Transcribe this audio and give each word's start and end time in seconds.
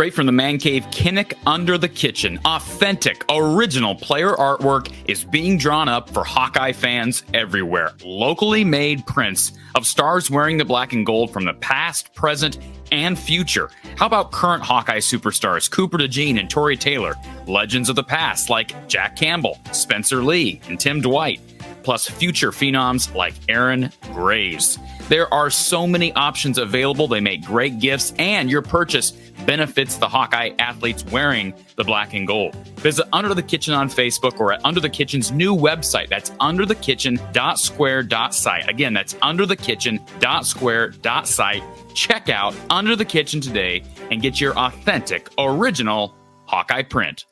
straight 0.00 0.14
from 0.14 0.24
the 0.24 0.32
man 0.32 0.56
cave 0.56 0.82
Kinnick 0.86 1.34
under 1.46 1.76
the 1.76 1.86
kitchen. 1.86 2.40
Authentic, 2.46 3.22
original 3.28 3.94
player 3.94 4.32
artwork 4.32 4.90
is 5.04 5.24
being 5.24 5.58
drawn 5.58 5.90
up 5.90 6.08
for 6.08 6.24
Hawkeye 6.24 6.72
fans 6.72 7.22
everywhere. 7.34 7.92
Locally 8.02 8.64
made 8.64 9.04
prints 9.04 9.52
of 9.74 9.86
stars 9.86 10.30
wearing 10.30 10.56
the 10.56 10.64
black 10.64 10.94
and 10.94 11.04
gold 11.04 11.30
from 11.30 11.44
the 11.44 11.52
past, 11.52 12.14
present, 12.14 12.56
and 12.90 13.18
future. 13.18 13.68
How 13.96 14.06
about 14.06 14.32
current 14.32 14.62
Hawkeye 14.62 15.00
superstars 15.00 15.70
Cooper 15.70 15.98
DeJean 15.98 16.40
and 16.40 16.48
Tory 16.48 16.78
Taylor? 16.78 17.14
Legends 17.46 17.90
of 17.90 17.96
the 17.96 18.02
past 18.02 18.48
like 18.48 18.88
Jack 18.88 19.16
Campbell, 19.16 19.60
Spencer 19.70 20.22
Lee, 20.22 20.62
and 20.66 20.80
Tim 20.80 21.02
Dwight 21.02 21.42
plus 21.82 22.08
future 22.08 22.50
phenoms 22.50 23.14
like 23.14 23.34
Aaron 23.48 23.90
Graves. 24.12 24.78
There 25.08 25.32
are 25.32 25.50
so 25.50 25.86
many 25.86 26.12
options 26.12 26.58
available. 26.58 27.08
They 27.08 27.20
make 27.20 27.44
great 27.44 27.78
gifts, 27.78 28.12
and 28.18 28.50
your 28.50 28.62
purchase 28.62 29.12
benefits 29.46 29.96
the 29.96 30.08
Hawkeye 30.08 30.50
athletes 30.58 31.04
wearing 31.04 31.54
the 31.76 31.84
black 31.84 32.14
and 32.14 32.26
gold. 32.26 32.56
Visit 32.80 33.06
Under 33.12 33.32
the 33.34 33.42
Kitchen 33.42 33.74
on 33.74 33.88
Facebook 33.88 34.40
or 34.40 34.52
at 34.52 34.64
Under 34.64 34.80
the 34.80 34.88
Kitchen's 34.88 35.30
new 35.32 35.56
website. 35.56 36.08
That's 36.08 36.30
underthekitchen.square.site. 36.30 38.68
Again, 38.68 38.92
that's 38.92 39.14
underthekitchen.square.site. 39.14 41.62
Check 41.94 42.28
out 42.28 42.56
Under 42.70 42.96
the 42.96 43.04
Kitchen 43.04 43.40
today 43.40 43.84
and 44.10 44.20
get 44.22 44.40
your 44.40 44.58
authentic, 44.58 45.28
original 45.38 46.16
Hawkeye 46.46 46.82
print. 46.82 47.26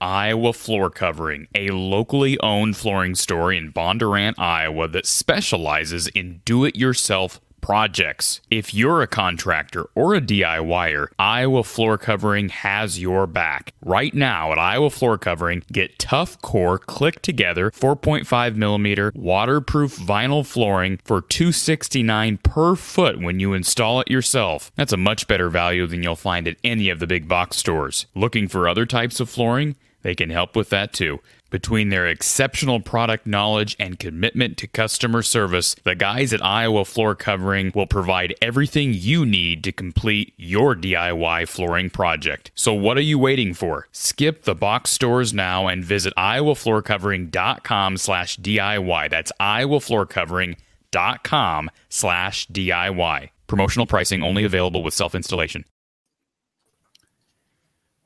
Iowa 0.00 0.52
Floor 0.52 0.90
Covering, 0.90 1.48
a 1.56 1.70
locally 1.70 2.38
owned 2.38 2.76
flooring 2.76 3.16
store 3.16 3.52
in 3.52 3.72
Bondurant, 3.72 4.38
Iowa 4.38 4.86
that 4.88 5.06
specializes 5.06 6.06
in 6.08 6.40
do 6.44 6.64
it 6.64 6.76
yourself 6.76 7.40
projects. 7.60 8.40
If 8.50 8.72
you're 8.74 9.02
a 9.02 9.06
contractor 9.06 9.88
or 9.94 10.14
a 10.14 10.20
DIYer, 10.20 11.08
Iowa 11.18 11.64
Floor 11.64 11.98
Covering 11.98 12.48
has 12.48 13.00
your 13.00 13.26
back. 13.26 13.72
Right 13.84 14.14
now 14.14 14.52
at 14.52 14.58
Iowa 14.58 14.90
Floor 14.90 15.18
Covering, 15.18 15.62
get 15.72 15.98
tough 15.98 16.40
core 16.42 16.78
click 16.78 17.22
together 17.22 17.70
4.5 17.70 18.56
millimeter 18.56 19.12
waterproof 19.14 19.96
vinyl 19.96 20.46
flooring 20.46 20.98
for 21.04 21.20
269 21.20 22.38
per 22.38 22.74
foot 22.74 23.20
when 23.20 23.40
you 23.40 23.52
install 23.52 24.00
it 24.00 24.10
yourself. 24.10 24.72
That's 24.76 24.92
a 24.92 24.96
much 24.96 25.26
better 25.26 25.48
value 25.48 25.86
than 25.86 26.02
you'll 26.02 26.16
find 26.16 26.48
at 26.48 26.56
any 26.64 26.88
of 26.88 26.98
the 26.98 27.06
big 27.06 27.28
box 27.28 27.56
stores. 27.56 28.06
Looking 28.14 28.48
for 28.48 28.68
other 28.68 28.86
types 28.86 29.20
of 29.20 29.28
flooring? 29.28 29.76
They 30.02 30.14
can 30.14 30.30
help 30.30 30.54
with 30.54 30.70
that 30.70 30.92
too. 30.92 31.20
Between 31.50 31.88
their 31.88 32.06
exceptional 32.06 32.80
product 32.80 33.26
knowledge 33.26 33.74
and 33.78 33.98
commitment 33.98 34.58
to 34.58 34.66
customer 34.66 35.22
service, 35.22 35.74
the 35.82 35.94
guys 35.94 36.34
at 36.34 36.44
Iowa 36.44 36.84
Floor 36.84 37.14
Covering 37.14 37.72
will 37.74 37.86
provide 37.86 38.34
everything 38.42 38.92
you 38.92 39.24
need 39.24 39.64
to 39.64 39.72
complete 39.72 40.34
your 40.36 40.76
DIY 40.76 41.48
flooring 41.48 41.88
project. 41.88 42.50
So 42.54 42.74
what 42.74 42.98
are 42.98 43.02
you 43.02 43.18
waiting 43.18 43.54
for? 43.54 43.88
Skip 43.92 44.44
the 44.44 44.54
box 44.54 44.90
stores 44.90 45.32
now 45.32 45.68
and 45.68 45.82
visit 45.82 46.12
iowafloorcovering.com 46.18 47.96
slash 47.96 48.38
DIY. 48.38 49.08
That's 49.08 49.32
iowafloorcovering.com 49.40 51.70
slash 51.88 52.46
DIY. 52.48 53.30
Promotional 53.46 53.86
pricing 53.86 54.22
only 54.22 54.44
available 54.44 54.82
with 54.82 54.92
self-installation. 54.92 55.64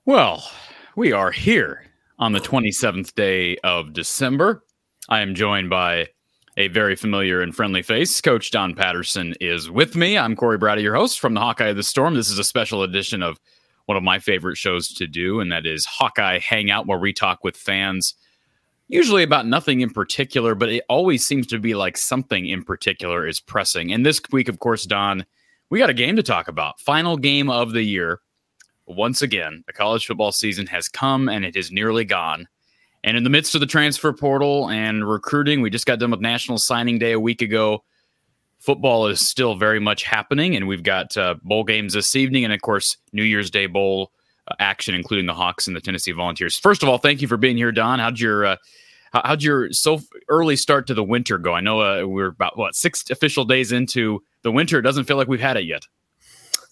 Well, 0.05 0.49
we 0.95 1.11
are 1.11 1.33
here 1.33 1.87
on 2.23 2.31
the 2.31 2.39
27th 2.39 3.17
day 3.17 3.57
of 3.65 3.93
December. 3.93 4.63
I 5.09 5.23
am 5.23 5.35
joined 5.35 5.69
by 5.69 6.07
a 6.57 6.69
very 6.69 6.95
familiar 6.95 7.41
and 7.41 7.53
friendly 7.53 7.83
face. 7.83 8.21
Coach 8.21 8.53
Don 8.53 8.77
Patterson 8.77 9.35
is 9.41 9.69
with 9.69 9.97
me. 9.97 10.17
I'm 10.17 10.37
Corey 10.37 10.57
Brady, 10.57 10.83
your 10.83 10.95
host 10.95 11.19
from 11.19 11.35
the 11.35 11.41
Hawkeye 11.41 11.71
of 11.71 11.77
the 11.77 11.83
Storm. 11.83 12.15
This 12.15 12.31
is 12.31 12.39
a 12.39 12.45
special 12.45 12.85
edition 12.85 13.25
of 13.25 13.41
one 13.87 13.97
of 13.97 14.05
my 14.05 14.21
favorite 14.21 14.57
shows 14.57 14.87
to 14.91 15.09
do, 15.09 15.41
and 15.41 15.51
that 15.51 15.67
is 15.67 15.85
Hawkeye 15.85 16.39
Hangout, 16.39 16.87
where 16.87 17.01
we 17.01 17.13
talk 17.13 17.43
with 17.43 17.57
fans, 17.57 18.15
usually 18.87 19.25
about 19.25 19.49
nothing 19.49 19.81
in 19.81 19.91
particular, 19.91 20.55
but 20.55 20.69
it 20.69 20.85
always 20.89 21.27
seems 21.27 21.49
to 21.49 21.59
be 21.59 21.75
like 21.75 21.99
something 21.99 22.47
in 22.47 22.63
particular 22.63 23.27
is 23.27 23.41
pressing. 23.41 23.93
And 23.93 24.07
this 24.07 24.21
week, 24.31 24.49
of 24.49 24.61
course, 24.61 24.87
Don, 24.87 25.27
we 25.71 25.81
got 25.81 25.91
a 25.91 25.95
game 25.95 26.15
to 26.15 26.23
talk 26.23 26.47
about. 26.47 26.79
Final 26.79 27.17
game 27.17 27.51
of 27.51 27.73
the 27.73 27.83
year 27.83 28.21
once 28.97 29.23
again, 29.23 29.65
the 29.67 29.73
college 29.73 30.07
football 30.07 30.33
season 30.33 30.67
has 30.67 30.89
come 30.89 31.29
and 31.29 31.45
it 31.45 31.57
is 31.57 31.73
nearly 31.73 32.05
gone. 32.05 32.49
And 33.05 33.17
in 33.17 33.25
the 33.25 33.31
midst 33.31 33.55
of 33.55 33.61
the 33.61 33.67
transfer 33.67 34.13
portal 34.13 34.71
and 34.71 35.09
recruiting, 35.09 35.61
we 35.61 35.71
just 35.71 35.87
got 35.87 35.99
done 35.99 36.11
with 36.13 36.21
National 36.21 36.59
Signing 36.59 36.99
Day 36.99 37.13
a 37.13 37.21
week 37.21 37.43
ago. 37.43 37.83
Football 38.61 39.09
is 39.09 39.21
still 39.21 39.57
very 39.57 39.81
much 39.81 40.05
happening, 40.05 40.55
and 40.55 40.69
we've 40.69 40.85
got 40.85 41.17
uh, 41.17 41.35
bowl 41.43 41.65
games 41.65 41.95
this 41.95 42.15
evening, 42.15 42.45
and 42.45 42.53
of 42.53 42.63
course, 42.63 42.97
New 43.13 43.25
Year's 43.25 43.51
Day 43.51 43.67
bowl 43.67 44.13
uh, 44.47 44.55
action, 44.61 44.95
including 44.95 45.27
the 45.27 45.35
Hawks 45.35 45.67
and 45.67 45.75
the 45.75 45.81
Tennessee 45.81 46.13
Volunteers. 46.13 46.57
First 46.57 46.85
of 46.85 46.89
all, 46.89 46.99
thank 46.99 47.21
you 47.21 47.27
for 47.27 47.37
being 47.37 47.57
here, 47.57 47.73
Don. 47.73 47.99
How'd 47.99 48.21
your 48.21 48.47
uh, 48.47 48.57
how'd 49.13 49.43
your 49.43 49.73
so 49.73 50.01
early 50.29 50.55
start 50.55 50.87
to 50.87 50.95
the 50.95 51.03
winter 51.03 51.39
go? 51.39 51.55
I 51.55 51.61
know 51.61 51.81
uh, 51.81 52.07
we're 52.07 52.27
about 52.27 52.57
what 52.57 52.77
six 52.77 53.11
official 53.11 53.45
days 53.45 53.73
into 53.73 54.23
the 54.43 54.53
winter. 54.53 54.79
It 54.79 54.83
doesn't 54.83 55.05
feel 55.05 55.17
like 55.17 55.29
we've 55.29 55.41
had 55.41 55.57
it 55.57 55.65
yet. 55.65 55.83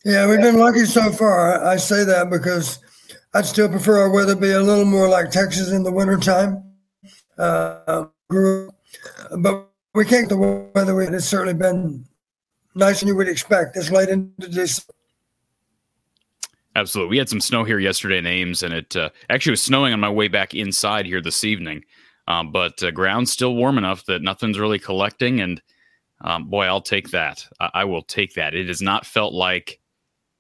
Yeah, 0.05 0.27
we've 0.29 0.41
been 0.41 0.59
lucky 0.59 0.87
so 0.87 1.13
far. 1.13 1.63
I 1.65 1.77
say 1.77 2.05
that 2.05 2.31
because 2.31 2.79
I'd 3.35 3.45
still 3.45 3.69
prefer 3.69 3.99
our 3.99 4.11
weather 4.11 4.35
be 4.35 4.53
a 4.53 4.61
little 4.61 4.87
more 4.87 5.09
like 5.09 5.31
Texas 5.31 5.71
in 5.71 5.83
the 5.83 5.93
wintertime. 5.93 6.65
Uh, 7.39 8.07
but 8.29 9.69
we 9.95 10.05
can't 10.05 10.29
the 10.29 10.71
weather. 10.75 11.01
It's 11.03 11.27
certainly 11.27 11.55
been 11.55 12.07
nicer 12.75 13.01
than 13.01 13.09
you 13.09 13.17
would 13.17 13.29
expect 13.29 13.75
this 13.75 13.91
late 13.91 14.09
into 14.09 14.49
this. 14.49 14.87
Absolutely. 16.77 17.11
We 17.11 17.19
had 17.19 17.29
some 17.29 17.41
snow 17.41 17.65
here 17.65 17.79
yesterday 17.79 18.19
in 18.19 18.27
Ames, 18.27 18.63
and 18.63 18.73
it 18.73 18.95
uh, 18.97 19.11
actually 19.29 19.51
was 19.53 19.63
snowing 19.63 19.93
on 19.93 20.01
my 20.01 20.09
way 20.09 20.29
back 20.29 20.55
inside 20.55 21.05
here 21.05 21.21
this 21.21 21.45
evening. 21.45 21.85
Um, 22.29 22.53
but 22.53 22.83
uh, 22.83 22.91
ground's 22.91 23.33
still 23.33 23.55
warm 23.57 23.77
enough 23.77 24.07
that 24.07 24.23
nothing's 24.23 24.59
really 24.59 24.79
collecting. 24.79 25.41
And 25.41 25.61
um, 26.21 26.49
boy, 26.49 26.67
I'll 26.67 26.81
take 26.81 27.11
that. 27.11 27.45
I-, 27.59 27.71
I 27.75 27.85
will 27.85 28.03
take 28.03 28.35
that. 28.35 28.55
It 28.55 28.69
has 28.69 28.81
not 28.81 29.05
felt 29.05 29.35
like 29.35 29.81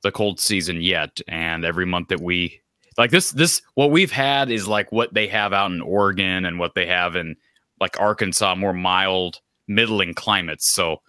the 0.03 0.12
cold 0.12 0.41
season 0.41 0.81
yet, 0.81 1.21
and 1.28 1.65
every 1.65 1.87
month 1.87 2.09
that 2.09 2.21
we 2.21 2.61
like 2.99 3.11
this, 3.11 3.31
this 3.31 3.62
what 3.75 3.91
we've 3.91 4.12
had 4.12 4.50
is 4.50 4.69
like 4.69 4.93
what 4.93 5.15
they 5.15 5.27
have 5.28 5.53
out 5.53 5.71
in 5.71 5.81
Oregon 5.81 6.44
and 6.44 6.59
what 6.59 6.75
they 6.75 6.87
have 6.87 7.16
in 7.16 7.37
like 7.81 7.99
Arkansas, 7.99 8.55
more 8.55 8.75
mild, 8.75 9.41
middling 9.69 10.15
climates. 10.15 10.72
So 10.72 11.00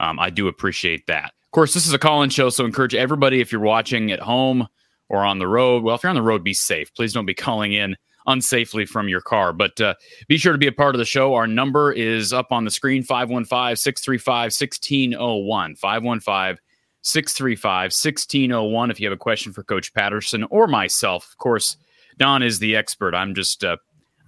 um, 0.00 0.18
I 0.18 0.30
do 0.30 0.48
appreciate 0.48 1.06
that. 1.06 1.26
Of 1.26 1.50
course, 1.52 1.72
this 1.72 1.86
is 1.86 1.92
a 1.92 1.98
call-in 1.98 2.30
show, 2.30 2.50
so 2.50 2.64
encourage 2.64 2.94
everybody 2.94 3.40
if 3.40 3.52
you're 3.52 3.60
watching 3.60 4.10
at 4.10 4.20
home 4.20 4.66
or 5.08 5.24
on 5.24 5.38
the 5.38 5.48
road. 5.48 5.82
Well, 5.82 5.94
if 5.94 6.02
you're 6.02 6.10
on 6.10 6.16
the 6.16 6.22
road, 6.22 6.42
be 6.42 6.52
safe. 6.52 6.92
Please 6.94 7.12
don't 7.12 7.26
be 7.26 7.34
calling 7.34 7.72
in 7.72 7.96
unsafely 8.26 8.86
from 8.86 9.08
your 9.08 9.20
car. 9.20 9.52
But 9.52 9.80
uh, 9.80 9.94
be 10.28 10.36
sure 10.36 10.52
to 10.52 10.58
be 10.58 10.66
a 10.66 10.72
part 10.72 10.94
of 10.94 10.98
the 10.98 11.04
show. 11.04 11.34
Our 11.34 11.46
number 11.46 11.92
is 11.92 12.32
up 12.32 12.50
on 12.50 12.64
the 12.64 12.70
screen 12.70 13.02
515 13.02 13.76
635 13.76 14.46
1601. 14.46 15.76
515 15.76 16.58
635 17.06 17.92
1601 17.92 18.90
if 18.90 18.98
you 18.98 19.06
have 19.06 19.14
a 19.14 19.16
question 19.16 19.52
for 19.52 19.62
Coach 19.62 19.94
Patterson 19.94 20.44
or 20.50 20.66
myself. 20.66 21.28
Of 21.30 21.38
course, 21.38 21.76
Don 22.18 22.42
is 22.42 22.58
the 22.58 22.74
expert. 22.74 23.14
I'm 23.14 23.34
just 23.34 23.62
uh, 23.62 23.76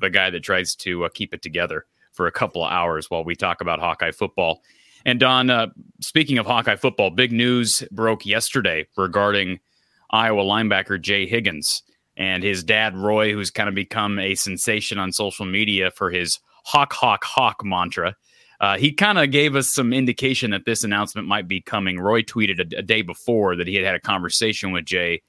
the 0.00 0.10
guy 0.10 0.30
that 0.30 0.44
tries 0.44 0.76
to 0.76 1.04
uh, 1.04 1.08
keep 1.12 1.34
it 1.34 1.42
together 1.42 1.86
for 2.12 2.28
a 2.28 2.32
couple 2.32 2.64
of 2.64 2.70
hours 2.70 3.10
while 3.10 3.24
we 3.24 3.34
talk 3.34 3.60
about 3.60 3.80
Hawkeye 3.80 4.12
football. 4.12 4.62
And 5.04 5.18
Don, 5.18 5.50
uh, 5.50 5.68
speaking 6.00 6.38
of 6.38 6.46
Hawkeye 6.46 6.76
football, 6.76 7.10
big 7.10 7.32
news 7.32 7.82
broke 7.90 8.24
yesterday 8.24 8.86
regarding 8.96 9.58
Iowa 10.10 10.44
linebacker 10.44 11.00
Jay 11.00 11.26
Higgins 11.26 11.82
and 12.16 12.42
his 12.44 12.62
dad 12.62 12.96
Roy, 12.96 13.32
who's 13.32 13.50
kind 13.50 13.68
of 13.68 13.74
become 13.74 14.18
a 14.18 14.36
sensation 14.36 14.98
on 14.98 15.12
social 15.12 15.46
media 15.46 15.90
for 15.90 16.10
his 16.10 16.38
hawk, 16.64 16.92
hawk, 16.92 17.24
hawk 17.24 17.64
mantra. 17.64 18.14
Uh, 18.60 18.76
he 18.76 18.92
kind 18.92 19.18
of 19.18 19.30
gave 19.30 19.54
us 19.54 19.68
some 19.68 19.92
indication 19.92 20.50
that 20.50 20.64
this 20.64 20.82
announcement 20.82 21.28
might 21.28 21.46
be 21.46 21.60
coming. 21.60 21.98
Roy 21.98 22.22
tweeted 22.22 22.60
a, 22.60 22.78
a, 22.78 22.82
day 22.82 23.02
before 23.02 23.54
that 23.54 23.68
he 23.68 23.76
had 23.76 23.84
had 23.84 23.94
a 23.94 24.00
conversation 24.00 24.72
with 24.72 24.84
Jay, 24.84 25.22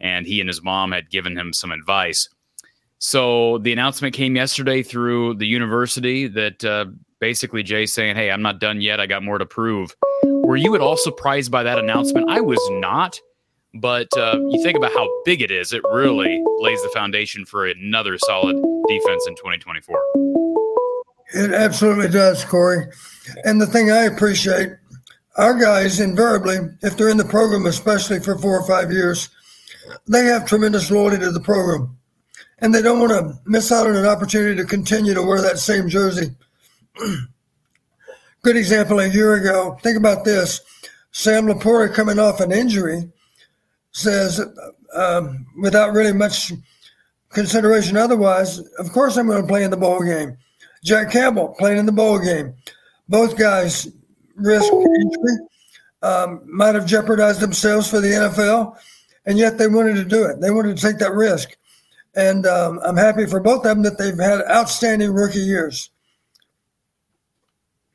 and 0.00 0.26
he 0.26 0.40
and 0.40 0.48
his 0.48 0.62
mom 0.62 0.90
had 0.90 1.08
given 1.08 1.38
him 1.38 1.52
some 1.52 1.70
advice. 1.70 2.28
So 2.98 3.58
the 3.58 3.72
announcement 3.72 4.14
came 4.14 4.34
yesterday 4.34 4.82
through 4.82 5.34
the 5.34 5.46
university 5.46 6.26
that 6.28 6.64
uh, 6.64 6.86
basically 7.20 7.62
Jay 7.62 7.86
saying, 7.86 8.16
"Hey, 8.16 8.30
I'm 8.30 8.42
not 8.42 8.58
done 8.58 8.80
yet. 8.80 8.98
I 8.98 9.06
got 9.06 9.22
more 9.22 9.38
to 9.38 9.46
prove." 9.46 9.94
Were 10.24 10.56
you 10.56 10.74
at 10.74 10.80
all 10.80 10.96
surprised 10.96 11.52
by 11.52 11.62
that 11.62 11.78
announcement? 11.78 12.30
I 12.30 12.40
was 12.40 12.60
not. 12.72 13.20
But 13.74 14.08
uh, 14.18 14.38
you 14.50 14.62
think 14.62 14.76
about 14.76 14.92
how 14.92 15.08
big 15.24 15.40
it 15.40 15.50
is, 15.50 15.72
it 15.72 15.82
really 15.92 16.42
lays 16.58 16.82
the 16.82 16.90
foundation 16.90 17.46
for 17.46 17.66
another 17.66 18.18
solid 18.18 18.54
defense 18.86 19.26
in 19.26 19.34
2024. 19.36 20.51
It 21.34 21.52
absolutely 21.52 22.08
does, 22.08 22.44
Corey. 22.44 22.86
And 23.44 23.60
the 23.60 23.66
thing 23.66 23.90
I 23.90 24.04
appreciate, 24.04 24.70
our 25.36 25.58
guys 25.58 26.00
invariably, 26.00 26.58
if 26.82 26.96
they're 26.96 27.08
in 27.08 27.16
the 27.16 27.24
program, 27.24 27.66
especially 27.66 28.20
for 28.20 28.36
four 28.36 28.60
or 28.60 28.66
five 28.66 28.92
years, 28.92 29.30
they 30.06 30.26
have 30.26 30.46
tremendous 30.46 30.90
loyalty 30.90 31.18
to 31.18 31.30
the 31.30 31.40
program. 31.40 31.96
And 32.58 32.74
they 32.74 32.82
don't 32.82 33.00
want 33.00 33.12
to 33.12 33.38
miss 33.46 33.72
out 33.72 33.86
on 33.86 33.96
an 33.96 34.06
opportunity 34.06 34.56
to 34.56 34.64
continue 34.64 35.14
to 35.14 35.22
wear 35.22 35.40
that 35.42 35.58
same 35.58 35.88
jersey. 35.88 36.30
Good 38.42 38.56
example 38.56 39.00
a 39.00 39.08
year 39.08 39.34
ago. 39.34 39.78
Think 39.82 39.96
about 39.96 40.24
this. 40.24 40.60
Sam 41.12 41.46
LaPorta 41.46 41.94
coming 41.94 42.18
off 42.18 42.40
an 42.40 42.52
injury 42.52 43.10
says, 43.92 44.40
um, 44.94 45.46
without 45.60 45.92
really 45.92 46.12
much 46.12 46.52
consideration 47.30 47.96
otherwise, 47.96 48.58
of 48.78 48.90
course 48.92 49.16
I'm 49.16 49.26
going 49.26 49.42
to 49.42 49.48
play 49.48 49.64
in 49.64 49.70
the 49.70 49.76
bowl 49.76 50.02
game. 50.02 50.36
Jack 50.84 51.10
Campbell 51.10 51.54
playing 51.58 51.78
in 51.78 51.86
the 51.86 51.92
bowl 51.92 52.18
game. 52.18 52.54
Both 53.08 53.36
guys 53.36 53.88
risk 54.36 54.72
injury, 54.72 55.38
um, 56.02 56.40
might 56.44 56.74
have 56.74 56.86
jeopardized 56.86 57.40
themselves 57.40 57.88
for 57.88 58.00
the 58.00 58.08
NFL, 58.08 58.76
and 59.26 59.38
yet 59.38 59.58
they 59.58 59.68
wanted 59.68 59.94
to 59.94 60.04
do 60.04 60.24
it. 60.24 60.40
They 60.40 60.50
wanted 60.50 60.76
to 60.76 60.82
take 60.82 60.98
that 60.98 61.12
risk. 61.12 61.56
And 62.14 62.46
um, 62.46 62.80
I'm 62.84 62.96
happy 62.96 63.26
for 63.26 63.40
both 63.40 63.64
of 63.64 63.64
them 63.64 63.82
that 63.82 63.98
they've 63.98 64.18
had 64.18 64.42
outstanding 64.50 65.12
rookie 65.12 65.38
years. 65.38 65.90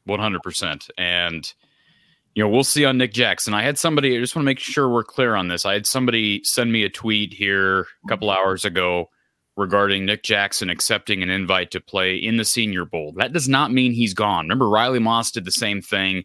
100%. 0.08 0.90
And, 0.98 1.54
you 2.34 2.44
know, 2.44 2.50
we'll 2.50 2.64
see 2.64 2.86
on 2.86 2.98
Nick 2.98 3.14
Jackson. 3.14 3.54
I 3.54 3.62
had 3.62 3.78
somebody, 3.78 4.18
I 4.18 4.20
just 4.20 4.36
want 4.36 4.44
to 4.44 4.50
make 4.50 4.60
sure 4.60 4.90
we're 4.90 5.04
clear 5.04 5.36
on 5.36 5.50
this. 5.50 5.66
I 5.66 5.74
had 5.74 5.86
somebody 5.86 6.42
send 6.44 6.72
me 6.72 6.84
a 6.84 6.90
tweet 6.90 7.34
here 7.34 7.82
a 7.82 8.08
couple 8.08 8.32
hours 8.32 8.66
ago 8.66 9.10
regarding 9.58 10.06
Nick 10.06 10.24
Jackson 10.24 10.70
accepting 10.70 11.24
an 11.24 11.30
invite 11.30 11.72
to 11.72 11.82
play 11.82 12.16
in 12.16 12.38
the 12.38 12.46
Senior 12.46 12.86
Bowl. 12.86 13.14
That 13.18 13.34
does 13.34 13.50
not 13.50 13.74
mean 13.74 13.92
he's 13.92 14.14
gone. 14.14 14.46
Remember, 14.46 14.70
Riley 14.70 15.00
Moss 15.00 15.32
did 15.32 15.46
the 15.46 15.52
same 15.52 15.82
thing, 15.82 16.24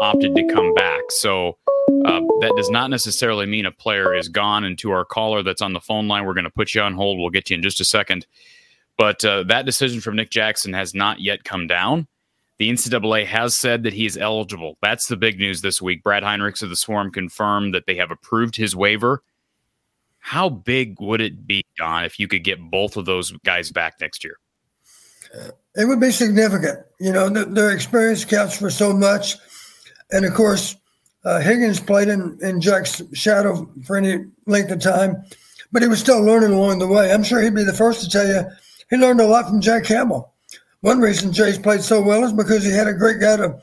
opted 0.00 0.34
to 0.34 0.46
come 0.52 0.74
back. 0.74 1.02
So 1.10 1.56
uh, 2.04 2.20
that 2.40 2.52
does 2.56 2.70
not 2.70 2.90
necessarily 2.90 3.46
mean 3.46 3.66
a 3.66 3.72
player 3.72 4.14
is 4.14 4.28
gone. 4.28 4.64
And 4.64 4.76
to 4.80 4.90
our 4.90 5.04
caller 5.04 5.42
that's 5.42 5.62
on 5.62 5.72
the 5.72 5.80
phone 5.80 6.08
line, 6.08 6.26
we're 6.26 6.34
going 6.34 6.44
to 6.44 6.50
put 6.50 6.74
you 6.74 6.82
on 6.82 6.94
hold. 6.94 7.18
We'll 7.18 7.30
get 7.30 7.50
you 7.50 7.56
in 7.56 7.62
just 7.62 7.80
a 7.80 7.84
second. 7.84 8.26
But 8.98 9.24
uh, 9.24 9.44
that 9.44 9.64
decision 9.64 10.00
from 10.00 10.16
Nick 10.16 10.30
Jackson 10.30 10.72
has 10.74 10.92
not 10.92 11.20
yet 11.20 11.44
come 11.44 11.66
down. 11.66 12.08
The 12.58 12.70
NCAA 12.70 13.26
has 13.26 13.56
said 13.56 13.84
that 13.84 13.92
he 13.92 14.06
is 14.06 14.16
eligible. 14.16 14.76
That's 14.82 15.06
the 15.06 15.16
big 15.16 15.38
news 15.38 15.62
this 15.62 15.80
week. 15.80 16.02
Brad 16.02 16.22
Heinrichs 16.22 16.62
of 16.62 16.68
the 16.68 16.76
Swarm 16.76 17.10
confirmed 17.10 17.74
that 17.74 17.86
they 17.86 17.96
have 17.96 18.10
approved 18.10 18.56
his 18.56 18.76
waiver. 18.76 19.22
How 20.22 20.48
big 20.48 21.00
would 21.00 21.20
it 21.20 21.46
be, 21.46 21.64
Don, 21.76 22.04
if 22.04 22.18
you 22.18 22.28
could 22.28 22.44
get 22.44 22.58
both 22.70 22.96
of 22.96 23.04
those 23.04 23.32
guys 23.44 23.72
back 23.72 23.96
next 24.00 24.22
year? 24.22 24.36
It 25.74 25.84
would 25.84 26.00
be 26.00 26.12
significant. 26.12 26.78
You 27.00 27.12
know, 27.12 27.28
their 27.28 27.72
experience 27.72 28.24
counts 28.24 28.56
for 28.56 28.70
so 28.70 28.94
much. 28.94 29.36
And 30.12 30.24
of 30.24 30.32
course, 30.32 30.76
uh, 31.24 31.40
Higgins 31.40 31.80
played 31.80 32.08
in, 32.08 32.38
in 32.40 32.60
Jack's 32.60 33.02
shadow 33.12 33.68
for 33.84 33.96
any 33.96 34.24
length 34.46 34.70
of 34.70 34.80
time, 34.80 35.24
but 35.72 35.82
he 35.82 35.88
was 35.88 35.98
still 35.98 36.22
learning 36.22 36.52
along 36.52 36.78
the 36.78 36.86
way. 36.86 37.12
I'm 37.12 37.24
sure 37.24 37.40
he'd 37.40 37.54
be 37.54 37.64
the 37.64 37.72
first 37.72 38.00
to 38.02 38.08
tell 38.08 38.26
you 38.26 38.42
he 38.90 38.96
learned 38.96 39.20
a 39.20 39.26
lot 39.26 39.48
from 39.48 39.60
Jack 39.60 39.84
Campbell. 39.84 40.32
One 40.82 41.00
reason 41.00 41.32
Jay's 41.32 41.58
played 41.58 41.82
so 41.82 42.00
well 42.00 42.24
is 42.24 42.32
because 42.32 42.64
he 42.64 42.70
had 42.70 42.86
a 42.86 42.94
great 42.94 43.20
guy 43.20 43.36
to, 43.38 43.58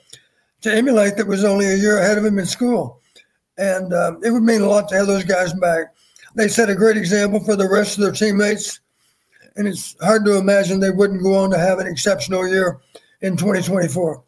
to 0.61 0.73
emulate 0.73 1.15
that 1.15 1.27
was 1.27 1.45
only 1.45 1.67
a 1.67 1.75
year 1.75 1.99
ahead 1.99 2.17
of 2.17 2.25
him 2.25 2.37
in 2.37 2.45
school. 2.45 2.99
And 3.57 3.93
um, 3.93 4.21
it 4.23 4.31
would 4.31 4.43
mean 4.43 4.61
a 4.61 4.67
lot 4.67 4.89
to 4.89 4.95
have 4.95 5.07
those 5.07 5.23
guys 5.23 5.53
back 5.53 5.93
they 6.39 6.47
set 6.47 6.69
a 6.69 6.75
great 6.75 6.95
example 6.95 7.41
for 7.41 7.55
the 7.55 7.67
rest 7.67 7.97
of 7.97 8.03
their 8.03 8.13
teammates. 8.13 8.79
And 9.57 9.67
it's 9.67 9.95
hard 10.01 10.23
to 10.25 10.37
imagine 10.37 10.79
they 10.79 10.89
wouldn't 10.89 11.21
go 11.21 11.35
on 11.35 11.51
to 11.51 11.57
have 11.57 11.79
an 11.79 11.87
exceptional 11.87 12.47
year 12.47 12.79
in 13.21 13.35
2024. 13.35 14.23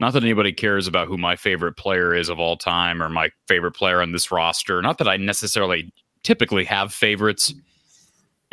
Not 0.00 0.12
that 0.12 0.22
anybody 0.22 0.52
cares 0.52 0.86
about 0.86 1.08
who 1.08 1.16
my 1.16 1.34
favorite 1.34 1.76
player 1.76 2.14
is 2.14 2.28
of 2.28 2.38
all 2.38 2.56
time 2.56 3.02
or 3.02 3.08
my 3.08 3.30
favorite 3.48 3.72
player 3.72 4.02
on 4.02 4.12
this 4.12 4.30
roster. 4.30 4.82
Not 4.82 4.98
that 4.98 5.08
I 5.08 5.16
necessarily 5.16 5.92
typically 6.22 6.64
have 6.64 6.92
favorites. 6.92 7.54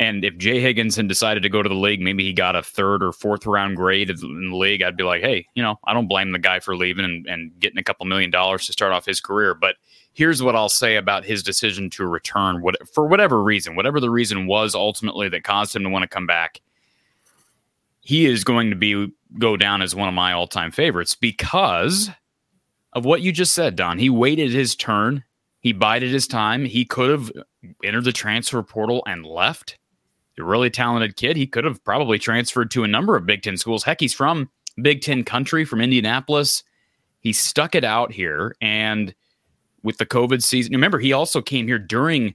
And 0.00 0.24
if 0.24 0.36
Jay 0.38 0.60
Higgins 0.60 0.96
had 0.96 1.08
decided 1.08 1.42
to 1.42 1.48
go 1.50 1.62
to 1.62 1.68
the 1.68 1.74
league, 1.74 2.00
maybe 2.00 2.24
he 2.24 2.32
got 2.32 2.56
a 2.56 2.62
third 2.62 3.02
or 3.02 3.12
fourth 3.12 3.46
round 3.46 3.76
grade 3.76 4.10
in 4.10 4.50
the 4.50 4.56
league, 4.56 4.82
I'd 4.82 4.96
be 4.96 5.04
like, 5.04 5.20
hey, 5.20 5.46
you 5.54 5.62
know, 5.62 5.76
I 5.84 5.92
don't 5.92 6.08
blame 6.08 6.32
the 6.32 6.38
guy 6.38 6.60
for 6.60 6.74
leaving 6.74 7.04
and, 7.04 7.26
and 7.26 7.52
getting 7.60 7.78
a 7.78 7.84
couple 7.84 8.06
million 8.06 8.30
dollars 8.30 8.66
to 8.66 8.72
start 8.72 8.92
off 8.92 9.06
his 9.06 9.20
career. 9.20 9.54
But 9.54 9.76
here's 10.16 10.42
what 10.42 10.56
I'll 10.56 10.70
say 10.70 10.96
about 10.96 11.26
his 11.26 11.42
decision 11.42 11.90
to 11.90 12.06
return 12.06 12.62
what, 12.62 12.76
for 12.88 13.06
whatever 13.06 13.42
reason, 13.42 13.76
whatever 13.76 14.00
the 14.00 14.08
reason 14.08 14.46
was 14.46 14.74
ultimately 14.74 15.28
that 15.28 15.44
caused 15.44 15.76
him 15.76 15.82
to 15.82 15.90
want 15.90 16.04
to 16.04 16.08
come 16.08 16.26
back. 16.26 16.62
He 18.00 18.24
is 18.24 18.42
going 18.42 18.70
to 18.70 18.76
be 18.76 19.12
go 19.38 19.58
down 19.58 19.82
as 19.82 19.94
one 19.94 20.08
of 20.08 20.14
my 20.14 20.32
all-time 20.32 20.70
favorites 20.70 21.14
because 21.14 22.08
of 22.94 23.04
what 23.04 23.20
you 23.20 23.30
just 23.30 23.52
said, 23.52 23.76
Don. 23.76 23.98
He 23.98 24.08
waited 24.08 24.52
his 24.52 24.74
turn. 24.74 25.22
He 25.60 25.72
bided 25.72 26.10
his 26.12 26.26
time. 26.26 26.64
He 26.64 26.86
could 26.86 27.10
have 27.10 27.30
entered 27.84 28.04
the 28.04 28.12
transfer 28.12 28.62
portal 28.62 29.02
and 29.06 29.26
left. 29.26 29.78
A 30.38 30.44
really 30.44 30.70
talented 30.70 31.16
kid. 31.16 31.36
He 31.36 31.46
could 31.46 31.64
have 31.64 31.84
probably 31.84 32.18
transferred 32.18 32.70
to 32.70 32.84
a 32.84 32.88
number 32.88 33.16
of 33.16 33.26
Big 33.26 33.42
Ten 33.42 33.58
schools. 33.58 33.84
Heck, 33.84 34.00
he's 34.00 34.14
from 34.14 34.48
Big 34.80 35.02
Ten 35.02 35.24
country, 35.24 35.66
from 35.66 35.82
Indianapolis. 35.82 36.62
He 37.20 37.34
stuck 37.34 37.74
it 37.74 37.84
out 37.84 38.12
here 38.12 38.56
and– 38.62 39.14
with 39.86 39.98
the 39.98 40.04
COVID 40.04 40.42
season. 40.42 40.72
Remember, 40.72 40.98
he 40.98 41.12
also 41.12 41.40
came 41.40 41.68
here 41.68 41.78
during 41.78 42.34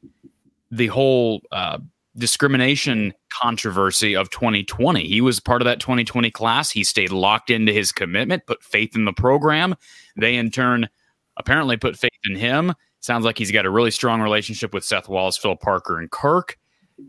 the 0.71 0.87
whole 0.87 1.41
uh, 1.51 1.79
discrimination 2.15 3.13
controversy 3.41 4.15
of 4.15 4.29
2020. 4.29 5.05
He 5.05 5.19
was 5.19 5.41
part 5.41 5.61
of 5.61 5.65
that 5.65 5.81
2020 5.81 6.31
class. 6.31 6.71
He 6.71 6.85
stayed 6.85 7.11
locked 7.11 7.49
into 7.49 7.73
his 7.73 7.91
commitment, 7.91 8.45
put 8.47 8.63
faith 8.63 8.95
in 8.95 9.03
the 9.03 9.11
program. 9.11 9.75
They, 10.15 10.35
in 10.35 10.49
turn, 10.49 10.87
apparently 11.35 11.75
put 11.75 11.97
faith 11.97 12.11
in 12.23 12.37
him. 12.37 12.73
Sounds 13.01 13.25
like 13.25 13.37
he's 13.37 13.51
got 13.51 13.65
a 13.65 13.69
really 13.69 13.91
strong 13.91 14.21
relationship 14.21 14.73
with 14.73 14.85
Seth 14.85 15.09
Wallace, 15.09 15.37
Phil 15.37 15.57
Parker, 15.57 15.99
and 15.99 16.09
Kirk. 16.09 16.57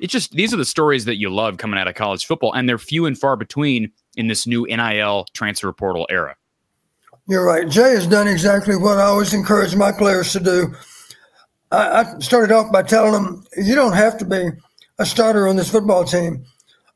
It's 0.01 0.13
just 0.13 0.33
these 0.33 0.53
are 0.53 0.57
the 0.57 0.65
stories 0.65 1.05
that 1.05 1.19
you 1.19 1.31
love 1.31 1.59
coming 1.59 1.79
out 1.79 1.87
of 1.87 1.95
college 1.95 2.27
football, 2.27 2.53
and 2.53 2.69
they're 2.69 2.79
few 2.79 3.07
and 3.07 3.17
far 3.17 3.37
between 3.37 3.93
in 4.17 4.27
this 4.27 4.45
new 4.45 4.67
NIL 4.67 5.27
transfer 5.35 5.73
portal 5.73 6.07
era. 6.11 6.35
You're 7.29 7.47
right. 7.47 7.69
Jay 7.69 7.95
has 7.95 8.07
done 8.07 8.27
exactly 8.27 8.77
what 8.77 8.99
I 8.99 9.05
always 9.05 9.33
encourage 9.33 9.77
my 9.77 9.93
players 9.93 10.33
to 10.33 10.41
do. 10.41 10.75
I, 11.71 12.03
I 12.03 12.19
started 12.19 12.53
off 12.55 12.73
by 12.73 12.83
telling 12.83 13.13
them 13.13 13.45
you 13.57 13.75
don't 13.75 13.93
have 13.93 14.19
to 14.19 14.25
be 14.25 14.51
a 14.99 15.07
starter 15.07 15.47
on 15.47 15.57
this 15.57 15.71
football 15.71 16.05
team. 16.05 16.45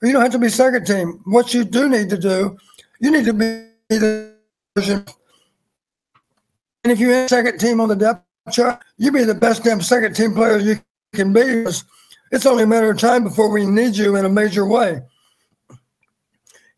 You 0.02 0.12
don't 0.12 0.22
have 0.22 0.32
to 0.32 0.38
be 0.38 0.48
second 0.48 0.86
team. 0.86 1.20
What 1.24 1.54
you 1.54 1.64
do 1.64 1.88
need 1.88 2.10
to 2.10 2.18
do, 2.18 2.56
you 3.00 3.10
need 3.10 3.24
to 3.24 3.32
be 3.32 3.66
the 3.88 4.36
and 6.86 6.92
if 6.92 7.00
you're 7.00 7.22
in 7.22 7.28
second 7.28 7.58
team 7.58 7.80
on 7.80 7.88
the 7.88 7.96
depth 7.96 8.22
chart, 8.52 8.80
you 8.98 9.10
be 9.10 9.24
the 9.24 9.34
best 9.34 9.64
damn 9.64 9.80
second 9.80 10.14
team 10.14 10.34
player 10.34 10.58
you 10.58 10.80
can 11.14 11.32
be. 11.32 11.64
It's 12.30 12.46
only 12.46 12.64
a 12.64 12.66
matter 12.66 12.90
of 12.90 12.98
time 12.98 13.24
before 13.24 13.50
we 13.50 13.64
need 13.64 13.96
you 13.96 14.16
in 14.16 14.24
a 14.24 14.28
major 14.28 14.66
way. 14.66 15.00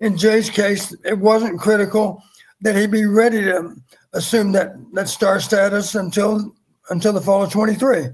In 0.01 0.17
Jay's 0.17 0.49
case, 0.49 0.95
it 1.05 1.19
wasn't 1.19 1.59
critical 1.59 2.23
that 2.61 2.77
he'd 2.77 2.91
be 2.91 3.07
ready 3.07 3.43
to 3.43 3.77
assume 4.13 4.53
that 4.53 4.75
that 4.93 5.09
star 5.09 5.41
status 5.41 5.95
until 5.95 6.55
until 6.91 7.13
the 7.13 7.21
fall 7.21 7.43
of 7.43 7.53
23. 7.53 8.07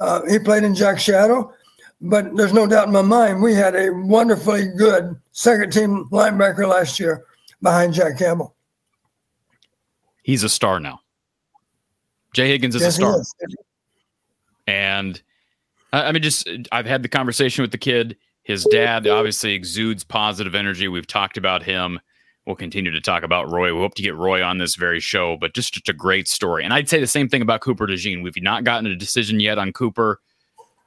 Uh, 0.00 0.20
he 0.28 0.38
played 0.38 0.64
in 0.64 0.74
Jack 0.74 0.98
Shadow, 0.98 1.52
but 2.00 2.34
there's 2.36 2.52
no 2.52 2.66
doubt 2.66 2.88
in 2.88 2.92
my 2.92 3.02
mind 3.02 3.40
we 3.40 3.54
had 3.54 3.76
a 3.76 3.90
wonderfully 3.90 4.66
good 4.76 5.16
second 5.30 5.72
team 5.72 6.08
linebacker 6.10 6.68
last 6.68 6.98
year 6.98 7.24
behind 7.60 7.94
Jack 7.94 8.18
Campbell. 8.18 8.56
He's 10.22 10.42
a 10.42 10.48
star 10.48 10.80
now. 10.80 11.00
Jay 12.34 12.48
Higgins 12.48 12.74
is 12.74 12.82
yes, 12.82 12.94
a 12.94 12.96
star. 12.96 13.20
Is. 13.20 13.34
And 14.66 15.22
I 15.92 16.10
mean, 16.12 16.22
just 16.22 16.48
I've 16.70 16.86
had 16.86 17.02
the 17.02 17.08
conversation 17.08 17.62
with 17.62 17.70
the 17.70 17.78
kid. 17.78 18.16
His 18.42 18.64
dad 18.64 19.06
obviously 19.06 19.52
exudes 19.52 20.02
positive 20.02 20.54
energy. 20.54 20.88
We've 20.88 21.06
talked 21.06 21.36
about 21.36 21.62
him 21.62 22.00
we'll 22.46 22.56
continue 22.56 22.90
to 22.90 23.00
talk 23.00 23.22
about 23.22 23.50
Roy. 23.50 23.72
We 23.74 23.80
hope 23.80 23.94
to 23.94 24.02
get 24.02 24.16
Roy 24.16 24.42
on 24.42 24.58
this 24.58 24.74
very 24.74 25.00
show, 25.00 25.36
but 25.36 25.54
just, 25.54 25.74
just 25.74 25.88
a 25.88 25.92
great 25.92 26.28
story. 26.28 26.64
And 26.64 26.72
I'd 26.72 26.88
say 26.88 27.00
the 27.00 27.06
same 27.06 27.28
thing 27.28 27.42
about 27.42 27.60
Cooper 27.60 27.86
DeJean. 27.86 28.22
We've 28.22 28.42
not 28.42 28.64
gotten 28.64 28.86
a 28.86 28.96
decision 28.96 29.40
yet 29.40 29.58
on 29.58 29.72
Cooper. 29.72 30.20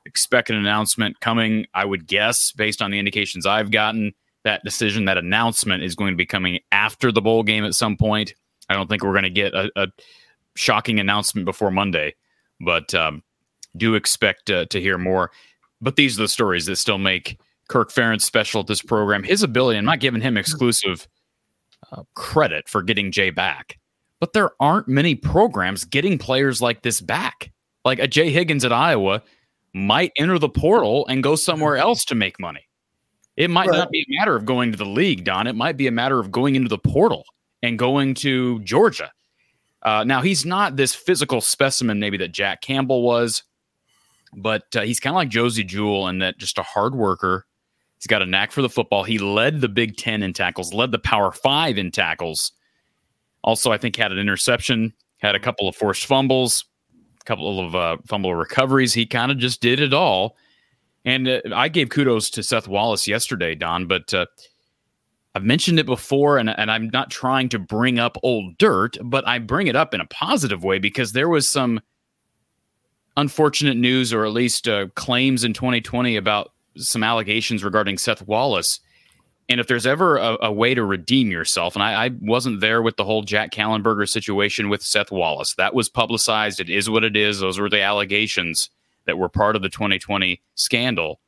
Expect 0.06 0.50
an 0.50 0.58
announcement 0.58 1.20
coming, 1.20 1.66
I 1.74 1.86
would 1.86 2.08
guess, 2.08 2.52
based 2.52 2.82
on 2.82 2.92
the 2.92 3.00
indications 3.00 3.46
I've 3.46 3.72
gotten. 3.72 4.14
That 4.44 4.64
decision, 4.64 5.06
that 5.06 5.18
announcement 5.18 5.82
is 5.82 5.96
going 5.96 6.12
to 6.12 6.18
be 6.18 6.26
coming 6.26 6.60
after 6.72 7.12
the 7.12 7.22
bowl 7.22 7.42
game 7.42 7.66
at 7.66 7.74
some 7.74 7.98
point. 7.98 8.36
I 8.70 8.76
don't 8.76 8.88
think 8.88 9.04
we're 9.04 9.14
going 9.14 9.24
to 9.24 9.30
get 9.30 9.54
a, 9.54 9.72
a 9.76 9.88
shocking 10.56 11.00
announcement 11.00 11.46
before 11.46 11.72
Monday, 11.72 12.14
but 12.60 12.94
um, 12.94 13.24
do 13.76 13.96
expect 13.96 14.50
uh, 14.52 14.66
to 14.66 14.80
hear 14.80 14.98
more. 14.98 15.32
But 15.82 15.96
these 15.96 16.20
are 16.20 16.24
the 16.24 16.28
stories 16.28 16.68
that 16.68 16.76
still 16.76 17.00
make 17.00 17.40
Kirk 17.70 17.92
Ferentz 17.92 18.22
special 18.22 18.62
at 18.62 18.68
this 18.68 18.82
program. 18.82 19.24
His 19.24 19.42
ability, 19.42 19.80
I'm 19.80 19.86
not 19.86 20.00
giving 20.00 20.22
him 20.22 20.38
exclusive 20.38 21.08
uh, 21.92 22.04
credit 22.14 22.68
for 22.68 22.82
getting 22.82 23.12
Jay 23.12 23.30
back. 23.30 23.78
But 24.20 24.34
there 24.34 24.52
aren't 24.60 24.88
many 24.88 25.16
programs 25.16 25.84
getting 25.84 26.18
players 26.18 26.62
like 26.62 26.82
this 26.82 27.02
back. 27.02 27.52
Like 27.84 28.00
a 28.00 28.08
Jay 28.08 28.30
Higgins 28.32 28.66
at 28.66 28.74
Iowa 28.74 29.22
might 29.74 30.12
enter 30.18 30.40
the 30.40 30.50
portal 30.50 31.06
and 31.08 31.22
go 31.22 31.36
somewhere 31.36 31.78
else 31.78 32.06
to 32.06 32.16
make 32.16 32.40
money. 32.40 32.68
It 33.36 33.50
might 33.50 33.68
right. 33.68 33.78
not 33.78 33.92
be 33.92 34.02
a 34.02 34.18
matter 34.20 34.36
of 34.36 34.46
going 34.46 34.72
to 34.72 34.78
the 34.78 34.86
league, 34.86 35.26
Don. 35.26 35.48
It 35.48 35.56
might 35.56 35.76
be 35.76 35.88
a 35.88 35.92
matter 35.92 36.20
of 36.20 36.32
going 36.32 36.56
into 36.56 36.70
the 36.70 36.78
portal 36.78 37.26
and 37.62 37.78
going 37.78 38.14
to 38.16 38.60
Georgia. 38.62 39.12
Uh, 39.82 40.04
now, 40.04 40.22
he's 40.22 40.46
not 40.46 40.78
this 40.78 40.96
physical 40.96 41.42
specimen, 41.42 42.00
maybe 42.00 42.18
that 42.18 42.32
Jack 42.32 42.62
Campbell 42.62 43.04
was, 43.04 43.44
but 44.36 44.64
uh, 44.76 44.82
he's 44.82 45.00
kind 45.00 45.14
of 45.14 45.18
like 45.18 45.30
Josey 45.30 45.64
Jewell 45.64 46.08
in 46.08 46.20
that 46.20 46.38
just 46.38 46.58
a 46.58 46.64
hard 46.64 46.96
worker 46.96 47.46
He's 48.06 48.10
got 48.12 48.22
a 48.22 48.28
knack 48.28 48.52
for 48.52 48.62
the 48.62 48.70
football. 48.70 49.04
He 49.04 49.18
led 49.18 49.62
the 49.62 49.68
Big 49.68 49.98
Ten 49.98 50.22
in 50.22 50.32
tackles, 50.32 50.76
led 50.76 50.92
the 50.92 51.00
Power 51.00 51.32
Five 51.32 51.80
in 51.80 51.90
tackles. 51.90 52.52
Also, 53.44 53.72
I 53.72 53.80
think 53.80 53.96
had 53.96 54.12
an 54.12 54.20
interception, 54.20 54.94
had 55.18 55.34
a 55.34 55.40
couple 55.40 55.68
of 55.68 55.76
forced 55.76 56.06
fumbles, 56.06 56.66
a 57.20 57.24
couple 57.24 57.66
of 57.66 57.76
uh, 57.76 57.98
fumble 58.06 58.36
recoveries. 58.36 58.94
He 58.94 59.08
kind 59.08 59.32
of 59.32 59.40
just 59.40 59.60
did 59.60 59.80
it 59.80 59.92
all. 59.92 60.38
And 61.04 61.28
uh, 61.28 61.42
I 61.56 61.68
gave 61.68 61.90
kudos 61.90 62.30
to 62.30 62.44
Seth 62.44 62.68
Wallace 62.68 63.08
yesterday, 63.08 63.56
Don, 63.56 63.88
but 63.88 64.14
uh, 64.14 64.28
I've 65.34 65.44
mentioned 65.44 65.80
it 65.80 65.88
before, 65.88 66.38
and, 66.38 66.52
and 66.52 66.70
I'm 66.70 66.92
not 66.94 67.10
trying 67.10 67.50
to 67.50 67.58
bring 67.58 67.98
up 67.98 68.20
old 68.22 68.56
dirt, 68.60 69.00
but 69.04 69.28
I 69.28 69.40
bring 69.40 69.66
it 69.66 69.76
up 69.76 69.96
in 69.96 70.02
a 70.02 70.06
positive 70.06 70.64
way 70.64 70.78
because 70.78 71.14
there 71.14 71.28
was 71.30 71.50
some 71.50 71.82
unfortunate 73.18 73.78
news, 73.78 74.14
or 74.14 74.28
at 74.28 74.32
least 74.32 74.68
uh, 74.68 74.90
claims 74.94 75.44
in 75.44 75.54
2020 75.54 76.18
about 76.18 76.52
some 76.78 77.04
allegations 77.04 77.64
regarding 77.64 77.98
Seth 77.98 78.26
Wallace. 78.28 78.80
And 79.48 79.60
if 79.60 79.68
there's 79.68 79.86
ever 79.86 80.18
a, 80.18 80.38
a 80.42 80.52
way 80.52 80.74
to 80.74 80.84
redeem 80.84 81.30
yourself, 81.30 81.76
and 81.76 81.84
I, 81.84 82.06
I, 82.06 82.12
wasn't 82.20 82.62
there 82.62 82.82
with 82.82 82.98
the 82.98 83.04
whole 83.04 83.22
Jack 83.22 83.52
Kallenberger 83.52 84.10
situation 84.10 84.70
with 84.70 84.82
Seth 84.82 85.12
Wallace, 85.12 85.54
that 85.56 85.76
was 85.76 85.88
publicized. 85.88 86.60
It 86.60 86.70
is 86.70 86.90
what 86.90 87.04
it 87.04 87.16
is. 87.16 87.40
Those 87.40 87.60
were 87.60 87.70
the 87.70 87.82
allegations 87.82 88.70
that 89.06 89.20
were 89.20 89.30
part 89.30 89.56
of 89.56 89.62
the 89.62 89.70
2020 89.70 90.42
scandal. 90.56 91.20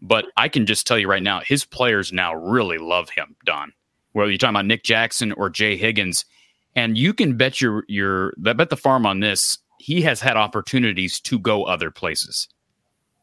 But 0.00 0.26
I 0.36 0.48
can 0.48 0.66
just 0.66 0.86
tell 0.86 0.98
you 0.98 1.08
right 1.08 1.22
now, 1.22 1.40
his 1.40 1.64
players 1.64 2.12
now 2.12 2.34
really 2.34 2.78
love 2.78 3.10
him, 3.10 3.34
Don. 3.44 3.72
Whether 4.12 4.30
you're 4.30 4.38
talking 4.38 4.54
about 4.54 4.66
Nick 4.66 4.84
Jackson 4.84 5.32
or 5.32 5.50
Jay 5.50 5.76
Higgins, 5.76 6.24
and 6.74 6.96
you 6.96 7.12
can 7.12 7.36
bet 7.36 7.60
your 7.60 7.84
your 7.88 8.32
bet 8.38 8.70
the 8.70 8.76
farm 8.76 9.04
on 9.06 9.20
this. 9.20 9.58
He 9.78 10.02
has 10.02 10.20
had 10.20 10.36
opportunities 10.36 11.20
to 11.20 11.38
go 11.38 11.64
other 11.64 11.90
places. 11.90 12.48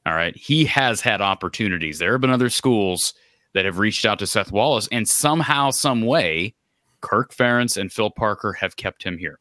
All 0.06 0.14
right, 0.14 0.36
he 0.36 0.66
has 0.66 1.02
had 1.02 1.22
opportunities. 1.22 1.98
There 1.98 2.12
have 2.12 2.22
been 2.22 2.30
other 2.30 2.50
schools 2.50 3.14
that 3.54 3.66
have 3.66 3.80
reached 3.80 4.06
out 4.06 4.20
to 4.20 4.28
Seth 4.28 4.52
Wallace, 4.52 4.88
and 4.92 5.08
somehow, 5.08 5.72
some 5.72 6.02
way, 6.02 6.54
Kirk 7.02 7.34
Ferentz 7.34 7.78
and 7.78 7.92
Phil 7.92 8.12
Parker 8.12 8.54
have 8.54 8.76
kept 8.76 9.04
him 9.04 9.18
here. 9.18 9.40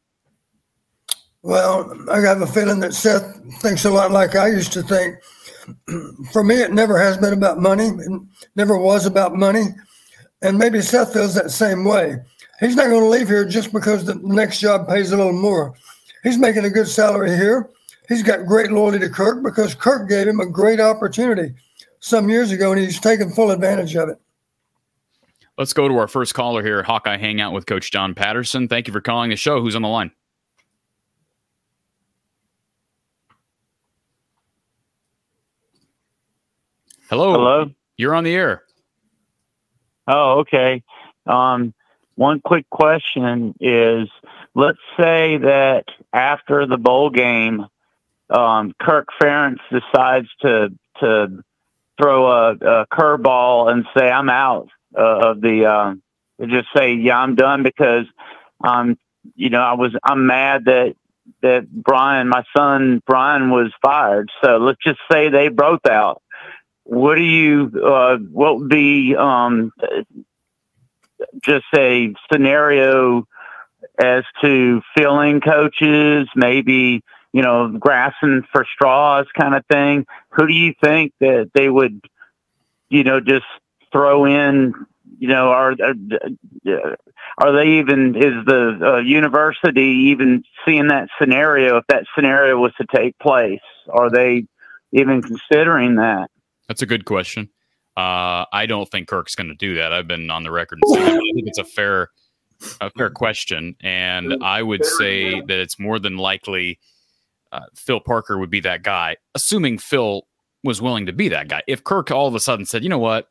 Well, 1.43 1.95
I 2.11 2.21
have 2.21 2.41
a 2.41 2.47
feeling 2.47 2.79
that 2.79 2.95
Seth 2.95 3.39
thinks 3.61 3.85
a 3.85 3.91
lot 3.91 4.09
like 4.09 4.35
I 4.35 4.47
used 4.47 4.73
to 4.73 4.81
think. 4.81 5.17
For 6.31 6.43
me, 6.43 6.55
it 6.55 6.73
never 6.73 6.97
has 6.97 7.19
been 7.19 7.33
about 7.33 7.59
money. 7.59 7.89
It 7.89 8.21
never 8.55 8.77
was 8.79 9.05
about 9.05 9.35
money. 9.35 9.65
And 10.41 10.57
maybe 10.57 10.81
Seth 10.81 11.13
feels 11.13 11.35
that 11.35 11.51
same 11.51 11.85
way. 11.85 12.17
He's 12.59 12.75
not 12.75 12.87
going 12.87 13.01
to 13.01 13.09
leave 13.09 13.27
here 13.27 13.45
just 13.45 13.71
because 13.71 14.05
the 14.05 14.15
next 14.23 14.59
job 14.59 14.87
pays 14.87 15.11
a 15.11 15.17
little 15.17 15.33
more. 15.33 15.75
He's 16.23 16.39
making 16.39 16.65
a 16.65 16.69
good 16.71 16.87
salary 16.87 17.35
here. 17.35 17.69
He's 18.07 18.23
got 18.23 18.45
great 18.45 18.71
loyalty 18.71 18.99
to 18.99 19.09
Kirk 19.09 19.43
because 19.43 19.75
Kirk 19.75 20.09
gave 20.09 20.27
him 20.27 20.39
a 20.39 20.45
great 20.45 20.79
opportunity 20.79 21.53
some 21.99 22.29
years 22.29 22.51
ago, 22.51 22.71
and 22.71 22.79
he's 22.79 22.99
taken 22.99 23.31
full 23.31 23.51
advantage 23.51 23.95
of 23.95 24.09
it. 24.09 24.21
Let's 25.57 25.73
go 25.73 25.87
to 25.87 25.97
our 25.97 26.07
first 26.07 26.33
caller 26.33 26.61
here, 26.61 26.83
Hawkeye 26.83 27.17
Hangout 27.17 27.53
with 27.53 27.65
Coach 27.65 27.89
Don 27.91 28.13
Patterson. 28.13 28.67
Thank 28.67 28.87
you 28.87 28.93
for 28.93 29.01
calling 29.01 29.29
the 29.29 29.37
show. 29.37 29.61
Who's 29.61 29.75
on 29.75 29.81
the 29.81 29.87
line? 29.87 30.11
Hello. 37.09 37.31
Hello. 37.31 37.71
You're 37.97 38.15
on 38.15 38.23
the 38.23 38.35
air. 38.35 38.63
Oh, 40.07 40.39
okay. 40.39 40.83
Um, 41.25 41.73
one 42.15 42.41
quick 42.41 42.69
question 42.69 43.55
is 43.59 44.09
let's 44.55 44.79
say 44.97 45.37
that 45.37 45.85
after 46.13 46.65
the 46.65 46.77
bowl 46.77 47.09
game, 47.09 47.65
um, 48.29 48.73
Kirk 48.81 49.07
Ferentz 49.21 49.59
decides 49.71 50.27
to 50.41 50.69
to 50.99 51.43
throw 51.97 52.27
a, 52.27 52.51
a 52.51 52.87
curveball 52.87 53.71
and 53.71 53.85
say 53.97 54.09
I'm 54.09 54.29
out 54.29 54.69
uh, 54.97 55.31
of 55.31 55.41
the 55.41 55.65
uh, 55.65 55.93
just 56.45 56.67
say 56.75 56.93
yeah 56.93 57.19
I'm 57.19 57.35
done 57.35 57.63
because 57.63 58.05
um 58.63 58.97
you 59.35 59.49
know 59.49 59.61
I 59.61 59.73
was 59.73 59.91
I'm 60.03 60.25
mad 60.27 60.65
that 60.65 60.95
that 61.41 61.69
Brian 61.71 62.27
my 62.27 62.43
son 62.55 63.01
Brian 63.05 63.49
was 63.49 63.71
fired. 63.81 64.29
So 64.43 64.57
let's 64.57 64.79
just 64.83 64.99
say 65.11 65.29
they 65.29 65.49
broke 65.49 65.87
out. 65.87 66.21
What 66.83 67.15
do 67.15 67.23
you 67.23 67.71
uh, 67.83 68.17
what 68.17 68.59
would 68.59 68.69
be 68.69 69.15
um, 69.15 69.71
just 71.41 71.65
a 71.75 72.13
scenario 72.31 73.27
as 73.99 74.23
to 74.41 74.81
filling 74.95 75.41
coaches 75.41 76.27
maybe 76.35 77.03
you 77.35 77.41
know 77.41 77.67
grassing 77.67 78.43
for 78.51 78.65
straws 78.73 79.25
kind 79.39 79.55
of 79.55 79.65
thing 79.65 80.05
who 80.29 80.47
do 80.47 80.53
you 80.53 80.73
think 80.81 81.11
that 81.19 81.51
they 81.53 81.67
would 81.69 81.99
you 82.89 83.03
know 83.03 83.19
just 83.19 83.45
throw 83.91 84.25
in 84.25 84.73
you 85.19 85.27
know 85.27 85.49
are 85.49 85.75
are 87.37 87.51
they 87.51 87.79
even 87.79 88.15
is 88.15 88.45
the 88.45 88.79
uh, 88.81 88.97
university 88.99 90.09
even 90.11 90.43
seeing 90.65 90.87
that 90.87 91.09
scenario 91.19 91.77
if 91.77 91.85
that 91.89 92.05
scenario 92.15 92.57
was 92.57 92.71
to 92.79 92.85
take 92.95 93.17
place? 93.19 93.59
Are 93.89 94.09
they 94.09 94.45
even 94.93 95.21
considering 95.21 95.95
that? 95.95 96.29
That's 96.67 96.81
a 96.81 96.85
good 96.85 97.05
question. 97.05 97.49
Uh, 97.97 98.45
I 98.51 98.65
don't 98.67 98.89
think 98.89 99.07
Kirk's 99.07 99.35
going 99.35 99.49
to 99.49 99.55
do 99.55 99.75
that. 99.75 99.93
I've 99.93 100.07
been 100.07 100.29
on 100.29 100.43
the 100.43 100.51
record 100.51 100.79
and 100.81 100.95
saying 100.95 101.17
I 101.17 101.33
think 101.33 101.47
it's 101.47 101.57
a 101.57 101.63
fair, 101.63 102.09
a 102.81 102.89
fair 102.89 103.09
question, 103.09 103.75
and 103.81 104.43
I 104.43 104.61
would 104.61 104.85
say 104.85 105.39
that 105.41 105.59
it's 105.59 105.79
more 105.79 105.99
than 105.99 106.17
likely 106.17 106.79
uh, 107.55 107.65
Phil 107.75 107.99
Parker 107.99 108.37
would 108.37 108.49
be 108.49 108.59
that 108.61 108.83
guy, 108.83 109.17
assuming 109.33 109.77
Phil 109.77 110.27
was 110.63 110.81
willing 110.81 111.05
to 111.05 111.13
be 111.13 111.29
that 111.29 111.47
guy. 111.47 111.61
If 111.67 111.83
Kirk 111.83 112.11
all 112.11 112.27
of 112.27 112.35
a 112.35 112.39
sudden 112.39 112.65
said, 112.65 112.83
"You 112.83 112.89
know 112.89 112.99
what? 112.99 113.29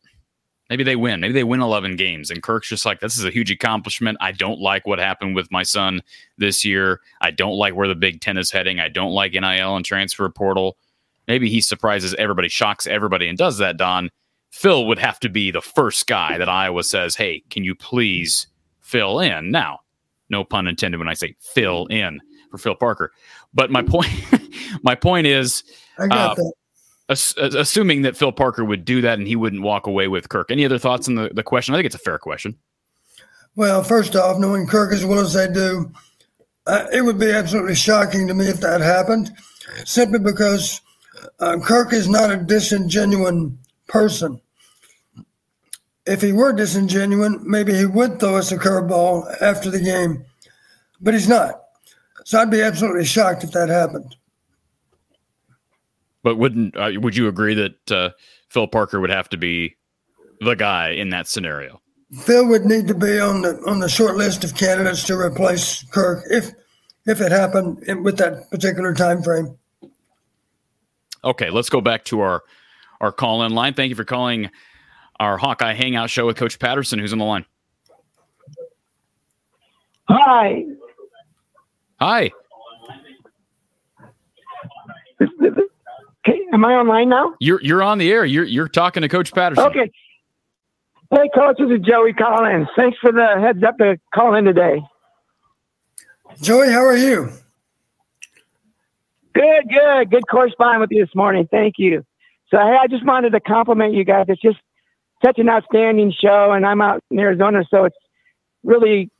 Maybe 0.70 0.82
they 0.82 0.96
win. 0.96 1.20
Maybe 1.20 1.34
they 1.34 1.44
win 1.44 1.60
11 1.60 1.96
games," 1.96 2.30
and 2.30 2.42
Kirk's 2.42 2.68
just 2.68 2.86
like, 2.86 3.00
"This 3.00 3.18
is 3.18 3.24
a 3.24 3.30
huge 3.30 3.50
accomplishment. 3.50 4.18
I 4.20 4.32
don't 4.32 4.60
like 4.60 4.86
what 4.86 4.98
happened 4.98 5.34
with 5.34 5.50
my 5.50 5.62
son 5.62 6.02
this 6.38 6.64
year. 6.64 7.00
I 7.20 7.30
don't 7.30 7.56
like 7.56 7.74
where 7.74 7.88
the 7.88 7.94
Big 7.94 8.20
Ten 8.20 8.38
is 8.38 8.50
heading. 8.50 8.80
I 8.80 8.88
don't 8.88 9.12
like 9.12 9.32
NIL 9.32 9.76
and 9.76 9.84
transfer 9.84 10.28
portal." 10.28 10.76
maybe 11.26 11.48
he 11.48 11.60
surprises 11.60 12.14
everybody, 12.14 12.48
shocks 12.48 12.86
everybody, 12.86 13.28
and 13.28 13.38
does 13.38 13.58
that, 13.58 13.76
Don. 13.76 14.10
Phil 14.50 14.86
would 14.86 14.98
have 14.98 15.18
to 15.20 15.28
be 15.28 15.50
the 15.50 15.60
first 15.60 16.06
guy 16.06 16.38
that 16.38 16.48
Iowa 16.48 16.84
says, 16.84 17.16
hey, 17.16 17.42
can 17.50 17.64
you 17.64 17.74
please 17.74 18.46
fill 18.80 19.18
in? 19.18 19.50
Now, 19.50 19.80
no 20.30 20.44
pun 20.44 20.68
intended 20.68 20.98
when 20.98 21.08
I 21.08 21.14
say 21.14 21.34
fill 21.40 21.86
in 21.86 22.20
for 22.50 22.58
Phil 22.58 22.76
Parker. 22.76 23.12
But 23.54 23.70
my 23.70 23.82
point, 23.82 24.10
my 24.82 24.94
point 24.94 25.26
is, 25.26 25.64
uh, 25.98 26.34
ass- 27.08 27.36
assuming 27.36 28.02
that 28.02 28.16
Phil 28.16 28.32
Parker 28.32 28.64
would 28.64 28.84
do 28.84 29.00
that 29.02 29.18
and 29.18 29.26
he 29.26 29.36
wouldn't 29.36 29.62
walk 29.62 29.86
away 29.86 30.08
with 30.08 30.28
Kirk. 30.28 30.50
Any 30.50 30.64
other 30.64 30.78
thoughts 30.78 31.08
on 31.08 31.14
the, 31.14 31.30
the 31.32 31.42
question? 31.42 31.74
I 31.74 31.78
think 31.78 31.86
it's 31.86 31.94
a 31.94 31.98
fair 31.98 32.18
question. 32.18 32.56
Well, 33.56 33.84
first 33.84 34.16
off, 34.16 34.38
knowing 34.38 34.66
Kirk 34.66 34.92
as 34.92 35.04
well 35.04 35.20
as 35.20 35.32
they 35.32 35.46
do, 35.46 35.92
uh, 36.66 36.86
it 36.92 37.02
would 37.02 37.18
be 37.18 37.30
absolutely 37.30 37.76
shocking 37.76 38.26
to 38.26 38.34
me 38.34 38.46
if 38.46 38.60
that 38.60 38.80
happened, 38.80 39.30
simply 39.84 40.18
because 40.18 40.80
uh, 41.38 41.58
Kirk 41.60 41.92
is 41.92 42.08
not 42.08 42.32
a 42.32 42.36
disingenuous 42.36 43.52
person. 43.86 44.40
If 46.06 46.20
he 46.20 46.32
were 46.32 46.52
disingenuous, 46.52 47.34
maybe 47.42 47.74
he 47.74 47.86
would 47.86 48.18
throw 48.18 48.36
us 48.36 48.50
a 48.50 48.58
curveball 48.58 49.40
after 49.40 49.70
the 49.70 49.80
game, 49.80 50.24
but 51.00 51.14
he's 51.14 51.28
not. 51.28 51.63
So 52.24 52.40
I'd 52.40 52.50
be 52.50 52.62
absolutely 52.62 53.04
shocked 53.04 53.44
if 53.44 53.52
that 53.52 53.68
happened. 53.68 54.16
But 56.22 56.36
wouldn't 56.36 56.76
uh, 56.76 56.92
would 56.96 57.14
you 57.14 57.28
agree 57.28 57.54
that 57.54 57.92
uh, 57.92 58.10
Phil 58.48 58.66
Parker 58.66 58.98
would 58.98 59.10
have 59.10 59.28
to 59.28 59.36
be 59.36 59.76
the 60.40 60.54
guy 60.54 60.90
in 60.90 61.10
that 61.10 61.28
scenario? 61.28 61.80
Phil 62.22 62.46
would 62.46 62.64
need 62.64 62.88
to 62.88 62.94
be 62.94 63.20
on 63.20 63.42
the 63.42 63.60
on 63.66 63.78
the 63.78 63.88
short 63.88 64.16
list 64.16 64.42
of 64.42 64.56
candidates 64.56 65.04
to 65.04 65.18
replace 65.18 65.84
Kirk 65.90 66.24
if 66.30 66.50
if 67.06 67.20
it 67.20 67.30
happened 67.30 67.78
with 68.02 68.16
that 68.16 68.50
particular 68.50 68.94
time 68.94 69.22
frame. 69.22 69.58
Okay, 71.22 71.50
let's 71.50 71.68
go 71.68 71.82
back 71.82 72.04
to 72.06 72.20
our 72.20 72.42
our 73.00 73.12
call 73.12 73.42
in 73.42 73.54
line. 73.54 73.74
Thank 73.74 73.90
you 73.90 73.96
for 73.96 74.04
calling 74.04 74.50
our 75.20 75.36
Hawkeye 75.36 75.74
Hangout 75.74 76.08
show 76.08 76.24
with 76.24 76.36
Coach 76.36 76.58
Patterson, 76.58 76.98
who's 76.98 77.12
on 77.12 77.18
the 77.18 77.24
line. 77.24 77.44
Hi. 80.08 80.64
Hi. 82.00 82.30
Okay, 85.20 86.40
am 86.52 86.64
I 86.64 86.72
online 86.74 87.08
now? 87.08 87.34
You're 87.38 87.60
you're 87.62 87.82
on 87.82 87.98
the 87.98 88.10
air. 88.10 88.24
You're 88.24 88.44
you're 88.44 88.68
talking 88.68 89.02
to 89.02 89.08
Coach 89.08 89.32
Patterson. 89.32 89.64
Okay. 89.64 89.90
Hey, 91.10 91.30
Coach, 91.34 91.56
this 91.58 91.70
is 91.70 91.80
Joey 91.80 92.12
Collins. 92.12 92.66
Thanks 92.74 92.98
for 92.98 93.12
the 93.12 93.38
heads 93.40 93.62
up 93.62 93.78
to 93.78 93.98
call 94.12 94.34
in 94.34 94.44
today. 94.44 94.82
Joey, 96.40 96.72
how 96.72 96.84
are 96.84 96.96
you? 96.96 97.30
Good, 99.34 99.68
good, 99.68 100.10
good 100.10 100.26
corresponding 100.28 100.80
with 100.80 100.90
you 100.90 101.04
this 101.04 101.14
morning. 101.14 101.46
Thank 101.50 101.74
you. 101.78 102.04
So, 102.50 102.58
hey, 102.58 102.76
I 102.80 102.86
just 102.88 103.04
wanted 103.04 103.30
to 103.30 103.40
compliment 103.40 103.94
you 103.94 104.04
guys. 104.04 104.26
It's 104.28 104.40
just 104.40 104.58
such 105.24 105.38
an 105.38 105.48
outstanding 105.48 106.12
show, 106.12 106.52
and 106.52 106.66
I'm 106.66 106.80
out 106.80 107.02
in 107.10 107.18
Arizona, 107.18 107.64
so 107.70 107.84
it's 107.84 107.96
really, 108.62 109.10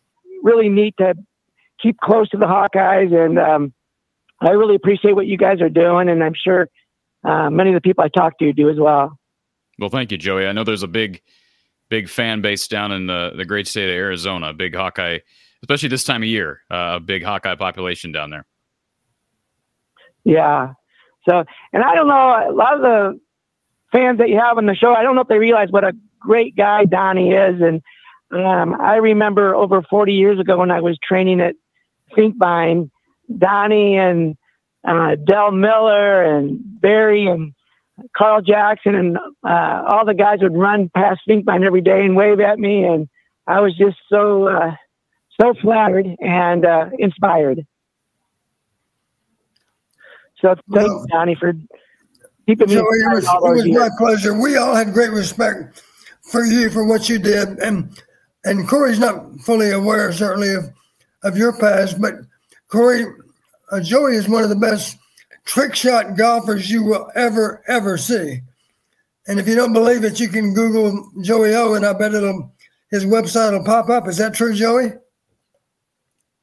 really 0.42 0.68
neat 0.68 0.94
to 0.98 1.14
keep 1.84 1.98
close 1.98 2.28
to 2.30 2.36
the 2.36 2.46
Hawkeyes, 2.46 3.14
and 3.14 3.38
um, 3.38 3.72
I 4.40 4.50
really 4.50 4.74
appreciate 4.74 5.14
what 5.14 5.26
you 5.26 5.36
guys 5.36 5.60
are 5.60 5.68
doing, 5.68 6.08
and 6.08 6.24
I'm 6.24 6.34
sure 6.34 6.68
uh, 7.24 7.50
many 7.50 7.70
of 7.70 7.74
the 7.74 7.80
people 7.80 8.02
I 8.02 8.08
talk 8.08 8.38
to 8.38 8.52
do 8.52 8.70
as 8.70 8.76
well. 8.78 9.18
Well, 9.78 9.90
thank 9.90 10.10
you, 10.10 10.18
Joey. 10.18 10.46
I 10.46 10.52
know 10.52 10.64
there's 10.64 10.82
a 10.82 10.88
big, 10.88 11.22
big 11.88 12.08
fan 12.08 12.40
base 12.40 12.66
down 12.66 12.90
in 12.92 13.06
the 13.06 13.32
the 13.36 13.44
great 13.44 13.68
state 13.68 13.88
of 13.88 13.94
Arizona, 13.94 14.52
big 14.52 14.74
Hawkeye 14.74 15.18
especially 15.64 15.88
this 15.88 16.04
time 16.04 16.22
of 16.22 16.28
year. 16.28 16.60
Uh, 16.70 16.96
a 16.96 17.00
big 17.00 17.24
Hawkeye 17.24 17.54
population 17.54 18.12
down 18.12 18.28
there. 18.28 18.44
Yeah. 20.24 20.74
So, 21.26 21.42
and 21.72 21.82
I 21.82 21.94
don't 21.94 22.06
know, 22.06 22.50
a 22.50 22.52
lot 22.52 22.74
of 22.74 22.82
the 22.82 23.20
fans 23.90 24.18
that 24.18 24.28
you 24.28 24.38
have 24.38 24.58
on 24.58 24.66
the 24.66 24.74
show, 24.74 24.92
I 24.92 25.02
don't 25.02 25.14
know 25.14 25.22
if 25.22 25.28
they 25.28 25.38
realize 25.38 25.68
what 25.70 25.84
a 25.84 25.92
great 26.20 26.54
guy 26.54 26.84
Donnie 26.84 27.30
is. 27.30 27.62
And 27.62 27.80
um, 28.30 28.78
I 28.78 28.96
remember 28.96 29.54
over 29.54 29.82
40 29.88 30.12
years 30.12 30.38
ago 30.38 30.58
when 30.58 30.70
I 30.70 30.82
was 30.82 30.98
training 31.02 31.40
at 31.40 31.54
Finkbine, 32.16 32.90
Donnie 33.36 33.96
and 33.96 34.36
uh, 34.84 35.16
Del 35.16 35.52
Miller 35.52 36.22
and 36.22 36.60
Barry 36.80 37.26
and 37.26 37.54
Carl 38.16 38.42
Jackson 38.42 38.94
and 38.94 39.18
uh, 39.46 39.84
all 39.88 40.04
the 40.04 40.14
guys 40.14 40.38
would 40.42 40.56
run 40.56 40.90
past 40.94 41.20
Finkbine 41.28 41.64
every 41.64 41.80
day 41.80 42.04
and 42.04 42.16
wave 42.16 42.40
at 42.40 42.58
me. 42.58 42.84
And 42.84 43.08
I 43.46 43.60
was 43.60 43.76
just 43.76 43.96
so, 44.08 44.48
uh, 44.48 44.74
so 45.40 45.54
flattered 45.60 46.06
and 46.20 46.64
uh, 46.64 46.90
inspired. 46.98 47.66
So 50.40 50.54
thanks, 50.72 50.88
well, 50.88 51.06
Donnie, 51.10 51.36
for 51.36 51.54
keeping 52.46 52.68
me. 52.68 52.74
So 52.74 52.80
it 52.80 53.14
was, 53.14 53.24
it 53.24 53.40
was 53.42 53.68
my 53.68 53.88
pleasure. 53.96 54.38
We 54.38 54.56
all 54.56 54.74
had 54.74 54.92
great 54.92 55.10
respect 55.10 55.82
for 56.22 56.44
you 56.44 56.68
for 56.70 56.84
what 56.84 57.08
you 57.08 57.18
did, 57.18 57.58
and 57.60 57.98
and 58.44 58.68
Corey's 58.68 58.98
not 58.98 59.40
fully 59.40 59.70
aware, 59.70 60.12
certainly, 60.12 60.54
of 60.54 60.70
of 61.24 61.36
your 61.36 61.52
past, 61.58 62.00
but 62.00 62.14
Corey, 62.68 63.04
uh, 63.72 63.80
Joey 63.80 64.14
is 64.14 64.28
one 64.28 64.44
of 64.44 64.50
the 64.50 64.56
best 64.56 64.96
trick 65.44 65.74
shot 65.74 66.16
golfers 66.16 66.70
you 66.70 66.84
will 66.84 67.10
ever 67.14 67.62
ever 67.66 67.98
see. 67.98 68.40
And 69.26 69.40
if 69.40 69.48
you 69.48 69.54
don't 69.54 69.72
believe 69.72 70.04
it, 70.04 70.20
you 70.20 70.28
can 70.28 70.54
Google 70.54 71.10
Joey 71.22 71.54
O, 71.54 71.74
and 71.74 71.84
I 71.84 71.94
bet 71.94 72.14
it'll 72.14 72.52
his 72.90 73.04
website 73.04 73.52
will 73.52 73.64
pop 73.64 73.88
up. 73.88 74.06
Is 74.06 74.18
that 74.18 74.34
true, 74.34 74.54
Joey? 74.54 74.92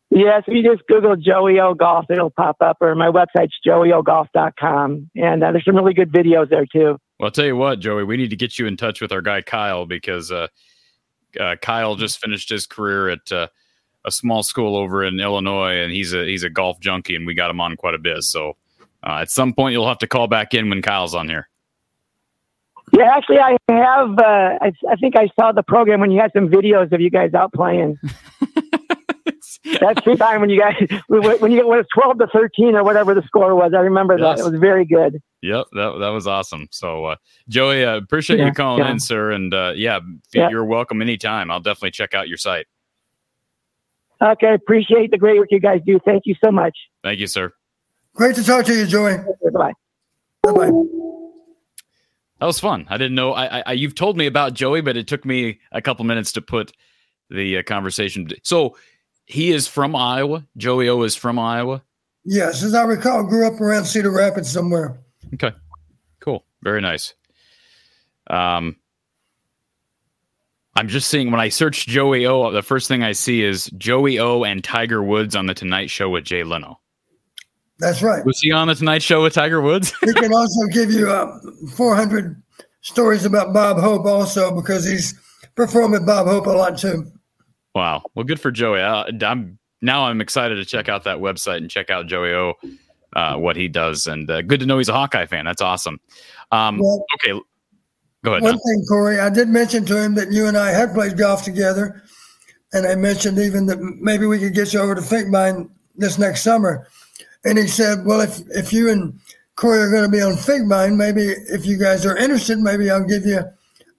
Yes, 0.10 0.44
if 0.46 0.54
you 0.54 0.62
just 0.62 0.86
Google 0.88 1.16
Joey 1.16 1.62
O 1.62 1.74
Golf, 1.74 2.06
it'll 2.10 2.32
pop 2.32 2.58
up, 2.60 2.78
or 2.82 2.94
my 2.96 3.10
website's 3.10 3.58
joeyogolf.com. 3.66 5.10
And 5.16 5.44
uh, 5.44 5.52
there's 5.54 5.64
some 5.64 5.78
really 5.78 5.94
good 5.94 6.12
videos 6.12 6.50
there, 6.50 6.66
too. 6.66 6.98
Well, 7.18 7.28
I'll 7.28 7.32
tell 7.32 7.46
you 7.46 7.56
what, 7.56 7.80
Joey, 7.80 8.04
we 8.04 8.18
need 8.18 8.32
to 8.32 8.36
get 8.36 8.60
you 8.60 8.68
in 8.68 8.76
touch 8.76 9.00
with 9.00 9.14
our 9.14 9.22
guy 9.22 9.42
Kyle 9.42 9.86
because 9.86 10.30
uh, 10.30 10.48
uh, 11.40 11.56
Kyle 11.62 11.96
just 11.96 12.20
finished 12.20 12.50
his 12.50 12.68
career 12.68 13.10
at 13.10 13.32
uh, 13.32 13.48
a 14.06 14.12
small 14.12 14.44
school 14.44 14.76
over 14.76 15.04
in 15.04 15.20
Illinois, 15.20 15.78
and 15.82 15.92
he's 15.92 16.14
a 16.14 16.26
he's 16.26 16.44
a 16.44 16.50
golf 16.50 16.80
junkie, 16.80 17.16
and 17.16 17.26
we 17.26 17.34
got 17.34 17.50
him 17.50 17.62
on 17.62 17.76
quite 17.76 17.94
a 17.94 18.00
bit. 18.00 18.24
So 18.24 18.58
uh, 19.04 19.20
at 19.22 19.32
some 19.32 19.54
point, 19.54 19.74
you'll 19.74 19.88
have 19.88 20.00
to 20.00 20.08
call 20.08 20.28
back 20.28 20.54
in 20.54 20.70
when 20.70 20.82
Kyle's 20.82 21.16
on 21.16 21.30
here. 21.30 21.48
Yeah, 22.94 23.10
actually, 23.16 23.40
I 23.40 23.58
have. 23.70 24.20
Uh, 24.20 24.58
I, 24.62 24.74
I 24.90 24.96
think 24.98 25.16
I 25.16 25.30
saw 25.40 25.52
the 25.52 25.64
program 25.64 26.02
when 26.02 26.12
you 26.12 26.20
had 26.20 26.32
some 26.36 26.50
videos 26.50 26.92
of 26.92 27.00
you 27.00 27.10
guys 27.10 27.34
out 27.34 27.54
playing. 27.54 27.98
That's 29.80 30.04
the 30.04 30.16
time 30.18 30.42
when 30.42 30.50
you 30.50 30.60
guys 30.60 30.76
when 31.08 31.24
you 31.24 31.38
when 31.40 31.52
it 31.54 31.68
was 31.68 31.86
twelve 31.94 32.18
to 32.18 32.28
thirteen 32.28 32.76
or 32.76 32.84
whatever 32.84 33.14
the 33.14 33.22
score 33.24 33.56
was. 33.56 33.74
I 33.76 33.80
remember 33.80 34.18
yes. 34.18 34.40
that 34.40 34.46
it 34.46 34.52
was 34.52 34.60
very 34.60 34.86
good. 34.86 35.22
Yep, 35.42 35.68
that 35.74 35.98
that 36.00 36.10
was 36.10 36.28
awesome. 36.28 36.68
So, 36.72 37.06
uh, 37.06 37.16
Joey, 37.48 37.86
uh, 37.86 37.98
appreciate 37.98 38.40
yeah, 38.40 38.48
you 38.48 38.54
calling 38.54 38.84
yeah. 38.84 38.92
in, 38.92 39.00
sir. 39.00 39.32
And 39.32 39.54
uh, 39.54 39.74
yeah, 39.76 40.00
yeah, 40.34 40.50
you're 40.50 40.66
welcome 40.66 41.02
anytime. 41.02 41.52
I'll 41.52 41.60
definitely 41.60 41.92
check 41.92 42.14
out 42.14 42.28
your 42.28 42.38
site. 42.38 42.68
Okay, 44.22 44.54
appreciate 44.54 45.12
the 45.12 45.18
great 45.18 45.40
work 45.40 45.48
you 45.52 45.60
guys 45.60 45.80
do. 45.86 46.00
Thank 46.06 46.24
you 46.26 46.36
so 46.44 46.52
much. 46.52 46.78
Thank 47.04 47.20
you, 47.20 47.28
sir. 47.28 47.52
Great 48.14 48.36
to 48.36 48.44
talk 48.44 48.66
to 48.66 48.74
you, 48.76 48.86
Joey. 48.86 49.18
Bye. 49.54 49.74
Bye. 50.44 50.52
Bye. 50.52 50.72
That 52.40 52.48
was 52.48 52.60
fun. 52.60 52.88
I 52.90 52.98
didn't 52.98 53.16
know. 53.16 53.34
I, 53.34 53.60
I, 53.60 53.72
you've 53.74 53.96
told 53.96 54.18
me 54.18 54.26
about 54.26 54.54
Joey, 54.54 54.82
but 54.82 54.98
it 54.98 55.08
took 55.08 55.26
me 55.26 55.60
a 55.72 55.82
couple 55.82 56.06
minutes 56.06 56.32
to 56.34 56.42
put 56.42 56.72
the 57.30 57.60
uh, 57.60 57.64
conversation. 57.64 58.28
So 58.44 58.76
he 59.26 59.52
is 59.52 59.68
from 59.68 59.96
Iowa. 59.96 60.46
Joey 60.58 60.90
O 60.90 61.04
is 61.04 61.16
from 61.16 61.38
Iowa. 61.40 61.84
Yes, 62.24 62.64
as 62.64 62.74
I 62.74 62.84
recall, 62.84 63.24
grew 63.24 63.48
up 63.48 63.60
around 63.62 63.86
Cedar 63.86 64.12
Rapids 64.12 64.52
somewhere. 64.52 65.00
Okay, 65.34 65.52
cool, 66.20 66.46
very 66.62 66.82
nice. 66.82 67.14
Um, 68.28 68.76
I'm 70.76 70.88
just 70.88 71.10
seeing 71.10 71.32
when 71.32 71.40
I 71.40 71.50
search 71.50 71.86
Joey 71.86 72.26
O, 72.26 72.50
the 72.52 72.62
first 72.62 72.88
thing 72.88 73.04
I 73.04 73.12
see 73.12 73.44
is 73.44 73.66
Joey 73.78 74.20
O 74.20 74.44
and 74.44 74.64
Tiger 74.64 75.04
Woods 75.04 75.36
on 75.36 75.46
the 75.46 75.54
Tonight 75.54 75.90
Show 75.90 76.10
with 76.10 76.24
Jay 76.24 76.44
Leno. 76.44 76.80
That's 77.80 78.02
right. 78.02 78.24
Was 78.26 78.40
he 78.40 78.52
on 78.52 78.68
the 78.68 78.76
Tonight 78.76 79.02
Show 79.02 79.24
with 79.24 79.34
Tiger 79.34 79.60
Woods? 79.60 79.94
he 80.06 80.14
can 80.14 80.34
also 80.34 80.68
give 80.68 80.92
you 80.92 81.10
uh, 81.10 81.40
400 81.76 82.42
stories 82.82 83.26
about 83.26 83.54
Bob 83.54 83.80
Hope, 83.80 84.06
also 84.06 84.56
because 84.56 84.86
he's 84.86 85.20
performed 85.56 85.94
with 85.94 86.06
Bob 86.06 86.28
Hope 86.28 86.46
a 86.46 86.52
lot 86.52 86.78
too. 86.78 87.12
Wow. 87.76 88.04
Well, 88.16 88.24
good 88.24 88.40
for 88.40 88.52
Joey. 88.52 88.82
I, 88.82 89.10
am 89.22 89.58
now 89.82 90.06
I'm 90.06 90.22
excited 90.22 90.56
to 90.56 90.66
check 90.66 90.90
out 90.90 91.04
that 91.06 91.18
website 91.18 91.58
and 91.58 91.70
check 91.70 91.90
out 91.90 92.08
Joey 92.08 92.34
O, 92.34 92.54
uh, 93.14 93.36
what 93.36 93.56
he 93.56 93.68
does, 93.68 94.08
and 94.08 94.30
uh, 94.30 94.42
good 94.42 94.60
to 94.60 94.66
know 94.66 94.78
he's 94.78 94.90
a 94.90 94.94
Hawkeye 94.94 95.26
fan. 95.26 95.46
That's 95.46 95.62
awesome. 95.62 96.00
Um, 96.52 96.80
well, 96.80 97.04
okay, 97.16 97.40
go 98.24 98.34
ahead. 98.34 98.44
One 98.44 98.60
thing, 98.60 98.86
Corey, 98.88 99.20
I 99.20 99.30
did 99.30 99.50
mention 99.50 99.86
to 99.86 100.02
him 100.02 100.16
that 100.16 100.32
you 100.32 100.48
and 100.48 100.58
I 100.58 100.72
had 100.72 100.94
played 100.94 101.18
golf 101.18 101.44
together, 101.44 102.04
and 102.74 102.86
I 102.86 102.96
mentioned 102.96 103.40
even 103.40 103.66
that 103.68 103.80
maybe 103.80 104.26
we 104.26 104.40
could 104.40 104.54
get 104.54 104.74
you 104.74 104.80
over 104.80 104.96
to 104.96 105.02
Finkbine 105.02 105.70
this 105.96 106.18
next 106.18 106.44
summer. 106.44 106.88
And 107.44 107.58
he 107.58 107.68
said, 107.68 108.06
"Well, 108.06 108.22
if 108.22 108.42
if 108.52 108.72
you 108.72 108.90
and 108.90 109.20
Corey 109.56 109.80
are 109.80 109.92
going 109.92 110.04
to 110.04 110.10
be 110.10 110.22
on 110.22 110.34
Finkbine, 110.34 110.96
maybe 110.96 111.24
if 111.24 111.66
you 111.66 111.78
guys 111.78 112.06
are 112.06 112.18
interested, 112.18 112.60
maybe 112.60 112.90
I'll 112.90 113.08
give 113.08 113.26
you 113.26 113.42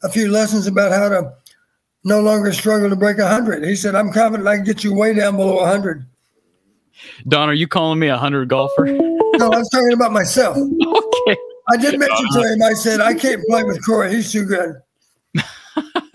a 0.03 0.09
few 0.09 0.31
lessons 0.31 0.67
about 0.67 0.93
how 0.93 1.09
to." 1.09 1.33
no 2.05 2.21
longer 2.21 2.53
struggle 2.53 2.89
to 2.91 2.97
break 2.97 3.19
100. 3.19 3.65
He 3.65 3.77
said, 3.77 3.95
I'm 3.95 4.13
confident 4.13 4.49
I 4.49 4.57
can 4.57 4.65
get 4.65 4.83
you 4.83 4.95
way 4.95 5.15
down 5.15 5.37
below 5.37 5.57
100. 5.57 6.05
Don, 7.29 7.49
are 7.49 7.55
you 7.55 7.67
calling 7.67 7.99
me 7.99 8.09
a 8.09 8.13
100 8.13 8.49
golfer? 8.49 8.87
no, 8.87 9.51
I 9.51 9.59
was 9.59 9.69
talking 9.71 9.93
about 9.93 10.13
myself. 10.13 10.57
I 11.73 11.77
did 11.77 11.99
mention 11.99 12.27
to 12.33 12.53
him, 12.53 12.63
I 12.63 12.75
said, 12.75 13.01
I 13.01 13.15
can't 13.15 13.43
play 13.49 13.65
with 13.65 13.85
Corey. 13.85 14.15
He's 14.15 14.31
too 14.31 14.45
good. 14.45 14.75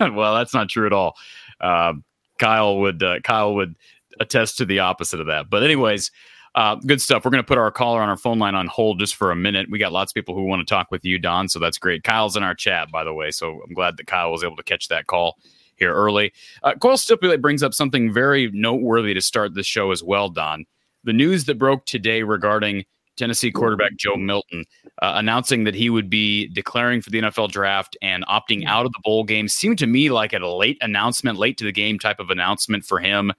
well, 0.00 0.36
that's 0.36 0.54
not 0.54 0.68
true 0.68 0.86
at 0.86 0.92
all. 0.92 1.16
Uh, 1.60 1.94
Kyle 2.38 2.78
would 2.78 3.02
uh, 3.02 3.18
Kyle 3.20 3.54
would 3.56 3.74
attest 4.20 4.58
to 4.58 4.64
the 4.64 4.78
opposite 4.78 5.18
of 5.18 5.26
that. 5.26 5.50
But 5.50 5.64
anyways, 5.64 6.12
uh, 6.54 6.76
good 6.76 7.00
stuff. 7.00 7.24
We're 7.24 7.32
going 7.32 7.42
to 7.42 7.46
put 7.46 7.58
our 7.58 7.70
caller 7.70 8.00
on 8.00 8.08
our 8.08 8.16
phone 8.16 8.38
line 8.38 8.54
on 8.54 8.68
hold 8.68 9.00
just 9.00 9.16
for 9.16 9.30
a 9.32 9.36
minute. 9.36 9.68
We 9.68 9.78
got 9.78 9.92
lots 9.92 10.12
of 10.12 10.14
people 10.14 10.34
who 10.34 10.44
want 10.44 10.60
to 10.60 10.72
talk 10.72 10.92
with 10.92 11.04
you, 11.04 11.18
Don. 11.18 11.48
So 11.48 11.58
that's 11.58 11.78
great. 11.78 12.04
Kyle's 12.04 12.36
in 12.36 12.42
our 12.42 12.54
chat, 12.54 12.90
by 12.90 13.02
the 13.02 13.12
way. 13.12 13.30
So 13.30 13.60
I'm 13.66 13.74
glad 13.74 13.96
that 13.96 14.06
Kyle 14.06 14.30
was 14.30 14.44
able 14.44 14.56
to 14.56 14.62
catch 14.62 14.88
that 14.88 15.08
call 15.08 15.36
here 15.76 15.92
early. 15.92 16.32
Uh, 16.62 16.74
Coil 16.74 16.96
Stipulate 16.96 17.42
brings 17.42 17.62
up 17.62 17.74
something 17.74 18.12
very 18.12 18.50
noteworthy 18.52 19.14
to 19.14 19.20
start 19.20 19.54
the 19.54 19.62
show 19.62 19.90
as 19.90 20.02
well, 20.02 20.28
Don. 20.28 20.64
The 21.04 21.12
news 21.12 21.44
that 21.46 21.58
broke 21.58 21.86
today 21.86 22.22
regarding 22.22 22.84
Tennessee 23.16 23.50
quarterback 23.50 23.96
Joe 23.96 24.16
Milton 24.16 24.64
uh, 25.00 25.12
announcing 25.16 25.64
that 25.64 25.74
he 25.74 25.90
would 25.90 26.10
be 26.10 26.48
declaring 26.48 27.00
for 27.00 27.10
the 27.10 27.20
NFL 27.20 27.50
draft 27.50 27.96
and 28.02 28.26
opting 28.26 28.66
out 28.66 28.84
of 28.84 28.92
the 28.92 29.00
bowl 29.04 29.22
game 29.22 29.48
seemed 29.48 29.78
to 29.78 29.86
me 29.86 30.10
like 30.10 30.32
a 30.32 30.38
late 30.38 30.78
announcement, 30.80 31.38
late 31.38 31.56
to 31.58 31.64
the 31.64 31.72
game 31.72 31.98
type 31.98 32.18
of 32.18 32.30
announcement 32.30 32.84
for 32.84 32.98
him. 32.98 33.32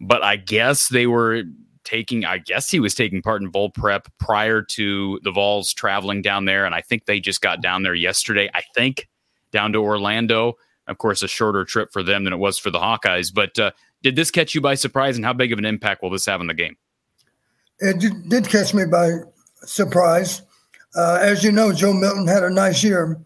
But 0.00 0.22
I 0.22 0.36
guess 0.36 0.88
they 0.88 1.06
were 1.06 1.42
taking, 1.84 2.24
I 2.24 2.38
guess 2.38 2.70
he 2.70 2.78
was 2.78 2.94
taking 2.94 3.20
part 3.20 3.42
in 3.42 3.48
bowl 3.48 3.70
prep 3.70 4.06
prior 4.18 4.62
to 4.62 5.18
the 5.24 5.32
Vols 5.32 5.72
traveling 5.72 6.22
down 6.22 6.44
there. 6.44 6.64
And 6.64 6.74
I 6.74 6.82
think 6.82 7.06
they 7.06 7.18
just 7.18 7.40
got 7.40 7.60
down 7.60 7.82
there 7.82 7.94
yesterday, 7.94 8.48
I 8.54 8.62
think, 8.74 9.08
down 9.50 9.72
to 9.72 9.78
Orlando. 9.78 10.54
Of 10.86 10.98
course, 10.98 11.22
a 11.22 11.28
shorter 11.28 11.64
trip 11.64 11.92
for 11.92 12.04
them 12.04 12.22
than 12.22 12.32
it 12.32 12.36
was 12.36 12.58
for 12.58 12.70
the 12.70 12.78
Hawkeyes. 12.78 13.34
But 13.34 13.58
uh, 13.58 13.72
did 14.02 14.14
this 14.14 14.30
catch 14.30 14.54
you 14.54 14.60
by 14.60 14.76
surprise, 14.76 15.16
and 15.16 15.24
how 15.24 15.32
big 15.32 15.52
of 15.52 15.58
an 15.58 15.64
impact 15.64 16.00
will 16.00 16.10
this 16.10 16.26
have 16.26 16.40
on 16.40 16.46
the 16.46 16.54
game? 16.54 16.76
It 17.80 18.28
did 18.28 18.48
catch 18.48 18.72
me 18.72 18.84
by 18.84 19.10
surprise. 19.64 20.42
Uh, 20.96 21.18
as 21.20 21.44
you 21.44 21.52
know, 21.52 21.72
Joe 21.72 21.92
Milton 21.92 22.26
had 22.26 22.42
a 22.42 22.50
nice 22.50 22.82
year 22.82 23.18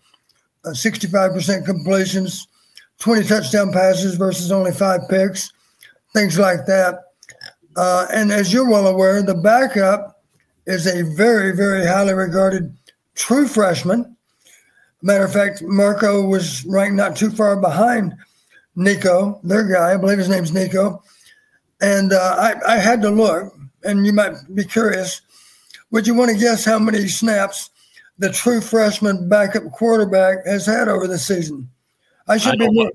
uh, 0.64 0.70
65% 0.70 1.64
completions, 1.64 2.46
20 2.98 3.26
touchdown 3.26 3.72
passes 3.72 4.16
versus 4.16 4.52
only 4.52 4.72
five 4.72 5.00
picks, 5.08 5.52
things 6.12 6.38
like 6.38 6.66
that. 6.66 6.98
Uh, 7.76 8.06
and 8.12 8.30
as 8.32 8.52
you're 8.52 8.68
well 8.68 8.88
aware, 8.88 9.22
the 9.22 9.34
backup 9.34 10.22
is 10.66 10.86
a 10.86 11.02
very, 11.14 11.56
very 11.56 11.86
highly 11.86 12.12
regarded 12.12 12.76
true 13.14 13.46
freshman 13.46 14.16
Matter 15.02 15.24
of 15.24 15.32
fact, 15.32 15.62
Marco 15.62 16.26
was 16.26 16.64
ranked 16.66 16.96
not 16.96 17.16
too 17.16 17.30
far 17.30 17.56
behind 17.58 18.14
Nico, 18.76 19.40
their 19.42 19.66
guy. 19.66 19.94
I 19.94 19.96
believe 19.96 20.18
his 20.18 20.28
name's 20.28 20.52
Nico. 20.52 21.02
And 21.80 22.12
uh, 22.12 22.36
I, 22.38 22.74
I 22.74 22.76
had 22.76 23.00
to 23.02 23.10
look, 23.10 23.54
and 23.82 24.04
you 24.04 24.12
might 24.12 24.34
be 24.54 24.64
curious. 24.64 25.22
Would 25.90 26.06
you 26.06 26.14
want 26.14 26.30
to 26.30 26.36
guess 26.36 26.64
how 26.64 26.78
many 26.78 27.08
snaps 27.08 27.70
the 28.18 28.30
true 28.30 28.60
freshman 28.60 29.28
backup 29.28 29.64
quarterback 29.72 30.46
has 30.46 30.66
had 30.66 30.88
over 30.88 31.06
the 31.06 31.18
season? 31.18 31.68
I 32.28 32.36
should 32.36 32.62
I 32.62 32.66
be 32.66 32.72
more, 32.72 32.90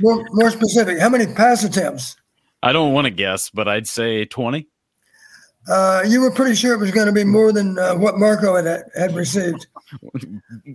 more, 0.00 0.26
more 0.32 0.50
specific. 0.50 0.98
How 0.98 1.08
many 1.08 1.26
pass 1.26 1.62
attempts? 1.62 2.16
I 2.62 2.72
don't 2.72 2.92
want 2.92 3.04
to 3.04 3.10
guess, 3.10 3.50
but 3.50 3.68
I'd 3.68 3.86
say 3.86 4.24
20. 4.24 4.66
Uh, 5.68 6.02
you 6.06 6.20
were 6.20 6.30
pretty 6.30 6.54
sure 6.54 6.74
it 6.74 6.78
was 6.78 6.90
going 6.90 7.06
to 7.06 7.12
be 7.12 7.24
more 7.24 7.52
than 7.52 7.78
uh, 7.78 7.94
what 7.94 8.18
Marco 8.18 8.56
had 8.56 8.84
had 8.96 9.14
received. 9.14 9.66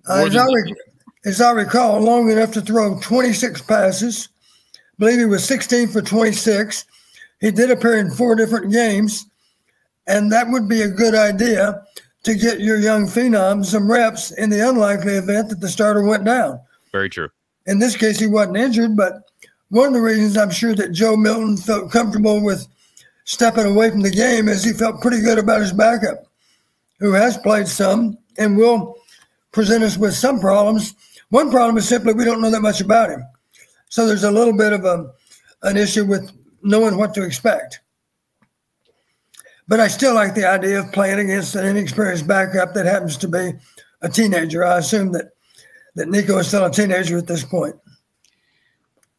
Uh, 0.07 0.25
as, 0.25 0.35
I 0.35 0.45
rec- 0.45 0.77
as, 1.25 1.41
I 1.41 1.51
recall, 1.51 1.99
long 1.99 2.29
enough 2.29 2.53
to 2.53 2.61
throw 2.61 2.99
26 3.01 3.61
passes. 3.63 4.29
I 4.75 4.79
believe 4.97 5.19
he 5.19 5.25
was 5.25 5.43
16 5.43 5.89
for 5.89 6.01
26, 6.01 6.85
He 7.41 7.51
did 7.51 7.69
appear 7.69 7.97
in 7.97 8.11
four 8.11 8.35
different 8.35 8.71
games, 8.71 9.25
and 10.09 10.31
that 10.31 10.49
would 10.49 10.67
be 10.67 10.81
a 10.81 10.89
good 10.89 11.15
idea 11.15 11.85
to 12.23 12.35
get 12.35 12.59
your 12.59 12.77
young 12.77 13.05
phenom 13.05 13.63
some 13.63 13.89
reps 13.89 14.31
in 14.31 14.49
the 14.49 14.67
unlikely 14.67 15.13
event 15.13 15.49
that 15.49 15.61
the 15.61 15.69
starter 15.69 16.03
went 16.03 16.25
down. 16.25 16.59
Very 16.91 17.09
true. 17.09 17.29
In 17.67 17.79
this 17.79 17.95
case, 17.95 18.19
he 18.19 18.27
wasn't 18.27 18.57
injured, 18.57 18.97
but 18.97 19.21
one 19.69 19.87
of 19.87 19.93
the 19.93 20.01
reasons 20.01 20.35
I'm 20.35 20.49
sure 20.49 20.73
that 20.75 20.91
Joe 20.91 21.15
Milton 21.15 21.55
felt 21.55 21.91
comfortable 21.91 22.43
with 22.43 22.67
stepping 23.25 23.67
away 23.67 23.91
from 23.91 24.01
the 24.01 24.09
game 24.09 24.49
is 24.49 24.63
he 24.63 24.73
felt 24.73 25.01
pretty 25.01 25.21
good 25.21 25.37
about 25.37 25.61
his 25.61 25.71
backup, 25.71 26.25
who 26.99 27.13
has 27.13 27.37
played 27.37 27.67
some 27.67 28.17
and 28.39 28.57
will 28.57 28.95
present 29.51 29.83
us 29.83 29.97
with 29.97 30.15
some 30.15 30.39
problems. 30.39 30.95
One 31.29 31.51
problem 31.51 31.77
is 31.77 31.87
simply 31.87 32.13
we 32.13 32.25
don't 32.25 32.41
know 32.41 32.49
that 32.49 32.61
much 32.61 32.81
about 32.81 33.11
him. 33.11 33.23
So 33.89 34.07
there's 34.07 34.23
a 34.23 34.31
little 34.31 34.57
bit 34.57 34.73
of 34.73 34.83
a, 34.85 35.11
an 35.61 35.77
issue 35.77 36.05
with 36.05 36.31
knowing 36.63 36.97
what 36.97 37.13
to 37.13 37.23
expect. 37.23 37.79
But 39.69 39.79
I 39.79 39.87
still 39.87 40.15
like 40.15 40.33
the 40.33 40.49
idea 40.49 40.79
of 40.79 40.91
playing 40.91 41.19
against 41.19 41.53
an 41.53 41.63
inexperienced 41.63 42.25
backup 42.25 42.73
that 42.73 42.87
happens 42.87 43.15
to 43.17 43.27
be 43.27 43.53
a 44.01 44.09
teenager. 44.09 44.65
I 44.65 44.79
assume 44.79 45.11
that, 45.11 45.33
that 45.93 46.09
Nico 46.09 46.39
is 46.39 46.47
still 46.47 46.65
a 46.65 46.71
teenager 46.71 47.19
at 47.19 47.27
this 47.27 47.43
point. 47.43 47.75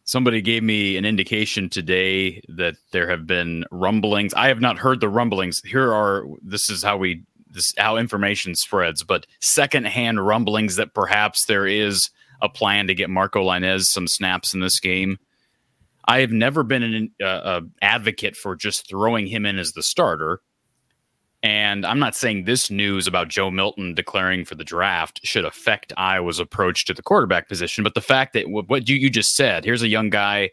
Somebody 0.04 0.42
gave 0.42 0.64
me 0.64 0.96
an 0.96 1.04
indication 1.04 1.68
today 1.68 2.42
that 2.48 2.74
there 2.90 3.08
have 3.08 3.28
been 3.28 3.64
rumblings. 3.70 4.34
I 4.34 4.48
have 4.48 4.60
not 4.60 4.76
heard 4.76 4.98
the 4.98 5.08
rumblings. 5.08 5.62
Here 5.62 5.92
are 5.92 6.26
this 6.42 6.68
is 6.68 6.82
how 6.82 6.96
we 6.96 7.22
this 7.48 7.72
how 7.78 7.96
information 7.96 8.56
spreads, 8.56 9.04
but 9.04 9.26
secondhand 9.38 10.26
rumblings 10.26 10.74
that 10.76 10.94
perhaps 10.94 11.46
there 11.46 11.68
is 11.68 12.10
a 12.42 12.48
plan 12.48 12.88
to 12.88 12.94
get 12.94 13.08
Marco 13.08 13.44
Lainez 13.44 13.84
some 13.84 14.08
snaps 14.08 14.52
in 14.52 14.58
this 14.58 14.80
game. 14.80 15.16
I 16.10 16.22
have 16.22 16.32
never 16.32 16.64
been 16.64 16.82
an 16.82 17.12
uh, 17.24 17.60
advocate 17.82 18.36
for 18.36 18.56
just 18.56 18.88
throwing 18.88 19.28
him 19.28 19.46
in 19.46 19.60
as 19.60 19.74
the 19.74 19.82
starter. 19.82 20.40
And 21.40 21.86
I'm 21.86 22.00
not 22.00 22.16
saying 22.16 22.46
this 22.46 22.68
news 22.68 23.06
about 23.06 23.28
Joe 23.28 23.48
Milton 23.48 23.94
declaring 23.94 24.44
for 24.44 24.56
the 24.56 24.64
draft 24.64 25.20
should 25.22 25.44
affect 25.44 25.92
Iowa's 25.96 26.40
approach 26.40 26.84
to 26.86 26.94
the 26.94 27.02
quarterback 27.02 27.48
position. 27.48 27.84
But 27.84 27.94
the 27.94 28.00
fact 28.00 28.32
that 28.32 28.50
what 28.50 28.88
you, 28.88 28.96
you 28.96 29.08
just 29.08 29.36
said, 29.36 29.64
here's 29.64 29.82
a 29.82 29.88
young 29.88 30.10
guy 30.10 30.50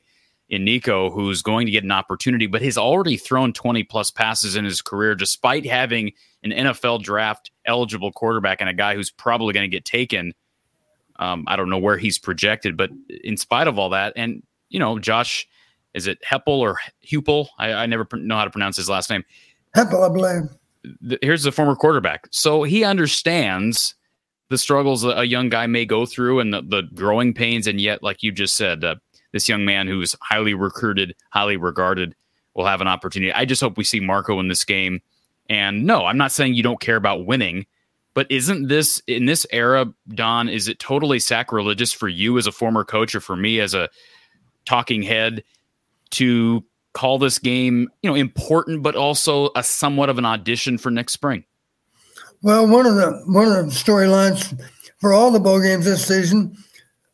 in 0.48 0.64
Nico 0.64 1.10
who's 1.10 1.42
going 1.42 1.66
to 1.66 1.72
get 1.72 1.84
an 1.84 1.92
opportunity, 1.92 2.46
but 2.46 2.62
he's 2.62 2.78
already 2.78 3.18
thrown 3.18 3.52
20 3.52 3.84
plus 3.86 4.12
passes 4.12 4.56
in 4.56 4.64
his 4.64 4.84
career, 4.84 5.16
despite 5.16 5.66
having 5.66 6.12
an 6.44 6.52
NFL 6.52 7.02
draft 7.02 7.50
eligible 7.66 8.12
quarterback 8.12 8.62
and 8.62 8.70
a 8.70 8.76
guy 8.76 8.94
who's 8.94 9.10
probably 9.10 9.56
going 9.56 9.68
to 9.68 9.76
get 9.76 9.86
taken. 9.86 10.34
Um, 11.18 11.46
I 11.48 11.56
don't 11.56 11.72
know 11.72 11.80
where 11.80 11.98
he's 11.98 12.20
projected, 12.20 12.78
but 12.78 12.92
in 13.24 13.38
spite 13.38 13.66
of 13.66 13.80
all 13.80 13.90
that, 13.90 14.14
and 14.16 14.44
you 14.70 14.80
know, 14.80 15.00
Josh, 15.00 15.48
is 15.94 16.08
it 16.08 16.20
Heppel 16.22 16.60
or 16.60 16.78
Hupel? 17.06 17.48
I, 17.58 17.74
I 17.74 17.86
never 17.86 18.08
know 18.14 18.38
how 18.38 18.46
to 18.46 18.52
pronounce 18.52 18.78
his 18.78 18.90
last 18.90 19.10
name. 19.10 19.24
Heppel, 19.76 20.10
I 20.10 20.14
believe. 20.14 21.20
here's 21.22 21.44
the 21.44 21.52
former 21.52 21.76
quarterback. 21.76 22.28
So 22.32 22.64
he 22.64 22.84
understands 22.84 23.96
the 24.50 24.58
struggles 24.58 25.04
a, 25.04 25.26
young 25.26 25.50
guy 25.50 25.68
may 25.68 25.86
go 25.86 26.06
through 26.06 26.40
and 26.40 26.54
the, 26.54 26.62
the 26.62 26.84
growing 26.94 27.34
pains. 27.34 27.68
And 27.68 27.82
yet, 27.82 28.02
like 28.02 28.24
you 28.24 28.32
just 28.32 28.56
said, 28.56 28.84
uh, 28.84 28.96
this 29.34 29.50
young 29.50 29.66
man 29.66 29.88
who's 29.88 30.16
highly 30.22 30.54
recruited, 30.54 31.16
highly 31.32 31.58
regarded, 31.58 32.16
will 32.54 32.66
have 32.66 32.82
an 32.82 32.88
opportunity. 32.88 33.34
I 33.34 33.46
just 33.46 33.62
hope 33.62 33.78
we 33.78 33.84
see 33.84 34.00
Marco 34.00 34.40
in 34.40 34.48
this 34.48 34.64
game. 34.64 35.02
And 35.50 35.86
no, 35.86 36.06
I'm 36.06 36.18
not 36.18 36.32
saying 36.32 36.56
you 36.56 36.64
don't 36.64 36.80
care 36.80 36.96
about 36.96 37.26
winning, 37.26 37.66
but 38.14 38.30
isn't 38.32 38.68
this 38.68 39.02
in 39.08 39.26
this 39.26 39.46
era, 39.52 39.86
Don? 40.10 40.50
Is 40.50 40.68
it 40.68 40.80
totally 40.80 41.20
sacrilegious 41.20 41.92
for 41.92 42.08
you 42.08 42.38
as 42.38 42.48
a 42.48 42.52
former 42.52 42.84
coach 42.84 43.16
or 43.16 43.22
for 43.22 43.36
me 43.36 43.60
as 43.60 43.74
a 43.74 43.90
talking 44.68 45.02
head 45.02 45.44
to 46.12 46.64
call 46.94 47.18
this 47.20 47.40
game, 47.40 47.88
you 48.02 48.10
know, 48.10 48.16
important, 48.16 48.84
but 48.84 48.96
also 48.96 49.50
a 49.56 49.64
somewhat 49.64 50.10
of 50.10 50.18
an 50.18 50.26
audition 50.26 50.78
for 50.78 50.92
next 50.92 51.14
spring? 51.14 51.44
Well, 52.42 52.68
one 52.68 52.86
of 52.86 52.96
the 52.96 53.24
one 53.26 53.48
of 53.48 53.54
the 53.54 53.72
storylines 53.72 54.60
for 54.98 55.14
all 55.14 55.32
the 55.32 55.40
bowl 55.40 55.62
games 55.62 55.86
this 55.86 56.06
season, 56.06 56.56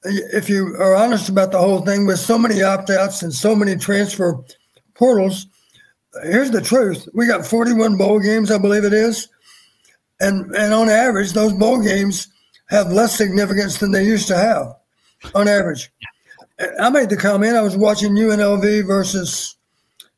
if 0.03 0.49
you 0.49 0.75
are 0.79 0.95
honest 0.95 1.29
about 1.29 1.51
the 1.51 1.59
whole 1.59 1.81
thing, 1.81 2.05
with 2.05 2.19
so 2.19 2.37
many 2.37 2.61
opt-outs 2.61 3.23
and 3.23 3.33
so 3.33 3.55
many 3.55 3.75
transfer 3.75 4.43
portals, 4.95 5.47
here's 6.23 6.51
the 6.51 6.61
truth: 6.61 7.07
we 7.13 7.27
got 7.27 7.45
41 7.45 7.97
bowl 7.97 8.19
games, 8.19 8.51
I 8.51 8.57
believe 8.57 8.83
it 8.83 8.93
is, 8.93 9.29
and 10.19 10.53
and 10.55 10.73
on 10.73 10.89
average, 10.89 11.31
those 11.31 11.53
bowl 11.53 11.81
games 11.81 12.27
have 12.69 12.91
less 12.91 13.15
significance 13.15 13.77
than 13.77 13.91
they 13.91 14.03
used 14.03 14.27
to 14.27 14.37
have, 14.37 14.75
on 15.35 15.47
average. 15.47 15.91
Yeah. 16.01 16.07
I 16.79 16.89
made 16.89 17.09
the 17.09 17.17
comment. 17.17 17.55
I 17.55 17.61
was 17.61 17.77
watching 17.77 18.13
UNLV 18.13 18.85
versus. 18.85 19.55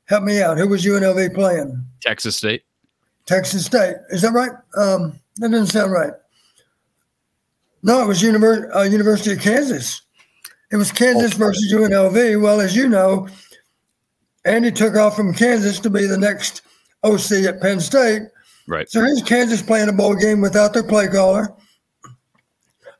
Help 0.07 0.23
me 0.23 0.39
out. 0.39 0.59
Who 0.59 0.67
was 0.67 0.85
UNLV 0.85 1.33
playing? 1.33 1.83
Texas 2.01 2.35
State. 2.35 2.63
Texas 3.25 3.65
State. 3.65 3.95
Is 4.09 4.21
that 4.21 4.33
right? 4.33 4.51
Um, 4.77 5.19
that 5.37 5.49
doesn't 5.49 5.67
sound 5.67 5.91
right. 5.91 6.13
No, 7.81 8.03
it 8.03 8.07
was 8.07 8.21
Univer- 8.21 8.73
uh, 8.75 8.83
University 8.83 9.33
of 9.33 9.41
Kansas. 9.41 10.01
It 10.71 10.75
was 10.75 10.91
Kansas 10.91 11.33
oh. 11.33 11.37
versus 11.37 11.73
UNLV. 11.73 12.39
Well, 12.39 12.61
as 12.61 12.75
you 12.75 12.87
know, 12.87 13.27
Andy 14.45 14.71
took 14.71 14.95
off 14.95 15.15
from 15.15 15.33
Kansas 15.33 15.79
to 15.79 15.89
be 15.89 16.05
the 16.05 16.17
next 16.17 16.61
OC 17.03 17.31
at 17.47 17.61
Penn 17.61 17.79
State. 17.79 18.23
Right. 18.67 18.87
So 18.89 19.01
here's 19.01 19.23
Kansas 19.23 19.61
playing 19.61 19.89
a 19.89 19.93
bowl 19.93 20.15
game 20.15 20.41
without 20.41 20.73
their 20.73 20.83
play 20.83 21.07
caller 21.07 21.51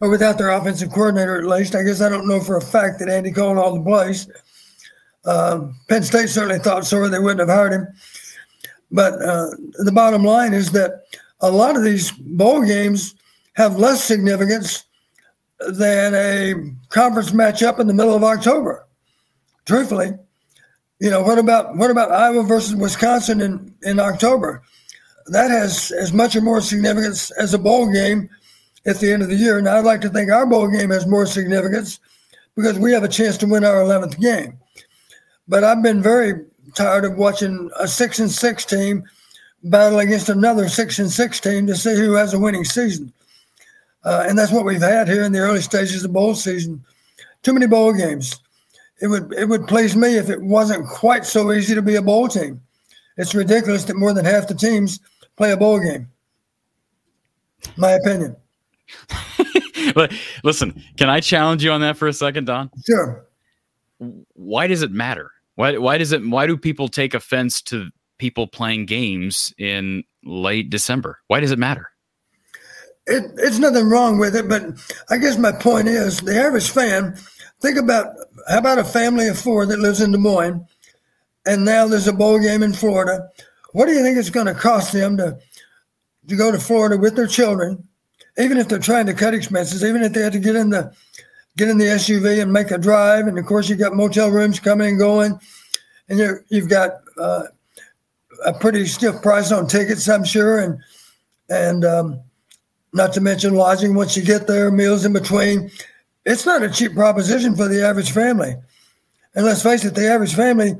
or 0.06 0.10
without 0.10 0.38
their 0.38 0.50
offensive 0.50 0.92
coordinator 0.92 1.38
at 1.38 1.46
least. 1.46 1.76
I 1.76 1.84
guess 1.84 2.02
I 2.02 2.10
don't 2.10 2.28
know 2.28 2.40
for 2.40 2.58
a 2.58 2.62
fact 2.62 3.00
that 3.00 3.10
Andy 3.10 3.32
called 3.32 3.58
all 3.58 3.76
the 3.76 3.84
plays. 3.84 4.28
Um, 5.26 5.76
Penn 5.90 6.04
State 6.04 6.30
certainly 6.30 6.60
thought 6.60 6.86
so, 6.86 6.98
or 6.98 7.10
they 7.10 7.20
wouldn't 7.20 7.40
have 7.40 7.50
hired 7.50 7.74
him. 7.74 7.88
But 8.92 9.14
uh, 9.14 9.50
the 9.80 9.92
bottom 9.92 10.24
line 10.24 10.54
is 10.54 10.72
that 10.72 11.06
a 11.42 11.50
lot 11.50 11.76
of 11.76 11.84
these 11.84 12.12
bowl 12.12 12.64
games 12.64 13.16
have 13.56 13.78
less 13.78 14.04
significance 14.04 14.84
than 15.60 16.14
a 16.14 16.54
conference 16.90 17.32
matchup 17.32 17.80
in 17.80 17.88
the 17.88 17.94
middle 17.94 18.16
of 18.16 18.24
October. 18.24 18.86
Truthfully, 19.66 20.12
you 21.00 21.10
know 21.10 21.24
what 21.24 21.40
about 21.40 21.76
what 21.76 21.90
about 21.90 22.12
Iowa 22.12 22.44
versus 22.44 22.76
Wisconsin 22.76 23.42
in 23.42 23.74
in 23.82 24.00
October? 24.00 24.62
That 25.28 25.50
has 25.50 25.92
as 26.00 26.14
much 26.14 26.36
or 26.36 26.42
more 26.42 26.62
significance 26.62 27.32
as 27.32 27.56
a 27.56 27.58
bowl 27.58 27.92
game 27.92 28.30
at 28.86 29.00
the 29.00 29.12
end 29.12 29.22
of 29.22 29.30
the 29.30 29.36
year. 29.36 29.60
Now, 29.62 29.78
I'd 29.78 29.86
like 29.86 30.02
to 30.02 30.10
think 30.10 30.32
our 30.32 30.46
bowl 30.46 30.68
game 30.68 30.92
has 30.92 31.08
more 31.08 31.26
significance 31.26 32.00
because 32.56 32.80
we 32.80 32.92
have 32.92 33.04
a 33.04 33.10
chance 33.10 33.38
to 33.38 33.48
win 33.48 33.66
our 33.66 33.76
11th 33.76 34.20
game. 34.20 34.58
But 35.48 35.64
I've 35.64 35.84
been 35.84 36.02
very 36.02 36.46
tired 36.74 37.06
of 37.06 37.18
watching 37.18 37.70
a 37.80 37.88
six 37.88 38.20
and 38.20 38.32
six 38.32 38.66
team 38.66 39.04
battle 39.64 40.00
against 40.00 40.30
another 40.30 40.70
six 40.70 41.00
and 41.00 41.12
six 41.12 41.40
team 41.40 41.68
to 41.68 41.76
see 41.76 41.96
who 41.96 42.14
has 42.14 42.34
a 42.34 42.40
winning 42.40 42.64
season. 42.64 43.12
Uh, 44.04 44.26
and 44.28 44.38
that's 44.38 44.52
what 44.52 44.66
we've 44.66 44.82
had 44.82 45.08
here 45.08 45.24
in 45.24 45.32
the 45.32 45.40
early 45.40 45.62
stages 45.62 46.04
of 46.04 46.14
bowl 46.14 46.36
season. 46.36 46.84
Too 47.42 47.54
many 47.54 47.66
bowl 47.66 47.92
games. 47.94 48.40
It 49.02 49.08
would 49.08 49.34
it 49.34 49.50
would 49.50 49.68
please 49.68 49.96
me 49.96 50.18
if 50.18 50.30
it 50.30 50.42
wasn't 50.42 50.88
quite 50.88 51.26
so 51.26 51.52
easy 51.52 51.76
to 51.76 51.82
be 51.82 51.96
a 51.96 52.02
bowl 52.02 52.28
team. 52.28 52.62
It's 53.18 53.36
ridiculous 53.36 53.84
that 53.86 53.98
more 53.98 54.14
than 54.14 54.26
half 54.26 54.48
the 54.48 54.54
teams 54.54 55.00
play 55.36 55.52
a 55.52 55.58
bowl 55.58 55.80
game. 55.80 56.08
My 57.78 57.92
opinion. 57.92 58.36
but 59.96 60.14
listen, 60.44 60.82
can 60.98 61.10
I 61.10 61.20
challenge 61.20 61.64
you 61.64 61.72
on 61.72 61.82
that 61.82 61.98
for 61.98 62.08
a 62.08 62.14
second, 62.14 62.46
Don? 62.46 62.70
Sure. 62.86 63.26
Why 64.34 64.68
does 64.68 64.82
it 64.82 64.92
matter? 64.92 65.32
Why 65.56 65.78
why 65.78 65.98
does 65.98 66.12
it 66.12 66.26
why 66.26 66.48
do 66.48 66.58
people 66.58 66.88
take 66.88 67.14
offense 67.14 67.62
to 67.64 67.90
people 68.18 68.48
playing 68.48 68.86
games 68.86 69.54
in 69.58 70.04
late 70.24 70.70
December? 70.70 71.20
Why 71.28 71.40
does 71.40 71.52
it 71.52 71.60
matter? 71.60 71.90
It, 73.08 73.32
it's 73.38 73.60
nothing 73.60 73.88
wrong 73.88 74.18
with 74.18 74.36
it, 74.36 74.50
but 74.50 74.64
I 75.10 75.18
guess 75.18 75.38
my 75.38 75.52
point 75.52 75.88
is 75.88 76.20
the 76.20 76.40
average 76.40 76.72
fan. 76.72 77.16
Think 77.62 77.78
about 77.78 78.08
how 78.48 78.58
about 78.58 78.80
a 78.80 78.84
family 78.84 79.28
of 79.28 79.40
four 79.40 79.66
that 79.66 79.80
lives 79.80 80.02
in 80.02 80.12
Des 80.12 80.18
Moines, 80.18 80.66
and 81.46 81.64
now 81.64 81.88
there's 81.88 82.08
a 82.08 82.14
bowl 82.14 82.40
game 82.40 82.64
in 82.64 82.74
Florida. 82.74 83.30
What 83.74 83.86
do 83.86 83.94
you 83.94 84.02
think 84.02 84.18
it's 84.18 84.30
going 84.30 84.48
to 84.48 84.54
cost 84.54 84.92
them 84.92 85.18
to 85.18 85.38
to 86.28 86.36
go 86.36 86.52
to 86.52 86.60
Florida 86.60 86.98
with 86.98 87.16
their 87.16 87.28
children 87.28 87.88
even 88.38 88.58
if 88.58 88.68
they're 88.68 88.80
trying 88.80 89.06
to 89.06 89.14
cut 89.14 89.34
expenses, 89.34 89.84
even 89.84 90.04
if 90.04 90.14
they 90.14 90.22
have 90.22 90.34
to 90.34 90.40
get 90.40 90.56
in 90.56 90.70
the 90.70 90.94
get 91.58 91.70
in 91.70 91.78
the 91.78 91.86
SUV 91.86 92.42
and 92.42 92.52
make 92.52 92.72
a 92.72 92.78
drive, 92.78 93.28
and 93.28 93.40
of 93.40 93.46
course 93.46 93.70
you've 93.70 93.80
got 93.80 93.96
motel 93.96 94.30
rooms 94.30 94.60
coming 94.60 94.90
and 94.90 95.00
going, 95.00 95.40
and 96.10 96.20
you 96.20 96.40
you've 96.50 96.70
got 96.70 96.92
uh, 97.18 97.44
a 98.46 98.54
pretty 98.54 98.86
stiff 98.86 99.22
price 99.22 99.52
on 99.52 99.68
tickets, 99.68 100.08
I'm 100.10 100.26
sure, 100.26 100.60
and 100.60 100.80
and 101.50 101.86
um, 101.86 102.20
not 102.94 103.14
to 103.14 103.22
mention 103.22 103.54
lodging 103.54 103.96
once 103.96 104.18
you 104.18 104.24
get 104.24 104.48
there, 104.48 104.72
meals 104.72 105.06
in 105.06 105.14
between. 105.14 105.70
It's 106.26 106.46
not 106.46 106.64
a 106.64 106.70
cheap 106.70 106.94
proposition 106.94 107.56
for 107.56 107.68
the 107.68 107.86
average 107.86 108.12
family. 108.12 108.56
And 109.36 109.46
let's 109.46 109.62
face 109.62 109.86
it, 109.86 109.94
the 109.94 110.08
average 110.08 110.34
family, 110.34 110.74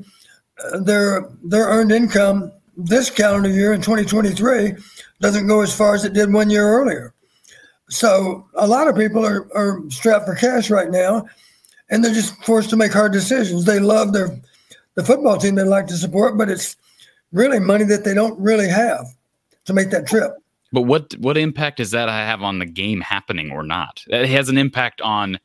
uh, 0.64 0.80
their 0.80 1.28
their 1.44 1.66
earned 1.66 1.92
income 1.92 2.52
this 2.76 3.10
calendar 3.10 3.48
year 3.48 3.72
in 3.72 3.80
2023 3.80 4.74
doesn't 5.20 5.46
go 5.46 5.62
as 5.62 5.74
far 5.74 5.94
as 5.94 6.04
it 6.04 6.12
did 6.12 6.32
one 6.32 6.50
year 6.50 6.68
earlier. 6.68 7.14
So 7.88 8.46
a 8.54 8.66
lot 8.66 8.88
of 8.88 8.96
people 8.96 9.24
are, 9.24 9.48
are 9.54 9.80
strapped 9.90 10.26
for 10.26 10.34
cash 10.34 10.70
right 10.70 10.90
now, 10.90 11.26
and 11.88 12.04
they're 12.04 12.14
just 12.14 12.34
forced 12.44 12.70
to 12.70 12.76
make 12.76 12.92
hard 12.92 13.12
decisions. 13.12 13.64
They 13.64 13.78
love 13.78 14.12
their 14.12 14.38
the 14.96 15.04
football 15.04 15.36
team 15.36 15.54
they 15.54 15.62
like 15.62 15.86
to 15.88 15.96
support, 15.96 16.36
but 16.36 16.48
it's 16.48 16.76
really 17.32 17.60
money 17.60 17.84
that 17.84 18.04
they 18.04 18.14
don't 18.14 18.38
really 18.40 18.68
have 18.68 19.06
to 19.66 19.74
make 19.74 19.90
that 19.90 20.06
trip. 20.06 20.32
But 20.72 20.82
what 20.82 21.14
what 21.18 21.36
impact 21.36 21.76
does 21.76 21.92
that 21.92 22.08
have 22.08 22.42
on 22.42 22.58
the 22.58 22.66
game 22.66 23.00
happening 23.00 23.52
or 23.52 23.62
not? 23.62 24.02
It 24.08 24.28
has 24.28 24.48
an 24.48 24.58
impact 24.58 25.00
on 25.00 25.38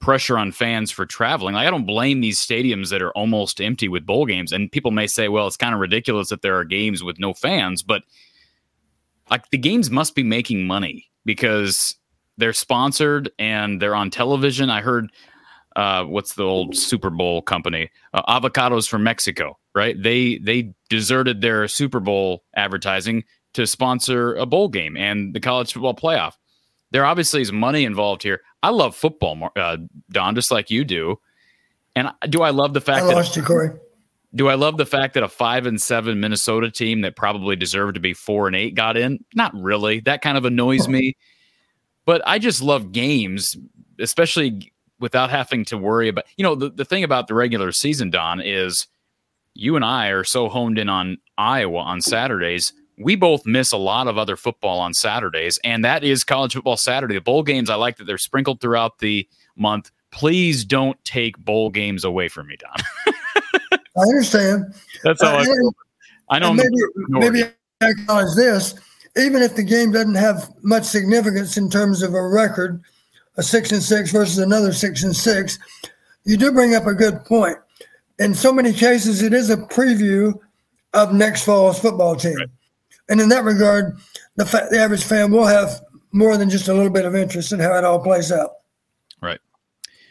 pressure 0.00 0.38
on 0.38 0.52
fans 0.52 0.90
for 0.90 1.06
traveling. 1.06 1.54
Like 1.54 1.66
I 1.66 1.70
don't 1.70 1.86
blame 1.86 2.20
these 2.20 2.38
stadiums 2.38 2.90
that 2.90 3.02
are 3.02 3.12
almost 3.12 3.60
empty 3.60 3.88
with 3.88 4.06
bowl 4.06 4.26
games. 4.26 4.52
And 4.52 4.70
people 4.70 4.90
may 4.90 5.06
say, 5.06 5.28
well, 5.28 5.46
it's 5.46 5.56
kind 5.56 5.74
of 5.74 5.80
ridiculous 5.80 6.28
that 6.28 6.42
there 6.42 6.56
are 6.58 6.64
games 6.64 7.02
with 7.02 7.18
no 7.18 7.32
fans, 7.32 7.82
but 7.82 8.02
like 9.30 9.50
the 9.50 9.58
games 9.58 9.90
must 9.90 10.14
be 10.14 10.22
making 10.22 10.66
money 10.66 11.08
because 11.24 11.96
they're 12.36 12.52
sponsored 12.52 13.30
and 13.38 13.80
they're 13.80 13.94
on 13.94 14.10
television. 14.10 14.70
I 14.70 14.80
heard 14.80 15.10
uh, 15.76 16.04
what's 16.04 16.34
the 16.34 16.44
old 16.44 16.76
Super 16.76 17.10
Bowl 17.10 17.42
company? 17.42 17.90
Uh, 18.12 18.22
avocados 18.40 18.88
from 18.88 19.02
Mexico, 19.02 19.58
right? 19.74 20.00
They 20.00 20.38
they 20.38 20.72
deserted 20.88 21.40
their 21.40 21.66
Super 21.68 22.00
Bowl 22.00 22.44
advertising 22.56 23.24
to 23.54 23.66
sponsor 23.66 24.34
a 24.34 24.46
bowl 24.46 24.68
game 24.68 24.96
and 24.96 25.34
the 25.34 25.40
college 25.40 25.72
football 25.72 25.94
playoff. 25.94 26.34
There 26.90 27.04
obviously 27.04 27.42
is 27.42 27.50
money 27.50 27.84
involved 27.84 28.22
here. 28.22 28.40
I 28.62 28.70
love 28.70 28.94
football, 28.94 29.50
uh, 29.56 29.78
Don, 30.10 30.34
just 30.34 30.50
like 30.50 30.70
you 30.70 30.84
do. 30.84 31.18
And 31.96 32.10
do 32.28 32.42
I 32.42 32.50
love 32.50 32.72
the 32.72 32.80
fact 32.80 33.04
I 33.04 33.14
lost 33.14 33.34
that 33.34 33.40
you, 33.40 33.46
Corey. 33.46 33.70
Do 34.34 34.48
I 34.48 34.54
love 34.54 34.76
the 34.76 34.86
fact 34.86 35.14
that 35.14 35.22
a 35.22 35.28
five 35.28 35.66
and 35.66 35.80
seven 35.80 36.20
Minnesota 36.20 36.70
team 36.70 37.02
that 37.02 37.16
probably 37.16 37.56
deserved 37.56 37.94
to 37.94 38.00
be 38.00 38.14
four 38.14 38.46
and 38.46 38.56
eight 38.56 38.74
got 38.74 38.96
in? 38.96 39.24
Not 39.34 39.54
really. 39.54 40.00
That 40.00 40.22
kind 40.22 40.36
of 40.36 40.44
annoys 40.44 40.88
me. 40.88 41.16
But 42.04 42.22
I 42.26 42.38
just 42.38 42.62
love 42.62 42.92
games, 42.92 43.56
especially 43.98 44.72
without 44.98 45.30
having 45.30 45.64
to 45.66 45.78
worry 45.78 46.08
about 46.08 46.24
you 46.36 46.42
know, 46.42 46.54
the, 46.54 46.70
the 46.70 46.84
thing 46.84 47.04
about 47.04 47.28
the 47.28 47.34
regular 47.34 47.72
season, 47.72 48.10
Don, 48.10 48.40
is 48.40 48.86
you 49.54 49.76
and 49.76 49.84
I 49.84 50.08
are 50.08 50.24
so 50.24 50.48
honed 50.48 50.78
in 50.78 50.88
on 50.88 51.18
Iowa 51.38 51.78
on 51.78 52.00
Saturdays 52.00 52.72
we 52.98 53.16
both 53.16 53.46
miss 53.46 53.72
a 53.72 53.76
lot 53.76 54.06
of 54.06 54.18
other 54.18 54.36
football 54.36 54.78
on 54.80 54.94
Saturdays, 54.94 55.58
and 55.64 55.84
that 55.84 56.04
is 56.04 56.24
college 56.24 56.54
football 56.54 56.76
Saturday. 56.76 57.14
The 57.14 57.20
bowl 57.20 57.42
games, 57.42 57.70
I 57.70 57.74
like 57.74 57.96
that 57.96 58.04
they're 58.04 58.18
sprinkled 58.18 58.60
throughout 58.60 58.98
the 58.98 59.28
month. 59.56 59.90
Please 60.10 60.64
don't 60.64 61.02
take 61.04 61.36
bowl 61.38 61.70
games 61.70 62.04
away 62.04 62.28
from 62.28 62.46
me, 62.46 62.56
Don. 62.56 63.14
I 63.96 64.00
understand. 64.02 64.74
That's 65.02 65.22
how 65.22 65.36
uh, 65.36 65.40
I 65.40 65.44
feel. 65.44 65.74
I 66.30 66.38
know. 66.38 66.52
Maybe, 66.52 66.70
maybe 67.08 67.42
I 67.80 67.90
acknowledge 67.90 68.34
this. 68.36 68.74
Even 69.16 69.42
if 69.42 69.54
the 69.54 69.62
game 69.62 69.92
doesn't 69.92 70.16
have 70.16 70.50
much 70.62 70.84
significance 70.84 71.56
in 71.56 71.70
terms 71.70 72.02
of 72.02 72.14
a 72.14 72.28
record, 72.28 72.82
a 73.36 73.42
six 73.42 73.70
and 73.70 73.82
six 73.82 74.10
versus 74.10 74.38
another 74.38 74.72
six 74.72 75.04
and 75.04 75.14
six, 75.14 75.58
you 76.24 76.36
do 76.36 76.52
bring 76.52 76.74
up 76.74 76.86
a 76.86 76.94
good 76.94 77.24
point. 77.24 77.56
In 78.18 78.34
so 78.34 78.52
many 78.52 78.72
cases, 78.72 79.22
it 79.22 79.32
is 79.32 79.50
a 79.50 79.56
preview 79.56 80.34
of 80.94 81.12
next 81.12 81.44
fall's 81.44 81.78
football 81.78 82.16
team. 82.16 82.36
Right. 82.36 82.48
And 83.08 83.20
in 83.20 83.28
that 83.28 83.44
regard, 83.44 83.96
the, 84.36 84.46
fa- 84.46 84.68
the 84.70 84.78
average 84.78 85.04
fan 85.04 85.30
will 85.30 85.46
have 85.46 85.80
more 86.12 86.36
than 86.36 86.48
just 86.48 86.68
a 86.68 86.74
little 86.74 86.90
bit 86.90 87.04
of 87.04 87.14
interest 87.14 87.52
in 87.52 87.60
how 87.60 87.76
it 87.76 87.84
all 87.84 88.00
plays 88.00 88.32
out. 88.32 88.50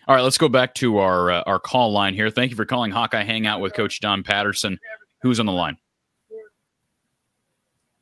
All 0.08 0.16
right, 0.16 0.22
let's 0.22 0.38
go 0.38 0.50
back 0.50 0.74
to 0.76 0.98
our 0.98 1.32
uh, 1.32 1.44
our 1.46 1.60
call 1.60 1.92
line 1.92 2.13
here. 2.13 2.30
Thank 2.30 2.52
you 2.52 2.58
for 2.58 2.66
calling 2.66 2.92
Hawkeye 2.92 3.24
Hangout 3.24 3.62
with 3.62 3.74
Coach 3.74 4.02
Don 4.02 4.24
Patterson. 4.24 4.80
Who's 5.22 5.39
on 5.39 5.46
the 5.46 5.54
line? 5.54 5.78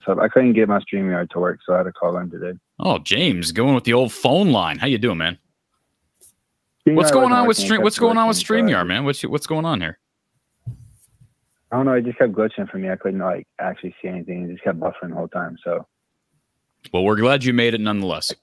So 0.05 0.19
I 0.19 0.27
couldn't 0.27 0.53
get 0.53 0.67
my 0.67 0.79
StreamYard 0.79 1.29
to 1.29 1.39
work, 1.39 1.59
so 1.63 1.73
I 1.75 1.77
had 1.77 1.83
to 1.83 1.91
call 1.91 2.17
in 2.17 2.31
today. 2.31 2.57
Oh, 2.79 2.97
James, 2.97 3.51
going 3.51 3.75
with 3.75 3.83
the 3.83 3.93
old 3.93 4.11
phone 4.11 4.51
line. 4.51 4.79
How 4.79 4.87
you 4.87 4.97
doing, 4.97 5.19
man? 5.19 5.37
what's 6.85 7.11
going 7.11 7.31
on 7.31 7.47
with 7.47 7.57
stream? 7.57 7.83
What's 7.83 7.99
going 7.99 8.17
on 8.17 8.27
with 8.27 8.37
StreamYard, 8.37 8.87
man? 8.87 9.05
What's 9.05 9.21
what's 9.21 9.45
going 9.45 9.65
on 9.65 9.81
here? 9.81 9.99
I 11.71 11.77
don't 11.77 11.85
know. 11.85 11.93
It 11.93 12.05
just 12.05 12.17
kept 12.17 12.33
glitching 12.33 12.69
for 12.69 12.79
me. 12.79 12.89
I 12.89 12.95
couldn't 12.95 13.19
like 13.19 13.47
actually 13.59 13.95
see 14.01 14.07
anything. 14.07 14.45
It 14.45 14.53
just 14.53 14.63
kept 14.63 14.79
buffering 14.79 15.09
the 15.09 15.15
whole 15.15 15.27
time. 15.27 15.55
So, 15.63 15.85
well, 16.91 17.03
we're 17.03 17.15
glad 17.15 17.43
you 17.43 17.53
made 17.53 17.75
it 17.75 17.81
nonetheless. 17.81 18.33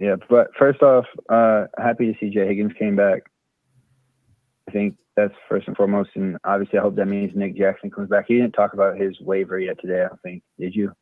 Yeah, 0.00 0.16
but 0.30 0.48
first 0.58 0.82
off, 0.82 1.04
uh, 1.28 1.66
happy 1.76 2.10
to 2.10 2.18
see 2.18 2.30
Jay 2.30 2.46
Higgins 2.46 2.72
came 2.78 2.96
back. 2.96 3.30
I 4.66 4.72
think 4.72 4.96
that's 5.14 5.34
first 5.46 5.68
and 5.68 5.76
foremost, 5.76 6.10
and 6.14 6.38
obviously, 6.44 6.78
I 6.78 6.82
hope 6.82 6.96
that 6.96 7.06
means 7.06 7.32
Nick 7.36 7.56
Jackson 7.56 7.90
comes 7.90 8.08
back. 8.08 8.24
He 8.26 8.36
didn't 8.36 8.52
talk 8.52 8.72
about 8.72 8.98
his 8.98 9.20
waiver 9.20 9.58
yet 9.58 9.78
today. 9.78 10.06
I 10.10 10.16
think. 10.22 10.42
Did 10.58 10.74
you? 10.74 10.92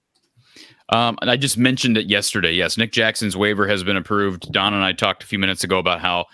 Um, 0.88 1.16
and 1.20 1.30
I 1.30 1.36
just 1.36 1.56
mentioned 1.56 1.96
it 1.96 2.06
yesterday. 2.06 2.52
Yes, 2.52 2.76
Nick 2.76 2.90
Jackson's 2.90 3.36
waiver 3.36 3.68
has 3.68 3.84
been 3.84 3.96
approved. 3.96 4.50
Don 4.52 4.74
and 4.74 4.82
I 4.82 4.92
talked 4.92 5.22
a 5.22 5.26
few 5.26 5.38
minutes 5.38 5.62
ago 5.62 5.78
about 5.78 6.00
how 6.00 6.26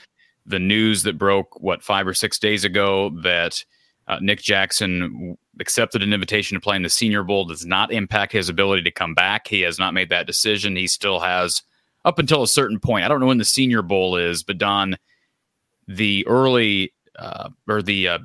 the 0.46 0.58
news 0.58 1.02
that 1.02 1.18
broke 1.18 1.60
what 1.60 1.82
five 1.82 2.06
or 2.06 2.14
six 2.14 2.38
days 2.38 2.64
ago 2.64 3.10
that 3.22 3.62
uh, 4.08 4.18
Nick 4.20 4.40
Jackson 4.40 5.36
accepted 5.60 6.02
an 6.02 6.14
invitation 6.14 6.54
to 6.54 6.60
play 6.60 6.76
in 6.76 6.82
the 6.82 6.88
Senior 6.88 7.24
Bowl 7.24 7.44
does 7.44 7.66
not 7.66 7.92
impact 7.92 8.32
his 8.32 8.48
ability 8.48 8.82
to 8.82 8.90
come 8.90 9.14
back. 9.14 9.48
He 9.48 9.62
has 9.62 9.78
not 9.78 9.92
made 9.92 10.08
that 10.10 10.26
decision. 10.26 10.76
He 10.76 10.86
still 10.86 11.20
has 11.20 11.62
up 12.04 12.18
until 12.18 12.42
a 12.42 12.48
certain 12.48 12.78
point. 12.78 13.04
I 13.04 13.08
don't 13.08 13.20
know 13.20 13.26
when 13.26 13.38
the 13.38 13.44
Senior 13.44 13.82
Bowl 13.82 14.16
is, 14.16 14.42
but 14.42 14.58
Don, 14.58 14.96
the 15.88 16.26
early 16.26 16.92
uh, 17.18 17.50
or 17.68 17.82
the 17.82 18.08
uh, 18.08 18.18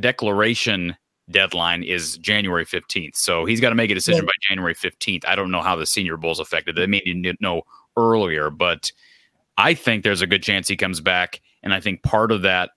declaration 0.00 0.96
deadline 1.30 1.82
is 1.82 2.18
January 2.18 2.64
15th. 2.64 3.16
So 3.16 3.44
he's 3.44 3.60
got 3.60 3.70
to 3.70 3.74
make 3.74 3.90
a 3.90 3.94
decision 3.94 4.24
yeah. 4.24 4.26
by 4.26 4.48
January 4.48 4.74
15th. 4.74 5.24
I 5.26 5.34
don't 5.34 5.50
know 5.50 5.62
how 5.62 5.76
the 5.76 5.86
Senior 5.86 6.16
Bowl 6.16 6.32
is 6.32 6.38
affected. 6.38 6.76
They 6.76 6.86
may 6.86 7.02
need 7.04 7.24
to 7.24 7.36
know 7.40 7.62
earlier, 7.96 8.50
but 8.50 8.92
I 9.56 9.74
think 9.74 10.04
there's 10.04 10.22
a 10.22 10.26
good 10.26 10.42
chance 10.42 10.68
he 10.68 10.76
comes 10.76 11.00
back. 11.00 11.40
And 11.62 11.72
I 11.72 11.80
think 11.80 12.02
part 12.02 12.30
of 12.30 12.42
that 12.42 12.70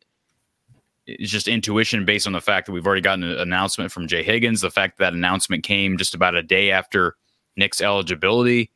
is 1.05 1.29
just 1.29 1.47
intuition 1.47 2.05
based 2.05 2.27
on 2.27 2.33
the 2.33 2.41
fact 2.41 2.65
that 2.65 2.71
we've 2.71 2.85
already 2.85 3.01
gotten 3.01 3.23
an 3.23 3.39
announcement 3.39 3.91
from 3.91 4.07
Jay 4.07 4.23
Higgins. 4.23 4.61
The 4.61 4.71
fact 4.71 4.97
that, 4.97 5.11
that 5.11 5.13
announcement 5.13 5.63
came 5.63 5.97
just 5.97 6.15
about 6.15 6.35
a 6.35 6.43
day 6.43 6.71
after 6.71 7.15
Nick's 7.55 7.81
eligibility 7.81 8.71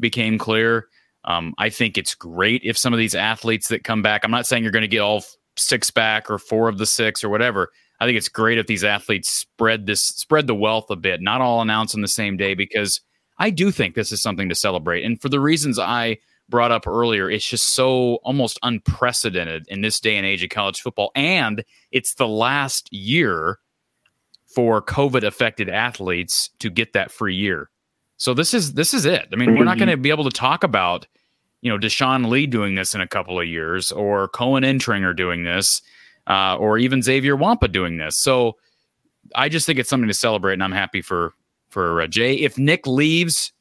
became 0.00 0.38
clear. 0.38 0.88
Um, 1.24 1.54
I 1.58 1.70
think 1.70 1.96
it's 1.96 2.14
great 2.14 2.62
if 2.64 2.76
some 2.76 2.92
of 2.92 2.98
these 2.98 3.14
athletes 3.14 3.68
that 3.68 3.84
come 3.84 4.02
back. 4.02 4.22
I'm 4.24 4.30
not 4.30 4.46
saying 4.46 4.62
you're 4.62 4.72
going 4.72 4.82
to 4.82 4.88
get 4.88 5.00
all 5.00 5.24
six 5.56 5.90
back 5.90 6.30
or 6.30 6.38
four 6.38 6.68
of 6.68 6.78
the 6.78 6.86
six 6.86 7.24
or 7.24 7.28
whatever. 7.28 7.70
I 8.00 8.06
think 8.06 8.18
it's 8.18 8.28
great 8.28 8.58
if 8.58 8.66
these 8.66 8.84
athletes 8.84 9.30
spread 9.30 9.86
this 9.86 10.04
spread 10.04 10.46
the 10.46 10.54
wealth 10.54 10.90
a 10.90 10.96
bit, 10.96 11.22
not 11.22 11.40
all 11.40 11.62
announce 11.62 11.94
on 11.94 12.00
the 12.00 12.08
same 12.08 12.36
day, 12.36 12.54
because 12.54 13.00
I 13.38 13.50
do 13.50 13.70
think 13.70 13.94
this 13.94 14.12
is 14.12 14.22
something 14.22 14.48
to 14.48 14.54
celebrate. 14.54 15.04
And 15.04 15.20
for 15.20 15.28
the 15.28 15.40
reasons 15.40 15.78
I 15.78 16.18
brought 16.48 16.72
up 16.72 16.86
earlier, 16.86 17.30
it's 17.30 17.48
just 17.48 17.74
so 17.74 18.16
almost 18.16 18.58
unprecedented 18.62 19.64
in 19.68 19.80
this 19.80 20.00
day 20.00 20.16
and 20.16 20.26
age 20.26 20.44
of 20.44 20.50
college 20.50 20.80
football. 20.80 21.10
And 21.14 21.64
it's 21.90 22.14
the 22.14 22.28
last 22.28 22.92
year 22.92 23.58
for 24.54 24.82
COVID 24.82 25.24
affected 25.24 25.68
athletes 25.68 26.50
to 26.60 26.70
get 26.70 26.92
that 26.92 27.10
free 27.10 27.34
year. 27.34 27.70
So 28.16 28.34
this 28.34 28.54
is 28.54 28.74
this 28.74 28.94
is 28.94 29.04
it. 29.04 29.28
I 29.32 29.36
mean, 29.36 29.56
we're 29.56 29.64
not 29.64 29.78
going 29.78 29.88
to 29.88 29.96
be 29.96 30.10
able 30.10 30.24
to 30.24 30.30
talk 30.30 30.64
about, 30.64 31.06
you 31.62 31.70
know, 31.70 31.78
Deshaun 31.78 32.28
Lee 32.28 32.46
doing 32.46 32.74
this 32.74 32.94
in 32.94 33.00
a 33.00 33.08
couple 33.08 33.40
of 33.40 33.46
years, 33.46 33.90
or 33.90 34.28
Koen 34.28 34.62
Entringer 34.62 35.16
doing 35.16 35.44
this, 35.44 35.82
uh, 36.26 36.56
or 36.56 36.78
even 36.78 37.02
Xavier 37.02 37.36
Nwankpa 37.36 37.72
doing 37.72 37.96
this. 37.96 38.16
So 38.18 38.56
I 39.34 39.48
just 39.48 39.66
think 39.66 39.78
it's 39.78 39.88
something 39.88 40.08
to 40.08 40.14
celebrate, 40.14 40.54
and 40.54 40.62
I'm 40.62 40.72
happy 40.72 41.02
for 41.02 41.34
for 41.68 42.02
uh, 42.02 42.06
Jay. 42.06 42.34
If 42.34 42.56
Nick 42.56 42.86
leaves, 42.86 43.52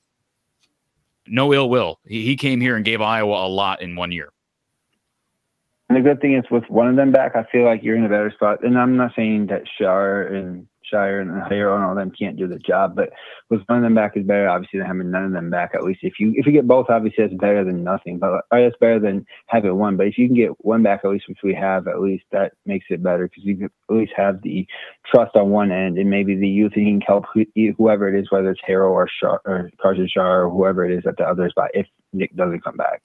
no 1.28 1.54
ill 1.54 1.70
will. 1.70 2.00
He, 2.06 2.24
he 2.24 2.36
came 2.36 2.62
here 2.62 2.76
and 2.76 2.86
gave 2.86 3.02
Iowa 3.02 3.48
a 3.48 3.50
lot 3.50 3.82
in 3.82 3.96
one 3.96 4.12
year. 4.12 4.30
And 5.89 5.98
the 5.98 6.02
good 6.02 6.22
thing 6.22 6.36
is, 6.36 6.44
with 6.50 6.63
one 6.70 6.88
of 6.88 6.96
them 6.96 7.12
back, 7.12 7.36
I 7.36 7.44
feel 7.52 7.66
like 7.66 7.84
you're 7.84 7.96
in 7.96 8.06
a 8.06 8.10
better 8.10 8.32
spot. 8.32 8.63
And 8.63 8.78
I'm 8.78 8.98
not 8.98 9.13
saying 9.16 9.48
that 9.48 9.63
Shar 9.78 10.24
and 10.24 10.68
Scheyer 10.93 11.21
and 11.21 11.32
Harrell 11.43 11.75
and 11.75 11.84
all 11.84 11.95
them 11.95 12.12
can't 12.12 12.38
do 12.38 12.47
the 12.47 12.60
job, 12.60 12.95
but 12.95 13.10
with 13.49 13.62
one 13.67 13.79
of 13.79 13.84
them 13.84 13.95
back 13.95 14.15
is 14.15 14.25
better, 14.25 14.47
obviously, 14.47 14.79
than 14.79 14.88
having 14.88 15.12
none 15.12 15.25
of 15.25 15.32
them 15.32 15.49
back. 15.49 15.71
At 15.73 15.84
least 15.84 16.01
if 16.03 16.13
you 16.19 16.34
if 16.36 16.45
you 16.45 16.51
get 16.51 16.67
both, 16.67 16.88
obviously, 16.89 17.25
that's 17.25 17.39
better 17.39 17.63
than 17.63 17.84
nothing. 17.84 18.19
But 18.19 18.45
or 18.51 18.62
that's 18.62 18.77
better 18.79 18.99
than 18.99 19.25
having 19.47 19.75
one. 19.77 19.97
But 19.97 20.08
if 20.08 20.17
you 20.17 20.27
can 20.27 20.36
get 20.36 20.51
one 20.63 20.84
back, 20.84 21.01
at 21.03 21.12
least 21.12 21.27
which 21.27 21.39
we 21.43 21.53
have, 21.56 21.88
at 21.88 22.01
least 22.01 22.25
that 22.32 22.53
makes 22.65 22.86
it 22.89 23.03
better 23.03 23.27
because 23.27 23.43
you 23.43 23.56
can 23.56 23.65
at 23.65 23.95
least 23.95 24.13
have 24.15 24.41
the 24.41 24.67
trust 25.10 25.36
on 25.36 25.49
one 25.49 25.71
end, 25.71 25.97
and 25.97 26.10
maybe 26.10 26.36
the 26.36 26.47
youth 26.47 26.73
and 26.75 26.86
he 26.86 26.91
can 26.91 27.01
help 27.01 27.25
whoever 27.77 28.13
it 28.13 28.19
is, 28.19 28.32
whether 28.32 28.51
it's 28.51 28.62
Harrell 28.67 28.91
or 28.91 29.08
Shar 29.19 29.41
or 29.45 29.69
Carson 29.82 30.08
Shar 30.08 30.45
or 30.45 30.49
whoever 30.49 30.86
it 30.86 30.97
is 30.97 31.06
at 31.08 31.17
the 31.17 31.23
other 31.23 31.49
spot, 31.49 31.71
if 31.73 31.88
Nick 32.13 32.36
doesn't 32.36 32.63
come 32.63 32.77
back. 32.77 33.01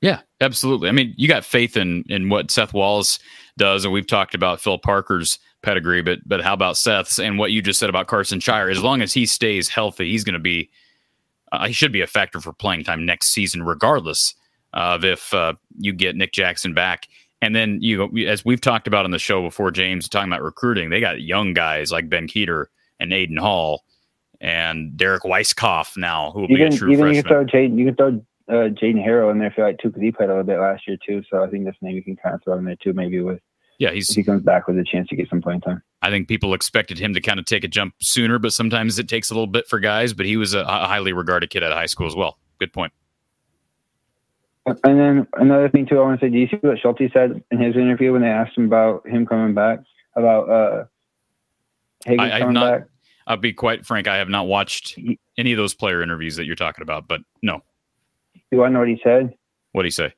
Yeah, 0.00 0.20
absolutely. 0.40 0.88
I 0.88 0.92
mean, 0.92 1.14
you 1.16 1.28
got 1.28 1.44
faith 1.44 1.76
in 1.76 2.04
in 2.08 2.28
what 2.30 2.50
Seth 2.50 2.72
Wallace 2.72 3.18
does, 3.58 3.84
and 3.84 3.92
we've 3.92 4.06
talked 4.06 4.34
about 4.34 4.60
Phil 4.60 4.78
Parker's 4.78 5.38
pedigree, 5.62 6.02
but 6.02 6.20
but 6.26 6.42
how 6.42 6.54
about 6.54 6.76
Seth's 6.76 7.18
and 7.18 7.38
what 7.38 7.52
you 7.52 7.62
just 7.62 7.78
said 7.78 7.90
about 7.90 8.06
Karson 8.06 8.40
Sharar? 8.40 8.70
As 8.70 8.82
long 8.82 9.02
as 9.02 9.12
he 9.12 9.26
stays 9.26 9.68
healthy, 9.68 10.10
he's 10.10 10.24
going 10.24 10.34
to 10.34 10.38
be 10.38 10.70
uh, 11.52 11.66
he 11.66 11.72
should 11.72 11.92
be 11.92 12.00
a 12.00 12.06
factor 12.06 12.40
for 12.40 12.52
playing 12.52 12.84
time 12.84 13.04
next 13.04 13.32
season, 13.32 13.62
regardless 13.62 14.34
of 14.72 15.04
if 15.04 15.34
uh, 15.34 15.54
you 15.78 15.92
get 15.92 16.16
Nick 16.16 16.32
Jackson 16.32 16.74
back. 16.74 17.06
And 17.42 17.56
then 17.56 17.78
you, 17.80 18.10
as 18.28 18.44
we've 18.44 18.60
talked 18.60 18.86
about 18.86 19.04
on 19.04 19.10
the 19.12 19.18
show 19.18 19.42
before, 19.42 19.70
James 19.70 20.08
talking 20.08 20.30
about 20.30 20.42
recruiting, 20.42 20.90
they 20.90 21.00
got 21.00 21.22
young 21.22 21.54
guys 21.54 21.90
like 21.90 22.08
Ben 22.08 22.28
Kueter 22.28 22.66
and 23.00 23.12
Aiden 23.12 23.38
Hall 23.38 23.84
and 24.40 24.96
Derek 24.96 25.22
Weisskopf 25.22 25.96
now, 25.96 26.32
who 26.32 26.42
will 26.42 26.48
be 26.48 26.62
a 26.62 26.70
true 26.70 26.92
even 26.92 27.04
freshman. 27.04 27.16
You 27.16 27.22
can 27.22 27.28
throw 27.28 27.44
Jaden, 27.46 27.78
you 27.78 27.84
can 27.86 27.96
throw 27.96 28.08
uh, 28.48 28.68
Jaden 28.68 29.06
Harrell 29.06 29.30
in 29.30 29.38
there 29.38 29.48
if 29.48 29.56
you 29.56 29.64
like 29.64 29.78
too, 29.78 29.88
because 29.88 30.02
he 30.02 30.12
played 30.12 30.28
a 30.28 30.32
little 30.32 30.44
bit 30.44 30.60
last 30.60 30.86
year 30.86 30.98
too. 31.06 31.22
So 31.30 31.42
I 31.42 31.48
think 31.48 31.64
that's 31.64 31.78
name 31.80 31.96
you 31.96 32.04
can 32.04 32.16
kind 32.16 32.34
of 32.34 32.42
throw 32.44 32.58
in 32.58 32.64
there 32.64 32.76
too, 32.76 32.92
maybe 32.92 33.20
with 33.20 33.40
Yeah, 33.80 33.90
he's. 33.92 34.10
If 34.10 34.16
he 34.16 34.22
comes 34.22 34.42
back 34.42 34.68
with 34.68 34.78
a 34.78 34.84
chance 34.84 35.08
to 35.08 35.16
get 35.16 35.28
some 35.30 35.40
playing 35.40 35.62
time. 35.62 35.82
I 36.02 36.10
think 36.10 36.28
people 36.28 36.52
expected 36.52 36.98
him 36.98 37.14
to 37.14 37.20
kind 37.20 37.40
of 37.40 37.46
take 37.46 37.64
a 37.64 37.68
jump 37.68 37.94
sooner, 38.00 38.38
but 38.38 38.52
sometimes 38.52 38.98
it 38.98 39.08
takes 39.08 39.30
a 39.30 39.34
little 39.34 39.46
bit 39.46 39.66
for 39.66 39.80
guys. 39.80 40.12
But 40.12 40.26
he 40.26 40.36
was 40.36 40.52
a, 40.52 40.60
a 40.60 40.86
highly 40.86 41.14
regarded 41.14 41.48
kid 41.48 41.62
at 41.62 41.72
high 41.72 41.86
school 41.86 42.06
as 42.06 42.14
well. 42.14 42.38
Good 42.58 42.74
point. 42.74 42.92
And 44.66 44.78
then 44.84 45.26
another 45.32 45.70
thing 45.70 45.86
too, 45.86 45.98
I 45.98 46.02
want 46.02 46.20
to 46.20 46.26
say, 46.26 46.30
do 46.30 46.38
you 46.38 46.46
see 46.46 46.58
what 46.60 46.78
Schulte 46.78 47.10
said 47.12 47.42
in 47.50 47.58
his 47.58 47.74
interview 47.74 48.12
when 48.12 48.20
they 48.20 48.28
asked 48.28 48.56
him 48.56 48.66
about 48.66 49.08
him 49.08 49.26
coming 49.26 49.54
back? 49.54 49.80
About 50.14 50.48
uh, 50.50 50.84
Higgins 52.04 52.32
I- 52.32 52.38
coming 52.38 52.54
not- 52.54 52.78
back? 52.80 52.88
I'll 53.26 53.36
be 53.36 53.52
quite 53.52 53.86
frank. 53.86 54.08
I 54.08 54.16
have 54.16 54.28
not 54.28 54.48
watched 54.48 54.98
any 55.38 55.52
of 55.52 55.56
those 55.56 55.72
player 55.72 56.02
interviews 56.02 56.34
that 56.36 56.46
you're 56.46 56.56
talking 56.56 56.82
about, 56.82 57.06
but 57.06 57.20
no. 57.42 57.62
Do 58.50 58.64
I 58.64 58.68
know 58.68 58.80
what 58.80 58.88
he 58.88 59.00
said? 59.04 59.34
What 59.70 59.82
do 59.82 59.86
you 59.86 59.92
say? 59.92 60.12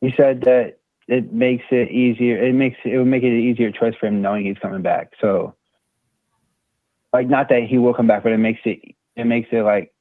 He 0.00 0.12
said 0.16 0.42
that 0.42 0.78
it 1.12 1.30
makes 1.30 1.64
it 1.70 1.90
easier. 1.90 2.42
It 2.42 2.54
makes 2.54 2.78
it 2.86 2.96
would 2.96 3.06
make 3.06 3.22
it 3.22 3.28
an 3.28 3.40
easier 3.40 3.70
choice 3.70 3.94
for 4.00 4.06
him 4.06 4.22
knowing 4.22 4.46
he's 4.46 4.56
coming 4.62 4.80
back. 4.80 5.12
So, 5.20 5.54
like, 7.12 7.28
not 7.28 7.50
that 7.50 7.64
he 7.68 7.76
will 7.76 7.92
come 7.92 8.06
back, 8.06 8.22
but 8.22 8.32
it 8.32 8.38
makes 8.38 8.60
it 8.64 8.80
it 9.14 9.26
makes 9.26 9.50
it 9.52 9.62
like 9.62 9.92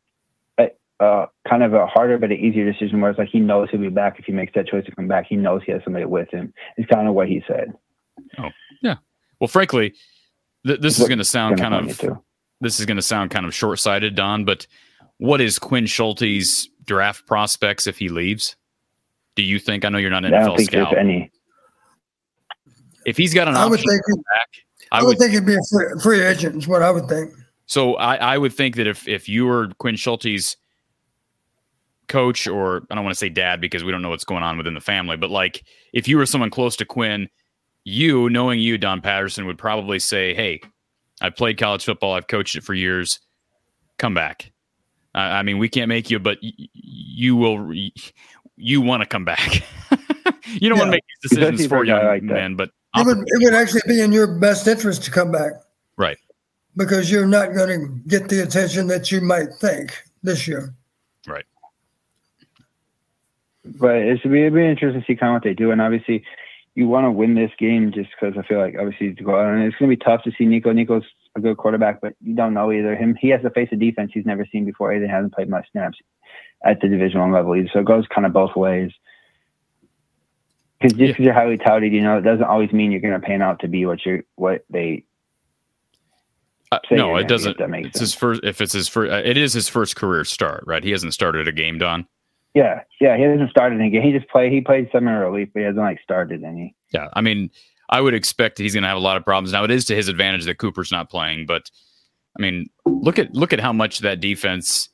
a, 0.57 0.69
uh, 1.01 1.25
kind 1.45 1.63
of 1.63 1.73
a 1.73 1.85
harder 1.85 2.17
but 2.17 2.31
an 2.31 2.37
easier 2.37 2.71
decision. 2.71 3.01
Where 3.01 3.11
it's 3.11 3.19
like 3.19 3.27
he 3.27 3.41
knows 3.41 3.67
he'll 3.69 3.81
be 3.81 3.89
back 3.89 4.19
if 4.19 4.25
he 4.25 4.31
makes 4.31 4.53
that 4.55 4.67
choice 4.67 4.85
to 4.85 4.95
come 4.95 5.09
back. 5.09 5.25
He 5.27 5.35
knows 5.35 5.61
he 5.65 5.73
has 5.73 5.81
somebody 5.83 6.05
with 6.05 6.29
him. 6.29 6.53
It's 6.77 6.89
kind 6.89 7.09
of 7.09 7.13
what 7.13 7.27
he 7.27 7.43
said. 7.45 7.73
Oh 8.37 8.49
yeah. 8.81 8.95
Well, 9.41 9.49
frankly, 9.49 9.93
th- 10.65 10.79
this 10.79 10.97
is 10.97 11.09
going 11.09 11.17
to 11.17 11.25
sound 11.25 11.59
kind 11.59 11.73
of 11.73 11.99
this 12.61 12.79
is 12.79 12.85
going 12.85 12.97
to 12.97 13.03
sound 13.03 13.31
kind 13.31 13.45
of 13.45 13.53
short 13.53 13.79
sighted, 13.79 14.15
Don. 14.15 14.45
But 14.45 14.65
what 15.17 15.41
is 15.41 15.59
Quinn 15.59 15.87
Schulte's 15.87 16.69
draft 16.85 17.27
prospects 17.27 17.85
if 17.85 17.97
he 17.97 18.07
leaves? 18.07 18.55
Do 19.35 19.43
you 19.43 19.59
think? 19.59 19.85
I 19.85 19.89
know 19.89 19.97
you're 19.97 20.09
not 20.09 20.25
an 20.25 20.33
I 20.33 20.39
don't 20.39 20.49
NFL 20.53 20.57
think 20.57 20.69
scout. 20.71 20.91
there's 20.91 20.99
any. 20.99 21.31
If 23.05 23.17
he's 23.17 23.33
got 23.33 23.47
an 23.47 23.55
I 23.55 23.65
would 23.65 23.79
option 23.79 23.89
think 23.91 24.05
to 24.05 24.15
back, 24.15 24.49
I 24.91 24.99
I 24.99 25.01
would 25.01 25.07
would. 25.09 25.17
think 25.19 25.33
he'd 25.33 25.45
be 25.45 25.55
a 25.55 25.59
free, 25.71 25.85
free 26.03 26.21
agent. 26.23 26.55
Is 26.57 26.67
what 26.67 26.81
I 26.81 26.91
would 26.91 27.07
think. 27.07 27.33
So 27.65 27.95
I, 27.95 28.15
I 28.15 28.37
would 28.37 28.53
think 28.53 28.75
that 28.75 28.87
if 28.87 29.07
if 29.07 29.27
you 29.29 29.45
were 29.45 29.69
Quinn 29.79 29.95
Schulte's 29.95 30.57
coach, 32.07 32.45
or 32.47 32.83
I 32.91 32.95
don't 32.95 33.03
want 33.05 33.13
to 33.15 33.19
say 33.19 33.29
dad 33.29 33.61
because 33.61 33.83
we 33.83 33.91
don't 33.91 34.01
know 34.01 34.09
what's 34.09 34.25
going 34.25 34.43
on 34.43 34.57
within 34.57 34.73
the 34.73 34.81
family, 34.81 35.15
but 35.17 35.29
like 35.31 35.63
if 35.93 36.07
you 36.07 36.17
were 36.17 36.25
someone 36.25 36.49
close 36.49 36.75
to 36.77 36.85
Quinn, 36.85 37.29
you 37.85 38.29
knowing 38.29 38.59
you, 38.59 38.77
Don 38.77 39.01
Patterson 39.01 39.45
would 39.47 39.57
probably 39.57 39.97
say, 39.99 40.33
"Hey, 40.35 40.59
I've 41.21 41.35
played 41.35 41.57
college 41.57 41.85
football. 41.85 42.13
I've 42.13 42.27
coached 42.27 42.55
it 42.55 42.63
for 42.63 42.73
years. 42.73 43.19
Come 43.97 44.13
back." 44.13 44.51
I 45.15 45.39
I 45.39 45.43
mean, 45.43 45.57
we 45.57 45.69
can't 45.69 45.89
make 45.89 46.09
you, 46.11 46.19
but 46.19 46.37
y- 46.43 46.51
y- 46.59 46.67
you 46.73 47.35
will. 47.35 47.73
Re- 48.61 48.67
You 48.67 48.81
want 48.81 49.01
to 49.01 49.07
come 49.07 49.25
back. 49.25 49.63
you 50.45 50.69
don't 50.69 50.77
want 50.77 50.87
to 50.87 50.91
make 50.91 51.03
these 51.21 51.31
decisions 51.31 51.63
for 51.63 51.69
for 51.69 51.83
a 51.83 51.87
guy 51.87 51.97
young 51.97 52.05
like 52.07 52.23
men, 52.23 52.55
but 52.55 52.71
It 52.97 53.05
would, 53.05 53.17
it 53.19 53.43
would 53.43 53.53
actually 53.53 53.81
be 53.87 54.01
in 54.01 54.11
your 54.11 54.27
best 54.27 54.67
interest 54.67 55.03
to 55.03 55.11
come 55.11 55.31
back. 55.31 55.53
Right. 55.97 56.17
Because 56.75 57.11
you're 57.11 57.27
not 57.27 57.53
going 57.53 57.79
to 57.79 58.09
get 58.09 58.29
the 58.29 58.43
attention 58.43 58.87
that 58.87 59.11
you 59.11 59.21
might 59.21 59.53
think 59.59 60.01
this 60.23 60.47
year. 60.47 60.73
Right. 61.27 61.45
But 63.65 63.95
it 63.97 64.21
should 64.21 64.31
be, 64.31 64.41
it'd 64.41 64.53
be 64.53 64.65
interesting 64.65 65.01
to 65.01 65.05
see 65.05 65.15
kind 65.15 65.31
of 65.31 65.35
what 65.35 65.43
they 65.43 65.53
do. 65.53 65.71
And 65.71 65.81
obviously, 65.81 66.23
you 66.75 66.87
want 66.87 67.05
to 67.05 67.11
win 67.11 67.35
this 67.35 67.51
game 67.59 67.91
just 67.91 68.09
because 68.11 68.37
I 68.37 68.47
feel 68.47 68.59
like 68.59 68.75
obviously 68.79 69.13
to 69.13 69.23
go 69.23 69.39
out 69.39 69.53
and 69.53 69.63
it's 69.63 69.75
going 69.77 69.91
to 69.91 69.97
be 69.97 70.03
tough 70.03 70.23
to 70.23 70.31
see 70.37 70.45
Nico. 70.45 70.71
Nico's 70.71 71.03
a 71.35 71.41
good 71.41 71.57
quarterback, 71.57 71.99
but 72.01 72.13
you 72.21 72.35
don't 72.35 72.53
know 72.53 72.71
either. 72.71 72.95
Him, 72.95 73.15
he 73.19 73.29
has 73.29 73.41
to 73.41 73.49
face 73.49 73.69
a 73.71 73.75
defense 73.75 74.11
he's 74.13 74.25
never 74.25 74.45
seen 74.51 74.65
before. 74.65 74.93
Either 74.93 75.07
hasn't 75.07 75.33
played 75.33 75.49
much 75.49 75.67
snaps 75.71 75.97
at 76.63 76.81
the 76.81 76.87
Division 76.87 77.19
One 77.19 77.31
level 77.31 77.55
either. 77.55 77.69
So 77.73 77.79
it 77.79 77.85
goes 77.85 78.05
kind 78.13 78.25
of 78.25 78.33
both 78.33 78.55
ways. 78.55 78.91
Because 80.79 80.97
just 80.97 81.11
because 81.13 81.25
you're 81.25 81.33
highly 81.33 81.57
touted, 81.57 81.93
you 81.93 82.01
know, 82.01 82.17
it 82.17 82.21
doesn't 82.21 82.43
always 82.43 82.71
mean 82.71 82.91
you're 82.91 83.01
going 83.01 83.19
to 83.19 83.25
pan 83.25 83.41
out 83.41 83.59
to 83.59 83.67
be 83.67 83.85
what 83.85 84.05
you're 84.05 84.23
what 84.35 84.65
they. 84.69 85.03
Uh, 86.71 86.79
say 86.89 86.95
no, 86.95 87.15
it 87.17 87.27
doesn't. 87.27 87.57
that 87.57 87.69
makes 87.69 87.89
It's 87.89 87.99
sense. 87.99 88.11
his 88.11 88.15
first. 88.19 88.41
If 88.43 88.61
it's 88.61 88.73
his 88.73 88.87
first, 88.87 89.11
uh, 89.11 89.21
it 89.23 89.37
is 89.37 89.53
his 89.53 89.67
first 89.69 89.95
career 89.95 90.23
start, 90.23 90.63
right? 90.65 90.83
He 90.83 90.91
hasn't 90.91 91.13
started 91.13 91.47
a 91.47 91.51
game, 91.51 91.77
Don. 91.77 92.07
Yeah, 92.53 92.81
yeah, 92.99 93.15
he 93.15 93.23
hasn't 93.23 93.49
started 93.49 93.79
any 93.79 93.89
game. 93.89 94.01
He 94.01 94.11
just 94.11 94.27
played. 94.29 94.51
He 94.51 94.61
played 94.61 94.89
summer 94.91 95.19
relief, 95.29 95.49
but 95.53 95.59
he 95.59 95.65
hasn't 95.65 95.81
like 95.83 95.99
started 96.01 96.43
any. 96.43 96.75
Yeah, 96.93 97.09
I 97.13 97.21
mean, 97.21 97.49
I 97.89 98.01
would 98.01 98.13
expect 98.13 98.55
that 98.57 98.63
he's 98.63 98.73
going 98.73 98.83
to 98.83 98.87
have 98.89 98.97
a 98.97 99.01
lot 99.01 99.17
of 99.17 99.23
problems. 99.23 99.51
Now, 99.51 99.63
it 99.63 99.71
is 99.71 99.85
to 99.85 99.95
his 99.95 100.07
advantage 100.07 100.45
that 100.45 100.57
Cooper's 100.57 100.91
not 100.91 101.09
playing, 101.09 101.45
but 101.45 101.69
I 102.37 102.41
mean, 102.41 102.69
look 102.85 103.19
at 103.19 103.33
look 103.33 103.53
at 103.53 103.59
how 103.59 103.73
much 103.73 103.99
that 103.99 104.19
defense 104.19 104.89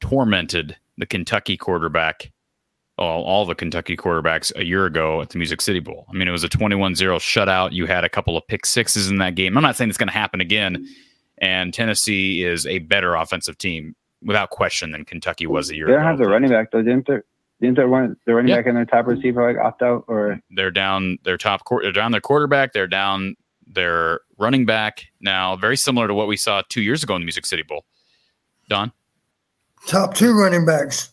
tormented 0.00 0.76
the 1.02 1.06
Kentucky 1.06 1.56
quarterback, 1.56 2.30
all, 2.96 3.24
all 3.24 3.44
the 3.44 3.56
Kentucky 3.56 3.96
quarterbacks 3.96 4.54
a 4.54 4.64
year 4.64 4.86
ago 4.86 5.20
at 5.20 5.30
the 5.30 5.38
Music 5.38 5.60
City 5.60 5.80
Bowl. 5.80 6.06
I 6.08 6.12
mean, 6.12 6.28
it 6.28 6.30
was 6.30 6.44
a 6.44 6.48
21-0 6.48 6.96
shutout. 7.18 7.72
You 7.72 7.86
had 7.86 8.04
a 8.04 8.08
couple 8.08 8.36
of 8.36 8.46
pick 8.46 8.64
sixes 8.64 9.10
in 9.10 9.18
that 9.18 9.34
game. 9.34 9.56
I'm 9.56 9.64
not 9.64 9.74
saying 9.74 9.88
it's 9.88 9.98
going 9.98 10.06
to 10.10 10.14
happen 10.14 10.40
again, 10.40 10.86
and 11.38 11.74
Tennessee 11.74 12.44
is 12.44 12.66
a 12.68 12.78
better 12.78 13.16
offensive 13.16 13.58
team 13.58 13.96
without 14.22 14.50
question 14.50 14.92
than 14.92 15.04
Kentucky 15.04 15.48
was 15.48 15.70
a 15.70 15.74
year 15.74 15.86
They 15.86 15.94
ago. 15.94 15.98
They 15.98 16.04
don't 16.04 16.10
have 16.12 16.18
the 16.24 16.28
running 16.30 16.50
back 16.50 16.70
though, 16.70 16.82
didn't 16.82 17.08
they? 17.08 17.18
Didn't 17.60 17.74
their 17.78 17.88
one 17.88 18.16
running 18.28 18.48
Yeah. 18.48 18.58
back 18.58 18.66
and 18.66 18.76
their 18.76 18.84
top 18.84 19.08
receiver 19.08 19.44
like 19.52 19.60
opt 19.60 19.82
out 19.82 20.04
or 20.06 20.38
they're 20.52 20.70
down 20.70 21.18
their 21.24 21.36
top 21.36 21.64
court 21.64 21.82
they're 21.82 21.92
down 21.92 22.10
their 22.12 22.20
quarterback 22.20 22.72
they're 22.72 22.86
down 22.88 23.34
their 23.66 24.20
running 24.38 24.66
back 24.66 25.06
now 25.20 25.54
very 25.56 25.76
similar 25.76 26.06
to 26.08 26.14
what 26.14 26.26
we 26.28 26.36
saw 26.36 26.62
two 26.68 26.82
years 26.82 27.02
ago 27.04 27.14
in 27.16 27.20
the 27.22 27.24
music 27.24 27.46
city 27.46 27.62
bowl 27.62 27.84
don 28.68 28.90
Top 29.86 30.14
two 30.14 30.32
running 30.32 30.64
backs. 30.64 31.10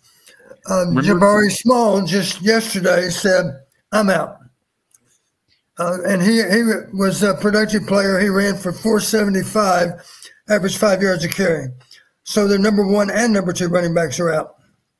Um, 0.69 0.95
Remember- 0.95 1.25
Jabari 1.25 1.51
Small 1.51 2.05
just 2.05 2.41
yesterday 2.41 3.09
said, 3.09 3.45
I'm 3.91 4.09
out. 4.09 4.37
Uh, 5.77 5.97
and 6.05 6.21
he, 6.21 6.35
he 6.43 6.61
was 6.93 7.23
a 7.23 7.33
productive 7.35 7.87
player. 7.87 8.19
He 8.19 8.27
ran 8.27 8.55
for 8.57 8.71
475, 8.73 9.91
averaged 10.49 10.77
five 10.77 11.01
yards 11.01 11.23
a 11.23 11.29
carry. 11.29 11.67
So 12.23 12.47
the 12.47 12.59
number 12.59 12.85
one 12.85 13.09
and 13.09 13.31
number 13.33 13.53
two 13.53 13.69
running 13.69 13.93
backs 13.93 14.19
are 14.19 14.31
out. 14.31 14.55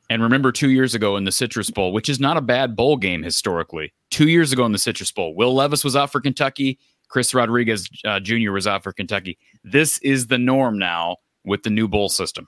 and 0.10 0.24
remember 0.24 0.52
two 0.52 0.70
years 0.70 0.96
ago 0.96 1.18
in 1.18 1.26
the 1.26 1.32
citrus 1.32 1.70
bowl 1.70 1.92
which 1.94 2.10
is 2.10 2.20
not 2.20 2.38
a 2.38 2.42
bad 2.42 2.76
bowl 2.76 2.98
game 2.98 3.22
historically 3.22 3.94
two 4.10 4.28
years 4.30 4.52
ago 4.52 4.66
in 4.66 4.72
the 4.72 4.80
citrus 4.80 5.12
bowl 5.12 5.36
will 5.36 5.54
levis 5.54 5.84
was 5.84 5.96
out 5.96 6.12
for 6.12 6.20
kentucky 6.20 6.80
chris 7.10 7.32
rodriguez 7.36 7.88
uh, 8.06 8.20
jr 8.20 8.50
was 8.52 8.66
out 8.66 8.82
for 8.82 8.92
kentucky 8.92 9.38
this 9.64 10.00
is 10.00 10.26
the 10.26 10.40
norm 10.40 10.80
now 10.80 11.18
with 11.46 11.62
the 11.62 11.70
new 11.70 11.88
bowl 11.88 12.10
system 12.10 12.48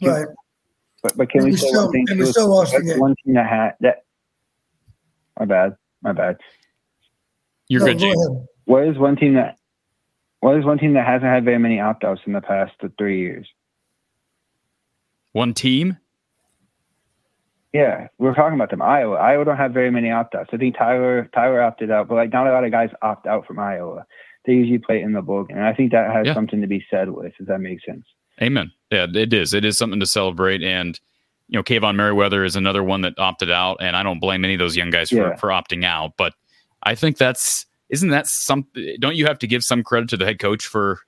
Right. 0.00 0.24
But, 1.02 1.16
but 1.16 1.28
can 1.30 1.40
And 1.40 1.46
we 1.46 1.50
we 1.52 1.56
say 1.56 1.68
still- 1.68 1.82
one 1.84 1.92
thing 1.92 2.06
and 2.10 2.18
we 2.18 2.24
too? 2.26 2.30
still 2.32 2.48
lost 2.48 2.72
the 2.72 2.78
That's 2.78 2.92
game. 2.92 3.00
one 3.00 3.14
team 3.24 3.34
that 3.34 3.46
had 3.48 3.70
that 3.80 4.04
my 5.38 5.44
bad. 5.46 5.76
My 6.02 6.12
bad. 6.12 6.36
you're 7.68 7.80
No, 7.80 7.86
good 7.86 7.98
go 7.98 8.04
James. 8.06 8.26
ahead. 8.28 8.46
What 8.64 8.84
is 8.84 8.98
one 8.98 9.16
team 9.16 9.34
that 9.34 9.56
what 10.40 10.56
is 10.58 10.64
one 10.64 10.78
team 10.78 10.94
that 10.94 11.06
hasn't 11.06 11.30
had 11.30 11.44
very 11.44 11.58
many 11.58 11.78
opt 11.80 12.02
outs 12.04 12.20
in 12.26 12.32
the 12.32 12.40
past 12.40 12.72
three 12.98 13.20
years? 13.20 13.48
one 15.32 15.54
team 15.54 15.96
Yeah, 17.72 18.08
we 18.18 18.28
are 18.28 18.34
talking 18.34 18.54
about 18.54 18.70
them. 18.70 18.82
Iowa. 18.82 19.16
Iowa 19.16 19.44
don't 19.46 19.56
have 19.56 19.72
very 19.72 19.90
many 19.90 20.10
opt 20.10 20.34
outs. 20.34 20.50
I 20.52 20.56
think 20.58 20.76
Tyler 20.76 21.28
Tyler 21.34 21.62
opted 21.62 21.90
out, 21.90 22.08
but 22.08 22.16
like 22.16 22.32
not 22.32 22.46
a 22.46 22.52
lot 22.52 22.64
of 22.64 22.70
guys 22.70 22.90
opt 23.00 23.26
out 23.26 23.46
from 23.46 23.58
Iowa. 23.58 24.04
They 24.44 24.52
usually 24.54 24.78
play 24.78 25.00
in 25.00 25.12
the 25.12 25.22
bowl 25.22 25.44
game. 25.44 25.56
And 25.56 25.66
I 25.66 25.72
think 25.72 25.92
that 25.92 26.10
has 26.12 26.26
Yeah. 26.26 26.34
something 26.34 26.60
to 26.60 26.66
be 26.66 26.84
said 26.90 27.08
with, 27.08 27.32
if 27.38 27.46
that 27.46 27.60
makes 27.60 27.84
sense. 27.86 28.04
Amen. 28.42 28.72
Yeah, 28.90 29.06
it 29.14 29.32
is. 29.32 29.54
It 29.54 29.64
is 29.64 29.78
something 29.78 30.00
to 30.00 30.06
celebrate. 30.06 30.62
And, 30.62 30.98
you 31.48 31.58
know, 31.58 31.62
Kaevon 31.62 31.94
Merriweather 31.96 32.44
is 32.44 32.56
another 32.56 32.82
one 32.82 33.02
that 33.02 33.14
opted 33.18 33.50
out. 33.50 33.78
And 33.80 33.96
I 33.96 34.02
don't 34.02 34.18
blame 34.18 34.44
any 34.44 34.54
of 34.54 34.58
those 34.58 34.76
young 34.76 34.90
guys 34.90 35.10
for, 35.10 35.16
Yeah. 35.16 35.36
for 35.36 35.48
opting 35.48 35.84
out. 35.84 36.14
But 36.16 36.34
I 36.82 36.94
think 36.94 37.16
that's, 37.18 37.66
isn't 37.88 38.10
that 38.10 38.26
something, 38.26 38.96
don't 39.00 39.16
you 39.16 39.26
have 39.26 39.38
to 39.38 39.46
give 39.46 39.62
some 39.62 39.82
credit 39.82 40.08
to 40.10 40.16
the 40.16 40.24
head 40.24 40.38
coach 40.40 40.66
for 40.66 40.98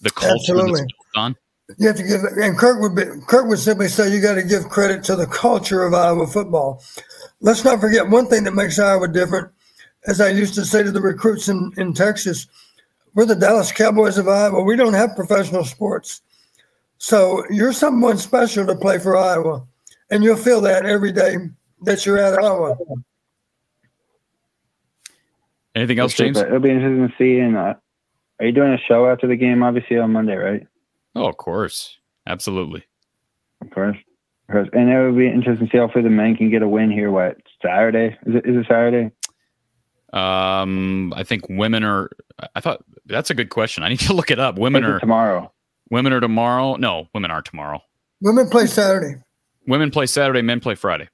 the 0.00 0.10
culture 0.10 0.34
Absolutely. 0.52 0.80
that's 0.80 0.92
on? 1.14 1.36
You 1.78 1.86
have 1.86 1.96
to 1.96 2.02
give, 2.02 2.20
and 2.36 2.58
Kirk 2.58 2.80
would 2.80 2.94
be, 2.96 3.04
Kirk 3.28 3.46
would 3.46 3.58
simply 3.60 3.88
say 3.88 4.12
you 4.12 4.20
got 4.20 4.34
to 4.34 4.42
give 4.42 4.68
credit 4.68 5.04
to 5.04 5.16
the 5.16 5.26
culture 5.26 5.84
of 5.84 5.94
Iowa 5.94 6.26
football. 6.26 6.82
Let's 7.40 7.64
not 7.64 7.80
forget 7.80 8.08
one 8.08 8.26
thing 8.26 8.44
that 8.44 8.54
makes 8.54 8.78
Iowa 8.78 9.08
different. 9.08 9.48
As 10.06 10.20
I 10.20 10.28
used 10.30 10.54
to 10.56 10.64
say 10.64 10.82
to 10.82 10.90
the 10.90 11.00
recruits 11.00 11.48
in, 11.48 11.72
in 11.76 11.94
Texas, 11.94 12.46
we're 13.14 13.24
the 13.24 13.36
Dallas 13.36 13.70
Cowboys 13.72 14.18
of 14.18 14.28
Iowa. 14.28 14.62
We 14.62 14.74
don't 14.76 14.94
have 14.94 15.14
professional 15.14 15.64
sports. 15.64 16.20
So 17.02 17.44
you're 17.50 17.72
someone 17.72 18.16
special 18.16 18.64
to 18.64 18.76
play 18.76 19.00
for 19.00 19.16
Iowa. 19.16 19.66
And 20.10 20.22
you'll 20.22 20.36
feel 20.36 20.60
that 20.60 20.86
every 20.86 21.10
day 21.10 21.34
that 21.82 22.06
you're 22.06 22.16
at 22.16 22.38
Iowa. 22.38 22.76
Anything 25.74 25.98
else, 25.98 26.14
James? 26.14 26.38
It'll 26.38 26.60
be 26.60 26.70
interesting 26.70 27.08
to 27.08 27.14
see. 27.18 27.40
And 27.40 27.56
uh, 27.56 27.74
are 28.38 28.46
you 28.46 28.52
doing 28.52 28.72
a 28.72 28.78
show 28.78 29.08
after 29.10 29.26
the 29.26 29.34
game? 29.34 29.64
Obviously 29.64 29.98
on 29.98 30.12
Monday, 30.12 30.36
right? 30.36 30.64
Oh, 31.16 31.26
of 31.26 31.38
course. 31.38 31.98
Absolutely. 32.28 32.84
Of 33.62 33.72
course. 33.72 33.96
Of 34.48 34.52
course. 34.52 34.68
And 34.72 34.88
it 34.88 35.04
would 35.04 35.18
be 35.18 35.26
interesting 35.26 35.66
to 35.66 35.72
see 35.72 35.78
how 35.78 35.88
for 35.88 36.02
the 36.02 36.08
men 36.08 36.36
can 36.36 36.50
get 36.50 36.62
a 36.62 36.68
win 36.68 36.92
here. 36.92 37.10
What 37.10 37.36
Saturday? 37.60 38.16
Is 38.26 38.36
it? 38.36 38.46
Is 38.46 38.56
it 38.58 38.66
Saturday? 38.68 39.10
Um, 40.12 41.12
I 41.16 41.24
think 41.24 41.48
women 41.48 41.82
are, 41.82 42.10
I 42.54 42.60
thought 42.60 42.84
that's 43.06 43.30
a 43.30 43.34
good 43.34 43.50
question. 43.50 43.82
I 43.82 43.88
need 43.88 44.00
to 44.00 44.12
look 44.14 44.30
it 44.30 44.38
up. 44.38 44.56
Women 44.56 44.84
are, 44.84 45.00
tomorrow. 45.00 45.52
Women 45.92 46.12
are 46.12 46.18
tomorrow. 46.20 46.74
No, 46.74 47.06
women 47.14 47.30
are 47.30 47.42
tomorrow. 47.42 47.80
Women 48.20 48.48
play 48.48 48.66
Saturday. 48.66 49.20
Women 49.68 49.92
play 49.92 50.06
Saturday, 50.06 50.42
men 50.42 50.58
play 50.58 50.74
Friday. 50.74 51.08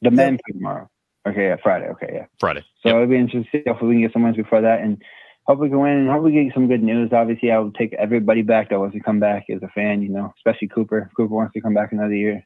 The 0.00 0.10
men 0.10 0.38
play 0.44 0.58
tomorrow. 0.58 0.88
Okay, 1.28 1.44
yeah, 1.48 1.56
Friday. 1.62 1.86
Okay, 1.86 2.10
yeah. 2.12 2.26
Friday. 2.40 2.64
So 2.82 2.88
Yep. 2.88 2.94
it'll 2.96 3.06
be 3.06 3.16
interesting. 3.16 3.44
to 3.44 3.50
see 3.64 3.70
Hopefully, 3.70 3.90
we 3.90 3.94
can 3.96 4.02
get 4.02 4.12
some 4.12 4.24
wins 4.24 4.36
before 4.36 4.60
that, 4.62 4.80
and 4.80 5.00
hopefully, 5.46 5.68
we 5.68 5.74
can 5.74 5.80
win. 5.80 5.92
And 5.98 6.10
hopefully, 6.10 6.32
get 6.32 6.52
some 6.54 6.66
good 6.66 6.82
news. 6.82 7.12
Obviously, 7.12 7.52
I 7.52 7.58
will 7.58 7.70
take 7.70 7.92
everybody 7.94 8.42
back 8.42 8.70
that 8.70 8.80
wants 8.80 8.96
to 8.96 9.00
come 9.02 9.20
back 9.20 9.44
as 9.48 9.62
a 9.62 9.68
fan. 9.68 10.02
You 10.02 10.08
know, 10.08 10.34
especially 10.38 10.66
Cooper. 10.68 11.10
Cooper 11.16 11.32
wants 11.32 11.52
to 11.54 11.60
come 11.60 11.74
back 11.74 11.92
another 11.92 12.14
year. 12.14 12.44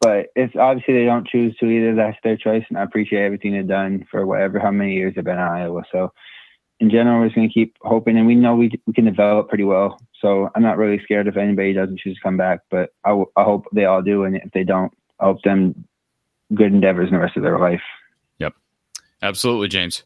But 0.00 0.28
it's 0.34 0.56
obviously 0.56 0.94
they 0.94 1.04
don't 1.04 1.28
choose 1.28 1.54
to 1.58 1.66
either. 1.66 1.94
That's 1.94 2.16
their 2.24 2.36
choice, 2.38 2.64
and 2.70 2.78
I 2.78 2.82
appreciate 2.82 3.24
everything 3.24 3.52
they've 3.52 3.66
done 3.68 4.06
for 4.10 4.26
whatever 4.26 4.58
how 4.58 4.70
many 4.70 4.94
years 4.94 5.14
they've 5.14 5.24
been 5.24 5.34
in 5.34 5.40
Iowa. 5.40 5.82
So, 5.92 6.12
in 6.82 6.90
general, 6.90 7.20
we're 7.20 7.26
just 7.26 7.36
going 7.36 7.48
to 7.48 7.54
keep 7.54 7.76
hoping, 7.82 8.18
and 8.18 8.26
we 8.26 8.34
know 8.34 8.56
we 8.56 8.68
we 8.88 8.92
can 8.92 9.04
develop 9.04 9.48
pretty 9.48 9.62
well. 9.62 10.00
So 10.20 10.50
I'm 10.56 10.62
not 10.62 10.78
really 10.78 11.00
scared 11.04 11.28
if 11.28 11.36
anybody 11.36 11.72
doesn't 11.72 12.00
choose 12.00 12.16
to 12.16 12.22
come 12.22 12.36
back. 12.36 12.58
But 12.72 12.90
I, 13.04 13.10
w- 13.10 13.30
I 13.36 13.44
hope 13.44 13.66
they 13.72 13.84
all 13.84 14.02
do, 14.02 14.24
and 14.24 14.34
if 14.34 14.50
they 14.52 14.64
don't, 14.64 14.92
I 15.20 15.26
hope 15.26 15.40
them 15.42 15.84
good 16.54 16.72
endeavors 16.72 17.06
in 17.06 17.14
the 17.14 17.20
rest 17.20 17.36
of 17.36 17.44
their 17.44 17.60
life. 17.60 17.80
Yep, 18.38 18.54
absolutely, 19.22 19.68
James. 19.68 20.02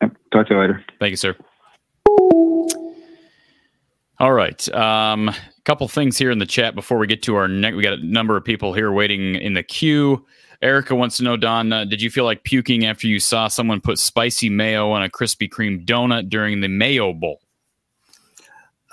Yep. 0.00 0.16
Talk 0.32 0.48
to 0.48 0.54
you 0.54 0.60
later. 0.60 0.84
Thank 0.98 1.10
you, 1.10 1.16
sir. 1.16 1.36
All 4.18 4.32
right. 4.32 4.68
Um, 4.74 5.28
a 5.28 5.34
couple 5.64 5.86
things 5.86 6.18
here 6.18 6.32
in 6.32 6.40
the 6.40 6.46
chat 6.46 6.74
before 6.74 6.98
we 6.98 7.06
get 7.06 7.22
to 7.22 7.36
our 7.36 7.46
next. 7.46 7.76
We 7.76 7.84
got 7.84 8.00
a 8.00 8.04
number 8.04 8.36
of 8.36 8.44
people 8.44 8.72
here 8.72 8.90
waiting 8.90 9.36
in 9.36 9.54
the 9.54 9.62
queue. 9.62 10.26
Erica 10.62 10.94
wants 10.94 11.16
to 11.16 11.24
know, 11.24 11.36
Don, 11.36 11.72
uh, 11.72 11.84
did 11.84 12.00
you 12.00 12.08
feel 12.10 12.24
like 12.24 12.44
puking 12.44 12.86
after 12.86 13.08
you 13.08 13.18
saw 13.18 13.48
someone 13.48 13.80
put 13.80 13.98
spicy 13.98 14.48
mayo 14.48 14.90
on 14.92 15.02
a 15.02 15.08
Krispy 15.08 15.48
Kreme 15.48 15.84
donut 15.84 16.28
during 16.28 16.60
the 16.60 16.68
Mayo 16.68 17.12
Bowl? 17.12 17.40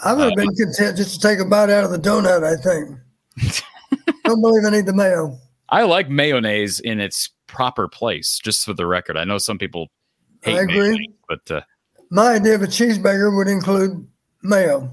I 0.03 0.13
would 0.13 0.25
have 0.25 0.35
been 0.35 0.55
content 0.55 0.97
just 0.97 1.15
to 1.15 1.27
take 1.27 1.39
a 1.39 1.45
bite 1.45 1.69
out 1.69 1.83
of 1.83 1.91
the 1.91 1.99
donut, 1.99 2.43
I 2.43 2.55
think. 2.61 3.63
Don't 4.23 4.41
believe 4.41 4.65
I 4.65 4.69
need 4.71 4.85
the 4.85 4.93
mayo. 4.93 5.37
I 5.69 5.83
like 5.83 6.09
mayonnaise 6.09 6.79
in 6.79 6.99
its 6.99 7.29
proper 7.47 7.87
place, 7.87 8.39
just 8.43 8.63
for 8.65 8.73
the 8.73 8.85
record. 8.87 9.17
I 9.17 9.23
know 9.23 9.37
some 9.37 9.57
people 9.57 9.87
hate 10.41 10.55
I 10.57 10.61
agree. 10.61 10.79
mayonnaise, 10.79 11.15
but 11.27 11.51
uh, 11.51 11.61
My 12.09 12.33
idea 12.35 12.55
of 12.55 12.61
a 12.63 12.67
cheeseburger 12.67 13.35
would 13.35 13.47
include 13.47 14.07
mayo. 14.41 14.91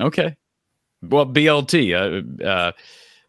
okay. 0.00 0.36
Well, 1.02 1.26
BLT. 1.26 1.94
Uh, 1.94 2.44
uh, 2.44 2.72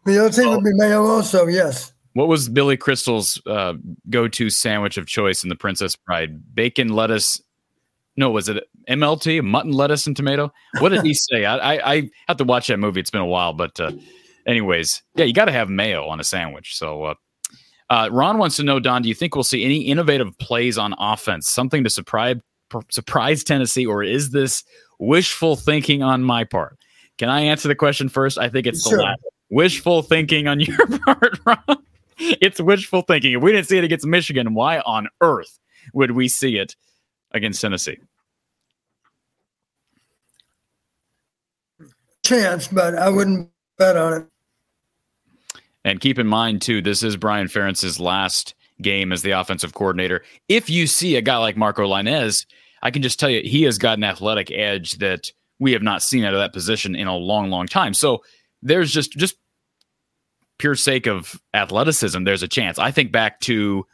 BLT 0.06 0.48
would 0.48 0.64
be 0.64 0.70
mayo 0.74 1.04
also, 1.04 1.46
yes. 1.46 1.92
What 2.14 2.28
was 2.28 2.48
Billy 2.48 2.76
Crystal's 2.76 3.40
uh, 3.46 3.74
go-to 4.08 4.50
sandwich 4.50 4.96
of 4.96 5.06
choice 5.06 5.42
in 5.44 5.48
The 5.48 5.56
Princess 5.56 5.94
Bride? 5.96 6.54
Bacon, 6.54 6.88
lettuce. 6.88 7.40
No, 8.16 8.30
was 8.30 8.48
it 8.48 8.64
MLT? 8.88 9.42
Mutton, 9.44 9.72
lettuce, 9.72 10.06
and 10.06 10.16
tomato. 10.16 10.52
What 10.80 10.88
did 10.88 11.02
he 11.02 11.14
say? 11.30 11.44
I, 11.44 11.74
I, 11.74 11.92
I 11.94 12.10
have 12.26 12.36
to 12.38 12.44
watch 12.44 12.66
that 12.66 12.78
movie. 12.78 13.00
It's 13.00 13.10
been 13.10 13.20
a 13.20 13.26
while, 13.26 13.52
but 13.52 13.78
uh, 13.78 13.92
anyways, 14.46 15.02
yeah, 15.14 15.24
you 15.24 15.32
got 15.32 15.44
to 15.44 15.52
have 15.52 15.68
mayo 15.70 16.06
on 16.08 16.18
a 16.18 16.24
sandwich. 16.24 16.76
So, 16.76 17.04
uh, 17.04 17.14
uh, 17.90 18.08
Ron 18.12 18.38
wants 18.38 18.56
to 18.56 18.62
know, 18.62 18.78
Don, 18.80 19.02
do 19.02 19.08
you 19.08 19.14
think 19.14 19.34
we'll 19.34 19.44
see 19.44 19.64
any 19.64 19.78
innovative 19.82 20.36
plays 20.38 20.78
on 20.78 20.94
offense, 20.98 21.50
something 21.50 21.84
to 21.84 21.90
surprise 21.90 22.36
surprise 22.90 23.42
Tennessee, 23.42 23.84
or 23.84 24.02
is 24.04 24.30
this 24.30 24.62
wishful 25.00 25.56
thinking 25.56 26.02
on 26.04 26.22
my 26.22 26.44
part? 26.44 26.76
Can 27.18 27.28
I 27.28 27.40
answer 27.42 27.66
the 27.68 27.74
question 27.74 28.08
first? 28.08 28.38
I 28.38 28.48
think 28.48 28.66
it's 28.66 28.88
Sure. 28.88 28.98
the 28.98 29.04
latter. 29.04 29.22
Wishful 29.50 30.02
thinking 30.02 30.46
on 30.46 30.60
your 30.60 30.76
part, 31.04 31.38
Ron. 31.44 31.82
It's 32.42 32.60
wishful 32.60 33.02
thinking. 33.02 33.32
If 33.32 33.42
we 33.42 33.52
didn't 33.52 33.66
see 33.66 33.78
it 33.78 33.84
against 33.84 34.06
Michigan, 34.06 34.52
why 34.54 34.80
on 34.80 35.08
earth 35.22 35.58
would 35.94 36.10
we 36.10 36.28
see 36.28 36.58
it 36.58 36.76
against 37.32 37.60
Tennessee? 37.60 37.98
Chance, 42.22 42.68
but 42.68 42.94
I 42.94 43.08
wouldn't 43.08 43.48
bet 43.78 43.96
on 43.96 44.12
it. 44.12 44.26
And 45.84 46.00
keep 46.00 46.18
in 46.18 46.26
mind, 46.26 46.60
too, 46.60 46.82
this 46.82 47.02
is 47.02 47.16
Brian 47.16 47.46
Ferentz's 47.46 47.98
last 47.98 48.54
game 48.82 49.12
as 49.12 49.22
the 49.22 49.30
offensive 49.30 49.72
coordinator. 49.72 50.22
If 50.48 50.68
you 50.68 50.86
see 50.86 51.16
a 51.16 51.22
guy 51.22 51.38
like 51.38 51.56
Marco 51.56 51.86
Lainez, 51.86 52.44
I 52.82 52.90
can 52.90 53.02
just 53.02 53.18
tell 53.18 53.30
you 53.30 53.40
he 53.42 53.62
has 53.62 53.78
got 53.78 53.96
an 53.96 54.04
athletic 54.04 54.50
edge 54.50 54.98
that 54.98 55.32
we 55.58 55.72
have 55.72 55.82
not 55.82 56.02
seen 56.02 56.24
out 56.24 56.34
of 56.34 56.40
that 56.40 56.52
position 56.52 56.94
in 56.94 57.06
a 57.06 57.16
long, 57.16 57.50
long 57.50 57.66
time. 57.66 57.94
So 57.94 58.22
there's 58.62 58.92
just 58.92 59.12
just 59.12 59.36
pure 60.60 60.74
sake 60.74 61.06
of 61.06 61.40
athleticism, 61.54 62.24
there's 62.24 62.42
a 62.42 62.48
chance. 62.48 62.78
I 62.78 62.90
think 62.90 63.10
back 63.10 63.40
to 63.40 63.86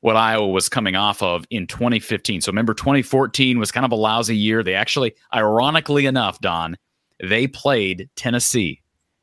what 0.00 0.16
Iowa 0.16 0.46
was 0.46 0.68
coming 0.68 0.94
off 0.94 1.22
of 1.22 1.44
in 1.50 1.66
2015. 1.66 2.40
So 2.40 2.52
remember, 2.52 2.72
2014 2.72 3.58
was 3.58 3.72
kind 3.72 3.84
of 3.84 3.90
a 3.90 3.96
lousy 3.96 4.36
year. 4.36 4.62
They 4.62 4.74
actually, 4.74 5.14
ironically 5.34 6.06
enough, 6.06 6.38
Don, 6.40 6.76
they 7.20 7.48
played 7.48 8.08
Tennessee 8.14 8.80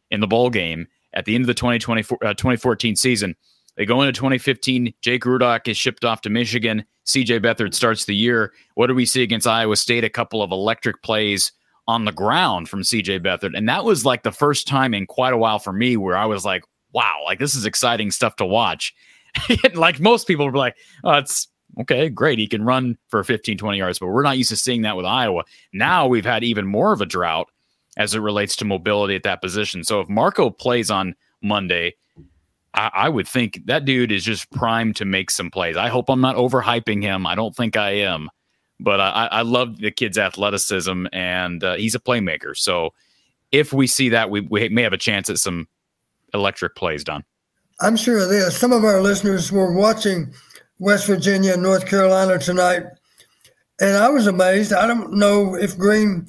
in 0.09 0.19
the 0.19 0.27
bowl 0.27 0.49
game 0.49 0.85
at 1.13 1.23
the 1.23 1.33
end 1.33 1.43
of 1.43 1.47
the 1.47 1.53
2024, 1.53 2.17
uh, 2.23 2.33
2014 2.33 2.97
season. 2.97 3.35
They 3.77 3.85
go 3.85 4.01
into 4.01 4.11
2015. 4.11 4.93
Jake 5.01 5.23
Rudock 5.23 5.69
is 5.69 5.77
shipped 5.77 6.03
off 6.03 6.21
to 6.21 6.29
Michigan. 6.29 6.83
CJ 7.05 7.39
Beathard 7.39 7.73
starts 7.73 8.03
the 8.03 8.15
year. 8.15 8.51
What 8.75 8.87
do 8.87 8.95
we 8.95 9.05
see 9.05 9.23
against 9.23 9.47
Iowa 9.47 9.77
State? 9.77 10.03
A 10.03 10.09
couple 10.09 10.43
of 10.43 10.51
electric 10.51 11.01
plays 11.03 11.53
on 11.87 12.05
the 12.05 12.11
ground 12.11 12.69
from 12.69 12.81
CJ 12.81 13.23
Beathard. 13.23 13.55
And 13.55 13.69
that 13.69 13.85
was 13.85 14.05
like 14.05 14.23
the 14.23 14.31
first 14.31 14.67
time 14.67 14.93
in 14.93 15.05
quite 15.05 15.33
a 15.33 15.37
while 15.37 15.59
for 15.59 15.71
me 15.71 15.95
where 15.95 16.17
I 16.17 16.25
was 16.25 16.43
like, 16.43 16.63
wow, 16.93 17.21
like 17.25 17.39
this 17.39 17.55
is 17.55 17.65
exciting 17.65 18.11
stuff 18.11 18.35
to 18.37 18.45
watch. 18.45 18.93
like 19.73 19.99
most 19.99 20.27
people 20.27 20.45
were 20.45 20.57
like, 20.57 20.75
oh, 21.03 21.13
it's 21.13 21.47
okay, 21.79 22.09
great. 22.09 22.39
He 22.39 22.47
can 22.47 22.63
run 22.63 22.97
for 23.07 23.23
15, 23.23 23.57
20 23.57 23.77
yards, 23.77 23.99
but 23.99 24.07
we're 24.07 24.23
not 24.23 24.37
used 24.37 24.49
to 24.49 24.55
seeing 24.55 24.81
that 24.81 24.97
with 24.97 25.05
Iowa. 25.05 25.43
Now 25.73 26.07
we've 26.07 26.25
had 26.25 26.43
even 26.43 26.67
more 26.67 26.91
of 26.93 27.01
a 27.01 27.05
drought 27.05 27.47
as 27.97 28.15
it 28.15 28.19
relates 28.19 28.55
to 28.57 28.65
mobility 28.65 29.15
at 29.15 29.23
that 29.23 29.41
position. 29.41 29.83
So 29.83 30.01
if 30.01 30.09
Marco 30.09 30.49
plays 30.49 30.89
on 30.89 31.15
Monday, 31.41 31.95
I, 32.73 32.91
I 32.93 33.09
would 33.09 33.27
think 33.27 33.61
that 33.65 33.85
dude 33.85 34.11
is 34.11 34.23
just 34.23 34.49
primed 34.51 34.95
to 34.97 35.05
make 35.05 35.29
some 35.31 35.51
plays. 35.51 35.77
I 35.77 35.89
hope 35.89 36.09
I'm 36.09 36.21
not 36.21 36.35
overhyping 36.35 37.01
him. 37.01 37.25
I 37.25 37.35
don't 37.35 37.55
think 37.55 37.75
I 37.75 37.91
am, 37.91 38.29
but 38.79 38.99
I, 38.99 39.27
I 39.31 39.41
love 39.41 39.77
the 39.77 39.91
kid's 39.91 40.17
athleticism 40.17 41.05
and 41.11 41.63
uh, 41.63 41.75
he's 41.75 41.95
a 41.95 41.99
playmaker. 41.99 42.55
So 42.55 42.93
if 43.51 43.73
we 43.73 43.87
see 43.87 44.09
that, 44.09 44.29
we, 44.29 44.41
we 44.41 44.69
may 44.69 44.83
have 44.83 44.93
a 44.93 44.97
chance 44.97 45.29
at 45.29 45.37
some 45.37 45.67
electric 46.33 46.75
plays, 46.75 47.03
Don. 47.03 47.23
I'm 47.79 47.95
sure 47.95 48.27
this. 48.27 48.57
Some 48.57 48.71
of 48.71 48.83
our 48.83 49.01
listeners 49.01 49.51
were 49.51 49.73
watching 49.73 50.33
West 50.79 51.07
Virginia 51.07 51.53
and 51.53 51.63
North 51.63 51.87
Carolina 51.87 52.37
tonight, 52.37 52.83
and 53.79 53.97
I 53.97 54.09
was 54.09 54.27
amazed. 54.27 54.73
I 54.73 54.87
don't 54.87 55.13
know 55.13 55.55
if 55.55 55.77
Green, 55.77 56.27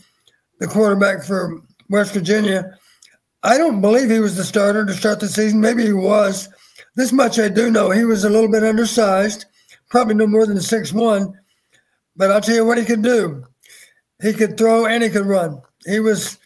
the 0.61 0.66
quarterback 0.66 1.24
for 1.24 1.61
West 1.90 2.14
Virginia, 2.14 2.78
I 3.42 3.59
don't 3.59 3.80
believe 3.80 4.09
he 4.09 4.20
was 4.20 4.36
the 4.36 4.44
starter 4.44 4.86
to 4.86 4.94
start 4.94 5.20
the 5.20 5.28
season. 5.28 5.61
Maybe 5.61 5.84
he 5.84 5.92
was. 5.92 6.48
This 6.94 7.12
much 7.12 7.38
I 7.38 7.48
do 7.48 7.70
know. 7.70 7.90
He 7.90 8.05
was 8.05 8.24
a 8.24 8.30
little 8.30 8.50
bit 8.50 8.62
undersized, 8.62 9.46
probably 9.90 10.14
no 10.14 10.26
more 10.26 10.46
than 10.46 10.61
six 10.61 10.92
one. 10.92 11.32
But 12.16 12.30
I'll 12.30 12.40
tell 12.40 12.55
you 12.55 12.64
what 12.64 12.78
he 12.78 12.84
could 12.84 13.03
do. 13.03 13.44
He 14.22 14.32
could 14.32 14.57
throw 14.57 14.86
and 14.86 15.03
he 15.03 15.11
could 15.11 15.26
run. 15.26 15.61
He 15.86 15.98
was 15.98 16.38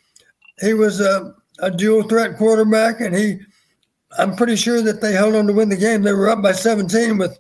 he 0.61 0.73
was 0.73 1.01
a, 1.01 1.35
a 1.61 1.71
dual 1.71 2.03
threat 2.05 2.37
quarterback, 2.37 3.01
and 3.01 3.15
he 3.15 3.39
I'm 4.19 4.35
pretty 4.37 4.57
sure 4.57 4.83
that 4.83 5.01
they 5.01 5.13
held 5.13 5.35
on 5.35 5.47
to 5.47 5.53
win 5.53 5.69
the 5.69 5.77
game. 5.77 6.03
They 6.03 6.13
were 6.13 6.29
up 6.29 6.43
by 6.43 6.53
17 6.53 7.19
with 7.19 7.39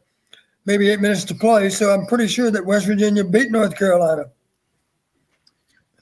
maybe 0.66 0.90
eight 0.90 1.00
minutes 1.00 1.24
to 1.24 1.34
play. 1.34 1.70
So 1.70 1.92
I'm 1.92 2.06
pretty 2.06 2.26
sure 2.26 2.50
that 2.50 2.64
West 2.64 2.86
Virginia 2.86 3.24
beat 3.24 3.50
North 3.50 3.76
Carolina. 3.76 4.24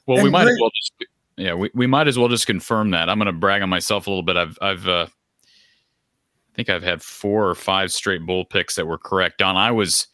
Well, 0.06 0.18
we 0.18 0.24
And 0.24 0.32
might 0.32 0.48
as 0.48 0.58
well 0.60 0.70
just 0.70 0.92
yeah, 1.36 1.54
we, 1.54 1.70
we 1.74 1.86
might 1.86 2.06
as 2.06 2.18
well 2.18 2.28
just 2.28 2.46
confirm 2.46 2.90
that. 2.90 3.08
I'm 3.08 3.18
going 3.18 3.26
to 3.26 3.32
brag 3.32 3.62
on 3.62 3.68
myself 3.68 4.06
a 4.06 4.10
little 4.10 4.22
bit. 4.22 4.36
I've 4.36 4.58
I've 4.60 4.88
uh, 4.88 5.06
I 5.08 6.54
think 6.54 6.68
I've 6.68 6.82
had 6.82 7.02
four 7.02 7.48
or 7.48 7.54
five 7.54 7.90
straight 7.92 8.24
bull 8.24 8.44
picks 8.44 8.76
that 8.76 8.86
were 8.86 8.98
correct. 8.98 9.38
Don, 9.38 9.56
I 9.56 9.72
was 9.72 10.06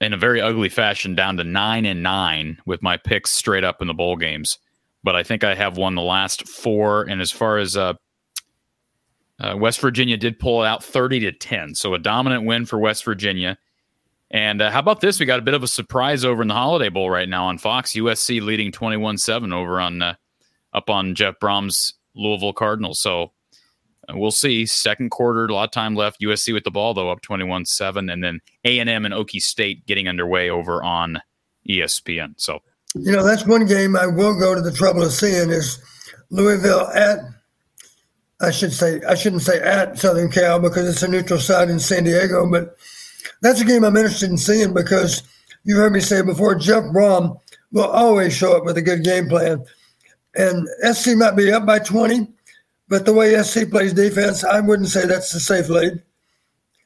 in 0.00 0.12
a 0.12 0.16
very 0.16 0.40
ugly 0.40 0.68
fashion 0.68 1.14
down 1.14 1.36
to 1.36 1.44
nine 1.44 1.84
and 1.84 2.02
nine 2.02 2.58
with 2.64 2.82
my 2.82 2.96
picks 2.96 3.32
straight 3.32 3.64
up 3.64 3.82
in 3.82 3.88
the 3.88 3.94
bowl 3.94 4.16
games, 4.16 4.58
but 5.04 5.16
I 5.16 5.22
think 5.22 5.44
I 5.44 5.54
have 5.54 5.76
won 5.76 5.94
the 5.94 6.02
last 6.02 6.48
four. 6.48 7.02
And 7.02 7.20
as 7.20 7.30
far 7.30 7.58
as 7.58 7.76
uh, 7.76 7.94
uh, 9.38 9.56
West 9.56 9.80
Virginia 9.80 10.16
did 10.16 10.38
pull 10.38 10.62
it 10.62 10.66
out 10.66 10.84
30 10.84 11.20
to 11.20 11.32
10, 11.32 11.74
so 11.74 11.94
a 11.94 11.98
dominant 11.98 12.44
win 12.44 12.66
for 12.66 12.78
West 12.78 13.04
Virginia. 13.04 13.58
And 14.30 14.62
uh, 14.62 14.70
how 14.70 14.78
about 14.78 15.00
this? 15.00 15.20
We 15.20 15.26
got 15.26 15.38
a 15.38 15.42
bit 15.42 15.54
of 15.54 15.62
a 15.62 15.68
surprise 15.68 16.24
over 16.24 16.40
in 16.40 16.48
the 16.48 16.54
Holiday 16.54 16.88
Bowl 16.88 17.10
right 17.10 17.28
now 17.28 17.46
on 17.46 17.58
Fox. 17.58 17.92
USC 17.92 18.40
leading 18.40 18.72
21 18.72 19.18
7 19.18 19.52
over 19.52 19.78
on 19.78 20.00
uh, 20.00 20.14
up 20.72 20.88
on 20.88 21.14
Jeff 21.14 21.34
Brohm's 21.38 21.94
Louisville 22.14 22.54
Cardinals. 22.54 23.00
So 23.00 23.32
uh, 24.08 24.14
we'll 24.16 24.30
see. 24.30 24.64
Second 24.64 25.10
quarter, 25.10 25.44
a 25.44 25.54
lot 25.54 25.64
of 25.64 25.70
time 25.70 25.94
left. 25.94 26.20
USC 26.22 26.54
with 26.54 26.64
the 26.64 26.70
ball, 26.70 26.94
though, 26.94 27.10
up 27.10 27.20
21 27.20 27.66
7. 27.66 28.08
And 28.08 28.24
then 28.24 28.40
A&M 28.64 29.04
and 29.04 29.14
Okie 29.14 29.42
State 29.42 29.86
getting 29.86 30.08
underway 30.08 30.48
over 30.48 30.82
on 30.82 31.20
ESPN. 31.68 32.34
So 32.38 32.60
You 32.94 33.12
know, 33.12 33.24
that's 33.24 33.46
one 33.46 33.66
game 33.66 33.96
I 33.96 34.06
will 34.06 34.38
go 34.38 34.54
to 34.54 34.60
the 34.60 34.72
trouble 34.72 35.02
of 35.02 35.12
seeing 35.12 35.50
is 35.50 35.78
Louisville 36.30 36.88
at, 36.88 37.20
I 38.40 38.50
should 38.50 38.72
say, 38.72 39.00
I 39.08 39.14
shouldn't 39.14 39.42
say 39.42 39.60
at 39.60 39.98
Southern 39.98 40.30
Cal 40.30 40.60
because 40.60 40.88
it's 40.88 41.02
a 41.02 41.08
neutral 41.08 41.40
site 41.40 41.70
in 41.70 41.78
San 41.78 42.04
Diego, 42.04 42.48
but 42.50 42.76
that's 43.40 43.60
a 43.60 43.64
game 43.64 43.84
I'm 43.84 43.96
interested 43.96 44.30
in 44.30 44.38
seeing 44.38 44.74
because 44.74 45.22
you 45.64 45.76
heard 45.76 45.92
me 45.92 46.00
say 46.00 46.22
before, 46.22 46.54
Jeff 46.54 46.84
Brohm 46.84 47.38
will 47.72 47.88
always 47.88 48.34
show 48.34 48.56
up 48.56 48.64
with 48.64 48.76
a 48.76 48.82
good 48.82 49.04
game 49.04 49.28
plan. 49.28 49.64
And 50.34 50.68
SC 50.94 51.16
might 51.16 51.36
be 51.36 51.52
up 51.52 51.66
by 51.66 51.78
20, 51.78 52.26
But 52.88 53.06
the 53.06 53.12
way 53.12 53.40
SC 53.42 53.70
plays 53.70 53.92
defense, 53.92 54.44
I 54.44 54.60
wouldn't 54.60 54.88
say 54.88 55.06
that's 55.06 55.34
a 55.34 55.40
safe 55.40 55.68
lead. 55.68 56.02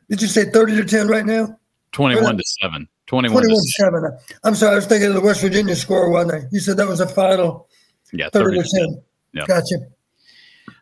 Did 0.08 0.22
you 0.22 0.28
say 0.28 0.50
30 0.50 0.76
to 0.76 0.84
10 0.84 1.08
right 1.08 1.26
now? 1.26 1.58
21 1.92 2.36
to 2.36 2.44
7. 2.62 2.88
21, 3.06 3.42
21 3.42 3.54
to 3.54 3.62
to 3.62 3.68
7. 3.68 4.18
I'm 4.44 4.54
sorry, 4.54 4.72
I 4.72 4.76
was 4.76 4.86
thinking 4.86 5.08
of 5.08 5.14
the 5.14 5.20
West 5.20 5.40
Virginia 5.40 5.76
score, 5.76 6.10
wasn't 6.10 6.44
I? 6.44 6.48
You 6.50 6.60
said 6.60 6.76
that 6.76 6.88
was 6.88 7.00
a 7.00 7.08
final 7.08 7.68
Yeah, 8.12 8.28
30 8.30 8.56
30 8.56 8.68
to 8.68 8.76
10. 8.78 9.02
Yeah. 9.32 9.46
Gotcha. 9.46 9.76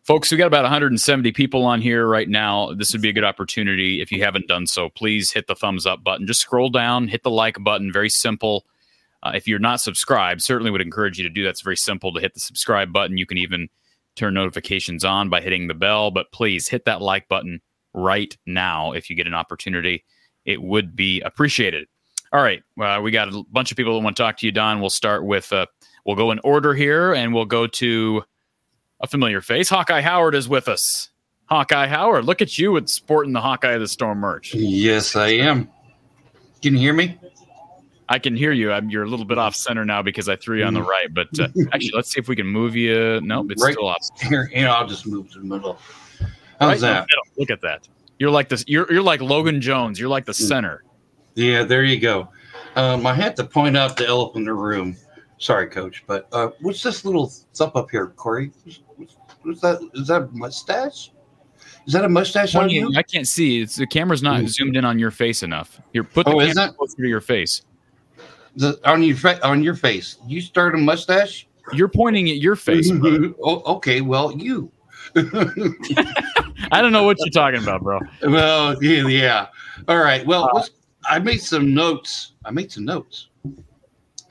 Folks, 0.05 0.31
we 0.31 0.37
got 0.37 0.47
about 0.47 0.65
170 0.65 1.33
people 1.33 1.65
on 1.65 1.81
here 1.81 2.07
right 2.07 2.29
now. 2.29 2.73
This 2.75 2.93
would 2.93 3.01
be 3.01 3.09
a 3.09 3.13
good 3.13 3.25
opportunity. 3.25 4.03
If 4.03 4.13
you 4.13 4.23
haven't 4.23 4.49
done 4.49 4.67
so, 4.67 4.91
please 4.91 5.33
hit 5.33 5.47
the 5.47 5.55
thumbs 5.55 5.87
up 5.87 6.05
button. 6.05 6.27
Just 6.27 6.41
scroll 6.41 6.69
down, 6.69 7.09
hit 7.09 7.23
the 7.23 7.31
like 7.31 7.57
button. 7.63 7.91
Very 7.91 8.11
simple. 8.11 8.67
Uh, 9.23 9.33
if 9.35 9.49
you're 9.49 9.59
not 9.59 9.81
subscribed, 9.81 10.43
certainly 10.43 10.71
would 10.71 10.83
encourage 10.83 11.17
you 11.19 11.25
to 11.25 11.31
do 11.31 11.43
that. 11.45 11.51
It's 11.51 11.63
very 11.63 11.77
simple 11.77 12.13
to 12.13 12.21
hit 12.21 12.35
the 12.35 12.41
subscribe 12.41 12.93
button. 12.93 13.17
You 13.17 13.25
can 13.25 13.39
even 13.39 13.69
turn 14.15 14.35
notifications 14.35 15.05
on 15.05 15.31
by 15.31 15.41
hitting 15.41 15.67
the 15.67 15.75
bell, 15.75 16.11
but 16.11 16.31
please 16.33 16.69
hit 16.69 16.85
that 16.85 17.01
like 17.01 17.29
button 17.29 17.61
right 17.95 18.37
now 18.45 18.93
if 18.93 19.09
you 19.09 19.17
get 19.17 19.27
an 19.27 19.35
opportunity. 19.35 20.05
It 20.45 20.61
would 20.61 20.95
be 20.95 21.23
appreciated. 21.23 21.89
All 22.35 22.43
right, 22.43 22.65
uh, 22.81 23.01
we 23.01 23.13
got 23.13 23.29
a 23.29 23.45
bunch 23.53 23.71
of 23.71 23.77
people 23.77 23.97
that 23.97 24.03
want 24.03 24.17
to 24.17 24.23
talk 24.23 24.37
to 24.39 24.47
you, 24.47 24.51
Don. 24.51 24.81
We'll 24.81 24.91
start 24.91 25.25
with, 25.25 25.53
uh, 25.53 25.67
we'll 26.05 26.17
go 26.17 26.33
in 26.33 26.41
order 26.43 26.75
here, 26.75 27.15
and 27.15 27.33
we'll 27.33 27.45
go 27.45 27.69
to 27.69 28.25
a 29.01 29.07
familiar 29.07 29.41
face. 29.41 29.69
Hawkeye 29.69 30.01
Howard 30.01 30.35
is 30.35 30.49
with 30.49 30.67
us. 30.67 31.11
Hawkeye 31.47 31.87
Howard, 31.87 32.25
look 32.25 32.43
at 32.43 32.59
you 32.59 32.73
with 32.73 32.89
sporting 32.89 33.33
the 33.35 33.41
Hawkeye 33.41 33.71
of 33.75 33.81
the 33.81 33.87
Storm 33.87 34.19
merch. 34.19 34.53
Yes, 34.53 35.15
I 35.15 35.29
am. 35.29 35.71
Can 36.61 36.73
you 36.75 36.81
hear 36.81 36.93
me? 36.93 37.17
I 38.09 38.19
can 38.19 38.35
hear 38.35 38.51
you. 38.51 38.73
I'm, 38.73 38.91
you're 38.91 39.05
a 39.05 39.09
little 39.09 39.27
bit 39.27 39.39
off 39.39 39.55
center 39.55 39.85
now 39.85 40.03
because 40.03 40.29
I 40.29 40.35
threw 40.35 40.59
you 40.59 40.65
on 40.65 40.75
the 40.75 40.83
right. 40.83 41.15
But 41.15 41.29
uh, 41.39 41.49
actually, 41.73 41.93
let's 41.95 42.13
see 42.13 42.19
if 42.19 42.27
we 42.27 42.35
can 42.35 42.49
move 42.49 42.75
you. 42.75 43.21
Nope, 43.23 43.53
it's 43.53 43.63
Right. 43.63 43.75
still 43.75 43.87
off. 43.89 44.01
Here, 44.21 44.47
here, 44.47 44.69
I'll 44.69 44.89
just 44.89 45.07
move 45.07 45.31
to 45.35 45.39
the 45.39 45.45
middle. 45.45 45.79
How's 46.59 46.81
the 46.81 46.87
that? 46.89 47.07
middle. 47.09 47.23
Look 47.39 47.51
at 47.51 47.61
that. 47.61 47.87
You're 48.19 48.31
like 48.31 48.49
this. 48.49 48.65
You're 48.67 48.93
you're 48.93 49.03
like 49.03 49.21
Logan 49.21 49.61
Jones. 49.61 50.01
You're 50.01 50.09
like 50.09 50.25
the 50.25 50.35
center. 50.35 50.83
Yeah, 51.35 51.65
there 51.65 51.85
you 51.85 51.99
go. 51.99 52.29
Um, 52.77 53.07
I 53.07 53.15
had 53.15 53.37
to 53.37 53.45
point 53.45 53.77
out 53.77 53.97
the 53.97 54.07
elephant 54.07 54.39
in 54.43 54.45
the 54.45 54.55
room. 54.55 54.97
Sorry, 55.39 55.67
Coach, 55.69 56.05
but 56.07 56.29
uh, 56.33 56.51
what's 56.61 56.83
this 56.83 57.05
little 57.05 57.33
thump 57.55 57.77
up 57.77 57.91
here, 57.91 58.09
Corey? 58.09 58.51
What's, 58.97 59.17
what's 59.43 59.61
that? 59.61 59.81
Is 59.95 60.09
that 60.09 60.23
a 60.23 60.29
mustache? 60.33 61.11
Is 61.87 61.93
that 61.93 62.05
a 62.05 62.09
mustache 62.09 62.55
on 62.55 62.71
you? 62.71 62.93
I 62.97 63.03
can't 63.03 63.29
see. 63.29 63.61
It's 63.61 63.77
the 63.77 63.87
camera's 63.87 64.23
not 64.23 64.47
zoomed 64.47 64.77
in 64.77 64.85
on 64.85 64.99
your 64.99 65.11
face 65.11 65.43
enough. 65.43 65.81
Here, 65.93 66.03
put 66.03 66.25
the 66.25 66.33
Oh, 66.33 66.39
camera 66.39 66.73
closer 66.73 66.97
to 66.97 67.09
your 67.09 67.21
face. 67.21 67.63
The, 68.57 68.79
on 68.89 69.03
your 69.03 69.17
on 69.43 69.63
your 69.63 69.75
face. 69.75 70.17
You 70.27 70.41
start 70.41 70.75
a 70.75 70.79
mustache? 70.79 71.47
You're 71.73 71.89
pointing 71.89 72.31
at 72.31 72.37
your 72.37 72.57
face. 72.57 72.91
oh, 73.03 73.63
okay. 73.77 74.01
Well, 74.01 74.33
you. 74.33 74.71
I 75.17 76.81
don't 76.81 76.93
know 76.93 77.03
what 77.03 77.19
you're 77.21 77.31
talking 77.31 77.63
about, 77.63 77.83
bro. 77.83 78.01
well, 78.23 78.83
yeah, 78.83 79.07
yeah. 79.07 79.47
All 79.89 79.99
right. 79.99 80.25
Well, 80.27 80.45
Uh, 80.45 80.55
let's, 80.55 80.71
I 81.09 81.19
made 81.19 81.41
some 81.41 81.75
notes. 81.75 82.33
I 82.45 82.51
made 82.51 82.73
some 82.73 82.85
notes. 82.85 83.29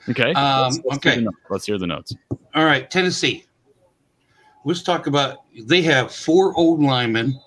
Okay. 0.08 0.32
Um, 0.34 0.64
let's, 0.64 0.80
let's 0.84 1.04
hear 1.04 1.12
okay. 1.12 1.14
the 1.16 1.22
notes. 1.22 1.36
Let's 1.50 1.66
hear 1.66 1.78
the 1.78 1.86
notes. 1.86 2.14
All 2.54 2.64
right, 2.64 2.90
Tennessee. 2.90 3.46
Let's 4.64 4.82
talk 4.82 5.06
about. 5.06 5.38
They 5.62 5.82
have 5.82 6.12
four 6.12 6.56
old 6.56 6.82
linemen 6.82 7.40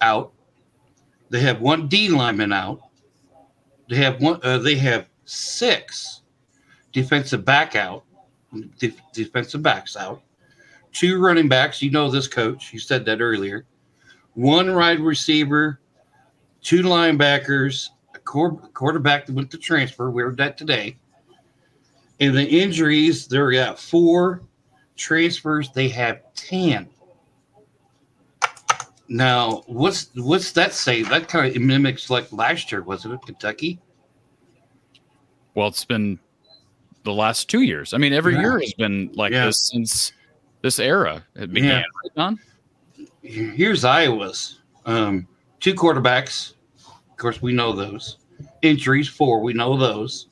out. 0.00 0.32
They 1.30 1.40
have 1.40 1.60
one 1.60 1.88
D 1.88 2.08
lineman 2.08 2.52
out. 2.52 2.80
They 3.88 3.96
have 3.96 4.20
one. 4.20 4.40
Uh, 4.42 4.58
they 4.58 4.74
have 4.76 5.08
six 5.24 6.22
defensive 6.92 7.44
back 7.44 7.76
out. 7.76 8.04
Def- 8.78 9.00
defensive 9.12 9.62
backs 9.62 9.96
out. 9.96 10.22
Two 10.92 11.20
running 11.20 11.48
backs. 11.48 11.80
You 11.80 11.90
know 11.90 12.10
this 12.10 12.28
coach. 12.28 12.72
You 12.72 12.78
said 12.78 13.04
that 13.06 13.20
earlier. 13.20 13.64
One 14.34 14.74
wide 14.74 15.00
receiver. 15.00 15.80
Two 16.62 16.82
linebackers. 16.82 17.88
Quarterback 18.24 19.26
that 19.26 19.34
went 19.34 19.50
to 19.50 19.58
transfer. 19.58 20.10
We 20.10 20.22
heard 20.22 20.36
that 20.38 20.56
today. 20.56 20.96
And 22.20 22.36
the 22.36 22.44
injuries, 22.46 23.26
they're 23.26 23.50
got 23.50 23.78
four 23.78 24.42
transfers. 24.96 25.70
They 25.70 25.88
have 25.88 26.20
ten. 26.34 26.88
Now, 29.08 29.62
what's 29.66 30.08
what's 30.14 30.52
that 30.52 30.72
say? 30.72 31.02
That 31.02 31.28
kind 31.28 31.54
of 31.54 31.60
mimics 31.60 32.08
like 32.10 32.32
last 32.32 32.72
year, 32.72 32.82
wasn't 32.82 33.14
it? 33.14 33.20
Kentucky. 33.26 33.80
Well, 35.54 35.68
it's 35.68 35.84
been 35.84 36.18
the 37.04 37.12
last 37.12 37.50
two 37.50 37.62
years. 37.62 37.92
I 37.92 37.98
mean, 37.98 38.12
every 38.12 38.34
Yeah. 38.34 38.40
year 38.40 38.60
has 38.60 38.72
been 38.74 39.10
like 39.14 39.32
Yeah. 39.32 39.46
this 39.46 39.68
since 39.68 40.12
this 40.62 40.78
era 40.78 41.24
it 41.34 41.52
began. 41.52 41.84
Yeah. 42.16 42.28
Right? 42.28 42.38
Here's 43.22 43.84
Iowa's 43.84 44.60
um, 44.86 45.26
two 45.60 45.74
quarterbacks. 45.74 46.54
Of 47.22 47.24
course, 47.24 47.40
we 47.40 47.52
know 47.52 47.72
those. 47.72 48.16
Injuries 48.62 49.06
four, 49.06 49.42
we 49.42 49.52
know 49.52 49.76
those. 49.76 50.26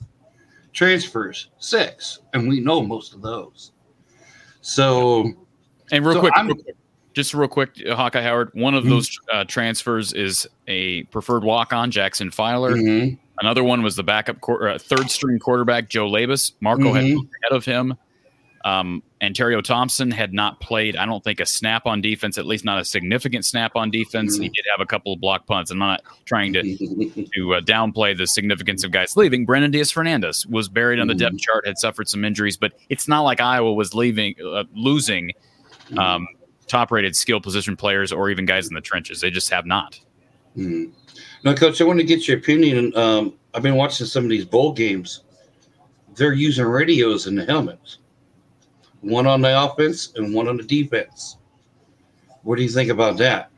Transfers 0.73 1.51
six, 1.61 2.19
and 2.35 2.49
we 2.49 2.59
know 2.59 2.83
most 2.83 3.15
of 3.15 3.23
those. 3.23 3.71
So 4.61 5.33
And 5.93 6.05
real 6.05 6.15
So 6.15 6.21
quick, 6.21 6.35
real 6.37 6.55
quick, 6.57 6.77
just 7.15 7.33
real 7.33 7.47
quick, 7.47 7.71
Hawkeye 7.87 8.23
Howard. 8.23 8.51
One 8.55 8.75
of 8.75 8.83
Mhm. 8.83 8.89
those 8.89 9.21
uh, 9.33 9.45
transfers 9.45 10.13
is 10.13 10.49
a 10.67 11.05
preferred 11.05 11.45
walk-on, 11.45 11.93
Jackson 11.93 12.33
Filer. 12.33 12.75
mhm, 12.75 13.17
Another 13.41 13.63
one 13.63 13.85
was 13.85 13.95
the 13.95 14.03
backup 14.03 14.41
quar- 14.41 14.69
uh, 14.71 14.79
third-string 14.79 15.39
quarterback, 15.39 15.89
Joe 15.89 16.11
Labas. 16.11 16.55
Marco 16.61 16.93
had 16.93 17.05
Mhm. 17.05 17.15
moved 17.15 17.29
ahead 17.45 17.57
of 17.57 17.65
him. 17.65 17.95
Um, 18.65 19.03
Anterio 19.23 19.63
Thompson 19.65 20.11
had 20.11 20.33
not 20.35 20.61
played, 20.61 20.95
I 20.97 21.07
don't 21.07 21.25
think, 21.25 21.41
a 21.41 21.47
snap 21.47 21.87
on 21.87 22.01
defense, 22.03 22.37
at 22.37 22.45
least 22.47 22.65
not 22.65 22.79
a 22.79 22.85
significant 22.85 23.45
snap 23.47 23.75
on 23.75 23.91
defense. 23.91 24.37
He 24.37 24.49
Mhm. 24.49 24.53
did 24.55 24.65
have 24.71 24.81
a 24.81 24.87
couple 24.87 25.13
of 25.15 25.21
block 25.21 25.47
punts. 25.47 25.71
I'm 25.71 25.79
not 25.79 26.03
trying 26.27 26.53
to 26.53 26.63
to 27.35 27.55
uh, 27.55 27.61
downplay 27.63 28.17
the 28.17 28.27
significance 28.27 28.85
of 28.85 28.91
guys 28.91 29.17
leaving. 29.17 29.47
Brennan 29.47 29.71
Diaz 29.71 29.91
Fernandez 29.91 30.47
was 30.47 30.69
buried 30.69 30.99
on 31.01 31.07
the 31.07 31.15
depth 31.15 31.39
chart, 31.39 31.67
had 31.67 31.79
suffered 31.79 32.09
some 32.09 32.25
injuries, 32.25 32.57
but 32.59 32.73
it's 32.91 33.09
not 33.09 33.23
like 33.23 33.41
Iowa 33.41 33.73
was 33.73 33.95
leaving, 33.95 34.35
uh, 34.45 34.65
losing 34.75 35.33
um, 35.97 36.29
top-rated 36.69 37.17
skill 37.17 37.41
position 37.41 37.77
players 37.77 38.13
or 38.13 38.31
even 38.31 38.47
guys 38.47 38.69
in 38.69 38.75
the 38.75 38.81
trenches. 38.81 39.21
They 39.21 39.31
just 39.31 39.51
have 39.51 39.67
not. 39.67 39.99
Mhm. 40.57 40.91
Now, 41.45 41.55
Coach, 41.55 41.81
I 41.81 41.85
want 41.85 41.99
to 41.99 42.05
get 42.05 42.29
your 42.29 42.37
opinion. 42.39 42.93
Um, 42.97 43.35
I've 43.55 43.63
been 43.63 43.75
watching 43.75 44.07
some 44.07 44.23
of 44.25 44.31
these 44.31 44.45
bowl 44.45 44.73
games. 44.73 45.23
They're 46.15 46.33
using 46.33 46.65
radios 46.67 47.27
in 47.27 47.35
the 47.35 47.45
helmets, 47.45 47.99
one 49.01 49.27
on 49.27 49.41
the 49.41 49.65
offense 49.65 50.13
and 50.17 50.35
one 50.35 50.49
on 50.49 50.57
the 50.57 50.63
defense. 50.63 51.37
What 52.43 52.57
do 52.57 52.63
you 52.63 52.69
think 52.69 52.91
about 52.91 53.17
that? 53.19 53.51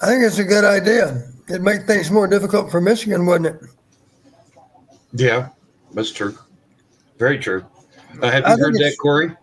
I 0.00 0.06
think 0.06 0.24
it's 0.24 0.38
a 0.38 0.44
good 0.44 0.64
idea. 0.64 1.28
It'd 1.48 1.62
make 1.62 1.86
things 1.86 2.10
more 2.10 2.26
difficult 2.26 2.70
for 2.70 2.80
Michigan, 2.80 3.26
wouldn't 3.26 3.46
it? 3.62 3.70
Yeah, 5.12 5.48
that's 5.92 6.12
true. 6.12 6.36
Very 7.18 7.38
true. 7.38 7.64
Uh, 8.22 8.30
have 8.30 8.44
I 8.44 8.50
you 8.50 8.56
think 8.56 8.66
heard 8.66 8.74
that, 8.76 8.96
Corey? 9.00 9.36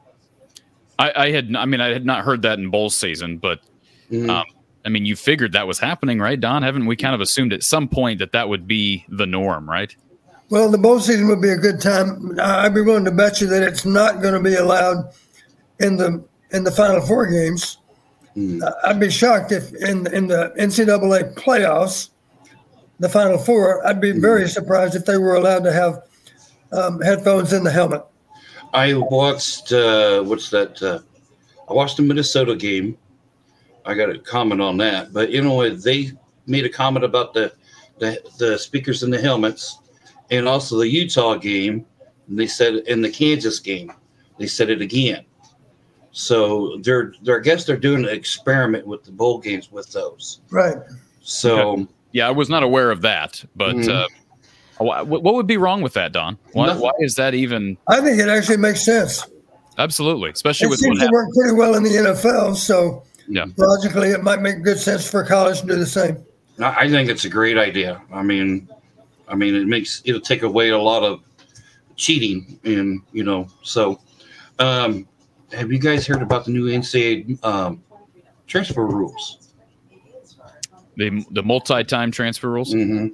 I, 0.99 1.11
I 1.27 1.31
had, 1.31 1.55
I 1.55 1.65
mean, 1.65 1.81
I 1.81 1.89
had 1.89 2.05
not 2.05 2.23
heard 2.23 2.41
that 2.41 2.59
in 2.59 2.69
bowl 2.69 2.89
season, 2.89 3.37
but 3.37 3.59
Mhm. 4.11 4.29
um, 4.29 4.45
I 4.85 4.89
mean, 4.89 5.05
you 5.05 5.15
figured 5.17 5.51
that 5.51 5.67
was 5.67 5.79
happening, 5.79 6.19
right, 6.19 6.39
Don? 6.39 6.63
Haven't 6.63 6.85
we 6.85 6.95
kind 6.95 7.13
of 7.13 7.19
assumed 7.21 7.51
at 7.51 7.61
some 7.61 7.87
point 7.89 8.19
that 8.19 8.31
that 8.31 8.47
would 8.47 8.67
be 8.67 9.05
the 9.09 9.25
norm, 9.25 9.69
right? 9.69 9.93
Well, 10.49 10.69
the 10.69 10.77
bowl 10.77 10.99
season 10.99 11.27
would 11.27 11.41
be 11.41 11.49
a 11.49 11.57
good 11.57 11.81
time. 11.81 12.37
I'd 12.39 12.73
be 12.73 12.81
willing 12.81 13.05
to 13.05 13.11
bet 13.11 13.41
you 13.41 13.47
that 13.47 13.63
it's 13.63 13.85
not 13.85 14.21
going 14.21 14.33
to 14.33 14.39
be 14.39 14.55
allowed 14.55 15.11
in 15.79 15.97
the 15.97 16.23
in 16.51 16.63
the 16.63 16.71
Final 16.71 17.01
Four 17.01 17.27
games. 17.27 17.77
I- 18.37 18.71
I'd 18.85 18.99
be 18.99 19.09
shocked 19.09 19.51
if 19.51 19.73
in 19.75 20.07
in 20.13 20.27
the 20.27 20.53
NCAA 20.57 21.33
playoffs, 21.35 22.09
the 22.99 23.09
Final 23.09 23.37
Four, 23.37 23.85
I'd 23.85 23.99
be 23.99 24.11
very 24.13 24.47
surprised 24.47 24.95
if 24.95 25.05
they 25.05 25.17
were 25.17 25.35
allowed 25.35 25.63
to 25.65 25.73
have 25.73 26.03
um, 26.71 27.01
headphones 27.01 27.51
in 27.51 27.63
the 27.63 27.71
helmet. 27.71 28.03
I 28.73 28.93
watched 28.93 29.71
uh, 29.73 30.23
what's 30.23 30.49
that? 30.51 30.81
Uh, 30.81 30.99
I 31.69 31.73
watched 31.73 31.97
the 31.97 32.03
Minnesota 32.03 32.55
game. 32.55 32.97
I 33.85 33.93
got 33.95 34.09
a 34.09 34.19
comment 34.19 34.61
on 34.61 34.77
that, 34.77 35.11
but 35.11 35.29
you 35.31 35.41
know 35.41 35.69
they 35.75 36.11
made 36.45 36.63
a 36.65 36.69
comment 36.69 37.03
about 37.03 37.33
the 37.33 37.51
the, 37.99 38.21
the 38.37 38.57
speakers 38.59 39.01
in 39.03 39.09
the 39.09 39.19
helmets, 39.19 39.79
and 40.31 40.47
also 40.47 40.77
the 40.77 40.87
Utah 40.87 41.35
game. 41.35 41.85
And 42.27 42.37
they 42.37 42.47
said 42.47 42.75
in 42.87 43.01
the 43.01 43.09
Kansas 43.09 43.59
game, 43.59 43.91
they 44.37 44.47
said 44.47 44.69
it 44.69 44.81
again. 44.81 45.23
So 46.11 46.77
they're 46.81 47.13
they're 47.21 47.39
I 47.39 47.43
guess 47.43 47.65
they're 47.65 47.77
doing 47.77 48.03
an 48.03 48.09
experiment 48.09 48.87
with 48.87 49.03
the 49.03 49.11
bowl 49.11 49.39
games 49.39 49.71
with 49.71 49.91
those. 49.91 50.41
Right. 50.49 50.77
So 51.21 51.87
Yeah, 52.11 52.27
I 52.27 52.31
was 52.31 52.49
not 52.49 52.63
aware 52.63 52.89
of 52.91 53.01
that, 53.01 53.43
but 53.55 53.75
Mhm. 53.75 53.89
uh, 53.89 54.07
what 54.79 55.23
would 55.35 55.47
be 55.47 55.57
wrong 55.57 55.81
with 55.81 55.93
that, 55.93 56.11
Don? 56.11 56.37
Why, 56.53 56.75
why 56.75 56.91
is 56.99 57.15
that 57.15 57.33
even? 57.33 57.77
I 57.87 58.01
think 58.01 58.19
it 58.19 58.29
actually 58.29 58.57
makes 58.57 58.83
sense. 58.83 59.25
Absolutely, 59.77 60.31
especially 60.31 60.65
It 60.67 60.69
with 60.69 60.79
seems 60.79 60.99
to 60.99 61.09
work 61.11 61.29
pretty 61.33 61.53
well 61.53 61.75
in 61.75 61.83
the 61.83 61.89
NFL, 61.97 62.55
so 62.55 63.03
Yeah. 63.27 63.45
logically 63.57 64.09
it 64.09 64.23
might 64.23 64.41
make 64.41 64.63
good 64.63 64.79
sense 64.79 65.09
for 65.09 65.23
college 65.23 65.61
to 65.61 65.67
do 65.67 65.75
the 65.75 65.85
same. 65.85 66.17
I 66.59 66.85
I 66.85 66.89
think 66.89 67.09
it's 67.09 67.25
a 67.25 67.29
great 67.29 67.57
idea. 67.57 68.01
I 68.11 68.23
mean, 68.23 68.67
I 69.27 69.35
mean, 69.35 69.55
it 69.55 69.67
makes 69.67 70.01
it'll 70.05 70.21
take 70.21 70.43
away 70.43 70.69
a 70.69 70.77
lot 70.77 71.03
of 71.03 71.21
cheating, 71.95 72.59
and 72.63 73.01
you 73.11 73.23
know. 73.23 73.47
So, 73.63 73.99
um, 74.59 75.07
have 75.51 75.71
you 75.71 75.79
guys 75.79 76.05
heard 76.07 76.21
about 76.21 76.45
the 76.45 76.51
new 76.51 76.67
NCAA 76.67 77.43
um, 77.43 77.83
transfer 78.47 78.85
rules. 78.85 79.53
The 80.95 81.23
the 81.31 81.43
multi-time 81.43 82.11
transfer 82.11 82.49
rules. 82.49 82.73
hmm 82.73 83.07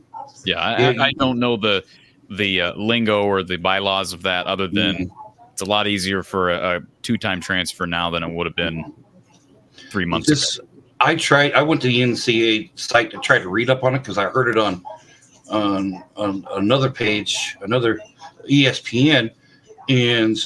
Yeah, 0.45 0.59
I, 0.59 0.82
Yeah, 0.82 1.01
I, 1.01 1.07
I 1.07 1.11
don't 1.20 1.39
know 1.39 1.57
the 1.57 1.84
the 2.30 2.61
uh, 2.61 2.74
lingo 2.76 3.24
or 3.24 3.43
the 3.43 3.57
bylaws 3.57 4.14
of 4.14 4.24
that, 4.24 4.45
other 4.45 4.68
than 4.68 4.95
Mhm. 4.95 5.11
it's 5.51 5.61
a 5.61 5.66
lot 5.66 5.88
easier 5.88 6.24
for 6.24 6.51
a, 6.51 6.78
a 6.78 6.82
two-time 7.01 7.41
transfer 7.41 7.86
now 7.86 8.09
than 8.09 8.24
it 8.24 8.32
would 8.32 8.45
have 8.47 8.55
been 8.55 8.93
three 9.89 10.05
months 10.05 10.30
This, 10.30 10.59
I 11.01 11.16
tried. 11.16 11.51
I 11.53 11.61
went 11.61 11.82
to 11.82 11.88
the 11.88 11.99
NCAA 12.01 12.72
site 12.76 13.11
to 13.11 13.18
try 13.18 13.39
to 13.39 13.49
read 13.49 13.70
up 13.70 13.84
on 13.84 13.93
it 13.95 13.99
because 13.99 14.18
I 14.18 14.26
heard 14.30 14.47
it 14.47 14.57
on, 14.57 14.84
on 15.50 16.04
on 16.16 16.46
another 16.52 16.89
page, 16.89 17.58
another 17.62 18.00
ESPN, 18.50 19.32
and 19.89 20.38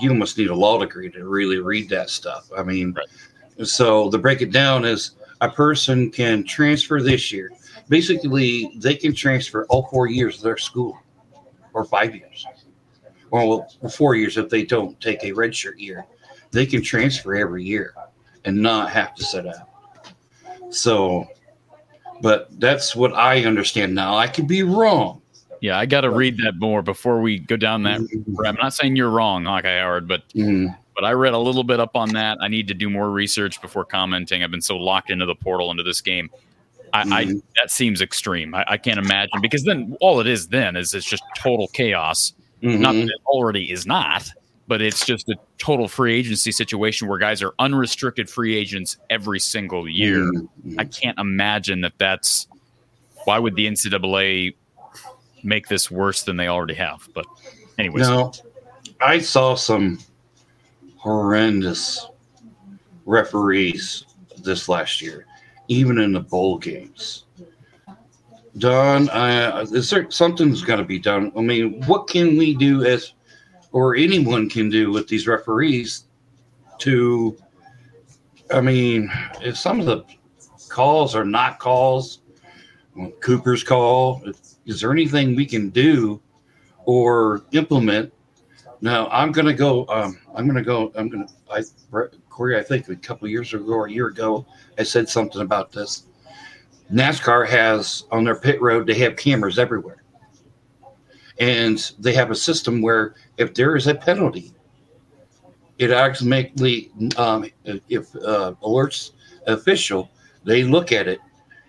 you 0.00 0.14
must 0.14 0.36
need 0.38 0.50
a 0.50 0.54
law 0.54 0.78
degree 0.78 1.10
to 1.10 1.26
really 1.26 1.58
read 1.58 1.88
that 1.88 2.10
stuff. 2.10 2.50
I 2.56 2.62
mean, 2.62 2.94
so 3.62 4.10
to 4.10 4.18
break 4.18 4.42
it 4.42 4.50
down 4.52 4.84
is 4.84 5.12
a 5.40 5.48
person 5.48 6.10
can 6.10 6.44
transfer 6.44 7.02
this 7.02 7.32
year. 7.32 7.50
Basically, 7.88 8.72
they 8.76 8.94
can 8.94 9.14
transfer 9.14 9.66
all 9.66 9.86
four 9.88 10.06
years 10.06 10.38
of 10.38 10.42
their 10.42 10.56
school, 10.56 10.98
or 11.74 11.84
five 11.84 12.14
years, 12.14 12.46
or 13.30 13.48
well, 13.48 13.90
four 13.90 14.14
years 14.14 14.36
if 14.36 14.48
they 14.48 14.64
don't 14.64 14.98
take 15.00 15.22
a 15.22 15.32
redshirt 15.32 15.78
year. 15.78 16.04
They 16.50 16.66
can 16.66 16.82
transfer 16.82 17.34
every 17.34 17.64
year 17.64 17.94
and 18.44 18.56
not 18.56 18.90
have 18.90 19.14
to 19.16 19.24
sit 19.24 19.46
out. 19.46 19.68
So, 20.70 21.26
but 22.24 22.48
that's 22.58 22.96
what 22.96 23.12
I 23.12 23.44
understand 23.44 23.94
now. 23.94 24.16
I 24.16 24.28
could 24.28 24.48
be 24.48 24.62
wrong. 24.62 25.20
Yeah, 25.60 25.78
I 25.78 25.84
got 25.84 26.00
to 26.00 26.10
read 26.10 26.38
that 26.38 26.54
more 26.58 26.80
before 26.80 27.20
we 27.20 27.38
go 27.38 27.54
down 27.58 27.82
that. 27.82 28.00
Mm-hmm. 28.00 28.46
I'm 28.46 28.54
not 28.56 28.72
saying 28.72 28.96
you're 28.96 29.10
wrong, 29.10 29.44
Hawkeye 29.44 29.78
Howard, 29.78 30.08
but 30.08 30.22
Mm, 30.34 30.74
but 30.94 31.04
I 31.04 31.12
read 31.12 31.34
a 31.34 31.38
little 31.38 31.64
bit 31.64 31.80
up 31.80 31.94
on 31.96 32.08
that. 32.14 32.38
I 32.40 32.48
need 32.48 32.66
to 32.68 32.74
do 32.74 32.88
more 32.88 33.10
research 33.10 33.60
before 33.60 33.84
commenting. 33.84 34.42
I've 34.42 34.50
been 34.50 34.62
so 34.62 34.78
locked 34.78 35.10
into 35.10 35.26
the 35.26 35.34
portal 35.34 35.70
into 35.70 35.82
this 35.82 36.00
game. 36.00 36.30
I, 36.94 37.00
I 37.00 37.24
Mhm. 37.26 37.42
that 37.60 37.70
seems 37.70 38.00
extreme. 38.00 38.54
I, 38.54 38.64
I 38.68 38.76
can't 38.78 38.98
imagine 38.98 39.42
because 39.42 39.64
then 39.64 39.94
all 40.00 40.18
it 40.20 40.26
is 40.26 40.48
then 40.48 40.76
is 40.76 40.94
it's 40.94 41.04
just 41.04 41.22
total 41.36 41.68
chaos. 41.68 42.32
Not 42.62 42.94
that 42.94 43.02
it 43.08 43.20
already 43.26 43.70
is 43.70 43.84
not, 43.86 44.30
but 44.66 44.80
it's 44.80 45.04
just 45.04 45.28
a 45.28 45.36
total 45.58 45.88
free 45.88 46.14
agency 46.14 46.50
situation 46.52 47.08
where 47.08 47.18
guys 47.18 47.42
are 47.42 47.54
unrestricted 47.58 48.28
free 48.30 48.56
agents 48.56 48.96
every 49.10 49.38
single 49.38 49.88
year. 49.88 50.24
Mhm. 50.24 50.74
I 50.78 50.84
can't 50.84 51.18
imagine 51.18 51.82
that 51.82 51.92
that's 51.98 52.48
why 53.24 53.38
would 53.38 53.56
the 53.56 53.66
NCAA 53.66 54.54
make 55.42 55.68
this 55.68 55.90
worse 55.90 56.22
than 56.22 56.36
they 56.36 56.48
already 56.48 56.74
have. 56.74 57.08
But 57.14 57.26
anyways, 57.78 58.08
Now, 58.08 58.32
I 59.00 59.18
saw 59.18 59.54
some 59.54 59.98
horrendous 60.96 62.06
referees 63.04 64.04
this 64.42 64.68
last 64.68 65.02
year, 65.02 65.26
even 65.68 65.98
in 65.98 66.12
the 66.12 66.20
bowl 66.20 66.58
games. 66.58 67.24
Don, 68.56 69.08
uh, 69.10 69.66
is 69.72 69.90
there 69.90 70.10
something's 70.10 70.62
got 70.62 70.76
to 70.76 70.84
be 70.84 70.98
done? 70.98 71.32
I 71.36 71.40
mean, 71.40 71.82
what 71.86 72.06
can 72.06 72.36
we 72.36 72.54
do 72.54 72.84
as, 72.84 73.12
or 73.74 73.96
anyone 73.96 74.48
can 74.48 74.70
do 74.70 74.92
with 74.92 75.08
these 75.08 75.26
referees 75.26 76.04
to? 76.78 77.36
I 78.52 78.60
mean, 78.60 79.10
if 79.42 79.56
some 79.58 79.80
of 79.80 79.86
the 79.86 80.04
calls 80.68 81.16
are 81.16 81.24
not 81.24 81.58
calls, 81.58 82.20
Cooper's 83.20 83.64
call, 83.64 84.22
is 84.64 84.80
there 84.80 84.92
anything 84.92 85.34
we 85.34 85.44
can 85.44 85.70
do 85.70 86.20
or 86.84 87.44
implement? 87.50 88.12
Now, 88.80 89.08
I'm 89.08 89.32
going 89.32 89.46
to 89.46 89.54
go. 89.54 89.86
Um, 89.88 90.18
I'm 90.36 90.46
going 90.46 90.56
to 90.56 90.62
go. 90.62 90.92
I'm 90.94 91.08
going 91.08 91.26
to. 91.26 91.32
I 91.50 91.62
Corey, 92.28 92.58
I 92.58 92.62
think 92.62 92.88
a 92.88 92.96
couple 92.96 93.28
years 93.28 93.54
ago 93.54 93.72
or 93.72 93.86
a 93.86 93.92
year 93.92 94.06
ago, 94.06 94.46
I 94.78 94.84
said 94.84 95.08
something 95.08 95.40
about 95.40 95.72
this. 95.72 96.06
NASCAR 96.92 97.48
has 97.48 98.04
on 98.12 98.24
their 98.24 98.38
pit 98.38 98.60
road, 98.60 98.86
they 98.86 98.94
have 98.94 99.16
cameras 99.16 99.58
everywhere. 99.58 100.02
And 101.40 101.92
they 101.98 102.12
have 102.14 102.30
a 102.30 102.36
system 102.36 102.82
where 102.82 103.14
if 103.36 103.54
there 103.54 103.76
is 103.76 103.86
a 103.86 103.94
penalty, 103.94 104.52
it 105.78 105.92
automatically, 105.92 106.90
um, 107.16 107.46
if 107.88 108.14
uh, 108.16 108.54
alerts 108.62 109.12
official, 109.46 110.10
they 110.44 110.62
look 110.62 110.92
at 110.92 111.08
it. 111.08 111.18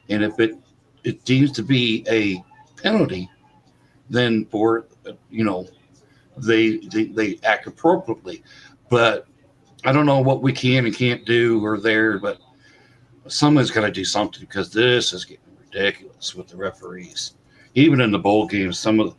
And 0.09 0.23
if 0.23 0.39
it, 0.39 0.55
it 1.03 1.23
deems 1.25 1.51
to 1.53 1.63
be 1.63 2.05
a 2.07 2.43
penalty, 2.81 3.29
then 4.09 4.45
for, 4.45 4.85
you 5.31 5.43
know, 5.43 5.67
they, 6.37 6.77
they, 6.77 7.05
they 7.05 7.39
act 7.43 7.65
appropriately. 7.65 8.43
But 8.89 9.27
I 9.83 9.91
don't 9.91 10.05
know 10.05 10.19
what 10.19 10.43
we 10.43 10.53
can 10.53 10.85
and 10.85 10.95
can't 10.95 11.25
do 11.25 11.63
or 11.65 11.79
there, 11.79 12.19
but 12.19 12.39
someone's 13.27 13.71
got 13.71 13.81
to 13.81 13.91
do 13.91 14.05
something 14.05 14.41
because 14.41 14.71
this 14.71 15.13
is 15.13 15.25
getting 15.25 15.43
ridiculous 15.59 16.35
with 16.35 16.47
the 16.47 16.57
referees. 16.57 17.33
Even 17.73 18.01
in 18.01 18.11
the 18.11 18.19
bowl 18.19 18.45
games, 18.45 18.77
some 18.77 18.99
of 18.99 19.15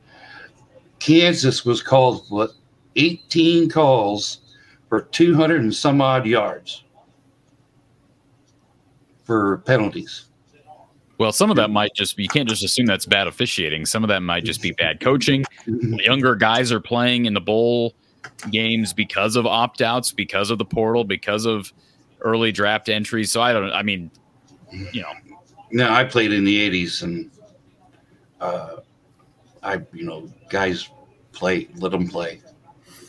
Kansas 0.99 1.65
was 1.65 1.83
called 1.83 2.25
what 2.29 2.51
18 2.97 3.69
calls 3.69 4.39
for 4.89 5.03
200 5.03 5.61
and 5.61 5.75
some 5.75 6.01
odd 6.01 6.27
yards 6.27 6.85
for 9.25 9.59
penalties. 9.59 10.27
well, 11.19 11.33
some 11.33 11.51
of 11.51 11.57
that 11.57 11.71
might 11.71 11.93
just 11.95 12.17
be, 12.17 12.23
you 12.23 12.29
can't 12.29 12.49
just 12.49 12.63
assume 12.63 12.87
that's 12.87 13.07
bad 13.07 13.27
officiating. 13.27 13.85
Some 13.85 14.05
of 14.05 14.09
that 14.09 14.21
might 14.21 14.45
just 14.45 14.63
be 14.63 14.73
bad 14.73 15.01
coaching. 15.01 15.45
The 15.67 16.01
younger 16.05 16.35
guys 16.37 16.71
are 16.71 16.81
playing 16.81 17.27
in 17.27 17.35
the 17.35 17.41
bowl 17.41 17.95
games 18.51 18.93
because 18.93 19.37
of 19.37 19.47
opt 19.47 19.83
outs, 19.83 20.13
because 20.13 20.51
of 20.51 20.59
the 20.59 20.65
portal, 20.65 21.05
because 21.05 21.45
of 21.45 21.73
early 22.21 22.53
draft 22.53 22.89
entries. 22.89 23.33
So 23.33 23.41
I 23.43 23.53
don't, 23.53 23.73
I 23.73 23.83
mean, 23.83 24.11
you 24.93 25.03
know, 25.03 25.13
Now 25.73 25.95
I 25.95 26.05
played 26.05 26.33
in 26.33 26.45
the 26.45 26.71
80s 26.71 27.03
and 27.03 27.31
uh, 28.41 28.76
I, 29.67 29.81
you 29.93 30.05
know, 30.05 30.33
guys 30.49 30.89
play, 31.33 31.69
let 31.77 31.91
them 31.91 32.09
play. 32.09 32.41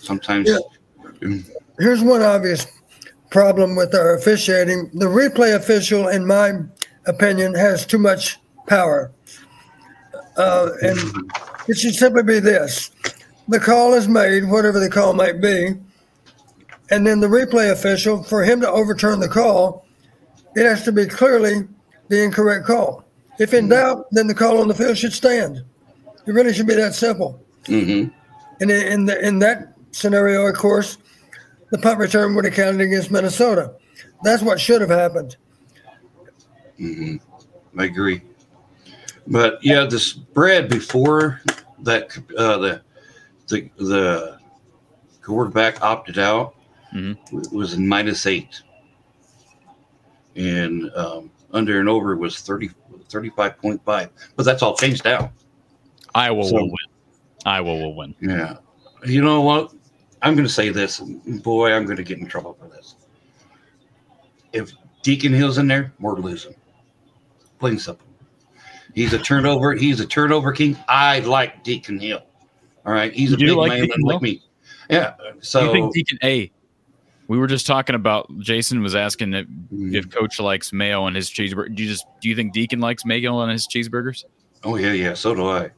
Sometimes 0.01 0.49
Yeah. 0.49 1.38
Here's 1.80 2.01
one 2.01 2.24
obvious 2.24 2.66
problem 3.30 3.76
with 3.76 3.93
our 3.93 4.16
officiating. 4.16 4.89
The 4.93 5.05
replay 5.05 5.55
official, 5.55 6.08
in 6.08 6.26
my 6.26 6.53
opinion, 7.05 7.53
has 7.53 7.86
too 7.86 7.99
much 7.99 8.39
power. 8.66 9.12
Uh, 10.36 10.70
and 10.82 10.97
it 11.68 11.78
should 11.78 11.93
simply 11.93 12.24
be 12.24 12.39
this 12.39 12.91
the 13.47 13.60
call 13.60 13.93
is 13.93 14.08
made, 14.08 14.49
whatever 14.49 14.80
the 14.80 14.89
call 14.89 15.14
might 15.14 15.39
be, 15.39 15.76
and 16.89 17.05
then 17.05 17.20
the 17.20 17.28
replay 17.28 17.72
official, 17.72 18.24
for 18.24 18.43
him 18.43 18.60
to 18.62 18.70
overturn 18.70 19.20
the 19.20 19.30
call, 19.30 19.86
it 20.55 20.66
has 20.66 20.84
to 20.84 20.91
be 20.91 21.05
clearly 21.05 21.68
the 22.10 22.24
incorrect 22.24 22.66
call. 22.66 23.05
If 23.39 23.53
in 23.53 23.70
doubt, 23.70 24.08
then 24.12 24.28
the 24.28 24.34
call 24.34 24.60
on 24.60 24.68
the 24.68 24.74
field 24.74 24.97
should 24.97 25.14
stand. 25.14 25.64
It 26.28 26.34
really 26.34 26.53
should 26.53 26.67
be 26.67 26.75
that 26.75 26.93
simple. 26.93 27.41
Mhm. 27.65 28.11
And 28.59 28.71
in, 28.71 28.88
in, 28.91 29.05
the, 29.05 29.25
in 29.28 29.39
that 29.39 29.73
scenario, 29.91 30.45
of 30.45 30.55
course, 30.55 30.97
the 31.71 31.78
punt 31.78 31.99
return 31.99 32.36
would 32.36 32.45
have 32.45 32.53
counted 32.53 32.82
against 32.82 33.11
Minnesota. 33.11 33.73
That's 34.23 34.41
what 34.43 34.59
should 34.59 34.82
have 34.82 34.89
happened. 34.89 35.38
hmm 36.78 37.15
I 37.78 37.86
agree. 37.86 38.21
But 39.28 39.59
yeah, 39.63 39.86
the 39.86 39.99
spread 39.99 40.69
before 40.69 41.41
that, 41.84 42.17
uh, 42.38 42.57
the 42.57 42.82
the 43.47 43.69
the 43.78 44.38
quarterback 45.21 45.82
opted 45.82 46.17
out 46.17 46.55
Mhm. 46.93 47.17
w- 47.25 47.49
was 47.57 47.78
minus 47.78 48.25
eight, 48.25 48.61
and 50.36 50.89
um, 50.95 51.30
under 51.51 51.80
and 51.80 51.89
over 51.89 52.15
was 52.15 52.39
30, 52.39 52.69
35.5. 53.09 54.09
But 54.36 54.43
that's 54.45 54.63
all 54.63 54.75
changed 54.75 55.03
now. 55.05 55.32
Iowa 56.18 56.43
So- 56.45 56.55
will 56.55 56.68
win. 56.68 56.78
Iowa 57.45 57.76
will 57.76 57.95
win. 57.95 58.15
Yeah. 58.22 58.57
You 59.05 59.22
know 59.22 59.41
what? 59.41 59.72
I'm 60.22 60.34
going 60.36 60.47
to 60.47 60.53
say 60.53 60.70
this. 60.70 60.99
Boy, 60.99 61.72
I'm 61.72 61.86
going 61.86 61.97
to 61.97 62.03
get 62.03 62.18
in 62.18 62.26
trouble 62.26 62.57
for 62.59 62.68
this. 62.68 62.95
If 64.51 64.72
Deacon 65.03 65.34
Hill's 65.34 65.57
in 65.57 65.68
there, 65.68 65.93
we're 65.99 66.15
losing. 66.20 66.55
Plain 67.59 67.74
and 67.74 67.82
simple. 67.82 68.05
He's 68.95 69.13
a 69.13 69.20
turnover. 69.20 69.74
He's 69.76 69.99
a 69.99 70.05
turnover 70.07 70.51
king. 70.51 70.76
I 70.88 71.20
like 71.20 71.63
Deacon 71.63 71.99
Hill. 71.99 72.24
All 72.86 72.93
right. 72.93 73.13
He's 73.13 73.30
You 73.32 73.36
a 73.36 73.39
big 73.39 73.49
like 73.55 73.70
man 73.70 73.82
Deacon 73.84 74.01
like 74.01 74.13
Hill? 74.13 74.20
me. 74.22 74.43
Yeah. 74.89 75.13
So 75.41 75.65
you 75.65 75.72
think 75.72 75.93
Deacon 75.93 76.18
A? 76.24 76.51
We 77.28 77.38
were 77.38 77.47
just 77.47 77.68
talking 77.68 77.93
about. 77.95 78.28
Jason 78.39 78.82
was 78.82 78.95
asking 78.95 79.34
if, 79.34 79.45
Mm. 79.47 79.93
if 79.95 80.09
Coach 80.09 80.39
likes 80.39 80.72
mayo 80.74 81.03
on 81.03 81.13
his 81.13 81.30
cheeseburger. 81.30 81.76
Do 81.76 81.84
you 81.84 81.89
just 81.89 82.05
do 82.22 82.30
you 82.30 82.36
think 82.36 82.53
Deacon 82.53 82.80
likes 82.80 83.05
mayo 83.05 83.36
on 83.36 83.49
his 83.49 83.68
cheeseburgers? 83.68 84.24
oh 84.63 84.78
yeah, 84.78 84.93
yeah. 84.93 85.13
So 85.13 85.36
do 85.36 85.45
I. 85.47 85.70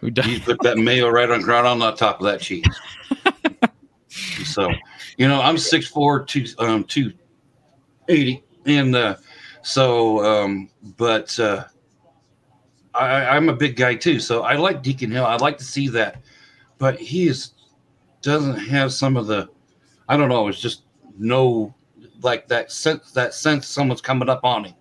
Who 0.00 0.10
does? 0.10 0.26
He 0.26 0.40
put 0.40 0.60
that 0.62 0.78
mayo 0.78 1.08
right 1.08 1.30
on 1.30 1.40
ground 1.42 1.66
on 1.66 1.78
the 1.78 1.92
top 1.92 2.20
of 2.20 2.26
that 2.26 2.40
cheese. 2.40 2.64
so, 4.44 4.70
you 5.16 5.26
know, 5.28 5.40
I'm 5.40 5.56
6'4", 5.56 6.26
two, 6.26 6.46
um, 6.58 6.84
280. 6.84 8.44
And 8.66 8.94
uh, 8.94 9.16
so, 9.62 10.24
um, 10.24 10.68
but 10.96 11.38
uh, 11.38 11.64
I, 12.94 13.26
I'm 13.36 13.48
a 13.48 13.54
big 13.54 13.76
guy 13.76 13.94
too. 13.94 14.20
So 14.20 14.42
I 14.42 14.56
like 14.56 14.82
Deacon 14.82 15.10
Hill. 15.10 15.24
I'd 15.24 15.40
like 15.40 15.58
to 15.58 15.64
see 15.64 15.88
that. 15.88 16.22
But 16.78 16.98
he 16.98 17.28
is 17.28 17.52
doesn't 18.22 18.56
have 18.56 18.92
some 18.92 19.16
of 19.16 19.26
the, 19.26 19.48
I 20.08 20.16
don't 20.16 20.28
know, 20.28 20.48
it's 20.48 20.60
just 20.60 20.82
no, 21.16 21.74
like 22.22 22.48
that 22.48 22.72
sense 22.72 23.12
that 23.12 23.34
sense 23.34 23.66
someone's 23.66 24.00
coming 24.00 24.28
up 24.28 24.40
on 24.44 24.64
him. 24.64 24.74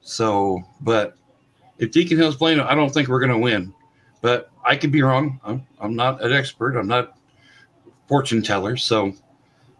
So, 0.00 0.62
but 0.80 1.16
if 1.78 1.90
Deacon 1.90 2.18
Hill's 2.18 2.36
playing, 2.36 2.60
I 2.60 2.74
don't 2.74 2.92
think 2.92 3.08
we're 3.08 3.20
going 3.20 3.32
to 3.32 3.38
win. 3.38 3.72
But 4.24 4.50
I 4.64 4.74
could 4.74 4.90
be 4.90 5.02
wrong. 5.02 5.38
I'm, 5.44 5.66
I'm 5.78 5.94
not 5.94 6.24
an 6.24 6.32
expert. 6.32 6.78
I'm 6.78 6.88
not 6.88 7.18
fortune 8.08 8.40
teller. 8.40 8.74
So, 8.74 9.12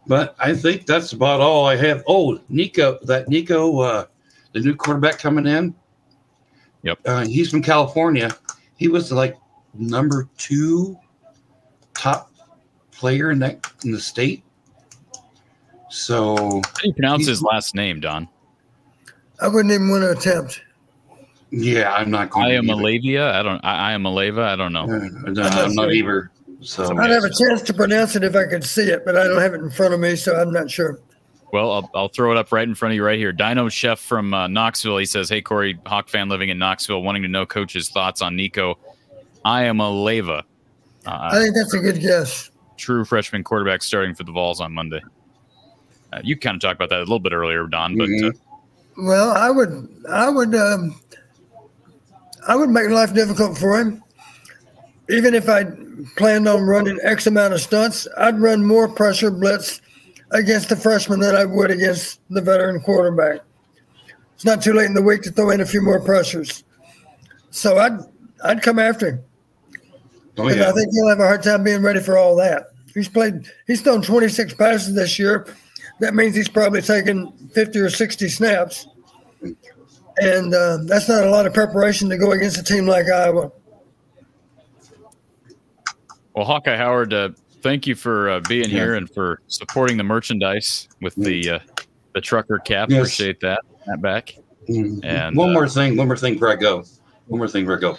but 0.06 0.36
I 0.38 0.52
think 0.52 0.84
that's 0.84 1.14
about 1.14 1.40
all 1.40 1.64
I 1.64 1.76
have. 1.76 2.04
Oh, 2.06 2.38
Nico, 2.50 2.98
that 3.04 3.30
Nico, 3.30 3.80
uh, 3.80 4.04
the 4.52 4.60
new 4.60 4.76
quarterback 4.76 5.18
coming 5.18 5.46
in. 5.46 5.74
Yep. 6.82 6.98
Uh, 7.06 7.24
he's 7.24 7.50
from 7.50 7.62
California. 7.62 8.36
He 8.76 8.88
was 8.88 9.10
like 9.10 9.38
number 9.72 10.28
two 10.36 10.98
top 11.94 12.30
player 12.90 13.30
in 13.30 13.38
that 13.38 13.66
in 13.82 13.92
the 13.92 14.00
state. 14.00 14.44
So 15.88 16.36
How 16.36 16.80
do 16.82 16.88
you 16.88 16.92
pronounce 16.92 17.26
his 17.26 17.42
last 17.42 17.74
name, 17.74 17.98
Don? 17.98 18.28
I 19.40 19.48
wouldn't 19.48 19.72
even 19.72 19.88
want 19.88 20.02
to 20.02 20.10
attempt. 20.10 20.60
Yeah, 21.54 21.92
I'm 21.92 22.10
not 22.10 22.30
going. 22.30 22.46
I 22.46 22.48
to 22.50 22.56
am 22.56 22.70
either. 22.70 22.82
Alavia. 22.82 23.32
I 23.32 23.42
don't. 23.42 23.64
I, 23.64 23.90
I 23.90 23.92
am 23.92 24.04
Alava. 24.06 24.42
I 24.42 24.56
don't 24.56 24.72
know. 24.72 24.84
Uh, 24.84 25.30
no, 25.30 25.42
I'm 25.42 25.74
not 25.74 25.92
either. 25.92 26.30
So 26.60 26.96
I'd 26.98 27.10
have 27.10 27.24
a 27.24 27.30
chance 27.30 27.62
to 27.62 27.74
pronounce 27.74 28.16
it 28.16 28.24
if 28.24 28.34
I 28.34 28.46
could 28.46 28.64
see 28.64 28.88
it, 28.88 29.04
but 29.04 29.16
I 29.16 29.24
don't 29.24 29.40
have 29.40 29.52
it 29.54 29.60
in 29.60 29.70
front 29.70 29.92
of 29.92 30.00
me, 30.00 30.16
so 30.16 30.34
I'm 30.34 30.52
not 30.52 30.70
sure. 30.70 30.98
Well, 31.52 31.70
I'll, 31.70 31.90
I'll 31.94 32.08
throw 32.08 32.32
it 32.32 32.38
up 32.38 32.50
right 32.52 32.66
in 32.66 32.74
front 32.74 32.92
of 32.92 32.96
you 32.96 33.04
right 33.04 33.18
here. 33.18 33.32
Dino 33.32 33.68
Chef 33.68 34.00
from 34.00 34.32
uh, 34.34 34.48
Knoxville. 34.48 34.96
He 34.98 35.04
says, 35.06 35.28
"Hey 35.28 35.42
Corey, 35.42 35.78
Hawk 35.86 36.08
fan 36.08 36.28
living 36.28 36.48
in 36.48 36.58
Knoxville, 36.58 37.02
wanting 37.02 37.22
to 37.22 37.28
know 37.28 37.44
coach's 37.46 37.90
thoughts 37.90 38.22
on 38.22 38.34
Nico. 38.34 38.78
I 39.44 39.64
am 39.64 39.78
a 39.78 39.88
lava, 39.90 40.44
I 41.06 41.10
uh, 41.10 41.40
think 41.40 41.54
that's 41.54 41.74
a 41.74 41.80
good 41.80 42.00
guess. 42.00 42.50
true 42.78 43.04
freshman 43.04 43.44
quarterback 43.44 43.82
starting 43.82 44.14
for 44.14 44.24
the 44.24 44.32
Vols 44.32 44.60
on 44.60 44.72
Monday. 44.72 45.02
Uh, 46.12 46.20
you 46.24 46.36
kind 46.36 46.54
of 46.56 46.62
talked 46.62 46.76
about 46.76 46.88
that 46.88 46.98
a 47.00 47.00
little 47.00 47.20
bit 47.20 47.32
earlier, 47.34 47.66
Don, 47.66 47.98
but 47.98 48.04
uh, 48.04 48.06
Mhm. 48.06 48.38
Well, 48.96 49.32
I 49.32 49.50
would, 49.50 49.88
I 50.08 50.30
would, 50.30 50.54
um, 50.54 50.98
I 52.46 52.56
would 52.56 52.70
make 52.70 52.88
life 52.88 53.14
difficult 53.14 53.56
for 53.56 53.78
him. 53.78 54.02
Even 55.08 55.34
if 55.34 55.48
I 55.48 55.66
planned 56.16 56.48
on 56.48 56.62
running 56.62 56.98
X 57.02 57.26
amount 57.26 57.54
of 57.54 57.60
stunts, 57.60 58.08
I'd 58.16 58.40
run 58.40 58.64
more 58.64 58.88
pressure 58.88 59.30
blitz 59.30 59.80
against 60.30 60.68
the 60.68 60.76
freshman 60.76 61.20
than 61.20 61.34
I 61.34 61.44
would 61.44 61.70
against 61.70 62.20
the 62.30 62.40
veteran 62.40 62.80
quarterback. 62.80 63.40
It's 64.34 64.44
not 64.44 64.62
too 64.62 64.72
late 64.72 64.86
in 64.86 64.94
the 64.94 65.02
week 65.02 65.22
to 65.22 65.30
throw 65.30 65.50
in 65.50 65.60
a 65.60 65.66
few 65.66 65.80
more 65.80 66.00
pressures. 66.00 66.64
So 67.50 67.78
I'd, 67.78 67.98
I'd 68.42 68.62
come 68.62 68.78
after 68.78 69.08
him. 69.10 69.24
oh 70.38 70.48
yeah, 70.48 70.68
I 70.68 70.72
think 70.72 70.92
he'll 70.92 71.08
have 71.08 71.20
a 71.20 71.26
hard 71.26 71.42
time 71.42 71.62
being 71.62 71.82
ready 71.82 72.00
for 72.00 72.18
all 72.18 72.34
that. 72.36 72.70
He's 72.94 73.08
played, 73.08 73.46
he's 73.66 73.80
thrown 73.80 74.02
26 74.02 74.54
passes 74.54 74.94
this 74.94 75.18
year. 75.18 75.46
That 76.00 76.14
means 76.14 76.34
he's 76.34 76.48
probably 76.48 76.82
taken 76.82 77.32
50 77.54 77.78
or 77.78 77.90
60 77.90 78.28
snaps. 78.28 78.88
And 80.18 80.54
uh, 80.54 80.78
that's 80.84 81.08
not 81.08 81.24
a 81.24 81.30
lot 81.30 81.46
of 81.46 81.54
preparation 81.54 82.08
to 82.10 82.16
go 82.16 82.32
against 82.32 82.58
a 82.58 82.62
team 82.62 82.86
like 82.86 83.08
Iowa. 83.08 83.50
well, 86.34 86.44
Hawkeye 86.44 86.76
Howard, 86.76 87.12
uh, 87.12 87.30
thank 87.62 87.86
you 87.86 87.94
for 87.94 88.30
uh, 88.30 88.40
being 88.48 88.68
here 88.68 88.94
and 88.94 89.10
for 89.10 89.40
supporting 89.48 89.96
the 89.96 90.04
merchandise 90.04 90.88
with 91.00 91.14
the 91.16 91.50
uh, 91.50 91.58
the 92.14 92.20
trucker 92.20 92.58
cap. 92.58 92.90
Yes. 92.90 92.98
Appreciate 92.98 93.40
that. 93.40 93.62
That 93.86 94.00
back. 94.00 94.36
Mhm. 94.68 95.04
And, 95.04 95.36
one 95.36 95.50
uh, 95.50 95.52
more 95.52 95.68
thing, 95.68 95.96
one 95.96 96.06
more 96.06 96.16
thing 96.16 96.34
before 96.34 96.50
I 96.50 96.56
go. 96.56 96.84
One 97.26 97.38
more 97.38 97.48
thing 97.48 97.64
before 97.64 97.76
I 97.76 97.80
go. 97.80 97.98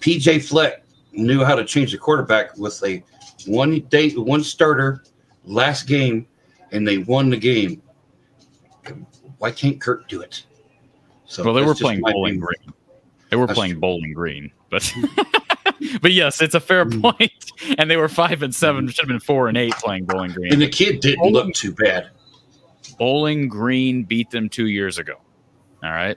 PJ 0.00 0.48
Fleck 0.48 0.84
knew 1.12 1.44
how 1.44 1.54
to 1.54 1.64
change 1.64 1.92
the 1.92 1.98
quarterback 1.98 2.56
with 2.56 2.82
a 2.84 3.02
one 3.46 3.80
day, 3.88 4.10
one 4.10 4.42
starter 4.42 5.02
last 5.44 5.86
game, 5.86 6.26
and 6.72 6.86
they 6.86 6.98
won 6.98 7.30
the 7.30 7.36
game. 7.36 7.82
Why 9.38 9.50
can't 9.50 9.80
Kirk 9.80 10.08
do 10.08 10.20
it? 10.20 10.44
So 11.26 11.44
Well, 11.44 11.54
they 11.54 11.62
were 11.62 11.74
playing 11.74 12.00
Bowling 12.00 12.36
opinion. 12.36 12.40
Green. 12.40 12.74
They 13.30 13.36
were 13.36 13.46
That's 13.46 13.58
playing 13.58 13.72
true. 13.72 13.80
Bowling 13.80 14.12
Green, 14.12 14.52
but 14.70 14.92
but 16.00 16.12
yes, 16.12 16.40
it's 16.40 16.54
a 16.54 16.60
fair 16.60 16.84
Mm. 16.86 17.02
point. 17.02 17.32
And 17.78 17.90
they 17.90 17.96
were 17.96 18.08
five 18.08 18.42
and 18.42 18.54
seven. 18.54 18.86
Should 18.86 19.00
have 19.00 19.08
been 19.08 19.18
four 19.18 19.48
and 19.48 19.56
eight 19.56 19.72
playing 19.74 20.04
Bowling 20.04 20.30
Green. 20.32 20.52
And 20.52 20.60
the 20.62 20.68
kid 20.68 21.00
didn't 21.00 21.32
look 21.32 21.52
too 21.54 21.72
bad. 21.72 22.10
Bowling 22.98 23.48
Green 23.48 24.04
beat 24.04 24.30
them 24.30 24.48
two 24.50 24.66
years 24.68 24.98
ago. 24.98 25.14
All 25.82 25.90
right, 25.90 26.16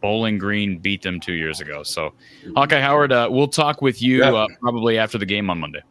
Bowling 0.00 0.38
Green 0.38 0.78
beat 0.78 1.02
them 1.02 1.18
two 1.20 1.32
years 1.34 1.60
ago. 1.60 1.82
So, 1.82 2.14
Hawkeye 2.56 2.80
Howard, 2.80 3.12
uh, 3.12 3.28
we'll 3.30 3.48
talk 3.48 3.80
with 3.80 4.02
you 4.02 4.18
Yeah. 4.18 4.32
uh, 4.32 4.46
probably 4.60 4.98
after 4.98 5.18
the 5.18 5.26
game 5.26 5.50
on 5.50 5.58
Monday. 5.60 5.82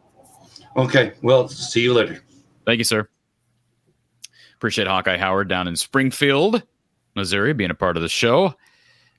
Okay. 0.76 1.12
Well, 1.22 1.48
see 1.48 1.82
you 1.82 1.94
later. 1.94 2.22
Thank 2.66 2.78
you, 2.78 2.84
sir. 2.84 3.08
Appreciate 4.56 4.86
Hawkeye 4.86 5.16
Howard 5.18 5.48
down 5.48 5.68
in 5.68 5.74
Springfield, 5.76 6.62
Missouri, 7.14 7.52
being 7.52 7.70
a 7.70 7.74
part 7.74 7.96
of 7.96 8.02
the 8.02 8.08
show. 8.08 8.54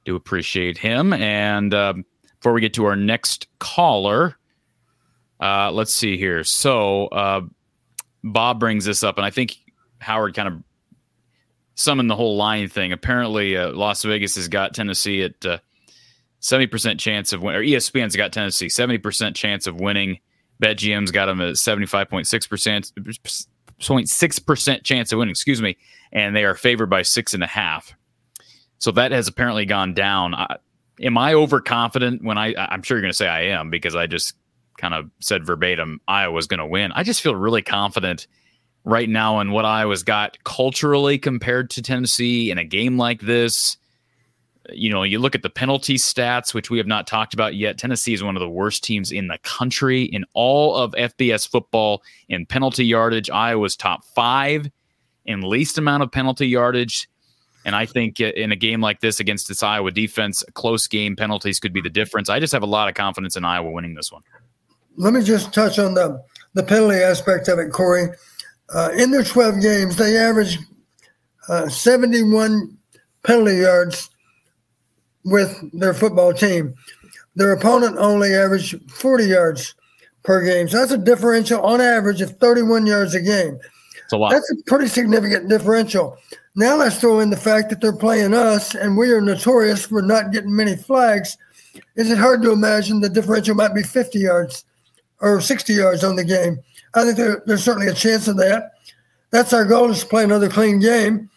Do 0.05 0.15
appreciate 0.15 0.77
him. 0.77 1.13
And 1.13 1.73
um, 1.73 2.05
before 2.39 2.53
we 2.53 2.61
get 2.61 2.73
to 2.75 2.85
our 2.85 2.95
next 2.95 3.47
caller, 3.59 4.37
uh, 5.39 5.71
let's 5.71 5.93
see 5.93 6.17
here. 6.17 6.43
So 6.43 7.07
uh, 7.07 7.41
Bob 8.23 8.59
brings 8.59 8.85
this 8.85 9.03
up, 9.03 9.17
and 9.17 9.25
I 9.25 9.29
think 9.29 9.57
Howard 9.99 10.33
kind 10.33 10.47
of 10.47 10.63
summoned 11.75 12.09
the 12.09 12.15
whole 12.15 12.35
line 12.35 12.69
thing. 12.69 12.91
Apparently, 12.91 13.57
uh, 13.57 13.71
Las 13.71 14.03
Vegas 14.03 14.35
has 14.35 14.47
got 14.47 14.73
Tennessee 14.73 15.23
at 15.23 15.45
uh, 15.45 15.57
seventy 16.39 16.67
percent 16.67 16.99
chance 16.99 17.33
of 17.33 17.41
winning, 17.41 17.61
or 17.61 17.63
ESPN's 17.63 18.15
got 18.15 18.33
Tennessee 18.33 18.69
seventy 18.69 18.97
percent 18.97 19.35
chance 19.35 19.67
of 19.67 19.79
winning. 19.79 20.19
BetMGM's 20.61 21.11
got 21.11 21.25
them 21.25 21.41
at 21.41 21.57
seventy 21.57 21.85
five 21.85 22.09
point 22.09 22.27
six 22.27 22.47
percent. 22.47 22.91
0.6% 23.79 24.83
chance 24.83 25.11
of 25.11 25.19
winning, 25.19 25.31
excuse 25.31 25.61
me, 25.61 25.77
and 26.11 26.35
they 26.35 26.45
are 26.45 26.55
favored 26.55 26.89
by 26.89 27.01
six 27.01 27.33
and 27.33 27.43
a 27.43 27.47
half. 27.47 27.93
So 28.79 28.91
that 28.91 29.11
has 29.11 29.27
apparently 29.27 29.65
gone 29.65 29.93
down. 29.93 30.35
I, 30.35 30.57
am 31.01 31.17
I 31.17 31.33
overconfident 31.33 32.23
when 32.23 32.37
I, 32.37 32.53
I'm 32.57 32.83
sure 32.83 32.97
you're 32.97 33.01
going 33.01 33.11
to 33.11 33.17
say 33.17 33.27
I 33.27 33.43
am 33.43 33.69
because 33.69 33.95
I 33.95 34.07
just 34.07 34.35
kind 34.77 34.93
of 34.93 35.09
said 35.19 35.45
verbatim 35.45 36.01
Iowa's 36.07 36.47
going 36.47 36.59
to 36.59 36.65
win. 36.65 36.91
I 36.93 37.03
just 37.03 37.21
feel 37.21 37.35
really 37.35 37.61
confident 37.61 38.27
right 38.83 39.07
now 39.07 39.39
in 39.39 39.51
what 39.51 39.65
Iowa's 39.65 40.03
got 40.03 40.37
culturally 40.43 41.17
compared 41.17 41.69
to 41.71 41.81
Tennessee 41.81 42.51
in 42.51 42.57
a 42.57 42.65
game 42.65 42.97
like 42.97 43.21
this. 43.21 43.77
You 44.71 44.89
know, 44.89 45.03
you 45.03 45.19
look 45.19 45.35
at 45.35 45.41
the 45.41 45.49
penalty 45.49 45.95
stats, 45.95 46.53
which 46.53 46.69
we 46.69 46.77
have 46.77 46.87
not 46.87 47.05
talked 47.05 47.33
about 47.33 47.55
yet. 47.55 47.77
Tennessee 47.77 48.13
is 48.13 48.23
one 48.23 48.37
of 48.37 48.39
the 48.39 48.49
worst 48.49 48.83
teams 48.83 49.11
in 49.11 49.27
the 49.27 49.37
country 49.39 50.03
in 50.03 50.23
all 50.33 50.75
of 50.75 50.93
FBS 50.93 51.49
football 51.49 52.01
in 52.29 52.45
penalty 52.45 52.85
yardage. 52.85 53.29
Iowa's 53.29 53.75
top 53.75 54.05
five 54.15 54.69
in 55.25 55.41
least 55.41 55.77
amount 55.77 56.03
of 56.03 56.11
penalty 56.11 56.47
yardage. 56.47 57.09
And 57.65 57.75
I 57.75 57.85
think 57.85 58.19
in 58.19 58.51
a 58.51 58.55
game 58.55 58.81
like 58.81 58.99
this 58.99 59.19
against 59.19 59.47
this 59.47 59.63
Iowa 59.63 59.91
defense, 59.91 60.43
close 60.53 60.87
game 60.87 61.15
penalties 61.15 61.59
could 61.59 61.73
be 61.73 61.81
the 61.81 61.89
difference. 61.89 62.29
I 62.29 62.39
just 62.39 62.53
have 62.53 62.63
a 62.63 62.67
lot 62.67 62.89
of 62.89 62.95
confidence 62.95 63.37
in 63.37 63.45
Iowa 63.45 63.71
winning 63.71 63.95
this 63.95 64.11
one. 64.11 64.21
Let 64.97 65.13
me 65.13 65.23
just 65.23 65.53
touch 65.53 65.79
on 65.79 65.93
the, 65.93 66.21
the 66.53 66.63
penalty 66.63 66.97
aspect 66.97 67.47
of 67.47 67.59
it, 67.59 67.71
Corey. 67.71 68.09
Uh, 68.73 68.89
in 68.97 69.11
their 69.11 69.23
12 69.23 69.61
games, 69.61 69.95
they 69.95 70.17
averaged 70.17 70.59
uh, 71.47 71.69
71 71.69 72.77
penalty 73.23 73.57
yards 73.57 74.09
with 75.25 75.59
their 75.77 75.93
football 75.93 76.33
team. 76.33 76.75
Their 77.35 77.53
opponent 77.53 77.97
only 77.97 78.33
averaged 78.33 78.91
40 78.91 79.25
yards 79.25 79.75
per 80.23 80.43
game. 80.43 80.67
So 80.67 80.79
that's 80.79 80.91
a 80.91 80.97
differential 80.97 81.61
on 81.61 81.81
average 81.81 82.21
of 82.21 82.37
31 82.37 82.85
yards 82.85 83.15
a 83.15 83.21
game. 83.21 83.59
It's 84.03 84.13
a 84.13 84.17
lot. 84.17 84.31
That's 84.31 84.51
a 84.51 84.55
pretty 84.65 84.87
significant 84.87 85.49
differential. 85.49 86.17
Now 86.55 86.77
let's 86.77 86.99
throw 86.99 87.19
in 87.19 87.29
the 87.29 87.37
fact 87.37 87.69
that 87.69 87.81
they're 87.81 87.95
playing 87.95 88.33
us 88.33 88.75
and 88.75 88.97
we 88.97 89.11
are 89.11 89.21
notorious 89.21 89.85
for 89.85 90.01
not 90.01 90.31
getting 90.31 90.55
many 90.55 90.75
flags. 90.75 91.37
Is 91.95 92.11
it 92.11 92.17
hard 92.17 92.43
to 92.43 92.51
imagine 92.51 93.01
the 93.01 93.09
differential 93.09 93.55
might 93.55 93.73
be 93.73 93.81
50 93.81 94.19
yards 94.19 94.65
or 95.19 95.41
60 95.41 95.73
yards 95.73 96.03
on 96.03 96.15
the 96.15 96.23
game? 96.23 96.59
I 96.93 97.03
think 97.03 97.17
there, 97.17 97.41
there's 97.47 97.63
certainly 97.63 97.87
a 97.87 97.93
chance 97.93 98.27
of 98.27 98.37
that. 98.37 98.73
That's 99.31 99.53
our 99.53 99.65
goal 99.65 99.89
is 99.89 100.01
to 100.01 100.05
play 100.05 100.23
another 100.23 100.47
clean 100.47 100.79
game. 100.79 101.29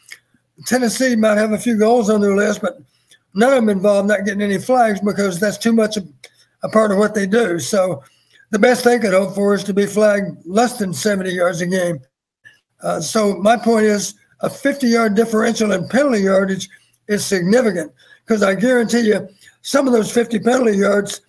Tennessee 0.66 1.16
might 1.16 1.38
have 1.38 1.52
a 1.52 1.58
few 1.58 1.78
goals 1.78 2.10
on 2.10 2.20
their 2.20 2.36
list, 2.36 2.60
but 2.60 2.78
none 3.36 3.52
of 3.52 3.56
them 3.56 3.68
involved 3.68 4.08
not 4.08 4.24
getting 4.24 4.42
any 4.42 4.58
flags 4.58 4.98
because 5.00 5.38
that's 5.38 5.58
too 5.58 5.72
much 5.72 5.96
a, 5.96 6.02
a 6.62 6.68
part 6.68 6.90
of 6.90 6.98
what 6.98 7.14
they 7.14 7.26
do. 7.26 7.60
So 7.60 8.02
the 8.50 8.58
best 8.58 8.84
they 8.84 8.98
could 8.98 9.12
hope 9.12 9.34
for 9.34 9.54
is 9.54 9.62
to 9.64 9.74
be 9.74 9.86
flagged 9.86 10.44
less 10.46 10.78
than 10.78 10.92
70 10.92 11.30
yards 11.30 11.60
a 11.60 11.66
game. 11.66 12.00
Uh, 12.82 13.00
so 13.00 13.36
my 13.36 13.56
point 13.56 13.84
is 13.84 14.14
a 14.40 14.50
50 14.50 14.88
yard 14.88 15.14
differential 15.14 15.72
in 15.72 15.86
penalty 15.88 16.22
yardage 16.22 16.68
is 17.08 17.24
significant 17.24 17.92
because 18.24 18.42
I 18.42 18.54
guarantee 18.54 19.08
you 19.08 19.28
some 19.62 19.86
of 19.86 19.92
those 19.92 20.10
50 20.10 20.38
penalty 20.40 20.78
yards 20.78 21.20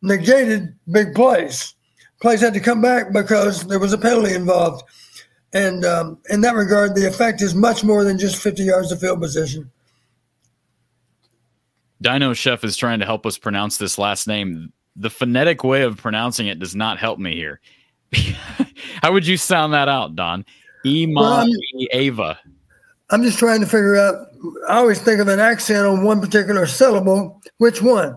negated 0.00 0.74
big 0.90 1.14
plays. 1.14 1.74
Plays 2.20 2.40
had 2.40 2.54
to 2.54 2.60
come 2.60 2.80
back 2.80 3.12
because 3.12 3.66
there 3.66 3.80
was 3.80 3.92
a 3.92 3.98
penalty 3.98 4.34
involved. 4.34 4.84
And 5.52 5.84
um, 5.84 6.18
in 6.30 6.40
that 6.42 6.54
regard, 6.54 6.94
the 6.94 7.06
effect 7.06 7.42
is 7.42 7.54
much 7.54 7.84
more 7.84 8.04
than 8.04 8.16
just 8.18 8.36
50 8.36 8.62
yards 8.62 8.92
of 8.92 9.00
field 9.00 9.20
position. 9.20 9.70
Dino 12.02 12.32
Chef 12.34 12.64
is 12.64 12.76
trying 12.76 12.98
to 13.00 13.06
help 13.06 13.24
us 13.26 13.38
pronounce 13.38 13.78
this 13.78 13.96
last 13.98 14.26
name. 14.26 14.72
The 14.96 15.10
phonetic 15.10 15.64
way 15.64 15.82
of 15.82 15.96
pronouncing 15.96 16.46
it 16.48 16.58
does 16.58 16.74
not 16.76 16.98
help 16.98 17.18
me 17.18 17.34
here. 17.34 17.60
How 19.02 19.12
would 19.12 19.26
you 19.26 19.36
sound 19.36 19.72
that 19.72 19.88
out, 19.88 20.14
Don? 20.16 20.44
Ema 20.84 21.20
Well, 21.20 21.32
I'm- 21.32 21.48
Ava. 21.92 22.38
I'm 23.10 23.22
just 23.22 23.38
trying 23.38 23.60
to 23.60 23.66
figure 23.66 23.96
out. 23.96 24.28
I 24.68 24.78
always 24.78 24.98
think 25.00 25.20
of 25.20 25.28
an 25.28 25.38
accent 25.38 25.86
on 25.86 26.02
one 26.02 26.20
particular 26.20 26.66
syllable. 26.66 27.42
Which 27.58 27.82
one? 27.82 28.16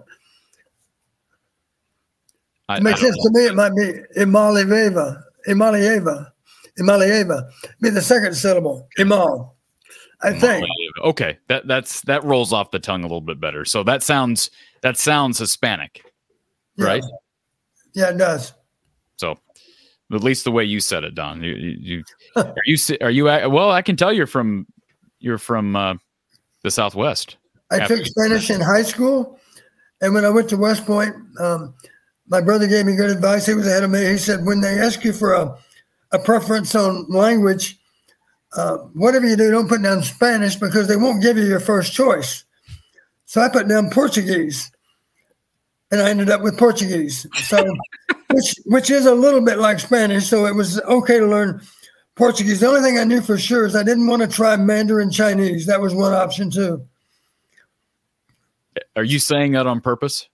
I, 2.70 2.78
It 2.78 2.84
makes 2.84 3.02
sense 3.02 3.16
to 3.16 3.30
me. 3.34 3.46
It 3.46 3.56
might 3.56 3.76
be 3.76 3.92
Imalieva, 4.18 5.22
Imalieva, 5.50 6.32
Imalieva. 6.80 7.50
Be 7.82 7.90
the 7.90 8.02
second 8.02 8.36
syllable. 8.36 8.88
Imal. 8.98 9.52
I 10.22 10.32
think. 10.32 10.66
Okay, 11.06 11.38
that 11.50 11.68
that's 11.68 12.02
that 12.02 12.24
rolls 12.24 12.52
off 12.52 12.72
the 12.72 12.80
tongue 12.80 13.02
a 13.02 13.08
little 13.08 13.22
bit 13.22 13.40
better. 13.40 13.64
So 13.64 13.84
that 13.84 14.02
sounds 14.02 14.50
that 14.82 14.98
sounds 14.98 15.38
Hispanic, 15.38 16.04
Yeah. 16.78 16.86
right? 16.86 17.04
Yeah, 17.94 18.10
it 18.10 18.18
does. 18.18 18.54
So 19.18 19.38
at 20.12 20.24
least 20.24 20.44
the 20.44 20.52
way 20.52 20.64
you 20.64 20.80
said 20.80 21.04
it, 21.04 21.16
Don. 21.16 21.42
You, 21.44 21.54
you, 21.54 22.04
are 22.36 22.54
you 22.66 22.78
are 23.02 23.12
you 23.12 23.26
well? 23.26 23.72
I 23.72 23.82
can 23.82 23.96
tell 23.96 24.12
you're 24.12 24.28
from 24.28 24.66
you're 25.20 25.38
from 25.38 25.76
uh, 25.76 25.94
the 26.64 26.72
Southwest. 26.72 27.38
I 27.72 27.86
took 27.88 28.06
Spanish 28.06 28.50
in 28.50 28.62
high 28.62 28.84
school, 28.84 29.40
and 30.02 30.14
when 30.14 30.26
I 30.26 30.30
went 30.30 30.50
to 30.50 30.58
West 30.58 30.86
Point, 30.86 31.16
um, 31.40 31.74
my 32.28 32.42
brother 32.42 32.68
gave 32.68 32.86
me 32.86 32.96
good 32.96 33.10
advice. 33.10 33.46
He 33.46 33.54
was 33.54 33.68
ahead 33.68 33.84
of 33.84 33.92
me. 33.92 34.06
He 34.06 34.18
said, 34.18 34.46
when 34.46 34.62
they 34.62 34.80
ask 34.80 35.04
you 35.04 35.14
for 35.14 35.34
a, 35.34 35.58
a 36.12 36.20
preference 36.20 36.76
on 36.76 37.06
language, 37.10 37.80
uh, 38.56 38.78
whatever 38.94 39.28
you 39.28 39.36
do, 39.36 39.52
don't 39.52 39.68
put 39.68 39.82
down 39.82 40.02
Spanish 40.04 40.56
because 40.56 40.88
they 40.88 40.96
won't 40.96 41.22
give 41.22 41.38
you 41.38 41.46
your 41.46 41.60
first 41.60 41.94
choice. 41.94 42.44
So 43.26 43.42
I 43.42 43.50
put 43.50 43.68
down 43.68 43.90
Portuguese, 43.90 44.72
and 45.92 46.02
I 46.02 46.10
ended 46.10 46.30
up 46.30 46.42
with 46.42 46.58
Portuguese. 46.58 47.28
So, 47.44 47.64
which 48.32 48.56
which 48.66 48.90
is 48.90 49.06
a 49.06 49.16
little 49.16 49.42
bit 49.42 49.58
like 49.58 49.80
Spanish. 49.80 50.28
So 50.28 50.46
it 50.46 50.56
was 50.56 50.80
okay 50.82 51.20
to 51.20 51.28
learn 51.28 51.62
Portuguese. 52.16 52.60
The 52.60 52.68
only 52.68 52.82
thing 52.82 52.98
I 52.98 53.04
knew 53.04 53.22
for 53.22 53.38
sure 53.38 53.66
is 53.66 53.76
I 53.76 53.84
didn't 53.84 54.08
want 54.08 54.22
to 54.22 54.28
try 54.28 54.56
Mandarin 54.56 55.12
Chinese. 55.12 55.66
That 55.66 55.82
was 55.82 55.94
one 55.94 56.14
option 56.14 56.50
too. 56.50 56.86
Are 58.96 59.04
you 59.04 59.20
saying 59.20 59.54
that 59.54 59.68
on 59.68 59.82
purpose? 59.82 60.30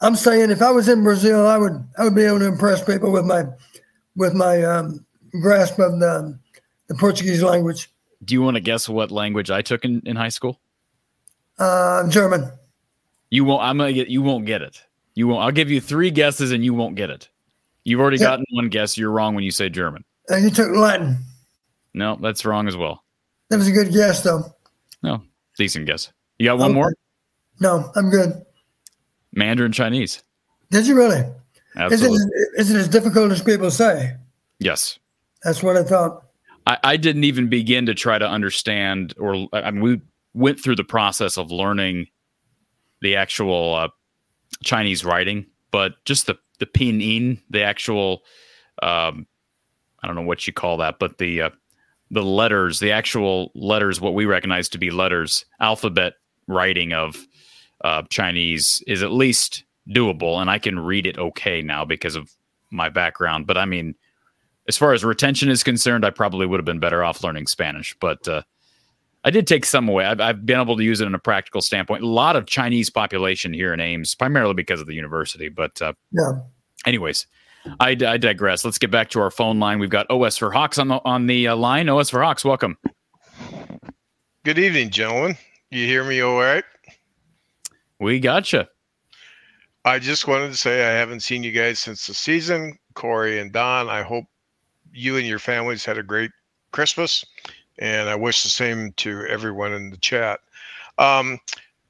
I'm 0.00 0.16
saying 0.16 0.50
if 0.50 0.62
I 0.62 0.70
was 0.70 0.88
in 0.88 1.02
Brazil, 1.02 1.46
I 1.46 1.58
would 1.58 1.84
I 1.98 2.04
would 2.04 2.14
be 2.14 2.22
able 2.22 2.38
to 2.38 2.46
impress 2.46 2.82
people 2.82 3.12
with 3.12 3.26
my 3.26 3.44
with 4.16 4.34
my 4.34 4.62
um, 4.62 5.04
grasp 5.42 5.78
of 5.78 6.00
the 6.00 6.38
the 6.90 6.96
Portuguese 6.96 7.40
language. 7.40 7.88
Do 8.24 8.34
you 8.34 8.42
want 8.42 8.56
to 8.56 8.60
guess 8.60 8.88
what 8.88 9.12
language 9.12 9.48
I 9.50 9.62
took 9.62 9.84
in, 9.84 10.02
in 10.04 10.16
high 10.16 10.28
school? 10.28 10.60
Uh, 11.56 12.08
German. 12.08 12.50
You 13.30 13.44
won't. 13.44 13.62
I'm 13.62 13.78
gonna 13.78 13.92
get. 13.92 14.08
You 14.08 14.22
won't 14.22 14.44
get 14.44 14.60
it. 14.60 14.82
You 15.14 15.28
won't. 15.28 15.42
I'll 15.42 15.52
give 15.52 15.70
you 15.70 15.80
three 15.80 16.10
guesses 16.10 16.50
and 16.50 16.64
you 16.64 16.74
won't 16.74 16.96
get 16.96 17.08
it. 17.08 17.28
You've 17.84 18.00
already 18.00 18.16
Yeah. 18.18 18.24
gotten 18.24 18.44
one 18.50 18.68
guess. 18.68 18.98
You're 18.98 19.12
wrong 19.12 19.36
when 19.36 19.44
you 19.44 19.52
say 19.52 19.68
German. 19.68 20.04
Uh, 20.30 20.36
you 20.36 20.50
took 20.50 20.74
Latin. 20.74 21.18
No, 21.94 22.18
that's 22.20 22.44
wrong 22.44 22.66
as 22.66 22.76
well. 22.76 23.04
That 23.50 23.58
was 23.58 23.68
a 23.68 23.72
good 23.72 23.92
guess, 23.92 24.22
though. 24.22 24.52
No, 25.02 25.22
decent 25.56 25.86
guess. 25.86 26.12
You 26.38 26.46
got 26.46 26.58
one 26.58 26.70
Okay. 26.70 26.74
more? 26.74 26.94
No, 27.60 27.90
I'm 27.94 28.10
good. 28.10 28.44
Mandarin 29.32 29.72
Chinese. 29.72 30.22
Did 30.70 30.86
you 30.88 30.96
really? 30.96 31.18
Is 31.20 31.26
Absolutely. 31.76 32.18
it, 32.18 32.60
is 32.60 32.70
it 32.72 32.76
as 32.76 32.88
difficult 32.88 33.30
as 33.30 33.42
people 33.42 33.70
say? 33.70 34.16
Yes. 34.58 34.98
That's 35.44 35.62
what 35.62 35.76
I 35.76 35.84
thought. 35.84 36.24
I, 36.70 36.78
I 36.84 36.96
didn't 36.96 37.24
even 37.24 37.48
begin 37.48 37.86
to 37.86 37.94
try 37.94 38.16
to 38.18 38.28
understand, 38.28 39.12
or 39.18 39.48
I 39.52 39.72
mean, 39.72 39.82
we 39.82 40.00
went 40.34 40.60
through 40.60 40.76
the 40.76 40.84
process 40.84 41.36
of 41.36 41.50
learning 41.50 42.06
the 43.00 43.16
actual 43.16 43.74
uh, 43.74 43.88
Chinese 44.62 45.04
writing, 45.04 45.46
but 45.72 45.94
just 46.04 46.26
the 46.26 46.38
the 46.60 46.66
pinyin, 46.66 47.40
the 47.50 47.62
actual, 47.62 48.22
um, 48.82 49.26
I 50.02 50.06
don't 50.06 50.14
know 50.14 50.22
what 50.22 50.46
you 50.46 50.52
call 50.52 50.76
that, 50.76 51.00
but 51.00 51.18
the 51.18 51.42
uh, 51.42 51.50
the 52.12 52.22
letters, 52.22 52.78
the 52.78 52.92
actual 52.92 53.50
letters, 53.56 54.00
what 54.00 54.14
we 54.14 54.24
recognize 54.24 54.68
to 54.68 54.78
be 54.78 54.92
letters, 54.92 55.44
alphabet 55.58 56.14
writing 56.46 56.92
of 56.92 57.16
uh, 57.82 58.02
Chinese 58.10 58.80
is 58.86 59.02
at 59.02 59.10
least 59.10 59.64
doable, 59.88 60.40
and 60.40 60.48
I 60.48 60.60
can 60.60 60.78
read 60.78 61.08
it 61.08 61.18
okay 61.18 61.62
now 61.62 61.84
because 61.84 62.14
of 62.14 62.30
my 62.70 62.90
background. 62.90 63.48
But 63.48 63.58
I 63.58 63.64
mean, 63.64 63.96
as 64.70 64.76
far 64.76 64.92
as 64.92 65.04
retention 65.04 65.48
is 65.48 65.64
concerned, 65.64 66.04
I 66.06 66.10
probably 66.10 66.46
would 66.46 66.60
have 66.60 66.64
been 66.64 66.78
better 66.78 67.02
off 67.02 67.24
learning 67.24 67.48
Spanish. 67.48 67.92
But 68.00 68.28
uh, 68.28 68.42
I 69.24 69.30
did 69.30 69.48
take 69.48 69.64
some 69.64 69.88
away. 69.88 70.04
I've, 70.04 70.20
I've 70.20 70.46
been 70.46 70.60
able 70.60 70.76
to 70.76 70.84
use 70.84 71.00
it 71.00 71.06
in 71.08 71.14
a 71.16 71.18
practical 71.18 71.60
standpoint. 71.60 72.04
A 72.04 72.06
lot 72.06 72.36
of 72.36 72.46
Chinese 72.46 72.88
population 72.88 73.52
here 73.52 73.74
in 73.74 73.80
Ames, 73.80 74.14
primarily 74.14 74.54
because 74.54 74.80
of 74.80 74.86
the 74.86 74.94
university. 74.94 75.48
But 75.48 75.82
uh, 75.82 75.94
Yeah. 76.12 76.42
anyways, 76.86 77.26
I, 77.80 77.96
I 78.06 78.16
digress. 78.16 78.64
Let's 78.64 78.78
get 78.78 78.92
back 78.92 79.10
to 79.10 79.20
our 79.20 79.32
phone 79.32 79.58
line. 79.58 79.80
We've 79.80 79.90
got 79.90 80.08
OS 80.08 80.36
for 80.36 80.52
Hawks 80.52 80.78
on 80.78 80.86
the 80.86 81.00
on 81.04 81.26
the 81.26 81.48
uh, 81.48 81.56
line. 81.56 81.88
OS 81.88 82.08
for 82.08 82.22
Hawks, 82.22 82.44
welcome. 82.44 82.78
Good 84.44 84.58
evening, 84.60 84.90
gentlemen. 84.90 85.36
You 85.72 85.84
hear 85.84 86.04
me 86.04 86.20
all 86.20 86.38
right? 86.38 86.64
We 87.98 88.20
gotcha. 88.20 88.68
I 89.84 89.98
just 89.98 90.28
wanted 90.28 90.48
to 90.52 90.56
say 90.56 90.86
I 90.86 90.92
haven't 90.92 91.20
seen 91.20 91.42
you 91.42 91.50
guys 91.50 91.80
since 91.80 92.06
the 92.06 92.14
season. 92.14 92.78
Corey 92.94 93.40
and 93.40 93.52
Don, 93.52 93.88
I 93.88 94.02
hope 94.02 94.24
you 94.92 95.16
and 95.16 95.26
your 95.26 95.38
families 95.38 95.84
had 95.84 95.98
a 95.98 96.02
great 96.02 96.30
Christmas, 96.72 97.24
and 97.78 98.08
I 98.08 98.14
wish 98.14 98.42
the 98.42 98.48
same 98.48 98.92
to 98.98 99.26
everyone 99.26 99.72
in 99.72 99.90
the 99.90 99.96
chat. 99.96 100.40
Um, 100.98 101.38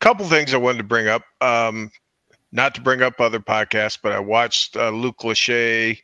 couple 0.01 0.26
things 0.26 0.55
I 0.55 0.59
wanted 0.59 0.78
to 0.78 0.84
bring 0.84 1.09
up. 1.09 1.22
Um, 1.40 1.90
not 2.53 2.74
to 2.74 2.80
bring 2.80 3.03
up 3.03 3.20
other 3.20 3.40
podcasts, 3.40 3.98
but 4.03 4.12
I 4.12 4.18
watched 4.18 4.76
uh, 4.76 4.90
Luke 4.90 5.18
Lachey 5.18 5.98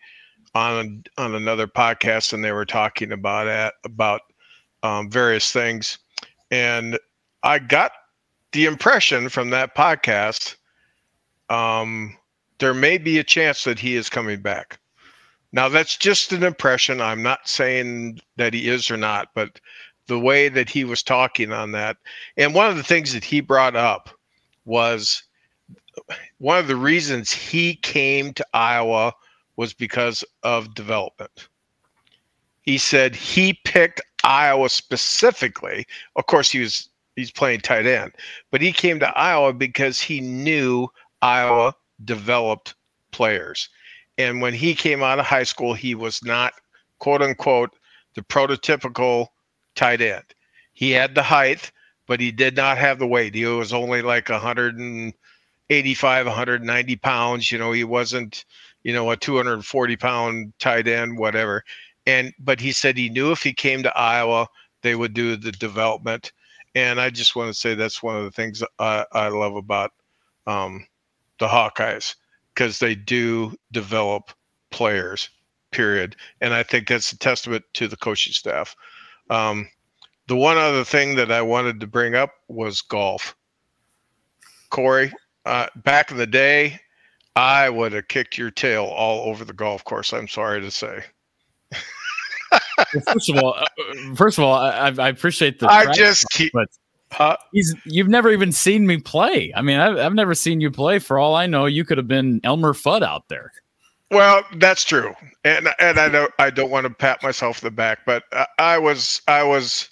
on 0.54 1.04
on 1.18 1.34
another 1.34 1.66
podcast, 1.66 2.32
and 2.32 2.44
they 2.44 2.52
were 2.52 2.66
talking 2.66 3.12
about 3.12 3.46
it, 3.46 3.74
about 3.84 4.20
um, 4.82 5.10
various 5.10 5.52
things, 5.52 5.98
and 6.50 6.98
I 7.42 7.58
got 7.58 7.92
the 8.52 8.66
impression 8.66 9.28
from 9.28 9.50
that 9.50 9.74
podcast 9.74 10.56
um, 11.48 12.16
there 12.58 12.74
may 12.74 12.98
be 12.98 13.18
a 13.18 13.24
chance 13.24 13.64
that 13.64 13.78
he 13.78 13.96
is 13.96 14.08
coming 14.08 14.40
back. 14.40 14.78
Now, 15.52 15.68
that's 15.68 15.96
just 15.96 16.32
an 16.32 16.42
impression. 16.42 17.00
I'm 17.00 17.22
not 17.22 17.48
saying 17.48 18.20
that 18.36 18.52
he 18.52 18.68
is 18.68 18.90
or 18.90 18.96
not, 18.96 19.28
but 19.34 19.60
the 20.06 20.18
way 20.18 20.48
that 20.48 20.68
he 20.68 20.84
was 20.84 21.02
talking 21.02 21.52
on 21.52 21.72
that. 21.72 21.96
And 22.36 22.54
one 22.54 22.68
of 22.70 22.76
the 22.76 22.82
things 22.82 23.12
that 23.12 23.24
he 23.24 23.40
brought 23.40 23.76
up 23.76 24.10
was 24.64 25.22
one 26.38 26.58
of 26.58 26.68
the 26.68 26.76
reasons 26.76 27.32
he 27.32 27.74
came 27.76 28.32
to 28.34 28.46
Iowa 28.52 29.12
was 29.56 29.72
because 29.72 30.22
of 30.42 30.74
development. 30.74 31.48
He 32.62 32.78
said 32.78 33.14
he 33.14 33.54
picked 33.64 34.00
Iowa 34.24 34.68
specifically. 34.68 35.86
Of 36.16 36.26
course, 36.26 36.50
he 36.50 36.60
was 36.60 36.88
he's 37.14 37.30
playing 37.30 37.60
tight 37.60 37.86
end, 37.86 38.12
but 38.50 38.60
he 38.60 38.72
came 38.72 38.98
to 39.00 39.16
Iowa 39.16 39.54
because 39.54 40.00
he 40.00 40.20
knew 40.20 40.88
Iowa 41.22 41.74
developed 42.04 42.74
players. 43.12 43.68
And 44.18 44.40
when 44.40 44.54
he 44.54 44.74
came 44.74 45.02
out 45.02 45.18
of 45.18 45.26
high 45.26 45.42
school, 45.42 45.74
he 45.74 45.94
was 45.94 46.24
not, 46.24 46.54
quote 46.98 47.22
unquote, 47.22 47.70
the 48.14 48.22
prototypical 48.22 49.28
tight 49.74 50.00
end. 50.00 50.24
He 50.72 50.90
had 50.90 51.14
the 51.14 51.22
height, 51.22 51.70
but 52.06 52.20
he 52.20 52.32
did 52.32 52.56
not 52.56 52.78
have 52.78 52.98
the 52.98 53.06
weight. 53.06 53.34
He 53.34 53.44
was 53.44 53.72
only 53.72 54.02
like 54.02 54.28
185, 54.28 56.26
190 56.26 56.96
pounds. 56.96 57.52
You 57.52 57.58
know, 57.58 57.72
he 57.72 57.84
wasn't, 57.84 58.44
you 58.82 58.92
know, 58.92 59.10
a 59.10 59.16
240 59.16 59.96
pound 59.96 60.52
tight 60.58 60.88
end, 60.88 61.18
whatever. 61.18 61.62
And, 62.06 62.32
but 62.38 62.60
he 62.60 62.72
said 62.72 62.96
he 62.96 63.08
knew 63.10 63.32
if 63.32 63.42
he 63.42 63.52
came 63.52 63.82
to 63.82 63.96
Iowa, 63.96 64.48
they 64.82 64.94
would 64.94 65.12
do 65.12 65.36
the 65.36 65.52
development. 65.52 66.32
And 66.74 67.00
I 67.00 67.10
just 67.10 67.36
want 67.36 67.48
to 67.48 67.54
say 67.54 67.74
that's 67.74 68.02
one 68.02 68.16
of 68.16 68.24
the 68.24 68.30
things 68.30 68.62
I, 68.78 69.04
I 69.12 69.28
love 69.28 69.56
about 69.56 69.92
um, 70.46 70.86
the 71.38 71.48
Hawkeyes 71.48 72.14
because 72.56 72.78
they 72.78 72.94
do 72.94 73.54
develop 73.70 74.32
players, 74.70 75.28
period. 75.72 76.16
And 76.40 76.54
I 76.54 76.62
think 76.62 76.88
that's 76.88 77.12
a 77.12 77.18
testament 77.18 77.64
to 77.74 77.86
the 77.86 77.98
coaching 77.98 78.32
staff. 78.32 78.74
Um, 79.28 79.68
the 80.26 80.36
one 80.36 80.56
other 80.56 80.82
thing 80.82 81.16
that 81.16 81.30
I 81.30 81.42
wanted 81.42 81.80
to 81.80 81.86
bring 81.86 82.14
up 82.14 82.30
was 82.48 82.80
golf. 82.80 83.36
Corey, 84.70 85.12
uh, 85.44 85.66
back 85.76 86.10
in 86.10 86.16
the 86.16 86.26
day, 86.26 86.80
I 87.36 87.68
would 87.68 87.92
have 87.92 88.08
kicked 88.08 88.38
your 88.38 88.50
tail 88.50 88.84
all 88.84 89.28
over 89.28 89.44
the 89.44 89.52
golf 89.52 89.84
course. 89.84 90.14
I'm 90.14 90.26
sorry 90.26 90.62
to 90.62 90.70
say. 90.70 91.04
Well, 92.78 93.02
first 93.12 93.28
of 93.28 93.36
all, 93.36 93.54
uh, 93.54 93.64
first 94.14 94.38
of 94.38 94.44
all, 94.44 94.54
I, 94.54 94.92
I 94.98 95.08
appreciate 95.08 95.58
the. 95.58 95.66
I 95.70 95.84
practice, 95.84 95.96
just 95.96 96.26
keep. 96.30 96.52
but 96.52 96.68
Uh, 97.18 97.36
he's 97.52 97.74
you've 97.84 98.08
never 98.08 98.30
even 98.30 98.52
seen 98.52 98.86
me 98.86 98.98
play. 98.98 99.52
I 99.56 99.62
mean, 99.62 99.78
I've, 99.78 99.96
I've 99.96 100.14
never 100.14 100.34
seen 100.34 100.60
you 100.60 100.70
play. 100.70 100.98
For 100.98 101.18
all 101.18 101.34
I 101.34 101.46
know, 101.46 101.66
you 101.66 101.84
could 101.84 101.98
have 101.98 102.08
been 102.08 102.40
Elmer 102.44 102.72
Fudd 102.72 103.02
out 103.02 103.28
there. 103.28 103.52
Well, 104.10 104.42
that's 104.56 104.84
true, 104.84 105.14
and 105.44 105.68
and 105.78 105.98
I 105.98 106.08
don't 106.08 106.32
I 106.38 106.50
don't 106.50 106.70
want 106.70 106.84
to 106.84 106.90
pat 106.90 107.22
myself 107.22 107.62
in 107.62 107.66
the 107.66 107.70
back, 107.72 108.00
but 108.06 108.24
I, 108.32 108.46
I 108.58 108.78
was 108.78 109.22
I 109.28 109.42
was 109.42 109.88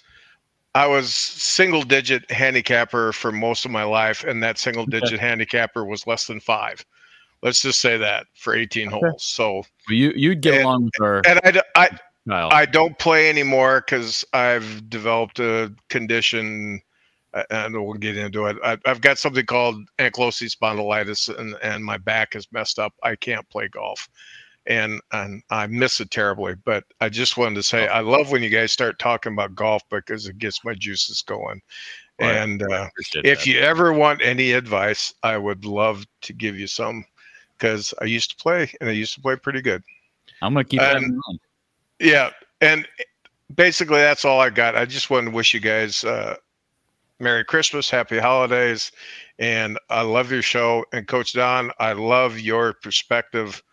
I 0.73 0.87
was 0.87 1.13
single 1.13 1.83
digit 1.83 2.29
handicapper 2.29 3.13
for 3.13 3.31
most 3.31 3.65
of 3.65 3.71
my 3.71 3.83
life, 3.83 4.23
and 4.23 4.43
that 4.43 4.57
single 4.57 4.85
digit 4.85 5.19
handicapper 5.19 5.85
was 5.85 6.05
less 6.07 6.27
than 6.27 6.39
five. 6.39 6.85
Let's 7.41 7.61
just 7.61 7.79
say 7.79 7.97
that 7.97 8.25
for 8.35 8.55
18 8.55 8.87
holes. 8.89 9.23
So 9.23 9.63
You 9.89 10.13
you'd 10.15 10.41
get 10.41 10.55
And- 10.55 10.63
along 10.63 10.85
with 10.85 10.93
her, 10.99 11.21
and 11.27 11.39
I, 11.43 11.61
I 11.75 11.89
Kyle. 12.27 12.49
I 12.51 12.65
don't 12.65 12.97
play 12.97 13.29
anymore 13.29 13.83
because 13.85 14.25
I've 14.33 14.89
developed 14.89 15.39
a 15.39 15.73
condition, 15.89 16.81
and 17.49 17.73
we'll 17.73 17.93
get 17.93 18.17
into 18.17 18.45
it. 18.45 18.57
I, 18.63 18.77
I've 18.85 19.01
got 19.01 19.17
something 19.17 19.45
called 19.45 19.75
ankylosing 19.99 20.53
spondylitis, 20.55 21.35
and, 21.37 21.55
and 21.61 21.83
my 21.83 21.97
back 21.97 22.35
is 22.35 22.47
messed 22.51 22.79
up. 22.79 22.93
I 23.03 23.15
can't 23.15 23.47
play 23.49 23.67
golf, 23.67 24.07
and 24.65 25.01
and 25.11 25.43
I 25.49 25.67
miss 25.67 25.99
it 25.99 26.11
terribly. 26.11 26.55
But 26.63 26.85
I 27.01 27.09
just 27.09 27.37
wanted 27.37 27.55
to 27.55 27.63
say 27.63 27.87
I 27.87 27.99
love 27.99 28.31
when 28.31 28.43
you 28.43 28.49
guys 28.49 28.71
start 28.71 28.99
talking 28.99 29.33
about 29.33 29.55
golf 29.55 29.83
because 29.89 30.27
it 30.27 30.37
gets 30.37 30.63
my 30.63 30.73
juices 30.73 31.21
going. 31.21 31.61
I 32.21 32.31
and 32.31 32.63
uh, 32.63 32.87
if 33.23 33.39
that. 33.39 33.47
you 33.47 33.59
ever 33.59 33.91
want 33.91 34.21
any 34.21 34.53
advice, 34.53 35.13
I 35.23 35.37
would 35.37 35.65
love 35.65 36.05
to 36.21 36.33
give 36.33 36.57
you 36.57 36.67
some 36.67 37.03
because 37.57 37.93
I 38.01 38.05
used 38.05 38.29
to 38.31 38.35
play 38.37 38.71
and 38.79 38.89
I 38.89 38.93
used 38.93 39.13
to 39.15 39.21
play 39.21 39.35
pretty 39.35 39.61
good. 39.61 39.83
I'm 40.41 40.53
gonna 40.53 40.63
keep 40.63 40.79
that 40.79 40.97
in 40.97 41.19
mind. 41.27 41.39
Yeah, 41.99 42.29
and 42.61 42.87
basically 43.53 43.99
that's 43.99 44.23
all 44.23 44.39
I 44.39 44.49
got. 44.49 44.75
I 44.75 44.85
just 44.85 45.09
wanted 45.09 45.31
to 45.31 45.35
wish 45.35 45.53
you 45.53 45.59
guys 45.59 46.03
uh, 46.03 46.35
Merry 47.19 47.45
Christmas, 47.45 47.89
Happy 47.89 48.19
Holidays, 48.19 48.91
and 49.39 49.79
I 49.89 50.01
love 50.01 50.31
your 50.31 50.41
show. 50.41 50.85
And 50.91 51.07
Coach 51.07 51.33
Don, 51.33 51.71
I 51.79 51.93
love 51.93 52.39
your 52.39 52.73
perspective 52.73 53.63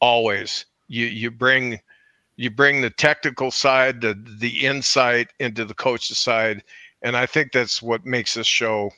always. 0.00 0.66
You 0.88 1.06
you 1.06 1.30
bring 1.30 1.80
you 2.36 2.50
bring 2.50 2.80
the 2.80 2.90
technical 2.90 3.50
side, 3.50 4.00
the 4.00 4.14
the 4.38 4.64
insight 4.66 5.28
into 5.40 5.64
the 5.64 5.74
coach's 5.74 6.18
side, 6.18 6.62
and 7.02 7.16
I 7.16 7.26
think 7.26 7.52
that's 7.52 7.82
what 7.82 8.06
makes 8.06 8.34
this 8.34 8.46
show 8.46 8.90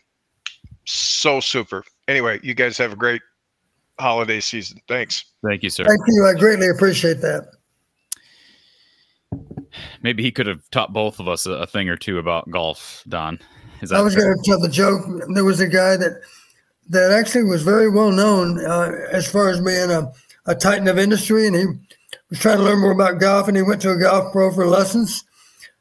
so 0.85 1.41
super. 1.41 1.85
Anyway, 2.07 2.41
you 2.43 2.55
guys 2.55 2.79
have 2.79 2.93
a 2.93 2.97
great 2.97 3.23
holiday 3.99 4.41
season. 4.41 4.81
Thanks. 4.89 5.25
Thank 5.45 5.63
you, 5.63 5.71
sir. 5.71 5.85
Thank 5.85 6.01
you. 6.07 6.27
I 6.27 6.39
greatly 6.39 6.69
appreciate 6.69 7.21
that. 7.21 7.49
Maybe 10.03 10.23
he 10.23 10.31
could 10.31 10.47
have 10.47 10.69
taught 10.71 10.93
both 10.93 11.21
of 11.21 11.29
us 11.29 11.47
a, 11.47 11.53
a 11.53 11.67
thing 11.67 11.89
or 11.89 11.97
two 11.97 12.19
about 12.19 12.51
golf, 12.51 13.05
Don. 13.09 13.39
Is 13.81 13.91
that 13.91 13.99
I 13.99 14.03
was 14.03 14.17
going 14.17 14.35
to 14.35 14.43
tell 14.45 14.61
the 14.61 14.69
joke. 14.69 15.07
There 15.35 15.45
was 15.45 15.61
a 15.61 15.69
guy 15.69 15.97
that 15.97 16.21
that 16.91 17.13
actually 17.13 17.45
was 17.45 17.63
very 17.63 17.89
well 17.89 18.11
known 18.11 18.65
uh, 18.65 18.91
as 19.11 19.31
far 19.31 19.51
as 19.51 19.61
being 19.61 19.91
a, 19.91 20.11
a 20.47 20.55
titan 20.55 20.89
of 20.89 20.99
industry, 20.99 21.47
and 21.47 21.55
he 21.55 21.67
was 22.31 22.39
trying 22.39 22.59
to 22.59 22.65
learn 22.65 22.81
more 22.81 22.93
about 22.93 23.21
golf, 23.21 23.47
and 23.49 23.57
he 23.57 23.63
went 23.63 23.83
to 23.83 23.91
a 23.91 23.99
golf 23.99 24.33
pro 24.33 24.53
for 24.53 24.67
lessons. 24.67 25.25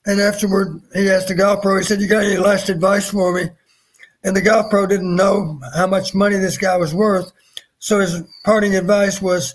And 0.05 0.21
afterward, 0.21 0.81
he 0.93 1.09
asked 1.09 1.27
the 1.27 1.35
golf 1.35 1.61
pro, 1.61 1.77
he 1.77 1.83
said, 1.83 2.01
"You 2.01 2.07
got 2.07 2.23
any 2.23 2.37
last 2.37 2.69
advice 2.69 3.09
for 3.09 3.33
me?" 3.33 3.49
And 4.23 4.35
the 4.35 4.41
golf 4.41 4.69
pro 4.69 4.85
didn't 4.85 5.15
know 5.15 5.59
how 5.75 5.87
much 5.87 6.13
money 6.13 6.37
this 6.37 6.57
guy 6.57 6.77
was 6.77 6.93
worth, 6.93 7.31
so 7.79 7.99
his 7.99 8.21
parting 8.45 8.75
advice 8.75 9.21
was, 9.21 9.53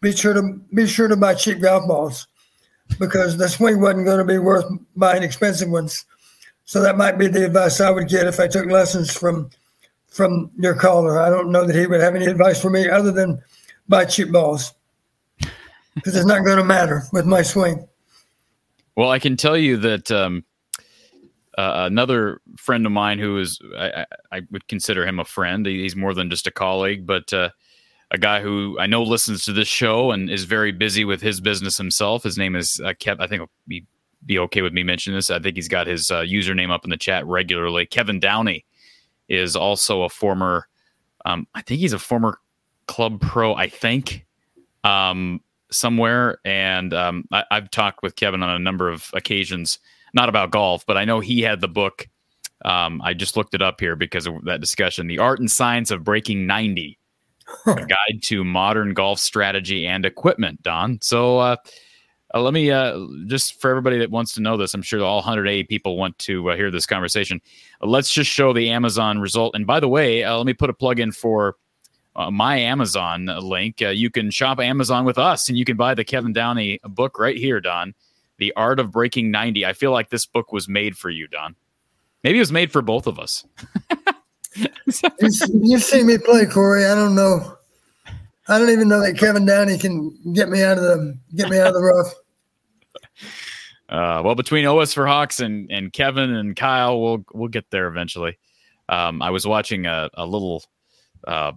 "Be 0.00 0.12
sure 0.12 0.34
to 0.34 0.60
be 0.74 0.86
sure 0.86 1.08
to 1.08 1.16
buy 1.16 1.34
cheap 1.34 1.60
golf 1.60 1.86
balls." 1.88 2.26
Because 2.98 3.36
the 3.36 3.48
swing 3.48 3.80
wasn't 3.80 4.04
going 4.04 4.18
to 4.18 4.24
be 4.24 4.38
worth 4.38 4.64
buying 4.96 5.22
expensive 5.22 5.70
ones. 5.70 6.04
So 6.70 6.80
that 6.82 6.96
might 6.96 7.18
be 7.18 7.26
the 7.26 7.44
advice 7.44 7.80
I 7.80 7.90
would 7.90 8.06
get 8.06 8.28
if 8.28 8.38
I 8.38 8.46
took 8.46 8.66
lessons 8.66 9.12
from 9.12 9.50
from 10.06 10.52
your 10.56 10.76
caller. 10.76 11.20
I 11.20 11.28
don't 11.28 11.50
know 11.50 11.66
that 11.66 11.74
he 11.74 11.84
would 11.84 12.00
have 12.00 12.14
any 12.14 12.26
advice 12.26 12.62
for 12.62 12.70
me 12.70 12.88
other 12.88 13.10
than 13.10 13.42
buy 13.88 14.04
cheap 14.04 14.30
balls 14.30 14.72
because 15.96 16.14
it's 16.14 16.26
not 16.26 16.44
going 16.44 16.58
to 16.58 16.64
matter 16.64 17.02
with 17.12 17.26
my 17.26 17.42
swing. 17.42 17.88
Well, 18.94 19.10
I 19.10 19.18
can 19.18 19.36
tell 19.36 19.56
you 19.56 19.78
that 19.78 20.12
um, 20.12 20.44
uh, 21.58 21.88
another 21.90 22.40
friend 22.56 22.86
of 22.86 22.92
mine 22.92 23.18
who 23.18 23.38
is, 23.38 23.58
I, 23.76 23.90
I, 23.90 24.06
I 24.30 24.40
would 24.52 24.68
consider 24.68 25.04
him 25.04 25.18
a 25.18 25.24
friend. 25.24 25.66
He's 25.66 25.96
more 25.96 26.14
than 26.14 26.30
just 26.30 26.46
a 26.46 26.52
colleague, 26.52 27.04
but 27.04 27.32
uh, 27.32 27.50
a 28.12 28.18
guy 28.18 28.42
who 28.42 28.78
I 28.78 28.86
know 28.86 29.02
listens 29.02 29.44
to 29.46 29.52
this 29.52 29.66
show 29.66 30.12
and 30.12 30.30
is 30.30 30.44
very 30.44 30.70
busy 30.70 31.04
with 31.04 31.20
his 31.20 31.40
business 31.40 31.76
himself. 31.76 32.22
His 32.22 32.38
name 32.38 32.54
is 32.54 32.80
uh, 32.84 32.92
Kev. 32.92 33.16
I 33.18 33.26
think 33.26 33.40
he'll 33.40 33.50
be, 34.24 34.38
okay 34.38 34.62
with 34.62 34.72
me 34.72 34.82
mentioning 34.82 35.16
this. 35.16 35.30
I 35.30 35.38
think 35.38 35.56
he's 35.56 35.68
got 35.68 35.86
his 35.86 36.10
uh, 36.10 36.22
username 36.22 36.70
up 36.70 36.84
in 36.84 36.90
the 36.90 36.96
chat 36.96 37.26
regularly. 37.26 37.86
Kevin 37.86 38.20
Downey 38.20 38.64
is 39.28 39.56
also 39.56 40.02
a 40.02 40.08
former, 40.08 40.68
um, 41.24 41.46
I 41.54 41.62
think 41.62 41.80
he's 41.80 41.92
a 41.92 41.98
former 41.98 42.38
club 42.86 43.20
pro, 43.20 43.54
I 43.54 43.68
think. 43.68 44.26
Um, 44.82 45.40
somewhere, 45.70 46.38
and 46.44 46.92
um, 46.92 47.24
I, 47.32 47.44
I've 47.50 47.70
talked 47.70 48.02
with 48.02 48.16
Kevin 48.16 48.42
on 48.42 48.50
a 48.50 48.58
number 48.58 48.90
of 48.90 49.10
occasions, 49.14 49.78
not 50.14 50.28
about 50.28 50.50
golf, 50.50 50.84
but 50.86 50.96
I 50.96 51.04
know 51.04 51.20
he 51.20 51.42
had 51.42 51.60
the 51.60 51.68
book. 51.68 52.08
Um, 52.64 53.00
I 53.02 53.14
just 53.14 53.36
looked 53.36 53.54
it 53.54 53.62
up 53.62 53.80
here 53.80 53.96
because 53.96 54.26
of 54.26 54.44
that 54.44 54.60
discussion, 54.60 55.06
"The 55.06 55.18
Art 55.18 55.40
and 55.40 55.50
Science 55.50 55.90
of 55.90 56.04
Breaking 56.04 56.46
90: 56.46 56.98
A 57.66 57.74
Guide 57.74 58.22
to 58.22 58.44
Modern 58.44 58.92
Golf 58.92 59.18
Strategy 59.18 59.86
and 59.86 60.04
Equipment." 60.04 60.62
Don, 60.62 60.98
so 61.02 61.38
uh, 61.38 61.56
uh, 62.34 62.40
let 62.40 62.54
me 62.54 62.70
uh, 62.70 62.98
just 63.26 63.60
for 63.60 63.70
everybody 63.70 63.98
that 63.98 64.10
wants 64.10 64.32
to 64.34 64.40
know 64.40 64.56
this, 64.56 64.74
I'm 64.74 64.82
sure 64.82 65.02
all 65.02 65.16
180 65.16 65.64
people 65.64 65.96
want 65.96 66.18
to 66.20 66.50
uh, 66.50 66.56
hear 66.56 66.70
this 66.70 66.86
conversation. 66.86 67.40
Uh, 67.82 67.86
let's 67.86 68.12
just 68.12 68.30
show 68.30 68.52
the 68.52 68.70
Amazon 68.70 69.18
result. 69.18 69.54
And 69.54 69.66
by 69.66 69.80
the 69.80 69.88
way, 69.88 70.24
uh, 70.24 70.36
let 70.36 70.46
me 70.46 70.52
put 70.52 70.70
a 70.70 70.74
plug 70.74 71.00
in 71.00 71.12
for 71.12 71.56
uh, 72.16 72.30
my 72.30 72.56
Amazon 72.56 73.26
link. 73.26 73.80
You 73.80 74.10
can 74.10 74.30
shop 74.30 74.60
Amazon 74.60 75.04
with 75.04 75.18
us, 75.18 75.48
and 75.48 75.58
you 75.58 75.64
can 75.64 75.76
buy 75.76 75.94
the 75.94 76.04
Kevin 76.04 76.32
Downey 76.32 76.78
book 76.84 77.18
right 77.18 77.36
here, 77.36 77.60
Don. 77.60 77.94
The 78.38 78.52
Art 78.56 78.80
of 78.80 78.90
Breaking 78.90 79.30
90. 79.30 79.66
I 79.66 79.72
feel 79.72 79.92
like 79.92 80.10
this 80.10 80.26
book 80.26 80.52
was 80.52 80.68
made 80.68 80.96
for 80.96 81.10
you, 81.10 81.28
Don. 81.28 81.54
Maybe 82.24 82.38
it 82.38 82.40
was 82.40 82.52
made 82.52 82.72
for 82.72 82.82
both 82.82 83.06
of 83.06 83.18
us. 83.18 83.44
You 84.56 85.78
see 85.78 86.02
me 86.02 86.18
play, 86.18 86.46
Corey. 86.46 86.84
I 86.84 86.94
don't 86.94 87.14
know. 87.14 87.56
I 88.50 88.58
don't 88.58 88.70
even 88.70 88.88
know 88.88 89.00
that 89.00 89.16
Kevin 89.16 89.46
Downey 89.46 89.78
can 89.78 90.10
get 90.32 90.48
me 90.48 90.62
out 90.62 90.76
of 90.76 90.82
the 90.82 91.16
get 91.36 91.48
me 91.48 91.58
out 91.58 91.68
of 91.68 91.74
the 91.74 91.82
rough. 91.82 92.12
Uh, 93.90 94.22
well, 94.24 94.36
between 94.36 94.64
OS 94.64 94.94
for 94.94 95.04
Hawks 95.04 95.40
and, 95.40 95.68
and 95.68 95.92
Kevin 95.92 96.32
and 96.32 96.54
Kyle, 96.54 97.02
we'll 97.02 97.24
we'll 97.34 97.48
get 97.48 97.68
there 97.70 97.88
eventually. 97.88 98.38
Um, 98.88 99.20
I 99.20 99.30
was 99.30 99.48
watching 99.48 99.86
a, 99.86 100.08
a 100.14 100.24
little, 100.24 100.62
uh, 101.26 101.50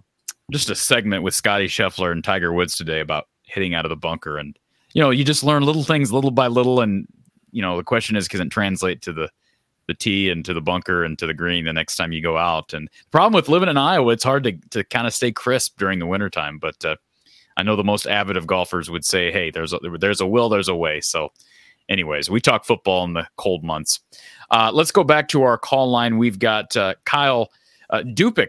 just 0.50 0.68
a 0.68 0.74
segment 0.74 1.22
with 1.22 1.32
Scottie 1.32 1.68
Scheffler 1.68 2.10
and 2.10 2.24
Tiger 2.24 2.52
Woods 2.52 2.76
today 2.76 2.98
about 2.98 3.28
hitting 3.44 3.74
out 3.74 3.84
of 3.84 3.90
the 3.90 3.96
bunker, 3.96 4.36
and 4.36 4.58
you 4.94 5.00
know, 5.00 5.10
you 5.10 5.22
just 5.22 5.44
learn 5.44 5.62
little 5.62 5.84
things 5.84 6.10
little 6.10 6.32
by 6.32 6.48
little, 6.48 6.80
and 6.80 7.06
you 7.52 7.62
know, 7.62 7.76
the 7.76 7.84
question 7.84 8.16
is, 8.16 8.26
can 8.26 8.40
it 8.40 8.50
translate 8.50 9.00
to 9.02 9.12
the 9.12 9.30
the 9.86 9.94
tee 9.94 10.30
and 10.30 10.44
to 10.44 10.54
the 10.54 10.60
bunker 10.60 11.04
and 11.04 11.18
to 11.18 11.26
the 11.26 11.34
green 11.34 11.64
the 11.64 11.72
next 11.72 11.96
time 11.96 12.12
you 12.12 12.22
go 12.22 12.36
out? 12.36 12.72
And 12.72 12.88
the 12.88 13.10
problem 13.10 13.32
with 13.32 13.48
living 13.48 13.68
in 13.68 13.76
Iowa, 13.76 14.12
it's 14.12 14.24
hard 14.24 14.44
to 14.44 14.52
to 14.70 14.84
kind 14.84 15.06
of 15.06 15.14
stay 15.14 15.32
crisp 15.32 15.78
during 15.78 15.98
the 15.98 16.06
wintertime, 16.06 16.58
but 16.58 16.84
uh, 16.84 16.96
I 17.56 17.62
know 17.62 17.76
the 17.76 17.84
most 17.84 18.06
avid 18.06 18.36
of 18.36 18.46
golfers 18.46 18.90
would 18.90 19.04
say, 19.04 19.30
"Hey, 19.30 19.50
there's 19.50 19.72
a, 19.72 19.78
there's 19.98 20.20
a 20.20 20.26
will, 20.26 20.48
there's 20.48 20.68
a 20.68 20.76
way." 20.76 21.00
So 21.00 21.30
anyways, 21.88 22.30
we 22.30 22.40
talk 22.40 22.64
football 22.64 23.04
in 23.04 23.14
the 23.14 23.26
cold 23.36 23.64
months. 23.64 24.00
Uh, 24.50 24.70
let's 24.72 24.90
go 24.90 25.04
back 25.04 25.28
to 25.28 25.42
our 25.42 25.58
call 25.58 25.90
line. 25.90 26.18
We've 26.18 26.38
got 26.38 26.76
uh, 26.76 26.94
Kyle 27.04 27.50
uh, 27.90 28.02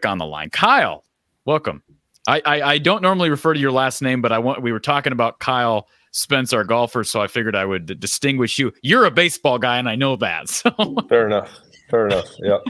on 0.06 0.18
the 0.18 0.26
line. 0.26 0.50
Kyle, 0.50 1.04
welcome. 1.46 1.84
I, 2.28 2.42
I, 2.46 2.62
I 2.62 2.78
don't 2.80 3.02
normally 3.02 3.30
refer 3.30 3.54
to 3.54 3.60
your 3.60 3.72
last 3.72 4.02
name, 4.02 4.22
but 4.22 4.32
I 4.32 4.40
want 4.40 4.62
we 4.62 4.72
were 4.72 4.80
talking 4.80 5.14
about 5.14 5.40
Kyle 5.40 5.88
Spence, 6.16 6.54
our 6.54 6.64
golfer, 6.64 7.04
so 7.04 7.20
I 7.20 7.28
figured 7.28 7.58
I 7.58 7.66
would 7.66 8.00
distinguish 8.00 8.58
you. 8.58 8.72
You're 8.82 9.04
a 9.04 9.12
baseball 9.12 9.60
guy, 9.60 9.78
and 9.78 9.90
I 9.90 9.96
know 9.96 10.16
that. 10.16 10.50
So 10.50 10.72
Fair 11.10 11.28
enough. 11.28 11.52
Fair 11.90 12.08
enough. 12.08 12.26
Yep. 12.40 12.62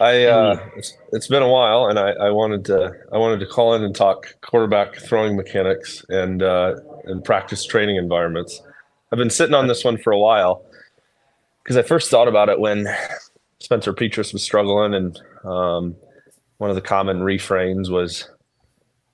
I 0.00 0.24
uh, 0.26 0.68
it's, 0.74 0.96
it's 1.12 1.28
been 1.28 1.42
a 1.42 1.48
while, 1.48 1.86
and 1.86 1.98
I, 1.98 2.12
I 2.12 2.30
wanted 2.30 2.64
to 2.66 2.92
I 3.12 3.18
wanted 3.18 3.40
to 3.40 3.46
call 3.46 3.74
in 3.74 3.84
and 3.84 3.94
talk 3.94 4.40
quarterback 4.40 4.96
throwing 4.96 5.36
mechanics 5.36 6.02
and 6.08 6.42
uh, 6.42 6.76
and 7.04 7.22
practice 7.22 7.64
training 7.64 7.96
environments. 7.96 8.62
I've 9.12 9.18
been 9.18 9.30
sitting 9.30 9.54
on 9.54 9.66
this 9.66 9.84
one 9.84 9.98
for 9.98 10.12
a 10.12 10.18
while 10.18 10.64
because 11.62 11.76
I 11.76 11.82
first 11.82 12.10
thought 12.10 12.26
about 12.26 12.48
it 12.48 12.58
when 12.58 12.88
Spencer 13.60 13.92
Petras 13.92 14.32
was 14.32 14.42
struggling, 14.42 14.94
and 14.94 15.20
um, 15.44 15.94
one 16.56 16.70
of 16.70 16.76
the 16.76 16.82
common 16.82 17.22
refrains 17.22 17.90
was 17.90 18.30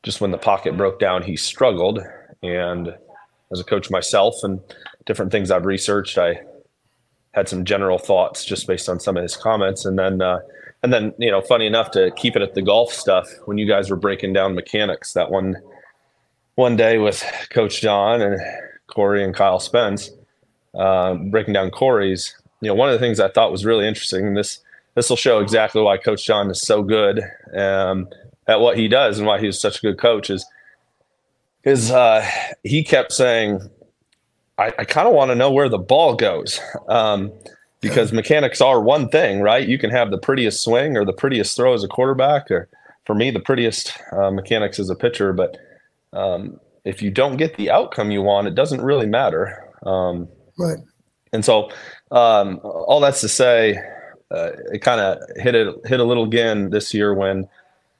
just 0.04 0.20
when 0.20 0.30
the 0.30 0.38
pocket 0.38 0.76
broke 0.76 1.00
down, 1.00 1.22
he 1.22 1.36
struggled. 1.36 2.00
And 2.42 2.94
as 3.52 3.60
a 3.60 3.64
coach 3.64 3.90
myself, 3.90 4.36
and 4.42 4.60
different 5.04 5.32
things 5.32 5.50
I've 5.50 5.66
researched, 5.66 6.18
I 6.18 6.40
had 7.32 7.48
some 7.48 7.64
general 7.64 7.98
thoughts 7.98 8.44
just 8.44 8.66
based 8.66 8.88
on 8.88 9.00
some 9.00 9.16
of 9.16 9.22
his 9.22 9.36
comments, 9.36 9.84
and 9.84 9.98
then 9.98 10.20
uh, 10.20 10.40
and 10.82 10.92
then 10.92 11.14
you 11.18 11.30
know, 11.30 11.40
funny 11.40 11.66
enough, 11.66 11.90
to 11.92 12.10
keep 12.16 12.36
it 12.36 12.42
at 12.42 12.54
the 12.54 12.62
golf 12.62 12.92
stuff, 12.92 13.28
when 13.44 13.58
you 13.58 13.66
guys 13.66 13.90
were 13.90 13.96
breaking 13.96 14.32
down 14.32 14.54
mechanics 14.54 15.12
that 15.12 15.30
one 15.30 15.56
one 16.54 16.76
day 16.76 16.98
with 16.98 17.24
Coach 17.50 17.80
John 17.80 18.20
and 18.20 18.40
Corey 18.88 19.24
and 19.24 19.34
Kyle 19.34 19.60
Spence, 19.60 20.10
uh, 20.74 21.14
breaking 21.14 21.54
down 21.54 21.70
Corey's. 21.70 22.36
You 22.60 22.68
know, 22.68 22.74
one 22.74 22.88
of 22.88 22.92
the 22.92 23.00
things 23.00 23.18
I 23.18 23.28
thought 23.28 23.50
was 23.50 23.64
really 23.64 23.88
interesting, 23.88 24.26
and 24.26 24.36
this 24.36 24.60
this 24.94 25.08
will 25.08 25.16
show 25.16 25.40
exactly 25.40 25.82
why 25.82 25.96
Coach 25.96 26.24
John 26.24 26.50
is 26.50 26.60
so 26.60 26.82
good 26.82 27.22
um, 27.54 28.08
at 28.46 28.60
what 28.60 28.76
he 28.76 28.88
does 28.88 29.18
and 29.18 29.26
why 29.26 29.40
he's 29.40 29.58
such 29.58 29.78
a 29.78 29.80
good 29.80 29.98
coach 29.98 30.30
is 30.30 30.44
is 31.64 31.90
uh, 31.90 32.26
he 32.64 32.82
kept 32.82 33.12
saying, 33.12 33.60
I, 34.58 34.72
I 34.78 34.84
kind 34.84 35.08
of 35.08 35.14
want 35.14 35.30
to 35.30 35.34
know 35.34 35.50
where 35.50 35.68
the 35.68 35.78
ball 35.78 36.14
goes. 36.14 36.60
Um, 36.88 37.32
because 37.80 38.12
mechanics 38.12 38.60
are 38.60 38.80
one 38.80 39.08
thing, 39.08 39.40
right? 39.40 39.66
You 39.66 39.76
can 39.76 39.90
have 39.90 40.12
the 40.12 40.18
prettiest 40.18 40.62
swing 40.62 40.96
or 40.96 41.04
the 41.04 41.12
prettiest 41.12 41.56
throw 41.56 41.74
as 41.74 41.82
a 41.82 41.88
quarterback, 41.88 42.48
or 42.48 42.68
for 43.06 43.14
me, 43.14 43.30
the 43.32 43.40
prettiest 43.40 43.92
uh, 44.12 44.30
mechanics 44.30 44.78
as 44.78 44.88
a 44.88 44.94
pitcher. 44.94 45.32
But 45.32 45.56
um, 46.12 46.60
if 46.84 47.02
you 47.02 47.10
don't 47.10 47.36
get 47.38 47.56
the 47.56 47.70
outcome 47.72 48.12
you 48.12 48.22
want, 48.22 48.46
it 48.46 48.54
doesn't 48.54 48.82
really 48.82 49.06
matter. 49.06 49.68
Um, 49.84 50.28
Right. 50.58 50.78
and 51.32 51.44
so, 51.44 51.70
um, 52.12 52.60
all 52.62 53.00
that's 53.00 53.20
to 53.22 53.28
say, 53.28 53.78
uh, 54.30 54.50
it 54.72 54.78
kind 54.82 55.00
of 55.00 55.18
hit 55.36 55.54
it 55.56 55.74
hit 55.86 55.98
a 55.98 56.04
little 56.04 56.24
again 56.24 56.70
this 56.70 56.94
year 56.94 57.12
when 57.14 57.48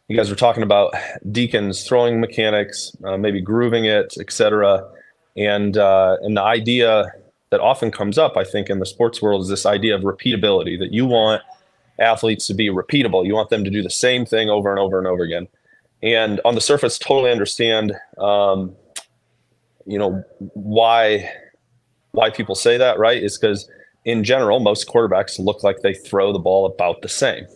you 0.09 0.17
guys 0.17 0.31
were 0.31 0.37
talking 0.37 0.63
about 0.63 0.95
Deacon's 1.31 1.85
throwing 1.85 2.21
mechanics, 2.21 2.95
uh, 3.05 3.17
maybe 3.17 3.41
grooving 3.41 3.85
it, 3.85 4.15
etc. 4.19 4.89
And 5.37 5.77
uh, 5.77 6.19
and 6.23 6.37
the 6.37 6.43
idea 6.43 7.13
that 7.51 7.61
often 7.61 7.91
comes 7.91 8.19
up, 8.19 8.37
I 8.37 8.45
think, 8.45 8.71
in 8.71 8.79
the 8.79 8.87
sports 8.87 9.23
world 9.23 9.43
is 9.43 9.49
this 9.49 9.67
idea 9.67 9.95
of 9.95 10.03
repeatability 10.03 10.79
that 10.79 10.93
you 10.93 11.07
want 11.07 11.43
athletes 11.99 12.47
to 12.49 12.55
be 12.55 12.69
repeatable. 12.69 13.27
You 13.27 13.35
want 13.35 13.51
them 13.51 13.65
to 13.65 13.71
do 13.71 13.83
the 13.83 13.91
same 13.91 14.25
thing 14.27 14.51
over 14.51 14.71
and 14.71 14.79
over 14.79 14.99
and 14.99 15.07
over 15.07 15.23
again. 15.23 15.49
And 16.03 16.41
on 16.45 16.55
the 16.55 16.61
surface, 16.61 16.99
totally 16.99 17.31
understand, 17.31 17.93
um, 18.19 18.75
you 19.87 19.99
know, 19.99 20.25
why 20.55 21.31
why 22.11 22.31
people 22.31 22.55
say 22.55 22.77
that, 22.77 22.99
right? 22.99 23.23
Is 23.23 23.39
because 23.39 23.71
in 24.05 24.25
general, 24.25 24.61
most 24.61 24.89
quarterbacks 24.89 25.39
look 25.39 25.63
like 25.63 25.81
they 25.83 25.95
throw 25.95 26.33
the 26.33 26.39
ball 26.39 26.67
about 26.67 27.03
the 27.03 27.09
same. 27.09 27.47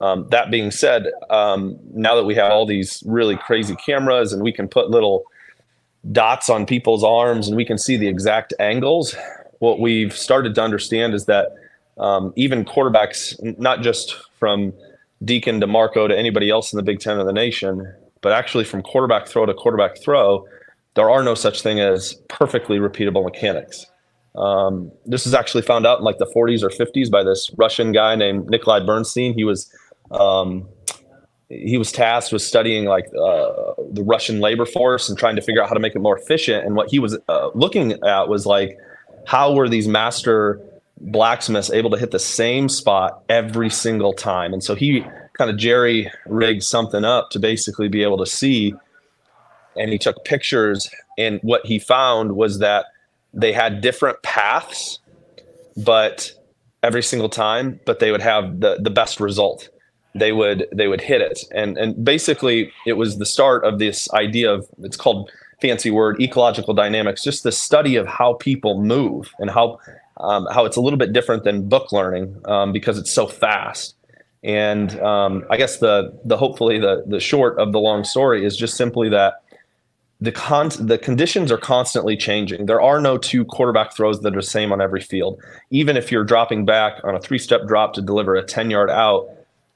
Um, 0.00 0.28
that 0.30 0.50
being 0.50 0.70
said, 0.70 1.06
um, 1.30 1.78
now 1.94 2.14
that 2.16 2.24
we 2.24 2.34
have 2.34 2.52
all 2.52 2.66
these 2.66 3.02
really 3.06 3.36
crazy 3.36 3.74
cameras 3.76 4.32
and 4.32 4.42
we 4.42 4.52
can 4.52 4.68
put 4.68 4.90
little 4.90 5.24
dots 6.12 6.50
on 6.50 6.66
people's 6.66 7.02
arms 7.02 7.48
and 7.48 7.56
we 7.56 7.64
can 7.64 7.78
see 7.78 7.96
the 7.96 8.08
exact 8.08 8.52
angles, 8.60 9.16
what 9.58 9.80
we've 9.80 10.16
started 10.16 10.54
to 10.54 10.62
understand 10.62 11.14
is 11.14 11.24
that 11.26 11.54
um, 11.98 12.32
even 12.36 12.64
quarterbacks, 12.64 13.34
not 13.58 13.80
just 13.80 14.14
from 14.38 14.72
Deacon 15.24 15.60
to 15.60 15.66
Marco 15.66 16.06
to 16.06 16.16
anybody 16.16 16.50
else 16.50 16.72
in 16.72 16.76
the 16.76 16.82
Big 16.82 17.00
Ten 17.00 17.18
of 17.18 17.26
the 17.26 17.32
nation, 17.32 17.92
but 18.20 18.32
actually 18.32 18.64
from 18.64 18.82
quarterback 18.82 19.26
throw 19.26 19.46
to 19.46 19.54
quarterback 19.54 19.98
throw, 19.98 20.46
there 20.94 21.10
are 21.10 21.22
no 21.22 21.34
such 21.34 21.62
thing 21.62 21.80
as 21.80 22.14
perfectly 22.28 22.78
repeatable 22.78 23.24
mechanics. 23.24 23.86
Um, 24.34 24.92
this 25.06 25.26
is 25.26 25.32
actually 25.32 25.62
found 25.62 25.86
out 25.86 25.98
in 25.98 26.04
like 26.04 26.18
the 26.18 26.26
40s 26.26 26.62
or 26.62 26.68
50s 26.68 27.10
by 27.10 27.22
this 27.22 27.50
Russian 27.56 27.92
guy 27.92 28.14
named 28.16 28.50
Nikolai 28.50 28.80
Bernstein. 28.80 29.32
He 29.32 29.44
was 29.44 29.72
um, 30.10 30.68
he 31.48 31.78
was 31.78 31.92
tasked 31.92 32.32
with 32.32 32.42
studying 32.42 32.86
like 32.86 33.06
uh, 33.08 33.74
the 33.90 34.02
Russian 34.04 34.40
labor 34.40 34.66
force 34.66 35.08
and 35.08 35.16
trying 35.16 35.36
to 35.36 35.42
figure 35.42 35.62
out 35.62 35.68
how 35.68 35.74
to 35.74 35.80
make 35.80 35.94
it 35.94 36.00
more 36.00 36.18
efficient. 36.18 36.66
And 36.66 36.74
what 36.74 36.90
he 36.90 36.98
was 36.98 37.16
uh, 37.28 37.50
looking 37.54 37.92
at 38.04 38.28
was 38.28 38.46
like 38.46 38.78
how 39.26 39.52
were 39.52 39.68
these 39.68 39.88
master 39.88 40.60
blacksmiths 40.98 41.70
able 41.70 41.90
to 41.90 41.98
hit 41.98 42.10
the 42.12 42.18
same 42.18 42.68
spot 42.68 43.22
every 43.28 43.68
single 43.68 44.12
time? 44.12 44.52
And 44.52 44.62
so 44.62 44.74
he 44.74 45.04
kind 45.34 45.50
of 45.50 45.58
jerry 45.58 46.10
rigged 46.26 46.62
something 46.62 47.04
up 47.04 47.30
to 47.30 47.38
basically 47.38 47.88
be 47.88 48.02
able 48.02 48.18
to 48.18 48.26
see. 48.26 48.74
And 49.76 49.90
he 49.90 49.98
took 49.98 50.24
pictures, 50.24 50.88
and 51.18 51.38
what 51.42 51.66
he 51.66 51.78
found 51.78 52.32
was 52.32 52.60
that 52.60 52.86
they 53.34 53.52
had 53.52 53.82
different 53.82 54.22
paths, 54.22 55.00
but 55.76 56.32
every 56.82 57.02
single 57.02 57.28
time, 57.28 57.78
but 57.84 57.98
they 57.98 58.10
would 58.10 58.22
have 58.22 58.60
the 58.60 58.78
the 58.80 58.88
best 58.88 59.20
result. 59.20 59.68
They 60.18 60.32
would 60.32 60.66
they 60.72 60.88
would 60.88 61.00
hit 61.00 61.20
it, 61.20 61.44
and 61.52 61.76
and 61.76 62.04
basically 62.04 62.72
it 62.86 62.94
was 62.94 63.18
the 63.18 63.26
start 63.26 63.64
of 63.64 63.78
this 63.78 64.10
idea 64.12 64.52
of 64.52 64.66
it's 64.82 64.96
called 64.96 65.30
fancy 65.60 65.90
word 65.90 66.20
ecological 66.20 66.74
dynamics, 66.74 67.22
just 67.22 67.42
the 67.42 67.52
study 67.52 67.96
of 67.96 68.06
how 68.06 68.34
people 68.34 68.80
move 68.80 69.32
and 69.38 69.50
how 69.50 69.78
um, 70.18 70.46
how 70.52 70.64
it's 70.64 70.76
a 70.76 70.80
little 70.80 70.98
bit 70.98 71.12
different 71.12 71.44
than 71.44 71.68
book 71.68 71.92
learning 71.92 72.36
um, 72.46 72.72
because 72.72 72.98
it's 72.98 73.12
so 73.12 73.26
fast. 73.26 73.94
And 74.42 74.98
um, 75.00 75.44
I 75.50 75.56
guess 75.56 75.78
the 75.78 76.18
the 76.24 76.36
hopefully 76.36 76.78
the 76.78 77.04
the 77.06 77.20
short 77.20 77.58
of 77.58 77.72
the 77.72 77.80
long 77.80 78.04
story 78.04 78.44
is 78.44 78.56
just 78.56 78.76
simply 78.76 79.08
that 79.10 79.42
the 80.20 80.32
con 80.32 80.70
the 80.80 80.98
conditions 80.98 81.52
are 81.52 81.58
constantly 81.58 82.16
changing. 82.16 82.66
There 82.66 82.80
are 82.80 83.00
no 83.00 83.18
two 83.18 83.44
quarterback 83.44 83.94
throws 83.94 84.20
that 84.20 84.32
are 84.32 84.40
the 84.40 84.46
same 84.46 84.72
on 84.72 84.80
every 84.80 85.00
field. 85.00 85.40
Even 85.70 85.96
if 85.96 86.10
you're 86.10 86.24
dropping 86.24 86.64
back 86.64 87.00
on 87.04 87.14
a 87.14 87.20
three 87.20 87.38
step 87.38 87.66
drop 87.66 87.92
to 87.94 88.02
deliver 88.02 88.34
a 88.34 88.42
10 88.42 88.70
yard 88.70 88.90
out, 88.90 89.28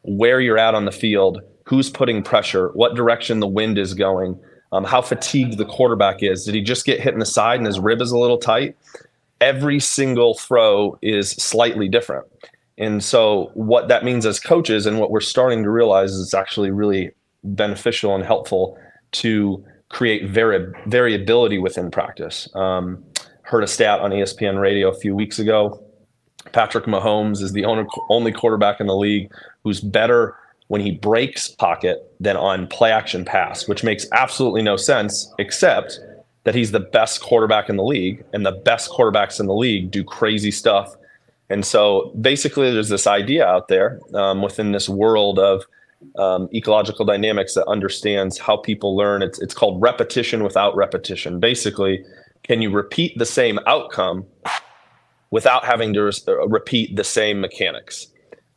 where 0.02 0.40
you're 0.40 0.58
at 0.58 0.74
on 0.74 0.84
the 0.84 0.92
field, 0.92 1.40
who's 1.64 1.90
putting 1.90 2.22
pressure, 2.22 2.68
what 2.74 2.94
direction 2.94 3.40
the 3.40 3.46
wind 3.46 3.78
is 3.78 3.94
going, 3.94 4.38
um, 4.72 4.84
how 4.84 5.02
fatigued 5.02 5.58
the 5.58 5.64
quarterback 5.64 6.22
is. 6.22 6.44
Did 6.44 6.54
he 6.54 6.62
just 6.62 6.84
get 6.84 7.00
hit 7.00 7.12
in 7.12 7.20
the 7.20 7.26
side 7.26 7.58
and 7.58 7.66
his 7.66 7.80
rib 7.80 8.00
is 8.00 8.12
a 8.12 8.18
little 8.18 8.38
tight? 8.38 8.76
Every 9.40 9.80
single 9.80 10.34
throw 10.34 10.98
is 11.02 11.30
slightly 11.30 11.88
different. 11.88 12.26
And 12.78 13.04
so, 13.04 13.50
what 13.54 13.88
that 13.88 14.04
means 14.04 14.24
as 14.24 14.40
coaches, 14.40 14.86
and 14.86 14.98
what 14.98 15.10
we're 15.10 15.20
starting 15.20 15.62
to 15.64 15.70
realize 15.70 16.12
is 16.12 16.22
it's 16.22 16.34
actually 16.34 16.70
really 16.70 17.10
beneficial 17.44 18.14
and 18.14 18.24
helpful 18.24 18.78
to 19.12 19.62
create 19.90 20.28
vari- 20.28 20.72
variability 20.86 21.58
within 21.58 21.90
practice. 21.90 22.48
Um, 22.54 23.04
heard 23.42 23.64
a 23.64 23.66
stat 23.66 24.00
on 24.00 24.12
ESPN 24.12 24.60
radio 24.60 24.88
a 24.88 24.98
few 24.98 25.14
weeks 25.14 25.38
ago. 25.38 25.84
Patrick 26.52 26.84
Mahomes 26.84 27.42
is 27.42 27.52
the 27.52 27.66
only, 27.66 27.84
only 28.08 28.32
quarterback 28.32 28.80
in 28.80 28.86
the 28.86 28.96
league 28.96 29.30
who's 29.64 29.80
better 29.80 30.36
when 30.68 30.80
he 30.80 30.92
breaks 30.92 31.48
pocket 31.48 32.14
than 32.20 32.36
on 32.36 32.66
play 32.68 32.92
action 32.92 33.24
pass, 33.24 33.66
which 33.66 33.82
makes 33.82 34.06
absolutely 34.12 34.62
no 34.62 34.76
sense, 34.76 35.32
except 35.38 35.98
that 36.44 36.54
he's 36.54 36.70
the 36.70 36.80
best 36.80 37.20
quarterback 37.20 37.68
in 37.68 37.76
the 37.76 37.82
league, 37.82 38.24
and 38.32 38.46
the 38.46 38.52
best 38.52 38.90
quarterbacks 38.90 39.40
in 39.40 39.46
the 39.46 39.54
league 39.54 39.90
do 39.90 40.04
crazy 40.04 40.50
stuff. 40.50 40.96
And 41.50 41.66
so 41.66 42.12
basically, 42.20 42.70
there's 42.70 42.88
this 42.88 43.06
idea 43.06 43.44
out 43.44 43.68
there 43.68 43.98
um, 44.14 44.42
within 44.42 44.72
this 44.72 44.88
world 44.88 45.38
of 45.38 45.64
um, 46.16 46.48
ecological 46.54 47.04
dynamics 47.04 47.54
that 47.54 47.66
understands 47.66 48.38
how 48.38 48.56
people 48.56 48.96
learn. 48.96 49.22
It's, 49.22 49.40
it's 49.40 49.54
called 49.54 49.82
repetition 49.82 50.44
without 50.44 50.74
repetition. 50.76 51.40
Basically, 51.40 52.04
can 52.42 52.62
you 52.62 52.70
repeat 52.70 53.18
the 53.18 53.26
same 53.26 53.58
outcome 53.66 54.24
without 55.30 55.64
having 55.64 55.92
to 55.94 56.02
re- 56.02 56.12
uh, 56.28 56.48
repeat 56.48 56.96
the 56.96 57.04
same 57.04 57.40
mechanics? 57.40 58.06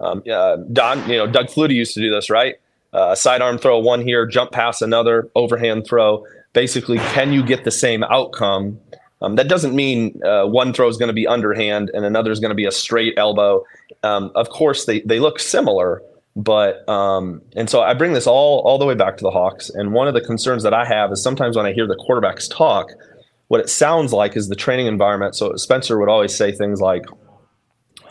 Um, 0.03 0.23
uh, 0.31 0.57
Don, 0.71 1.09
you 1.09 1.17
know, 1.17 1.27
Doug 1.27 1.47
Flutie 1.47 1.75
used 1.75 1.93
to 1.93 2.01
do 2.01 2.11
this, 2.11 2.29
right? 2.29 2.55
Uh, 2.91 3.15
sidearm 3.15 3.57
throw 3.57 3.79
one 3.79 4.01
here, 4.01 4.25
jump 4.25 4.51
pass 4.51 4.81
another, 4.81 5.29
overhand 5.35 5.87
throw. 5.87 6.25
Basically, 6.53 6.97
can 6.97 7.33
you 7.33 7.43
get 7.43 7.63
the 7.63 7.71
same 7.71 8.03
outcome? 8.03 8.79
Um, 9.21 9.35
that 9.35 9.47
doesn't 9.47 9.73
mean 9.73 10.21
uh, 10.23 10.45
one 10.45 10.73
throw 10.73 10.87
is 10.87 10.97
going 10.97 11.07
to 11.07 11.13
be 11.13 11.25
underhand 11.25 11.89
and 11.93 12.05
another 12.05 12.31
is 12.31 12.39
going 12.39 12.49
to 12.49 12.55
be 12.55 12.65
a 12.65 12.71
straight 12.71 13.13
elbow. 13.17 13.63
Um, 14.03 14.31
of 14.35 14.49
course, 14.49 14.85
they, 14.85 14.99
they 15.01 15.19
look 15.19 15.39
similar, 15.39 16.03
but 16.35 16.87
um, 16.89 17.41
and 17.55 17.69
so 17.69 17.81
I 17.81 17.93
bring 17.93 18.13
this 18.13 18.27
all 18.27 18.59
all 18.59 18.77
the 18.77 18.85
way 18.85 18.95
back 18.95 19.17
to 19.17 19.23
the 19.23 19.31
Hawks. 19.31 19.69
And 19.69 19.93
one 19.93 20.07
of 20.07 20.13
the 20.13 20.21
concerns 20.21 20.61
that 20.63 20.73
I 20.73 20.85
have 20.85 21.11
is 21.11 21.23
sometimes 21.23 21.55
when 21.55 21.65
I 21.65 21.73
hear 21.73 21.87
the 21.87 21.95
quarterbacks 21.95 22.53
talk, 22.53 22.91
what 23.47 23.61
it 23.61 23.69
sounds 23.69 24.11
like 24.11 24.35
is 24.35 24.49
the 24.49 24.55
training 24.55 24.87
environment. 24.87 25.35
So 25.35 25.55
Spencer 25.55 25.97
would 25.99 26.09
always 26.09 26.35
say 26.35 26.51
things 26.51 26.81
like, 26.81 27.05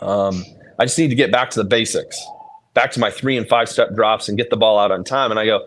um, 0.01 0.43
"I 0.83 0.85
just 0.85 0.97
need 0.97 1.09
to 1.09 1.15
get 1.15 1.31
back 1.31 1.49
to 1.51 1.59
the 1.59 1.67
basics, 1.67 2.19
back 2.73 2.91
to 2.91 2.99
my 2.99 3.09
three 3.09 3.37
and 3.37 3.47
five 3.47 3.69
step 3.69 3.95
drops, 3.95 4.27
and 4.27 4.37
get 4.37 4.49
the 4.49 4.57
ball 4.57 4.77
out 4.77 4.91
on 4.91 5.03
time." 5.03 5.31
And 5.31 5.39
I 5.39 5.45
go, 5.45 5.65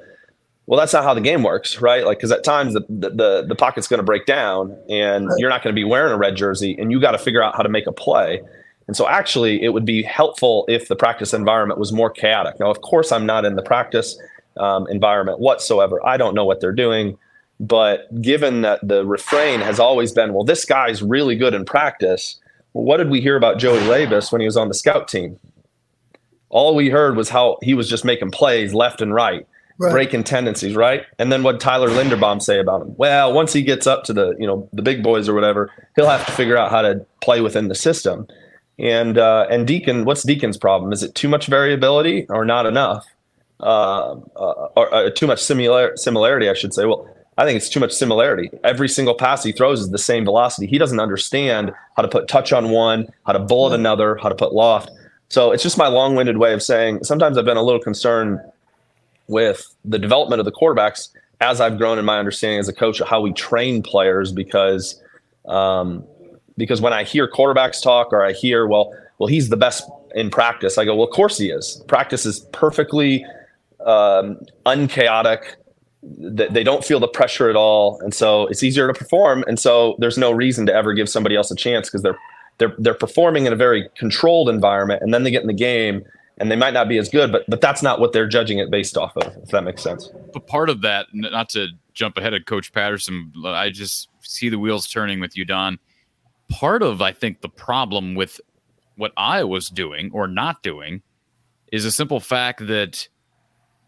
"Well, 0.66 0.78
that's 0.78 0.93
not 0.93 1.05
how 1.05 1.15
the 1.15 1.20
game 1.20 1.43
works, 1.43 1.81
right? 1.81 2.05
Like, 2.05 2.19
because 2.19 2.32
at 2.32 2.45
times 2.45 2.74
the 2.74 2.85
the 2.89 3.45
the, 3.49 3.55
pocket's 3.55 3.89
going 3.89 3.99
to 3.99 4.05
break 4.05 4.27
down, 4.27 4.77
and 4.89 5.28
you're 5.39 5.51
not 5.51 5.62
going 5.62 5.74
to 5.74 5.78
be 5.78 5.85
wearing 5.85 6.12
a 6.12 6.19
red 6.19 6.36
jersey, 6.36 6.77
and 6.78 6.93
you 6.93 7.01
got 7.01 7.12
to 7.12 7.19
figure 7.19 7.43
out 7.43 7.57
how 7.57 7.62
to 7.62 7.69
make 7.69 7.86
a 7.86 7.93
play." 7.93 8.43
And 8.89 8.97
so, 8.97 9.09
actually, 9.09 9.65
it 9.65 9.70
would 9.70 9.85
be 9.85 10.03
helpful 10.03 10.65
if 10.69 10.89
the 10.89 10.95
practice 10.95 11.35
environment 11.35 11.81
was 11.81 11.93
more 11.93 12.11
chaotic. 12.11 12.61
Now, 12.61 12.70
of 12.70 12.82
course, 12.82 13.11
I'm 13.11 13.27
not 13.27 13.45
in 13.45 13.57
the 13.57 13.62
practice 13.62 14.16
um, 14.59 14.86
environment 14.89 15.41
whatsoever. 15.41 16.05
I 16.07 16.16
don't 16.16 16.35
know 16.35 16.45
what 16.45 16.61
they're 16.61 16.73
doing. 16.73 17.19
But 17.59 18.20
given 18.20 18.62
that 18.62 18.86
the 18.86 19.05
refrain 19.05 19.61
has 19.61 19.81
always 19.81 20.12
been, 20.12 20.35
well, 20.35 20.45
this 20.45 20.65
guy's 20.65 21.03
really 21.03 21.36
good 21.36 21.55
in 21.55 21.65
practice, 21.65 22.39
well, 22.77 22.85
what 22.85 22.98
did 22.98 23.09
we 23.09 23.23
hear 23.23 23.36
about 23.36 23.59
Joey 23.59 23.81
Labas 23.81 24.31
when 24.31 24.43
he 24.43 24.47
was 24.47 24.59
on 24.59 24.69
the 24.69 24.74
scout 24.74 25.09
team? 25.09 25.39
All 26.51 26.74
we 26.74 26.90
heard 26.90 27.16
was 27.16 27.31
how 27.31 27.57
he 27.62 27.73
was 27.73 27.89
just 27.89 28.05
making 28.05 28.32
plays 28.32 28.74
left 28.74 29.01
and 29.01 29.15
right, 29.15 29.47
right. 29.78 29.90
breaking 29.90 30.24
tendencies, 30.24 30.77
right? 30.77 31.07
And 31.19 31.32
then 31.32 31.43
what 31.43 31.59
Tyler 31.59 31.89
Linderbaum 31.89 32.43
say 32.43 32.61
about 32.61 32.82
him? 32.82 32.94
Well, 32.98 33.32
once 33.32 33.55
he 33.55 33.62
gets 33.62 33.86
up 33.86 34.05
to 34.05 34.12
the, 34.12 34.36
you 34.39 34.47
know, 34.47 34.69
the 34.74 34.82
big 34.82 35.03
boys 35.03 35.27
or 35.27 35.32
whatever, 35.32 35.70
he'll 35.97 36.09
have 36.09 36.27
to 36.27 36.32
figure 36.32 36.59
out 36.59 36.70
how 36.70 36.82
to 36.82 37.07
play 37.23 37.40
within 37.40 37.69
the 37.69 37.74
system. 37.74 38.27
And 38.78 39.16
uh, 39.16 39.47
and 39.51 39.66
Deacon, 39.66 40.05
what's 40.05 40.23
Deacon's 40.23 40.59
problem? 40.59 40.93
Is 40.93 41.03
it 41.03 41.15
too 41.15 41.28
much 41.28 41.47
variability 41.47 42.27
or 42.28 42.44
not 42.44 42.66
enough? 42.66 43.07
Uh, 43.59 44.16
uh, 44.36 44.69
or 44.77 44.94
uh, 44.94 45.11
too 45.12 45.27
much 45.27 45.43
similar 45.43 45.97
similarity, 45.97 46.51
I 46.51 46.53
should 46.53 46.74
say. 46.74 46.85
Well, 46.85 47.09
I 47.39 47.45
think 47.45 47.57
it's 47.57 47.69
too 47.69 47.81
much 47.81 47.93
similarity. 47.93 48.51
Every 48.65 48.89
single 48.89 49.15
pass 49.15 49.45
he 49.45 49.53
throws 49.53 49.81
is 49.81 49.91
the 49.91 49.99
same 49.99 50.25
velocity. 50.25 50.67
He 50.67 50.79
doesn't 50.79 51.01
understand 51.01 51.73
how 51.97 52.03
to 52.03 52.09
put 52.09 52.29
touch 52.29 52.53
on 52.53 52.71
one, 52.71 53.09
how 53.27 53.33
to 53.33 53.39
bullet 53.39 53.75
another, 53.75 54.17
how 54.17 54.29
to 54.29 54.35
put 54.35 54.55
loft. 54.55 54.91
So 55.29 55.51
it's 55.53 55.63
just 55.63 55.77
my 55.77 55.89
long-winded 55.89 56.39
way 56.39 56.55
of 56.55 56.63
saying. 56.63 57.05
Sometimes 57.05 57.37
I've 57.37 57.45
been 57.45 57.57
a 57.57 57.63
little 57.63 57.81
concerned 57.81 58.41
with 59.29 59.67
the 59.85 59.99
development 59.99 60.41
of 60.41 60.47
the 60.47 60.53
quarterbacks 60.53 61.09
as 61.41 61.61
I've 61.61 61.79
grown 61.79 61.99
in 61.99 62.05
my 62.05 62.19
understanding 62.19 62.59
as 62.59 62.69
a 62.69 62.73
coach 62.73 63.01
of 63.01 63.09
how 63.09 63.21
we 63.21 63.33
train 63.33 63.83
players 63.83 64.33
because 64.33 65.03
um, 65.47 66.05
because 66.57 66.81
when 66.81 66.93
I 66.93 67.05
hear 67.05 67.31
quarterbacks 67.31 67.83
talk 67.83 68.13
or 68.13 68.25
I 68.25 68.33
hear, 68.33 68.67
well, 68.67 68.95
well, 69.19 69.27
he's 69.27 69.51
the 69.51 69.57
best 69.57 69.89
in 70.15 70.31
practice, 70.31 70.79
I 70.79 70.85
go, 70.85 70.95
well, 70.97 71.07
of 71.07 71.13
course 71.13 71.37
he 71.39 71.51
is. 71.51 71.83
Practice 71.87 72.25
is 72.25 72.41
perfectly 72.53 73.25
um, 73.85 74.41
unchaotic, 74.65 75.57
they 76.02 76.62
don't 76.62 76.85
feel 76.85 77.01
the 77.01 77.09
pressure 77.09 77.51
at 77.51 77.56
all, 77.56 78.01
and 78.01 78.14
so 78.14 78.47
it's 78.47 78.62
easier 78.62 78.86
to 78.86 78.94
perform. 78.94 79.44
And 79.48 79.59
so 79.59 79.97
there's 79.98 80.18
no 80.18 80.31
reason 80.31 80.66
to 80.66 80.74
ever 80.74 80.93
give 80.93 81.09
somebody 81.09 81.36
else 81.36 81.51
a 81.51 81.56
chance 81.56 81.89
because 81.89 82.02
they're 82.02 82.18
they're 82.59 82.74
they're 82.78 82.94
performing 82.94 83.47
in 83.47 83.52
a 83.52 83.56
very 83.56 83.89
controlled 83.97 84.48
environment, 84.48 85.02
and 85.02 85.12
then 85.12 85.23
they 85.24 85.31
get 85.31 85.43
in 85.43 85.48
the 85.48 85.55
game 85.55 86.05
and 86.39 86.51
they 86.51 86.56
might 86.56 86.74
not 86.74 86.89
be 86.89 86.98
as 86.98 87.09
good, 87.09 87.32
but 87.32 87.44
but 87.48 87.60
that's 87.60 87.82
not 87.82 88.01
what 88.01 88.12
they're 88.12 88.28
judging 88.28 88.59
it 88.59 88.70
based 88.70 88.97
off 88.97 89.16
of. 89.16 89.35
If 89.43 89.48
that 89.51 89.64
makes 89.64 89.82
sense. 89.82 90.10
But 90.32 90.47
part 90.47 90.68
of 90.68 90.82
that, 90.82 91.06
not 91.12 91.48
to 91.51 91.68
jump 91.94 92.18
ahead 92.18 92.35
of 92.35 92.44
Coach 92.44 92.73
Patterson, 92.73 93.32
I 93.44 93.70
just 93.70 94.09
see 94.20 94.48
the 94.48 94.59
wheels 94.59 94.86
turning 94.86 95.20
with 95.20 95.36
you, 95.36 95.44
Don. 95.44 95.78
Part 96.51 96.82
of 96.82 97.01
I 97.01 97.12
think 97.12 97.40
the 97.40 97.48
problem 97.48 98.14
with 98.14 98.40
what 98.97 99.12
I 99.16 99.44
was 99.44 99.68
doing 99.68 100.10
or 100.12 100.27
not 100.27 100.62
doing 100.62 101.02
is 101.73 101.85
a 101.85 101.90
simple 101.90 102.20
fact 102.20 102.66
that, 102.66 103.09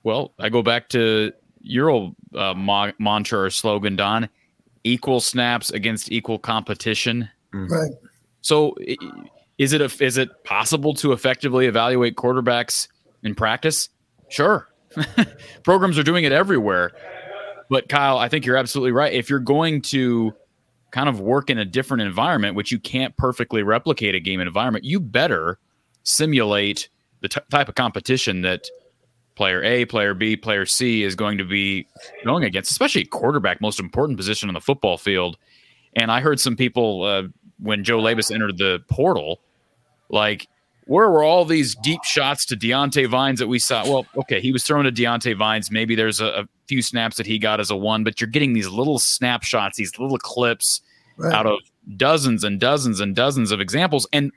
well, 0.03 0.33
I 0.39 0.49
go 0.49 0.63
back 0.63 0.89
to 0.91 1.33
your 1.69 1.91
old 1.91 2.15
uh, 2.35 2.55
ma- 2.55 2.93
mantra 2.99 3.41
or 3.41 3.51
slogan, 3.51 3.97
Don: 3.97 4.29
equal 4.85 5.21
snaps 5.21 5.71
against 5.71 6.11
equal 6.11 6.39
competition. 6.39 7.29
Right. 7.53 7.93
So. 8.41 8.75
It, 8.81 8.99
is 9.59 9.73
it 9.73 9.81
a, 9.81 10.05
is 10.05 10.17
it 10.17 10.45
possible 10.45 10.95
to 10.95 11.13
effectively 11.13 11.67
evaluate 11.67 12.15
quarterbacks 12.15 12.87
in 13.25 13.35
practice? 13.35 13.89
Sure. 14.29 14.69
Programs 15.65 15.99
are 15.99 16.05
doing 16.05 16.25
it 16.25 16.33
everywhere. 16.33 16.93
But 17.69 17.89
Kyle, 17.89 18.19
I 18.19 18.29
think 18.29 18.47
you're 18.47 18.57
absolutely 18.57 18.93
right. 18.93 19.13
If 19.13 19.29
you're 19.29 19.41
going 19.41 19.83
to 19.83 20.33
kind 20.91 21.09
of 21.09 21.21
work 21.21 21.51
in 21.51 21.59
a 21.59 21.65
different 21.65 22.03
environment, 22.03 22.55
which 22.55 22.73
you 22.73 22.79
can't 22.79 23.15
perfectly 23.17 23.63
replicate 23.63 24.15
a 24.15 24.21
game 24.21 24.41
environment, 24.41 24.85
you 24.85 25.01
better 25.01 25.59
simulate 26.05 26.89
the 27.21 27.29
t- 27.29 27.41
type 27.51 27.69
of 27.69 27.75
competition 27.75 28.43
that 28.43 28.69
player 29.39 29.63
A, 29.63 29.85
player 29.85 30.15
B, 30.15 30.37
player 30.37 30.67
C 30.67 31.05
is 31.05 31.15
going 31.15 31.39
to 31.39 31.45
be 31.45 31.87
going 32.25 32.43
against, 32.43 32.73
especially 32.73 33.05
quarterback, 33.05 33.61
most 33.61 33.79
important 33.79 34.19
position 34.19 34.51
on 34.51 34.55
the 34.55 34.61
football 34.61 34.99
field. 34.99 35.39
And 35.95 36.11
I 36.11 36.21
heard 36.21 36.41
some 36.41 36.57
people 36.57 37.05
uh, 37.05 37.23
when 37.61 37.85
Joe 37.85 38.01
Labas 38.01 38.35
entered 38.35 38.59
the 38.59 38.83
portal 38.89 39.41
like, 40.11 40.49
where 40.87 41.09
were 41.09 41.23
all 41.23 41.45
these 41.45 41.77
deep 41.77 42.03
shots 42.03 42.47
to 42.47 42.57
Diante 42.57 43.05
Vines 43.05 43.39
that 43.39 43.47
we 43.47 43.61
saw? 43.61 43.85
Well, 43.85 44.07
okay, 44.17 44.41
he 44.41 44.51
was 44.51 44.65
throwing 44.65 44.85
to 44.85 44.91
Diante 44.91 45.35
Vines. 45.35 45.71
Maybe 45.71 45.95
there's 45.95 46.21
a, 46.21 46.27
a, 46.27 46.49
few 46.67 46.83
snaps 46.83 47.17
that 47.17 47.25
he 47.25 47.39
got 47.39 47.61
as 47.61 47.71
a 47.71 47.77
one, 47.77 48.05
but 48.05 48.21
you're 48.21 48.29
getting 48.29 48.53
these 48.53 48.69
little 48.69 48.99
snapshots, 48.99 49.79
these 49.79 49.99
little 49.99 50.19
clips 50.19 50.83
right. 51.17 51.33
out 51.33 51.47
of 51.47 51.61
dozens 51.97 52.45
and 52.45 52.61
dozens 52.61 53.01
and 53.01 53.17
dozens 53.17 53.53
of 53.53 53.61
examples. 53.61 54.07
And 54.13 54.33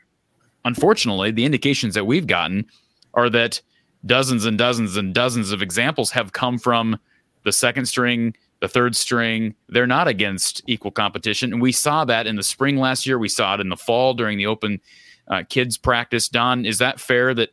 unfortunately, 0.63 1.31
the 1.31 1.43
indications 1.43 1.93
that 1.95 2.05
we've 2.05 2.27
gotten 2.27 2.67
are 3.13 3.29
that 3.31 3.61
dozens 4.05 4.45
and 4.45 4.57
dozens 4.57 4.97
and 4.97 5.13
dozens 5.13 5.51
of 5.51 5.61
examples 5.61 6.11
have 6.11 6.33
come 6.33 6.57
from 6.57 6.99
the 7.43 7.51
second 7.51 7.85
string, 7.85 8.35
the 8.59 8.67
third 8.67 8.95
string. 8.95 9.55
They're 9.69 9.87
not 9.87 10.07
against 10.07 10.61
equal 10.67 10.91
competition. 10.91 11.53
And 11.53 11.61
we 11.61 11.71
saw 11.71 12.05
that 12.05 12.27
in 12.27 12.35
the 12.35 12.43
spring 12.43 12.77
last 12.77 13.05
year. 13.05 13.17
We 13.17 13.29
saw 13.29 13.55
it 13.55 13.59
in 13.59 13.69
the 13.69 13.77
fall 13.77 14.13
during 14.13 14.37
the 14.37 14.47
open 14.47 14.79
uh, 15.27 15.43
kids 15.49 15.77
practice. 15.77 16.29
Don, 16.29 16.65
is 16.65 16.77
that 16.79 16.99
fair 16.99 17.33
that 17.33 17.49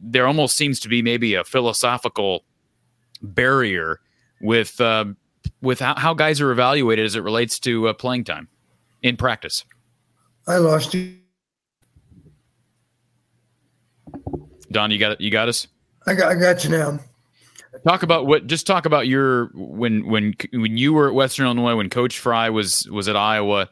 there 0.00 0.26
almost 0.26 0.56
seems 0.56 0.80
to 0.80 0.88
be 0.88 1.02
maybe 1.02 1.34
a 1.34 1.44
philosophical 1.44 2.44
barrier 3.22 4.00
with 4.40 4.80
uh, 4.80 5.06
with 5.60 5.80
how, 5.80 5.94
how, 5.96 6.14
guys 6.14 6.40
are 6.40 6.52
evaluated 6.52 7.04
as 7.04 7.16
it 7.16 7.22
relates 7.22 7.58
to 7.58 7.88
uh, 7.88 7.92
playing 7.92 8.22
time 8.24 8.48
in 9.02 9.16
practice? 9.16 9.64
I 10.46 10.58
lost 10.58 10.94
you. 10.94 11.16
Don, 14.70 14.90
you 14.90 14.98
got 14.98 15.12
it. 15.12 15.20
You 15.20 15.30
got 15.30 15.48
us. 15.48 15.66
I 16.08 16.14
got. 16.14 16.32
I 16.32 16.34
got 16.34 16.64
you 16.64 16.70
now. 16.70 16.98
Talk 17.86 18.02
about 18.02 18.26
what. 18.26 18.46
Just 18.46 18.66
talk 18.66 18.86
about 18.86 19.06
your 19.06 19.50
when 19.54 20.06
when 20.06 20.34
when 20.52 20.76
you 20.76 20.92
were 20.92 21.08
at 21.08 21.14
Western 21.14 21.46
Illinois 21.46 21.76
when 21.76 21.90
Coach 21.90 22.18
Fry 22.18 22.48
was 22.50 22.88
was 22.90 23.08
at 23.08 23.16
Iowa. 23.16 23.68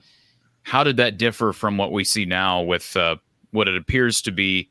How 0.62 0.84
did 0.84 0.98
that 0.98 1.16
differ 1.16 1.52
from 1.52 1.78
what 1.78 1.92
we 1.92 2.04
see 2.04 2.24
now 2.24 2.60
with 2.60 2.96
uh, 2.96 3.16
what 3.52 3.68
it 3.68 3.76
appears 3.76 4.20
to 4.22 4.32
be 4.32 4.68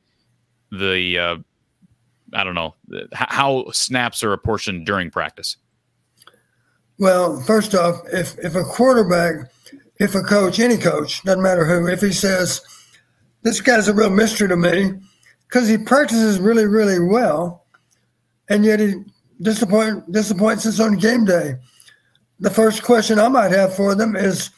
the 0.72 1.18
uh, 1.18 1.36
I 2.34 2.44
don't 2.44 2.56
know 2.56 2.76
how 3.14 3.66
snaps 3.72 4.24
are 4.24 4.34
apportioned 4.34 4.86
during 4.86 5.10
practice. 5.10 5.58
Well, 6.98 7.42
first 7.42 7.74
off, 7.74 8.02
if 8.12 8.38
if 8.40 8.56
a 8.56 8.64
quarterback, 8.64 9.52
if 10.00 10.16
a 10.16 10.22
coach, 10.22 10.60
any 10.60 10.78
coach, 10.78 11.24
doesn't 11.24 11.42
matter 11.42 11.66
who, 11.66 11.88
if 11.88 12.02
he 12.02 12.12
says 12.12 12.62
this 13.42 13.62
guy's 13.62 13.88
a 13.88 13.94
real 13.94 14.10
mystery 14.10 14.48
to 14.48 14.58
me 14.58 14.94
because 15.48 15.68
he 15.68 15.78
practices 15.78 16.40
really, 16.40 16.66
really 16.66 17.00
well, 17.00 17.66
and 18.50 18.66
yet 18.66 18.80
he 18.80 18.96
disappoint 19.42 20.12
disappoints 20.12 20.66
us 20.66 20.80
on 20.80 20.98
game 20.98 21.26
day. 21.26 21.56
The 22.40 22.50
first 22.50 22.84
question 22.84 23.20
I 23.20 23.28
might 23.28 23.52
have 23.52 23.76
for 23.76 23.96
them 23.96 24.16
is, 24.16 24.50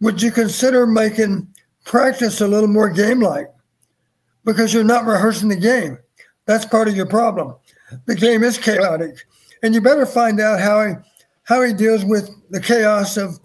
would 0.00 0.20
you 0.20 0.30
consider 0.30 0.86
making 0.86 1.48
practice 1.84 2.40
a 2.40 2.48
little 2.48 2.68
more 2.68 2.90
game 2.90 3.20
like? 3.20 3.50
because 4.46 4.72
you're 4.72 4.84
not 4.84 5.04
rehearsing 5.04 5.50
the 5.50 5.56
game. 5.56 5.98
That's 6.46 6.64
part 6.64 6.88
of 6.88 6.96
your 6.96 7.06
problem. 7.06 7.56
The 8.06 8.14
game 8.14 8.42
is 8.42 8.56
chaotic, 8.56 9.26
and 9.62 9.74
you 9.74 9.82
better 9.82 10.06
find 10.06 10.40
out 10.40 10.60
how 10.60 10.86
he 10.86 10.94
how 11.42 11.62
he 11.62 11.72
deals 11.72 12.04
with 12.04 12.30
the 12.50 12.60
chaos 12.60 13.16
of 13.16 13.38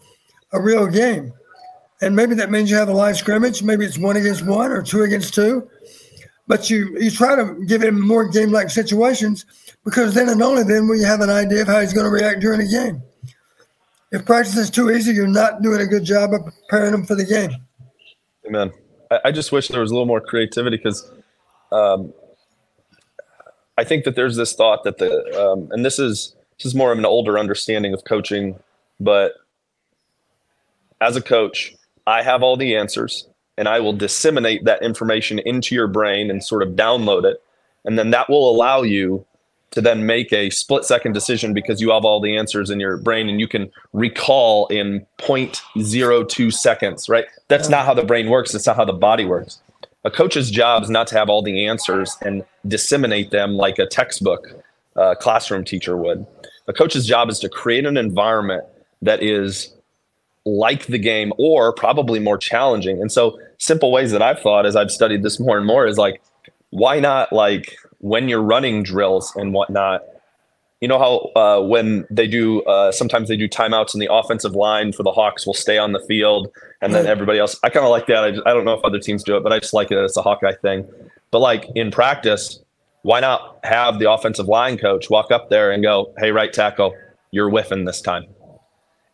a 0.54 0.62
real 0.62 0.88
game. 0.88 1.34
And 2.02 2.16
maybe 2.16 2.34
that 2.36 2.50
means 2.50 2.72
you 2.72 2.78
have 2.78 2.90
a 2.90 2.94
live 2.94 3.18
scrimmage. 3.18 3.62
Maybe 3.62 3.86
it's 3.86 3.98
one 3.98 4.18
against 4.18 4.46
one 4.46 4.72
or 4.72 4.82
two 4.82 5.04
against 5.04 5.36
two. 5.36 5.70
But 6.52 6.70
you 6.70 6.98
you 7.00 7.10
try 7.10 7.38
to 7.38 7.64
give 7.66 7.82
him 7.82 8.06
more 8.06 8.28
game 8.28 8.52
like 8.52 8.70
situations 8.70 9.46
because 9.86 10.14
then 10.14 10.28
and 10.28 10.44
only 10.44 10.64
then 10.64 10.86
will 10.86 10.98
you 10.98 11.06
have 11.06 11.22
an 11.22 11.30
idea 11.30 11.62
of 11.62 11.70
how 11.70 11.80
he's 11.80 11.94
going 11.94 12.04
to 12.04 12.12
react 12.12 12.42
during 12.42 12.60
a 12.60 12.70
game. 12.70 13.02
If 14.12 14.26
practice 14.26 14.58
is 14.58 14.70
too 14.70 14.92
easy, 14.92 15.14
you're 15.14 15.28
not 15.28 15.62
doing 15.62 15.80
a 15.80 15.86
good 15.86 16.04
job 16.04 16.34
of 16.34 16.44
preparing 16.44 16.94
him 16.94 17.06
for 17.06 17.16
the 17.16 17.24
game. 17.24 17.52
Amen. 18.46 18.70
I, 19.24 19.32
just 19.32 19.54
wish 19.54 19.70
there 19.70 19.80
was 19.80 19.92
a 19.92 19.94
little 19.94 20.06
more 20.06 20.20
creativity 20.20 20.76
because 20.76 21.10
um, 21.72 22.14
I 23.78 23.86
think 23.86 24.04
that 24.04 24.18
there's 24.18 24.36
this 24.36 24.52
thought 24.52 24.84
that 24.84 24.98
the 24.98 25.24
um, 25.42 25.70
and 25.72 25.86
this 25.86 26.00
is 26.00 26.36
this 26.58 26.66
is 26.66 26.76
more 26.76 26.92
of 26.92 26.98
an 26.98 27.06
older 27.06 27.40
understanding 27.40 27.94
of 27.94 28.04
coaching, 28.04 28.60
but 29.00 29.36
as 31.00 31.16
a 31.16 31.22
coach, 31.22 31.74
I 32.06 32.24
have 32.24 32.44
all 32.44 32.58
the 32.58 32.76
answers 32.76 33.26
and 33.58 33.68
I 33.68 33.80
will 33.80 33.94
disseminate 33.94 34.66
that 34.66 34.82
information 34.82 35.40
into 35.40 35.76
your 35.76 35.88
brain 35.88 36.30
and 36.30 36.44
sort 36.44 36.64
of 36.64 36.70
download 36.70 37.26
it. 37.26 37.42
And 37.86 37.98
then 37.98 38.12
that 38.12 38.30
will 38.30 38.50
allow 38.50 38.82
you 38.82 39.26
to 39.72 39.82
then 39.82 40.06
make 40.06 40.34
a 40.34 40.50
split 40.50 40.84
second 40.84 41.14
decision 41.14 41.54
because 41.54 41.80
you 41.82 41.92
have 41.92 42.04
all 42.04 42.20
the 42.20 42.36
answers 42.36 42.70
in 42.70 42.80
your 42.80 42.98
brain 42.98 43.30
and 43.30 43.40
you 43.40 43.48
can 43.48 43.72
recall 43.94 44.68
in 44.68 45.06
0.02 45.20 46.54
seconds, 46.54 47.08
right? 47.08 47.26
That's 47.48 47.70
not 47.70 47.86
how 47.86 47.94
the 47.94 48.04
brain 48.04 48.30
works. 48.30 48.52
That's 48.52 48.68
not 48.68 48.76
how 48.76 48.86
the 48.86 48.94
body 48.94 49.26
works. 49.26 49.60
A 50.04 50.12
coach's 50.12 50.52
job 50.52 50.84
is 50.84 50.90
not 50.90 51.08
to 51.08 51.18
have 51.18 51.30
all 51.30 51.42
the 51.42 51.66
answers 51.66 52.18
and 52.22 52.44
disseminate 52.68 53.32
them 53.32 53.54
like 53.54 53.80
a 53.80 53.86
textbook 53.86 54.48
uh, 54.96 55.16
classroom 55.16 55.64
teacher 55.64 55.96
would. 55.96 56.26
A 56.68 56.74
coach's 56.74 57.08
job 57.08 57.30
is 57.30 57.40
to 57.40 57.50
create 57.50 57.86
an 57.86 57.98
environment 57.98 58.64
that 59.02 59.24
is 59.24 59.74
like 60.46 60.88
the 60.88 60.98
game 60.98 61.32
or 61.38 61.74
probably 61.74 62.20
more 62.20 62.38
challenging. 62.38 63.02
And 63.02 63.12
so, 63.12 63.40
simple 63.58 63.92
ways 63.92 64.12
that 64.12 64.22
I've 64.22 64.40
thought 64.40 64.66
as 64.66 64.76
I've 64.76 64.92
studied 64.92 65.24
this 65.24 65.40
more 65.40 65.58
and 65.58 65.66
more 65.66 65.86
is 65.86 65.98
like, 65.98 66.22
why 66.72 67.00
not 67.00 67.32
like 67.32 67.78
when 68.00 68.28
you're 68.28 68.42
running 68.42 68.84
drills 68.84 69.34
and 69.36 69.54
whatnot, 69.54 70.02
you 70.82 70.88
know 70.88 70.98
how 70.98 71.40
uh, 71.40 71.62
when 71.62 72.08
they 72.10 72.28
do 72.28 72.64
uh, 72.64 72.92
sometimes 72.92 73.30
they 73.30 73.38
do 73.38 73.48
timeouts 73.48 73.94
in 73.94 74.00
the 74.00 74.12
offensive 74.12 74.56
line 74.56 74.92
for 74.92 75.04
the 75.04 75.12
Hawks 75.12 75.46
will 75.46 75.54
stay 75.54 75.78
on 75.78 75.92
the 75.92 76.00
field 76.00 76.52
and 76.82 76.94
then 76.94 77.06
everybody 77.06 77.38
else. 77.38 77.56
I 77.64 77.70
kind 77.70 77.86
of 77.86 77.92
like 77.92 78.08
that. 78.08 78.24
I, 78.24 78.32
just, 78.32 78.42
I 78.48 78.54
don't 78.54 78.66
know 78.66 78.74
if 78.74 78.84
other 78.84 78.98
teams 78.98 79.24
do 79.24 79.38
it, 79.38 79.44
but 79.44 79.54
I 79.54 79.60
just 79.60 79.74
like 79.74 79.92
it. 79.92 79.98
It's 80.00 80.18
a 80.18 80.24
Hawkeye 80.24 80.54
thing. 80.54 80.88
But 81.30 81.40
like 81.40 81.68
in 81.76 81.92
practice, 81.92 82.60
why 83.04 83.20
not 83.20 83.60
have 83.64 84.00
the 84.00 84.12
offensive 84.12 84.48
line 84.48 84.80
coach 84.80 85.10
walk 85.10 85.32
up 85.32 85.50
there 85.52 85.72
and 85.72 85.84
go, 85.84 86.12
"Hey, 86.18 86.32
right 86.32 86.52
tackle, 86.52 86.96
you're 87.30 87.50
whiffing 87.50 87.86
this 87.86 88.02
time," 88.02 88.26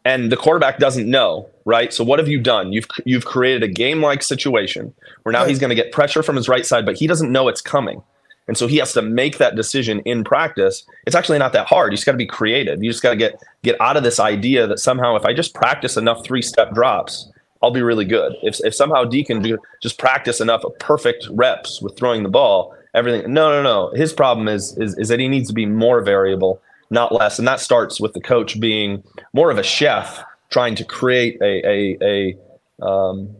and 0.07 0.31
the 0.31 0.37
quarterback 0.37 0.79
doesn't 0.79 1.09
know, 1.09 1.49
right? 1.65 1.93
So 1.93 2.01
what 2.01 2.17
have 2.17 2.29
you 2.29 2.39
done? 2.39 2.71
You've 2.71 2.87
you've 3.03 3.25
created 3.25 3.61
a 3.61 3.67
game 3.67 4.01
like 4.01 4.23
situation 4.23 4.93
where 5.23 5.33
now 5.33 5.43
he's 5.43 5.59
going 5.59 5.69
to 5.69 5.75
get 5.75 5.91
pressure 5.91 6.23
from 6.23 6.37
his 6.37 6.47
right 6.47 6.65
side, 6.65 6.85
but 6.85 6.95
he 6.95 7.07
doesn't 7.07 7.29
know 7.29 7.49
it's 7.49 7.59
coming. 7.61 8.01
And 8.47 8.57
so 8.57 8.67
he 8.67 8.77
has 8.77 8.93
to 8.93 9.01
make 9.01 9.37
that 9.39 9.57
decision 9.57 9.99
in 10.05 10.23
practice. 10.23 10.85
It's 11.05 11.15
actually 11.15 11.39
not 11.39 11.51
that 11.51 11.67
hard. 11.67 11.91
You 11.91 11.97
just 11.97 12.05
got 12.05 12.13
to 12.13 12.17
be 12.17 12.25
creative. 12.25 12.81
You 12.81 12.89
just 12.89 13.03
got 13.03 13.09
to 13.09 13.17
get 13.17 13.43
get 13.63 13.79
out 13.81 13.97
of 13.97 14.03
this 14.03 14.17
idea 14.17 14.65
that 14.65 14.79
somehow 14.79 15.17
if 15.17 15.25
I 15.25 15.33
just 15.33 15.53
practice 15.53 15.97
enough 15.97 16.23
three 16.23 16.41
step 16.41 16.73
drops, 16.73 17.29
I'll 17.61 17.71
be 17.71 17.81
really 17.81 18.05
good. 18.05 18.33
If 18.43 18.61
if 18.63 18.73
somehow 18.73 19.03
Deacon 19.03 19.41
do, 19.41 19.57
just 19.83 19.99
practice 19.99 20.39
enough 20.39 20.63
perfect 20.79 21.27
reps 21.31 21.81
with 21.81 21.97
throwing 21.97 22.23
the 22.23 22.29
ball, 22.29 22.73
everything. 22.93 23.33
No, 23.33 23.49
no, 23.49 23.61
no. 23.61 23.91
His 23.93 24.13
problem 24.13 24.47
is 24.47 24.77
is 24.77 24.97
is 24.97 25.09
that 25.09 25.19
he 25.19 25.27
needs 25.27 25.49
to 25.49 25.53
be 25.53 25.65
more 25.65 25.99
variable, 25.99 26.61
not 26.89 27.13
less. 27.13 27.39
And 27.39 27.47
that 27.47 27.59
starts 27.59 27.99
with 27.99 28.13
the 28.13 28.21
coach 28.21 28.59
being 28.59 29.03
more 29.33 29.51
of 29.51 29.57
a 29.57 29.63
chef, 29.63 30.23
trying 30.49 30.75
to 30.75 30.85
create 30.85 31.39
a 31.41 31.67
a 31.67 32.35
a 32.81 32.85
um, 32.85 33.35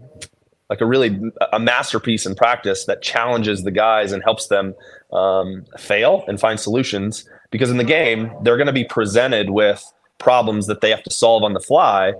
like 0.69 0.81
a 0.81 0.85
really 0.85 1.19
a 1.53 1.59
masterpiece 1.59 2.25
in 2.25 2.35
practice 2.35 2.85
that 2.85 3.01
challenges 3.01 3.63
the 3.63 3.71
guys 3.71 4.11
and 4.11 4.21
helps 4.23 4.47
them 4.47 4.75
um, 5.13 5.65
fail 5.77 6.25
and 6.27 6.39
find 6.39 6.59
solutions 6.59 7.27
because 7.51 7.71
in 7.71 7.77
the 7.77 7.83
game 7.83 8.31
they're 8.43 8.57
going 8.57 8.67
to 8.67 8.73
be 8.73 8.83
presented 8.83 9.51
with 9.51 9.93
problems 10.17 10.67
that 10.67 10.81
they 10.81 10.89
have 10.89 11.03
to 11.03 11.11
solve 11.11 11.43
on 11.43 11.53
the 11.53 11.59
fly. 11.59 12.13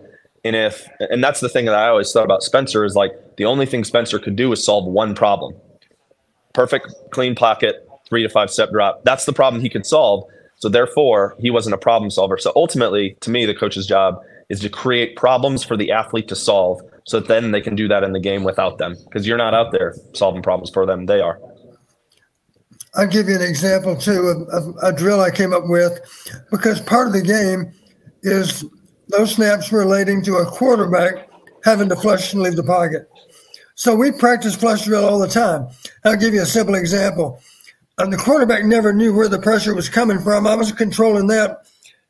And 0.43 0.55
if 0.55 0.87
and 0.99 1.23
that's 1.23 1.41
the 1.41 1.49
thing 1.49 1.65
that 1.65 1.75
I 1.75 1.89
always 1.89 2.11
thought 2.11 2.23
about 2.23 2.43
Spencer 2.43 2.85
is 2.85 2.95
like 2.95 3.11
the 3.35 3.45
only 3.45 3.65
thing 3.65 3.83
Spencer 3.83 4.17
could 4.19 4.35
do 4.35 4.51
is 4.51 4.63
solve 4.63 4.85
one 4.85 5.13
problem. 5.13 5.55
Perfect 6.53 6.93
clean 7.11 7.35
pocket, 7.35 7.87
three 8.07 8.23
to 8.23 8.29
five 8.29 8.49
step 8.49 8.71
drop. 8.71 9.03
That's 9.03 9.25
the 9.25 9.33
problem 9.33 9.61
he 9.61 9.69
could 9.69 9.85
solve. 9.85 10.25
So 10.57 10.69
therefore, 10.69 11.35
he 11.39 11.51
wasn't 11.51 11.75
a 11.75 11.77
problem 11.77 12.09
solver. 12.09 12.37
So 12.37 12.51
ultimately, 12.55 13.15
to 13.21 13.29
me, 13.29 13.45
the 13.45 13.53
coach's 13.53 13.85
job 13.85 14.19
is 14.49 14.59
to 14.61 14.69
create 14.69 15.15
problems 15.15 15.63
for 15.63 15.77
the 15.77 15.91
athlete 15.91 16.27
to 16.29 16.35
solve 16.35 16.81
so 17.05 17.19
that 17.19 17.27
then 17.27 17.51
they 17.51 17.61
can 17.61 17.75
do 17.75 17.87
that 17.87 18.03
in 18.03 18.13
the 18.13 18.19
game 18.19 18.43
without 18.43 18.77
them. 18.77 18.95
Because 19.05 19.27
you're 19.27 19.37
not 19.37 19.53
out 19.53 19.71
there 19.71 19.95
solving 20.13 20.41
problems 20.41 20.69
for 20.69 20.85
them. 20.85 21.05
They 21.05 21.21
are. 21.21 21.39
I'll 22.95 23.07
give 23.07 23.29
you 23.29 23.35
an 23.35 23.41
example 23.41 23.95
too 23.95 24.27
of, 24.27 24.47
of, 24.49 24.75
a 24.81 24.91
drill 24.91 25.21
i 25.21 25.29
came 25.29 25.53
up 25.53 25.63
with 25.67 25.99
because 26.49 26.81
part 26.81 27.05
of 27.05 27.13
the 27.13 27.21
game 27.21 27.71
is 28.23 28.65
those 29.09 29.35
snaps 29.35 29.71
relating 29.71 30.23
to 30.23 30.37
a 30.37 30.45
quarterback 30.45 31.29
having 31.63 31.89
to 31.89 31.95
flush 31.95 32.33
and 32.33 32.41
leave 32.41 32.55
the 32.55 32.63
pocket. 32.63 33.07
So 33.75 33.95
we 33.95 34.11
practice 34.11 34.55
flush 34.55 34.85
drill 34.85 35.05
all 35.05 35.19
the 35.19 35.27
time. 35.27 35.67
I'll 36.03 36.15
give 36.15 36.33
you 36.33 36.41
a 36.41 36.45
simple 36.45 36.73
example 36.73 37.39
and 37.99 38.13
the 38.13 38.17
quarterback 38.17 38.63
never 38.63 38.93
knew 38.93 39.13
where 39.13 39.27
the 39.27 39.39
pressure 39.39 39.73
was 39.73 39.89
coming 39.89 40.19
from 40.19 40.47
i 40.47 40.55
was 40.55 40.71
controlling 40.71 41.27
that 41.27 41.65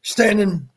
standing 0.07 0.67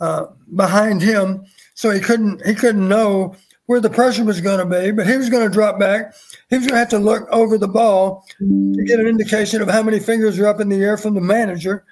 uh, 0.00 0.26
behind 0.54 1.02
him, 1.02 1.44
so 1.74 1.90
he 1.90 2.00
couldn't 2.00 2.44
he 2.46 2.54
couldn't 2.54 2.88
know 2.88 3.34
where 3.66 3.80
the 3.80 3.90
pressure 3.90 4.24
was 4.24 4.40
going 4.40 4.58
to 4.58 4.64
be. 4.64 4.90
But 4.92 5.06
he 5.06 5.16
was 5.16 5.28
going 5.28 5.46
to 5.46 5.52
drop 5.52 5.78
back. 5.78 6.14
He 6.48 6.56
was 6.56 6.66
going 6.66 6.74
to 6.74 6.78
have 6.78 6.88
to 6.90 6.98
look 6.98 7.28
over 7.30 7.58
the 7.58 7.68
ball 7.68 8.24
to 8.38 8.84
get 8.86 9.00
an 9.00 9.06
indication 9.06 9.60
of 9.60 9.68
how 9.68 9.82
many 9.82 9.98
fingers 9.98 10.38
are 10.38 10.46
up 10.46 10.60
in 10.60 10.68
the 10.68 10.82
air 10.82 10.96
from 10.96 11.14
the 11.14 11.20
manager. 11.20 11.84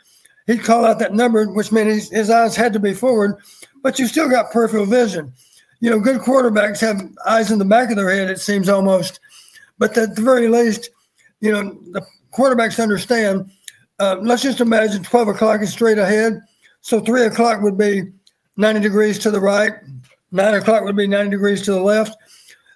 He'd 0.47 0.63
call 0.63 0.85
out 0.85 1.01
that 1.01 1.15
number, 1.15 1.45
which 1.53 1.73
meant 1.73 1.89
his, 1.89 2.09
his 2.11 2.31
eyes 2.31 2.55
had 2.55 2.73
to 2.73 2.79
be 2.79 2.95
forward, 2.95 3.37
but 3.83 3.99
you 3.99 4.07
still 4.07 4.29
got 4.29 4.53
peripheral 4.53 4.87
vision. 4.87 5.33
You 5.81 5.91
know, 5.91 5.99
good 5.99 6.21
quarterbacks 6.21 6.81
have 6.81 7.03
eyes 7.27 7.51
in 7.51 7.59
the 7.59 7.65
back 7.65 7.91
of 7.91 7.97
their 7.97 8.11
head. 8.11 8.31
It 8.31 8.39
seems 8.39 8.69
almost, 8.69 9.19
but 9.77 9.99
at 9.99 10.15
the 10.15 10.23
very 10.23 10.49
least, 10.49 10.91
you 11.41 11.51
know, 11.51 11.77
the 11.91 12.07
quarterbacks 12.37 12.83
understand. 12.83 13.51
Uh, 13.99 14.17
let's 14.21 14.43
just 14.43 14.61
imagine 14.61 15.03
12 15.03 15.29
o'clock 15.29 15.63
is 15.63 15.73
straight 15.73 15.99
ahead 15.99 16.41
so 16.87 17.01
three 17.01 17.25
o'clock 17.25 17.63
would 17.63 17.77
be 17.77 18.13
90 18.59 18.79
degrees 18.79 19.19
to 19.19 19.33
the 19.33 19.41
right, 19.41 19.73
nine 20.31 20.55
o'clock 20.55 20.85
would 20.85 20.95
be 20.95 21.09
90 21.09 21.33
degrees 21.33 21.63
to 21.63 21.73
the 21.73 21.81
left. 21.81 22.17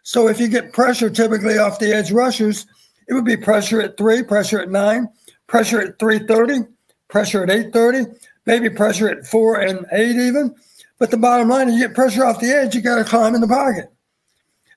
So 0.02 0.26
if 0.26 0.40
you 0.40 0.48
get 0.48 0.72
pressure 0.72 1.08
typically 1.08 1.58
off 1.58 1.78
the 1.78 1.94
edge 1.94 2.10
rushers, 2.10 2.66
it 3.06 3.14
would 3.14 3.24
be 3.24 3.36
pressure 3.36 3.80
at 3.80 3.96
three, 3.96 4.24
pressure 4.24 4.58
at 4.58 4.68
nine, 4.68 5.08
pressure 5.46 5.80
at 5.80 6.00
330, 6.00 6.68
pressure 7.06 7.44
at 7.44 7.50
830, 7.50 8.18
maybe 8.46 8.68
pressure 8.68 9.08
at 9.08 9.24
four 9.28 9.60
and 9.60 9.86
eight 9.92 10.16
even. 10.16 10.56
But 10.98 11.12
the 11.12 11.16
bottom 11.16 11.48
line 11.48 11.68
is 11.68 11.76
you 11.76 11.86
get 11.86 11.94
pressure 11.94 12.24
off 12.24 12.40
the 12.40 12.50
edge, 12.50 12.74
you 12.74 12.80
got 12.80 12.96
to 12.96 13.04
climb 13.04 13.36
in 13.36 13.40
the 13.40 13.46
pocket. 13.46 13.92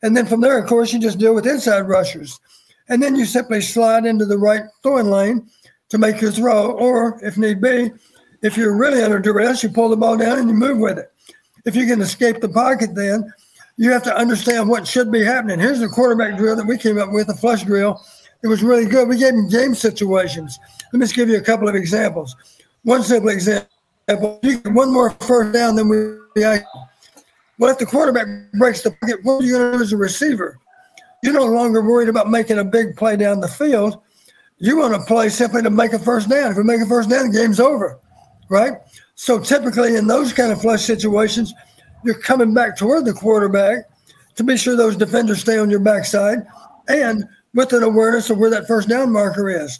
And 0.03 0.15
then 0.15 0.27
from 0.27 0.41
there, 0.41 0.59
of 0.59 0.67
course, 0.67 0.93
you 0.93 0.99
just 0.99 1.17
deal 1.17 1.33
with 1.33 1.47
inside 1.47 1.87
rushers. 1.87 2.39
And 2.89 3.01
then 3.01 3.15
you 3.15 3.25
simply 3.25 3.61
slide 3.61 4.05
into 4.05 4.25
the 4.25 4.37
right 4.37 4.63
throwing 4.81 5.09
lane 5.09 5.49
to 5.89 5.97
make 5.97 6.21
your 6.21 6.31
throw, 6.31 6.71
or 6.71 7.19
if 7.23 7.37
need 7.37 7.61
be, 7.61 7.91
if 8.41 8.57
you're 8.57 8.75
really 8.75 9.01
under 9.01 9.19
duress, 9.19 9.63
you 9.63 9.69
pull 9.69 9.89
the 9.89 9.97
ball 9.97 10.17
down 10.17 10.39
and 10.39 10.49
you 10.49 10.55
move 10.55 10.79
with 10.79 10.97
it. 10.97 11.11
If 11.65 11.75
you 11.75 11.85
can 11.85 12.01
escape 12.01 12.41
the 12.41 12.49
pocket, 12.49 12.93
then 12.93 13.31
you 13.77 13.91
have 13.91 14.03
to 14.03 14.15
understand 14.15 14.69
what 14.69 14.85
should 14.85 15.11
be 15.11 15.23
happening. 15.23 15.59
Here's 15.59 15.79
the 15.79 15.87
quarterback 15.87 16.37
drill 16.37 16.55
that 16.57 16.65
we 16.65 16.77
came 16.77 16.99
up 16.99 17.11
with, 17.11 17.29
a 17.29 17.33
flush 17.35 17.63
drill. 17.63 18.03
It 18.43 18.47
was 18.47 18.61
really 18.61 18.85
good. 18.85 19.07
We 19.07 19.17
gave 19.17 19.33
him 19.33 19.47
game 19.47 19.73
situations. 19.73 20.59
Let 20.91 20.99
me 20.99 21.05
just 21.05 21.15
give 21.15 21.29
you 21.29 21.37
a 21.37 21.41
couple 21.41 21.69
of 21.69 21.75
examples. 21.75 22.35
One 22.83 23.01
simple 23.01 23.29
example: 23.29 24.39
you 24.43 24.59
get 24.59 24.73
one 24.73 24.91
more 24.91 25.11
first 25.11 25.53
down 25.53 25.75
than 25.75 25.87
we. 25.87 26.17
Well, 27.59 27.71
if 27.71 27.77
the 27.77 27.85
quarterback 27.85 28.27
breaks 28.53 28.81
the 28.81 28.91
pocket, 28.91 29.19
what 29.23 29.41
are 29.41 29.45
you 29.45 29.53
going 29.53 29.71
to 29.71 29.77
do 29.77 29.83
as 29.83 29.93
a 29.93 29.97
receiver? 29.97 30.59
You're 31.23 31.33
no 31.33 31.45
longer 31.45 31.81
worried 31.81 32.09
about 32.09 32.29
making 32.29 32.59
a 32.59 32.63
big 32.63 32.95
play 32.95 33.15
down 33.15 33.39
the 33.39 33.47
field. 33.47 33.99
You 34.59 34.77
want 34.77 34.93
to 34.93 35.01
play 35.01 35.29
simply 35.29 35.63
to 35.63 35.71
make 35.71 35.93
a 35.93 35.99
first 35.99 36.29
down. 36.29 36.51
If 36.51 36.57
we 36.57 36.63
make 36.63 36.81
a 36.81 36.85
first 36.85 37.09
down, 37.09 37.31
the 37.31 37.37
game's 37.37 37.59
over 37.59 37.99
right? 38.53 38.73
So 39.15 39.39
typically 39.39 39.95
in 39.95 40.07
those 40.07 40.31
kind 40.31 40.51
of 40.51 40.61
flush 40.61 40.83
situations, 40.83 41.53
you're 42.03 42.19
coming 42.19 42.53
back 42.53 42.77
toward 42.77 43.05
the 43.05 43.13
quarterback 43.13 43.89
to 44.35 44.43
be 44.43 44.57
sure 44.57 44.75
those 44.75 44.95
defenders 44.95 45.41
stay 45.41 45.57
on 45.57 45.69
your 45.69 45.79
backside 45.79 46.45
and 46.87 47.23
with 47.53 47.73
an 47.73 47.83
awareness 47.83 48.29
of 48.29 48.37
where 48.37 48.49
that 48.49 48.67
first 48.67 48.89
down 48.89 49.11
marker 49.11 49.49
is. 49.49 49.79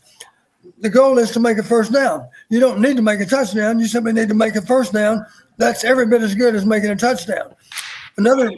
The 0.80 0.90
goal 0.90 1.18
is 1.18 1.32
to 1.32 1.40
make 1.40 1.58
a 1.58 1.64
first 1.64 1.92
down. 1.92 2.28
You 2.50 2.60
don't 2.60 2.82
need 2.82 2.96
to 2.98 3.02
make 3.02 3.20
a 3.20 3.26
touchdown. 3.26 3.80
You 3.80 3.88
simply 3.88 4.14
need 4.14 4.30
to 4.30 4.36
make 4.36 4.56
a 4.56 4.62
first 4.62 4.94
down. 4.94 5.26
That's 5.58 5.84
every 5.84 6.08
bit 6.08 6.22
as 6.22 6.36
good 6.36 6.56
as 6.56 6.66
making 6.66 6.90
a 6.90 6.96
touchdown. 6.96 7.56
Another 8.18 8.52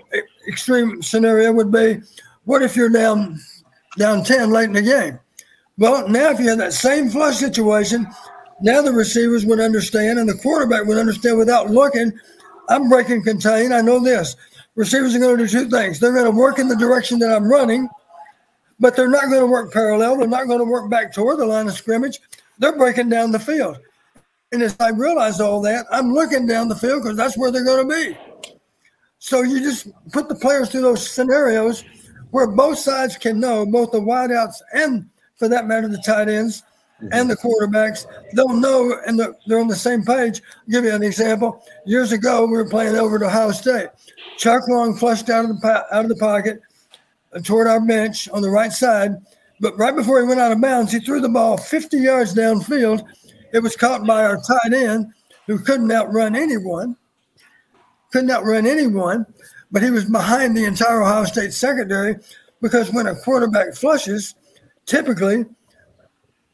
extreme 0.47 1.01
scenario 1.01 1.51
would 1.51 1.71
be 1.71 2.01
what 2.45 2.61
if 2.61 2.75
you're 2.75 2.89
down 2.89 3.39
down 3.97 4.23
10 4.23 4.51
late 4.51 4.65
in 4.65 4.73
the 4.73 4.81
game? 4.81 5.19
Well, 5.77 6.07
now 6.07 6.29
if 6.31 6.39
you 6.39 6.47
have 6.49 6.57
that 6.59 6.73
same 6.73 7.09
flush 7.09 7.37
situation, 7.37 8.07
now 8.61 8.81
the 8.81 8.93
receivers 8.93 9.45
would 9.45 9.59
understand 9.59 10.19
and 10.19 10.29
the 10.29 10.35
quarterback 10.35 10.85
would 10.85 10.97
understand 10.97 11.37
without 11.37 11.69
looking. 11.69 12.13
I'm 12.69 12.89
breaking 12.89 13.23
contain. 13.23 13.73
I 13.73 13.81
know 13.81 13.99
this. 13.99 14.35
Receivers 14.75 15.15
are 15.15 15.19
going 15.19 15.37
to 15.37 15.45
do 15.45 15.49
two 15.49 15.69
things. 15.69 15.99
They're 15.99 16.13
going 16.13 16.25
to 16.25 16.31
work 16.31 16.59
in 16.59 16.67
the 16.67 16.75
direction 16.75 17.19
that 17.19 17.33
I'm 17.33 17.49
running, 17.49 17.87
but 18.79 18.95
they're 18.95 19.09
not 19.09 19.25
going 19.25 19.41
to 19.41 19.47
work 19.47 19.71
parallel. 19.71 20.17
They're 20.17 20.27
not 20.27 20.47
going 20.47 20.59
to 20.59 20.65
work 20.65 20.89
back 20.89 21.13
toward 21.13 21.39
the 21.39 21.45
line 21.45 21.67
of 21.67 21.73
scrimmage. 21.73 22.19
They're 22.59 22.77
breaking 22.77 23.09
down 23.09 23.31
the 23.31 23.39
field. 23.39 23.77
And 24.51 24.61
as 24.61 24.75
I 24.79 24.89
realize 24.89 25.39
all 25.39 25.61
that, 25.61 25.85
I'm 25.91 26.13
looking 26.13 26.47
down 26.47 26.69
the 26.69 26.75
field 26.75 27.03
because 27.03 27.17
that's 27.17 27.37
where 27.37 27.51
they're 27.51 27.63
going 27.63 27.87
to 27.87 27.95
be. 27.95 28.17
So 29.19 29.41
you 29.41 29.59
just 29.59 29.87
put 30.11 30.29
the 30.29 30.35
players 30.35 30.69
through 30.69 30.81
those 30.81 31.09
scenarios 31.09 31.83
where 32.35 32.47
both 32.47 32.77
sides 32.77 33.17
can 33.17 33.39
know, 33.39 33.65
both 33.65 33.91
the 33.91 33.99
wideouts 33.99 34.57
and, 34.73 35.09
for 35.37 35.47
that 35.47 35.67
matter, 35.67 35.87
the 35.87 36.01
tight 36.05 36.27
ends– 36.27 36.63
and 37.11 37.29
the 37.29 37.35
quarterbacks, 37.35 38.05
they'll 38.33 38.53
know 38.53 38.97
and 39.05 39.19
they're 39.19 39.59
on 39.59 39.67
the 39.67 39.75
same 39.75 40.03
page. 40.03 40.41
I'll 40.59 40.71
give 40.71 40.85
you 40.85 40.93
an 40.93 41.03
example. 41.03 41.63
Years 41.85 42.11
ago, 42.11 42.45
we 42.45 42.53
were 42.53 42.69
playing 42.69 42.95
over 42.95 43.17
at 43.17 43.23
Ohio 43.23 43.51
State. 43.51 43.89
Chuck 44.37 44.67
Long 44.67 44.95
flushed 44.95 45.29
out 45.29 45.45
of 45.45 45.59
the 45.59 45.85
out 45.91 46.05
of 46.05 46.09
the 46.09 46.15
pocket 46.15 46.61
uh, 47.33 47.39
toward 47.39 47.67
our 47.67 47.81
bench 47.81 48.29
on 48.29 48.41
the 48.41 48.49
right 48.49 48.71
side, 48.71 49.11
but 49.59 49.77
right 49.77 49.95
before 49.95 50.21
he 50.21 50.27
went 50.27 50.39
out 50.39 50.51
of 50.51 50.61
bounds, 50.61 50.91
he 50.91 50.99
threw 50.99 51.19
the 51.19 51.29
ball 51.29 51.57
50 51.57 51.97
yards 51.97 52.33
downfield. 52.33 53.03
It 53.53 53.59
was 53.59 53.75
caught 53.75 54.05
by 54.05 54.25
our 54.25 54.41
tight 54.41 54.73
end, 54.73 55.13
who 55.47 55.59
couldn't 55.59 55.91
outrun 55.91 56.35
anyone. 56.35 56.95
Couldn't 58.11 58.31
outrun 58.31 58.65
anyone, 58.65 59.25
but 59.71 59.83
he 59.83 59.91
was 59.91 60.05
behind 60.05 60.55
the 60.55 60.65
entire 60.65 61.01
Ohio 61.01 61.25
State 61.25 61.53
secondary 61.53 62.15
because 62.61 62.91
when 62.91 63.07
a 63.07 63.15
quarterback 63.15 63.73
flushes, 63.73 64.35
typically 64.85 65.45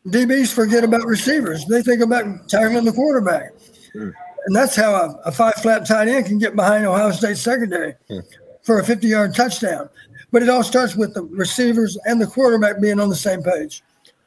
DBs 0.07 0.53
forget 0.53 0.83
about 0.83 1.05
receivers. 1.05 1.65
They 1.65 1.81
think 1.81 2.01
about 2.01 2.49
tackling 2.49 2.85
the 2.85 2.91
quarterback. 2.91 3.51
Hmm. 3.93 4.09
And 4.47 4.55
that's 4.55 4.75
how 4.75 4.93
a, 4.93 5.19
a, 5.25 5.31
five 5.31 5.53
flat 5.55 5.85
tight 5.85 6.07
end 6.07 6.25
can 6.25 6.39
get 6.39 6.55
behind 6.55 6.85
Ohio 6.85 7.11
State 7.11 7.38
secondary 7.38 7.93
hmm. 8.09 8.19
for 8.63 8.79
a 8.79 8.83
50 8.83 9.07
yard 9.07 9.35
touchdown. 9.35 9.89
But 10.31 10.41
it 10.41 10.49
all 10.49 10.63
starts 10.63 10.95
with 10.95 11.13
the 11.13 11.23
receivers 11.23 11.97
and 12.05 12.19
the 12.19 12.25
quarterback 12.25 12.81
being 12.81 12.99
on 12.99 13.09
the 13.09 13.15
same 13.15 13.43
page, 13.43 13.83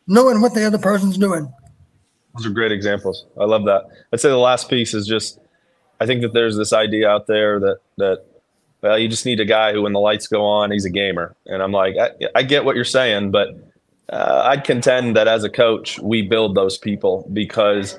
knowing 0.06 0.40
what 0.40 0.55
the 0.55 0.65
other 0.65 0.78
person's 0.78 1.16
doing. 1.16 1.52
Those 2.36 2.47
are 2.47 2.51
great 2.51 2.73
examples. 2.73 3.27
I 3.40 3.44
love 3.44 3.65
that. 3.65 3.85
I'd 4.12 4.20
say 4.20 4.28
the 4.28 4.36
last 4.36 4.69
piece 4.69 4.93
is 4.93 5.06
just 5.06 5.40
I 6.01 6.06
think 6.06 6.23
that 6.23 6.32
there's 6.32 6.56
this 6.56 6.73
idea 6.73 7.09
out 7.09 7.27
there 7.27 7.59
that 7.61 7.78
that 7.97 8.24
well, 8.85 8.98
you 8.98 9.09
just 9.09 9.24
need 9.24 9.40
a 9.40 9.47
guy 9.47 9.73
who, 9.73 9.81
when 9.81 9.94
the 9.94 9.98
lights 9.98 10.27
go 10.27 10.44
on, 10.44 10.70
he's 10.70 10.85
a 10.85 10.90
gamer. 10.90 11.35
And 11.47 11.62
I'm 11.62 11.73
like, 11.73 11.97
I, 11.97 12.11
I 12.35 12.43
get 12.43 12.66
what 12.66 12.77
you're 12.77 12.85
saying, 12.85 13.31
but 13.31 13.48
uh, 14.11 14.43
I'd 14.44 14.62
contend 14.62 15.16
that 15.16 15.27
as 15.27 15.43
a 15.43 15.48
coach, 15.48 15.98
we 16.01 16.20
build 16.20 16.55
those 16.55 16.77
people 16.77 17.27
because 17.32 17.98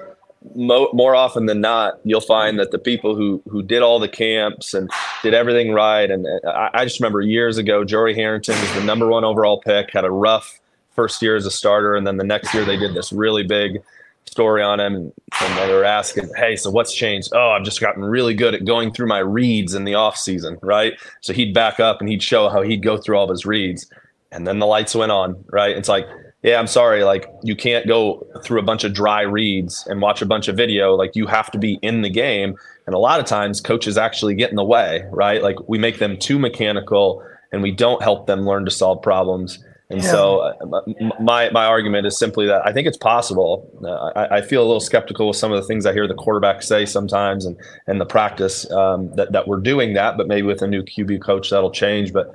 mo- 0.53 0.91
more 0.93 1.15
often 1.15 1.47
than 1.47 1.59
not, 1.59 1.99
you'll 2.03 2.21
find 2.21 2.59
that 2.59 2.69
the 2.69 2.77
people 2.77 3.15
who 3.15 3.41
who 3.49 3.63
did 3.63 3.81
all 3.81 3.97
the 3.97 4.07
camps 4.07 4.75
and 4.75 4.87
did 5.23 5.33
everything 5.33 5.71
right. 5.71 6.11
And 6.11 6.27
uh, 6.27 6.49
I, 6.49 6.81
I 6.81 6.83
just 6.85 6.99
remember 6.99 7.19
years 7.21 7.57
ago, 7.57 7.83
Joey 7.83 8.13
Harrington 8.13 8.53
was 8.61 8.71
the 8.75 8.83
number 8.83 9.07
one 9.07 9.23
overall 9.23 9.59
pick, 9.59 9.89
had 9.91 10.05
a 10.05 10.11
rough 10.11 10.59
first 10.95 11.19
year 11.19 11.35
as 11.35 11.47
a 11.47 11.51
starter, 11.51 11.95
and 11.95 12.05
then 12.05 12.17
the 12.17 12.23
next 12.23 12.53
year 12.53 12.63
they 12.63 12.77
did 12.77 12.93
this 12.93 13.11
really 13.11 13.41
big 13.41 13.81
story 14.26 14.61
on 14.61 14.80
him 14.80 14.95
and, 14.95 15.14
they 15.57 15.72
were 15.72 15.85
asking 15.85 16.30
hey 16.35 16.56
so 16.56 16.69
what's 16.69 16.93
changed 16.93 17.30
oh 17.34 17.52
i've 17.52 17.64
just 17.64 17.80
gotten 17.80 18.03
really 18.03 18.34
good 18.34 18.53
at 18.53 18.65
going 18.65 18.91
through 18.91 19.07
my 19.07 19.19
reads 19.19 19.73
in 19.73 19.85
the 19.85 19.93
off 19.93 20.18
season 20.18 20.57
right 20.61 20.93
so 21.22 21.31
he'd 21.31 21.53
back 21.53 21.80
up 21.80 22.02
and 22.02 22.10
he'd 22.10 22.22
show 22.22 22.49
how 22.49 22.61
he'd 22.61 22.84
go 22.84 22.97
through 22.97 23.18
all 23.18 23.23
of 23.23 23.30
his 23.30 23.45
reads 23.45 23.89
and 24.35 24.45
then 24.45 24.60
the 24.60 24.65
lights 24.65 24.93
went 24.93 25.14
on, 25.14 25.43
right? 25.47 25.76
It's 25.76 25.88
like, 25.88 26.06
yeah, 26.43 26.60
I'm 26.60 26.68
sorry, 26.68 27.06
like 27.06 27.27
you 27.41 27.56
can't 27.56 27.88
go 27.88 28.27
through 28.43 28.60
a 28.60 28.64
bunch 28.64 28.84
of 28.84 28.93
dry 28.93 29.22
reads 29.22 29.88
and 29.88 30.02
watch 30.02 30.22
a 30.22 30.26
bunch 30.26 30.49
of 30.49 30.57
video. 30.57 30.93
Like 30.93 31.15
you 31.15 31.26
have 31.26 31.49
to 31.52 31.57
be 31.57 31.80
in 31.81 32.02
the 32.02 32.10
game. 32.10 32.56
And 32.85 32.93
a 32.93 32.99
lot 32.99 33.19
of 33.19 33.26
times 33.26 33.61
coaches 33.61 33.97
actually 33.97 34.35
get 34.35 34.49
in 34.49 34.57
the 34.57 34.64
way, 34.64 35.06
right? 35.10 35.41
Like 35.41 35.56
we 35.68 35.77
make 35.77 35.99
them 35.99 36.18
too 36.18 36.38
mechanical 36.38 37.23
and 37.52 37.64
we 37.64 37.72
don't 37.72 38.03
help 38.03 38.27
them 38.27 38.45
learn 38.45 38.65
to 38.65 38.72
solve 38.72 39.02
problems. 39.02 39.64
And 39.89 40.01
yeah. 40.01 40.11
so 40.11 40.39
uh, 40.39 40.81
my 41.19 41.49
my 41.51 41.65
argument 41.65 42.07
is 42.07 42.17
simply 42.17 42.47
that 42.47 42.65
I 42.65 42.73
think 42.73 42.87
it's 42.87 42.97
possible. 42.97 43.69
Uh, 43.83 44.11
I, 44.15 44.37
I, 44.37 44.41
feel 44.41 44.63
a 44.63 44.65
little 44.65 44.79
skeptical 44.79 45.27
with 45.27 45.37
some 45.37 45.51
of 45.51 45.61
the 45.61 45.67
things 45.67 45.85
I 45.85 45.93
hear 45.93 46.07
the 46.07 46.15
quarterback 46.15 46.63
say 46.63 46.87
sometimes, 46.87 47.45
and 47.45 47.55
and 47.85 48.01
the 48.01 48.05
practice 48.05 48.69
um, 48.71 49.13
that 49.15 49.31
that 49.31 49.47
we're 49.47 49.59
doing 49.59 49.93
that, 49.93 50.17
but 50.17 50.27
maybe 50.27 50.47
with 50.47 50.63
a 50.63 50.67
new 50.67 50.81
QB 50.81 51.21
coach 51.21 51.51
that'll 51.51 51.69
change. 51.69 52.13
But 52.13 52.31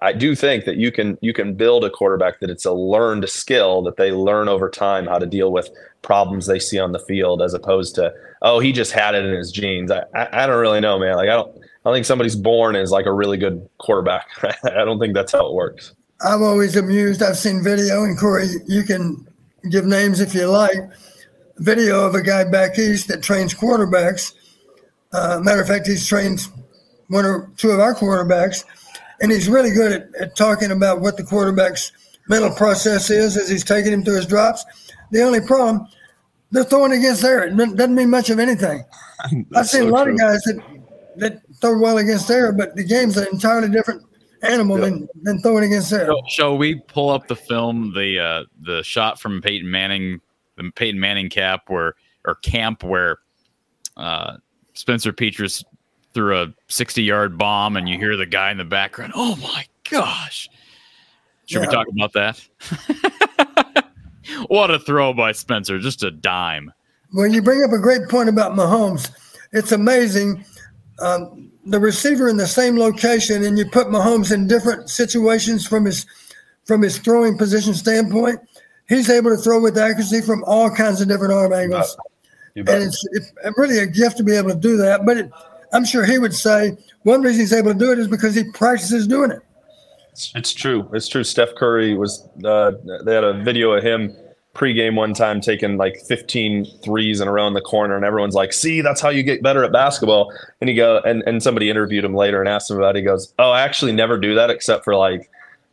I 0.00 0.14
do 0.14 0.34
think 0.34 0.64
that 0.64 0.76
you 0.76 0.90
can 0.90 1.18
you 1.20 1.34
can 1.34 1.52
build 1.52 1.84
a 1.84 1.90
quarterback 1.90 2.40
that 2.40 2.48
it's 2.48 2.64
a 2.64 2.72
learned 2.72 3.28
skill 3.28 3.82
that 3.82 3.98
they 3.98 4.10
learn 4.10 4.48
over 4.48 4.70
time 4.70 5.06
how 5.06 5.18
to 5.18 5.26
deal 5.26 5.52
with 5.52 5.68
problems 6.00 6.46
they 6.46 6.58
see 6.58 6.78
on 6.78 6.92
the 6.92 6.98
field, 7.00 7.42
as 7.42 7.52
opposed 7.52 7.94
to 7.96 8.14
oh 8.40 8.60
he 8.60 8.72
just 8.72 8.92
had 8.92 9.14
it 9.14 9.26
in 9.26 9.34
his 9.34 9.52
genes. 9.52 9.90
I 9.90 10.04
I, 10.14 10.44
I 10.44 10.46
don't 10.46 10.58
really 10.58 10.80
know, 10.80 10.98
man. 10.98 11.16
Like 11.16 11.28
I 11.28 11.34
don't 11.34 11.54
I 11.84 11.92
think 11.92 12.06
somebody's 12.06 12.36
born 12.36 12.76
as 12.76 12.90
like 12.90 13.04
a 13.04 13.12
really 13.12 13.36
good 13.36 13.68
quarterback. 13.76 14.26
I 14.64 14.84
don't 14.84 14.98
think 14.98 15.12
that's 15.12 15.32
how 15.32 15.46
it 15.46 15.52
works. 15.52 15.92
I'm 16.20 16.42
always 16.42 16.76
amused. 16.76 17.22
I've 17.22 17.36
seen 17.36 17.62
video, 17.62 18.04
and 18.04 18.18
Corey, 18.18 18.48
you 18.66 18.82
can 18.82 19.26
give 19.70 19.84
names 19.84 20.20
if 20.20 20.34
you 20.34 20.46
like. 20.46 20.76
Video 21.58 22.06
of 22.06 22.14
a 22.14 22.22
guy 22.22 22.44
back 22.44 22.78
east 22.78 23.08
that 23.08 23.22
trains 23.22 23.54
quarterbacks. 23.54 24.34
Uh, 25.12 25.40
matter 25.42 25.60
of 25.60 25.68
fact, 25.68 25.86
he's 25.86 26.06
trained 26.06 26.48
one 27.08 27.24
or 27.24 27.50
two 27.56 27.70
of 27.70 27.80
our 27.80 27.94
quarterbacks, 27.94 28.64
and 29.20 29.30
he's 29.30 29.48
really 29.48 29.70
good 29.70 29.92
at, 29.92 30.14
at 30.20 30.36
talking 30.36 30.70
about 30.70 31.00
what 31.00 31.16
the 31.16 31.22
quarterback's 31.22 31.92
mental 32.28 32.50
process 32.50 33.10
is 33.10 33.36
as 33.36 33.48
he's 33.48 33.64
taking 33.64 33.92
him 33.92 34.02
through 34.02 34.16
his 34.16 34.26
drops. 34.26 34.64
The 35.10 35.22
only 35.22 35.40
problem, 35.40 35.86
they're 36.50 36.64
throwing 36.64 36.92
against 36.92 37.22
there. 37.22 37.44
It 37.44 37.56
doesn't 37.56 37.94
mean 37.94 38.10
much 38.10 38.30
of 38.30 38.38
anything. 38.38 38.84
I've 39.54 39.68
seen 39.68 39.82
so 39.82 39.88
a 39.88 39.90
lot 39.90 40.04
true. 40.04 40.14
of 40.14 40.18
guys 40.18 40.42
that, 40.42 40.82
that 41.16 41.42
throw 41.60 41.78
well 41.78 41.98
against 41.98 42.26
there, 42.28 42.52
but 42.52 42.74
the 42.74 42.84
game's 42.84 43.16
an 43.16 43.28
entirely 43.32 43.68
different 43.68 44.02
animal 44.44 44.78
yep. 44.78 44.90
than, 44.90 45.08
than 45.22 45.40
throwing 45.40 45.64
against 45.64 45.90
there. 45.90 46.06
So, 46.06 46.20
shall 46.28 46.58
we 46.58 46.76
pull 46.76 47.10
up 47.10 47.26
the 47.26 47.36
film, 47.36 47.92
the 47.94 48.18
uh, 48.20 48.44
the 48.60 48.82
shot 48.82 49.20
from 49.20 49.40
Peyton 49.40 49.70
Manning, 49.70 50.20
the 50.56 50.70
Peyton 50.74 51.00
Manning 51.00 51.30
cap 51.30 51.64
where 51.68 51.94
or 52.24 52.36
camp 52.36 52.82
where 52.82 53.18
uh, 53.96 54.36
Spencer 54.74 55.12
Petras 55.12 55.64
threw 56.14 56.40
a 56.40 56.54
60 56.68 57.02
yard 57.02 57.36
bomb 57.36 57.76
and 57.76 57.88
you 57.88 57.98
hear 57.98 58.16
the 58.16 58.26
guy 58.26 58.50
in 58.50 58.58
the 58.58 58.64
background. 58.64 59.12
Oh 59.14 59.36
my 59.36 59.66
gosh. 59.90 60.48
Should 61.46 61.62
yeah. 61.62 61.66
we 61.68 61.74
talk 61.74 61.86
about 61.88 62.12
that? 62.14 63.84
what 64.46 64.70
a 64.70 64.78
throw 64.78 65.12
by 65.12 65.32
Spencer, 65.32 65.78
just 65.78 66.02
a 66.02 66.10
dime. 66.10 66.72
Well, 67.12 67.26
you 67.26 67.42
bring 67.42 67.62
up 67.62 67.72
a 67.72 67.78
great 67.78 68.08
point 68.08 68.28
about 68.28 68.52
Mahomes. 68.52 69.10
It's 69.52 69.72
amazing. 69.72 70.44
Um, 71.00 71.50
the 71.66 71.78
receiver 71.78 72.28
in 72.28 72.36
the 72.36 72.46
same 72.46 72.78
location 72.78 73.44
and 73.44 73.58
you 73.58 73.68
put 73.70 73.88
Mahomes 73.88 74.32
in 74.32 74.46
different 74.46 74.90
situations 74.90 75.66
from 75.66 75.84
his 75.84 76.06
from 76.64 76.82
his 76.82 76.98
throwing 76.98 77.36
position 77.36 77.74
standpoint, 77.74 78.40
he's 78.88 79.10
able 79.10 79.30
to 79.30 79.36
throw 79.36 79.60
with 79.60 79.76
accuracy 79.76 80.22
from 80.22 80.42
all 80.44 80.70
kinds 80.70 81.00
of 81.00 81.08
different 81.08 81.32
arm 81.32 81.52
angles. 81.52 81.96
And 82.56 82.68
it's, 82.68 83.06
it's, 83.12 83.32
really 83.56 83.78
a 83.78 83.86
gift 83.86 84.16
to 84.18 84.22
be 84.22 84.34
able 84.34 84.50
to 84.50 84.56
do 84.56 84.76
that. 84.78 85.04
But 85.04 85.16
it, 85.18 85.30
I'm 85.72 85.84
sure 85.84 86.06
he 86.06 86.18
would 86.18 86.34
say 86.34 86.76
one 87.02 87.20
reason 87.20 87.40
he's 87.40 87.52
able 87.52 87.72
to 87.72 87.78
do 87.78 87.92
it 87.92 87.98
is 87.98 88.08
because 88.08 88.34
he 88.34 88.44
practices 88.52 89.06
doing 89.06 89.30
it. 89.30 89.40
It's 90.34 90.54
true. 90.54 90.88
It's 90.92 91.08
true. 91.08 91.24
Steph 91.24 91.56
Curry 91.56 91.94
was. 91.96 92.28
Uh, 92.44 92.72
they 93.04 93.14
had 93.14 93.24
a 93.24 93.42
video 93.42 93.72
of 93.72 93.82
him 93.82 94.16
pregame 94.54 94.94
one 94.94 95.12
time 95.12 95.40
taking 95.40 95.76
like 95.76 96.00
15 96.06 96.64
threes 96.82 97.20
in 97.20 97.26
a 97.26 97.32
row 97.32 97.46
in 97.46 97.54
the 97.54 97.60
corner 97.60 97.96
and 97.96 98.04
everyone's 98.04 98.34
like 98.34 98.52
see 98.52 98.80
that's 98.80 99.00
how 99.00 99.08
you 99.08 99.22
get 99.22 99.42
better 99.42 99.64
at 99.64 99.72
basketball. 99.72 100.32
And 100.60 100.70
he 100.70 100.76
go 100.76 101.00
and, 101.04 101.22
and 101.26 101.42
somebody 101.42 101.68
interviewed 101.68 102.04
him 102.04 102.14
later 102.14 102.40
and 102.40 102.48
asked 102.48 102.70
him 102.70 102.76
about 102.76 102.96
it. 102.96 103.00
He 103.00 103.04
goes 103.04 103.34
oh 103.38 103.50
i 103.50 103.60
actually 103.62 103.92
never 103.92 104.16
do 104.16 104.34
that 104.34 104.50
except 104.50 104.84
for 104.84 104.94
like 104.94 105.28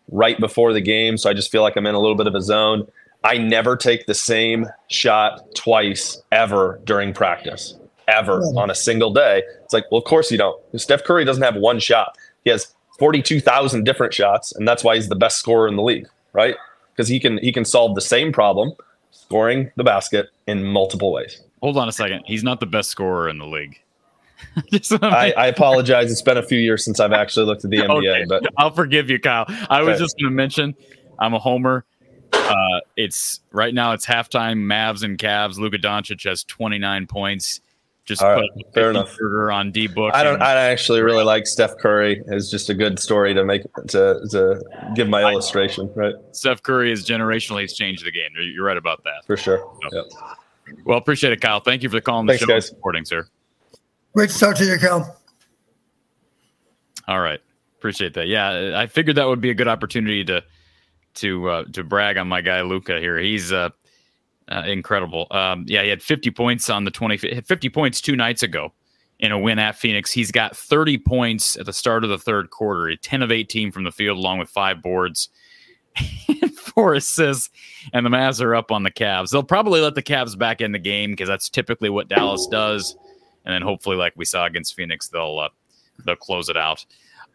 right 0.09 0.39
before 0.39 0.73
the 0.73 0.81
game 0.81 1.17
so 1.17 1.29
i 1.29 1.33
just 1.33 1.51
feel 1.51 1.61
like 1.61 1.77
i'm 1.77 1.85
in 1.85 1.95
a 1.95 1.99
little 1.99 2.17
bit 2.17 2.27
of 2.27 2.35
a 2.35 2.41
zone. 2.41 2.87
I 3.23 3.37
never 3.37 3.77
take 3.77 4.07
the 4.07 4.15
same 4.15 4.65
shot 4.89 5.53
twice 5.53 6.19
ever 6.31 6.81
during 6.83 7.13
practice 7.13 7.75
ever 8.07 8.41
on 8.57 8.71
a 8.71 8.75
single 8.75 9.13
day. 9.13 9.43
It's 9.63 9.73
like 9.73 9.85
well 9.91 9.99
of 9.99 10.05
course 10.05 10.31
you 10.31 10.39
don't. 10.39 10.59
Steph 10.79 11.03
curry 11.03 11.23
doesn't 11.23 11.43
have 11.43 11.55
one 11.55 11.79
shot. 11.79 12.17
He 12.43 12.49
has 12.49 12.73
42000 12.97 13.83
different 13.83 14.13
shots 14.13 14.53
and 14.53 14.67
that's 14.67 14.83
why 14.83 14.95
he's 14.95 15.07
the 15.07 15.15
best 15.15 15.37
scorer 15.37 15.67
in 15.67 15.75
the 15.75 15.83
league 15.83 16.07
right 16.33 16.55
because 16.95 17.07
he 17.07 17.19
can 17.19 17.37
he 17.39 17.51
can 17.51 17.65
solve 17.65 17.95
the 17.95 18.01
same 18.01 18.31
problem, 18.31 18.73
scoring 19.11 19.71
the 19.75 19.83
basket 19.83 20.29
in 20.47 20.63
multiple 20.63 21.11
ways. 21.11 21.41
Hold 21.61 21.77
on 21.77 21.87
a 21.87 21.91
second. 21.91 22.23
He's 22.25 22.43
not 22.43 22.59
the 22.59 22.65
best 22.65 22.89
scorer 22.89 23.29
in 23.29 23.37
the 23.37 23.45
league. 23.45 23.79
I, 25.03 25.33
I, 25.37 25.47
apologize. 25.47 26.11
It's 26.11 26.21
been 26.21 26.37
a 26.37 26.43
few 26.43 26.57
years 26.57 26.83
since 26.83 26.99
I've 26.99 27.11
actually 27.11 27.45
looked 27.45 27.63
at 27.63 27.69
the 27.69 27.77
NBA, 27.77 28.21
okay. 28.21 28.25
but 28.27 28.43
I'll 28.57 28.71
forgive 28.71 29.09
you, 29.09 29.19
Kyle. 29.19 29.45
I 29.69 29.81
was 29.81 29.95
okay. 29.95 29.99
just 29.99 30.17
going 30.17 30.31
to 30.31 30.35
mention 30.35 30.75
I'm 31.19 31.35
a 31.35 31.39
homer. 31.39 31.85
Uh, 32.33 32.79
it's 32.97 33.41
right 33.51 33.73
now. 33.73 33.93
It's 33.93 34.05
halftime. 34.05 34.57
Mavs 34.57 35.03
and 35.03 35.17
Cavs. 35.17 35.57
Luka 35.57 35.77
Doncic 35.77 36.27
has 36.27 36.43
29 36.43 37.07
points. 37.07 37.61
Just 38.11 38.23
All 38.23 38.35
put 38.35 38.41
right, 38.41 38.73
fair 38.73 38.89
enough. 38.89 39.17
on 39.21 39.71
D 39.71 39.87
book. 39.87 40.11
I 40.13 40.21
don't. 40.21 40.41
I 40.41 40.51
actually 40.51 41.01
really 41.01 41.23
like 41.23 41.47
Steph 41.47 41.77
Curry. 41.77 42.21
It's 42.27 42.51
just 42.51 42.69
a 42.69 42.73
good 42.73 42.99
story 42.99 43.33
to 43.33 43.45
make 43.45 43.61
to 43.87 44.19
to 44.31 44.61
give 44.95 45.07
my 45.07 45.21
I, 45.21 45.31
illustration. 45.31 45.89
Right. 45.95 46.13
Steph 46.33 46.61
Curry 46.61 46.91
is 46.91 47.07
generationally 47.07 47.61
has 47.61 47.71
changed 47.71 48.05
the 48.05 48.11
game. 48.11 48.31
You're 48.53 48.65
right 48.65 48.75
about 48.75 49.05
that. 49.05 49.25
For 49.25 49.37
sure. 49.37 49.59
So. 49.91 49.95
Yep. 49.95 50.05
Well, 50.83 50.97
appreciate 50.97 51.31
it, 51.31 51.39
Kyle. 51.39 51.61
Thank 51.61 51.83
you 51.83 51.89
for 51.89 52.01
calling 52.01 52.25
the 52.25 52.33
Thanks, 52.33 52.41
show 52.41 52.47
guys. 52.47 52.67
and 52.67 52.75
supporting, 52.75 53.05
sir. 53.05 53.25
Great 54.13 54.29
to 54.31 54.37
talk 54.37 54.57
to 54.57 54.65
you, 54.65 54.77
Kyle. 54.77 55.17
All 57.07 57.21
right. 57.21 57.39
Appreciate 57.77 58.13
that. 58.15 58.27
Yeah, 58.27 58.73
I 58.75 58.87
figured 58.87 59.15
that 59.15 59.25
would 59.25 59.39
be 59.39 59.51
a 59.51 59.53
good 59.53 59.69
opportunity 59.69 60.25
to 60.25 60.43
to 61.13 61.49
uh, 61.49 61.63
to 61.71 61.85
brag 61.85 62.17
on 62.17 62.27
my 62.27 62.41
guy 62.41 62.61
Luka 62.61 62.99
here. 62.99 63.17
He's 63.17 63.53
uh 63.53 63.69
uh, 64.51 64.63
incredible. 64.65 65.27
Um, 65.31 65.65
yeah, 65.67 65.83
he 65.83 65.89
had 65.89 66.03
50 66.03 66.31
points 66.31 66.69
on 66.69 66.83
the 66.83 66.91
20, 66.91 67.17
50 67.17 67.69
points 67.69 68.01
two 68.01 68.15
nights 68.15 68.43
ago 68.43 68.73
in 69.19 69.31
a 69.31 69.39
win 69.39 69.59
at 69.59 69.75
Phoenix. 69.75 70.11
He's 70.11 70.31
got 70.31 70.55
30 70.57 70.97
points 70.97 71.57
at 71.57 71.65
the 71.65 71.73
start 71.73 72.03
of 72.03 72.09
the 72.09 72.17
third 72.17 72.49
quarter, 72.49 72.95
10 72.95 73.21
of 73.21 73.31
18 73.31 73.71
from 73.71 73.83
the 73.83 73.91
field, 73.91 74.17
along 74.17 74.39
with 74.39 74.49
five 74.49 74.81
boards 74.81 75.29
four 76.55 76.93
assists. 76.93 77.49
And 77.93 78.05
the 78.05 78.09
Mavs 78.09 78.41
are 78.41 78.55
up 78.55 78.71
on 78.71 78.83
the 78.83 78.91
Cavs. 78.91 79.31
They'll 79.31 79.43
probably 79.43 79.81
let 79.81 79.95
the 79.95 80.03
Cavs 80.03 80.37
back 80.37 80.61
in 80.61 80.71
the 80.71 80.79
game 80.79 81.11
because 81.11 81.27
that's 81.27 81.49
typically 81.49 81.89
what 81.89 82.07
Dallas 82.07 82.47
does. 82.47 82.95
And 83.45 83.53
then 83.53 83.61
hopefully, 83.61 83.95
like 83.95 84.13
we 84.15 84.25
saw 84.25 84.45
against 84.45 84.75
Phoenix, 84.75 85.07
they'll 85.07 85.39
uh, 85.39 85.49
they'll 86.05 86.15
close 86.15 86.47
it 86.49 86.57
out. 86.57 86.85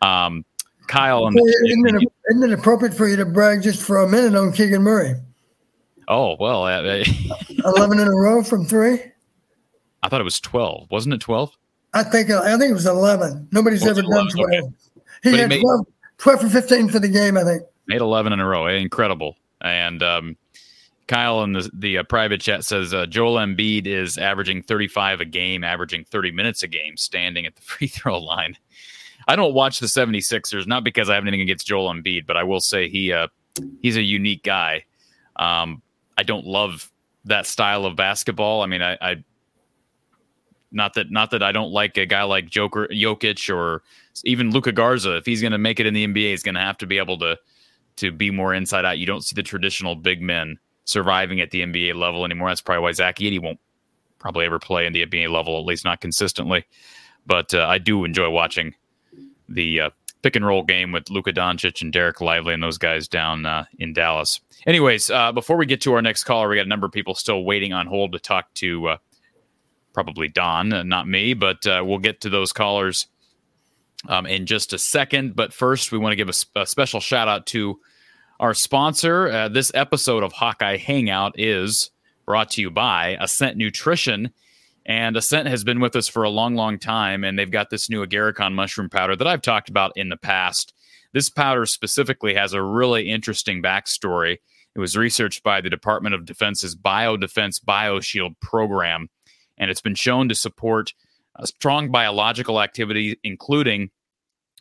Um, 0.02 0.44
Kyle, 0.86 1.26
isn't, 1.26 1.96
it, 1.96 2.08
isn't 2.30 2.44
it 2.44 2.52
appropriate 2.52 2.94
for 2.94 3.08
you 3.08 3.16
to 3.16 3.26
brag 3.26 3.62
just 3.62 3.82
for 3.82 3.98
a 3.98 4.08
minute 4.08 4.36
on 4.36 4.52
Keegan 4.52 4.82
Murray? 4.82 5.16
Oh 6.08 6.36
well, 6.38 6.64
uh, 6.64 7.04
eleven 7.64 7.98
in 7.98 8.06
a 8.06 8.14
row 8.14 8.42
from 8.42 8.64
three. 8.64 9.00
I 10.02 10.08
thought 10.08 10.20
it 10.20 10.24
was 10.24 10.40
twelve. 10.40 10.90
Wasn't 10.90 11.14
it 11.14 11.20
twelve? 11.20 11.56
I 11.94 12.02
think 12.02 12.30
I 12.30 12.56
think 12.58 12.70
it 12.70 12.74
was 12.74 12.86
eleven. 12.86 13.48
Nobody's 13.52 13.86
ever 13.86 14.02
done 14.02 14.28
twelve. 14.28 14.50
Okay. 14.50 14.60
He 15.22 15.30
but 15.30 15.40
had 15.40 15.52
he 15.52 15.58
made, 15.58 15.62
12, 15.62 15.86
12 16.18 16.40
for 16.40 16.48
fifteen 16.48 16.88
for 16.88 16.98
the 16.98 17.08
game. 17.08 17.36
I 17.36 17.44
think 17.44 17.62
made 17.86 18.00
eleven 18.00 18.32
in 18.32 18.40
a 18.40 18.46
row. 18.46 18.66
Incredible. 18.66 19.36
And 19.62 20.02
um, 20.02 20.36
Kyle 21.08 21.42
in 21.42 21.52
the 21.52 21.70
the 21.72 21.98
uh, 21.98 22.02
private 22.04 22.40
chat 22.40 22.64
says 22.64 22.92
uh, 22.92 23.06
Joel 23.06 23.36
Embiid 23.36 23.86
is 23.86 24.18
averaging 24.18 24.62
thirty 24.62 24.88
five 24.88 25.20
a 25.20 25.24
game, 25.24 25.64
averaging 25.64 26.04
thirty 26.04 26.30
minutes 26.30 26.62
a 26.62 26.68
game, 26.68 26.96
standing 26.96 27.46
at 27.46 27.56
the 27.56 27.62
free 27.62 27.88
throw 27.88 28.18
line. 28.18 28.56
I 29.28 29.34
don't 29.34 29.54
watch 29.54 29.80
the 29.80 29.86
76ers, 29.86 30.68
not 30.68 30.84
because 30.84 31.10
I 31.10 31.14
have 31.14 31.24
anything 31.24 31.40
against 31.40 31.66
Joel 31.66 31.92
Embiid, 31.92 32.26
but 32.26 32.36
I 32.36 32.44
will 32.44 32.60
say 32.60 32.88
he 32.88 33.12
uh, 33.12 33.28
he's 33.82 33.96
a 33.96 34.02
unique 34.02 34.44
guy. 34.44 34.84
Um, 35.36 35.82
I 36.16 36.22
don't 36.22 36.46
love 36.46 36.90
that 37.24 37.46
style 37.46 37.84
of 37.84 37.96
basketball. 37.96 38.62
I 38.62 38.66
mean, 38.66 38.82
I, 38.82 38.96
I 39.00 39.24
not 40.72 40.94
that 40.94 41.10
not 41.10 41.30
that 41.30 41.42
I 41.42 41.52
don't 41.52 41.72
like 41.72 41.96
a 41.96 42.06
guy 42.06 42.22
like 42.22 42.46
Joker 42.46 42.88
Jokic 42.90 43.54
or 43.54 43.82
even 44.24 44.50
Luka 44.50 44.72
Garza. 44.72 45.16
If 45.16 45.26
he's 45.26 45.40
going 45.40 45.52
to 45.52 45.58
make 45.58 45.80
it 45.80 45.86
in 45.86 45.94
the 45.94 46.06
NBA, 46.06 46.30
he's 46.30 46.42
going 46.42 46.54
to 46.54 46.60
have 46.60 46.78
to 46.78 46.86
be 46.86 46.98
able 46.98 47.18
to 47.18 47.38
to 47.96 48.12
be 48.12 48.30
more 48.30 48.54
inside 48.54 48.84
out. 48.84 48.98
You 48.98 49.06
don't 49.06 49.22
see 49.24 49.34
the 49.34 49.42
traditional 49.42 49.94
big 49.94 50.20
men 50.20 50.58
surviving 50.84 51.40
at 51.40 51.50
the 51.50 51.62
NBA 51.62 51.94
level 51.94 52.24
anymore. 52.24 52.48
That's 52.48 52.60
probably 52.60 52.82
why 52.82 52.92
Zach 52.92 53.16
Edey 53.16 53.40
won't 53.40 53.58
probably 54.18 54.46
ever 54.46 54.58
play 54.58 54.86
in 54.86 54.92
the 54.92 55.04
NBA 55.04 55.30
level, 55.30 55.58
at 55.58 55.64
least 55.64 55.84
not 55.84 56.00
consistently. 56.00 56.64
But 57.26 57.54
uh, 57.54 57.66
I 57.66 57.78
do 57.78 58.04
enjoy 58.04 58.30
watching 58.30 58.74
the 59.48 59.80
uh, 59.80 59.90
pick 60.26 60.34
and 60.34 60.44
roll 60.44 60.64
game 60.64 60.90
with 60.90 61.08
Luka 61.08 61.32
Doncic 61.32 61.82
and 61.82 61.92
Dereck 61.92 62.20
Lively 62.20 62.52
and 62.52 62.60
those 62.60 62.78
guys 62.78 63.06
down 63.06 63.46
uh, 63.46 63.64
in 63.78 63.92
Dallas. 63.92 64.40
Anyways, 64.66 65.08
uh, 65.08 65.30
before 65.30 65.56
we 65.56 65.66
get 65.66 65.80
to 65.82 65.92
our 65.92 66.02
next 66.02 66.24
caller, 66.24 66.48
we 66.48 66.56
got 66.56 66.66
a 66.66 66.68
number 66.68 66.84
of 66.84 66.92
people 66.92 67.14
still 67.14 67.44
waiting 67.44 67.72
on 67.72 67.86
hold 67.86 68.10
to 68.10 68.18
talk 68.18 68.52
to 68.54 68.88
uh, 68.88 68.96
probably 69.94 70.26
Don, 70.26 70.72
uh, 70.72 70.82
not 70.82 71.06
me, 71.06 71.32
but 71.32 71.64
uh, 71.64 71.84
we'll 71.86 72.00
get 72.00 72.22
to 72.22 72.28
those 72.28 72.52
callers 72.52 73.06
um, 74.08 74.26
in 74.26 74.46
just 74.46 74.72
a 74.72 74.78
second. 74.78 75.36
But 75.36 75.52
first, 75.52 75.92
we 75.92 75.98
want 75.98 76.10
to 76.10 76.16
give 76.16 76.28
a, 76.28 76.60
a, 76.60 76.66
special 76.66 76.98
shout 76.98 77.28
out 77.28 77.46
to 77.46 77.78
our 78.40 78.52
sponsor. 78.52 79.28
Uh, 79.28 79.48
this 79.48 79.70
episode 79.74 80.24
of 80.24 80.32
Hawkeye 80.32 80.78
Hangout 80.78 81.38
is 81.38 81.92
brought 82.24 82.50
to 82.50 82.60
you 82.60 82.70
by 82.72 83.16
Ascent 83.20 83.56
Nutrition. 83.56 84.32
And 84.88 85.16
Ascent 85.16 85.48
has 85.48 85.64
been 85.64 85.80
with 85.80 85.96
us 85.96 86.06
for 86.06 86.22
a 86.22 86.30
long, 86.30 86.54
long 86.54 86.78
time, 86.78 87.24
and 87.24 87.36
they've 87.36 87.50
got 87.50 87.70
this 87.70 87.90
new 87.90 88.06
Agarikon 88.06 88.54
mushroom 88.54 88.88
powder 88.88 89.16
that 89.16 89.26
I've 89.26 89.42
talked 89.42 89.68
about 89.68 89.92
in 89.96 90.08
the 90.08 90.16
past 90.16 90.72
This 91.12 91.28
powder 91.28 91.66
specifically 91.66 92.34
has 92.34 92.52
a 92.52 92.62
really 92.62 93.10
interesting 93.10 93.62
backstory. 93.62 94.36
It 94.74 94.78
was 94.78 94.96
researched 94.96 95.42
by 95.42 95.60
the 95.60 95.70
Department 95.70 96.14
of 96.14 96.24
Defense's 96.24 96.76
Biodefense 96.76 97.58
BioShield 97.64 98.38
program, 98.40 99.08
and 99.58 99.70
it's 99.70 99.80
been 99.80 99.94
shown 99.96 100.28
to 100.28 100.34
support 100.34 100.92
a 101.34 101.46
strong 101.46 101.90
biological 101.90 102.60
activity, 102.60 103.18
including 103.24 103.90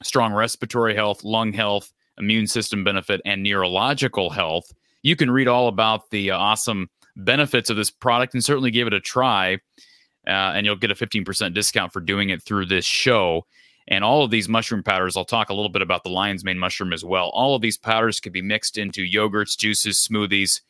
strong 0.01 0.33
respiratory 0.33 0.95
health, 0.95 1.23
lung 1.23 1.53
health, 1.53 1.91
immune 2.17 2.47
system 2.47 2.83
benefit, 2.83 3.21
and 3.25 3.43
neurological 3.43 4.29
health. 4.31 4.71
You 5.03 5.15
can 5.15 5.29
read 5.29 5.47
all 5.47 5.67
about 5.67 6.09
the 6.09 6.31
uh, 6.31 6.37
awesome 6.37 6.89
benefits 7.15 7.69
of 7.69 7.77
this 7.77 7.91
product 7.91 8.33
and 8.33 8.43
certainly 8.43 8.71
give 8.71 8.87
it 8.87 8.93
a 8.93 8.99
try. 8.99 9.59
Uh, 10.27 10.53
and 10.55 10.65
you'll 10.65 10.75
get 10.75 10.91
a 10.91 10.95
15% 10.95 11.53
discount 11.53 11.93
for 11.93 11.99
doing 11.99 12.29
it 12.29 12.41
through 12.41 12.65
this 12.65 12.85
show. 12.85 13.45
And 13.87 14.03
all 14.03 14.23
of 14.23 14.31
these 14.31 14.49
mushroom 14.49 14.81
powders, 14.81 15.15
I'll 15.15 15.25
talk 15.25 15.49
a 15.49 15.53
little 15.53 15.69
bit 15.69 15.83
about 15.83 16.03
the 16.03 16.09
lion's 16.09 16.43
mane 16.43 16.57
mushroom 16.57 16.91
as 16.91 17.05
well. 17.05 17.29
All 17.29 17.55
of 17.55 17.61
these 17.61 17.77
powders 17.77 18.19
can 18.19 18.31
be 18.31 18.41
mixed 18.41 18.77
into 18.77 19.03
yogurts, 19.03 19.57
juices, 19.57 20.05
smoothies. 20.07 20.61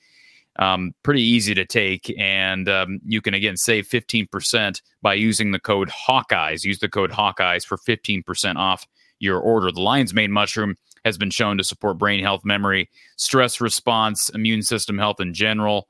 Um, 0.57 0.93
pretty 1.03 1.21
easy 1.21 1.53
to 1.53 1.65
take. 1.65 2.13
And 2.17 2.67
um, 2.67 2.99
you 3.05 3.21
can, 3.21 3.33
again, 3.33 3.57
save 3.57 3.87
15% 3.87 4.81
by 5.01 5.13
using 5.13 5.51
the 5.51 5.59
code 5.59 5.89
Hawkeyes. 5.89 6.63
Use 6.63 6.79
the 6.79 6.89
code 6.89 7.11
Hawkeyes 7.11 7.65
for 7.65 7.77
15% 7.77 8.55
off 8.55 8.85
your 9.19 9.39
order. 9.39 9.71
The 9.71 9.81
lion's 9.81 10.13
mane 10.13 10.31
mushroom 10.31 10.75
has 11.05 11.17
been 11.17 11.29
shown 11.29 11.57
to 11.57 11.63
support 11.63 11.97
brain 11.97 12.21
health, 12.21 12.43
memory, 12.43 12.89
stress 13.15 13.61
response, 13.61 14.29
immune 14.29 14.63
system 14.63 14.97
health 14.97 15.19
in 15.19 15.33
general. 15.33 15.87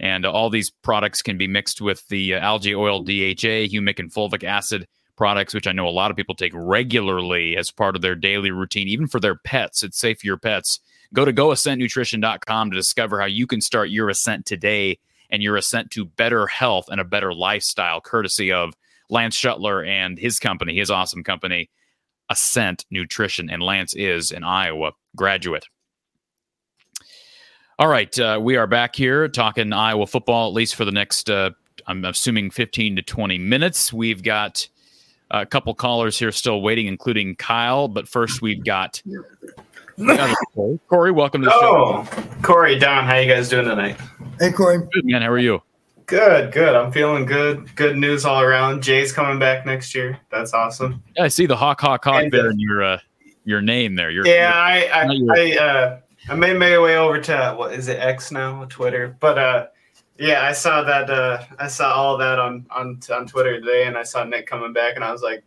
And 0.00 0.24
uh, 0.24 0.32
all 0.32 0.50
these 0.50 0.70
products 0.70 1.22
can 1.22 1.38
be 1.38 1.48
mixed 1.48 1.80
with 1.80 2.06
the 2.08 2.34
uh, 2.34 2.40
algae 2.40 2.74
oil 2.74 3.02
DHA, 3.02 3.68
humic, 3.68 3.98
and 3.98 4.12
fulvic 4.12 4.44
acid 4.44 4.86
products, 5.16 5.52
which 5.52 5.66
I 5.66 5.72
know 5.72 5.88
a 5.88 5.90
lot 5.90 6.10
of 6.10 6.16
people 6.16 6.34
take 6.34 6.52
regularly 6.54 7.56
as 7.56 7.70
part 7.70 7.96
of 7.96 8.02
their 8.02 8.14
daily 8.14 8.50
routine, 8.50 8.88
even 8.88 9.08
for 9.08 9.18
their 9.18 9.34
pets. 9.34 9.82
It's 9.82 9.98
safe 9.98 10.20
for 10.20 10.26
your 10.26 10.36
pets. 10.36 10.80
Go 11.12 11.24
to 11.24 11.32
goascentnutrition.com 11.32 12.70
to 12.70 12.76
discover 12.76 13.20
how 13.20 13.26
you 13.26 13.46
can 13.46 13.60
start 13.60 13.90
your 13.90 14.08
ascent 14.08 14.46
today 14.46 14.98
and 15.30 15.42
your 15.42 15.56
ascent 15.56 15.90
to 15.90 16.04
better 16.04 16.46
health 16.46 16.86
and 16.88 17.00
a 17.00 17.04
better 17.04 17.34
lifestyle, 17.34 18.00
courtesy 18.00 18.52
of 18.52 18.74
Lance 19.10 19.36
Shuttler 19.36 19.86
and 19.86 20.18
his 20.18 20.38
company, 20.38 20.76
his 20.76 20.90
awesome 20.90 21.24
company, 21.24 21.70
Ascent 22.30 22.84
Nutrition. 22.90 23.50
And 23.50 23.62
Lance 23.62 23.94
is 23.94 24.30
an 24.30 24.44
Iowa 24.44 24.92
graduate. 25.16 25.66
All 27.80 27.86
right, 27.86 28.18
uh, 28.18 28.40
we 28.42 28.56
are 28.56 28.66
back 28.66 28.96
here 28.96 29.28
talking 29.28 29.72
Iowa 29.72 30.04
football, 30.08 30.48
at 30.48 30.52
least 30.52 30.74
for 30.74 30.84
the 30.84 30.90
next, 30.90 31.30
uh, 31.30 31.50
I'm 31.86 32.04
assuming, 32.04 32.50
15 32.50 32.96
to 32.96 33.02
20 33.02 33.38
minutes. 33.38 33.92
We've 33.92 34.20
got 34.20 34.66
a 35.30 35.46
couple 35.46 35.72
callers 35.76 36.18
here 36.18 36.32
still 36.32 36.60
waiting, 36.60 36.88
including 36.88 37.36
Kyle. 37.36 37.86
But 37.86 38.08
first, 38.08 38.42
we've 38.42 38.64
got 38.64 39.00
Corey. 39.96 40.80
Corey, 40.88 41.12
welcome 41.12 41.42
to 41.42 41.44
the 41.46 41.54
oh, 41.54 42.04
show. 42.04 42.22
Corey, 42.42 42.80
Don, 42.80 43.04
how 43.04 43.16
you 43.16 43.32
guys 43.32 43.48
doing 43.48 43.66
tonight? 43.66 43.96
Hey, 44.40 44.50
Corey. 44.50 44.78
Good, 44.78 45.04
man. 45.04 45.22
How 45.22 45.28
are 45.28 45.38
you? 45.38 45.62
Good, 46.06 46.50
good. 46.50 46.74
I'm 46.74 46.90
feeling 46.90 47.26
good. 47.26 47.76
Good 47.76 47.96
news 47.96 48.24
all 48.24 48.40
around. 48.40 48.82
Jay's 48.82 49.12
coming 49.12 49.38
back 49.38 49.64
next 49.66 49.94
year. 49.94 50.18
That's 50.32 50.52
awesome. 50.52 51.00
Yeah, 51.16 51.22
I 51.22 51.28
see 51.28 51.46
the 51.46 51.56
hawk, 51.56 51.80
hawk, 51.80 52.02
hawk 52.02 52.24
and, 52.24 52.32
there 52.32 52.50
in 52.50 52.58
your 52.58 52.82
uh, 52.82 52.98
your 53.44 53.62
name 53.62 53.94
there. 53.94 54.10
You're, 54.10 54.26
yeah, 54.26 54.52
I 54.52 54.88
I, 54.92 55.04
I, 55.36 55.64
uh, 55.64 56.00
I 56.30 56.34
made 56.34 56.58
my 56.58 56.78
way 56.78 56.96
over 56.96 57.20
to 57.20 57.54
what 57.56 57.72
is 57.72 57.88
it 57.88 57.98
X 57.98 58.30
now, 58.30 58.64
Twitter. 58.68 59.16
But 59.18 59.38
uh, 59.38 59.66
yeah, 60.18 60.44
I 60.44 60.52
saw 60.52 60.82
that. 60.82 61.08
Uh, 61.08 61.44
I 61.58 61.68
saw 61.68 61.94
all 61.94 62.18
that 62.18 62.38
on 62.38 62.66
on 62.70 63.00
on 63.10 63.26
Twitter 63.26 63.58
today, 63.60 63.86
and 63.86 63.96
I 63.96 64.02
saw 64.02 64.24
Nick 64.24 64.46
coming 64.46 64.72
back, 64.72 64.96
and 64.96 65.04
I 65.04 65.10
was 65.10 65.22
like, 65.22 65.42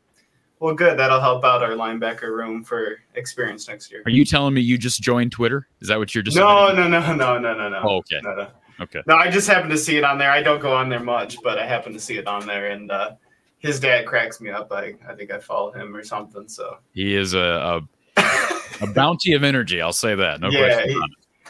well, 0.59 0.73
good. 0.73 0.97
That'll 0.97 1.19
help 1.19 1.43
out 1.43 1.61
our 1.61 1.71
linebacker 1.71 2.29
room 2.29 2.63
for 2.63 2.97
experience 3.15 3.67
next 3.67 3.91
year. 3.91 4.01
Are 4.05 4.11
you 4.11 4.25
telling 4.25 4.53
me 4.53 4.61
you 4.61 4.77
just 4.77 5.01
joined 5.01 5.31
Twitter? 5.31 5.67
Is 5.81 5.87
that 5.87 5.99
what 5.99 6.15
you're 6.15 6.23
just? 6.23 6.37
No, 6.37 6.73
no, 6.73 6.87
no, 6.87 6.99
no, 7.13 7.37
no, 7.37 7.53
no, 7.53 7.69
no. 7.69 7.81
Oh, 7.83 7.97
okay. 7.97 8.19
No, 8.23 8.35
no. 8.35 8.47
Okay. 8.79 9.01
No, 9.05 9.15
I 9.15 9.29
just 9.29 9.47
happened 9.47 9.71
to 9.71 9.77
see 9.77 9.97
it 9.97 10.03
on 10.03 10.17
there. 10.17 10.31
I 10.31 10.41
don't 10.41 10.59
go 10.59 10.75
on 10.75 10.89
there 10.89 10.99
much, 10.99 11.37
but 11.43 11.59
I 11.59 11.67
happen 11.67 11.93
to 11.93 11.99
see 11.99 12.17
it 12.17 12.25
on 12.25 12.47
there, 12.47 12.71
and 12.71 12.89
uh, 12.89 13.11
his 13.59 13.79
dad 13.79 14.07
cracks 14.07 14.41
me 14.41 14.49
up. 14.49 14.71
I 14.71 14.95
I 15.07 15.13
think 15.13 15.31
I 15.31 15.37
follow 15.37 15.71
him 15.71 15.95
or 15.95 16.03
something. 16.03 16.47
So 16.47 16.77
he 16.93 17.15
is 17.15 17.35
a 17.35 17.81
a, 18.17 18.21
a 18.79 18.87
bounty 18.87 19.33
of 19.33 19.43
energy. 19.43 19.81
I'll 19.81 19.93
say 19.93 20.15
that. 20.15 20.39
No 20.39 20.49
yeah, 20.49 20.73
question. 20.73 21.01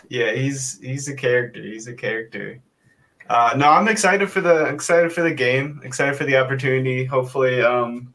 He, 0.09 0.19
yeah, 0.19 0.31
he's 0.33 0.79
he's 0.81 1.07
a 1.07 1.15
character. 1.15 1.61
He's 1.61 1.87
a 1.87 1.93
character. 1.93 2.59
Uh, 3.29 3.53
no, 3.55 3.69
I'm 3.69 3.87
excited 3.87 4.29
for 4.29 4.41
the 4.41 4.65
excited 4.65 5.13
for 5.13 5.21
the 5.21 5.33
game. 5.33 5.79
Excited 5.83 6.15
for 6.17 6.25
the 6.25 6.35
opportunity. 6.35 7.05
Hopefully, 7.05 7.61
um, 7.61 8.13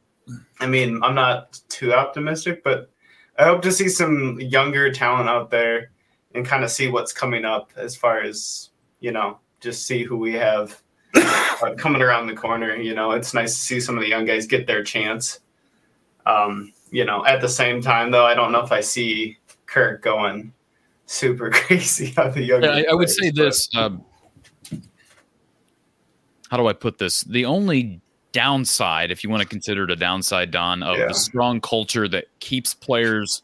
I 0.60 0.66
mean, 0.66 1.00
I'm 1.02 1.14
not 1.14 1.60
too 1.68 1.94
optimistic, 1.94 2.62
but 2.62 2.90
I 3.38 3.44
hope 3.44 3.62
to 3.62 3.72
see 3.72 3.88
some 3.88 4.38
younger 4.40 4.92
talent 4.92 5.28
out 5.28 5.50
there 5.50 5.90
and 6.34 6.44
kind 6.44 6.64
of 6.64 6.70
see 6.70 6.88
what's 6.88 7.12
coming 7.12 7.44
up 7.44 7.70
as 7.76 7.96
far 7.96 8.20
as 8.20 8.70
you 9.00 9.12
know, 9.12 9.38
just 9.60 9.86
see 9.86 10.02
who 10.02 10.16
we 10.16 10.32
have 10.34 10.82
uh, 11.14 11.74
coming 11.78 12.02
around 12.02 12.26
the 12.26 12.34
corner. 12.34 12.76
You 12.76 12.94
know, 12.94 13.12
it's 13.12 13.32
nice 13.32 13.54
to 13.54 13.60
see 13.60 13.80
some 13.80 13.96
of 13.96 14.02
the 14.02 14.08
young 14.08 14.24
guys 14.24 14.46
get 14.46 14.66
their 14.66 14.82
chance. 14.82 15.40
Um, 16.26 16.72
you 16.97 17.05
know, 17.05 17.27
at 17.27 17.43
the 17.43 17.48
same 17.48 17.82
time, 17.82 18.10
though, 18.10 18.24
I 18.24 18.32
don't 18.32 18.52
know 18.52 18.60
if 18.60 18.73
I 18.73 18.81
see 18.81 19.36
Kirk 19.66 20.01
going 20.01 20.51
super 21.05 21.51
crazy 21.55 22.14
on 22.16 22.32
the 22.32 22.43
young. 22.43 22.64
I, 22.64 22.86
I, 22.90 22.94
would 22.94 23.10
say 23.10 23.31
but. 23.31 23.43
this. 23.43 23.68
Um, 23.77 24.02
how 26.51 26.56
do 26.56 26.68
I 26.68 26.73
put 26.73 26.97
this? 26.97 27.20
The 27.24 27.44
only 27.44 28.01
downside, 28.32 29.10
if 29.10 29.23
you 29.23 29.28
want 29.28 29.43
to 29.43 29.48
consider 29.48 29.85
it 29.85 29.90
a 29.90 29.97
downside, 29.97 30.51
Don, 30.51 30.82
of 30.82 30.97
yeah. 30.97 31.09
the 31.09 31.14
strong 31.14 31.60
culture 31.60 32.09
that 32.09 32.28
keeps 32.40 32.73
players 32.73 33.43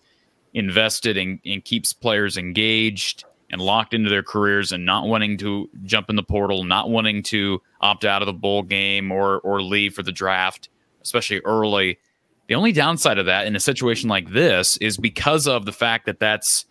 invested 0.54 1.18
and, 1.18 1.38
and 1.44 1.62
keeps 1.62 1.92
players 1.92 2.38
engaged 2.38 3.24
and 3.50 3.60
locked 3.60 3.92
into 3.92 4.08
their 4.08 4.22
careers 4.22 4.72
and 4.72 4.86
not 4.86 5.08
wanting 5.08 5.36
to 5.36 5.68
jump 5.84 6.08
in 6.08 6.16
the 6.16 6.22
portal, 6.22 6.64
not 6.64 6.88
wanting 6.88 7.22
to 7.24 7.60
opt 7.82 8.06
out 8.06 8.22
of 8.22 8.26
the 8.26 8.32
bowl 8.32 8.62
game 8.62 9.12
or 9.12 9.40
or 9.40 9.60
leave 9.60 9.92
for 9.92 10.02
the 10.02 10.10
draft, 10.10 10.70
especially 11.02 11.40
early. 11.40 11.98
The 12.48 12.54
only 12.54 12.72
downside 12.72 13.18
of 13.18 13.26
that 13.26 13.46
in 13.46 13.56
a 13.56 13.60
situation 13.60 14.08
like 14.08 14.30
this 14.30 14.76
is 14.78 14.96
because 14.96 15.46
of 15.46 15.64
the 15.64 15.72
fact 15.72 16.06
that 16.06 16.18
that's 16.18 16.66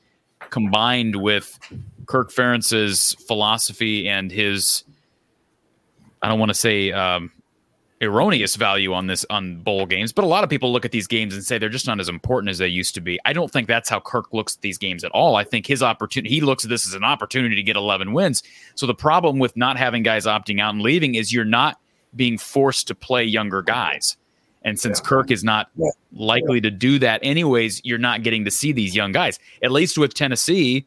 combined 0.50 1.16
with 1.16 1.58
Kirk 2.06 2.32
Ferentz's 2.32 3.16
philosophy 3.28 4.08
and 4.08 4.32
his 4.32 4.84
I 6.22 6.28
don't 6.28 6.40
want 6.40 6.50
to 6.50 6.56
say 6.56 6.92
um, 6.92 7.32
erroneous 8.02 8.56
value 8.56 8.94
on 8.94 9.08
this 9.08 9.26
on 9.30 9.58
bowl 9.58 9.86
games, 9.86 10.12
but 10.12 10.24
a 10.24 10.28
lot 10.28 10.44
of 10.44 10.50
people 10.50 10.72
look 10.72 10.86
at 10.86 10.92
these 10.92 11.08
games 11.08 11.34
and 11.34 11.44
say 11.44 11.58
they're 11.58 11.70
just 11.70 11.88
not 11.88 12.00
as 12.00 12.10
important 12.10 12.50
as 12.50 12.58
they 12.58 12.68
used 12.68 12.96
to 12.96 13.02
be. 13.02 13.20
I 13.26 13.34
don't 13.34 13.52
think 13.52 13.68
that's 13.68 13.90
how 13.90 14.00
Kirk 14.00 14.34
looks 14.34 14.56
at 14.56 14.62
these 14.62 14.78
games 14.78 15.04
at 15.04 15.12
all. 15.12 15.36
I 15.36 15.44
think 15.44 15.66
his 15.66 15.82
opportunity 15.82 16.34
he 16.34 16.42
looks 16.42 16.64
at 16.64 16.70
this 16.70 16.88
as 16.88 16.94
an 16.94 17.04
opportunity 17.04 17.56
to 17.56 17.64
get 17.64 17.76
11 17.76 18.14
wins. 18.14 18.44
So 18.76 18.86
the 18.86 18.96
problem 18.96 19.40
with 19.40 19.56
not 19.56 19.78
having 19.78 20.04
guys 20.04 20.26
opting 20.26 20.60
out 20.60 20.74
and 20.74 20.82
leaving 20.82 21.16
is 21.16 21.32
you're 21.32 21.46
not 21.46 21.80
being 22.16 22.38
forced 22.38 22.88
to 22.88 22.96
play 22.96 23.24
younger 23.24 23.62
guys. 23.62 24.18
And 24.64 24.80
since 24.80 25.00
yeah. 25.00 25.08
Kirk 25.08 25.32
is 25.32 25.44
not 25.44 25.70
yeah. 25.76 25.90
likely 26.14 26.62
to 26.62 26.70
do 26.70 27.00
that 27.00 27.20
anyways, 27.24 27.82
you're 27.84 27.98
not 27.98 28.24
getting 28.24 28.46
to 28.46 28.52
see 28.52 28.72
these 28.72 28.96
young 28.96 29.12
guys. 29.12 29.40
At 29.64 29.72
least 29.72 29.98
with 29.98 30.14
Tennessee, 30.14 30.86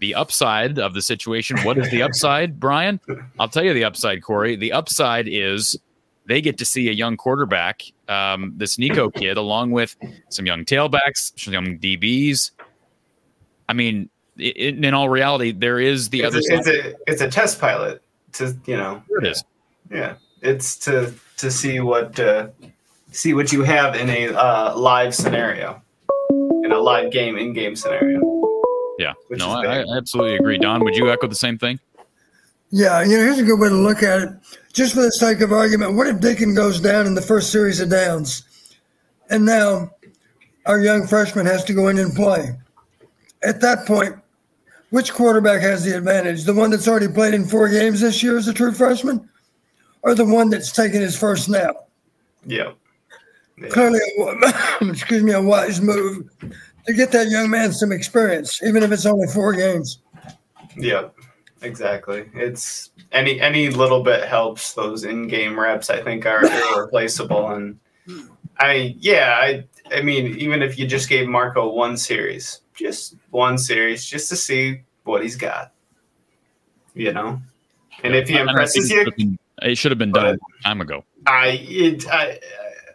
the 0.00 0.14
upside 0.14 0.78
of 0.78 0.94
the 0.94 1.02
situation. 1.02 1.58
What 1.60 1.78
is 1.78 1.90
the 1.90 2.02
upside, 2.08 2.58
Brian? 2.58 3.00
I'll 3.38 3.48
tell 3.48 3.64
you 3.64 3.72
the 3.72 3.84
upside, 3.84 4.22
Corey. 4.22 4.56
The 4.56 4.72
upside 4.72 5.28
is 5.28 5.78
they 6.26 6.40
get 6.40 6.58
to 6.58 6.64
see 6.64 6.88
a 6.88 6.92
young 6.92 7.16
quarterback, 7.16 7.82
um, 8.08 8.52
this 8.56 8.78
Nico 8.78 9.10
kid, 9.20 9.36
along 9.36 9.70
with 9.70 9.96
some 10.28 10.46
young 10.46 10.64
tailbacks, 10.64 11.32
some 11.36 11.52
young 11.52 11.78
DBs. 11.78 12.50
I 13.68 13.72
mean, 13.72 14.10
it, 14.36 14.84
in 14.84 14.94
all 14.94 15.08
reality, 15.08 15.52
there 15.52 15.78
is 15.78 16.10
the 16.10 16.22
it's 16.22 16.28
other. 16.28 16.38
A, 16.38 16.42
side. 16.42 16.58
It's 16.58 16.68
a 16.68 16.94
it's 17.06 17.22
a 17.22 17.30
test 17.30 17.60
pilot 17.60 18.02
to 18.32 18.56
you 18.66 18.76
know. 18.76 19.02
It 19.08 19.26
is. 19.26 19.44
Yeah, 19.90 20.16
it's 20.42 20.76
to 20.80 21.14
to 21.38 21.50
see 21.50 21.80
what 21.80 22.18
uh, 22.18 22.48
see 23.14 23.32
what 23.32 23.52
you 23.52 23.62
have 23.62 23.94
in 23.94 24.10
a 24.10 24.34
uh, 24.34 24.76
live 24.76 25.14
scenario, 25.14 25.80
in 26.64 26.72
a 26.72 26.78
live 26.78 27.12
game 27.12 27.36
in 27.36 27.52
game 27.52 27.76
scenario. 27.76 28.20
Yeah, 28.98 29.12
no, 29.30 29.50
I, 29.50 29.80
I 29.80 29.96
absolutely 29.96 30.36
agree. 30.36 30.58
Don, 30.58 30.84
would 30.84 30.96
you 30.96 31.10
echo 31.10 31.26
the 31.26 31.34
same 31.34 31.58
thing? 31.58 31.78
Yeah, 32.70 33.02
you 33.02 33.16
know, 33.16 33.22
here's 33.22 33.38
a 33.38 33.44
good 33.44 33.58
way 33.60 33.68
to 33.68 33.74
look 33.74 34.02
at 34.02 34.20
it. 34.20 34.28
Just 34.72 34.94
for 34.94 35.02
the 35.02 35.12
sake 35.12 35.40
of 35.40 35.52
argument, 35.52 35.94
what 35.94 36.08
if 36.08 36.20
Deacon 36.20 36.54
goes 36.54 36.80
down 36.80 37.06
in 37.06 37.14
the 37.14 37.22
first 37.22 37.52
series 37.52 37.80
of 37.80 37.88
downs? 37.88 38.42
And 39.30 39.46
now 39.46 39.90
our 40.66 40.80
young 40.80 41.06
freshman 41.06 41.46
has 41.46 41.62
to 41.64 41.72
go 41.72 41.88
in 41.88 41.98
and 41.98 42.14
play. 42.14 42.58
At 43.42 43.60
that 43.60 43.86
point, 43.86 44.16
which 44.90 45.12
quarterback 45.12 45.60
has 45.60 45.84
the 45.84 45.96
advantage? 45.96 46.44
The 46.44 46.54
one 46.54 46.70
that's 46.70 46.88
already 46.88 47.08
played 47.08 47.34
in 47.34 47.44
four 47.44 47.68
games 47.68 48.00
this 48.00 48.22
year 48.22 48.36
as 48.36 48.48
a 48.48 48.54
true 48.54 48.72
freshman? 48.72 49.28
Or 50.02 50.14
the 50.14 50.24
one 50.24 50.50
that's 50.50 50.72
taken 50.72 51.00
his 51.00 51.16
first 51.16 51.44
snap? 51.44 51.76
Yeah. 52.46 52.72
Yeah. 53.58 53.68
Clearly, 53.68 54.00
excuse 54.90 55.22
me, 55.22 55.32
a 55.32 55.42
wise 55.42 55.80
move 55.80 56.28
to 56.86 56.92
get 56.92 57.12
that 57.12 57.28
young 57.28 57.50
man 57.50 57.72
some 57.72 57.92
experience, 57.92 58.62
even 58.62 58.82
if 58.82 58.92
it's 58.92 59.06
only 59.06 59.26
four 59.28 59.52
games. 59.52 60.00
Yeah. 60.76 61.08
Exactly. 61.62 62.28
It's 62.34 62.90
any 63.12 63.40
any 63.40 63.70
little 63.70 64.02
bit 64.02 64.28
helps. 64.28 64.74
Those 64.74 65.04
in-game 65.04 65.58
reps, 65.58 65.88
I 65.88 66.02
think, 66.02 66.26
are 66.26 66.44
irreplaceable. 66.44 67.48
And 67.52 67.78
I, 68.58 68.94
yeah, 68.98 69.38
I 69.40 69.64
I 69.90 70.02
mean, 70.02 70.38
even 70.38 70.60
if 70.62 70.78
you 70.78 70.86
just 70.86 71.08
gave 71.08 71.26
Marco 71.26 71.70
one 71.72 71.96
series, 71.96 72.60
just 72.74 73.16
one 73.30 73.56
series, 73.56 74.04
just 74.04 74.28
to 74.28 74.36
see 74.36 74.82
what 75.04 75.22
he's 75.22 75.36
got, 75.36 75.72
you 76.94 77.14
know. 77.14 77.40
And 78.02 78.14
if 78.14 78.28
he 78.28 78.36
impresses 78.36 78.90
you, 78.90 78.98
should 78.98 79.06
have 79.06 79.16
been- 79.16 79.38
It 79.62 79.78
should 79.78 79.90
have 79.92 79.98
been 79.98 80.12
done 80.12 80.26
a 80.26 80.28
long 80.30 80.38
time 80.64 80.80
ago. 80.82 81.02
I 81.26 81.60
it 81.62 82.06
I 82.08 82.38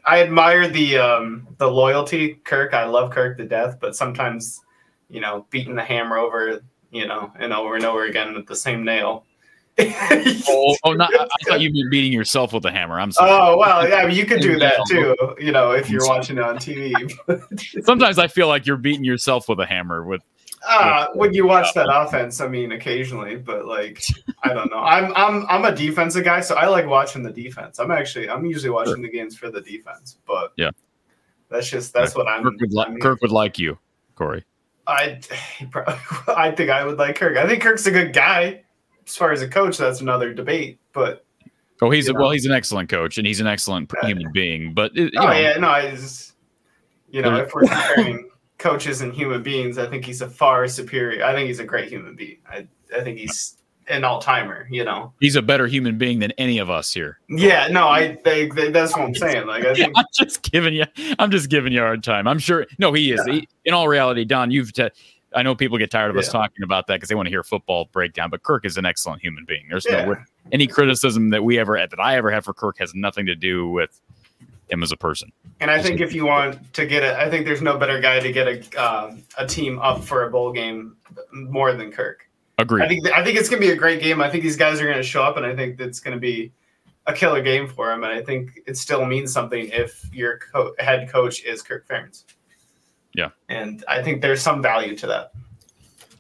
I 0.09 0.21
admire 0.21 0.67
the 0.67 0.97
um 0.97 1.47
the 1.59 1.67
loyalty, 1.67 2.39
Kirk. 2.43 2.73
I 2.73 2.85
love 2.85 3.11
Kirk 3.11 3.37
to 3.37 3.45
death, 3.45 3.77
but 3.79 3.95
sometimes, 3.95 4.59
you 5.07 5.21
know, 5.21 5.45
beating 5.51 5.75
the 5.75 5.83
hammer 5.83 6.17
over, 6.17 6.63
you 6.89 7.05
know, 7.05 7.31
and 7.37 7.53
over 7.53 7.75
and 7.75 7.85
over 7.85 8.05
again 8.05 8.33
with 8.33 8.47
the 8.47 8.55
same 8.55 8.83
nail. 8.83 9.25
Oh, 9.77 10.75
oh 10.83 10.93
not, 10.93 11.11
I 11.13 11.27
thought 11.45 11.61
you 11.61 11.71
meant 11.71 11.91
beating 11.91 12.11
yourself 12.11 12.53
with 12.53 12.65
a 12.65 12.71
hammer. 12.71 12.99
I'm 12.99 13.11
sorry. 13.11 13.29
Oh 13.31 13.57
well, 13.59 13.87
yeah, 13.87 14.07
you 14.07 14.25
could 14.25 14.41
do 14.41 14.57
that 14.57 14.83
too. 14.89 15.15
You 15.39 15.51
know, 15.51 15.71
if 15.73 15.91
you're 15.91 16.07
watching 16.07 16.37
it 16.37 16.43
on 16.43 16.57
TV. 16.57 16.91
Sometimes 17.85 18.17
I 18.17 18.27
feel 18.27 18.47
like 18.47 18.65
you're 18.65 18.77
beating 18.77 19.03
yourself 19.03 19.47
with 19.47 19.59
a 19.59 19.65
hammer. 19.67 20.03
With 20.03 20.23
Uh, 20.67 21.07
when 21.13 21.33
you 21.33 21.45
watch 21.47 21.73
that 21.73 21.87
offense, 21.89 22.41
I 22.41 22.47
mean, 22.47 22.73
occasionally, 22.73 23.37
but 23.37 23.65
like, 23.65 24.03
I 24.43 24.53
don't 24.53 24.69
know. 24.69 24.79
I'm 24.79 25.13
I'm 25.15 25.45
I'm 25.47 25.65
a 25.65 25.73
defensive 25.75 26.23
guy, 26.25 26.41
so 26.41 26.55
I 26.55 26.67
like 26.67 26.85
watching 26.87 27.23
the 27.23 27.31
defense. 27.31 27.79
I'm 27.79 27.91
actually 27.91 28.29
I'm 28.29 28.45
usually 28.45 28.69
watching 28.69 29.01
the 29.01 29.09
games 29.09 29.37
for 29.37 29.49
the 29.49 29.61
defense, 29.61 30.17
but 30.27 30.51
Yeah. 30.57 30.71
that's 31.49 31.69
just 31.69 31.93
that's 31.93 32.13
what 32.15 32.27
I'm. 32.27 32.43
Kirk 32.43 32.59
would, 32.59 32.73
li- 32.73 32.83
I 32.85 32.89
mean, 32.89 32.99
Kirk 32.99 33.21
would 33.21 33.31
like 33.31 33.57
you, 33.57 33.77
Corey. 34.15 34.43
I 34.85 35.19
he 35.57 35.65
I 36.35 36.51
think 36.51 36.69
I 36.69 36.83
would 36.83 36.97
like 36.97 37.15
Kirk. 37.15 37.37
I 37.37 37.47
think 37.47 37.61
Kirk's 37.63 37.85
a 37.85 37.91
good 37.91 38.11
guy. 38.13 38.63
As 39.07 39.15
far 39.15 39.31
as 39.31 39.41
a 39.41 39.47
coach, 39.47 39.77
that's 39.77 40.01
another 40.01 40.33
debate. 40.33 40.79
But 40.93 41.25
Oh, 41.81 41.89
he's 41.89 42.09
a, 42.09 42.11
Yeah. 42.11 42.19
well, 42.19 42.31
he's 42.31 42.45
an 42.45 42.51
excellent 42.51 42.89
coach 42.89 43.17
and 43.17 43.25
he's 43.25 43.39
an 43.39 43.47
excellent 43.47 43.89
human 44.03 44.29
being. 44.33 44.73
But 44.73 44.91
it, 44.97 45.13
you 45.13 45.19
oh 45.19 45.27
know, 45.27 45.31
yeah, 45.31 45.57
no, 45.57 45.69
I 45.69 45.89
just 45.91 46.33
you 47.09 47.21
know 47.21 47.37
if 47.37 47.53
we're 47.53 47.61
comparing 47.61 48.29
coaches 48.59 49.01
and 49.01 49.11
human 49.11 49.41
beings, 49.41 49.77
I 49.79 49.87
think 49.89 50.05
he's 50.05 50.21
a 50.21 50.29
far 50.29 50.67
superior. 50.67 51.25
I 51.25 51.33
think 51.33 51.47
he's 51.47 51.59
a 51.59 51.65
great 51.65 51.89
human 51.89 52.15
being. 52.15 52.37
I 52.47 52.67
I 52.95 53.01
think 53.01 53.17
he's 53.17 53.55
an 53.87 54.03
all 54.03 54.21
timer. 54.21 54.67
You 54.69 54.83
know. 54.83 55.13
he's 55.19 55.35
a 55.35 55.41
better 55.41 55.65
human 55.65 55.97
being 55.97 56.19
than 56.19 56.31
any 56.37 56.59
of 56.59 56.69
us 56.69 56.93
here. 56.93 57.19
Yeah, 57.27 57.67
no, 57.69 57.87
I 57.87 58.15
think 58.17 58.53
that- 58.55 58.71
that's 58.73 58.95
what 58.95 59.01
I'm 59.05 59.15
saying. 59.15 59.47
Like 59.47 59.65
I 59.65 59.73
think 59.75 59.93
I'm 59.95 60.05
just 60.13 60.43
giving 60.43 60.75
you. 60.75 60.85
I'm 61.17 61.31
just 61.31 61.49
giving 61.49 61.73
you 61.73 61.79
a 61.79 61.85
hard 61.85 62.03
time. 62.03 62.27
I'm 62.27 62.37
sure. 62.39 62.67
No, 62.77 62.93
he 62.93 63.11
is. 63.11 63.21
Yeah. 63.25 63.33
He- 63.33 63.47
in 63.65 63.73
all 63.73 63.87
reality, 63.87 64.25
Don, 64.25 64.51
you've. 64.51 64.73
T- 64.73 64.89
I 65.35 65.43
know 65.43 65.53
people 65.53 65.77
get 65.77 65.91
tired 65.91 66.09
of 66.09 66.17
us 66.17 66.27
talking 66.27 66.63
about 66.63 66.87
that 66.87 66.95
because 66.95 67.07
they 67.09 67.13
want 67.13 67.27
to 67.27 67.29
hear 67.29 67.43
football 67.43 67.87
breakdown. 67.91 68.31
But 68.31 68.41
Kirk 68.41 68.65
is 68.65 68.77
an 68.77 68.85
excellent 68.85 69.21
human 69.21 69.45
being. 69.45 69.67
There's 69.69 69.85
Yeah. 69.87 70.05
no 70.05 70.15
any 70.51 70.65
criticism 70.65 71.29
that 71.29 71.43
we 71.43 71.59
ever 71.59 71.77
that 71.77 71.99
I 71.99 72.15
ever 72.15 72.31
have 72.31 72.45
for 72.45 72.53
Kirk 72.53 72.79
has 72.79 72.95
nothing 72.95 73.27
to 73.27 73.35
do 73.35 73.69
with 73.69 74.01
him 74.69 74.83
as 74.83 74.91
a 74.91 74.97
person. 74.97 75.31
And 75.59 75.69
I 75.71 75.81
think 75.81 76.01
if 76.01 76.13
you 76.13 76.25
want 76.25 76.73
to 76.73 76.85
get 76.85 77.03
it, 77.03 77.15
I 77.15 77.29
think 77.29 77.45
there's 77.45 77.61
no 77.61 77.77
better 77.77 77.99
guy 77.99 78.19
to 78.19 78.31
get 78.31 78.47
a 78.47 78.83
um, 78.83 79.23
a 79.37 79.45
team 79.45 79.79
up 79.79 80.03
for 80.03 80.25
a 80.25 80.29
bowl 80.31 80.51
game 80.51 80.95
more 81.33 81.73
than 81.73 81.91
Kirk. 81.91 82.27
Agreed. 82.57 82.83
I 82.83 82.87
think 82.87 83.07
I 83.11 83.23
think 83.23 83.37
it's 83.37 83.49
gonna 83.49 83.61
be 83.61 83.71
a 83.71 83.75
great 83.75 84.01
game. 84.01 84.21
I 84.21 84.29
think 84.29 84.43
these 84.43 84.57
guys 84.57 84.81
are 84.81 84.89
gonna 84.89 85.03
show 85.03 85.23
up, 85.23 85.37
and 85.37 85.45
I 85.45 85.55
think 85.55 85.79
it's 85.79 85.99
gonna 85.99 86.17
be 86.17 86.51
a 87.07 87.13
killer 87.13 87.41
game 87.41 87.67
for 87.67 87.91
him. 87.91 88.03
And 88.03 88.13
I 88.13 88.21
think 88.21 88.59
it 88.67 88.77
still 88.77 89.05
means 89.05 89.31
something 89.31 89.69
if 89.69 90.07
your 90.13 90.39
co- 90.39 90.75
head 90.79 91.09
coach 91.09 91.43
is 91.43 91.61
Kirk 91.61 91.87
Ferentz. 91.87 92.25
Yeah. 93.15 93.29
and 93.49 93.83
I 93.87 94.03
think 94.03 94.21
there's 94.21 94.41
some 94.41 94.61
value 94.61 94.95
to 94.97 95.07
that. 95.07 95.31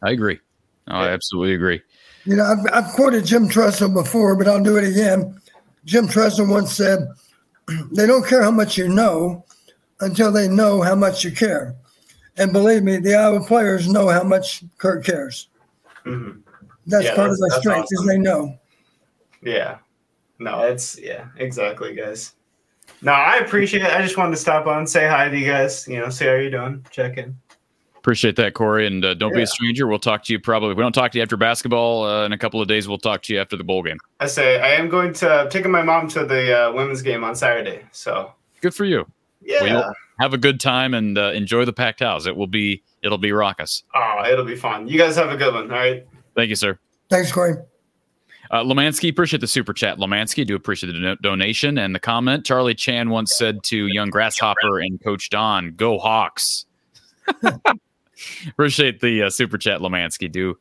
I 0.01 0.11
agree. 0.11 0.39
Oh, 0.87 0.95
I 0.95 1.09
absolutely 1.09 1.53
agree. 1.53 1.81
You 2.25 2.35
know, 2.35 2.43
I've, 2.43 2.65
I've 2.73 2.93
quoted 2.93 3.25
Jim 3.25 3.47
Tressel 3.47 3.93
before, 3.93 4.35
but 4.35 4.47
I'll 4.47 4.63
do 4.63 4.77
it 4.77 4.83
again. 4.83 5.39
Jim 5.85 6.07
Tressel 6.07 6.47
once 6.47 6.73
said, 6.73 7.07
"They 7.91 8.07
don't 8.07 8.25
care 8.25 8.43
how 8.43 8.51
much 8.51 8.77
you 8.77 8.87
know 8.87 9.45
until 10.01 10.31
they 10.31 10.47
know 10.47 10.81
how 10.81 10.95
much 10.95 11.23
you 11.23 11.31
care." 11.31 11.75
And 12.37 12.53
believe 12.53 12.83
me, 12.83 12.97
the 12.97 13.15
Iowa 13.15 13.41
players 13.45 13.87
know 13.89 14.07
how 14.07 14.23
much 14.23 14.63
Kirk 14.77 15.03
cares. 15.03 15.49
Mhm. 16.05 16.41
That's 16.87 17.05
Yeah, 17.05 17.15
part 17.15 17.29
of 17.31 17.37
that's- 17.37 17.39
their 17.39 17.49
that's 17.49 17.59
strength 17.59 17.87
is 17.91 18.05
they 18.07 18.17
know. 18.17 18.57
Yeah, 19.41 19.77
no, 20.39 20.61
it's 20.63 20.97
yeah, 20.99 21.25
exactly, 21.37 21.93
guys. 21.93 22.33
No, 23.01 23.11
I 23.13 23.37
appreciate 23.37 23.83
it. 23.83 23.93
I 23.93 24.01
just 24.01 24.17
wanted 24.17 24.31
to 24.31 24.37
stop 24.41 24.67
on, 24.67 24.85
say 24.87 25.07
hi 25.07 25.29
to 25.29 25.37
you 25.37 25.45
guys. 25.47 25.87
You 25.87 25.99
know, 25.99 26.09
see 26.09 26.25
how 26.25 26.33
you're 26.33 26.49
doing, 26.49 26.85
check 26.91 27.17
in. 27.17 27.35
Appreciate 27.99 28.35
that, 28.37 28.53
Corey. 28.53 28.87
And 28.87 29.03
uh, 29.03 29.13
don't 29.13 29.33
be 29.33 29.41
a 29.41 29.47
stranger. 29.47 29.85
We'll 29.85 29.99
talk 29.99 30.23
to 30.23 30.33
you 30.33 30.39
probably. 30.39 30.71
If 30.71 30.77
we 30.77 30.83
don't 30.83 30.93
talk 30.93 31.11
to 31.11 31.17
you 31.17 31.21
after 31.21 31.37
basketball 31.37 32.03
uh, 32.05 32.25
in 32.25 32.31
a 32.31 32.37
couple 32.37 32.61
of 32.61 32.67
days. 32.67 32.87
We'll 32.87 32.97
talk 32.97 33.21
to 33.23 33.33
you 33.33 33.39
after 33.41 33.57
the 33.57 33.63
bowl 33.63 33.83
game. 33.83 33.97
I 34.19 34.27
say 34.27 34.59
I 34.61 34.69
am 34.69 34.89
going 34.89 35.13
to 35.15 35.47
taking 35.51 35.69
my 35.69 35.81
mom 35.83 36.07
to 36.09 36.25
the 36.25 36.57
uh, 36.69 36.71
women's 36.73 37.01
game 37.01 37.23
on 37.23 37.35
Saturday. 37.35 37.85
So 37.91 38.33
Good 38.61 38.73
for 38.73 38.85
you. 38.85 39.05
yeah, 39.41 39.63
Well, 39.63 39.93
have 40.19 40.33
a 40.33 40.37
good 40.37 40.59
time 40.59 40.93
and 40.93 41.17
uh, 41.17 41.31
enjoy 41.31 41.65
the 41.65 41.73
packed 41.73 41.99
house. 41.99 42.25
It 42.25 42.35
will 42.35 42.47
be 42.47 42.81
it'll 43.03 43.17
be 43.17 43.31
raucous. 43.33 43.83
oh, 43.93 44.23
it'll 44.31 44.45
be 44.45 44.55
fun. 44.55 44.87
You 44.87 44.97
guys 44.97 45.15
have 45.17 45.29
a 45.29 45.37
good 45.37 45.53
one. 45.53 45.69
All 45.71 45.77
right. 45.77 46.05
Thank 46.35 46.49
you, 46.49 46.55
sir. 46.55 46.79
Thanks, 47.09 47.31
Corey. 47.31 47.55
Uh, 48.51 48.63
Lemansky, 48.63 49.09
appreciate 49.11 49.41
the 49.41 49.47
super 49.47 49.73
chat. 49.73 49.97
Lemansky, 49.99 50.45
do 50.47 50.55
appreciate 50.55 50.91
the 50.93 50.99
do- 50.99 51.15
donation 51.21 51.77
and 51.77 51.93
the 51.93 51.99
comment. 51.99 52.45
Charlie 52.45 52.73
Chan 52.73 53.09
once 53.09 53.35
said 53.37 53.61
to 53.65 53.87
young 53.87 54.09
Grasshopper 54.09 54.79
and 54.79 54.99
Coach 55.03 55.29
Don, 55.29 55.73
"Go 55.75 55.99
Hawks." 55.99 56.65
appreciate 58.49 59.01
the 59.01 59.23
uh, 59.23 59.29
super 59.29 59.57
chat, 59.57 59.81
Lemansky. 59.81 60.31
Do 60.31 60.57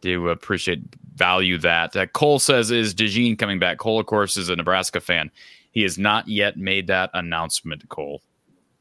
do 0.00 0.28
appreciate 0.28 0.80
value 1.14 1.58
that. 1.58 1.94
Uh, 1.94 2.06
Cole 2.06 2.38
says, 2.38 2.70
"Is 2.70 2.94
DeJean 2.94 3.38
coming 3.38 3.58
back?" 3.58 3.78
Cole, 3.78 4.00
of 4.00 4.06
course, 4.06 4.36
is 4.36 4.48
a 4.48 4.56
Nebraska 4.56 5.00
fan. 5.00 5.30
He 5.72 5.82
has 5.82 5.98
not 5.98 6.26
yet 6.28 6.56
made 6.56 6.86
that 6.88 7.10
announcement, 7.14 7.88
Cole. 7.88 8.22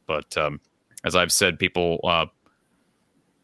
But 0.08 0.36
um, 0.38 0.60
as 1.04 1.16
I've 1.16 1.32
said, 1.32 1.60
people 1.60 2.00
uh, 2.04 2.26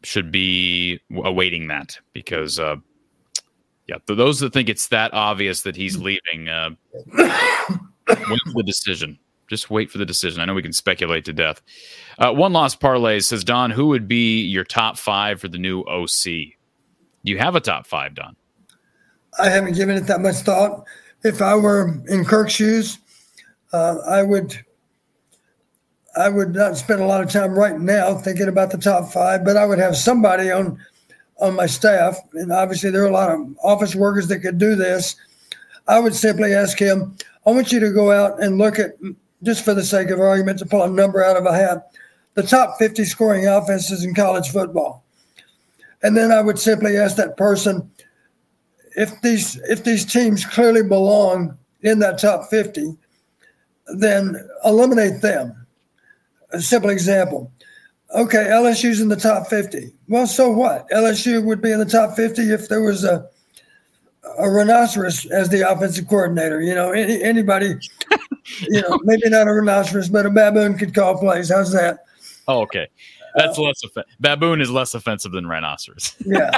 should 0.02 0.30
be 0.30 1.00
awaiting 1.14 1.68
that 1.68 1.98
because. 2.12 2.58
Uh, 2.58 2.76
yeah, 3.88 3.98
th- 4.06 4.16
those 4.16 4.40
that 4.40 4.52
think 4.52 4.68
it's 4.68 4.88
that 4.88 5.14
obvious 5.14 5.62
that 5.62 5.76
he's 5.76 5.96
leaving, 5.96 6.48
uh, 6.48 6.70
for 7.14 7.26
the 8.54 8.62
decision. 8.66 9.16
Just 9.48 9.70
wait 9.70 9.90
for 9.90 9.98
the 9.98 10.06
decision. 10.06 10.40
I 10.40 10.44
know 10.44 10.54
we 10.54 10.62
can 10.62 10.72
speculate 10.72 11.24
to 11.26 11.32
death. 11.32 11.62
Uh, 12.18 12.32
one 12.32 12.52
lost 12.52 12.80
parlay 12.80 13.20
says 13.20 13.44
Don, 13.44 13.70
who 13.70 13.86
would 13.88 14.08
be 14.08 14.40
your 14.42 14.64
top 14.64 14.98
five 14.98 15.40
for 15.40 15.48
the 15.48 15.58
new 15.58 15.82
OC? 15.82 16.56
You 17.22 17.38
have 17.38 17.54
a 17.54 17.60
top 17.60 17.86
five, 17.86 18.14
Don? 18.14 18.36
I 19.38 19.48
haven't 19.48 19.74
given 19.74 19.96
it 19.96 20.06
that 20.06 20.20
much 20.20 20.36
thought. 20.36 20.84
If 21.22 21.42
I 21.42 21.54
were 21.56 22.00
in 22.08 22.24
Kirk's 22.24 22.54
shoes, 22.54 22.98
uh, 23.72 23.98
I 24.06 24.22
would. 24.22 24.58
I 26.16 26.30
would 26.30 26.54
not 26.54 26.78
spend 26.78 27.02
a 27.02 27.06
lot 27.06 27.22
of 27.22 27.30
time 27.30 27.58
right 27.58 27.78
now 27.78 28.14
thinking 28.14 28.48
about 28.48 28.70
the 28.70 28.78
top 28.78 29.12
five, 29.12 29.44
but 29.44 29.58
I 29.58 29.66
would 29.66 29.78
have 29.78 29.98
somebody 29.98 30.50
on 30.50 30.78
on 31.38 31.54
my 31.54 31.66
staff, 31.66 32.18
and 32.32 32.50
obviously 32.50 32.90
there 32.90 33.02
are 33.02 33.08
a 33.08 33.12
lot 33.12 33.30
of 33.30 33.40
office 33.62 33.94
workers 33.94 34.28
that 34.28 34.38
could 34.38 34.56
do 34.56 34.74
this. 34.74 35.16
I 35.86 35.98
would 35.98 36.14
simply 36.14 36.54
ask 36.54 36.78
him, 36.78 37.16
I 37.46 37.50
want 37.50 37.70
you 37.70 37.80
to 37.80 37.90
go 37.90 38.10
out 38.10 38.42
and 38.42 38.56
look 38.56 38.78
at, 38.78 38.92
just 39.42 39.64
for 39.64 39.74
the 39.74 39.84
sake 39.84 40.10
of 40.10 40.20
argument, 40.20 40.58
to 40.58 40.66
pull 40.66 40.82
a 40.82 40.90
number 40.90 41.22
out 41.22 41.36
of 41.36 41.46
a 41.46 41.52
hat, 41.52 41.90
the 42.34 42.42
top 42.42 42.78
50 42.78 43.04
scoring 43.04 43.46
offenses 43.46 44.04
in 44.04 44.14
college 44.14 44.50
football. 44.50 45.04
And 46.02 46.16
then 46.16 46.30
I 46.30 46.40
would 46.40 46.58
simply 46.58 46.96
ask 46.96 47.16
that 47.16 47.36
person, 47.36 47.90
if 48.96 49.20
these 49.20 49.56
if 49.68 49.84
these 49.84 50.04
teams 50.04 50.44
clearly 50.44 50.82
belong 50.82 51.56
in 51.82 51.98
that 52.00 52.18
top 52.18 52.48
50, 52.48 52.96
then 53.98 54.36
eliminate 54.64 55.20
them. 55.20 55.66
A 56.52 56.60
simple 56.60 56.90
example. 56.90 57.52
Okay, 58.14 58.44
LSU's 58.48 59.00
in 59.00 59.08
the 59.08 59.16
top 59.16 59.48
50. 59.48 59.92
Well, 60.08 60.26
so 60.26 60.50
what? 60.50 60.88
LSU 60.90 61.44
would 61.44 61.60
be 61.60 61.72
in 61.72 61.78
the 61.78 61.84
top 61.84 62.16
50 62.16 62.42
if 62.52 62.68
there 62.68 62.82
was 62.82 63.04
a 63.04 63.28
a 64.38 64.50
rhinoceros 64.50 65.26
as 65.26 65.48
the 65.48 65.68
offensive 65.68 66.08
coordinator. 66.08 66.60
You 66.60 66.74
know, 66.74 66.92
any, 66.92 67.22
anybody, 67.22 67.74
you 68.60 68.82
know, 68.82 68.98
maybe 69.04 69.28
not 69.28 69.48
a 69.48 69.52
rhinoceros, 69.52 70.08
but 70.08 70.26
a 70.26 70.30
baboon 70.30 70.76
could 70.78 70.94
call 70.94 71.18
plays. 71.18 71.50
How's 71.50 71.72
that? 71.72 72.00
Oh, 72.48 72.60
okay. 72.62 72.88
That's 73.34 73.58
less 73.58 73.84
offen- 73.84 74.04
baboon 74.18 74.60
is 74.60 74.70
less 74.70 74.94
offensive 74.94 75.32
than 75.32 75.46
rhinoceros. 75.46 76.16
Yeah. 76.26 76.50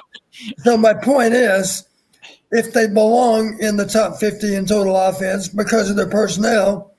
so 0.59 0.77
my 0.77 0.94
point 0.94 1.35
is, 1.35 1.85
if 2.52 2.73
they 2.73 2.86
belong 2.86 3.59
in 3.60 3.77
the 3.77 3.86
top 3.86 4.19
50 4.19 4.55
in 4.55 4.66
total 4.66 4.97
offense 4.97 5.48
because 5.48 5.90
of 5.90 5.97
their 5.97 6.09
personnel, 6.09 6.94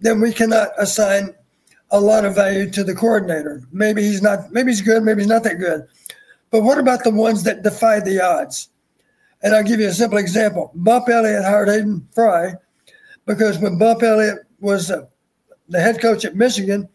then 0.00 0.20
we 0.20 0.32
cannot 0.32 0.70
assign 0.78 1.34
a 1.90 2.00
lot 2.00 2.24
of 2.24 2.34
value 2.34 2.70
to 2.70 2.84
the 2.84 2.94
coordinator. 2.94 3.62
Maybe 3.72 4.02
he's 4.02 4.22
not, 4.22 4.50
maybe 4.52 4.70
he's 4.70 4.82
good, 4.82 5.02
maybe 5.02 5.20
he's 5.22 5.28
not 5.28 5.42
that 5.44 5.56
good. 5.58 5.86
But 6.50 6.62
what 6.62 6.78
about 6.78 7.04
the 7.04 7.10
ones 7.10 7.42
that 7.44 7.62
defy 7.62 8.00
the 8.00 8.20
odds? 8.22 8.70
And 9.42 9.54
I'll 9.54 9.62
give 9.64 9.80
you 9.80 9.88
a 9.88 9.92
simple 9.92 10.18
example. 10.18 10.72
Bump 10.74 11.08
Elliott 11.08 11.44
hired 11.44 11.68
Hayden 11.68 12.06
Fry 12.12 12.54
because 13.28 13.58
when 13.58 13.78
Bump 13.78 14.02
Elliott 14.02 14.38
was 14.58 14.90
uh, 14.90 15.06
the 15.68 15.80
head 15.80 16.00
coach 16.00 16.24
at 16.24 16.34
Michigan, 16.34 16.88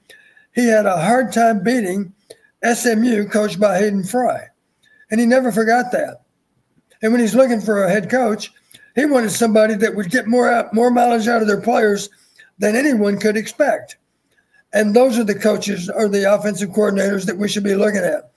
he 0.53 0.67
had 0.67 0.85
a 0.85 0.99
hard 0.99 1.31
time 1.31 1.63
beating 1.63 2.13
SMU, 2.63 3.25
coached 3.29 3.59
by 3.59 3.77
Hayden 3.77 4.03
Fry. 4.03 4.47
And 5.11 5.19
he 5.19 5.25
never 5.25 5.51
forgot 5.51 5.91
that. 5.91 6.23
And 7.01 7.11
when 7.11 7.21
he's 7.21 7.35
looking 7.35 7.61
for 7.61 7.83
a 7.83 7.89
head 7.89 8.09
coach, 8.09 8.51
he 8.95 9.05
wanted 9.05 9.31
somebody 9.31 9.75
that 9.75 9.95
would 9.95 10.09
get 10.09 10.27
more 10.27 10.51
out, 10.51 10.73
more 10.73 10.89
mileage 10.89 11.27
out 11.27 11.41
of 11.41 11.47
their 11.47 11.61
players 11.61 12.09
than 12.57 12.75
anyone 12.75 13.19
could 13.19 13.37
expect. 13.37 13.97
And 14.73 14.95
those 14.95 15.19
are 15.19 15.23
the 15.23 15.35
coaches 15.35 15.89
or 15.89 16.07
the 16.07 16.33
offensive 16.33 16.69
coordinators 16.69 17.25
that 17.25 17.37
we 17.37 17.47
should 17.47 17.63
be 17.63 17.75
looking 17.75 18.01
at. 18.01 18.31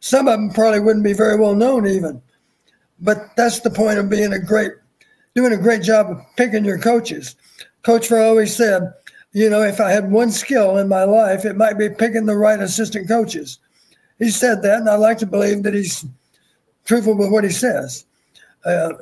Some 0.00 0.28
of 0.28 0.38
them 0.38 0.50
probably 0.50 0.80
wouldn't 0.80 1.04
be 1.04 1.12
very 1.12 1.36
well 1.36 1.54
known 1.54 1.86
even. 1.86 2.22
But 3.00 3.34
that's 3.36 3.60
the 3.60 3.70
point 3.70 3.98
of 3.98 4.08
being 4.08 4.32
a 4.32 4.38
great, 4.38 4.72
doing 5.34 5.52
a 5.52 5.56
great 5.56 5.82
job 5.82 6.10
of 6.10 6.24
picking 6.36 6.64
your 6.64 6.78
coaches. 6.78 7.36
Coach 7.82 8.08
Fry 8.08 8.24
always 8.24 8.54
said, 8.54 8.92
you 9.32 9.48
know, 9.48 9.62
if 9.62 9.80
I 9.80 9.90
had 9.90 10.10
one 10.10 10.30
skill 10.30 10.76
in 10.78 10.88
my 10.88 11.04
life, 11.04 11.44
it 11.44 11.56
might 11.56 11.78
be 11.78 11.88
picking 11.88 12.26
the 12.26 12.36
right 12.36 12.60
assistant 12.60 13.08
coaches. 13.08 13.58
He 14.18 14.30
said 14.30 14.62
that, 14.62 14.80
and 14.80 14.88
I 14.88 14.96
like 14.96 15.18
to 15.18 15.26
believe 15.26 15.62
that 15.62 15.74
he's 15.74 16.04
truthful 16.84 17.16
with 17.16 17.30
what 17.30 17.44
he 17.44 17.50
says. 17.50 18.04
Uh, 18.64 18.92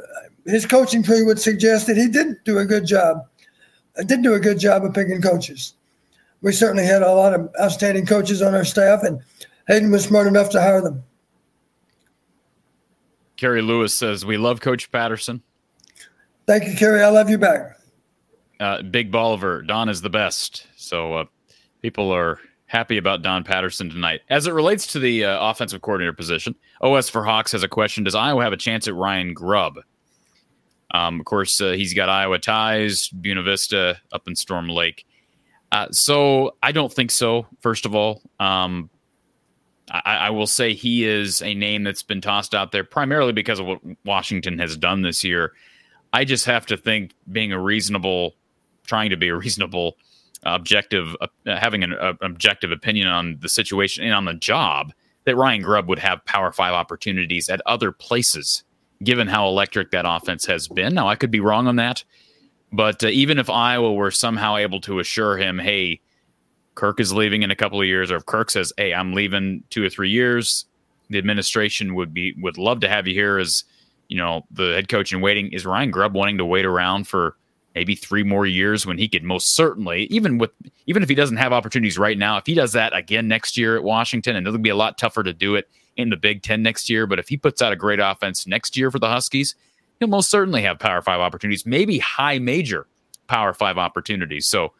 his 0.46 0.66
coaching 0.66 1.02
tree 1.02 1.22
would 1.22 1.40
suggest 1.40 1.86
that 1.86 1.96
he 1.96 2.08
didn't 2.08 2.44
do 2.44 2.58
a 2.58 2.64
good 2.64 2.86
job, 2.86 3.26
I 3.98 4.02
did 4.02 4.22
do 4.22 4.34
a 4.34 4.40
good 4.40 4.58
job 4.58 4.84
of 4.84 4.94
picking 4.94 5.20
coaches. 5.20 5.74
We 6.42 6.52
certainly 6.52 6.86
had 6.86 7.02
a 7.02 7.12
lot 7.12 7.34
of 7.34 7.50
outstanding 7.60 8.06
coaches 8.06 8.40
on 8.40 8.54
our 8.54 8.64
staff, 8.64 9.02
and 9.02 9.20
Hayden 9.68 9.90
was 9.90 10.04
smart 10.04 10.26
enough 10.26 10.48
to 10.50 10.60
hire 10.60 10.80
them. 10.80 11.02
Kerry 13.36 13.62
Lewis 13.62 13.94
says, 13.94 14.24
We 14.24 14.36
love 14.36 14.60
Coach 14.60 14.90
Patterson. 14.90 15.42
Thank 16.50 16.66
you, 16.66 16.74
Kerry. 16.74 17.00
I 17.00 17.10
love 17.10 17.30
you 17.30 17.38
back. 17.38 17.78
Uh, 18.58 18.82
Big 18.82 19.12
Bolivar, 19.12 19.62
Don 19.62 19.88
is 19.88 20.02
the 20.02 20.10
best. 20.10 20.66
So 20.74 21.14
uh, 21.14 21.24
people 21.80 22.10
are 22.10 22.40
happy 22.66 22.96
about 22.96 23.22
Don 23.22 23.44
Patterson 23.44 23.88
tonight. 23.88 24.22
As 24.30 24.48
it 24.48 24.52
relates 24.52 24.88
to 24.88 24.98
the 24.98 25.26
uh, 25.26 25.48
offensive 25.48 25.80
coordinator 25.80 26.12
position, 26.12 26.56
OS 26.80 27.08
for 27.08 27.24
Hawks 27.24 27.52
has 27.52 27.62
a 27.62 27.68
question 27.68 28.02
Does 28.02 28.16
Iowa 28.16 28.42
have 28.42 28.52
a 28.52 28.56
chance 28.56 28.88
at 28.88 28.96
Ryan 28.96 29.32
Grubb? 29.32 29.78
Um, 30.92 31.20
of 31.20 31.24
course, 31.24 31.60
uh, 31.60 31.70
he's 31.70 31.94
got 31.94 32.08
Iowa 32.08 32.40
ties, 32.40 33.10
Buena 33.10 33.44
Vista 33.44 34.00
up 34.10 34.26
in 34.26 34.34
Storm 34.34 34.68
Lake. 34.68 35.06
Uh, 35.70 35.86
so 35.92 36.56
I 36.64 36.72
don't 36.72 36.92
think 36.92 37.12
so, 37.12 37.46
first 37.60 37.86
of 37.86 37.94
all. 37.94 38.22
Um, 38.40 38.90
I, 39.88 40.16
I, 40.16 40.30
will 40.30 40.48
say 40.48 40.74
he 40.74 41.04
is 41.04 41.42
a 41.42 41.54
name 41.54 41.84
that's 41.84 42.02
been 42.02 42.20
tossed 42.20 42.56
out 42.56 42.72
there 42.72 42.82
primarily 42.82 43.32
because 43.32 43.60
of 43.60 43.66
what 43.66 43.80
Washington 44.04 44.58
has 44.58 44.76
done 44.76 45.02
this 45.02 45.22
year. 45.22 45.52
I 46.12 46.24
just 46.24 46.44
have 46.46 46.66
to 46.66 46.76
think 46.76 47.12
being 47.30 47.52
a 47.52 47.60
reasonable, 47.60 48.34
trying 48.86 49.10
to 49.10 49.16
be 49.16 49.28
a 49.28 49.36
reasonable, 49.36 49.96
objective, 50.42 51.16
uh, 51.20 51.26
having 51.46 51.82
an 51.82 51.94
uh, 51.94 52.14
objective 52.20 52.72
opinion 52.72 53.08
on 53.08 53.38
the 53.40 53.48
situation 53.48 54.04
and 54.04 54.14
on 54.14 54.24
the 54.24 54.34
job, 54.34 54.92
that 55.24 55.36
Ryan 55.36 55.62
Grubb 55.62 55.88
would 55.88 55.98
have 55.98 56.24
Power 56.24 56.50
Five 56.50 56.72
opportunities 56.72 57.48
at 57.48 57.60
other 57.66 57.92
places, 57.92 58.64
given 59.02 59.28
how 59.28 59.46
electric 59.46 59.90
that 59.90 60.06
offense 60.06 60.46
has 60.46 60.66
been. 60.66 60.94
Now, 60.94 61.08
I 61.08 61.14
could 61.14 61.30
be 61.30 61.40
wrong 61.40 61.66
on 61.68 61.76
that, 61.76 62.02
but 62.72 63.04
uh, 63.04 63.08
even 63.08 63.38
if 63.38 63.50
Iowa 63.50 63.92
were 63.92 64.10
somehow 64.10 64.56
able 64.56 64.80
to 64.82 64.98
assure 64.98 65.36
him, 65.36 65.58
hey, 65.58 66.00
Kirk 66.74 67.00
is 67.00 67.12
leaving 67.12 67.42
in 67.42 67.50
a 67.50 67.56
couple 67.56 67.80
of 67.80 67.86
years, 67.86 68.10
or 68.10 68.16
if 68.16 68.26
Kirk 68.26 68.50
says, 68.50 68.72
"Hey, 68.76 68.94
I'm 68.94 69.12
leaving 69.12 69.64
two 69.70 69.84
or 69.84 69.90
three 69.90 70.10
years," 70.10 70.64
the 71.10 71.18
administration 71.18 71.94
would 71.94 72.14
be 72.14 72.34
would 72.38 72.56
love 72.56 72.80
to 72.80 72.88
have 72.88 73.06
you 73.06 73.14
here 73.14 73.38
as 73.38 73.64
you 74.10 74.16
know 74.16 74.44
the 74.50 74.74
head 74.74 74.88
coach 74.88 75.12
in 75.12 75.20
waiting. 75.22 75.52
Is 75.52 75.64
Ryan 75.64 75.90
Grubb 75.90 76.14
wanting 76.14 76.36
to 76.38 76.44
wait 76.44 76.66
around 76.66 77.06
for 77.06 77.36
maybe 77.74 77.94
three 77.94 78.24
more 78.24 78.44
years 78.44 78.84
when 78.84 78.98
he 78.98 79.08
could 79.08 79.22
most 79.22 79.54
certainly, 79.54 80.02
even 80.04 80.36
with 80.36 80.50
even 80.86 81.02
if 81.02 81.08
he 81.08 81.14
doesn't 81.14 81.36
have 81.36 81.52
opportunities 81.52 81.96
right 81.96 82.18
now, 82.18 82.36
if 82.36 82.44
he 82.44 82.54
does 82.54 82.72
that 82.72 82.94
again 82.94 83.28
next 83.28 83.56
year 83.56 83.76
at 83.76 83.84
Washington, 83.84 84.36
and 84.36 84.46
it'll 84.46 84.58
be 84.58 84.68
a 84.68 84.76
lot 84.76 84.98
tougher 84.98 85.22
to 85.22 85.32
do 85.32 85.54
it 85.54 85.70
in 85.96 86.10
the 86.10 86.16
Big 86.16 86.42
Ten 86.42 86.60
next 86.62 86.90
year. 86.90 87.06
But 87.06 87.20
if 87.20 87.28
he 87.28 87.36
puts 87.36 87.62
out 87.62 87.72
a 87.72 87.76
great 87.76 88.00
offense 88.00 88.46
next 88.46 88.76
year 88.76 88.90
for 88.90 88.98
the 88.98 89.08
Huskies, 89.08 89.54
he'll 90.00 90.08
most 90.08 90.28
certainly 90.28 90.62
have 90.62 90.80
Power 90.80 91.02
Five 91.02 91.20
opportunities, 91.20 91.64
maybe 91.64 91.98
high 92.00 92.40
major 92.40 92.88
Power 93.28 93.54
Five 93.54 93.78
opportunities. 93.78 94.48
So 94.48 94.72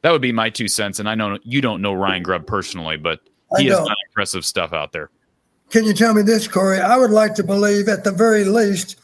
that 0.00 0.12
would 0.12 0.22
be 0.22 0.32
my 0.32 0.48
two 0.48 0.68
cents. 0.68 0.98
And 0.98 1.10
I 1.10 1.14
know 1.14 1.38
you 1.42 1.60
don't 1.60 1.82
know 1.82 1.92
Ryan 1.92 2.22
Grubb 2.22 2.46
personally, 2.46 2.96
but 2.96 3.20
he 3.58 3.66
has 3.66 3.76
done 3.76 3.94
impressive 4.08 4.46
stuff 4.46 4.72
out 4.72 4.92
there. 4.92 5.10
Can 5.72 5.86
you 5.86 5.94
tell 5.94 6.12
me 6.12 6.20
this, 6.20 6.46
Corey? 6.46 6.80
I 6.80 6.98
would 6.98 7.10
like 7.10 7.34
to 7.36 7.42
believe, 7.42 7.88
at 7.88 8.04
the 8.04 8.12
very 8.12 8.44
least, 8.44 9.00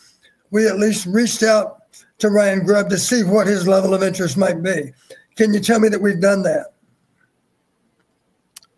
we 0.50 0.68
at 0.68 0.78
least 0.78 1.06
reached 1.06 1.42
out 1.42 1.78
to 2.18 2.28
Ryan 2.28 2.62
Grubb 2.62 2.90
to 2.90 2.98
see 2.98 3.24
what 3.24 3.46
his 3.46 3.66
level 3.66 3.94
of 3.94 4.02
interest 4.02 4.36
might 4.36 4.62
be. 4.62 4.92
Can 5.34 5.54
you 5.54 5.60
tell 5.60 5.80
me 5.80 5.88
that 5.88 6.02
we've 6.02 6.20
done 6.20 6.42
that? 6.42 6.74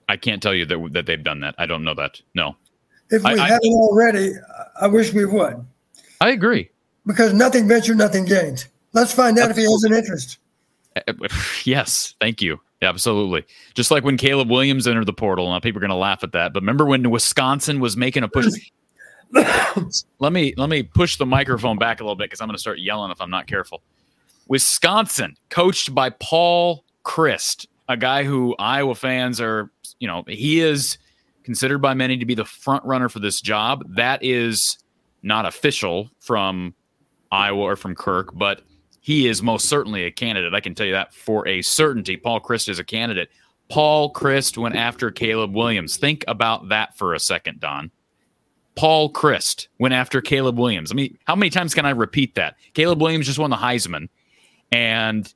I 0.08 0.16
can't 0.16 0.40
tell 0.40 0.54
you 0.54 0.64
that 0.66 0.92
that 0.92 1.06
they've 1.06 1.22
done 1.22 1.40
that. 1.40 1.56
I 1.58 1.66
don't 1.66 1.82
know 1.82 1.94
that. 1.94 2.20
No. 2.34 2.54
If 3.10 3.24
we 3.24 3.30
I, 3.30 3.48
haven't 3.48 3.64
I, 3.64 3.76
already, 3.76 4.32
I 4.80 4.86
wish 4.86 5.12
we 5.12 5.24
would. 5.24 5.66
I 6.20 6.30
agree. 6.30 6.70
Because 7.06 7.34
nothing 7.34 7.66
ventured, 7.66 7.98
nothing 7.98 8.24
gained. 8.24 8.68
Let's 8.92 9.12
find 9.12 9.36
out 9.36 9.50
if 9.50 9.56
he 9.56 9.64
has 9.64 9.84
an 9.84 9.92
interest. 9.94 10.38
Yes, 11.64 12.14
thank 12.20 12.42
you. 12.42 12.60
Absolutely. 12.82 13.44
Just 13.74 13.90
like 13.90 14.04
when 14.04 14.16
Caleb 14.16 14.50
Williams 14.50 14.86
entered 14.86 15.06
the 15.06 15.12
portal, 15.12 15.52
and 15.52 15.62
people 15.62 15.78
are 15.78 15.80
going 15.80 15.90
to 15.90 15.96
laugh 15.96 16.24
at 16.24 16.32
that. 16.32 16.52
But 16.52 16.62
remember 16.62 16.86
when 16.86 17.10
Wisconsin 17.10 17.80
was 17.80 17.96
making 17.96 18.22
a 18.22 18.28
push? 18.28 18.46
let 20.18 20.32
me 20.32 20.54
let 20.56 20.68
me 20.70 20.82
push 20.82 21.16
the 21.16 21.26
microphone 21.26 21.78
back 21.78 22.00
a 22.00 22.04
little 22.04 22.16
bit 22.16 22.24
because 22.24 22.40
I'm 22.40 22.48
going 22.48 22.56
to 22.56 22.60
start 22.60 22.78
yelling 22.80 23.10
if 23.10 23.20
I'm 23.20 23.30
not 23.30 23.46
careful. 23.46 23.82
Wisconsin, 24.48 25.36
coached 25.50 25.94
by 25.94 26.10
Paul 26.10 26.84
Chryst, 27.04 27.66
a 27.88 27.96
guy 27.96 28.24
who 28.24 28.56
Iowa 28.58 28.94
fans 28.94 29.40
are, 29.40 29.70
you 30.00 30.08
know, 30.08 30.24
he 30.26 30.60
is 30.60 30.98
considered 31.44 31.78
by 31.78 31.94
many 31.94 32.16
to 32.16 32.24
be 32.24 32.34
the 32.34 32.44
front 32.44 32.84
runner 32.84 33.08
for 33.08 33.20
this 33.20 33.40
job. 33.40 33.84
That 33.94 34.24
is 34.24 34.78
not 35.22 35.46
official 35.46 36.10
from 36.18 36.74
Iowa 37.30 37.60
or 37.60 37.76
from 37.76 37.94
Kirk, 37.94 38.30
but 38.34 38.62
he 39.00 39.26
is 39.26 39.42
most 39.42 39.68
certainly 39.68 40.04
a 40.04 40.10
candidate. 40.10 40.54
I 40.54 40.60
can 40.60 40.74
tell 40.74 40.86
you 40.86 40.92
that 40.92 41.14
for 41.14 41.46
a 41.48 41.62
certainty. 41.62 42.16
Paul 42.16 42.40
Chryst 42.40 42.68
is 42.68 42.78
a 42.78 42.84
candidate. 42.84 43.30
Paul 43.70 44.12
Chryst 44.12 44.58
went 44.58 44.76
after 44.76 45.10
Caleb 45.10 45.54
Williams. 45.54 45.96
Think 45.96 46.24
about 46.28 46.68
that 46.68 46.96
for 46.96 47.14
a 47.14 47.20
second, 47.20 47.60
Don. 47.60 47.90
Paul 48.76 49.12
Chryst 49.12 49.68
went 49.78 49.94
after 49.94 50.20
Caleb 50.20 50.58
Williams. 50.58 50.92
I 50.92 50.94
mean, 50.94 51.16
how 51.24 51.34
many 51.34 51.50
times 51.50 51.74
can 51.74 51.86
I 51.86 51.90
repeat 51.90 52.34
that? 52.34 52.56
Caleb 52.74 53.00
Williams 53.00 53.26
just 53.26 53.38
won 53.38 53.50
the 53.50 53.56
Heisman, 53.56 54.08
and 54.72 55.32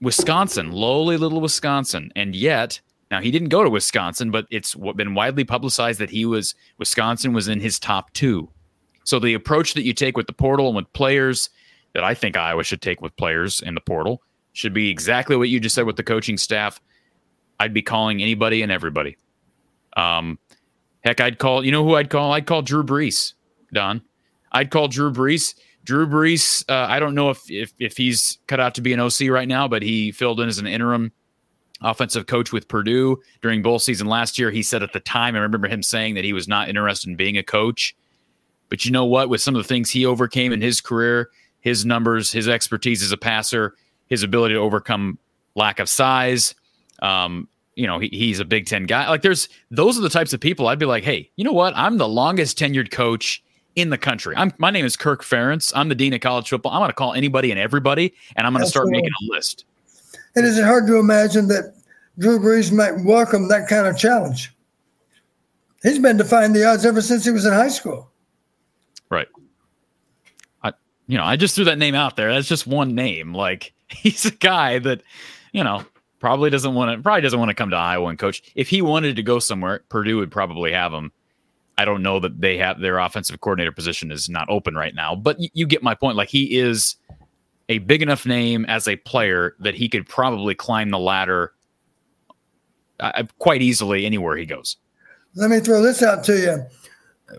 Wisconsin, 0.00 0.72
lowly 0.72 1.16
little 1.16 1.40
Wisconsin, 1.40 2.12
and 2.16 2.34
yet 2.34 2.80
now 3.10 3.20
he 3.20 3.30
didn't 3.30 3.48
go 3.48 3.64
to 3.64 3.70
Wisconsin, 3.70 4.30
but 4.30 4.46
it's 4.50 4.74
been 4.74 5.14
widely 5.14 5.44
publicized 5.44 5.98
that 6.00 6.10
he 6.10 6.24
was 6.24 6.54
Wisconsin 6.78 7.32
was 7.32 7.48
in 7.48 7.60
his 7.60 7.78
top 7.78 8.12
two. 8.12 8.48
So 9.04 9.18
the 9.18 9.34
approach 9.34 9.74
that 9.74 9.84
you 9.84 9.94
take 9.94 10.16
with 10.16 10.26
the 10.26 10.32
portal 10.32 10.66
and 10.66 10.76
with 10.76 10.92
players 10.92 11.50
that 11.98 12.04
I 12.04 12.14
think 12.14 12.36
Iowa 12.36 12.62
should 12.62 12.80
take 12.80 13.00
with 13.00 13.16
players 13.16 13.60
in 13.60 13.74
the 13.74 13.80
portal 13.80 14.22
should 14.52 14.72
be 14.72 14.88
exactly 14.88 15.36
what 15.36 15.48
you 15.48 15.58
just 15.58 15.74
said 15.74 15.84
with 15.84 15.96
the 15.96 16.04
coaching 16.04 16.36
staff. 16.36 16.80
I'd 17.58 17.74
be 17.74 17.82
calling 17.82 18.22
anybody 18.22 18.62
and 18.62 18.70
everybody. 18.70 19.16
Um, 19.96 20.38
heck, 21.00 21.20
I'd 21.20 21.40
call. 21.40 21.64
You 21.64 21.72
know 21.72 21.82
who 21.82 21.96
I'd 21.96 22.08
call? 22.08 22.32
I'd 22.32 22.46
call 22.46 22.62
Drew 22.62 22.84
Brees. 22.84 23.32
Don, 23.72 24.00
I'd 24.52 24.70
call 24.70 24.86
Drew 24.86 25.12
Brees. 25.12 25.56
Drew 25.82 26.06
Brees. 26.06 26.64
Uh, 26.68 26.86
I 26.88 27.00
don't 27.00 27.16
know 27.16 27.30
if, 27.30 27.50
if 27.50 27.72
if 27.80 27.96
he's 27.96 28.38
cut 28.46 28.60
out 28.60 28.76
to 28.76 28.80
be 28.80 28.92
an 28.92 29.00
OC 29.00 29.22
right 29.22 29.48
now, 29.48 29.66
but 29.66 29.82
he 29.82 30.12
filled 30.12 30.38
in 30.38 30.46
as 30.48 30.58
an 30.58 30.68
interim 30.68 31.10
offensive 31.80 32.26
coach 32.26 32.52
with 32.52 32.68
Purdue 32.68 33.20
during 33.42 33.60
bowl 33.60 33.80
season 33.80 34.06
last 34.06 34.38
year. 34.38 34.52
He 34.52 34.62
said 34.62 34.84
at 34.84 34.92
the 34.92 35.00
time, 35.00 35.34
I 35.34 35.40
remember 35.40 35.66
him 35.66 35.82
saying 35.82 36.14
that 36.14 36.22
he 36.22 36.32
was 36.32 36.46
not 36.46 36.68
interested 36.68 37.10
in 37.10 37.16
being 37.16 37.38
a 37.38 37.42
coach. 37.42 37.96
But 38.68 38.84
you 38.84 38.92
know 38.92 39.04
what? 39.04 39.28
With 39.28 39.40
some 39.40 39.56
of 39.56 39.64
the 39.64 39.66
things 39.66 39.90
he 39.90 40.06
overcame 40.06 40.52
in 40.52 40.60
his 40.60 40.80
career, 40.80 41.30
his 41.68 41.84
numbers, 41.84 42.32
his 42.32 42.48
expertise 42.48 43.02
as 43.02 43.12
a 43.12 43.16
passer, 43.16 43.74
his 44.08 44.22
ability 44.22 44.54
to 44.54 44.60
overcome 44.60 45.18
lack 45.54 45.78
of 45.78 45.88
size. 45.88 46.54
Um, 47.00 47.46
you 47.76 47.86
know, 47.86 47.98
he, 47.98 48.08
he's 48.08 48.40
a 48.40 48.44
Big 48.44 48.66
Ten 48.66 48.84
guy. 48.84 49.08
Like, 49.08 49.22
there's 49.22 49.48
those 49.70 49.98
are 49.98 50.00
the 50.00 50.08
types 50.08 50.32
of 50.32 50.40
people 50.40 50.66
I'd 50.66 50.78
be 50.78 50.86
like, 50.86 51.04
hey, 51.04 51.30
you 51.36 51.44
know 51.44 51.52
what? 51.52 51.76
I'm 51.76 51.98
the 51.98 52.08
longest 52.08 52.58
tenured 52.58 52.90
coach 52.90 53.42
in 53.76 53.90
the 53.90 53.98
country. 53.98 54.34
I'm 54.36 54.52
my 54.58 54.70
name 54.70 54.84
is 54.84 54.96
Kirk 54.96 55.22
Ferentz. 55.22 55.72
I'm 55.76 55.88
the 55.88 55.94
dean 55.94 56.12
of 56.14 56.20
college 56.20 56.48
football. 56.48 56.72
I'm 56.72 56.80
going 56.80 56.88
to 56.90 56.94
call 56.94 57.12
anybody 57.12 57.50
and 57.50 57.60
everybody, 57.60 58.14
and 58.34 58.46
I'm 58.46 58.52
going 58.52 58.64
to 58.64 58.70
start 58.70 58.88
making 58.88 59.10
a 59.10 59.32
list. 59.32 59.64
And 60.34 60.44
is 60.44 60.58
it 60.58 60.64
hard 60.64 60.86
to 60.86 60.98
imagine 60.98 61.48
that 61.48 61.74
Drew 62.18 62.38
Brees 62.38 62.72
might 62.72 63.04
welcome 63.04 63.48
that 63.48 63.68
kind 63.68 63.86
of 63.86 63.96
challenge? 63.96 64.52
He's 65.82 65.98
been 65.98 66.16
defying 66.16 66.52
the 66.52 66.64
odds 66.64 66.84
ever 66.84 67.00
since 67.00 67.24
he 67.24 67.30
was 67.30 67.46
in 67.46 67.52
high 67.52 67.68
school. 67.68 68.10
Right 69.10 69.28
you 71.08 71.16
know, 71.16 71.24
I 71.24 71.36
just 71.36 71.56
threw 71.56 71.64
that 71.64 71.78
name 71.78 71.94
out 71.94 72.16
there. 72.16 72.32
That's 72.32 72.46
just 72.46 72.66
one 72.66 72.94
name. 72.94 73.34
Like 73.34 73.72
he's 73.88 74.24
a 74.26 74.30
guy 74.30 74.78
that, 74.78 75.02
you 75.52 75.64
know, 75.64 75.84
probably 76.20 76.50
doesn't 76.50 76.74
want 76.74 76.96
to 76.96 77.02
probably 77.02 77.22
doesn't 77.22 77.38
want 77.38 77.48
to 77.48 77.54
come 77.54 77.70
to 77.70 77.76
Iowa 77.76 78.08
and 78.08 78.18
coach. 78.18 78.42
If 78.54 78.68
he 78.68 78.82
wanted 78.82 79.16
to 79.16 79.22
go 79.22 79.38
somewhere, 79.38 79.82
Purdue 79.88 80.18
would 80.18 80.30
probably 80.30 80.72
have 80.72 80.92
him. 80.92 81.10
I 81.78 81.84
don't 81.84 82.02
know 82.02 82.18
that 82.20 82.40
they 82.40 82.58
have 82.58 82.80
their 82.80 82.98
offensive 82.98 83.40
coordinator 83.40 83.72
position 83.72 84.10
is 84.10 84.28
not 84.28 84.48
open 84.50 84.74
right 84.74 84.94
now, 84.94 85.14
but 85.14 85.40
you, 85.40 85.48
you 85.54 85.66
get 85.66 85.82
my 85.82 85.94
point. 85.94 86.16
Like 86.16 86.28
he 86.28 86.58
is 86.58 86.96
a 87.68 87.78
big 87.78 88.02
enough 88.02 88.26
name 88.26 88.64
as 88.66 88.88
a 88.88 88.96
player 88.96 89.54
that 89.60 89.74
he 89.74 89.88
could 89.88 90.08
probably 90.08 90.54
climb 90.54 90.90
the 90.90 90.98
ladder 90.98 91.52
uh, 92.98 93.22
quite 93.38 93.62
easily 93.62 94.06
anywhere 94.06 94.36
he 94.36 94.44
goes. 94.44 94.76
Let 95.36 95.50
me 95.50 95.60
throw 95.60 95.80
this 95.80 96.02
out 96.02 96.24
to 96.24 96.36
you. 96.36 96.66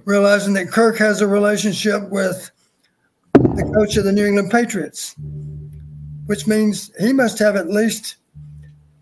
Realizing 0.05 0.53
that 0.53 0.69
Kirk 0.69 0.97
has 0.99 1.19
a 1.19 1.27
relationship 1.27 2.09
with 2.09 2.49
the 3.41 3.71
coach 3.75 3.97
of 3.97 4.03
the 4.03 4.11
New 4.11 4.25
England 4.25 4.51
Patriots, 4.51 5.15
which 6.25 6.47
means 6.47 6.91
he 6.99 7.13
must 7.13 7.39
have 7.39 7.55
at 7.55 7.69
least 7.69 8.17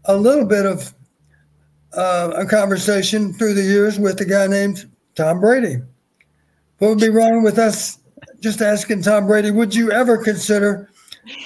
a 0.06 0.16
little 0.16 0.46
bit 0.46 0.66
of 0.66 0.94
uh, 1.94 2.32
a 2.36 2.46
conversation 2.46 3.34
through 3.34 3.54
the 3.54 3.64
years 3.64 4.00
with 4.00 4.20
a 4.22 4.26
guy 4.26 4.48
named 4.48 4.90
Tom 5.16 5.40
Brady. 5.40 5.78
What 6.78 6.90
would 6.90 7.00
be 7.00 7.10
wrong 7.10 7.44
with 7.44 7.58
us 7.58 8.00
just 8.40 8.62
asking 8.62 9.02
Tom 9.02 9.28
Brady, 9.28 9.52
would 9.52 9.74
you 9.74 9.92
ever 9.92 10.18
consider 10.18 10.90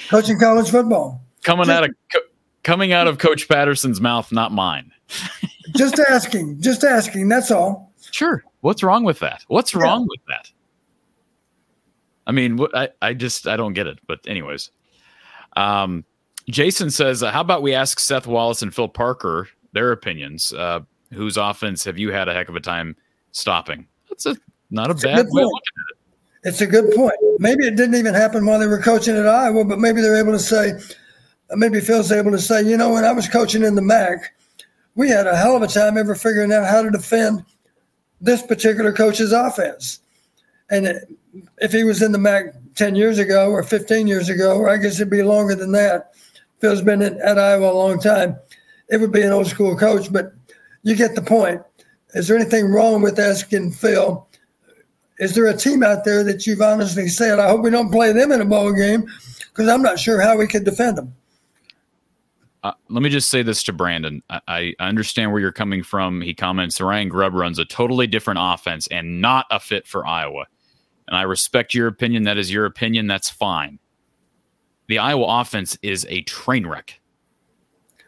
coaching 0.09 0.37
college 0.39 0.69
football? 0.69 1.21
Coming 1.43 1.65
just, 1.65 1.77
out 1.77 1.83
of 1.85 1.95
co- 2.13 2.19
coming 2.63 2.93
out 2.93 3.07
of 3.07 3.17
Coach 3.17 3.47
Patterson's 3.47 4.01
mouth, 4.01 4.31
not 4.31 4.51
mine. 4.51 4.91
just 5.75 5.99
asking, 5.99 6.61
just 6.61 6.83
asking. 6.83 7.29
That's 7.29 7.49
all. 7.49 7.93
Sure. 8.11 8.43
What's 8.59 8.83
wrong 8.83 9.03
with 9.03 9.19
that? 9.19 9.43
What's 9.47 9.73
yeah. 9.73 9.81
wrong 9.81 10.07
with 10.09 10.19
that? 10.27 10.51
I 12.27 12.31
mean, 12.31 12.59
I, 12.73 12.89
I 13.01 13.13
just 13.13 13.47
I 13.47 13.57
don't 13.57 13.73
get 13.73 13.87
it. 13.87 13.99
But 14.07 14.19
anyways, 14.27 14.71
um, 15.55 16.05
Jason 16.49 16.91
says, 16.91 17.23
uh, 17.23 17.31
how 17.31 17.41
about 17.41 17.61
we 17.61 17.73
ask 17.73 17.99
Seth 17.99 18.27
Wallace 18.27 18.61
and 18.61 18.73
Phil 18.73 18.87
Parker 18.87 19.47
their 19.73 19.91
opinions? 19.91 20.53
Uh, 20.53 20.81
whose 21.11 21.37
offense 21.37 21.83
have 21.83 21.97
you 21.97 22.11
had 22.11 22.27
a 22.27 22.33
heck 22.33 22.49
of 22.49 22.55
a 22.55 22.59
time 22.59 22.95
stopping? 23.31 23.87
That's 24.09 24.25
a 24.25 24.35
not 24.69 24.89
a 24.89 24.93
bad 24.93 25.27
way 25.29 25.43
of 25.43 25.47
looking 25.47 25.77
at 25.77 25.91
it. 25.91 25.97
It's 26.43 26.61
a 26.61 26.67
good 26.67 26.93
point. 26.95 27.13
Maybe 27.39 27.67
it 27.67 27.75
didn't 27.75 27.95
even 27.95 28.13
happen 28.13 28.45
while 28.45 28.59
they 28.59 28.67
were 28.67 28.81
coaching 28.81 29.15
at 29.15 29.27
Iowa, 29.27 29.63
but 29.65 29.79
maybe 29.79 30.01
they're 30.01 30.17
able 30.17 30.31
to 30.31 30.39
say, 30.39 30.73
maybe 31.51 31.79
Phil's 31.79 32.11
able 32.11 32.31
to 32.31 32.39
say, 32.39 32.63
you 32.63 32.77
know, 32.77 32.93
when 32.93 33.03
I 33.03 33.11
was 33.11 33.27
coaching 33.27 33.63
in 33.63 33.75
the 33.75 33.81
MAC, 33.81 34.33
we 34.95 35.09
had 35.09 35.27
a 35.27 35.35
hell 35.35 35.55
of 35.55 35.61
a 35.61 35.67
time 35.67 35.97
ever 35.97 36.15
figuring 36.15 36.51
out 36.51 36.65
how 36.65 36.81
to 36.81 36.89
defend 36.89 37.45
this 38.21 38.41
particular 38.41 38.91
coach's 38.91 39.31
offense. 39.31 39.99
And 40.69 41.17
if 41.59 41.71
he 41.71 41.83
was 41.83 42.01
in 42.01 42.11
the 42.11 42.17
MAC 42.17 42.53
10 42.75 42.95
years 42.95 43.19
ago 43.19 43.49
or 43.49 43.63
15 43.63 44.07
years 44.07 44.29
ago, 44.29 44.57
or 44.57 44.69
I 44.69 44.77
guess 44.77 44.95
it'd 44.95 45.09
be 45.09 45.23
longer 45.23 45.55
than 45.55 45.71
that, 45.73 46.11
Phil's 46.59 46.81
been 46.81 47.01
at, 47.01 47.17
at 47.17 47.39
Iowa 47.39 47.71
a 47.71 47.73
long 47.73 47.99
time, 47.99 48.37
it 48.89 48.97
would 48.97 49.11
be 49.11 49.21
an 49.21 49.31
old 49.31 49.47
school 49.47 49.75
coach. 49.75 50.11
But 50.11 50.33
you 50.83 50.95
get 50.95 51.15
the 51.15 51.21
point. 51.21 51.61
Is 52.13 52.27
there 52.27 52.37
anything 52.37 52.65
wrong 52.67 53.01
with 53.01 53.19
asking 53.19 53.71
Phil? 53.71 54.27
Is 55.19 55.35
there 55.35 55.47
a 55.47 55.55
team 55.55 55.83
out 55.83 56.03
there 56.03 56.23
that 56.23 56.45
you've 56.45 56.61
honestly 56.61 57.07
said, 57.07 57.39
I 57.39 57.47
hope 57.47 57.61
we 57.61 57.69
don't 57.69 57.91
play 57.91 58.11
them 58.11 58.31
in 58.31 58.41
a 58.41 58.45
bowl 58.45 58.73
game 58.73 59.05
because 59.49 59.69
I'm 59.69 59.81
not 59.81 59.99
sure 59.99 60.19
how 60.19 60.37
we 60.37 60.47
could 60.47 60.65
defend 60.65 60.97
them? 60.97 61.15
Uh, 62.63 62.73
let 62.89 63.01
me 63.01 63.09
just 63.09 63.29
say 63.29 63.41
this 63.41 63.63
to 63.63 63.73
Brandon. 63.73 64.21
I, 64.29 64.41
I, 64.47 64.73
understand 64.79 65.31
where 65.31 65.41
you're 65.41 65.51
coming 65.51 65.81
from. 65.81 66.21
He 66.21 66.35
comments 66.35 66.79
Ryan 66.79 67.09
Grubb 67.09 67.33
runs 67.33 67.57
a 67.57 67.65
totally 67.65 68.05
different 68.05 68.39
offense 68.41 68.85
and 68.87 69.19
not 69.19 69.47
a 69.49 69.59
fit 69.59 69.87
for 69.87 70.05
Iowa. 70.05 70.45
And 71.11 71.19
I 71.19 71.23
respect 71.23 71.73
your 71.73 71.87
opinion. 71.87 72.23
That 72.23 72.37
is 72.37 72.49
your 72.49 72.65
opinion. 72.65 73.05
That's 73.05 73.29
fine. 73.29 73.79
The 74.87 74.97
Iowa 74.97 75.41
offense 75.41 75.77
is 75.81 76.07
a 76.09 76.21
train 76.21 76.65
wreck. 76.65 77.01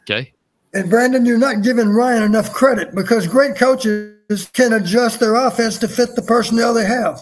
Okay. 0.04 0.32
And 0.74 0.90
Brandon, 0.90 1.26
you're 1.26 1.38
not 1.38 1.64
giving 1.64 1.90
Ryan 1.90 2.24
enough 2.24 2.54
credit 2.54 2.96
because 2.96 3.28
great 3.28 3.58
coaches 3.58 4.50
can 4.54 4.72
adjust 4.72 5.20
their 5.20 5.36
offense 5.36 5.78
to 5.80 5.88
fit 5.90 6.16
the 6.16 6.22
personnel 6.22 6.74
they 6.74 6.86
have. 6.86 7.22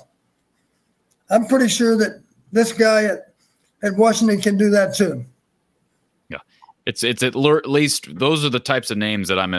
I'm 1.31 1.47
pretty 1.47 1.67
sure 1.67 1.97
that 1.97 2.21
this 2.51 2.71
guy 2.71 3.05
at, 3.05 3.33
at 3.81 3.97
Washington 3.97 4.39
can 4.39 4.57
do 4.57 4.69
that 4.69 4.93
too. 4.93 5.25
Yeah. 6.29 6.37
It's 6.85 7.03
it's 7.03 7.23
at 7.23 7.35
least 7.35 8.19
those 8.19 8.45
are 8.45 8.49
the 8.49 8.59
types 8.59 8.91
of 8.91 8.99
names 8.99 9.29
that 9.29 9.39
I'm 9.39 9.55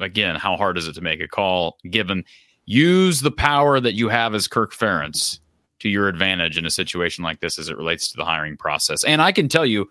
again, 0.00 0.36
how 0.36 0.56
hard 0.56 0.78
is 0.78 0.88
it 0.88 0.94
to 0.94 1.02
make 1.02 1.20
a 1.20 1.28
call 1.28 1.76
given 1.90 2.24
use 2.64 3.20
the 3.20 3.30
power 3.30 3.78
that 3.78 3.92
you 3.92 4.08
have 4.08 4.34
as 4.34 4.48
Kirk 4.48 4.72
Ferentz 4.74 5.40
to 5.80 5.88
your 5.88 6.08
advantage 6.08 6.56
in 6.58 6.66
a 6.66 6.70
situation 6.70 7.22
like 7.24 7.40
this 7.40 7.58
as 7.58 7.68
it 7.68 7.76
relates 7.76 8.10
to 8.10 8.16
the 8.16 8.24
hiring 8.24 8.56
process. 8.56 9.04
And 9.04 9.20
I 9.20 9.32
can 9.32 9.48
tell 9.48 9.66
you, 9.66 9.88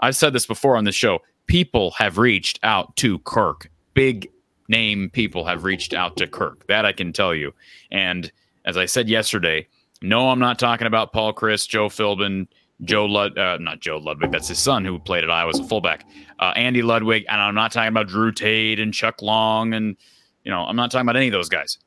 I've 0.00 0.16
said 0.16 0.32
this 0.32 0.46
before 0.46 0.76
on 0.76 0.84
the 0.84 0.92
show, 0.92 1.20
people 1.46 1.90
have 1.92 2.18
reached 2.18 2.58
out 2.62 2.96
to 2.96 3.18
Kirk. 3.20 3.70
Big 3.94 4.30
name 4.68 5.10
people 5.10 5.44
have 5.44 5.64
reached 5.64 5.94
out 5.94 6.16
to 6.16 6.26
Kirk. 6.26 6.66
That 6.66 6.84
I 6.84 6.92
can 6.92 7.12
tell 7.12 7.34
you. 7.34 7.52
And 7.90 8.30
as 8.64 8.76
I 8.76 8.86
said 8.86 9.08
yesterday, 9.08 9.66
no, 10.02 10.30
I'm 10.30 10.38
not 10.38 10.58
talking 10.58 10.86
about 10.86 11.12
Paul 11.12 11.32
Chryst, 11.32 11.68
Joe 11.68 11.88
Philbin, 11.88 12.46
Joe 12.82 13.06
Lud, 13.06 13.38
uh, 13.38 13.56
not 13.58 13.80
Joe 13.80 13.96
Ludwig, 13.96 14.30
that's 14.30 14.48
his 14.48 14.58
son 14.58 14.84
who 14.84 14.98
played 14.98 15.24
at 15.24 15.30
Iowa 15.30 15.50
as 15.50 15.58
a 15.58 15.64
fullback, 15.64 16.04
uh, 16.40 16.52
Andy 16.56 16.82
Ludwig, 16.82 17.24
and 17.28 17.40
I'm 17.40 17.54
not 17.54 17.72
talking 17.72 17.88
about 17.88 18.08
Drew 18.08 18.32
Tate 18.32 18.78
and 18.78 18.92
Chuck 18.92 19.22
Long, 19.22 19.72
and 19.72 19.96
you 20.44 20.50
know, 20.50 20.60
I'm 20.60 20.76
not 20.76 20.90
talking 20.90 21.06
about 21.06 21.16
any 21.16 21.28
of 21.28 21.32
those 21.32 21.48
guys. 21.48 21.78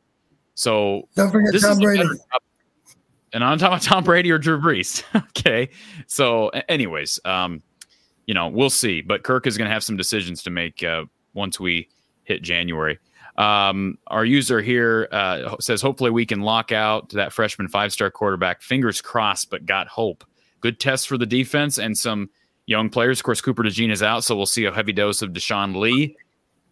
So 0.55 1.07
don't 1.15 1.31
forget 1.31 1.53
Tom 1.61 1.77
Brady 1.77 2.03
and 3.33 3.43
I'm 3.43 3.57
talking 3.57 3.73
about 3.73 3.81
Tom 3.81 4.03
Brady 4.03 4.31
or 4.31 4.37
Drew 4.37 4.59
Brees. 4.59 5.03
okay. 5.29 5.69
So, 6.07 6.49
anyways, 6.49 7.19
um, 7.25 7.61
you 8.25 8.33
know, 8.33 8.47
we'll 8.47 8.69
see. 8.69 9.01
But 9.01 9.23
Kirk 9.23 9.47
is 9.47 9.57
going 9.57 9.67
to 9.67 9.73
have 9.73 9.83
some 9.83 9.97
decisions 9.97 10.43
to 10.43 10.49
make 10.49 10.83
uh, 10.83 11.05
once 11.33 11.59
we 11.59 11.89
hit 12.23 12.41
January. 12.41 12.99
Um, 13.37 13.97
our 14.07 14.25
user 14.25 14.61
here 14.61 15.07
uh, 15.11 15.55
says, 15.59 15.81
hopefully 15.81 16.11
we 16.11 16.25
can 16.25 16.41
lock 16.41 16.71
out 16.71 17.09
that 17.11 17.31
freshman 17.31 17.69
five 17.69 17.93
star 17.93 18.11
quarterback. 18.11 18.61
Fingers 18.61 19.01
crossed, 19.01 19.49
but 19.49 19.65
got 19.65 19.87
hope. 19.87 20.23
Good 20.61 20.79
test 20.79 21.07
for 21.07 21.17
the 21.17 21.25
defense 21.25 21.77
and 21.77 21.97
some 21.97 22.29
young 22.65 22.89
players. 22.89 23.19
Of 23.19 23.23
course, 23.23 23.39
Cooper 23.39 23.63
DeJean 23.63 23.91
is 23.91 24.03
out, 24.03 24.25
so 24.25 24.35
we'll 24.35 24.45
see 24.45 24.65
a 24.65 24.73
heavy 24.73 24.91
dose 24.91 25.21
of 25.21 25.31
Deshaun 25.31 25.75
Lee, 25.75 26.17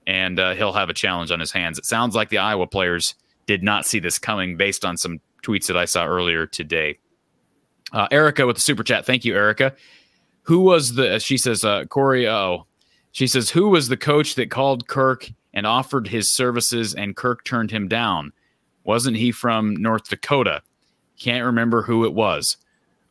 and 0.06 0.40
uh, 0.40 0.56
he'll 0.56 0.74
have 0.74 0.90
a 0.90 0.94
challenge 0.94 1.32
on 1.32 1.40
his 1.40 1.52
hands. 1.52 1.78
It 1.78 1.86
sounds 1.86 2.16
like 2.16 2.30
the 2.30 2.38
Iowa 2.38 2.68
players 2.68 3.16
did 3.46 3.64
not 3.64 3.86
see 3.86 4.00
this 4.00 4.20
coming 4.20 4.58
based 4.58 4.84
on 4.84 4.98
some 4.98 5.22
tweets 5.48 5.68
that 5.68 5.78
I 5.78 5.86
saw 5.86 6.06
earlier 6.06 6.46
today. 6.46 7.00
Uh, 7.94 8.08
Erica 8.12 8.46
with 8.46 8.58
the 8.58 8.62
super 8.62 8.84
chat. 8.84 9.06
Thank 9.06 9.24
you, 9.24 9.34
Erica. 9.34 9.74
Who 10.44 10.60
was 10.60 10.96
the, 10.96 11.20
she 11.20 11.38
says, 11.38 11.64
uh, 11.64 11.86
Corey, 11.86 12.28
oh, 12.28 12.66
she 13.12 13.28
says, 13.28 13.50
who 13.50 13.70
was 13.70 13.88
the 13.88 13.98
coach 13.98 14.36
that 14.36 14.52
called 14.52 14.88
Kirk 14.88 15.30
and 15.54 15.66
offered 15.66 16.08
his 16.08 16.30
services 16.32 16.94
and 16.94 17.16
Kirk 17.16 17.46
turned 17.46 17.72
him 17.72 17.88
down? 17.88 18.34
Wasn't 18.84 19.18
he 19.18 19.32
from 19.32 19.76
North 19.76 20.10
Dakota? 20.10 20.62
Can't 21.20 21.46
remember 21.46 21.82
who 21.82 22.06
it 22.06 22.14
was. 22.14 22.58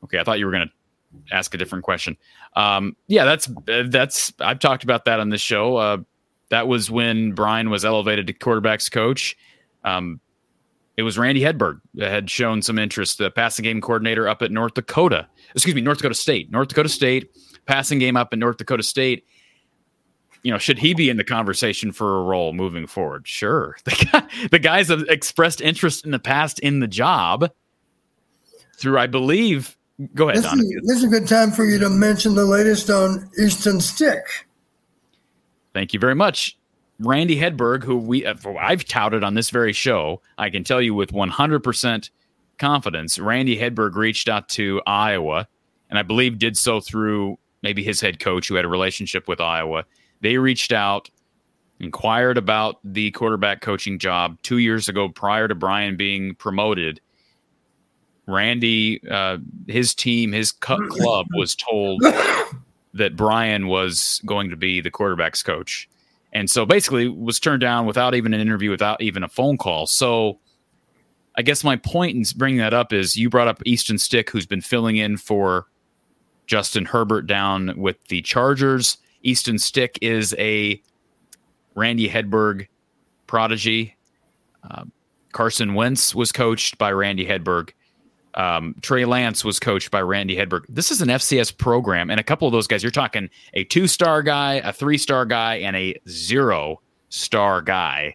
Okay, 0.05 0.19
I 0.19 0.25
thought 0.25 0.39
you 0.39 0.47
were 0.47 0.53
going 0.53 0.69
to 0.69 1.35
ask 1.35 1.55
a 1.55 1.59
different 1.59 1.85
question. 1.85 2.17
Um, 2.55 2.97
yeah, 3.07 3.25
that's, 3.25 3.51
that's, 3.89 4.33
I've 4.41 4.61
talked 4.61 4.85
about 4.85 5.05
that 5.07 5.21
on 5.21 5.31
this 5.31 5.41
show. 5.41 5.77
Uh, 5.77 5.99
that 6.51 6.69
was 6.69 6.91
when 6.91 7.33
Brian 7.33 7.71
was 7.71 7.85
elevated 7.85 8.27
to 8.29 8.33
quarterbacks 8.33 8.91
coach. 8.91 9.37
Um, 9.85 10.21
it 10.97 11.02
was 11.02 11.18
Randy 11.18 11.43
Hedberg 11.43 11.81
that 11.94 12.10
had 12.10 12.31
shown 12.31 12.62
some 12.62 12.78
interest, 12.78 13.18
the 13.18 13.31
passing 13.31 13.62
game 13.64 13.81
coordinator 13.81 14.28
up 14.28 14.40
at 14.43 14.51
North 14.51 14.74
Dakota. 14.74 15.28
Excuse 15.55 15.74
me, 15.74 15.82
North 15.82 15.98
Dakota 15.98 16.14
State. 16.14 16.51
North 16.51 16.68
Dakota 16.68 16.89
State, 16.89 17.31
passing 17.66 17.98
game 17.98 18.16
up 18.16 18.32
in 18.32 18.39
North 18.39 18.56
Dakota 18.56 18.82
State. 18.82 19.24
You 20.43 20.52
know, 20.52 20.59
should 20.59 20.78
he 20.78 20.94
be 20.94 21.10
in 21.10 21.16
the 21.16 21.24
conversation 21.24 21.93
for 21.93 22.18
a 22.18 22.23
role 22.23 22.52
moving 22.52 22.86
forward? 22.86 23.28
Sure. 23.28 23.77
The, 23.85 24.09
guy, 24.12 24.48
the 24.51 24.59
guys 24.59 24.89
have 24.89 25.02
expressed 25.09 25.60
interest 25.60 26.05
in 26.05 26.12
the 26.12 26.18
past 26.18 26.60
in 26.60 26.81
the 26.81 26.89
job 26.89 27.51
through, 28.78 28.98
I 28.98 29.06
believe. 29.06 29.77
Go 30.14 30.28
ahead, 30.28 30.43
this 30.43 30.51
Don. 30.51 30.60
Is, 30.60 30.81
this 30.85 30.97
is 30.98 31.05
a 31.05 31.09
good 31.09 31.27
time 31.27 31.51
for 31.51 31.64
you 31.64 31.78
to 31.78 31.90
mention 31.90 32.35
the 32.35 32.44
latest 32.44 32.90
on 32.90 33.28
Easton 33.39 33.81
Stick. 33.81 34.23
Thank 35.74 35.93
you 35.93 36.01
very 36.01 36.14
much. 36.14 36.56
Randy 36.98 37.36
Hedberg, 37.36 37.85
who 37.85 37.97
we 37.97 38.24
uh, 38.24 38.35
I've 38.59 38.85
touted 38.85 39.23
on 39.23 39.35
this 39.35 39.51
very 39.51 39.73
show, 39.73 40.23
I 40.39 40.51
can 40.51 40.64
tell 40.64 40.81
you 40.81 40.94
with 40.94 41.12
100% 41.12 42.10
confidence, 42.59 43.18
Randy 43.18 43.59
Hedberg 43.59 43.94
reached 43.94 44.28
out 44.28 44.48
to 44.51 44.81
Iowa, 44.86 45.47
and 45.90 45.98
I 45.98 46.02
believe 46.02 46.39
did 46.39 46.56
so 46.56 46.81
through 46.81 47.39
maybe 47.62 47.82
his 47.82 48.01
head 48.01 48.18
coach 48.18 48.48
who 48.48 48.55
had 48.55 48.64
a 48.64 48.68
relationship 48.68 49.28
with 49.28 49.40
Iowa. 49.40 49.85
They 50.20 50.39
reached 50.39 50.73
out, 50.73 51.10
inquired 51.81 52.39
about 52.39 52.78
the 52.82 53.10
quarterback 53.10 53.60
coaching 53.60 53.98
job 53.98 54.39
two 54.43 54.59
years 54.59 54.89
ago 54.89 55.09
prior 55.09 55.48
to 55.48 55.55
Brian 55.55 55.97
being 55.97 56.35
promoted. 56.36 57.01
Randy, 58.27 59.01
uh, 59.09 59.39
his 59.68 59.94
team, 59.94 60.32
his 60.32 60.51
club 60.51 61.27
was 61.35 61.55
told 61.55 62.02
that 62.94 63.14
Brian 63.14 63.68
was 63.68 64.20
going 64.24 64.51
to 64.51 64.56
be 64.56 64.81
the 64.81 64.90
quarterback's 64.90 65.43
coach 65.43 65.89
and 66.37 66.51
so 66.51 66.67
basically 66.67 67.09
was 67.09 67.41
turned 67.41 67.63
down 67.63 67.87
without 67.87 68.15
even 68.15 68.35
an 68.35 68.41
interview, 68.43 68.71
without 68.71 69.01
even 69.01 69.23
a 69.23 69.29
phone 69.29 69.57
call. 69.57 69.87
So 69.87 70.39
I 71.35 71.41
guess 71.41 71.65
my 71.65 71.77
point 71.77 72.15
in 72.15 72.25
bringing 72.37 72.59
that 72.59 72.75
up 72.75 72.93
is 72.93 73.17
you 73.17 73.31
brought 73.31 73.49
up 73.49 73.63
Easton 73.65 73.97
Stick, 73.97 74.29
who's 74.29 74.45
been 74.45 74.61
filling 74.61 74.97
in 74.97 75.17
for 75.17 75.67
Justin 76.47 76.85
Herbert 76.85 77.27
down 77.27 77.73
with 77.81 77.97
the 78.09 78.21
Chargers. 78.21 78.99
Easton 79.23 79.59
Stick 79.59 79.99
is 80.03 80.35
a 80.39 80.83
Randy 81.75 82.07
Hedberg 82.07 82.69
prodigy. 83.27 83.97
Uh, 84.71 84.85
Carson 85.33 85.73
Wentz 85.73 86.15
was 86.15 86.33
coached 86.33 86.77
by 86.77 86.93
Randy 86.93 87.25
Hedberg. 87.25 87.71
Um, 88.37 88.75
Trey 88.83 89.05
Lance 89.05 89.45
was 89.45 89.59
coached 89.59 89.91
by 89.91 90.03
Randy 90.03 90.37
Hedberg. 90.37 90.65
This 90.69 90.91
is 90.91 91.01
an 91.01 91.09
FCS 91.09 91.57
program, 91.57 92.11
and 92.11 92.21
a 92.21 92.23
couple 92.23 92.47
of 92.47 92.53
those 92.53 92.67
guys, 92.67 92.83
you're 92.83 92.93
talking 92.93 93.31
a 93.55 93.65
two 93.65 93.87
star 93.87 94.23
guy, 94.23 94.55
a 94.55 94.73
three 94.73 94.99
star 94.99 95.25
guy, 95.25 95.57
and 95.57 95.75
a 95.75 95.99
zero 96.09 96.81
star 97.09 97.63
guy. 97.63 98.15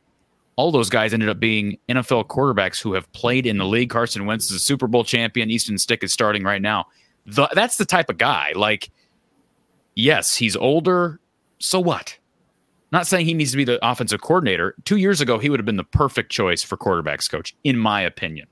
All 0.58 0.72
those 0.72 0.90
guys 0.90 1.14
ended 1.14 1.30
up 1.30 1.40
being 1.40 1.78
NFL 1.90 2.28
quarterbacks 2.28 2.82
who 2.82 2.94
have 2.94 3.12
played 3.14 3.48
in 3.48 3.58
the 3.58 3.66
league. 3.66 3.90
Carson 3.90 4.26
Wentz 4.26 4.46
is 4.46 4.52
a 4.52 4.60
Super 4.60 4.88
Bowl 4.88 5.04
champion. 5.04 5.50
Easton 5.50 5.78
Stick 5.78 6.04
is 6.04 6.14
starting 6.14 6.44
right 6.44 6.62
now. 6.62 6.86
The, 7.26 7.48
that's 7.54 7.78
the 7.78 7.86
type 7.86 8.10
of 8.10 8.18
guy. 8.18 8.52
Like, 8.56 8.92
yes, 9.96 10.36
he's 10.36 10.56
older. 10.56 11.20
So 11.60 11.80
what? 11.80 12.18
not 12.92 13.08
saying 13.08 13.26
he 13.26 13.34
needs 13.34 13.52
to 13.52 13.58
be 13.58 13.64
the 13.64 13.80
offensive 13.88 14.22
coordinator. 14.22 14.76
Two 14.84 14.98
years 14.98 15.22
ago, 15.22 15.40
he 15.40 15.50
would 15.50 15.60
have 15.60 15.66
been 15.66 15.78
the 15.78 15.84
perfect 15.84 16.32
choice 16.32 16.62
for 16.62 16.78
quarterbacks 16.78 17.30
coach, 17.30 17.56
in 17.64 17.78
my 17.78 18.02
opinion. 18.02 18.48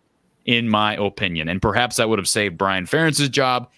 In 0.49 0.67
my 0.67 0.95
opinion. 0.95 1.47
And 1.47 1.61
perhaps 1.61 1.97
that 1.97 2.09
would 2.09 2.17
have 2.17 2.27
saved 2.27 2.57
Brian 2.57 2.85
Ferentz's 2.85 3.29
job 3.29 3.69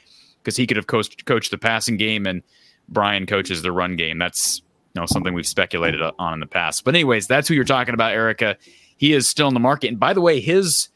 because 0.41 0.55
he 0.55 0.65
could 0.65 0.77
have 0.77 0.87
coached, 0.87 1.25
coached 1.25 1.51
the 1.51 1.57
passing 1.57 1.97
game 1.97 2.25
and 2.25 2.41
Brian 2.87 3.25
coaches 3.25 3.61
the 3.61 3.73
run 3.73 3.97
game. 3.97 4.17
That's 4.17 4.61
you 4.93 5.01
know 5.01 5.05
something 5.05 5.33
we've 5.33 5.45
speculated 5.45 6.01
on 6.01 6.33
in 6.33 6.39
the 6.39 6.47
past. 6.47 6.85
But 6.85 6.95
anyways, 6.95 7.27
that's 7.27 7.49
who 7.49 7.55
you're 7.55 7.65
talking 7.65 7.93
about, 7.93 8.13
Erica. 8.13 8.55
He 8.95 9.11
is 9.11 9.27
still 9.27 9.49
in 9.49 9.53
the 9.53 9.59
market. 9.59 9.89
And 9.89 9.99
by 9.99 10.13
the 10.13 10.21
way, 10.21 10.39
his 10.39 10.87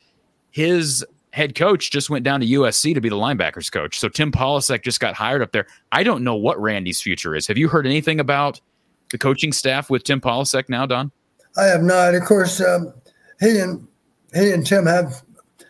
his 0.52 1.06
head 1.34 1.56
coach 1.56 1.92
just 1.92 2.10
went 2.10 2.24
down 2.24 2.40
to 2.40 2.48
USC 2.48 2.94
to 2.94 3.02
be 3.02 3.10
the 3.10 3.18
linebackers 3.18 3.70
coach. 3.70 4.00
So 4.00 4.08
Tim 4.08 4.32
Polasek 4.32 4.82
just 4.82 5.02
got 5.02 5.14
hired 5.14 5.42
up 5.42 5.52
there. 5.52 5.68
I 5.92 6.04
don't 6.04 6.24
know 6.24 6.36
what 6.36 6.58
Randy's 6.62 7.02
future 7.02 7.36
is. 7.36 7.48
Have 7.48 7.58
you 7.58 7.68
heard 7.68 7.86
anything 7.86 8.22
about 8.22 8.62
the 9.12 9.18
coaching 9.18 9.52
staff 9.52 9.90
with 9.90 10.06
Tim 10.06 10.22
Polasek 10.22 10.70
now, 10.70 10.86
Don? 10.86 11.12
I 11.58 11.66
have 11.66 11.84
not. 11.84 12.16
Of 12.16 12.24
course, 12.24 12.62
um, 12.62 12.94
he 13.42 13.60
and 13.60 13.86
he 14.34 14.52
and 14.52 14.66
Tim 14.66 14.86
have 14.86 15.25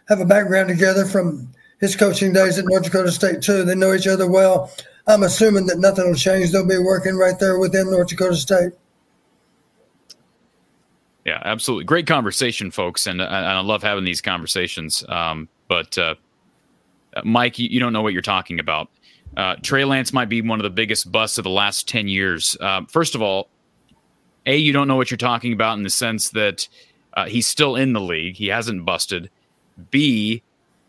have 0.07 0.19
a 0.19 0.25
background 0.25 0.69
together 0.69 1.05
from 1.05 1.49
his 1.79 1.95
coaching 1.95 2.33
days 2.33 2.57
at 2.57 2.65
North 2.65 2.83
Dakota 2.83 3.11
State 3.11 3.41
too. 3.41 3.63
They 3.63 3.75
know 3.75 3.93
each 3.93 4.07
other 4.07 4.29
well. 4.29 4.71
I'm 5.07 5.23
assuming 5.23 5.67
that 5.67 5.79
nothing 5.79 6.07
will 6.07 6.15
change. 6.15 6.51
They'll 6.51 6.67
be 6.67 6.77
working 6.77 7.15
right 7.15 7.37
there 7.39 7.59
within 7.59 7.91
North 7.91 8.07
Dakota 8.07 8.35
State. 8.35 8.71
Yeah, 11.25 11.41
absolutely. 11.43 11.85
Great 11.85 12.05
conversation, 12.05 12.69
folks, 12.69 13.07
and, 13.07 13.19
and 13.19 13.33
I 13.33 13.59
love 13.61 13.81
having 13.81 14.03
these 14.03 14.21
conversations. 14.21 15.03
Um, 15.09 15.49
but 15.67 15.97
uh, 15.97 16.15
Mike, 17.23 17.57
you, 17.57 17.67
you, 17.67 17.79
don't 17.79 17.93
know 17.93 18.03
what 18.03 18.13
you're 18.13 18.21
talking 18.21 18.59
about. 18.59 18.89
Uh, 19.35 19.55
Trey 19.63 19.85
Lance 19.85 20.13
might 20.13 20.29
be 20.29 20.41
one 20.41 20.59
of 20.59 20.63
the 20.63 20.69
biggest 20.69 21.11
busts 21.11 21.39
of 21.39 21.43
the 21.43 21.49
last 21.49 21.87
ten 21.87 22.07
years. 22.07 22.55
Uh, 22.61 22.81
first 22.87 23.15
of 23.15 23.23
all, 23.23 23.49
a 24.45 24.55
you 24.55 24.71
don't 24.71 24.87
know 24.87 24.95
what 24.95 25.09
you're 25.09 25.17
talking 25.17 25.51
about 25.51 25.77
in 25.77 25.83
the 25.83 25.89
sense 25.89 26.29
that 26.29 26.67
uh, 27.15 27.25
he's 27.25 27.47
still 27.47 27.75
in 27.75 27.93
the 27.93 28.01
league. 28.01 28.35
He 28.35 28.47
hasn't 28.47 28.85
busted. 28.85 29.31
B, 29.91 30.41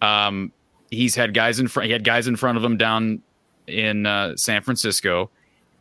um, 0.02 0.52
he's 0.90 1.14
had 1.14 1.34
guys 1.34 1.58
in 1.58 1.68
front. 1.68 1.86
He 1.86 1.92
had 1.92 2.04
guys 2.04 2.26
in 2.26 2.36
front 2.36 2.58
of 2.58 2.64
him 2.64 2.76
down 2.76 3.22
in 3.66 4.06
uh, 4.06 4.36
San 4.36 4.62
Francisco. 4.62 5.30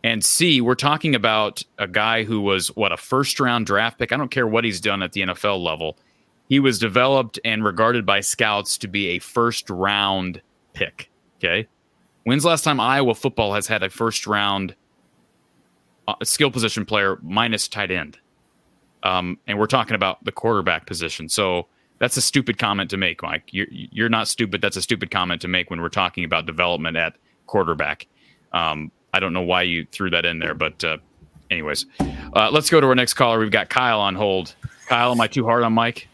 And 0.04 0.24
C, 0.24 0.62
we're 0.62 0.76
talking 0.76 1.16
about 1.16 1.64
a 1.80 1.88
guy 1.88 2.24
who 2.24 2.42
was 2.42 2.68
what 2.76 2.92
a 2.92 2.98
first 2.98 3.40
round 3.40 3.66
draft 3.66 3.98
pick. 3.98 4.12
I 4.12 4.18
don't 4.18 4.30
care 4.30 4.48
what 4.48 4.64
he's 4.64 4.80
done 4.80 5.02
at 5.02 5.14
the 5.14 5.22
NFL 5.22 5.64
level. 5.64 5.98
He 6.48 6.60
was 6.60 6.78
developed 6.78 7.40
and 7.44 7.64
regarded 7.64 8.06
by 8.06 8.20
scouts 8.20 8.78
to 8.80 8.88
be 8.88 9.10
a 9.10 9.20
first 9.20 9.70
round 9.70 10.42
pick. 10.74 11.10
Okay. 11.40 11.68
When's 12.24 12.46
last 12.46 12.64
time 12.64 12.80
Iowa 12.80 13.16
football 13.16 13.54
has 13.54 13.68
had 13.68 13.82
a 13.82 13.90
first 13.90 14.28
round 14.28 14.76
uh, 16.08 16.16
skill 16.24 16.52
position 16.52 16.86
player 16.86 17.18
minus 17.24 17.68
tight 17.68 17.90
end? 17.90 18.20
Um, 19.02 19.40
and 19.48 19.58
we're 19.58 19.68
talking 19.68 19.96
about 19.96 20.24
the 20.24 20.32
quarterback 20.32 20.86
position. 20.88 21.30
So 21.30 21.68
that's 22.00 22.18
a 22.18 22.22
stupid 22.22 22.58
comment 22.58 22.90
to 22.90 22.98
make, 22.98 23.24
Mike. 23.24 23.44
You're, 23.52 23.68
you're 23.70 24.10
not 24.10 24.28
stupid. 24.28 24.62
That's 24.62 24.78
a 24.78 24.82
stupid 24.82 25.12
comment 25.12 25.42
to 25.42 25.48
make 25.48 25.70
when 25.70 25.82
we're 25.82 25.90
talking 25.90 26.24
about 26.24 26.46
development 26.46 26.98
at 26.98 27.16
quarterback. 27.48 28.08
Um, 28.52 28.92
I 29.14 29.20
don't 29.20 29.34
know 29.34 29.42
why 29.42 29.64
you 29.64 29.86
threw 29.92 30.10
that 30.10 30.26
in 30.26 30.40
there, 30.40 30.54
but 30.54 30.84
uh, 30.84 30.98
anyways, 31.50 31.86
uh, 32.34 32.50
let's 32.52 32.70
go 32.70 32.82
to 32.82 32.88
our 32.88 32.96
next 32.96 33.14
caller. 33.14 33.40
We've 33.40 33.52
got 33.52 33.70
Kyle 33.70 34.02
on 34.02 34.16
hold. 34.16 34.56
Kyle, 34.88 35.12
am 35.12 35.22
I 35.22 35.28
too 35.28 35.46
hard 35.46 35.64
on 35.64 35.74
Mike? 35.74 36.08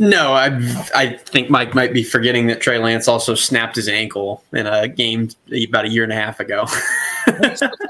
No, 0.00 0.32
I 0.32 0.46
I 0.94 1.16
think 1.16 1.50
Mike 1.50 1.74
might 1.74 1.92
be 1.92 2.04
forgetting 2.04 2.46
that 2.46 2.60
Trey 2.60 2.78
Lance 2.78 3.08
also 3.08 3.34
snapped 3.34 3.74
his 3.74 3.88
ankle 3.88 4.44
in 4.52 4.66
a 4.66 4.86
game 4.86 5.28
about 5.68 5.86
a 5.86 5.88
year 5.88 6.04
and 6.04 6.12
a 6.12 6.14
half 6.14 6.38
ago. 6.38 6.66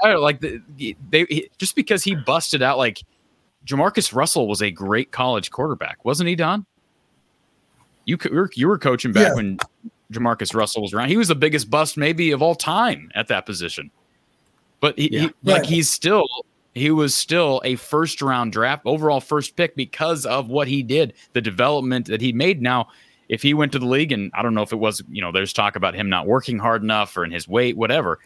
like 0.03 0.39
the, 0.39 0.59
they 1.11 1.49
just 1.59 1.75
because 1.75 2.03
he 2.03 2.15
busted 2.15 2.63
out 2.63 2.79
like 2.79 3.03
Jamarcus 3.69 4.13
Russell 4.13 4.47
was 4.47 4.61
a 4.61 4.71
great 4.71 5.11
college 5.11 5.51
quarterback, 5.51 6.03
wasn't 6.03 6.27
he, 6.27 6.35
Don? 6.35 6.65
You 8.05 8.17
were 8.31 8.49
you 8.55 8.67
were 8.67 8.79
coaching 8.79 9.13
back 9.13 9.27
yeah. 9.27 9.35
when 9.35 9.59
Jamarcus 10.11 10.55
Russell 10.55 10.81
was 10.81 10.93
around. 10.93 11.09
He 11.09 11.17
was 11.17 11.27
the 11.27 11.35
biggest 11.35 11.69
bust 11.69 11.95
maybe 11.95 12.31
of 12.31 12.41
all 12.41 12.55
time 12.55 13.11
at 13.13 13.27
that 13.27 13.45
position. 13.45 13.91
But 14.79 14.97
he, 14.97 15.13
yeah. 15.13 15.21
he 15.21 15.33
like 15.43 15.65
he's 15.65 15.89
still 15.89 16.25
he 16.73 16.89
was 16.89 17.13
still 17.13 17.61
a 17.63 17.75
first 17.75 18.21
round 18.23 18.53
draft 18.53 18.81
overall 18.85 19.21
first 19.21 19.55
pick 19.55 19.75
because 19.75 20.25
of 20.25 20.49
what 20.49 20.67
he 20.67 20.81
did, 20.81 21.13
the 21.33 21.41
development 21.41 22.07
that 22.07 22.21
he 22.21 22.33
made. 22.33 22.63
Now, 22.63 22.87
if 23.27 23.43
he 23.43 23.53
went 23.53 23.71
to 23.73 23.79
the 23.79 23.85
league 23.85 24.11
and 24.11 24.31
I 24.33 24.41
don't 24.41 24.55
know 24.55 24.63
if 24.63 24.73
it 24.73 24.77
was, 24.77 25.03
you 25.11 25.21
know, 25.21 25.31
there's 25.31 25.53
talk 25.53 25.75
about 25.75 25.93
him 25.93 26.09
not 26.09 26.25
working 26.25 26.57
hard 26.57 26.81
enough 26.81 27.15
or 27.15 27.23
in 27.23 27.31
his 27.31 27.47
weight, 27.47 27.77
whatever. 27.77 28.19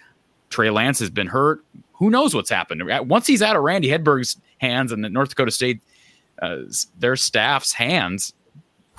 Trey 0.50 0.70
Lance 0.70 1.00
has 1.00 1.10
been 1.10 1.28
hurt. 1.28 1.66
Who 1.94 2.10
knows 2.10 2.34
what's 2.34 2.50
happened? 2.50 2.84
Once 3.10 3.28
he's 3.28 3.42
out 3.42 3.56
of 3.56 3.64
Randy 3.64 3.90
Hedberg's 3.90 4.38
hands 4.64 4.92
and 4.92 5.04
the 5.04 5.10
North 5.10 5.30
Dakota 5.30 5.52
State, 5.52 5.82
uh, 6.42 6.60
their 6.98 7.16
staff's 7.16 7.74
hands, 7.74 8.34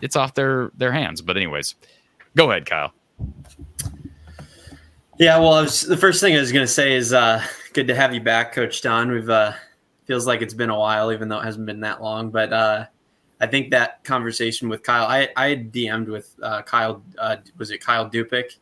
it's 0.01 0.17
off 0.17 0.35
their 0.35 0.71
their 0.77 0.93
hands. 0.93 1.23
But 1.23 1.37
anyways, 1.37 1.75
Go 2.37 2.51
ahead, 2.51 2.67
Kyle. 2.67 2.93
Yeah, 5.19 5.39
well, 5.39 5.63
was, 5.63 5.83
the 5.83 5.97
first 5.97 6.21
thing 6.21 6.37
I 6.37 6.41
was 6.41 6.51
going 6.51 6.67
to 6.67 6.73
say 6.73 6.95
is 6.95 7.13
uh, 7.13 7.45
good 7.73 7.87
to 7.87 7.95
have 7.95 8.13
you 8.13 8.21
back, 8.21 8.53
Coach 8.53 8.83
Don. 8.83 9.11
We've 9.11 9.31
uh, 9.31 9.53
feels 10.07 10.27
like 10.27 10.43
it's 10.43 10.55
been 10.55 10.71
a 10.71 10.79
while, 10.79 11.13
even 11.13 11.29
though 11.29 11.39
it 11.39 11.45
hasn't 11.45 11.67
been 11.67 11.81
that 11.81 12.03
long. 12.03 12.31
But 12.31 12.53
uh, 12.53 12.87
I 13.41 13.47
think 13.47 13.71
that 13.71 14.03
conversation 14.03 14.69
with 14.69 14.83
Kyle, 14.83 15.07
I 15.07 15.29
I 15.37 15.55
DM'd 15.55 16.09
with 16.09 16.35
uh, 16.43 16.63
Kyle. 16.63 17.05
Uh, 17.17 17.37
was 17.57 17.71
it 17.71 17.79
Kyle 17.79 18.11
Dupik 18.11 18.57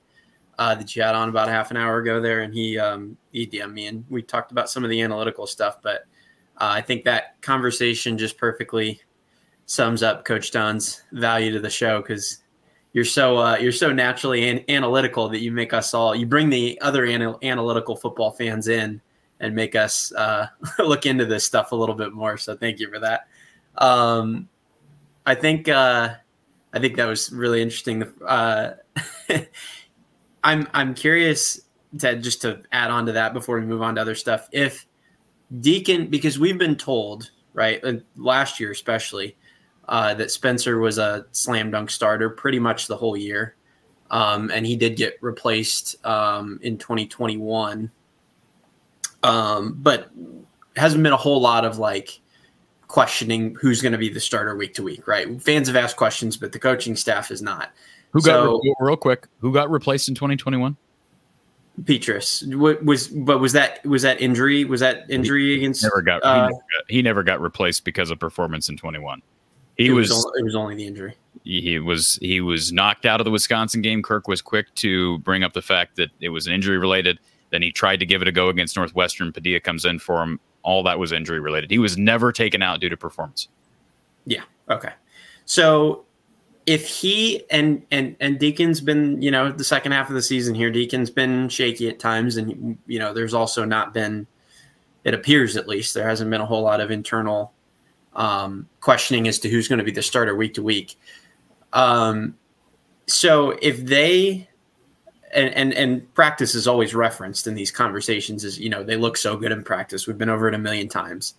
uh, 0.59 0.75
that 0.75 0.95
you 0.95 1.03
had 1.03 1.15
on 1.15 1.31
about 1.31 1.49
half 1.49 1.71
an 1.71 1.79
hour 1.79 1.99
ago 1.99 2.21
there, 2.21 2.43
and 2.43 2.53
he 2.53 2.79
um, 2.79 3.17
he 3.33 3.47
DM'd 3.47 3.73
me, 3.73 3.87
and 3.87 4.05
we 4.11 4.21
talked 4.21 4.53
about 4.53 4.69
some 4.69 4.85
of 4.85 4.91
the 4.91 5.01
analytical 5.01 5.47
stuff. 5.47 5.79
But 5.83 6.05
I 6.59 6.81
think 6.81 7.05
that 7.05 7.41
conversation 7.43 8.19
just 8.19 8.39
perfectly 8.39 9.01
sums 9.67 10.03
up 10.03 10.25
Coach 10.25 10.51
Don's 10.51 11.03
value 11.13 11.53
to 11.53 11.61
the 11.61 11.71
show 11.71 12.01
because 12.01 12.39
you're 12.93 13.05
so 13.05 13.39
uh, 13.39 13.57
you're 13.57 13.73
so 13.73 13.93
naturally 13.93 14.49
an- 14.49 14.65
analytical 14.69 15.29
that 15.31 15.41
you 15.41 15.51
make 15.51 15.73
us 15.73 15.95
all 15.95 16.15
you 16.15 16.27
bring 16.27 16.51
the 16.51 16.81
other 16.81 17.07
anal- 17.07 17.39
analytical 17.43 17.97
football 17.97 18.31
fans 18.31 18.69
in 18.69 19.01
and 19.41 19.55
make 19.55 19.75
us 19.75 20.13
uh, 20.13 20.47
look 20.79 21.07
into 21.07 21.27
this 21.27 21.45
stuff 21.45 21.73
a 21.73 21.77
little 21.77 21.95
bit 21.95 22.13
more. 22.13 22.39
So 22.39 22.57
thank 22.57 22.79
you 22.79 22.91
for 22.91 22.99
that. 23.01 23.27
Um, 23.77 24.49
I 25.27 25.35
think 25.35 25.69
uh, 25.69 26.15
I 26.73 26.79
think 26.79 26.97
that 26.97 27.07
was 27.07 27.31
really 27.33 27.63
interesting. 27.63 28.05
Uh, 28.27 28.75
I'm 30.45 30.69
I'm 30.75 30.95
curious 30.95 31.61
to 31.99 32.17
just 32.17 32.43
to 32.43 32.63
add 32.73 32.91
on 32.91 33.07
to 33.07 33.13
that 33.13 33.33
before 33.33 33.59
we 33.59 33.67
move 33.67 33.83
on 33.83 33.95
to 33.97 34.01
other 34.01 34.15
stuff. 34.15 34.49
If 34.53 34.87
Deacon, 35.61 36.09
because 36.09 36.39
we've 36.39 36.59
been 36.59 36.77
told 36.77 37.31
right 37.55 37.85
last 38.17 38.59
year 38.59 38.71
especially 38.71 39.37
uh, 39.89 40.15
that 40.15 40.31
Spencer 40.31 40.79
was 40.79 40.99
a 40.99 41.27
slam 41.33 41.71
dunk 41.71 41.91
starter 41.91 42.31
pretty 42.31 42.59
much 42.59 42.87
the 42.87 42.97
whole 42.97 43.17
year. 43.17 43.57
Um, 44.11 44.51
and 44.51 44.67
he 44.67 44.77
did 44.77 44.97
get 44.97 45.17
replaced 45.21 46.05
um, 46.05 46.59
in 46.63 46.79
2021. 46.79 47.91
Um, 49.23 49.79
but 49.79 50.11
hasn't 50.77 51.03
been 51.03 51.13
a 51.13 51.17
whole 51.17 51.41
lot 51.41 51.65
of 51.65 51.79
like 51.79 52.21
questioning 52.89 53.55
who's 53.61 53.81
going 53.81 53.93
to 53.93 53.99
be 53.99 54.09
the 54.09 54.21
starter 54.21 54.57
week 54.57 54.75
to 54.75 54.83
week, 54.83 55.07
right? 55.07 55.41
Fans 55.43 55.67
have 55.69 55.77
asked 55.77 55.97
questions, 55.97 56.37
but 56.37 56.53
the 56.53 56.59
coaching 56.59 56.95
staff 56.97 57.31
is 57.31 57.41
not. 57.41 57.73
Who 58.11 58.21
so, 58.21 58.61
got 58.61 58.85
real 58.85 58.97
quick? 58.97 59.27
Who 59.39 59.53
got 59.53 59.71
replaced 59.71 60.09
in 60.09 60.15
2021? 60.15 60.77
Petras 61.81 62.45
was, 62.85 63.09
but 63.09 63.39
was 63.39 63.53
that 63.55 63.85
was 63.87 64.03
that 64.03 64.21
injury? 64.21 64.65
Was 64.65 64.81
that 64.81 65.11
injury 65.11 65.55
against? 65.57 65.83
Never 65.83 66.03
got, 66.03 66.23
uh, 66.23 66.35
he, 66.35 66.41
never 66.41 66.53
got 66.53 66.85
he 66.89 67.03
never 67.03 67.23
got 67.23 67.41
replaced 67.41 67.85
because 67.85 68.11
of 68.11 68.19
performance 68.19 68.69
in 68.69 68.77
21. 68.77 69.23
He 69.77 69.87
it 69.87 69.93
was, 69.93 70.11
was 70.11 70.27
only, 70.27 70.41
it 70.41 70.45
was 70.45 70.55
only 70.55 70.75
the 70.75 70.87
injury. 70.87 71.15
He 71.45 71.79
was 71.79 72.19
he 72.21 72.41
was 72.41 72.73
knocked 72.73 73.07
out 73.07 73.21
of 73.21 73.25
the 73.25 73.31
Wisconsin 73.31 73.81
game. 73.81 74.03
Kirk 74.03 74.29
was 74.29 74.43
quick 74.43 74.73
to 74.77 75.19
bring 75.21 75.43
up 75.43 75.55
the 75.55 75.63
fact 75.63 75.97
that 75.97 76.11
it 76.21 76.29
was 76.29 76.47
an 76.47 76.53
injury 76.53 76.79
related. 76.79 77.19
Then 77.51 77.63
he 77.63 77.73
tried 77.73 78.01
to 78.01 78.07
give 78.07 78.23
it 78.23 78.29
a 78.29 78.33
go 78.33 78.49
against 78.49 78.77
Northwestern. 78.77 79.33
Padilla 79.33 79.61
comes 79.61 79.85
in 79.85 79.99
for 79.99 80.23
him. 80.23 80.41
All 80.63 80.83
that 80.85 80.99
was 80.99 81.11
injury 81.11 81.41
related. 81.41 81.71
He 81.71 81.79
was 81.79 81.97
never 81.97 82.33
taken 82.33 82.63
out 82.63 82.81
due 82.81 82.89
to 82.89 82.97
performance. 82.97 83.49
Yeah. 84.27 84.43
Okay. 84.69 84.93
So 85.47 86.05
if 86.67 86.87
he 86.87 87.45
and 87.51 87.85
and 87.91 88.17
and 88.21 88.39
Deacon's 88.39 88.81
been, 88.81 89.21
you 89.21 89.31
know, 89.31 89.51
the 89.51 89.65
second 89.65 89.93
half 89.93 90.09
of 90.09 90.15
the 90.15 90.23
season 90.23 90.55
here, 90.55 90.71
Deacon's 90.71 91.11
been 91.11 91.49
shaky 91.49 91.89
at 91.89 91.99
times, 91.99 92.37
and 92.37 92.79
you 92.87 92.99
know, 92.99 93.13
there's 93.13 93.35
also 93.35 93.65
not 93.65 93.93
been. 93.95 94.27
It 95.05 95.15
appears, 95.15 95.57
at 95.57 95.67
least, 95.67 95.95
there 95.95 96.09
hasn't 96.09 96.31
been 96.31 96.41
a 96.41 96.47
whole 96.47 96.63
lot 96.63 96.81
of 96.81 96.93
internal 96.93 97.53
um, 98.15 98.69
questioning 98.81 99.27
as 99.27 99.41
to 99.41 99.49
who's 99.49 99.67
going 99.67 99.81
to 99.81 99.85
be 99.85 99.91
the 99.91 100.03
starter 100.03 100.37
week 100.37 100.55
to 100.55 100.63
week. 100.63 100.97
Um, 101.73 102.37
so 103.07 103.59
if 103.61 103.85
they 103.85 104.49
and, 105.35 105.55
and 105.55 105.73
and 105.75 106.15
practice 106.15 106.55
is 106.55 106.69
always 106.69 106.95
referenced 106.95 107.47
in 107.47 107.55
these 107.55 107.71
conversations 107.71 108.45
is 108.45 108.59
you 108.59 108.69
know 108.69 108.83
they 108.83 108.97
look 108.97 109.17
so 109.17 109.37
good 109.37 109.53
in 109.53 109.65
practice. 109.65 110.07
We've 110.07 110.19
been 110.19 110.29
over 110.29 110.49
it 110.49 110.55
a 110.55 110.59
million 110.59 110.89
times. 110.89 111.35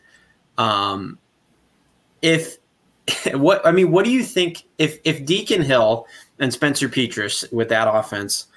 Um, 0.58 1.20
if 2.22 2.58
what 3.34 3.66
I 3.66 3.72
mean, 3.72 3.92
what 3.92 4.06
do 4.06 4.12
you 4.12 4.24
think 4.24 4.64
if 4.78 5.00
if 5.04 5.26
Deacon 5.26 5.62
Hill 5.62 6.08
and 6.40 6.54
Spencer 6.54 6.90
Petras 6.90 7.52
with 7.52 7.70
that 7.70 7.88
offense 7.88 8.48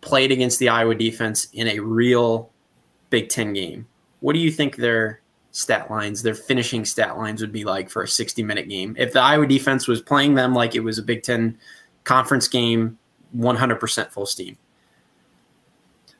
played 0.00 0.32
against 0.32 0.58
the 0.58 0.68
Iowa 0.68 0.94
defense 0.94 1.48
in 1.52 1.68
a 1.68 1.80
real 1.80 2.50
Big 3.10 3.28
Ten 3.28 3.52
game? 3.52 3.86
What 4.20 4.34
do 4.34 4.38
you 4.38 4.50
think 4.50 4.76
their 4.76 5.20
stat 5.52 5.90
lines, 5.90 6.22
their 6.22 6.34
finishing 6.34 6.84
stat 6.84 7.18
lines 7.18 7.40
would 7.40 7.52
be 7.52 7.64
like 7.64 7.90
for 7.90 8.02
a 8.02 8.08
60 8.08 8.42
minute 8.42 8.68
game. 8.68 8.94
If 8.98 9.12
the 9.12 9.20
Iowa 9.20 9.46
defense 9.46 9.88
was 9.88 10.00
playing 10.00 10.34
them 10.34 10.54
like 10.54 10.74
it 10.74 10.80
was 10.80 10.98
a 10.98 11.02
Big 11.02 11.22
Ten 11.22 11.58
conference 12.04 12.48
game, 12.48 12.98
100% 13.36 14.10
full 14.10 14.26
steam. 14.26 14.56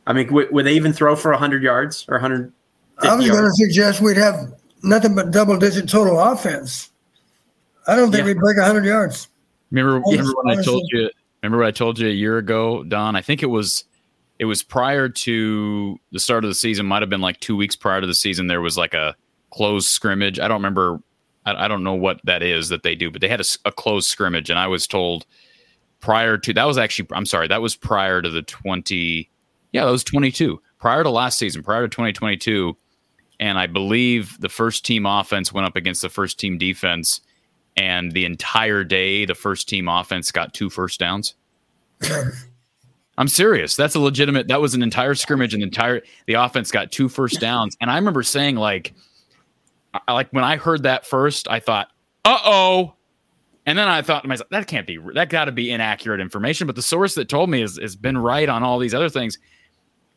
I 0.06 0.12
mean, 0.12 0.32
would, 0.32 0.50
would 0.52 0.66
they 0.66 0.74
even 0.74 0.92
throw 0.92 1.14
for 1.14 1.30
100 1.30 1.62
yards 1.62 2.04
or 2.08 2.14
100? 2.14 2.52
I 2.98 3.14
was 3.14 3.28
going 3.28 3.44
to 3.44 3.50
suggest 3.52 4.00
we'd 4.00 4.16
have 4.16 4.52
nothing 4.82 5.14
but 5.14 5.30
double 5.30 5.56
digit 5.56 5.88
total 5.88 6.18
offense. 6.18 6.89
I 7.90 7.96
don't 7.96 8.10
think 8.10 8.20
Yeah. 8.20 8.26
we'd 8.26 8.38
break 8.38 8.56
100 8.56 8.84
yards. 8.84 9.28
Remember, 9.70 10.00
remember 10.06 10.32
when 10.42 10.58
I 10.58 10.62
told 10.62 10.84
you? 10.92 11.10
Remember 11.42 11.58
what 11.58 11.66
I 11.66 11.70
told 11.70 11.98
you 11.98 12.08
a 12.08 12.12
year 12.12 12.38
ago, 12.38 12.84
Don? 12.84 13.16
I 13.16 13.22
think 13.22 13.42
it 13.42 13.46
was 13.46 13.84
it 14.38 14.44
was 14.46 14.62
prior 14.62 15.08
to 15.08 15.98
the 16.12 16.18
start 16.20 16.44
of 16.44 16.50
the 16.50 16.54
season. 16.54 16.86
Might 16.86 17.02
have 17.02 17.10
been 17.10 17.20
like 17.20 17.40
two 17.40 17.56
weeks 17.56 17.76
prior 17.76 18.00
to 18.00 18.06
the 18.06 18.14
season. 18.14 18.46
There 18.46 18.60
was 18.60 18.76
like 18.78 18.94
a 18.94 19.14
closed 19.50 19.88
scrimmage. 19.88 20.38
I 20.38 20.48
don't 20.48 20.58
remember. 20.58 21.00
I, 21.46 21.64
I 21.64 21.68
don't 21.68 21.82
know 21.84 21.94
what 21.94 22.20
that 22.24 22.42
is 22.42 22.68
that 22.70 22.82
they 22.82 22.94
do, 22.94 23.10
but 23.10 23.20
they 23.20 23.28
had 23.28 23.42
a 23.64 23.72
closed 23.72 24.08
scrimmage, 24.08 24.50
and 24.50 24.58
I 24.58 24.66
was 24.66 24.86
told 24.86 25.26
prior 26.00 26.38
to 26.38 26.52
that 26.54 26.64
was 26.64 26.78
actually. 26.78 27.08
I'm 27.12 27.26
sorry, 27.26 27.48
that 27.48 27.62
was 27.62 27.76
prior 27.76 28.22
to 28.22 28.30
the 28.30 28.42
twenty. 28.42 29.30
Yeah, 29.72 29.84
that 29.84 29.90
was 29.92 30.02
22. 30.02 30.60
Prior 30.80 31.04
to 31.04 31.10
last 31.10 31.38
season, 31.38 31.62
prior 31.62 31.82
to 31.82 31.88
2022, 31.88 32.76
and 33.38 33.56
I 33.56 33.68
believe 33.68 34.36
the 34.40 34.48
first 34.48 34.84
team 34.84 35.06
offense 35.06 35.52
went 35.52 35.64
up 35.64 35.76
against 35.76 36.02
the 36.02 36.08
first 36.08 36.40
team 36.40 36.58
defense 36.58 37.20
and 37.76 38.12
the 38.12 38.24
entire 38.24 38.84
day 38.84 39.24
the 39.24 39.34
first 39.34 39.68
team 39.68 39.88
offense 39.88 40.30
got 40.32 40.54
two 40.54 40.70
first 40.70 41.00
downs. 41.00 41.34
I'm 43.18 43.28
serious. 43.28 43.76
That's 43.76 43.94
a 43.94 44.00
legitimate. 44.00 44.48
That 44.48 44.60
was 44.60 44.74
an 44.74 44.82
entire 44.82 45.14
scrimmage, 45.14 45.52
and 45.52 45.62
the 45.62 45.66
entire 45.66 46.00
the 46.26 46.34
offense 46.34 46.70
got 46.70 46.90
two 46.90 47.08
first 47.08 47.38
downs. 47.40 47.76
And 47.80 47.90
I 47.90 47.96
remember 47.96 48.22
saying 48.22 48.56
like, 48.56 48.94
I, 49.92 50.12
like 50.12 50.30
when 50.30 50.44
I 50.44 50.56
heard 50.56 50.84
that 50.84 51.04
first, 51.04 51.46
I 51.48 51.60
thought, 51.60 51.88
"Uh 52.24 52.38
oh," 52.44 52.94
and 53.66 53.78
then 53.78 53.88
I 53.88 54.00
thought 54.00 54.22
to 54.22 54.28
myself, 54.28 54.48
"That 54.50 54.66
can't 54.66 54.86
be. 54.86 54.98
That 55.14 55.28
got 55.28 55.46
to 55.46 55.52
be 55.52 55.70
inaccurate 55.70 56.20
information." 56.20 56.66
But 56.66 56.76
the 56.76 56.82
source 56.82 57.14
that 57.16 57.28
told 57.28 57.50
me 57.50 57.60
has, 57.60 57.76
has 57.76 57.94
been 57.94 58.16
right 58.16 58.48
on 58.48 58.62
all 58.62 58.78
these 58.78 58.94
other 58.94 59.10
things. 59.10 59.38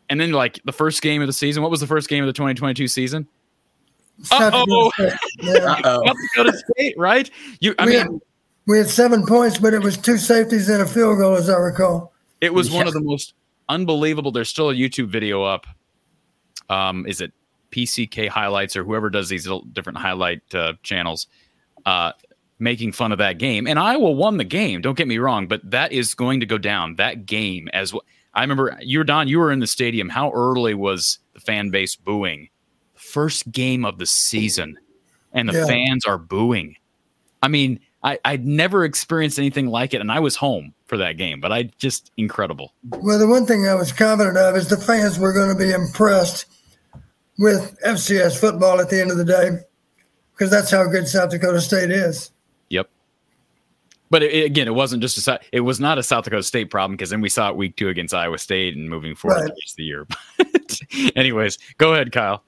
And 0.10 0.20
then 0.20 0.32
like 0.32 0.62
the 0.64 0.72
first 0.72 1.02
game 1.02 1.22
of 1.22 1.28
the 1.28 1.34
season, 1.34 1.62
what 1.62 1.72
was 1.72 1.82
the 1.82 1.88
first 1.88 2.08
game 2.08 2.24
of 2.24 2.28
the 2.28 2.34
2022 2.34 2.88
season? 2.88 3.28
South 4.22 4.54
Uh-oh. 4.54 4.92
Yeah. 4.98 5.18
Uh-oh. 5.42 6.06
South 6.06 6.18
Dakota 6.36 6.58
State, 6.58 6.96
right? 6.98 7.30
You, 7.60 7.76
I 7.80 7.86
we, 7.86 7.92
mean, 7.92 8.00
had, 8.00 8.20
we 8.68 8.78
had 8.78 8.90
seven 8.90 9.26
points, 9.26 9.58
but 9.58 9.74
it 9.74 9.82
was 9.82 9.98
two 9.98 10.18
safeties 10.18 10.70
and 10.70 10.82
a 10.82 10.86
field 10.86 11.18
goal, 11.18 11.36
as 11.36 11.50
I 11.50 11.58
recall. 11.58 12.14
It 12.42 12.54
was 12.54 12.72
one 12.72 12.88
of 12.88 12.94
the 12.94 13.02
most 13.02 13.34
unbelievable. 13.70 14.32
There's 14.32 14.50
still 14.50 14.70
a 14.70 14.74
YouTube 14.74 15.08
video 15.08 15.44
up. 15.44 15.66
Um, 16.70 17.06
is 17.08 17.22
it 17.22 17.32
PCK 17.72 18.30
highlights 18.30 18.76
or 18.76 18.84
whoever 18.84 19.10
does 19.10 19.30
these 19.30 19.46
little 19.46 19.66
different 19.66 19.98
highlight 19.98 20.42
uh, 20.54 20.74
channels, 20.84 21.28
uh, 21.86 22.12
making 22.60 22.92
fun 22.92 23.12
of 23.12 23.18
that 23.18 23.38
game? 23.38 23.68
And 23.68 23.80
Iowa 23.80 24.12
won 24.12 24.38
the 24.38 24.44
game. 24.44 24.82
Don't 24.82 24.98
get 24.98 25.08
me 25.08 25.18
wrong, 25.18 25.48
but 25.48 25.70
that 25.70 25.92
is 25.92 26.14
going 26.14 26.40
to 26.40 26.46
go 26.46 26.58
down. 26.58 26.96
That 26.96 27.26
game 27.26 27.70
as 27.74 27.94
well. 27.94 28.04
I 28.34 28.42
remember 28.42 28.78
you 28.82 28.98
were 28.98 29.04
Don. 29.04 29.28
You 29.28 29.40
were 29.40 29.52
in 29.52 29.60
the 29.60 29.68
stadium. 29.68 30.10
How 30.10 30.32
early 30.32 30.74
was 30.74 31.20
the 31.34 31.40
fan 31.40 31.70
base 31.70 31.96
booing? 31.96 32.50
First 33.14 33.52
game 33.52 33.86
of 33.86 34.00
the 34.00 34.08
season, 34.08 34.76
and 35.34 35.48
the 35.48 35.54
Yeah. 35.54 35.66
fans 35.68 36.04
are 36.06 36.18
booing. 36.18 36.76
I 37.44 37.48
mean, 37.48 37.80
I, 38.04 38.18
I'd 38.26 38.44
never 38.44 38.86
experienced 38.86 39.38
anything 39.38 39.68
like 39.68 39.94
it, 39.94 40.02
and 40.02 40.12
I 40.12 40.20
was 40.20 40.36
home 40.36 40.74
for 40.88 40.98
that 40.98 41.16
game. 41.18 41.40
But 41.40 41.52
I 41.52 41.70
just 41.78 42.12
incredible. 42.18 42.74
Well, 42.90 43.20
the 43.20 43.28
one 43.28 43.46
thing 43.46 43.68
I 43.68 43.76
was 43.76 43.92
confident 43.92 44.36
of 44.38 44.56
is 44.56 44.68
the 44.68 44.78
fans 44.78 45.20
were 45.20 45.32
going 45.32 45.50
to 45.50 45.56
be 45.56 45.72
impressed 45.72 46.46
with 47.38 47.78
FCS 47.86 48.40
football 48.40 48.82
at 48.82 48.90
the 48.90 49.00
end 49.00 49.12
of 49.12 49.18
the 49.18 49.26
day, 49.26 49.60
because 50.34 50.50
that's 50.50 50.72
how 50.72 50.84
good 50.88 51.08
South 51.08 51.30
Dakota 51.30 51.62
State 51.62 51.92
is. 51.92 52.32
Yep. 52.70 52.90
But 54.10 54.24
it, 54.24 54.44
again, 54.44 54.68
it 54.68 54.74
wasn't 54.74 55.04
just 55.04 55.28
a 55.28 55.40
it 55.52 55.60
was 55.60 55.80
not 55.80 56.00
a 56.00 56.04
South 56.04 56.24
Dakota 56.24 56.42
State 56.42 56.72
problem 56.72 56.96
because 56.98 57.12
then 57.12 57.22
we 57.22 57.30
saw 57.30 57.50
it 57.52 57.56
week 57.58 57.76
two 57.76 57.90
against 57.90 58.14
Iowa 58.16 58.40
State 58.40 58.76
and 58.76 58.90
moving 58.90 59.14
forward 59.14 59.36
Right. 59.42 59.46
the 59.46 59.54
rest 59.62 59.74
of 59.74 59.78
the 59.78 59.84
year. 59.84 60.08
But 60.38 60.80
anyways, 61.16 61.60
go 61.78 61.94
ahead, 61.94 62.12
Kyle. 62.12 62.44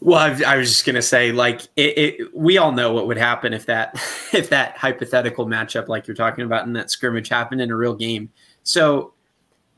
Well, 0.00 0.18
I, 0.18 0.54
I 0.54 0.56
was 0.56 0.68
just 0.68 0.84
gonna 0.84 1.02
say, 1.02 1.32
like, 1.32 1.62
it, 1.76 1.98
it, 1.98 2.36
we 2.36 2.58
all 2.58 2.72
know 2.72 2.92
what 2.92 3.06
would 3.06 3.16
happen 3.16 3.52
if 3.52 3.66
that 3.66 3.94
if 4.32 4.50
that 4.50 4.76
hypothetical 4.76 5.46
matchup, 5.46 5.88
like 5.88 6.06
you're 6.06 6.14
talking 6.14 6.44
about 6.44 6.66
in 6.66 6.72
that 6.74 6.90
scrimmage, 6.90 7.28
happened 7.28 7.60
in 7.60 7.70
a 7.70 7.76
real 7.76 7.94
game. 7.94 8.30
So, 8.62 9.14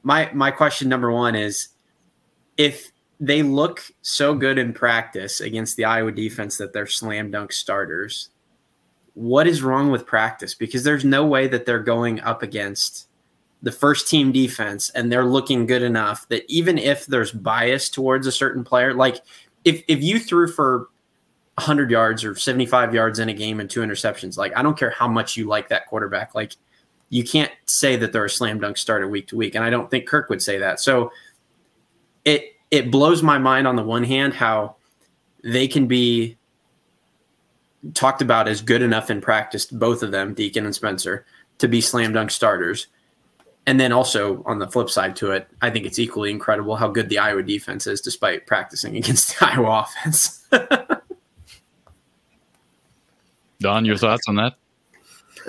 my 0.02 0.30
my 0.32 0.50
question 0.50 0.88
number 0.88 1.10
one 1.10 1.34
is, 1.34 1.68
if 2.56 2.92
they 3.20 3.42
look 3.42 3.82
so 4.02 4.34
good 4.34 4.58
in 4.58 4.72
practice 4.72 5.40
against 5.40 5.76
the 5.76 5.84
Iowa 5.84 6.12
defense 6.12 6.56
that 6.58 6.72
they're 6.72 6.86
slam 6.86 7.30
dunk 7.30 7.52
starters, 7.52 8.30
what 9.14 9.48
is 9.48 9.62
wrong 9.62 9.90
with 9.90 10.06
practice? 10.06 10.54
Because 10.54 10.84
there's 10.84 11.04
no 11.04 11.26
way 11.26 11.48
that 11.48 11.66
they're 11.66 11.80
going 11.80 12.20
up 12.20 12.42
against 12.42 13.08
the 13.62 13.72
first 13.72 14.08
team 14.08 14.30
defense 14.30 14.90
and 14.90 15.10
they're 15.10 15.24
looking 15.24 15.66
good 15.66 15.82
enough 15.82 16.28
that 16.28 16.44
even 16.48 16.78
if 16.78 17.06
there's 17.06 17.32
bias 17.32 17.88
towards 17.88 18.26
a 18.26 18.32
certain 18.32 18.62
player, 18.62 18.94
like 18.94 19.20
if 19.64 19.82
if 19.88 20.02
you 20.02 20.18
threw 20.18 20.48
for 20.48 20.88
100 21.54 21.90
yards 21.90 22.24
or 22.24 22.34
75 22.34 22.94
yards 22.94 23.18
in 23.18 23.28
a 23.28 23.34
game 23.34 23.60
and 23.60 23.68
two 23.68 23.80
interceptions, 23.80 24.36
like 24.36 24.56
I 24.56 24.62
don't 24.62 24.78
care 24.78 24.90
how 24.90 25.08
much 25.08 25.36
you 25.36 25.46
like 25.46 25.68
that 25.68 25.86
quarterback, 25.86 26.34
like 26.34 26.52
you 27.10 27.24
can't 27.24 27.52
say 27.66 27.96
that 27.96 28.12
they're 28.12 28.26
a 28.26 28.30
slam 28.30 28.60
dunk 28.60 28.76
starter 28.76 29.08
week 29.08 29.28
to 29.28 29.36
week, 29.36 29.54
and 29.54 29.64
I 29.64 29.70
don't 29.70 29.90
think 29.90 30.06
Kirk 30.06 30.28
would 30.28 30.42
say 30.42 30.58
that. 30.58 30.80
So 30.80 31.10
it 32.24 32.54
it 32.70 32.90
blows 32.90 33.22
my 33.22 33.38
mind 33.38 33.66
on 33.66 33.76
the 33.76 33.82
one 33.82 34.04
hand 34.04 34.34
how 34.34 34.76
they 35.42 35.66
can 35.66 35.86
be 35.86 36.36
talked 37.94 38.22
about 38.22 38.48
as 38.48 38.60
good 38.60 38.82
enough 38.82 39.10
in 39.10 39.20
practice, 39.20 39.66
both 39.66 40.02
of 40.02 40.10
them, 40.10 40.34
Deacon 40.34 40.64
and 40.64 40.74
Spencer, 40.74 41.24
to 41.58 41.68
be 41.68 41.80
slam 41.80 42.12
dunk 42.12 42.30
starters. 42.30 42.88
And 43.68 43.78
then 43.78 43.92
also 43.92 44.42
on 44.46 44.60
the 44.60 44.66
flip 44.66 44.88
side 44.88 45.14
to 45.16 45.32
it, 45.32 45.46
I 45.60 45.68
think 45.68 45.84
it's 45.84 45.98
equally 45.98 46.30
incredible 46.30 46.74
how 46.74 46.88
good 46.88 47.10
the 47.10 47.18
Iowa 47.18 47.42
defense 47.42 47.86
is 47.86 48.00
despite 48.00 48.46
practicing 48.46 48.96
against 48.96 49.38
the 49.38 49.46
Iowa 49.46 49.84
offense. 49.84 50.42
Don, 53.60 53.84
your 53.84 53.98
thoughts 53.98 54.22
on 54.26 54.36
that? 54.36 54.54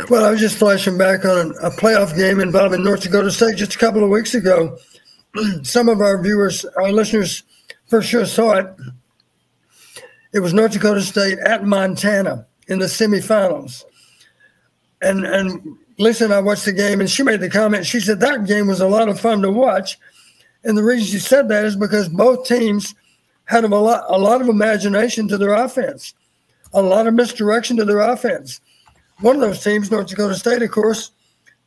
Well, 0.09 0.25
I 0.25 0.31
was 0.31 0.41
just 0.41 0.57
flashing 0.57 0.97
back 0.97 1.23
on 1.23 1.51
a 1.63 1.69
playoff 1.69 2.13
game 2.13 2.41
involving 2.41 2.83
North 2.83 3.03
Dakota 3.03 3.31
State 3.31 3.55
just 3.55 3.75
a 3.75 3.77
couple 3.77 4.03
of 4.03 4.09
weeks 4.09 4.35
ago. 4.35 4.77
Some 5.63 5.87
of 5.87 6.01
our 6.01 6.21
viewers, 6.21 6.65
our 6.65 6.91
listeners, 6.91 7.43
for 7.87 8.01
sure 8.01 8.25
saw 8.25 8.55
it. 8.55 8.67
It 10.33 10.41
was 10.41 10.53
North 10.53 10.73
Dakota 10.73 11.03
State 11.03 11.39
at 11.39 11.63
Montana 11.63 12.47
in 12.67 12.79
the 12.79 12.87
semifinals. 12.87 13.85
And 15.01 15.25
and 15.25 15.77
Lisa 15.99 16.23
and 16.23 16.33
I 16.33 16.39
watched 16.39 16.65
the 16.65 16.73
game, 16.73 16.99
and 16.99 17.09
she 17.09 17.23
made 17.23 17.41
the 17.41 17.49
comment. 17.49 17.85
She 17.85 17.99
said 17.99 18.19
that 18.19 18.47
game 18.47 18.67
was 18.67 18.81
a 18.81 18.87
lot 18.87 19.09
of 19.09 19.19
fun 19.19 19.41
to 19.43 19.51
watch, 19.51 19.99
and 20.63 20.77
the 20.77 20.83
reason 20.83 21.05
she 21.05 21.19
said 21.19 21.49
that 21.49 21.65
is 21.65 21.75
because 21.75 22.09
both 22.09 22.47
teams 22.47 22.95
had 23.45 23.63
a 23.63 23.67
lot 23.67 24.05
a 24.07 24.17
lot 24.17 24.41
of 24.41 24.49
imagination 24.49 25.27
to 25.27 25.37
their 25.37 25.53
offense, 25.53 26.13
a 26.73 26.81
lot 26.81 27.05
of 27.05 27.13
misdirection 27.13 27.77
to 27.77 27.85
their 27.85 27.99
offense 27.99 28.61
one 29.21 29.35
of 29.35 29.41
those 29.41 29.63
teams, 29.63 29.91
North 29.91 30.07
Dakota 30.07 30.35
State, 30.35 30.61
of 30.61 30.71
course, 30.71 31.11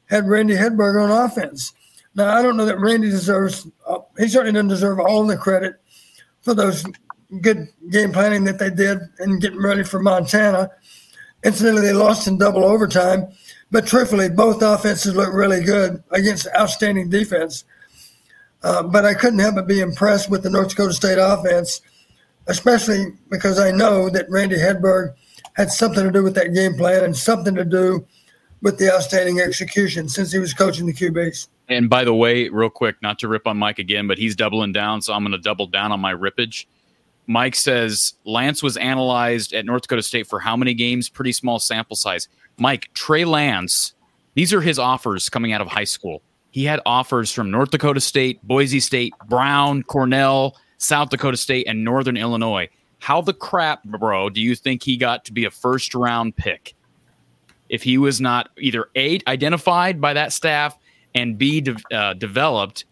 had 0.08 0.28
Randy 0.28 0.54
Hedberg 0.54 1.02
on 1.02 1.10
offense. 1.10 1.74
Now, 2.14 2.34
I 2.34 2.42
don't 2.42 2.56
know 2.56 2.64
that 2.64 2.78
Randy 2.78 3.10
deserves, 3.10 3.66
uh, 3.86 3.98
he 4.18 4.28
certainly 4.28 4.52
doesn't 4.52 4.68
deserve 4.68 5.00
all 5.00 5.26
the 5.26 5.36
credit 5.36 5.80
for 6.42 6.54
those 6.54 6.84
good 7.40 7.68
game 7.90 8.12
planning 8.12 8.44
that 8.44 8.58
they 8.58 8.70
did 8.70 8.98
and 9.18 9.40
getting 9.40 9.62
ready 9.62 9.82
for 9.82 10.00
Montana. 10.00 10.70
Incidentally, 11.44 11.82
they 11.82 11.92
lost 11.92 12.26
in 12.26 12.38
double 12.38 12.64
overtime, 12.64 13.28
but 13.72 13.86
truthfully, 13.86 14.28
both 14.28 14.62
offenses 14.62 15.16
look 15.16 15.32
really 15.32 15.64
good 15.64 16.04
against 16.10 16.46
outstanding 16.56 17.08
defense. 17.08 17.64
Uh, 18.62 18.82
but 18.82 19.04
I 19.04 19.14
couldn't 19.14 19.40
help 19.40 19.56
but 19.56 19.66
be 19.66 19.80
impressed 19.80 20.30
with 20.30 20.42
the 20.42 20.50
North 20.50 20.68
Dakota 20.68 20.92
State 20.92 21.18
offense, 21.18 21.80
especially 22.46 23.06
because 23.30 23.58
I 23.58 23.72
know 23.72 24.10
that 24.10 24.30
Randy 24.30 24.56
Hedberg 24.56 25.14
had 25.54 25.70
something 25.72 26.04
to 26.04 26.12
do 26.12 26.22
with 26.22 26.34
that 26.34 26.54
game 26.54 26.74
plan 26.74 27.02
and 27.02 27.16
something 27.16 27.54
to 27.54 27.64
do 27.64 28.06
with 28.60 28.78
the 28.78 28.92
outstanding 28.94 29.40
execution 29.40 30.08
since 30.08 30.30
he 30.30 30.38
was 30.38 30.54
coaching 30.54 30.86
the 30.86 30.92
QBs. 30.92 31.48
And 31.68 31.88
by 31.88 32.04
the 32.04 32.14
way, 32.14 32.50
real 32.50 32.70
quick, 32.70 32.96
not 33.02 33.18
to 33.20 33.28
rip 33.28 33.46
on 33.46 33.56
Mike 33.56 33.78
again, 33.78 34.06
but 34.06 34.18
he's 34.18 34.36
doubling 34.36 34.72
down, 34.72 35.00
so 35.00 35.14
I'm 35.14 35.22
going 35.22 35.32
to 35.32 35.38
double 35.38 35.66
down 35.66 35.92
on 35.92 35.98
my 35.98 36.14
rippage. 36.14 36.66
Mike 37.26 37.54
says 37.54 38.14
Lance 38.24 38.62
was 38.62 38.76
analyzed 38.76 39.54
at 39.54 39.64
North 39.64 39.82
Dakota 39.82 40.02
State 40.02 40.26
for 40.26 40.40
how 40.40 40.56
many 40.56 40.74
games? 40.74 41.08
Pretty 41.08 41.32
small 41.32 41.58
sample 41.58 41.96
size. 41.96 42.28
Mike, 42.58 42.90
Trey 42.94 43.24
Lance, 43.24 43.94
these 44.34 44.52
are 44.52 44.60
his 44.60 44.78
offers 44.78 45.28
coming 45.28 45.52
out 45.52 45.60
of 45.60 45.68
high 45.68 45.84
school. 45.84 46.22
He 46.50 46.64
had 46.64 46.80
offers 46.84 47.32
from 47.32 47.50
North 47.50 47.70
Dakota 47.70 48.00
State, 48.00 48.42
Boise 48.42 48.80
State, 48.80 49.14
Brown, 49.28 49.82
Cornell, 49.82 50.56
South 50.78 51.10
Dakota 51.10 51.36
State, 51.36 51.66
and 51.66 51.84
Northern 51.84 52.16
Illinois. 52.16 52.68
How 52.98 53.20
the 53.20 53.32
crap, 53.32 53.82
bro, 53.84 54.30
do 54.30 54.40
you 54.40 54.54
think 54.54 54.82
he 54.82 54.96
got 54.96 55.24
to 55.24 55.32
be 55.32 55.44
a 55.44 55.50
first 55.50 55.94
round 55.94 56.36
pick? 56.36 56.74
If 57.68 57.82
he 57.82 57.96
was 57.96 58.20
not 58.20 58.50
either 58.58 58.88
A, 58.96 59.18
identified 59.26 60.00
by 60.00 60.12
that 60.12 60.32
staff, 60.32 60.76
and 61.14 61.38
B, 61.38 61.60
de- 61.60 61.76
uh, 61.92 62.14
developed 62.14 62.84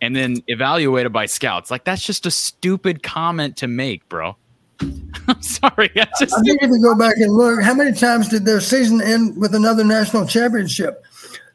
and 0.00 0.14
then 0.14 0.36
evaluated 0.46 1.12
by 1.12 1.26
scouts. 1.26 1.70
Like, 1.70 1.84
that's 1.84 2.04
just 2.04 2.26
a 2.26 2.30
stupid 2.30 3.02
comment 3.02 3.56
to 3.58 3.66
make, 3.66 4.08
bro. 4.08 4.36
I'm 5.28 5.42
sorry. 5.42 5.90
I, 5.96 6.06
just, 6.18 6.34
I 6.36 6.40
need 6.42 6.58
to 6.60 6.78
go 6.80 6.94
back 6.94 7.16
and 7.16 7.32
look. 7.32 7.62
How 7.62 7.74
many 7.74 7.92
times 7.92 8.28
did 8.28 8.44
their 8.44 8.60
season 8.60 9.02
end 9.02 9.36
with 9.36 9.54
another 9.54 9.84
national 9.84 10.26
championship? 10.26 11.04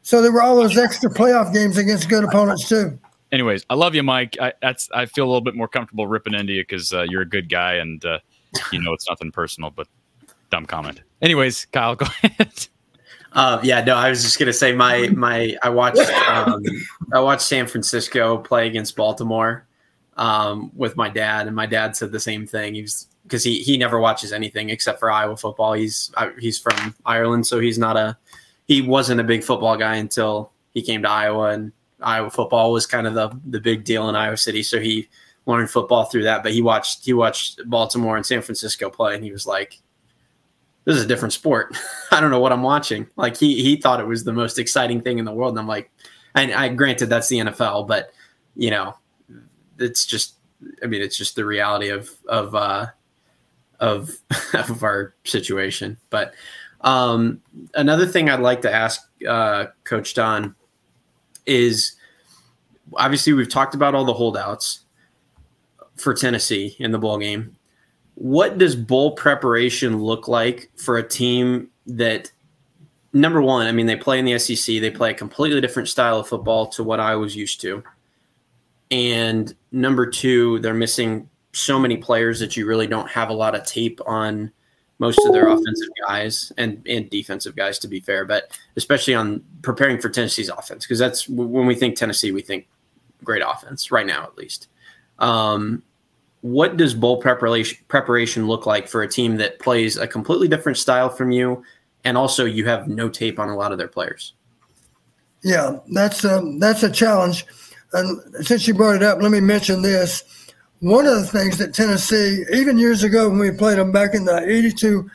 So 0.02 0.20
there 0.20 0.32
were 0.32 0.42
all 0.42 0.56
those 0.56 0.76
extra 0.76 1.10
playoff 1.10 1.52
games 1.52 1.78
against 1.78 2.08
good 2.08 2.24
opponents 2.24 2.68
too. 2.68 2.98
Anyways, 3.32 3.64
I 3.70 3.74
love 3.74 3.94
you, 3.94 4.02
Mike. 4.02 4.36
I, 4.40 4.52
that's 4.60 4.88
I 4.92 5.06
feel 5.06 5.24
a 5.24 5.26
little 5.26 5.40
bit 5.40 5.56
more 5.56 5.66
comfortable 5.66 6.06
ripping 6.06 6.34
into 6.34 6.52
you 6.52 6.62
because 6.62 6.92
uh, 6.92 7.06
you're 7.08 7.22
a 7.22 7.28
good 7.28 7.48
guy 7.48 7.74
and 7.74 8.04
uh, 8.04 8.18
you 8.70 8.80
know 8.80 8.92
it's 8.92 9.08
nothing 9.08 9.32
personal, 9.32 9.70
but 9.70 9.88
dumb 10.50 10.66
comment. 10.66 11.00
Anyways, 11.20 11.64
Kyle, 11.66 11.96
go 11.96 12.06
ahead. 12.22 12.68
Uh, 13.32 13.58
yeah, 13.64 13.82
no, 13.82 13.96
I 13.96 14.10
was 14.10 14.22
just 14.22 14.38
gonna 14.38 14.52
say 14.52 14.72
my 14.72 15.08
my 15.08 15.56
I 15.62 15.70
watched 15.70 16.08
um, 16.28 16.62
I 17.12 17.18
watched 17.20 17.42
San 17.42 17.66
Francisco 17.66 18.38
play 18.38 18.68
against 18.68 18.94
Baltimore 18.94 19.66
um, 20.16 20.70
with 20.76 20.96
my 20.96 21.08
dad, 21.08 21.48
and 21.48 21.56
my 21.56 21.66
dad 21.66 21.96
said 21.96 22.12
the 22.12 22.20
same 22.20 22.46
thing. 22.46 22.74
He 22.74 22.82
was 22.82 23.08
because 23.24 23.42
he 23.42 23.60
he 23.60 23.76
never 23.76 23.98
watches 23.98 24.32
anything 24.32 24.70
except 24.70 25.00
for 25.00 25.10
Iowa 25.10 25.36
football. 25.36 25.72
He's 25.72 26.12
he's 26.38 26.58
from 26.58 26.94
Ireland, 27.04 27.46
so 27.46 27.58
he's 27.58 27.78
not 27.78 27.96
a 27.96 28.16
he 28.66 28.80
wasn't 28.80 29.20
a 29.20 29.24
big 29.24 29.42
football 29.42 29.76
guy 29.76 29.96
until 29.96 30.52
he 30.72 30.82
came 30.82 31.02
to 31.02 31.10
Iowa, 31.10 31.50
and 31.50 31.72
Iowa 32.00 32.30
football 32.30 32.72
was 32.72 32.86
kind 32.86 33.06
of 33.06 33.14
the 33.14 33.30
the 33.46 33.60
big 33.60 33.84
deal 33.84 34.08
in 34.08 34.14
Iowa 34.14 34.36
City. 34.36 34.62
So 34.62 34.78
he 34.80 35.08
learned 35.46 35.70
football 35.70 36.04
through 36.04 36.24
that. 36.24 36.42
But 36.42 36.52
he 36.52 36.62
watched 36.62 37.04
he 37.04 37.12
watched 37.12 37.60
Baltimore 37.68 38.16
and 38.16 38.26
San 38.26 38.42
Francisco 38.42 38.90
play, 38.90 39.14
and 39.14 39.24
he 39.24 39.32
was 39.32 39.46
like, 39.46 39.80
"This 40.84 40.96
is 40.96 41.04
a 41.04 41.08
different 41.08 41.32
sport. 41.32 41.76
I 42.10 42.20
don't 42.20 42.30
know 42.30 42.40
what 42.40 42.52
I'm 42.52 42.62
watching." 42.62 43.06
Like 43.16 43.36
he 43.36 43.62
he 43.62 43.76
thought 43.76 44.00
it 44.00 44.06
was 44.06 44.24
the 44.24 44.32
most 44.32 44.58
exciting 44.58 45.00
thing 45.00 45.18
in 45.18 45.24
the 45.24 45.32
world, 45.32 45.52
and 45.52 45.58
I'm 45.58 45.68
like, 45.68 45.90
and 46.34 46.52
I 46.52 46.68
granted 46.68 47.06
that's 47.06 47.28
the 47.28 47.38
NFL, 47.38 47.88
but 47.88 48.10
you 48.56 48.70
know, 48.70 48.94
it's 49.78 50.06
just 50.06 50.34
I 50.82 50.86
mean, 50.86 51.02
it's 51.02 51.16
just 51.16 51.36
the 51.36 51.44
reality 51.44 51.88
of 51.88 52.10
of 52.28 52.54
uh, 52.54 52.86
of 53.84 54.10
of 54.54 54.82
our 54.82 55.14
situation. 55.24 55.98
But 56.10 56.34
um, 56.80 57.40
another 57.74 58.06
thing 58.06 58.28
I'd 58.28 58.40
like 58.40 58.62
to 58.62 58.72
ask 58.72 59.08
uh, 59.28 59.66
Coach 59.84 60.14
Don 60.14 60.54
is 61.46 61.94
obviously 62.94 63.32
we've 63.32 63.48
talked 63.48 63.74
about 63.74 63.94
all 63.94 64.04
the 64.04 64.14
holdouts 64.14 64.80
for 65.96 66.14
Tennessee 66.14 66.74
in 66.78 66.92
the 66.92 66.98
bowl 66.98 67.18
game. 67.18 67.56
What 68.16 68.58
does 68.58 68.74
bowl 68.76 69.12
preparation 69.12 70.02
look 70.02 70.28
like 70.28 70.70
for 70.76 70.96
a 70.96 71.06
team 71.06 71.68
that 71.86 72.30
number 73.12 73.42
one, 73.42 73.66
I 73.66 73.72
mean, 73.72 73.86
they 73.86 73.96
play 73.96 74.18
in 74.18 74.24
the 74.24 74.38
SEC, 74.38 74.80
they 74.80 74.90
play 74.90 75.10
a 75.10 75.14
completely 75.14 75.60
different 75.60 75.88
style 75.88 76.20
of 76.20 76.28
football 76.28 76.66
to 76.68 76.84
what 76.84 77.00
I 77.00 77.16
was 77.16 77.36
used 77.36 77.60
to. 77.62 77.82
And 78.90 79.54
number 79.72 80.06
two, 80.06 80.60
they're 80.60 80.74
missing 80.74 81.28
so 81.54 81.78
many 81.78 81.96
players 81.96 82.40
that 82.40 82.56
you 82.56 82.66
really 82.66 82.86
don't 82.86 83.08
have 83.08 83.30
a 83.30 83.32
lot 83.32 83.54
of 83.54 83.64
tape 83.64 84.00
on 84.06 84.50
most 84.98 85.18
of 85.26 85.32
their 85.32 85.48
offensive 85.48 85.88
guys 86.06 86.52
and, 86.56 86.84
and 86.88 87.10
defensive 87.10 87.56
guys, 87.56 87.78
to 87.80 87.88
be 87.88 88.00
fair, 88.00 88.24
but 88.24 88.56
especially 88.76 89.14
on 89.14 89.42
preparing 89.62 90.00
for 90.00 90.08
Tennessee's 90.08 90.48
offense, 90.48 90.84
because 90.84 90.98
that's 90.98 91.28
when 91.28 91.66
we 91.66 91.74
think 91.74 91.96
Tennessee, 91.96 92.32
we 92.32 92.42
think 92.42 92.68
great 93.22 93.42
offense 93.46 93.90
right 93.90 94.06
now, 94.06 94.22
at 94.22 94.36
least. 94.36 94.68
Um, 95.18 95.82
what 96.42 96.76
does 96.76 96.94
bowl 96.94 97.20
preparation 97.20 97.78
preparation 97.88 98.46
look 98.46 98.66
like 98.66 98.86
for 98.86 99.02
a 99.02 99.08
team 99.08 99.36
that 99.38 99.58
plays 99.60 99.96
a 99.96 100.06
completely 100.06 100.46
different 100.46 100.76
style 100.76 101.08
from 101.08 101.30
you, 101.30 101.64
and 102.04 102.18
also 102.18 102.44
you 102.44 102.66
have 102.66 102.86
no 102.86 103.08
tape 103.08 103.38
on 103.38 103.48
a 103.48 103.56
lot 103.56 103.72
of 103.72 103.78
their 103.78 103.88
players? 103.88 104.34
Yeah, 105.42 105.78
that's 105.92 106.24
um, 106.24 106.58
that's 106.58 106.82
a 106.82 106.90
challenge. 106.90 107.46
And 107.94 108.20
since 108.44 108.68
you 108.68 108.74
brought 108.74 108.96
it 108.96 109.02
up, 109.02 109.22
let 109.22 109.30
me 109.30 109.40
mention 109.40 109.82
this 109.82 110.24
one 110.84 111.06
of 111.06 111.14
the 111.14 111.26
things 111.26 111.56
that 111.56 111.72
Tennessee, 111.72 112.44
even 112.52 112.76
years 112.76 113.04
ago 113.04 113.30
when 113.30 113.38
we 113.38 113.50
played 113.50 113.78
them 113.78 113.90
back 113.90 114.12
in 114.12 114.26
the 114.26 114.46
82 114.46 115.10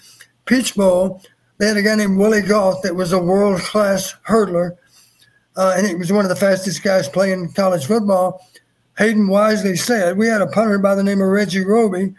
Peach 0.46 0.74
Bowl, 0.74 1.22
they 1.60 1.68
had 1.68 1.78
a 1.78 1.84
guy 1.84 1.94
named 1.94 2.18
Willie 2.18 2.42
Gault 2.42 2.82
that 2.82 2.96
was 2.96 3.14
a 3.14 3.20
world 3.20 3.60
class 3.62 4.16
hurdler. 4.28 4.78
Uh, 5.56 5.76
and 5.78 5.86
he 5.86 5.94
was 5.94 6.12
one 6.12 6.26
of 6.26 6.30
the 6.30 6.36
fastest 6.36 6.82
guys 6.82 7.08
playing 7.08 7.52
college 7.52 7.86
football. 7.86 8.44
Hayden 8.98 9.28
wisely 9.28 9.76
said, 9.76 10.18
We 10.18 10.26
had 10.26 10.42
a 10.42 10.48
punter 10.48 10.80
by 10.80 10.96
the 10.96 11.04
name 11.04 11.22
of 11.22 11.28
Reggie 11.28 11.64
Roby. 11.64 12.16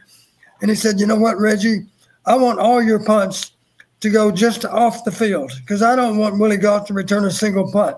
And 0.62 0.70
he 0.70 0.76
said, 0.76 1.00
You 1.00 1.06
know 1.06 1.16
what, 1.16 1.36
Reggie? 1.36 1.86
I 2.26 2.36
want 2.36 2.60
all 2.60 2.80
your 2.80 3.04
punts 3.04 3.50
to 3.98 4.10
go 4.10 4.30
just 4.30 4.64
off 4.64 5.02
the 5.02 5.10
field 5.10 5.50
because 5.56 5.82
I 5.82 5.96
don't 5.96 6.18
want 6.18 6.38
Willie 6.38 6.56
Gault 6.56 6.86
to 6.86 6.94
return 6.94 7.24
a 7.24 7.32
single 7.32 7.72
punt. 7.72 7.96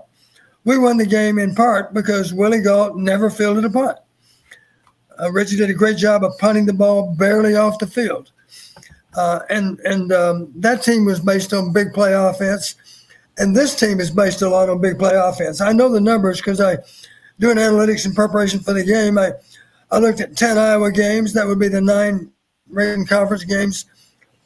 We 0.65 0.79
won 0.79 0.97
the 0.97 1.05
game 1.05 1.39
in 1.39 1.55
part 1.55 1.93
because 1.93 2.33
Willie 2.33 2.63
Gault 2.63 2.97
never 2.97 3.29
fielded 3.29 3.67
a 3.67 3.71
punt. 3.71 3.99
Uh, 5.23 5.31
Reggie 5.31 5.57
did 5.57 5.71
a 5.71 5.75
great 5.75 5.97
job 5.97 6.25
of 6.25 6.37
punting 6.39 6.67
the 6.67 6.73
ball 6.73 7.15
barely 7.15 7.55
off 7.55 7.79
the 7.79 7.87
field. 7.87 8.33
Uh, 9.15 9.41
and 9.51 9.79
and 9.81 10.13
um, 10.13 10.53
that 10.57 10.83
team 10.83 11.05
was 11.05 11.21
based 11.21 11.53
on 11.53 11.73
big 11.73 11.93
play 11.93 12.15
offense. 12.15 12.75
And 13.39 13.57
this 13.57 13.79
team 13.79 14.01
is 14.01 14.11
based 14.11 14.43
a 14.43 14.49
lot 14.49 14.69
on 14.69 14.81
big 14.81 14.99
play 14.99 15.15
offense. 15.15 15.61
I 15.61 15.73
know 15.73 15.89
the 15.89 16.01
numbers 16.01 16.41
because 16.41 16.61
I, 16.61 16.79
doing 17.39 17.57
analytics 17.57 18.05
in 18.05 18.15
preparation 18.15 18.61
for 18.61 18.73
the 18.73 18.85
game, 18.85 19.19
I, 19.19 19.33
I 19.91 19.99
looked 19.99 20.21
at 20.21 20.37
10 20.37 20.59
Iowa 20.59 20.91
games. 20.93 21.33
That 21.33 21.47
would 21.47 21.59
be 21.59 21.69
the 21.69 21.81
nine 21.81 22.31
Reagan 22.69 23.07
Conference 23.07 23.45
games 23.45 23.87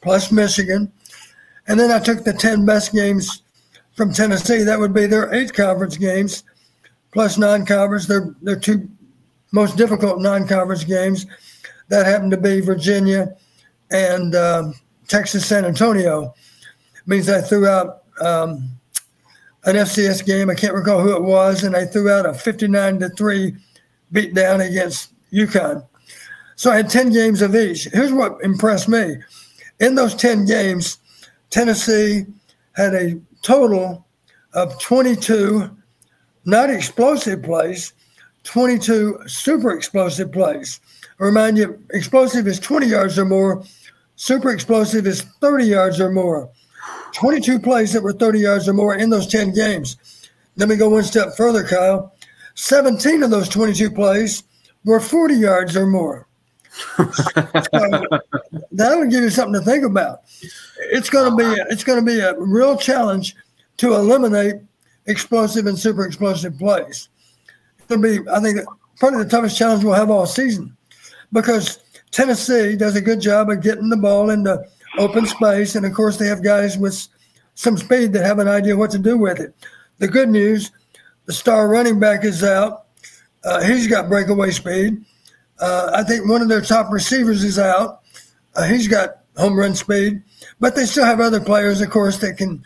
plus 0.01 0.31
Michigan. 0.31 0.91
And 1.67 1.79
then 1.79 1.91
I 1.91 1.99
took 1.99 2.23
the 2.23 2.33
10 2.33 2.65
best 2.65 2.93
games 2.93 3.41
from 3.95 4.13
Tennessee. 4.13 4.63
That 4.63 4.79
would 4.79 4.93
be 4.93 5.05
their 5.05 5.33
eight 5.33 5.53
conference 5.53 5.97
games 5.97 6.43
plus 7.11 7.37
non 7.37 7.65
conference. 7.65 8.05
Their, 8.05 8.35
their 8.41 8.59
two 8.59 8.89
most 9.51 9.77
difficult 9.77 10.19
non-conference 10.19 10.83
games. 10.83 11.25
That 11.89 12.05
happened 12.05 12.31
to 12.31 12.37
be 12.37 12.59
Virginia 12.59 13.35
and 13.91 14.35
um, 14.35 14.73
Texas 15.07 15.45
San 15.45 15.65
Antonio. 15.65 16.33
It 16.95 17.07
means 17.07 17.29
I 17.29 17.41
threw 17.41 17.67
out 17.67 18.03
um, 18.19 18.69
an 19.63 19.75
FCS 19.75 20.25
game. 20.25 20.49
I 20.49 20.55
can't 20.55 20.73
recall 20.73 21.01
who 21.01 21.15
it 21.15 21.23
was, 21.23 21.63
and 21.63 21.75
I 21.75 21.85
threw 21.85 22.09
out 22.09 22.25
a 22.25 22.33
59 22.33 22.99
to 22.99 23.09
three 23.09 23.55
beatdown 24.13 24.67
against 24.67 25.13
UConn. 25.31 25.85
So 26.55 26.71
I 26.71 26.77
had 26.77 26.89
10 26.89 27.11
games 27.11 27.41
of 27.41 27.55
each. 27.55 27.85
Here's 27.93 28.11
what 28.11 28.41
impressed 28.43 28.89
me. 28.89 29.17
In 29.79 29.95
those 29.95 30.15
10 30.15 30.45
games, 30.45 30.97
Tennessee 31.49 32.25
had 32.73 32.95
a 32.95 33.19
total 33.43 34.05
of 34.53 34.79
22 34.81 35.69
not 36.45 36.69
explosive 36.69 37.43
plays, 37.43 37.93
22 38.47 39.19
super 39.27 39.71
explosive 39.71 40.31
plays. 40.31 40.79
I 41.19 41.25
remind 41.25 41.57
you, 41.57 41.83
explosive 41.91 42.47
is 42.47 42.61
20 42.61 42.87
yards 42.87 43.19
or 43.19 43.25
more, 43.25 43.61
super 44.15 44.51
explosive 44.51 45.05
is 45.05 45.23
30 45.41 45.65
yards 45.65 45.99
or 45.99 46.09
more. 46.09 46.49
22 47.11 47.59
plays 47.59 47.91
that 47.91 48.01
were 48.01 48.13
30 48.13 48.39
yards 48.39 48.69
or 48.69 48.73
more 48.73 48.95
in 48.95 49.09
those 49.09 49.27
10 49.27 49.53
games. 49.53 49.97
Let 50.55 50.69
me 50.69 50.77
go 50.77 50.87
one 50.87 51.03
step 51.03 51.35
further, 51.35 51.65
Kyle. 51.65 52.15
17 52.55 53.21
of 53.21 53.31
those 53.31 53.49
22 53.49 53.91
plays 53.91 54.43
were 54.85 55.01
40 55.01 55.35
yards 55.35 55.75
or 55.75 55.85
more. 55.85 56.25
so 56.95 57.03
that'll 58.71 59.07
give 59.07 59.23
you 59.23 59.29
something 59.29 59.59
to 59.59 59.65
think 59.65 59.83
about. 59.83 60.21
It's 60.77 61.09
going 61.09 61.31
to 61.31 61.35
be 61.35 61.61
it's 61.69 61.83
going 61.83 61.99
to 61.99 62.05
be 62.05 62.19
a 62.19 62.39
real 62.39 62.77
challenge 62.77 63.35
to 63.77 63.95
eliminate 63.95 64.55
explosive 65.05 65.65
and 65.65 65.77
super 65.77 66.05
explosive 66.05 66.57
plays 66.57 67.09
it'll 67.89 68.01
be, 68.01 68.19
I 68.29 68.39
think, 68.39 68.59
probably 68.99 69.23
the 69.23 69.29
toughest 69.29 69.57
challenge 69.57 69.83
we'll 69.83 69.93
have 69.93 70.09
all 70.09 70.25
season 70.25 70.75
because 71.31 71.79
Tennessee 72.11 72.75
does 72.75 72.95
a 72.95 73.01
good 73.01 73.21
job 73.21 73.49
of 73.49 73.61
getting 73.61 73.89
the 73.89 73.97
ball 73.97 74.29
into 74.29 74.63
open 74.97 75.25
space. 75.25 75.75
And 75.75 75.85
of 75.85 75.93
course, 75.93 76.17
they 76.17 76.27
have 76.27 76.43
guys 76.43 76.77
with 76.77 77.07
some 77.55 77.77
speed 77.77 78.13
that 78.13 78.25
have 78.25 78.39
an 78.39 78.47
idea 78.47 78.77
what 78.77 78.91
to 78.91 78.99
do 78.99 79.17
with 79.17 79.39
it. 79.39 79.53
The 79.99 80.07
good 80.07 80.29
news 80.29 80.71
the 81.25 81.33
star 81.33 81.67
running 81.67 81.99
back 81.99 82.23
is 82.23 82.43
out. 82.43 82.85
Uh, 83.43 83.61
he's 83.61 83.87
got 83.87 84.09
breakaway 84.09 84.49
speed. 84.51 85.03
Uh, 85.59 85.91
I 85.93 86.03
think 86.03 86.27
one 86.27 86.41
of 86.41 86.49
their 86.49 86.61
top 86.61 86.91
receivers 86.91 87.43
is 87.43 87.59
out. 87.59 88.01
Uh, 88.55 88.63
he's 88.63 88.87
got 88.87 89.23
home 89.35 89.57
run 89.57 89.75
speed, 89.75 90.21
but 90.59 90.75
they 90.75 90.85
still 90.85 91.05
have 91.05 91.19
other 91.19 91.39
players, 91.39 91.81
of 91.81 91.89
course, 91.89 92.17
that 92.19 92.37
can 92.37 92.63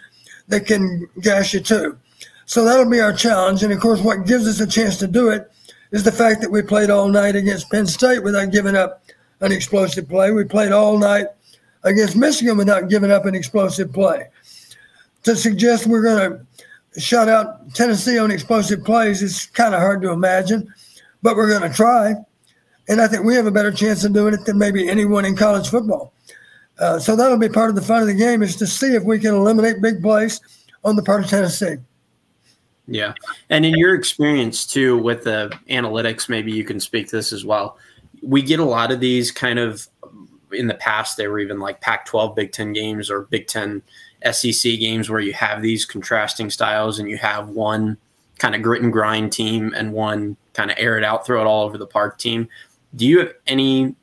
that 0.47 0.65
can 0.67 1.07
gash 1.21 1.53
you 1.53 1.59
too. 1.59 1.97
So 2.45 2.65
that'll 2.65 2.89
be 2.89 2.99
our 2.99 3.13
challenge. 3.13 3.63
And 3.63 3.71
of 3.71 3.79
course, 3.79 4.01
what 4.01 4.25
gives 4.25 4.47
us 4.47 4.59
a 4.59 4.67
chance 4.67 4.97
to 4.97 5.07
do 5.07 5.29
it 5.29 5.51
is 5.91 6.03
the 6.03 6.11
fact 6.11 6.41
that 6.41 6.51
we 6.51 6.61
played 6.61 6.89
all 6.89 7.09
night 7.09 7.35
against 7.35 7.69
Penn 7.69 7.87
State 7.87 8.23
without 8.23 8.51
giving 8.51 8.75
up 8.75 9.03
an 9.41 9.51
explosive 9.51 10.07
play. 10.07 10.31
We 10.31 10.43
played 10.43 10.71
all 10.71 10.97
night 10.97 11.27
against 11.83 12.15
Michigan 12.15 12.57
without 12.57 12.89
giving 12.89 13.11
up 13.11 13.25
an 13.25 13.35
explosive 13.35 13.91
play. 13.91 14.27
To 15.23 15.35
suggest 15.35 15.87
we're 15.87 16.03
going 16.03 16.31
to 16.31 16.99
shut 16.99 17.29
out 17.29 17.73
Tennessee 17.73 18.17
on 18.17 18.31
explosive 18.31 18.83
plays 18.83 19.21
is 19.21 19.45
kind 19.47 19.73
of 19.73 19.81
hard 19.81 20.01
to 20.01 20.11
imagine, 20.11 20.73
but 21.21 21.35
we're 21.35 21.49
going 21.49 21.69
to 21.69 21.75
try. 21.75 22.15
And 22.87 23.01
I 23.01 23.07
think 23.07 23.23
we 23.23 23.35
have 23.35 23.45
a 23.45 23.51
better 23.51 23.71
chance 23.71 24.03
of 24.03 24.13
doing 24.13 24.33
it 24.33 24.45
than 24.45 24.57
maybe 24.57 24.89
anyone 24.89 25.25
in 25.25 25.35
college 25.35 25.69
football. 25.69 26.13
Uh, 26.79 26.97
so 26.97 27.15
that'll 27.15 27.37
be 27.37 27.49
part 27.49 27.69
of 27.69 27.75
the 27.75 27.81
fun 27.81 28.01
of 28.01 28.07
the 28.07 28.13
game 28.13 28.41
is 28.41 28.55
to 28.55 28.65
see 28.65 28.95
if 28.95 29.03
we 29.03 29.19
can 29.19 29.35
eliminate 29.35 29.81
big 29.81 30.01
plays 30.01 30.41
on 30.83 30.95
the 30.95 31.03
part 31.03 31.23
of 31.23 31.29
Tennessee. 31.29 31.75
Yeah. 32.87 33.13
And 33.49 33.65
in 33.65 33.75
your 33.75 33.95
experience 33.95 34.65
too 34.65 34.97
with 34.97 35.23
the 35.23 35.57
analytics, 35.69 36.29
maybe 36.29 36.51
you 36.51 36.63
can 36.63 36.79
speak 36.79 37.09
to 37.09 37.15
this 37.15 37.31
as 37.31 37.45
well. 37.45 37.77
We 38.21 38.41
get 38.41 38.59
a 38.59 38.65
lot 38.65 38.91
of 38.91 38.99
these 38.99 39.31
kind 39.31 39.59
of 39.59 39.87
in 40.51 40.67
the 40.67 40.73
past 40.73 41.17
they 41.17 41.27
were 41.27 41.39
even 41.39 41.59
like 41.59 41.81
Pac-12 41.81 42.35
Big 42.35 42.51
10 42.51 42.73
games 42.73 43.09
or 43.09 43.21
Big 43.23 43.47
10 43.47 43.81
SEC 44.31 44.79
games 44.79 45.09
where 45.09 45.21
you 45.21 45.33
have 45.33 45.61
these 45.61 45.85
contrasting 45.85 46.49
styles 46.49 46.99
and 46.99 47.09
you 47.09 47.17
have 47.17 47.49
one 47.49 47.97
kind 48.37 48.55
of 48.55 48.61
grit 48.61 48.81
and 48.81 48.91
grind 48.91 49.31
team 49.31 49.73
and 49.75 49.93
one 49.93 50.35
kind 50.53 50.71
of 50.71 50.77
air 50.79 50.97
it 50.97 51.03
out, 51.03 51.25
throw 51.25 51.41
it 51.41 51.47
all 51.47 51.63
over 51.63 51.77
the 51.77 51.87
park 51.87 52.17
team. 52.17 52.49
Do 52.95 53.07
you 53.07 53.19
have 53.19 53.33
any 53.47 53.95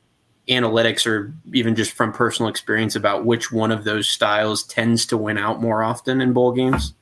analytics 0.48 1.06
or 1.06 1.34
even 1.52 1.76
just 1.76 1.92
from 1.92 2.12
personal 2.12 2.48
experience 2.48 2.96
about 2.96 3.26
which 3.26 3.52
one 3.52 3.70
of 3.70 3.84
those 3.84 4.08
styles 4.08 4.62
tends 4.62 5.04
to 5.06 5.16
win 5.16 5.36
out 5.36 5.60
more 5.60 5.82
often 5.82 6.20
in 6.20 6.32
bowl 6.32 6.52
games? 6.52 6.94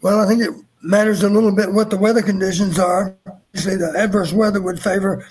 Well, 0.00 0.20
I 0.20 0.26
think 0.26 0.42
it 0.42 0.50
matters 0.82 1.22
a 1.22 1.28
little 1.28 1.54
bit 1.54 1.72
what 1.72 1.90
the 1.90 1.96
weather 1.96 2.22
conditions 2.22 2.78
are. 2.78 3.16
Obviously, 3.26 3.76
the 3.76 3.92
adverse 3.96 4.32
weather 4.32 4.60
would 4.60 4.80
favor 4.80 5.26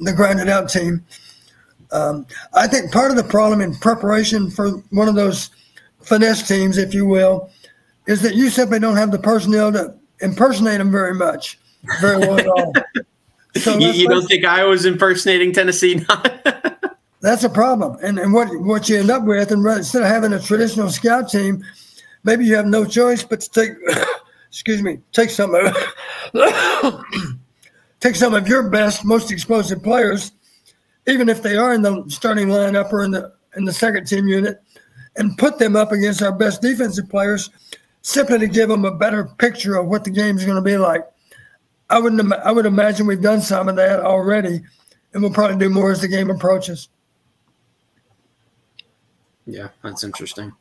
the 0.00 0.12
grinded 0.12 0.48
out 0.48 0.68
team. 0.68 1.04
Um, 1.92 2.26
I 2.54 2.66
think 2.66 2.92
part 2.92 3.10
of 3.10 3.16
the 3.16 3.24
problem 3.24 3.60
in 3.60 3.74
preparation 3.76 4.50
for 4.50 4.70
one 4.90 5.08
of 5.08 5.14
those 5.14 5.50
finesse 6.00 6.46
teams, 6.46 6.78
if 6.78 6.94
you 6.94 7.06
will, 7.06 7.50
is 8.06 8.22
that 8.22 8.34
you 8.34 8.50
simply 8.50 8.78
don't 8.78 8.96
have 8.96 9.10
the 9.10 9.18
personnel 9.18 9.72
to 9.72 9.94
impersonate 10.20 10.78
them 10.78 10.90
very 10.90 11.14
much, 11.14 11.58
very 12.00 12.18
well 12.18 12.38
at 12.38 12.46
all. 12.46 12.72
So 13.56 13.78
you, 13.78 13.88
you 13.88 14.06
don't 14.06 14.26
think 14.26 14.44
I 14.44 14.64
was 14.64 14.84
impersonating 14.84 15.50
Tennessee? 15.52 16.04
that's 17.22 17.42
a 17.42 17.48
problem. 17.48 17.96
And, 18.02 18.18
and 18.18 18.34
what, 18.34 18.48
what 18.60 18.86
you 18.86 18.98
end 18.98 19.10
up 19.10 19.24
with, 19.24 19.50
and 19.50 19.66
instead 19.66 20.02
of 20.02 20.08
having 20.08 20.34
a 20.34 20.38
traditional 20.38 20.90
scout 20.90 21.30
team, 21.30 21.64
maybe 22.22 22.44
you 22.44 22.54
have 22.54 22.66
no 22.66 22.84
choice 22.84 23.24
but 23.24 23.40
to 23.40 23.50
take, 23.50 23.70
excuse 24.48 24.82
me, 24.82 24.98
take 25.12 25.30
some 25.30 25.54
of, 25.54 25.76
take 28.00 28.16
some 28.16 28.34
of 28.34 28.48
your 28.48 28.68
best, 28.70 29.04
most 29.04 29.30
explosive 29.30 29.82
players, 29.82 30.32
even 31.06 31.28
if 31.28 31.42
they 31.42 31.56
are 31.56 31.74
in 31.74 31.82
the 31.82 32.04
starting 32.08 32.48
lineup 32.48 32.92
or 32.92 33.04
in 33.04 33.10
the 33.10 33.32
in 33.56 33.64
the 33.64 33.72
second 33.72 34.06
team 34.06 34.28
unit, 34.28 34.60
and 35.16 35.36
put 35.38 35.58
them 35.58 35.76
up 35.76 35.92
against 35.92 36.22
our 36.22 36.32
best 36.32 36.60
defensive 36.60 37.08
players, 37.08 37.50
simply 38.02 38.38
to 38.38 38.46
give 38.46 38.68
them 38.68 38.84
a 38.84 38.94
better 38.94 39.24
picture 39.38 39.76
of 39.76 39.86
what 39.86 40.04
the 40.04 40.10
game 40.10 40.36
is 40.36 40.44
going 40.44 40.56
to 40.56 40.62
be 40.62 40.76
like. 40.76 41.04
I 41.88 41.98
wouldn't. 41.98 42.32
I 42.32 42.52
would 42.52 42.66
imagine 42.66 43.06
we've 43.06 43.22
done 43.22 43.40
some 43.40 43.68
of 43.68 43.76
that 43.76 44.00
already, 44.00 44.62
and 45.12 45.22
we'll 45.22 45.32
probably 45.32 45.56
do 45.56 45.70
more 45.70 45.92
as 45.92 46.00
the 46.00 46.08
game 46.08 46.30
approaches. 46.30 46.88
Yeah, 49.46 49.68
that's 49.82 50.02
interesting. 50.02 50.52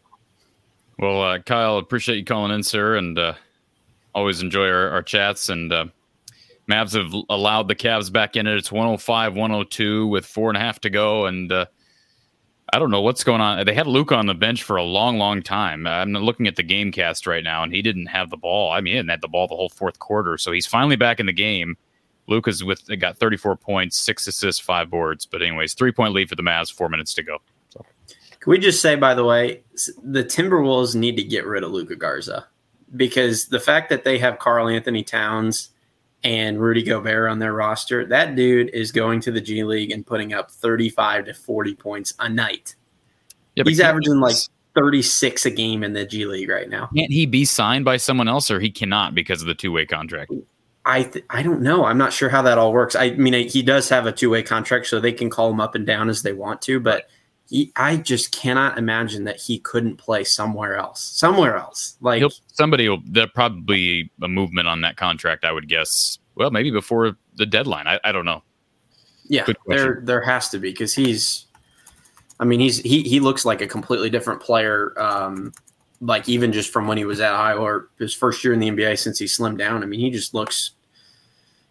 Well, 1.00 1.22
uh, 1.22 1.40
Kyle, 1.40 1.78
appreciate 1.78 2.18
you 2.18 2.26
calling 2.26 2.52
in, 2.52 2.64
sir, 2.64 2.96
and 2.96 3.18
uh, 3.18 3.34
always 4.16 4.42
enjoy 4.42 4.68
our, 4.68 4.90
our 4.90 5.04
chats. 5.04 5.50
And 5.50 5.72
uh, 5.72 5.86
Mavs 6.70 6.96
have 6.96 7.14
allowed 7.30 7.68
the 7.68 7.76
Cavs 7.76 8.12
back 8.12 8.36
in 8.36 8.48
it. 8.48 8.58
It's 8.58 8.72
105, 8.72 9.36
102 9.36 10.08
with 10.08 10.26
four 10.26 10.50
and 10.50 10.58
a 10.58 10.60
half 10.60 10.80
to 10.82 10.90
go, 10.90 11.28
and 11.28 11.52
uh, 11.52 11.66
I 12.74 12.80
don't 12.80 12.90
know 12.90 13.02
what's 13.02 13.24
going 13.24 13.42
on. 13.42 13.64
They 13.66 13.76
had 13.76 13.86
Luka 13.86 14.16
on 14.16 14.26
the 14.26 14.34
bench 14.34 14.64
for 14.64 14.78
a 14.78 14.84
long, 14.84 15.20
long 15.20 15.44
time. 15.44 15.86
I'm 15.86 16.14
looking 16.14 16.48
at 16.48 16.56
the 16.56 16.64
game 16.64 16.92
cast 16.92 17.28
right 17.28 17.44
now, 17.44 17.62
and 17.62 17.72
he 17.72 17.84
didn't 17.84 18.08
have 18.08 18.32
the 18.32 18.38
ball. 18.38 18.72
I 18.72 18.82
mean, 18.82 19.06
he 19.06 19.12
have 19.12 19.22
the 19.22 19.28
ball 19.28 19.48
the 19.48 19.56
whole 19.56 19.70
fourth 19.70 20.00
quarter. 20.00 20.38
So 20.38 20.52
he's 20.52 20.66
finally 20.66 20.96
back 20.96 21.20
in 21.20 21.28
the 21.28 21.34
game. 21.34 21.78
Luka's 22.28 22.64
with 22.64 22.88
got 23.00 23.20
34 23.20 23.56
points, 23.58 23.98
six 23.98 24.26
assists, 24.26 24.60
five 24.60 24.90
boards. 24.90 25.28
But 25.28 25.44
anyways, 25.44 25.76
three 25.76 25.92
point 25.92 26.14
lead 26.14 26.28
for 26.28 26.36
the 26.36 26.42
Mavs, 26.42 26.74
four 26.74 26.90
minutes 26.90 27.14
to 27.16 27.24
go. 27.24 27.38
Can 28.40 28.52
we 28.52 28.58
just 28.58 28.82
say, 28.82 28.96
by 28.96 29.14
the 29.14 29.24
way, 29.24 29.64
the 30.04 30.24
Timberwolves 30.24 30.96
need 30.96 31.18
to 31.18 31.24
get 31.24 31.46
rid 31.46 31.64
of 31.64 31.72
Luka 31.72 31.96
Garza 31.96 32.48
because 32.96 33.48
the 33.48 33.60
fact 33.60 33.90
that 33.90 34.04
they 34.04 34.18
have 34.18 34.40
Karl-Anthony 34.40 35.04
Towns 35.04 35.70
and 36.24 36.60
Rudy 36.60 36.84
Gobert 36.84 37.30
on 37.30 37.40
their 37.40 37.54
roster, 37.54 38.06
that 38.06 38.36
dude 38.36 38.70
is 38.70 38.92
going 38.92 39.22
to 39.22 39.32
the 39.32 39.42
G 39.42 39.64
League 39.64 39.92
and 39.92 40.06
putting 40.06 40.34
up 40.34 40.52
35 40.52 41.26
to 41.26 41.34
40 41.34 41.76
points 41.76 42.14
a 42.20 42.28
night. 42.28 42.76
Yeah, 43.56 43.64
He's 43.66 43.80
averaging 43.80 44.20
like 44.20 44.36
36 44.76 45.46
a 45.46 45.52
game 45.52 45.84
in 45.84 45.94
the 45.94 46.06
G 46.06 46.26
League 46.26 46.50
right 46.50 46.70
now. 46.70 46.90
Can't 46.96 47.12
he 47.12 47.26
be 47.26 47.46
signed 47.46 47.86
by 47.86 47.98
someone 47.98 48.28
else 48.28 48.52
or 48.52 48.60
he 48.60 48.70
cannot 48.70 49.16
because 49.16 49.42
of 49.42 49.48
the 49.48 49.56
two 49.56 49.72
way 49.72 49.86
contract? 49.86 50.32
I 50.86 51.04
th- 51.04 51.26
I 51.30 51.42
don't 51.42 51.62
know. 51.62 51.86
I'm 51.86 51.98
not 51.98 52.14
sure 52.14 52.30
how 52.30 52.44
that 52.44 52.58
all 52.58 52.72
works. 52.72 52.96
I 52.96 53.12
mean, 53.12 53.48
he 53.48 53.64
does 53.64 53.90
have 53.90 54.06
a 54.06 54.12
two 54.12 54.30
way 54.30 54.44
contract, 54.44 54.86
so 54.88 55.00
they 55.00 55.14
can 55.14 55.30
call 55.30 55.50
him 55.50 55.60
up 55.60 55.74
and 55.74 55.86
down 55.86 56.10
as 56.10 56.22
they 56.22 56.34
want 56.34 56.62
to. 56.64 56.80
But 56.80 57.10
he, 57.48 57.72
I 57.76 57.98
just 57.98 58.32
cannot 58.32 58.78
imagine 58.78 59.26
that 59.26 59.40
he 59.40 59.60
couldn't 59.60 59.98
play 59.98 60.24
somewhere 60.24 60.76
else. 60.76 61.02
Somewhere 61.02 61.58
else, 61.58 61.96
like 62.02 62.20
He'll, 62.20 62.32
somebody 62.48 62.90
will. 62.90 63.02
There 63.06 63.28
probably 63.28 64.12
a 64.22 64.28
movement 64.28 64.68
on 64.68 64.82
that 64.82 64.98
contract. 64.98 65.46
I 65.46 65.52
would 65.52 65.68
guess. 65.68 66.18
Well, 66.36 66.52
maybe 66.52 66.72
before 66.72 67.18
the 67.36 67.46
deadline. 67.46 67.88
I, 67.88 68.00
I 68.04 68.12
don't 68.12 68.26
know. 68.26 68.42
Yeah, 69.28 69.46
there 69.68 70.02
there 70.04 70.22
has 70.22 70.50
to 70.50 70.60
be 70.60 70.72
because 70.72 70.94
he's. 70.94 71.46
I 72.40 72.46
mean, 72.46 72.60
he's 72.60 72.80
he 72.80 73.04
he 73.04 73.20
looks 73.20 73.46
like 73.46 73.62
a 73.62 73.68
completely 73.68 74.10
different 74.10 74.42
player. 74.42 74.94
Um, 74.98 75.54
like 76.02 76.28
even 76.28 76.52
just 76.52 76.72
from 76.72 76.88
when 76.88 76.98
he 76.98 77.06
was 77.06 77.20
at 77.20 77.34
Iowa 77.34 77.62
or 77.62 77.90
his 77.98 78.14
first 78.14 78.44
year 78.44 78.54
in 78.54 78.60
the 78.60 78.70
NBA 78.70 79.00
since 79.00 79.18
he 79.18 79.26
slimmed 79.26 79.58
down. 79.58 79.82
I 79.84 79.86
mean, 79.86 80.00
he 80.00 80.10
just 80.10 80.34
looks 80.34 80.72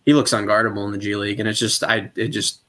he 0.07 0.15
looks 0.15 0.33
unguardable 0.33 0.85
in 0.87 0.93
the 0.93 0.99
G 0.99 1.17
League, 1.17 1.41
and 1.41 1.49
it's 1.49 1.59
just 1.59 1.83
I 1.83 2.11
it 2.17 2.29
just 2.29 2.61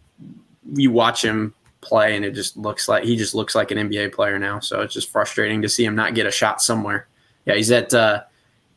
you 0.73 0.91
watch 0.91 1.23
him 1.23 1.53
play, 1.85 2.15
and 2.15 2.25
it 2.25 2.31
just 2.31 2.57
looks 2.57 2.89
like 2.89 3.03
he 3.03 3.15
just 3.15 3.35
looks 3.35 3.55
like 3.55 3.71
an 3.71 3.77
NBA 3.77 4.13
player 4.13 4.37
now. 4.39 4.59
So 4.59 4.81
it's 4.81 4.93
just 4.93 5.11
frustrating 5.11 5.61
to 5.61 5.69
see 5.69 5.85
him 5.85 5.95
not 5.95 6.15
get 6.15 6.25
a 6.25 6.31
shot 6.31 6.61
somewhere. 6.61 7.07
Yeah, 7.45 7.55
he's 7.55 7.71
at 7.71 7.93
uh, 7.93 8.23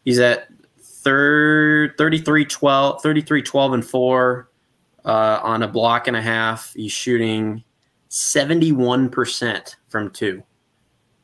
he's 0.04 0.18
at 0.18 0.48
third 0.80 1.96
33 1.96 2.44
12 2.44 3.02
33 3.02 3.42
12 3.42 3.72
and 3.72 3.86
4 3.86 4.48
uh, 5.04 5.40
on 5.42 5.62
a 5.62 5.68
block 5.68 6.06
and 6.06 6.16
a 6.16 6.22
half. 6.22 6.72
He's 6.74 6.92
shooting 6.92 7.64
71% 8.10 9.76
from 9.88 10.10
2. 10.10 10.42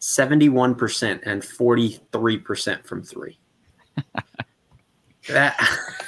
71% 0.00 1.20
and 1.24 1.42
43% 1.42 2.86
from 2.86 3.02
3. 3.02 3.38
that 5.28 5.56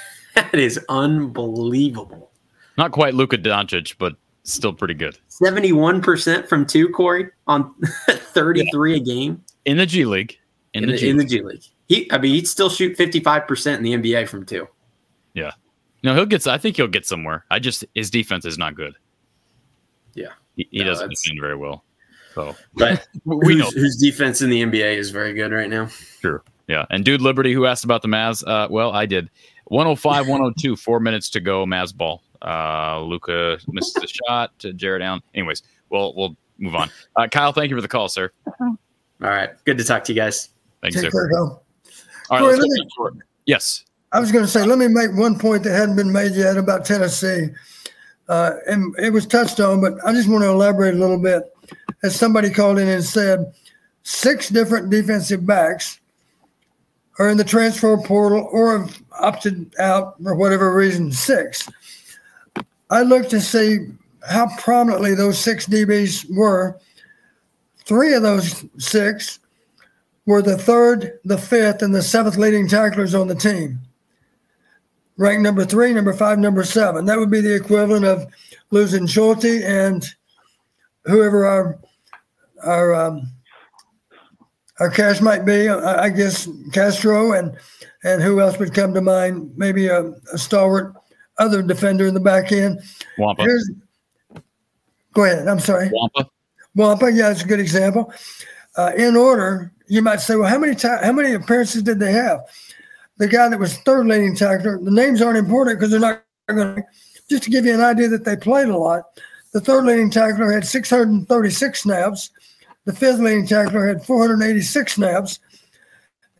that 0.35 0.55
is 0.55 0.79
unbelievable. 0.89 2.31
Not 2.77 2.91
quite 2.91 3.15
Luka 3.15 3.37
Doncic, 3.37 3.95
but 3.97 4.15
still 4.47 4.73
pretty 4.73 4.93
good. 4.93 5.17
71% 5.29 6.47
from 6.47 6.65
two, 6.65 6.89
Corey, 6.89 7.29
on 7.47 7.73
33 8.09 8.91
yeah. 8.91 8.97
a 8.97 8.99
game. 8.99 9.43
In 9.65 9.77
the 9.77 9.85
G 9.85 10.05
League. 10.05 10.37
In, 10.73 10.83
in 10.83 10.91
the, 10.91 10.97
G 10.97 11.09
in 11.09 11.17
the 11.17 11.25
G 11.25 11.41
League. 11.41 11.63
He 11.87 12.11
I 12.11 12.17
mean 12.17 12.33
he'd 12.33 12.47
still 12.47 12.69
shoot 12.69 12.97
55% 12.97 13.77
in 13.77 13.83
the 13.83 13.93
NBA 13.93 14.27
from 14.27 14.45
two. 14.45 14.67
Yeah. 15.33 15.51
No, 16.03 16.13
he'll 16.13 16.25
get 16.25 16.45
I 16.47 16.57
think 16.57 16.75
he'll 16.75 16.87
get 16.87 17.05
somewhere. 17.05 17.45
I 17.49 17.59
just 17.59 17.85
his 17.95 18.09
defense 18.09 18.45
is 18.45 18.57
not 18.57 18.75
good. 18.75 18.95
Yeah. 20.13 20.33
He, 20.55 20.67
he 20.71 20.79
no, 20.79 20.85
doesn't 20.85 21.09
defend 21.09 21.39
very 21.41 21.55
well. 21.55 21.83
So 22.35 22.55
but 22.75 23.07
we 23.25 23.55
know 23.55 23.69
whose 23.71 23.97
defense 23.97 24.41
in 24.41 24.49
the 24.49 24.63
NBA 24.63 24.97
is 24.97 25.09
very 25.09 25.33
good 25.33 25.51
right 25.51 25.69
now. 25.69 25.87
Sure. 26.21 26.43
Yeah. 26.67 26.85
And 26.89 27.03
dude 27.03 27.21
Liberty 27.21 27.53
who 27.53 27.65
asked 27.65 27.85
about 27.85 28.01
the 28.01 28.07
Mavs, 28.09 28.45
uh, 28.47 28.67
well, 28.69 28.91
I 28.91 29.05
did. 29.05 29.29
105, 29.65 30.27
102, 30.27 30.75
four 30.77 30.99
minutes 30.99 31.29
to 31.31 31.41
go, 31.41 31.65
Mavs 31.65 31.95
ball. 31.95 32.23
Uh, 32.41 33.01
Luka 33.01 33.57
misses 33.67 33.93
the 33.93 34.07
shot 34.07 34.57
to 34.59 34.73
Jarrett 34.73 35.01
Allen. 35.01 35.21
Anyways, 35.33 35.63
we'll 35.89 36.13
we'll 36.15 36.35
move 36.57 36.75
on. 36.75 36.89
Uh, 37.15 37.27
Kyle, 37.27 37.51
thank 37.51 37.69
you 37.69 37.75
for 37.75 37.81
the 37.81 37.87
call, 37.87 38.09
sir. 38.09 38.31
All 38.59 38.69
right, 39.19 39.49
good 39.65 39.77
to 39.77 39.83
talk 39.83 40.03
to 40.05 40.13
you 40.13 40.19
guys. 40.19 40.49
Thanks, 40.81 40.95
Take 41.01 41.11
sir. 41.11 41.29
Care, 41.29 41.39
All 41.39 41.61
right, 42.29 42.59
Corey, 42.95 43.13
me, 43.15 43.21
yes. 43.45 43.83
I 44.11 44.19
was 44.19 44.31
going 44.31 44.45
to 44.45 44.49
say, 44.49 44.63
let 44.63 44.77
me 44.77 44.87
make 44.87 45.11
one 45.13 45.37
point 45.37 45.63
that 45.63 45.71
hadn't 45.71 45.95
been 45.95 46.11
made 46.11 46.33
yet 46.33 46.57
about 46.57 46.85
Tennessee, 46.85 47.49
uh, 48.29 48.51
and 48.67 48.95
it 48.99 49.11
was 49.11 49.25
touched 49.25 49.59
on, 49.59 49.81
but 49.81 49.93
I 50.05 50.13
just 50.13 50.29
want 50.29 50.43
to 50.43 50.49
elaborate 50.49 50.93
a 50.93 50.97
little 50.97 51.21
bit. 51.21 51.43
As 52.03 52.15
somebody 52.15 52.49
called 52.49 52.77
in 52.79 52.87
and 52.87 53.03
said, 53.03 53.53
six 54.03 54.49
different 54.49 54.89
defensive 54.89 55.45
backs 55.45 55.99
are 57.19 57.29
in 57.29 57.37
the 57.37 57.43
transfer 57.43 57.97
portal 57.97 58.47
or 58.51 58.77
have 58.77 59.01
opted 59.19 59.73
out 59.79 60.21
for 60.21 60.35
whatever 60.35 60.73
reason. 60.73 61.11
Six. 61.11 61.67
I 62.89 63.01
looked 63.01 63.29
to 63.31 63.41
see 63.41 63.87
how 64.27 64.47
prominently 64.57 65.15
those 65.15 65.39
six 65.39 65.67
DBs 65.67 66.25
were. 66.35 66.79
Three 67.85 68.13
of 68.13 68.21
those 68.21 68.65
six 68.77 69.39
were 70.25 70.41
the 70.41 70.57
third, 70.57 71.19
the 71.23 71.37
fifth, 71.37 71.81
and 71.81 71.95
the 71.95 72.01
seventh 72.01 72.37
leading 72.37 72.67
tacklers 72.67 73.15
on 73.15 73.27
the 73.27 73.35
team. 73.35 73.79
Ranked 75.17 75.41
number 75.41 75.65
three, 75.65 75.93
number 75.93 76.13
five, 76.13 76.37
number 76.37 76.63
seven. 76.63 77.05
That 77.05 77.17
would 77.17 77.31
be 77.31 77.41
the 77.41 77.55
equivalent 77.55 78.05
of 78.05 78.27
losing 78.69 79.07
Schulte 79.07 79.45
and 79.45 80.05
whoever 81.05 81.45
our 81.45 81.79
our 82.63 82.93
um, 82.93 83.31
our 84.79 84.89
cash 84.89 85.21
might 85.21 85.45
be. 85.45 85.69
I 85.69 86.09
guess 86.09 86.47
Castro 86.71 87.31
and 87.33 87.57
and 88.03 88.21
who 88.21 88.39
else 88.41 88.59
would 88.59 88.73
come 88.73 88.93
to 88.93 89.01
mind? 89.01 89.53
Maybe 89.55 89.87
a, 89.87 90.11
a 90.33 90.37
stalwart 90.37 90.93
other 91.39 91.61
defender 91.61 92.07
in 92.07 92.13
the 92.13 92.19
back 92.19 92.51
end. 92.51 92.81
Nwankpa. 93.17 93.39
Here's, 93.39 93.71
go 95.13 95.23
ahead. 95.25 95.47
I'm 95.47 95.59
sorry. 95.59 95.89
Nwankpa. 95.89 96.29
Nwankpa. 96.77 97.15
Yeah, 97.15 97.31
it's 97.31 97.43
a 97.43 97.47
good 97.47 97.59
example. 97.59 98.13
Uh, 98.75 98.91
in 98.97 99.15
order, 99.15 99.71
you 99.87 100.01
might 100.01 100.21
say, 100.21 100.35
well, 100.35 100.49
how 100.49 100.59
many 100.59 100.75
ta- 100.75 101.01
how 101.03 101.11
many 101.11 101.33
appearances 101.33 101.83
did 101.83 101.99
they 101.99 102.11
have? 102.11 102.41
The 103.17 103.27
guy 103.27 103.49
that 103.49 103.59
was 103.59 103.77
third 103.79 104.05
leading 104.07 104.35
tackler. 104.35 104.79
The 104.79 104.91
names 104.91 105.21
aren't 105.21 105.37
important 105.37 105.79
because 105.79 105.91
they're 105.91 105.99
not 105.99 106.23
going 106.47 106.75
to. 106.75 106.83
Just 107.29 107.43
to 107.43 107.49
give 107.49 107.65
you 107.65 107.73
an 107.73 107.81
idea 107.81 108.07
that 108.07 108.23
they 108.23 108.37
played 108.37 108.69
a 108.69 108.77
lot. 108.77 109.03
The 109.51 109.59
third 109.59 109.85
leading 109.85 110.09
tackler 110.09 110.51
had 110.51 110.65
636 110.65 111.81
snaps. 111.81 112.29
The 112.85 112.93
fifth 112.93 113.19
leading 113.19 113.45
tackler 113.45 113.85
had 113.85 114.05
486 114.05 114.93
snaps. 114.93 115.39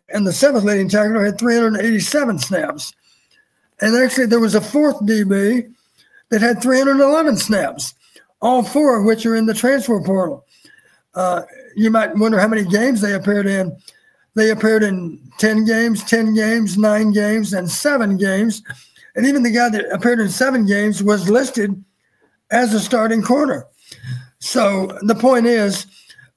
And 0.08 0.26
the 0.26 0.32
seventh 0.32 0.64
leading 0.64 0.88
tackler 0.88 1.24
had 1.24 1.38
387 1.38 2.38
snaps. 2.38 2.94
And 3.80 3.96
actually, 3.96 4.26
there 4.26 4.40
was 4.40 4.54
a 4.54 4.60
fourth 4.60 4.98
DB 5.00 5.72
that 6.30 6.40
had 6.40 6.62
311 6.62 7.36
snaps, 7.36 7.94
all 8.40 8.62
four 8.62 8.98
of 8.98 9.04
which 9.04 9.24
are 9.24 9.36
in 9.36 9.46
the 9.46 9.54
transfer 9.54 10.00
portal. 10.00 10.44
Uh, 11.14 11.42
you 11.76 11.90
might 11.90 12.14
wonder 12.16 12.38
how 12.38 12.48
many 12.48 12.64
games 12.64 13.00
they 13.00 13.14
appeared 13.14 13.46
in. 13.46 13.76
They 14.34 14.50
appeared 14.50 14.82
in 14.82 15.20
10 15.38 15.64
games, 15.64 16.04
10 16.04 16.34
games, 16.34 16.76
nine 16.76 17.12
games, 17.12 17.52
and 17.52 17.70
seven 17.70 18.16
games. 18.16 18.62
And 19.16 19.26
even 19.26 19.42
the 19.42 19.50
guy 19.50 19.68
that 19.70 19.92
appeared 19.92 20.20
in 20.20 20.28
seven 20.28 20.66
games 20.66 21.02
was 21.02 21.28
listed 21.28 21.82
as 22.50 22.74
a 22.74 22.80
starting 22.80 23.22
corner. 23.22 23.66
So 24.38 24.96
the 25.02 25.14
point 25.14 25.46
is, 25.46 25.86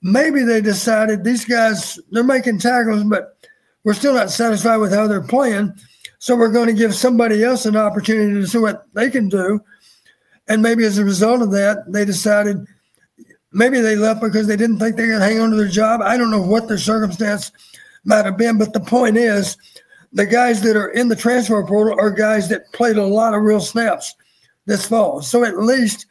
maybe 0.02 0.42
they 0.44 0.62
decided 0.62 1.24
these 1.24 1.46
guys, 1.46 2.00
they're 2.12 2.24
making 2.24 2.60
tackles, 2.60 3.04
but 3.04 3.38
we're 3.84 3.94
still 3.94 4.14
not 4.14 4.32
satisfied 4.32 4.78
with 4.78 4.94
how 4.94 5.08
they're 5.08 5.22
playing. 5.22 5.74
So 6.22 6.36
we're 6.36 6.52
going 6.52 6.68
to 6.68 6.74
give 6.74 6.94
somebody 6.94 7.44
else 7.44 7.66
an 7.66 7.76
opportunity 7.76 8.40
to 8.40 8.46
see 8.46 8.60
what 8.60 8.86
they 8.94 9.10
can 9.10 9.28
do. 9.28 9.60
And 10.48 10.62
maybe 10.62 10.86
as 10.86 11.00
a 11.00 11.04
result 11.04 11.42
of 11.42 11.50
that, 11.54 11.84
they 11.88 12.06
decided 12.06 12.64
maybe 13.52 13.82
they 13.82 13.96
left 13.96 14.22
because 14.22 14.46
they 14.46 14.56
didn't 14.56 14.78
think 14.78 14.96
they 14.98 15.08
could 15.08 15.20
hang 15.20 15.40
on 15.40 15.50
to 15.50 15.56
their 15.56 15.68
job. 15.68 16.00
I 16.00 16.18
don't 16.18 16.30
know 16.30 16.42
what 16.42 16.68
their 16.68 16.78
circumstance 16.78 17.52
might 18.04 18.26
have 18.26 18.38
been, 18.38 18.60
but 18.60 18.72
the 18.72 18.80
point 18.80 19.18
is 19.18 19.58
the 20.14 20.28
guys 20.28 20.62
that 20.62 20.76
are 20.76 20.90
in 20.90 21.08
the 21.08 21.16
transfer 21.16 21.66
portal 21.66 22.00
are 22.00 22.12
guys 22.12 22.50
that 22.50 22.72
played 22.72 22.98
a 22.98 23.04
lot 23.04 23.34
of 23.34 23.42
real 23.42 23.60
snaps 23.60 24.14
this 24.68 24.86
fall. 24.86 25.24
So 25.24 25.44
at 25.44 25.58
least 25.58 26.06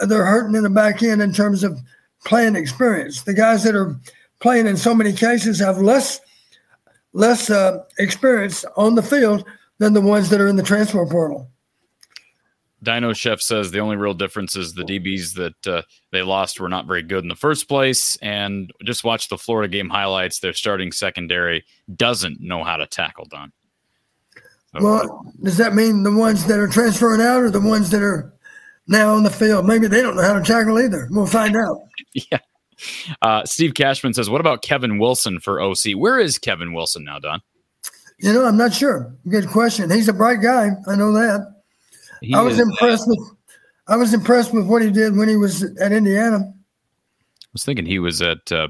they're 0.00 0.26
hurting 0.26 0.56
in 0.56 0.64
the 0.64 0.70
back 0.70 1.04
end 1.04 1.22
in 1.22 1.32
terms 1.32 1.62
of 1.62 1.78
playing 2.24 2.56
experience. 2.56 3.22
The 3.22 3.34
guys 3.34 3.62
that 3.62 3.76
are 3.76 3.94
playing 4.40 4.66
in 4.66 4.76
so 4.76 4.92
many 4.92 5.12
cases 5.12 5.60
have 5.60 5.78
less 5.78 6.20
less 7.12 7.50
uh, 7.50 7.78
experience 7.98 8.64
on 8.76 8.94
the 8.94 9.02
field 9.02 9.44
than 9.78 9.92
the 9.92 10.00
ones 10.00 10.28
that 10.30 10.40
are 10.40 10.48
in 10.48 10.56
the 10.56 10.62
transfer 10.62 11.04
portal. 11.06 11.50
Dino 12.82 13.12
Chef 13.12 13.40
says 13.40 13.70
the 13.70 13.78
only 13.78 13.96
real 13.96 14.14
difference 14.14 14.56
is 14.56 14.72
the 14.72 14.84
DBs 14.84 15.34
that 15.34 15.66
uh, 15.66 15.82
they 16.12 16.22
lost 16.22 16.60
were 16.60 16.68
not 16.68 16.86
very 16.86 17.02
good 17.02 17.22
in 17.22 17.28
the 17.28 17.36
first 17.36 17.68
place. 17.68 18.16
And 18.22 18.72
just 18.84 19.04
watch 19.04 19.28
the 19.28 19.36
Florida 19.36 19.68
game 19.68 19.90
highlights. 19.90 20.40
Their 20.40 20.54
starting 20.54 20.92
secondary 20.92 21.64
doesn't 21.94 22.40
know 22.40 22.64
how 22.64 22.76
to 22.76 22.86
tackle, 22.86 23.26
Don. 23.26 23.52
So, 24.72 24.82
well, 24.82 25.32
does 25.42 25.56
that 25.56 25.74
mean 25.74 26.04
the 26.04 26.12
ones 26.12 26.46
that 26.46 26.58
are 26.58 26.68
transferring 26.68 27.20
out 27.20 27.42
or 27.42 27.50
the 27.50 27.60
ones 27.60 27.90
that 27.90 28.02
are 28.02 28.32
now 28.86 29.14
on 29.14 29.24
the 29.24 29.30
field? 29.30 29.66
Maybe 29.66 29.86
they 29.86 30.00
don't 30.00 30.16
know 30.16 30.22
how 30.22 30.34
to 30.34 30.42
tackle 30.42 30.78
either. 30.78 31.08
We'll 31.10 31.26
find 31.26 31.56
out. 31.56 31.80
yeah. 32.14 32.38
Uh, 33.22 33.44
Steve 33.44 33.74
Cashman 33.74 34.14
says, 34.14 34.30
What 34.30 34.40
about 34.40 34.62
Kevin 34.62 34.98
Wilson 34.98 35.40
for 35.40 35.60
OC? 35.60 35.92
Where 35.94 36.18
is 36.18 36.38
Kevin 36.38 36.72
Wilson 36.72 37.04
now, 37.04 37.18
Don? 37.18 37.40
You 38.18 38.32
know, 38.32 38.44
I'm 38.44 38.56
not 38.56 38.74
sure. 38.74 39.14
Good 39.28 39.48
question. 39.48 39.90
He's 39.90 40.08
a 40.08 40.12
bright 40.12 40.42
guy. 40.42 40.70
I 40.86 40.94
know 40.94 41.12
that. 41.12 41.54
He 42.20 42.34
I 42.34 42.42
was 42.42 42.58
impressed 42.58 43.04
with. 43.06 43.18
I 43.88 43.96
was 43.96 44.14
impressed 44.14 44.52
with 44.52 44.66
what 44.66 44.82
he 44.82 44.90
did 44.90 45.16
when 45.16 45.28
he 45.28 45.36
was 45.36 45.62
at 45.80 45.90
Indiana. 45.90 46.38
I 46.38 47.48
was 47.52 47.64
thinking 47.64 47.86
he 47.86 47.98
was 47.98 48.20
at. 48.20 48.52
Uh, 48.52 48.68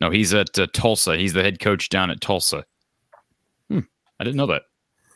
no, 0.00 0.10
he's 0.10 0.34
at 0.34 0.58
uh, 0.58 0.66
Tulsa. 0.72 1.16
He's 1.16 1.32
the 1.32 1.42
head 1.42 1.60
coach 1.60 1.88
down 1.88 2.10
at 2.10 2.20
Tulsa. 2.20 2.64
Hmm, 3.70 3.80
I 4.20 4.24
didn't 4.24 4.36
know 4.36 4.46
that. 4.46 4.62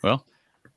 Well, 0.03 0.25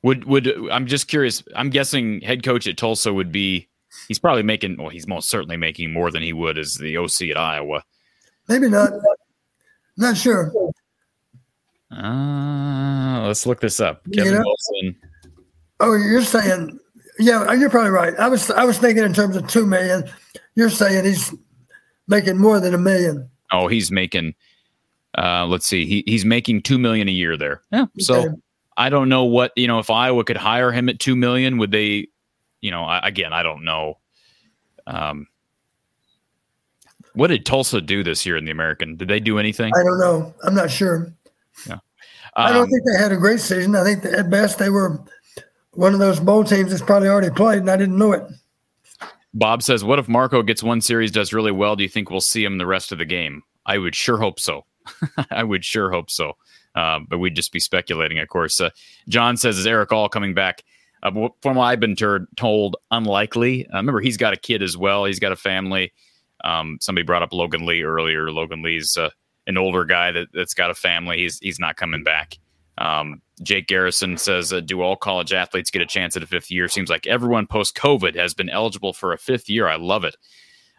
would 0.02 0.24
would 0.24 0.48
I'm 0.70 0.86
just 0.86 1.08
curious. 1.08 1.42
I'm 1.56 1.70
guessing 1.70 2.20
head 2.20 2.42
coach 2.42 2.66
at 2.66 2.76
Tulsa 2.76 3.12
would 3.12 3.32
be. 3.32 3.68
He's 4.08 4.18
probably 4.18 4.42
making. 4.42 4.76
Well, 4.76 4.88
he's 4.88 5.06
most 5.06 5.28
certainly 5.28 5.56
making 5.56 5.92
more 5.92 6.10
than 6.10 6.22
he 6.22 6.32
would 6.32 6.58
as 6.58 6.74
the 6.74 6.96
OC 6.96 7.30
at 7.30 7.36
Iowa. 7.36 7.82
Maybe 8.48 8.68
not. 8.68 8.92
Not 9.96 10.16
sure. 10.16 10.52
Uh, 11.90 13.26
let's 13.26 13.46
look 13.46 13.60
this 13.60 13.80
up. 13.80 14.02
Kevin 14.12 14.32
you 14.32 14.38
know? 14.38 14.44
Wilson 14.44 14.96
Oh, 15.80 15.94
you're 15.94 16.22
saying, 16.22 16.78
yeah, 17.18 17.52
you're 17.54 17.70
probably 17.70 17.90
right. 17.90 18.14
I 18.18 18.28
was 18.28 18.50
I 18.50 18.64
was 18.64 18.78
thinking 18.78 19.02
in 19.02 19.14
terms 19.14 19.34
of 19.34 19.48
two 19.48 19.66
million. 19.66 20.04
You're 20.54 20.70
saying 20.70 21.06
he's 21.06 21.34
making 22.06 22.38
more 22.38 22.60
than 22.60 22.74
a 22.74 22.78
million. 22.78 23.28
Oh, 23.50 23.66
he's 23.66 23.90
making. 23.90 24.34
Uh, 25.16 25.46
let's 25.46 25.66
see, 25.66 25.86
he 25.86 26.04
he's 26.06 26.24
making 26.24 26.62
two 26.62 26.78
million 26.78 27.08
a 27.08 27.12
year 27.12 27.36
there. 27.36 27.62
Yeah. 27.72 27.86
So 27.98 28.20
okay. 28.20 28.28
I 28.76 28.90
don't 28.90 29.08
know 29.08 29.24
what 29.24 29.52
you 29.56 29.66
know. 29.66 29.78
If 29.78 29.90
Iowa 29.90 30.22
could 30.22 30.36
hire 30.36 30.70
him 30.70 30.88
at 30.88 31.00
two 31.00 31.16
million, 31.16 31.56
would 31.56 31.72
they? 31.72 32.08
You 32.60 32.70
know, 32.70 32.84
I, 32.84 33.06
again, 33.06 33.32
I 33.32 33.42
don't 33.42 33.64
know. 33.64 33.98
Um, 34.86 35.26
what 37.14 37.28
did 37.28 37.44
Tulsa 37.44 37.80
do 37.80 38.02
this 38.02 38.24
year 38.24 38.36
in 38.36 38.44
the 38.44 38.50
American? 38.50 38.96
Did 38.96 39.08
they 39.08 39.20
do 39.20 39.38
anything? 39.38 39.72
I 39.74 39.82
don't 39.82 39.98
know. 39.98 40.34
I'm 40.44 40.54
not 40.54 40.70
sure. 40.70 41.12
Yeah. 41.66 41.74
Um, 41.74 41.80
I 42.36 42.52
don't 42.52 42.64
um, 42.64 42.70
think 42.70 42.82
they 42.84 43.02
had 43.02 43.12
a 43.12 43.16
great 43.16 43.40
season. 43.40 43.74
I 43.74 43.84
think 43.84 44.04
at 44.04 44.30
best 44.30 44.58
they 44.58 44.70
were 44.70 45.02
one 45.72 45.92
of 45.92 45.98
those 45.98 46.20
bowl 46.20 46.44
teams 46.44 46.70
that's 46.70 46.82
probably 46.82 47.08
already 47.08 47.30
played, 47.30 47.58
and 47.58 47.70
I 47.70 47.76
didn't 47.76 47.98
know 47.98 48.12
it. 48.12 48.22
Bob 49.34 49.62
says, 49.62 49.84
"What 49.84 49.98
if 49.98 50.08
Marco 50.08 50.42
gets 50.42 50.62
one 50.62 50.80
series, 50.80 51.10
does 51.10 51.32
really 51.32 51.52
well? 51.52 51.76
Do 51.76 51.82
you 51.82 51.88
think 51.88 52.10
we'll 52.10 52.20
see 52.20 52.44
him 52.44 52.58
the 52.58 52.66
rest 52.66 52.92
of 52.92 52.98
the 52.98 53.04
game?" 53.04 53.42
I 53.66 53.78
would 53.78 53.94
sure 53.94 54.18
hope 54.18 54.40
so. 54.40 54.64
I 55.30 55.44
would 55.44 55.64
sure 55.64 55.90
hope 55.90 56.10
so. 56.10 56.36
Uh, 56.74 57.00
but 57.08 57.18
we'd 57.18 57.36
just 57.36 57.52
be 57.52 57.60
speculating, 57.60 58.18
of 58.18 58.28
course. 58.28 58.60
Uh, 58.60 58.70
John 59.08 59.36
says, 59.36 59.58
"Is 59.58 59.66
Erick 59.66 59.92
All 59.92 60.08
coming 60.08 60.34
back?" 60.34 60.64
Uh, 61.02 61.28
from 61.40 61.56
what 61.56 61.64
I've 61.64 61.80
been 61.80 61.96
ter- 61.96 62.26
told, 62.36 62.76
unlikely. 62.90 63.66
Uh, 63.66 63.78
remember, 63.78 64.00
he's 64.00 64.16
got 64.16 64.32
a 64.32 64.36
kid 64.36 64.62
as 64.62 64.76
well. 64.76 65.04
He's 65.04 65.18
got 65.18 65.32
a 65.32 65.36
family. 65.36 65.92
Um, 66.44 66.78
somebody 66.80 67.04
brought 67.04 67.22
up 67.22 67.32
Logan 67.32 67.66
Lee 67.66 67.82
earlier. 67.82 68.30
Logan 68.30 68.62
Lee's 68.62 68.96
uh, 68.96 69.10
an 69.46 69.56
older 69.56 69.84
guy 69.84 70.12
that, 70.12 70.28
that's 70.32 70.54
got 70.54 70.70
a 70.70 70.74
family. 70.74 71.18
He's 71.18 71.38
he's 71.38 71.58
not 71.58 71.76
coming 71.76 72.02
back. 72.02 72.38
Um, 72.78 73.20
Jake 73.42 73.66
Garrison 73.66 74.16
says, 74.16 74.52
uh, 74.52 74.60
"Do 74.60 74.80
all 74.82 74.96
college 74.96 75.32
athletes 75.32 75.70
get 75.70 75.82
a 75.82 75.86
chance 75.86 76.16
at 76.16 76.22
a 76.22 76.26
fifth 76.26 76.50
year?" 76.50 76.68
Seems 76.68 76.90
like 76.90 77.06
everyone 77.06 77.46
post 77.46 77.76
COVID 77.76 78.14
has 78.16 78.34
been 78.34 78.48
eligible 78.48 78.92
for 78.92 79.12
a 79.12 79.18
fifth 79.18 79.48
year. 79.48 79.68
I 79.68 79.76
love 79.76 80.04
it. 80.04 80.16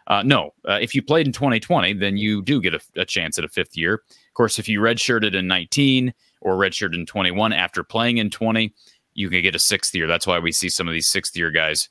Uh, 0.08 0.22
no, 0.24 0.50
uh, 0.68 0.78
if 0.80 0.94
you 0.94 1.02
played 1.02 1.26
in 1.26 1.32
2020, 1.32 1.92
then 1.94 2.16
you 2.16 2.42
do 2.42 2.60
get 2.60 2.74
a, 2.74 2.80
a, 2.96 3.04
chance 3.04 3.38
at 3.38 3.44
a 3.44 3.48
fifth 3.48 3.76
year. 3.76 3.94
Of 3.94 4.34
course, 4.34 4.58
if 4.58 4.68
you 4.68 4.80
redshirted 4.80 5.34
in 5.34 5.46
19 5.46 6.12
or 6.40 6.56
redshirted 6.56 6.94
in 6.94 7.06
21 7.06 7.52
after 7.52 7.84
playing 7.84 8.18
in 8.18 8.28
20, 8.28 8.74
you 9.14 9.30
can 9.30 9.42
get 9.42 9.54
a 9.54 9.58
sixth 9.58 9.94
year. 9.94 10.06
That's 10.06 10.26
why 10.26 10.38
we 10.38 10.52
see 10.52 10.68
some 10.68 10.88
of 10.88 10.92
these 10.92 11.10
sixth 11.10 11.36
year 11.36 11.50
guys 11.50 11.88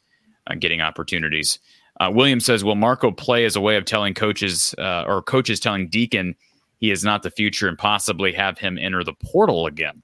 uh, 0.47 0.55
getting 0.55 0.81
opportunities. 0.81 1.59
Uh, 1.99 2.11
William 2.13 2.39
says, 2.39 2.63
"Will 2.63 2.75
Marco 2.75 3.11
play 3.11 3.45
as 3.45 3.55
a 3.55 3.61
way 3.61 3.77
of 3.77 3.85
telling 3.85 4.13
coaches 4.13 4.73
uh, 4.77 5.03
or 5.07 5.21
coaches 5.21 5.59
telling 5.59 5.89
Deacon 5.89 6.35
he 6.77 6.91
is 6.91 7.03
not 7.03 7.23
the 7.23 7.31
future 7.31 7.67
and 7.67 7.77
possibly 7.77 8.33
have 8.33 8.57
him 8.57 8.77
enter 8.77 9.03
the 9.03 9.13
portal 9.13 9.67
again?" 9.67 10.01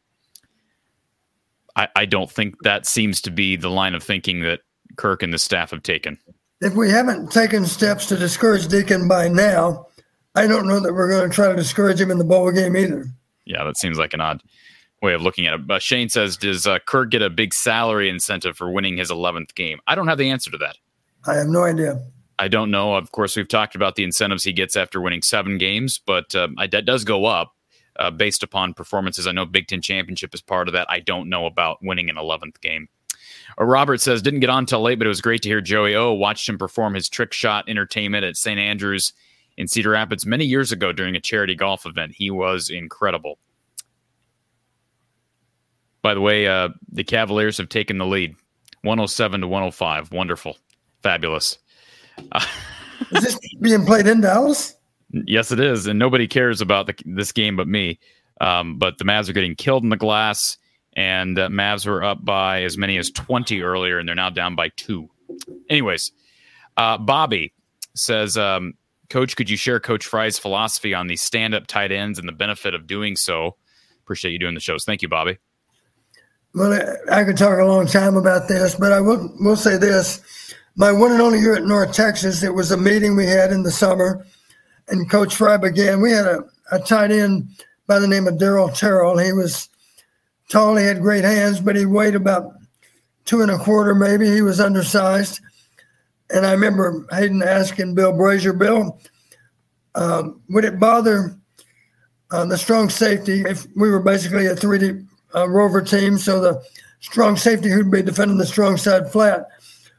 I, 1.75 1.87
I 1.95 2.05
don't 2.05 2.31
think 2.31 2.55
that 2.63 2.85
seems 2.85 3.21
to 3.21 3.31
be 3.31 3.55
the 3.55 3.69
line 3.69 3.93
of 3.93 4.03
thinking 4.03 4.41
that 4.41 4.61
Kirk 4.95 5.23
and 5.23 5.31
the 5.31 5.39
staff 5.39 5.71
have 5.71 5.83
taken. 5.83 6.17
If 6.59 6.73
we 6.73 6.89
haven't 6.89 7.31
taken 7.31 7.65
steps 7.65 8.07
to 8.07 8.17
discourage 8.17 8.67
Deacon 8.67 9.07
by 9.07 9.27
now, 9.27 9.87
I 10.33 10.47
don't 10.47 10.67
know 10.67 10.79
that 10.79 10.93
we're 10.93 11.09
going 11.09 11.29
to 11.29 11.33
try 11.33 11.49
to 11.49 11.55
discourage 11.55 12.01
him 12.01 12.09
in 12.09 12.17
the 12.17 12.23
bowl 12.23 12.51
game 12.51 12.75
either. 12.75 13.05
Yeah, 13.45 13.63
that 13.63 13.77
seems 13.77 13.99
like 13.99 14.13
an 14.13 14.21
odd 14.21 14.41
way 15.01 15.13
of 15.13 15.21
looking 15.21 15.47
at 15.47 15.53
it. 15.53 15.67
But 15.67 15.81
Shane 15.81 16.09
says, 16.09 16.37
does 16.37 16.65
uh, 16.65 16.79
Kirk 16.79 17.11
get 17.11 17.21
a 17.21 17.29
big 17.29 17.53
salary 17.53 18.09
incentive 18.09 18.57
for 18.57 18.71
winning 18.71 18.97
his 18.97 19.11
11th 19.11 19.53
game? 19.55 19.79
I 19.87 19.95
don't 19.95 20.07
have 20.07 20.17
the 20.17 20.29
answer 20.29 20.51
to 20.51 20.57
that. 20.57 20.77
I 21.25 21.35
have 21.35 21.47
no 21.47 21.63
idea. 21.63 22.01
I 22.39 22.47
don't 22.47 22.71
know. 22.71 22.95
Of 22.95 23.11
course, 23.11 23.35
we've 23.35 23.47
talked 23.47 23.75
about 23.75 23.95
the 23.95 24.03
incentives 24.03 24.43
he 24.43 24.53
gets 24.53 24.75
after 24.75 25.01
winning 25.01 25.21
seven 25.21 25.57
games, 25.57 25.99
but 26.05 26.33
uh, 26.35 26.47
that 26.71 26.85
does 26.85 27.03
go 27.03 27.25
up 27.25 27.53
uh, 27.97 28.11
based 28.11 28.43
upon 28.43 28.73
performances. 28.73 29.27
I 29.27 29.31
know 29.31 29.45
Big 29.45 29.67
Ten 29.67 29.81
Championship 29.81 30.33
is 30.33 30.41
part 30.41 30.67
of 30.67 30.73
that. 30.73 30.87
I 30.89 30.99
don't 30.99 31.29
know 31.29 31.45
about 31.45 31.79
winning 31.81 32.09
an 32.09 32.15
11th 32.15 32.61
game. 32.61 32.87
Uh, 33.59 33.65
Robert 33.65 34.01
says, 34.01 34.21
didn't 34.21 34.41
get 34.41 34.49
on 34.49 34.65
till 34.65 34.81
late, 34.81 34.99
but 34.99 35.07
it 35.07 35.09
was 35.09 35.21
great 35.21 35.41
to 35.43 35.49
hear 35.49 35.61
Joey 35.61 35.95
O. 35.95 36.13
Watched 36.13 36.47
him 36.47 36.57
perform 36.57 36.93
his 36.93 37.09
trick 37.09 37.33
shot 37.33 37.67
entertainment 37.67 38.23
at 38.23 38.37
St. 38.37 38.59
Andrews 38.59 39.13
in 39.57 39.67
Cedar 39.67 39.91
Rapids 39.91 40.25
many 40.25 40.45
years 40.45 40.71
ago 40.71 40.91
during 40.91 41.15
a 41.15 41.19
charity 41.19 41.55
golf 41.55 41.85
event. 41.85 42.13
He 42.15 42.29
was 42.29 42.69
incredible. 42.69 43.39
By 46.07 46.13
the 46.13 46.21
way, 46.21 46.47
uh, 46.47 46.69
the 46.89 47.03
Cavaliers 47.03 47.57
have 47.57 47.67
taken 47.67 47.97
the 47.97 48.05
lead 48.05 48.33
107 48.83 49.41
to 49.41 49.47
105. 49.49 50.13
Wonderful. 50.13 50.55
Fabulous. 51.03 51.57
is 53.11 53.23
this 53.23 53.37
being 53.59 53.85
played 53.85 54.07
in 54.07 54.21
Dallas? 54.21 54.73
Yes, 55.11 55.51
it 55.51 55.59
is, 55.59 55.85
and 55.85 55.99
nobody 55.99 56.25
cares 56.25 56.61
about 56.61 56.85
the, 56.85 56.95
this 57.05 57.33
game 57.33 57.57
but 57.57 57.67
me. 57.67 57.99
Um, 58.39 58.77
but 58.77 58.99
the 58.99 59.03
Mavs 59.03 59.27
are 59.27 59.33
getting 59.33 59.53
killed 59.53 59.83
in 59.83 59.89
the 59.89 59.97
glass, 59.97 60.57
and 60.95 61.37
uh, 61.37 61.49
Mavs 61.49 61.85
were 61.85 62.01
up 62.01 62.23
by 62.23 62.61
as 62.63 62.77
many 62.77 62.97
as 62.97 63.11
twenty 63.11 63.61
earlier, 63.61 63.99
and 63.99 64.07
they're 64.07 64.15
now 64.15 64.29
down 64.29 64.55
by 64.55 64.69
two. 64.77 65.09
Anyways, 65.69 66.13
uh, 66.77 66.97
Bobby 66.97 67.51
says, 67.95 68.37
um, 68.37 68.75
"Coach, 69.09 69.35
could 69.35 69.49
you 69.49 69.57
share 69.57 69.81
Coach 69.81 70.05
Fry's 70.05 70.39
philosophy 70.39 70.93
on 70.93 71.07
the 71.07 71.17
stand-up 71.17 71.67
tight 71.67 71.91
ends 71.91 72.17
and 72.17 72.29
the 72.29 72.31
benefit 72.31 72.73
of 72.73 72.87
doing 72.87 73.17
so?" 73.17 73.57
Appreciate 74.05 74.31
you 74.31 74.39
doing 74.39 74.53
the 74.53 74.61
shows. 74.61 74.85
Thank 74.85 75.01
you, 75.01 75.09
Bobby. 75.09 75.37
Well, 76.57 76.97
I 77.11 77.23
could 77.23 77.37
talk 77.37 77.59
a 77.59 77.65
long 77.65 77.85
time 77.85 78.17
about 78.17 78.47
this, 78.47 78.73
but 78.73 78.91
I 78.91 78.99
will 78.99 79.31
will 79.39 79.55
say 79.55 79.77
this: 79.77 80.55
my 80.75 80.91
one 80.91 81.11
and 81.11 81.21
only 81.21 81.39
year 81.39 81.55
at 81.55 81.65
North 81.65 81.93
Texas, 81.93 82.41
it 82.41 82.55
was 82.55 82.71
a 82.71 82.77
meeting 82.77 83.15
we 83.15 83.27
had 83.27 83.51
in 83.51 83.61
the 83.61 83.69
summer, 83.69 84.25
and 84.87 85.07
Coach 85.07 85.35
Fry 85.35 85.57
began. 85.57 86.01
We 86.01 86.09
had 86.09 86.25
a, 86.25 86.39
a 86.71 86.79
tight 86.79 87.11
end 87.11 87.47
by 87.85 87.99
the 87.99 88.07
name 88.07 88.27
of 88.27 88.39
Daryl 88.39 88.75
Terrell. 88.75 89.19
He 89.19 89.33
was 89.33 89.69
tall, 90.49 90.75
he 90.75 90.83
had 90.83 90.99
great 90.99 91.23
hands, 91.23 91.61
but 91.61 91.75
he 91.75 91.85
weighed 91.85 92.15
about 92.15 92.55
two 93.25 93.41
and 93.41 93.51
a 93.51 93.59
quarter, 93.59 93.93
maybe. 93.93 94.27
He 94.27 94.41
was 94.41 94.59
undersized. 94.59 95.39
And 96.31 96.43
I 96.43 96.53
remember 96.53 97.05
Hayden 97.11 97.43
asking 97.43 97.93
Bill 97.93 98.13
Brashier, 98.13 98.57
Bill, 98.57 98.99
um, 99.93 100.41
would 100.49 100.65
it 100.65 100.79
bother 100.79 101.37
uh, 102.31 102.45
the 102.45 102.57
strong 102.57 102.89
safety 102.89 103.41
if 103.41 103.67
we 103.75 103.91
were 103.91 104.01
basically 104.01 104.47
a 104.47 104.55
3D 104.55 105.07
uh, 105.35 105.47
rover 105.49 105.81
team? 105.81 106.17
So 106.17 106.39
the 106.39 106.63
strong 106.99 107.37
safety 107.37 107.69
who'd 107.69 107.91
be 107.91 108.01
defending 108.01 108.37
the 108.37 108.45
strong 108.45 108.77
side 108.77 109.11
flat, 109.11 109.47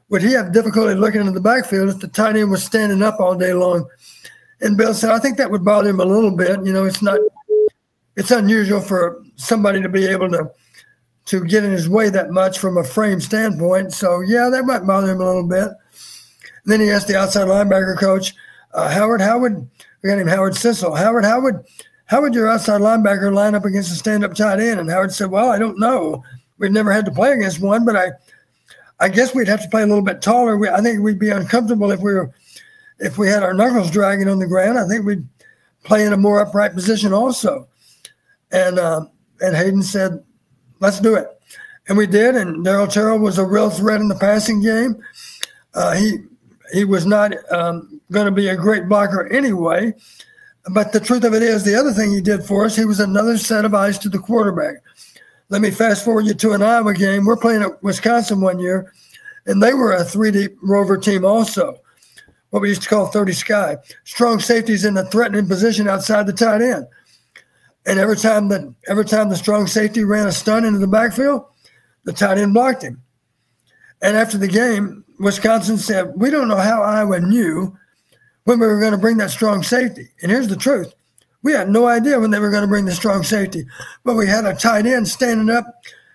would 0.08 0.22
he 0.22 0.32
have 0.32 0.52
difficulty 0.52 0.94
looking 0.94 1.20
into 1.20 1.32
the 1.32 1.40
backfield 1.40 1.90
if 1.90 2.00
the 2.00 2.08
tight 2.08 2.36
end 2.36 2.50
was 2.50 2.64
standing 2.64 3.02
up 3.02 3.20
all 3.20 3.34
day 3.34 3.52
long? 3.52 3.86
And 4.60 4.76
Bill 4.76 4.94
said, 4.94 5.10
I 5.10 5.18
think 5.18 5.36
that 5.38 5.50
would 5.50 5.64
bother 5.64 5.90
him 5.90 6.00
a 6.00 6.04
little 6.04 6.34
bit. 6.34 6.64
You 6.64 6.72
know, 6.72 6.84
it's 6.84 7.02
not, 7.02 7.20
it's 8.16 8.30
unusual 8.30 8.80
for 8.80 9.22
somebody 9.36 9.80
to 9.82 9.88
be 9.88 10.06
able 10.06 10.30
to 10.30 10.50
to 11.26 11.44
get 11.44 11.62
in 11.62 11.72
his 11.72 11.90
way 11.90 12.08
that 12.08 12.30
much 12.30 12.58
from 12.58 12.78
a 12.78 12.82
frame 12.82 13.20
standpoint. 13.20 13.92
So 13.92 14.20
yeah, 14.22 14.48
that 14.48 14.64
might 14.64 14.86
bother 14.86 15.12
him 15.12 15.20
a 15.20 15.26
little 15.26 15.46
bit. 15.46 15.68
And 15.68 16.72
then 16.72 16.80
he 16.80 16.90
asked 16.90 17.06
the 17.06 17.18
outside 17.18 17.48
linebacker 17.48 17.98
coach, 17.98 18.34
uh, 18.72 18.88
Howard, 18.88 19.20
how 19.20 19.38
would 19.38 19.68
we 20.02 20.08
got 20.08 20.18
him 20.18 20.26
Howard 20.26 20.54
Sissel. 20.54 20.94
Howard, 20.94 21.24
how 21.24 21.40
would 21.40 21.64
how 22.08 22.22
would 22.22 22.34
your 22.34 22.48
outside 22.48 22.80
linebacker 22.80 23.32
line 23.32 23.54
up 23.54 23.64
against 23.64 23.92
a 23.92 23.94
stand-up 23.94 24.34
tight 24.34 24.60
end? 24.60 24.80
And 24.80 24.90
Howard 24.90 25.12
said, 25.12 25.30
Well, 25.30 25.50
I 25.50 25.58
don't 25.58 25.78
know. 25.78 26.24
We've 26.58 26.72
never 26.72 26.90
had 26.90 27.04
to 27.04 27.10
play 27.10 27.32
against 27.32 27.60
one, 27.60 27.84
but 27.84 27.96
I 27.96 28.10
I 29.00 29.08
guess 29.08 29.34
we'd 29.34 29.46
have 29.46 29.62
to 29.62 29.68
play 29.68 29.82
a 29.82 29.86
little 29.86 30.02
bit 30.02 30.22
taller. 30.22 30.56
We, 30.56 30.68
I 30.68 30.80
think 30.80 31.00
we'd 31.00 31.20
be 31.20 31.30
uncomfortable 31.30 31.92
if 31.92 32.00
we 32.00 32.14
were 32.14 32.32
if 32.98 33.16
we 33.16 33.28
had 33.28 33.42
our 33.42 33.54
knuckles 33.54 33.90
dragging 33.90 34.28
on 34.28 34.40
the 34.40 34.46
ground. 34.46 34.78
I 34.78 34.88
think 34.88 35.04
we'd 35.04 35.26
play 35.84 36.04
in 36.04 36.12
a 36.12 36.16
more 36.16 36.40
upright 36.40 36.74
position 36.74 37.12
also. 37.12 37.68
And 38.50 38.78
uh, 38.78 39.04
and 39.40 39.54
Hayden 39.54 39.82
said, 39.82 40.24
let's 40.80 41.00
do 41.00 41.14
it. 41.14 41.28
And 41.88 41.96
we 41.96 42.06
did. 42.06 42.34
And 42.34 42.64
Daryl 42.64 42.90
Terrell 42.92 43.18
was 43.18 43.38
a 43.38 43.44
real 43.44 43.70
threat 43.70 44.00
in 44.00 44.08
the 44.08 44.14
passing 44.14 44.62
game. 44.62 44.96
Uh, 45.74 45.94
he 45.94 46.18
he 46.72 46.84
was 46.84 47.06
not 47.06 47.32
um, 47.52 48.00
going 48.10 48.26
to 48.26 48.32
be 48.32 48.48
a 48.48 48.56
great 48.56 48.88
blocker 48.88 49.30
anyway. 49.32 49.94
But 50.70 50.92
the 50.92 51.00
truth 51.00 51.24
of 51.24 51.34
it 51.34 51.42
is, 51.42 51.64
the 51.64 51.74
other 51.74 51.92
thing 51.92 52.10
he 52.10 52.20
did 52.20 52.44
for 52.44 52.64
us, 52.64 52.76
he 52.76 52.84
was 52.84 53.00
another 53.00 53.38
set 53.38 53.64
of 53.64 53.74
eyes 53.74 53.98
to 54.00 54.08
the 54.08 54.18
quarterback. 54.18 54.76
Let 55.48 55.62
me 55.62 55.70
fast 55.70 56.04
forward 56.04 56.26
you 56.26 56.34
to 56.34 56.52
an 56.52 56.62
Iowa 56.62 56.92
game. 56.94 57.24
We're 57.24 57.36
playing 57.36 57.62
at 57.62 57.82
Wisconsin 57.82 58.40
one 58.40 58.58
year, 58.58 58.92
and 59.46 59.62
they 59.62 59.72
were 59.72 59.92
a 59.92 60.04
3D 60.04 60.56
rover 60.62 60.98
team 60.98 61.24
also, 61.24 61.80
what 62.50 62.60
we 62.60 62.68
used 62.68 62.82
to 62.82 62.88
call 62.88 63.06
30 63.06 63.32
Sky. 63.32 63.76
Strong 64.04 64.40
safeties 64.40 64.84
in 64.84 64.96
a 64.96 65.04
threatening 65.04 65.48
position 65.48 65.88
outside 65.88 66.26
the 66.26 66.32
tight 66.34 66.60
end. 66.60 66.86
And 67.86 67.98
every 67.98 68.16
time 68.16 68.48
that 68.48 68.74
every 68.88 69.06
time 69.06 69.30
the 69.30 69.36
strong 69.36 69.66
safety 69.66 70.04
ran 70.04 70.26
a 70.26 70.32
stun 70.32 70.66
into 70.66 70.78
the 70.78 70.86
backfield, 70.86 71.46
the 72.04 72.12
tight 72.12 72.36
end 72.36 72.52
blocked 72.52 72.82
him. 72.82 73.02
And 74.02 74.16
after 74.16 74.36
the 74.36 74.48
game, 74.48 75.04
Wisconsin 75.18 75.78
said, 75.78 76.12
"We 76.14 76.28
don't 76.28 76.48
know 76.48 76.56
how 76.56 76.82
Iowa 76.82 77.20
knew 77.20 77.74
when 78.48 78.58
we 78.58 78.66
were 78.66 78.80
going 78.80 78.92
to 78.92 78.98
bring 78.98 79.18
that 79.18 79.30
strong 79.30 79.62
safety." 79.62 80.08
And 80.22 80.30
here's 80.30 80.48
the 80.48 80.56
truth: 80.56 80.94
we 81.42 81.52
had 81.52 81.68
no 81.68 81.86
idea 81.86 82.18
when 82.18 82.30
they 82.30 82.38
were 82.38 82.50
going 82.50 82.62
to 82.62 82.68
bring 82.68 82.86
the 82.86 82.92
strong 82.92 83.22
safety, 83.22 83.66
but 84.04 84.14
we 84.14 84.26
had 84.26 84.46
a 84.46 84.54
tight 84.54 84.86
end 84.86 85.06
standing 85.06 85.54
up 85.54 85.66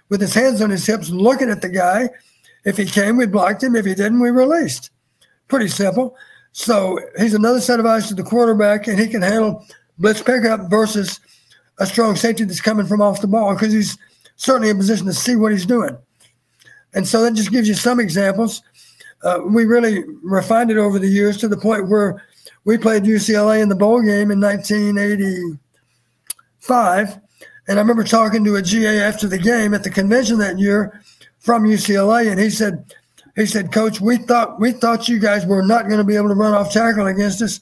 with 0.10 0.20
his 0.20 0.34
hands 0.34 0.60
on 0.60 0.72
his 0.72 0.86
hips, 0.86 1.10
looking 1.10 1.50
at 1.50 1.62
the 1.62 1.70
guy. 1.70 2.10
If 2.66 2.78
he 2.78 2.86
came, 2.86 3.18
we 3.18 3.28
blocked 3.28 3.62
him. 3.62 3.76
If 3.76 3.86
he 3.86 3.94
didn't, 3.94 4.20
we 4.20 4.32
released. 4.32 4.90
Pretty 5.48 5.68
simple. 5.68 6.16
So 6.54 7.00
he's 7.20 7.34
another 7.36 7.62
set 7.62 7.80
of 7.80 7.86
eyes 7.86 8.08
to 8.08 8.16
the 8.16 8.24
quarterback, 8.24 8.88
and 8.88 9.00
he 9.00 9.08
can 9.08 9.22
handle 9.22 9.66
blitz 10.00 10.22
pickup 10.22 10.70
versus 10.70 11.20
a 11.78 11.86
strong 11.86 12.16
safety 12.16 12.46
that's 12.46 12.62
coming 12.62 12.86
from 12.86 13.02
off 13.02 13.22
the 13.22 13.28
ball 13.28 13.54
because 13.54 13.74
he's 13.74 13.98
certainly 14.38 14.70
in 14.70 14.78
position 14.78 15.06
to 15.06 15.14
see 15.14 15.36
what 15.36 15.52
he's 15.52 15.66
doing. 15.66 15.98
And 16.94 17.08
so 17.08 17.22
that 17.24 17.34
just 17.34 17.52
gives 17.52 17.68
you 17.68 17.74
some 17.74 18.00
examples. 18.00 18.62
Uh, 19.24 19.40
we 19.45 19.66
really 19.66 20.04
refined 20.22 20.72
it 20.72 20.78
over 20.78 21.00
the 21.00 21.08
years 21.08 21.38
to 21.38 21.48
the 21.48 21.58
point 21.58 21.88
where 21.88 22.22
we 22.66 22.78
played 22.78 23.04
UCLA 23.04 23.62
in 23.62 23.70
the 23.70 23.76
bowl 23.76 24.02
game 24.02 24.32
in 24.32 24.41
1985. 24.41 27.20
And 27.68 27.80
I 27.80 27.82
remember 27.82 28.04
talking 28.04 28.44
to 28.44 28.58
a 28.58 28.62
GA 28.62 29.00
after 29.00 29.28
the 29.28 29.38
game 29.38 29.74
at 29.74 29.84
the 29.84 29.90
convention 29.90 30.38
that 30.40 30.60
year 30.60 31.02
from 31.40 31.64
UCLA, 31.64 32.30
and 32.30 32.38
he 32.40 32.50
said, 32.50 32.94
he 33.36 33.45
said, 33.45 33.72
Coach, 33.72 34.00
we 34.00 34.18
thought 34.18 34.60
we 34.60 34.74
thought 34.74 35.10
you 35.10 35.20
guys 35.20 35.45
were 35.45 35.64
not 35.64 35.88
going 35.88 35.98
to 35.98 36.04
be 36.04 36.16
able 36.16 36.30
to 36.30 36.36
run 36.36 36.54
off 36.54 36.72
tackle 36.72 37.08
against 37.08 37.41
us, 37.41 37.60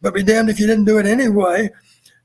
but 0.00 0.14
be 0.14 0.22
damned 0.22 0.50
if 0.50 0.60
you 0.60 0.66
didn't 0.66 0.84
do 0.84 0.98
it 0.98 1.06
anyway. 1.06 1.70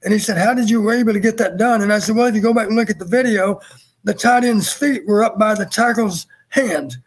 And 0.03 0.13
he 0.13 0.19
said, 0.19 0.37
How 0.37 0.53
did 0.53 0.69
you 0.69 0.81
were 0.81 0.93
able 0.93 1.13
to 1.13 1.19
get 1.19 1.37
that 1.37 1.57
done? 1.57 1.81
And 1.81 1.91
I 1.91 1.99
said, 1.99 2.15
Well, 2.15 2.27
if 2.27 2.35
you 2.35 2.41
go 2.41 2.53
back 2.53 2.67
and 2.67 2.75
look 2.75 2.91
at 2.91 2.99
the 2.99 3.05
video, 3.05 3.59
the 4.03 4.13
tight 4.13 4.43
end's 4.43 4.71
feet 4.71 5.07
were 5.07 5.23
up 5.23 5.39
by 5.39 5.55
the 5.55 5.65
tackle's 5.65 6.27
hand. 6.49 6.97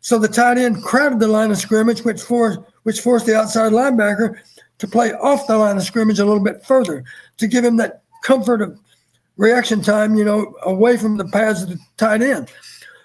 So 0.00 0.18
the 0.18 0.28
tight 0.28 0.58
end 0.58 0.82
crowded 0.82 1.20
the 1.20 1.28
line 1.28 1.50
of 1.50 1.58
scrimmage, 1.58 2.00
which 2.04 2.22
forced 2.22 2.60
which 2.82 3.00
forced 3.00 3.26
the 3.26 3.36
outside 3.36 3.72
linebacker 3.72 4.38
to 4.78 4.88
play 4.88 5.12
off 5.12 5.46
the 5.46 5.58
line 5.58 5.76
of 5.76 5.82
scrimmage 5.82 6.18
a 6.18 6.24
little 6.24 6.42
bit 6.42 6.64
further 6.64 7.04
to 7.36 7.46
give 7.46 7.64
him 7.64 7.76
that 7.76 8.02
comfort 8.22 8.62
of 8.62 8.78
reaction 9.36 9.82
time, 9.82 10.14
you 10.14 10.24
know, 10.24 10.54
away 10.62 10.96
from 10.96 11.16
the 11.16 11.26
pads 11.26 11.62
of 11.62 11.68
the 11.68 11.78
tight 11.98 12.22
end. 12.22 12.50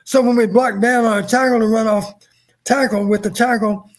So 0.05 0.21
when 0.21 0.37
we 0.37 0.45
blocked 0.45 0.81
down 0.81 1.03
on 1.03 1.23
a 1.23 1.27
tackle 1.27 1.59
to 1.59 1.67
run 1.67 1.87
off 1.87 2.13
tackle 2.63 3.05
with 3.05 3.23
the 3.23 3.29
tackle, 3.29 3.89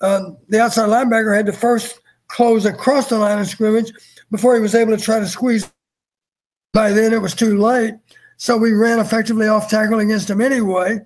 um, 0.00 0.36
the 0.48 0.60
outside 0.60 0.88
linebacker 0.88 1.34
had 1.34 1.46
to 1.46 1.52
first 1.52 2.00
close 2.28 2.64
across 2.64 3.08
the 3.08 3.18
line 3.18 3.38
of 3.38 3.46
scrimmage 3.46 3.92
before 4.30 4.54
he 4.54 4.60
was 4.60 4.74
able 4.74 4.96
to 4.96 5.02
try 5.02 5.18
to 5.18 5.26
squeeze. 5.26 5.72
By 6.72 6.92
then, 6.92 7.12
it 7.12 7.22
was 7.22 7.34
too 7.34 7.58
late. 7.58 7.94
So 8.36 8.56
we 8.56 8.72
ran 8.72 8.98
effectively 8.98 9.48
off 9.48 9.70
tackle 9.70 10.00
against 10.00 10.28
him 10.28 10.40
anyway. 10.40 11.00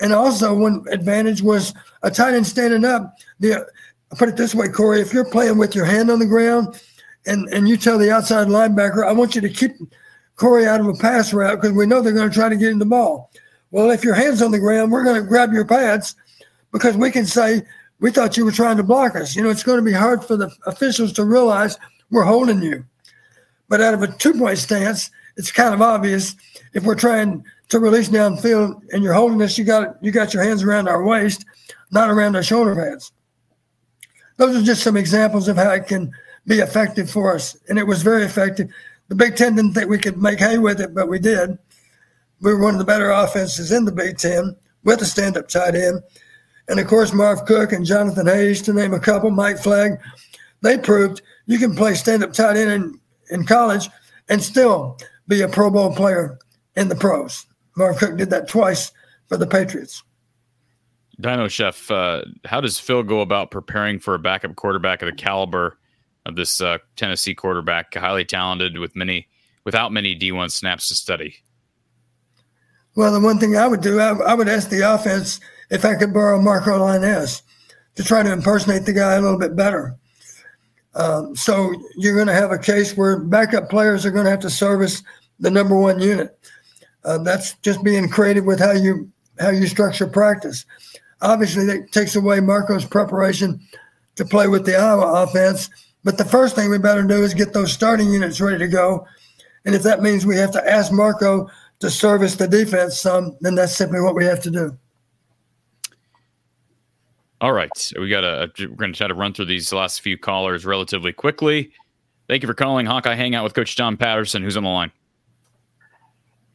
And 0.00 0.12
also, 0.12 0.54
one 0.54 0.84
advantage 0.90 1.42
was 1.42 1.72
a 2.02 2.10
tight 2.10 2.34
end 2.34 2.46
standing 2.46 2.84
up. 2.84 3.16
The 3.40 3.66
I 4.12 4.16
put 4.16 4.28
it 4.28 4.36
this 4.36 4.54
way, 4.54 4.68
Corey: 4.68 5.00
if 5.00 5.12
you're 5.12 5.24
playing 5.24 5.58
with 5.58 5.74
your 5.74 5.84
hand 5.84 6.10
on 6.10 6.18
the 6.18 6.26
ground, 6.26 6.80
and 7.24 7.48
and 7.52 7.68
you 7.68 7.76
tell 7.76 7.98
the 7.98 8.10
outside 8.10 8.48
linebacker, 8.48 9.06
"I 9.06 9.12
want 9.12 9.34
you 9.34 9.40
to 9.40 9.48
keep 9.48 9.72
Corey 10.36 10.66
out 10.66 10.80
of 10.80 10.86
a 10.86 10.94
pass 10.94 11.32
route 11.32 11.60
because 11.60 11.76
we 11.76 11.86
know 11.86 12.02
they're 12.02 12.12
going 12.12 12.28
to 12.28 12.34
try 12.34 12.48
to 12.48 12.56
get 12.56 12.70
in 12.70 12.78
the 12.78 12.86
ball." 12.86 13.30
Well, 13.70 13.90
if 13.90 14.04
your 14.04 14.14
hand's 14.14 14.42
on 14.42 14.52
the 14.52 14.58
ground, 14.58 14.92
we're 14.92 15.04
going 15.04 15.20
to 15.20 15.26
grab 15.26 15.52
your 15.52 15.64
pads 15.64 16.14
because 16.72 16.96
we 16.96 17.10
can 17.10 17.26
say 17.26 17.62
we 18.00 18.10
thought 18.10 18.36
you 18.36 18.44
were 18.44 18.52
trying 18.52 18.76
to 18.76 18.82
block 18.82 19.16
us. 19.16 19.34
You 19.34 19.42
know, 19.42 19.50
it's 19.50 19.62
going 19.62 19.78
to 19.78 19.84
be 19.84 19.92
hard 19.92 20.24
for 20.24 20.36
the 20.36 20.50
officials 20.66 21.12
to 21.14 21.24
realize 21.24 21.76
we're 22.10 22.24
holding 22.24 22.62
you. 22.62 22.84
But 23.68 23.80
out 23.80 23.94
of 23.94 24.02
a 24.02 24.08
two 24.08 24.34
point 24.34 24.58
stance, 24.58 25.10
it's 25.36 25.50
kind 25.50 25.74
of 25.74 25.82
obvious 25.82 26.36
if 26.74 26.84
we're 26.84 26.94
trying 26.94 27.44
to 27.68 27.78
release 27.78 28.08
downfield 28.08 28.80
and 28.92 29.02
you're 29.02 29.12
holding 29.12 29.42
us, 29.42 29.58
you 29.58 29.64
got 29.64 29.96
you 30.02 30.12
got 30.12 30.32
your 30.32 30.42
hands 30.42 30.62
around 30.62 30.88
our 30.88 31.04
waist, 31.04 31.44
not 31.90 32.10
around 32.10 32.36
our 32.36 32.42
shoulder 32.42 32.74
pads. 32.74 33.12
Those 34.36 34.56
are 34.56 34.64
just 34.64 34.82
some 34.82 34.96
examples 34.96 35.48
of 35.48 35.56
how 35.56 35.70
it 35.70 35.86
can 35.86 36.12
be 36.46 36.58
effective 36.58 37.10
for 37.10 37.34
us. 37.34 37.56
And 37.68 37.78
it 37.78 37.86
was 37.86 38.02
very 38.02 38.24
effective. 38.24 38.68
The 39.08 39.14
Big 39.14 39.36
Ten 39.36 39.56
didn't 39.56 39.74
think 39.74 39.88
we 39.88 39.98
could 39.98 40.20
make 40.20 40.38
hay 40.38 40.58
with 40.58 40.80
it, 40.80 40.94
but 40.94 41.08
we 41.08 41.18
did. 41.18 41.58
We 42.40 42.52
were 42.52 42.60
one 42.60 42.74
of 42.74 42.78
the 42.78 42.84
better 42.84 43.10
offenses 43.10 43.72
in 43.72 43.84
the 43.84 43.92
Big 43.92 44.18
Ten 44.18 44.54
with 44.84 45.00
a 45.00 45.06
stand 45.06 45.36
up 45.36 45.48
tight 45.48 45.74
end. 45.74 46.00
And 46.68 46.80
of 46.80 46.86
course, 46.86 47.12
Marv 47.12 47.44
Cook 47.46 47.72
and 47.72 47.86
Jonathan 47.86 48.26
Hayes, 48.26 48.60
to 48.62 48.72
name 48.72 48.92
a 48.92 49.00
couple, 49.00 49.30
Mike 49.30 49.58
Flagg, 49.58 49.98
they 50.62 50.76
proved 50.76 51.22
you 51.46 51.58
can 51.58 51.74
play 51.74 51.94
stand 51.94 52.24
up 52.24 52.32
tight 52.32 52.56
end 52.56 52.70
in, 52.70 53.00
in 53.30 53.46
college 53.46 53.88
and 54.28 54.42
still 54.42 54.98
be 55.28 55.42
a 55.42 55.48
Pro 55.48 55.70
Bowl 55.70 55.94
player 55.94 56.38
in 56.76 56.88
the 56.88 56.94
pros. 56.94 57.46
Marv 57.76 57.98
Cook 57.98 58.16
did 58.16 58.30
that 58.30 58.48
twice 58.48 58.92
for 59.28 59.36
the 59.36 59.46
Patriots. 59.46 60.02
Dino 61.20 61.48
Chef, 61.48 61.90
uh, 61.90 62.22
how 62.44 62.60
does 62.60 62.78
Phil 62.78 63.02
go 63.02 63.20
about 63.20 63.50
preparing 63.50 63.98
for 63.98 64.14
a 64.14 64.18
backup 64.18 64.56
quarterback 64.56 65.02
of 65.02 65.06
the 65.06 65.16
caliber 65.16 65.78
of 66.26 66.36
this 66.36 66.60
uh, 66.60 66.78
Tennessee 66.96 67.34
quarterback, 67.34 67.94
highly 67.94 68.24
talented 68.24 68.78
with 68.78 68.94
many 68.94 69.28
without 69.64 69.92
many 69.92 70.16
D1 70.18 70.50
snaps 70.50 70.88
to 70.88 70.94
study? 70.94 71.36
Well, 72.94 73.12
the 73.12 73.20
one 73.20 73.38
thing 73.38 73.56
I 73.56 73.66
would 73.66 73.80
do, 73.80 73.98
I, 73.98 74.10
I 74.10 74.34
would 74.34 74.48
ask 74.48 74.68
the 74.68 74.94
offense 74.94 75.40
if 75.70 75.84
I 75.84 75.94
could 75.96 76.12
borrow 76.12 76.40
Marco 76.40 76.78
Lainez 76.78 77.42
to 77.96 78.04
try 78.04 78.22
to 78.22 78.32
impersonate 78.32 78.84
the 78.84 78.92
guy 78.92 79.14
a 79.14 79.20
little 79.20 79.38
bit 79.38 79.56
better. 79.56 79.96
Um, 80.94 81.36
so 81.36 81.74
you're 81.96 82.14
going 82.14 82.28
to 82.28 82.32
have 82.32 82.52
a 82.52 82.58
case 82.58 82.96
where 82.96 83.18
backup 83.18 83.68
players 83.68 84.06
are 84.06 84.10
going 84.10 84.24
to 84.24 84.30
have 84.30 84.40
to 84.40 84.50
service 84.50 85.02
the 85.38 85.50
number 85.50 85.76
one 85.76 86.00
unit. 86.00 86.38
Uh, 87.06 87.18
that's 87.18 87.54
just 87.62 87.82
being 87.84 88.08
creative 88.08 88.44
with 88.44 88.58
how 88.58 88.72
you 88.72 89.10
how 89.38 89.50
you 89.50 89.66
structure 89.66 90.06
practice. 90.06 90.66
Obviously, 91.22 91.64
that 91.66 91.92
takes 91.92 92.16
away 92.16 92.40
Marco's 92.40 92.84
preparation 92.84 93.60
to 94.16 94.24
play 94.24 94.48
with 94.48 94.66
the 94.66 94.76
Iowa 94.76 95.22
offense. 95.22 95.70
But 96.04 96.18
the 96.18 96.24
first 96.24 96.54
thing 96.54 96.68
we 96.68 96.78
better 96.78 97.02
do 97.02 97.22
is 97.22 97.32
get 97.32 97.52
those 97.52 97.72
starting 97.72 98.12
units 98.12 98.40
ready 98.40 98.58
to 98.58 98.68
go. 98.68 99.06
And 99.64 99.74
if 99.74 99.82
that 99.82 100.02
means 100.02 100.26
we 100.26 100.36
have 100.36 100.52
to 100.52 100.70
ask 100.70 100.92
Marco 100.92 101.48
to 101.80 101.90
service 101.90 102.36
the 102.36 102.48
defense 102.48 102.98
some, 102.98 103.36
then 103.40 103.54
that's 103.54 103.76
simply 103.76 104.00
what 104.00 104.14
we 104.14 104.24
have 104.24 104.42
to 104.42 104.50
do. 104.50 104.78
All 107.40 107.52
right, 107.52 107.92
we 107.98 108.08
got 108.08 108.22
to 108.22 108.50
we're 108.66 108.76
going 108.76 108.92
to 108.92 108.98
try 108.98 109.08
to 109.08 109.14
run 109.14 109.32
through 109.32 109.44
these 109.44 109.72
last 109.72 110.00
few 110.00 110.16
callers 110.16 110.64
relatively 110.64 111.12
quickly. 111.12 111.70
Thank 112.28 112.42
you 112.42 112.46
for 112.46 112.54
calling 112.54 112.86
Hawkeye 112.86 113.14
Hangout 113.14 113.44
with 113.44 113.54
Coach 113.54 113.76
Don 113.76 113.96
Patterson, 113.96 114.42
who's 114.42 114.56
on 114.56 114.64
the 114.64 114.70
line. 114.70 114.90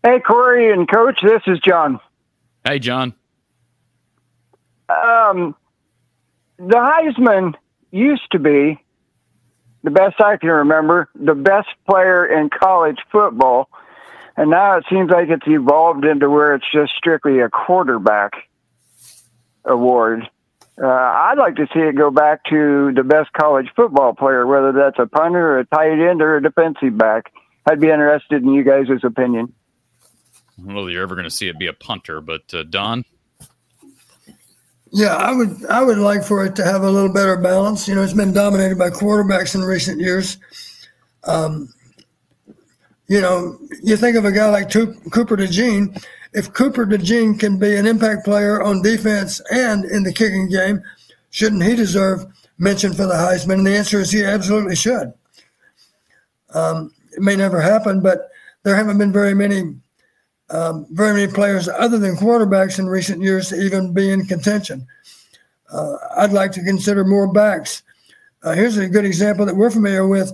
Hey, 0.03 0.19
Corey 0.19 0.73
and 0.73 0.89
Coach, 0.89 1.19
this 1.21 1.43
is 1.45 1.59
John. 1.59 1.99
Hey, 2.65 2.79
John. 2.79 3.13
Um, 4.89 5.55
the 6.57 6.75
Heisman 6.75 7.53
used 7.91 8.31
to 8.31 8.39
be 8.39 8.83
the 9.83 9.91
best 9.91 10.19
I 10.19 10.37
can 10.37 10.49
remember, 10.49 11.09
the 11.13 11.35
best 11.35 11.69
player 11.87 12.25
in 12.25 12.49
college 12.49 12.97
football. 13.11 13.69
And 14.35 14.49
now 14.49 14.77
it 14.77 14.85
seems 14.89 15.11
like 15.11 15.29
it's 15.29 15.47
evolved 15.47 16.03
into 16.05 16.29
where 16.29 16.55
it's 16.55 16.65
just 16.73 16.93
strictly 16.97 17.39
a 17.39 17.49
quarterback 17.49 18.33
award. 19.65 20.27
Uh, 20.81 20.87
I'd 20.87 21.37
like 21.37 21.57
to 21.57 21.67
see 21.73 21.79
it 21.79 21.95
go 21.95 22.09
back 22.09 22.43
to 22.45 22.91
the 22.95 23.03
best 23.03 23.31
college 23.33 23.67
football 23.75 24.13
player, 24.15 24.47
whether 24.47 24.71
that's 24.71 24.97
a 24.97 25.05
punter, 25.05 25.59
a 25.59 25.65
tight 25.65 26.09
end, 26.09 26.23
or 26.23 26.37
a 26.37 26.41
defensive 26.41 26.97
back. 26.97 27.31
I'd 27.69 27.79
be 27.79 27.89
interested 27.89 28.41
in 28.41 28.49
you 28.49 28.63
guys' 28.63 28.87
opinion. 29.03 29.53
I 30.61 30.65
don't 30.65 30.75
know 30.75 30.85
that 30.85 30.91
you're 30.91 31.01
ever 31.01 31.15
going 31.15 31.25
to 31.25 31.31
see 31.31 31.47
it 31.47 31.57
be 31.57 31.67
a 31.67 31.73
punter, 31.73 32.21
but 32.21 32.53
uh, 32.53 32.63
Don. 32.63 33.03
Yeah, 34.91 35.15
I 35.15 35.31
would 35.31 35.65
I 35.67 35.81
would 35.81 35.97
like 35.97 36.23
for 36.23 36.45
it 36.45 36.55
to 36.57 36.65
have 36.65 36.83
a 36.83 36.89
little 36.89 37.11
better 37.11 37.37
balance. 37.37 37.87
You 37.87 37.95
know, 37.95 38.03
it's 38.03 38.13
been 38.13 38.33
dominated 38.33 38.77
by 38.77 38.89
quarterbacks 38.89 39.55
in 39.55 39.61
recent 39.61 40.01
years. 40.01 40.37
Um, 41.23 41.73
you 43.07 43.21
know, 43.21 43.57
you 43.81 43.95
think 43.97 44.17
of 44.17 44.25
a 44.25 44.31
guy 44.31 44.49
like 44.49 44.69
Cooper 44.69 45.37
DeJean. 45.37 46.03
If 46.33 46.53
Cooper 46.53 46.85
DeJean 46.85 47.39
can 47.39 47.57
be 47.57 47.75
an 47.75 47.87
impact 47.87 48.25
player 48.25 48.61
on 48.61 48.81
defense 48.81 49.41
and 49.51 49.85
in 49.85 50.03
the 50.03 50.13
kicking 50.13 50.49
game, 50.49 50.81
shouldn't 51.29 51.63
he 51.63 51.75
deserve 51.75 52.25
mention 52.57 52.93
for 52.93 53.05
the 53.05 53.13
Heisman? 53.13 53.55
And 53.55 53.67
the 53.67 53.75
answer 53.75 53.99
is 53.99 54.11
he 54.11 54.23
absolutely 54.23 54.75
should. 54.75 55.13
Um, 56.53 56.93
it 57.11 57.21
may 57.21 57.35
never 57.35 57.59
happen, 57.59 58.01
but 58.01 58.29
there 58.63 58.75
haven't 58.75 58.97
been 58.97 59.11
very 59.11 59.33
many 59.33 59.75
um, 60.51 60.85
very 60.91 61.13
many 61.13 61.31
players 61.31 61.67
other 61.67 61.97
than 61.97 62.15
quarterbacks 62.15 62.77
in 62.77 62.87
recent 62.87 63.21
years 63.21 63.49
to 63.49 63.61
even 63.61 63.93
be 63.93 64.11
in 64.11 64.25
contention. 64.25 64.85
Uh, 65.71 65.95
I'd 66.17 66.33
like 66.33 66.51
to 66.53 66.63
consider 66.63 67.05
more 67.05 67.31
backs. 67.31 67.83
Uh, 68.43 68.53
here's 68.53 68.77
a 68.77 68.89
good 68.89 69.05
example 69.05 69.45
that 69.45 69.55
we're 69.55 69.71
familiar 69.71 70.07
with. 70.07 70.31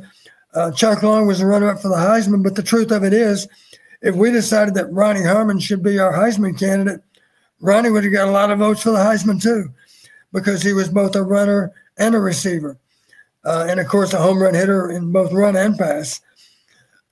Uh, 0.53 0.71
Chuck 0.71 1.03
Long 1.03 1.27
was 1.27 1.41
a 1.41 1.45
runner 1.45 1.69
up 1.69 1.81
for 1.81 1.89
the 1.89 1.95
Heisman, 1.95 2.43
but 2.43 2.55
the 2.55 2.63
truth 2.63 2.91
of 2.91 3.03
it 3.03 3.13
is, 3.13 3.47
if 4.01 4.15
we 4.15 4.31
decided 4.31 4.73
that 4.75 4.91
Ronnie 4.91 5.23
Harmon 5.23 5.59
should 5.59 5.83
be 5.83 5.99
our 5.99 6.13
Heisman 6.13 6.57
candidate, 6.57 7.01
Ronnie 7.59 7.91
would 7.91 8.03
have 8.03 8.13
got 8.13 8.27
a 8.27 8.31
lot 8.31 8.51
of 8.51 8.59
votes 8.59 8.81
for 8.81 8.91
the 8.91 8.97
Heisman 8.97 9.41
too, 9.41 9.69
because 10.31 10.61
he 10.63 10.73
was 10.73 10.89
both 10.89 11.15
a 11.15 11.23
runner 11.23 11.73
and 11.97 12.15
a 12.15 12.19
receiver. 12.19 12.77
Uh, 13.45 13.67
and 13.69 13.79
of 13.79 13.87
course, 13.87 14.13
a 14.13 14.17
home 14.17 14.41
run 14.41 14.53
hitter 14.53 14.89
in 14.89 15.11
both 15.11 15.31
run 15.31 15.55
and 15.55 15.77
pass. 15.77 16.21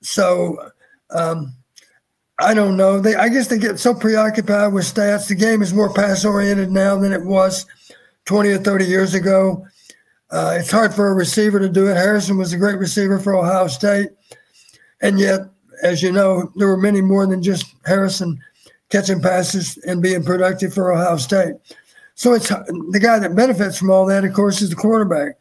So, 0.01 0.71
um, 1.11 1.53
I 2.39 2.53
don't 2.53 2.75
know. 2.75 2.99
They, 2.99 3.15
I 3.15 3.29
guess 3.29 3.47
they 3.47 3.57
get 3.57 3.79
so 3.79 3.93
preoccupied 3.93 4.73
with 4.73 4.85
stats. 4.85 5.27
The 5.27 5.35
game 5.35 5.61
is 5.61 5.73
more 5.73 5.93
pass 5.93 6.25
oriented 6.25 6.69
now 6.69 6.97
than 6.97 7.13
it 7.13 7.23
was 7.23 7.65
20 8.25 8.49
or 8.49 8.57
30 8.57 8.85
years 8.85 9.13
ago. 9.13 9.65
Uh, 10.31 10.57
it's 10.59 10.71
hard 10.71 10.93
for 10.93 11.07
a 11.07 11.13
receiver 11.13 11.59
to 11.59 11.69
do 11.69 11.87
it. 11.87 11.95
Harrison 11.95 12.37
was 12.37 12.51
a 12.51 12.57
great 12.57 12.77
receiver 12.77 13.19
for 13.19 13.35
Ohio 13.35 13.67
State. 13.67 14.09
And 15.01 15.17
yet, 15.17 15.41
as 15.81 16.03
you 16.03 16.11
know, 16.11 16.51
there 16.55 16.67
were 16.67 16.77
many 16.77 16.99
more 16.99 17.25
than 17.25 17.41
just 17.41 17.73
Harrison 17.85 18.37
catching 18.89 19.21
passes 19.21 19.77
and 19.87 20.01
being 20.01 20.23
productive 20.23 20.73
for 20.73 20.91
Ohio 20.91 21.17
State. 21.17 21.53
So 22.15 22.33
it's 22.33 22.49
the 22.49 22.99
guy 23.01 23.19
that 23.19 23.35
benefits 23.35 23.77
from 23.77 23.91
all 23.91 24.05
that, 24.07 24.25
of 24.25 24.33
course, 24.33 24.61
is 24.61 24.71
the 24.71 24.75
quarterback 24.75 25.37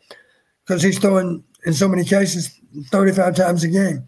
because 0.65 0.83
he's 0.83 0.99
throwing, 0.99 1.43
in 1.66 1.73
so 1.73 1.89
many 1.89 2.05
cases, 2.05 2.61
35 2.91 3.35
times 3.35 3.65
a 3.65 3.69
game 3.69 4.07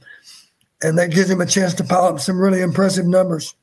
and 0.83 0.99
that 0.99 1.11
gives 1.11 1.31
him 1.31 1.41
a 1.41 1.47
chance 1.47 1.75
to 1.75 1.85
pile 1.85 2.05
up 2.05 2.21
some 2.21 2.39
really 2.39 2.61
impressive 2.61 3.07
numbers. 3.07 3.55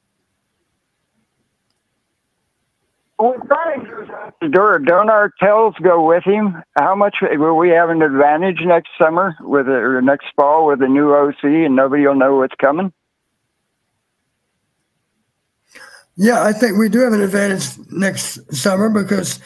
Don't 4.52 5.10
our 5.10 5.31
tails 5.41 5.75
go 5.82 6.06
with 6.06 6.24
him? 6.24 6.61
How 6.77 6.95
much 6.95 7.17
will 7.22 7.58
we 7.58 7.69
have 7.69 7.90
an 7.90 8.01
advantage 8.01 8.59
next 8.61 8.90
summer 9.00 9.35
with 9.42 9.67
it, 9.67 9.72
or 9.72 10.01
next 10.01 10.27
fall 10.35 10.67
with 10.67 10.82
a 10.82 10.88
new 10.88 11.14
OC 11.14 11.43
and 11.43 11.75
nobody 11.75 12.06
will 12.06 12.16
know 12.16 12.35
what's 12.38 12.56
coming? 12.56 12.92
Yeah, 16.16 16.43
I 16.43 16.51
think 16.53 16.77
we 16.77 16.90
do 16.90 17.00
have 17.00 17.14
an 17.14 17.22
advantage 17.22 17.77
next 17.92 18.53
summer 18.53 18.90
because 18.90 19.40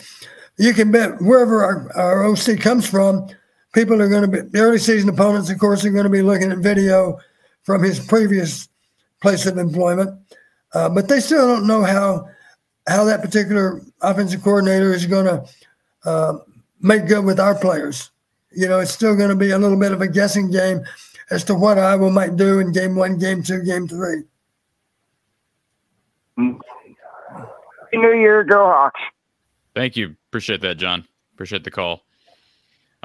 you 0.58 0.74
can 0.74 0.92
bet 0.92 1.22
wherever 1.22 1.64
our, 1.64 1.92
our 1.96 2.26
OC 2.26 2.60
comes 2.60 2.90
from, 2.90 3.28
people 3.74 4.02
are 4.02 4.10
going 4.10 4.24
to 4.24 4.28
be, 4.28 4.50
the 4.50 4.60
early 4.60 4.80
season 4.80 5.08
opponents, 5.10 5.50
of 5.50 5.60
course, 5.60 5.86
are 5.86 5.92
going 5.92 6.04
to 6.04 6.10
be 6.10 6.22
looking 6.22 6.52
at 6.52 6.58
video 6.58 7.20
from 7.68 7.84
his 7.84 8.00
previous 8.00 8.70
place 9.22 9.46
of 9.46 9.58
employment. 9.58 10.18
Uh, 10.74 10.88
but 10.88 11.10
they 11.10 11.20
still 11.20 11.46
don't 11.46 11.68
know 11.68 11.84
how 11.84 12.26
how 12.88 13.04
that 13.04 13.22
particular 13.22 13.82
offensive 14.02 14.42
coordinator 14.42 14.94
is 14.94 15.06
going 15.06 15.26
to 15.26 15.46
uh, 16.06 16.38
make 16.80 17.06
good 17.08 17.26
with 17.26 17.42
our 17.42 17.54
players. 17.54 18.12
You 18.52 18.70
know, 18.70 18.80
it's 18.80 18.92
still 18.92 19.18
going 19.18 19.30
to 19.30 19.36
be 19.36 19.52
a 19.52 19.58
little 19.58 19.78
bit 19.78 19.92
of 19.92 20.02
a 20.02 20.08
guessing 20.08 20.50
game 20.50 20.80
as 21.30 21.44
to 21.44 21.56
what 21.56 21.78
Iowa 21.78 22.10
might 22.10 22.38
do 22.38 22.60
in 22.60 22.72
game 22.72 22.96
one, 22.96 23.18
game 23.18 23.44
two, 23.44 23.62
game 23.64 23.86
three. 23.90 24.24
New 26.38 28.14
Year, 28.14 28.46
go 28.46 28.64
Hawks. 28.66 29.02
Thank 29.76 29.98
you. 29.98 30.16
Appreciate 30.30 30.62
that, 30.62 30.78
John. 30.78 31.06
Appreciate 31.34 31.66
the 31.66 31.72
call. 31.72 32.04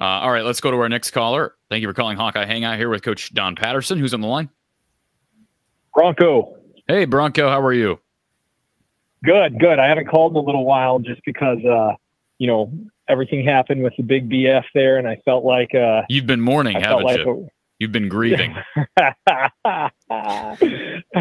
Uh, 0.02 0.18
all 0.18 0.32
right, 0.32 0.44
let's 0.44 0.60
go 0.60 0.72
to 0.72 0.76
our 0.78 0.89
next 0.89 1.12
caller. 1.12 1.55
Thank 1.70 1.81
you 1.82 1.86
for 1.86 1.94
calling 1.94 2.16
Hawkeye 2.16 2.44
Hangout 2.44 2.76
here 2.76 2.89
with 2.89 3.02
Coach 3.02 3.32
Don 3.34 3.55
Patterson, 3.55 4.00
who's 4.00 4.12
on 4.12 4.20
the 4.20 4.26
line. 4.26 4.48
Bronco. 5.94 6.56
Hey, 6.89 7.05
Bronco, 7.05 7.48
how 7.48 7.60
are 7.60 7.72
you? 7.72 8.00
Good, 9.22 9.60
good. 9.60 9.78
I 9.78 9.86
haven't 9.86 10.08
called 10.08 10.32
in 10.32 10.39
a 10.39 10.40
little 10.40 10.64
while 10.64 10.98
just 10.98 11.20
because, 11.24 11.64
uh, 11.64 11.92
you 12.39 12.48
know, 12.48 12.72
everything 13.08 13.44
happened 13.44 13.84
with 13.84 13.92
the 13.97 14.02
big 14.02 14.28
BF 14.28 14.64
there, 14.74 14.98
and 14.98 15.06
I 15.06 15.22
felt 15.24 15.44
like 15.44 15.72
uh, 15.72 16.02
you've 16.08 16.26
been 16.26 16.40
mourning, 16.40 16.78
I 16.78 16.81
haven't 16.81 17.05
like 17.05 17.18
you? 17.18 17.47
A, 17.47 17.50
you've 17.78 17.92
been 17.92 18.08
grieving. 18.08 18.56
I 18.98 19.90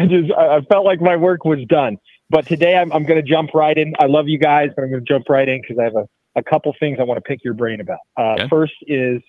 just 0.08 0.32
I 0.36 0.60
felt 0.68 0.84
like 0.84 1.00
my 1.00 1.14
work 1.14 1.44
was 1.44 1.64
done. 1.68 1.98
But 2.30 2.48
today 2.48 2.76
I'm, 2.76 2.92
I'm 2.92 3.04
going 3.04 3.24
to 3.24 3.30
jump 3.30 3.50
right 3.54 3.78
in. 3.78 3.94
I 4.00 4.06
love 4.06 4.26
you 4.26 4.38
guys, 4.38 4.70
but 4.74 4.82
I'm 4.82 4.90
going 4.90 5.04
to 5.04 5.08
jump 5.08 5.28
right 5.28 5.48
in 5.48 5.60
because 5.60 5.78
I 5.78 5.84
have 5.84 5.94
a 5.94 6.08
a 6.36 6.42
couple 6.42 6.74
things 6.78 6.98
I 7.00 7.04
want 7.04 7.18
to 7.18 7.22
pick 7.22 7.44
your 7.44 7.54
brain 7.54 7.80
about. 7.80 7.98
Uh, 8.16 8.32
okay. 8.32 8.48
First 8.48 8.74
is 8.82 9.20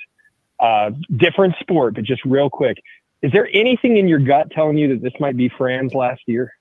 uh, 0.59 0.91
different 1.17 1.55
sport, 1.59 1.95
but 1.95 2.03
just 2.03 2.23
real 2.25 2.49
quick. 2.49 2.77
Is 3.21 3.31
there 3.31 3.49
anything 3.53 3.97
in 3.97 4.07
your 4.07 4.19
gut 4.19 4.51
telling 4.51 4.77
you 4.77 4.89
that 4.89 5.01
this 5.01 5.13
might 5.19 5.37
be 5.37 5.49
Fran's 5.49 5.93
last 5.93 6.21
year? 6.27 6.53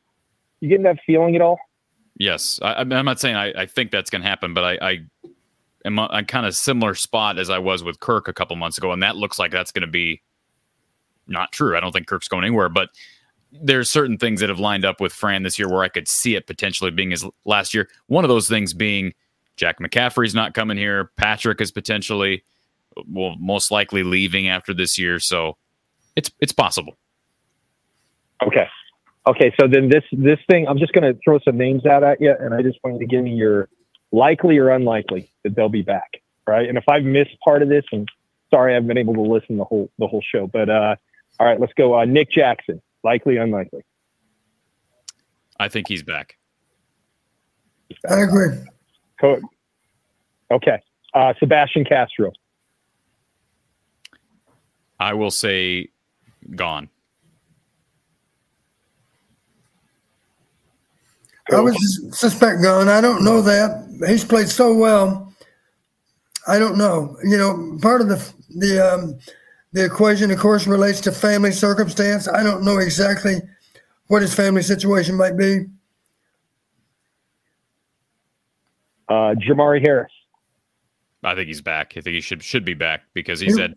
You 0.61 0.69
getting 0.69 0.85
that 0.85 0.99
feeling 1.05 1.35
at 1.35 1.43
all? 1.43 1.59
Yes, 2.19 2.61
I, 2.63 2.83
am 2.83 2.89
not 2.89 3.19
saying 3.19 3.37
I, 3.37 3.53
I, 3.63 3.67
think 3.67 3.91
that's 3.91 4.11
going 4.11 4.23
to 4.23 4.29
happen, 4.29 4.55
but 4.55 4.65
I, 4.65 4.91
I 4.91 4.99
am 5.85 5.99
on 5.99 6.25
kind 6.27 6.47
of 6.47 6.55
similar 6.55 6.95
spot 6.95 7.39
as 7.39 7.51
I 7.51 7.59
was 7.59 7.83
with 7.83 8.01
Kirk 8.01 8.29
a 8.29 8.33
couple 8.33 8.55
months 8.57 8.79
ago, 8.79 8.93
and 8.93 9.03
that 9.03 9.17
looks 9.17 9.39
like 9.39 9.51
that's 9.51 9.73
going 9.73 9.83
to 9.83 9.91
be 9.91 10.23
not 11.27 11.53
true. 11.53 11.77
I 11.77 11.81
don't 11.81 11.91
think 11.91 12.07
Kirk's 12.07 12.29
going 12.29 12.45
anywhere, 12.45 12.69
but 12.69 12.91
there's 13.51 13.91
certain 13.91 14.19
things 14.19 14.41
that 14.41 14.49
have 14.49 14.61
lined 14.61 14.85
up 14.85 15.01
with 15.01 15.13
Fran 15.13 15.43
this 15.43 15.59
year 15.59 15.69
where 15.69 15.83
I 15.83 15.89
could 15.89 16.07
see 16.07 16.37
it 16.37 16.47
potentially 16.47 16.91
being 16.91 17.11
his 17.11 17.25
last 17.45 17.75
year. 17.75 17.89
One 18.07 18.25
of 18.25 18.29
those 18.29 18.49
things 18.49 18.73
being 18.73 19.15
Jack 19.57 19.79
McCaffery's 19.79 20.35
not 20.35 20.55
coming 20.55 20.77
here. 20.77 21.11
Patrick 21.17 21.61
is 21.61 21.71
potentially, 21.71 22.45
well 23.07 23.37
most 23.39 23.71
likely 23.71 24.03
leaving 24.03 24.49
after 24.49 24.75
this 24.75 24.99
year. 24.99 25.19
So 25.19 25.57
it's 26.17 26.31
it's 26.41 26.53
possible. 26.53 26.97
Okay. 28.43 28.67
Okay. 29.27 29.55
So 29.59 29.67
then 29.69 29.89
this 29.89 30.05
this 30.13 30.39
thing, 30.51 30.67
I'm 30.69 30.79
just 30.79 30.93
going 30.93 31.13
to 31.13 31.19
throw 31.25 31.39
some 31.41 31.57
names 31.57 31.87
out 31.87 32.03
at 32.03 32.21
you, 32.21 32.35
and 32.39 32.55
I 32.55 32.63
just 32.63 32.79
want 32.83 32.95
you 32.97 33.01
to 33.01 33.07
give 33.07 33.23
me 33.23 33.33
your 33.33 33.69
likely 34.11 34.59
or 34.59 34.71
unlikely 34.71 35.33
that 35.45 35.55
they'll 35.55 35.69
be 35.69 35.83
back. 35.83 36.21
Right. 36.47 36.69
And 36.69 36.77
if 36.77 36.85
I've 36.89 37.05
missed 37.05 37.39
part 37.45 37.63
of 37.63 37.69
this, 37.69 37.85
and 37.93 38.09
sorry, 38.51 38.73
I 38.73 38.75
haven't 38.75 38.89
been 38.89 38.99
able 38.99 39.15
to 39.15 39.23
listen 39.23 39.57
the 39.57 39.65
whole 39.65 39.91
the 39.99 40.07
whole 40.07 40.23
show, 40.23 40.47
but 40.47 40.69
uh, 40.69 40.97
all 41.39 41.47
right, 41.47 41.61
let's 41.61 41.73
go. 41.75 41.99
Uh, 41.99 42.05
Nick 42.05 42.31
Jackson, 42.31 42.83
likely, 43.05 43.37
unlikely. 43.37 43.85
I 45.59 45.69
think 45.69 45.89
he's 45.89 46.03
back. 46.03 46.37
I 48.09 48.21
agree. 48.21 48.59
Okay. 49.23 50.79
Uh, 51.15 51.35
Sebastian 51.39 51.85
Castro. 51.85 52.33
I 54.99 55.15
will 55.15 55.31
say 55.31 55.89
gone. 56.55 56.89
I 61.53 61.61
would 61.61 61.77
suspect 62.15 62.63
gone. 62.63 62.89
I 62.89 63.01
don't 63.01 63.25
know 63.25 63.43
that. 63.43 64.05
He's 64.07 64.25
played 64.25 64.49
so 64.49 64.75
well. 64.75 65.33
I 66.47 66.59
don't 66.59 66.79
know. 66.79 67.17
You 67.25 67.37
know, 67.37 67.79
part 67.83 68.01
of 68.01 68.09
the 68.09 68.33
the 68.51 68.79
um, 68.81 69.19
the 69.73 69.85
equation, 69.85 70.31
of 70.31 70.39
course, 70.39 70.67
relates 70.67 71.01
to 71.03 71.13
family 71.13 71.53
circumstance. 71.53 72.29
I 72.29 72.43
don't 72.43 72.65
know 72.65 72.79
exactly 72.79 73.37
what 74.07 74.23
his 74.23 74.35
family 74.35 74.63
situation 74.63 75.17
might 75.17 75.37
be. 75.37 75.67
Uh, 79.13 79.35
Jermari 79.35 79.83
Harris. 79.83 80.11
I 81.23 81.35
think 81.35 81.47
he's 81.47 81.61
back. 81.61 81.93
I 81.97 82.01
think 82.01 82.15
he 82.15 82.21
should 82.23 82.43
should 82.43 82.65
be 82.65 82.73
back 82.75 83.03
because 83.13 83.41
he's 83.41 83.59
had 83.59 83.77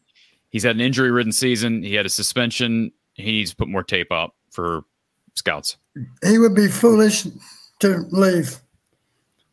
he's 0.50 0.64
had 0.64 0.76
an 0.76 0.82
injury 0.82 1.12
ridden 1.12 1.34
season. 1.34 1.84
He 1.84 1.94
had 1.94 2.06
a 2.06 2.10
suspension. 2.10 2.92
He 3.16 3.24
needs 3.24 3.52
to 3.52 3.56
put 3.58 3.68
more 3.68 3.84
tape 3.84 4.12
up 4.12 4.34
for 4.50 4.84
scouts. 5.36 5.78
He 6.24 6.38
would 6.38 6.56
be 6.56 6.68
foolish 6.68 7.28
to 7.82 8.06
leave. 8.12 8.58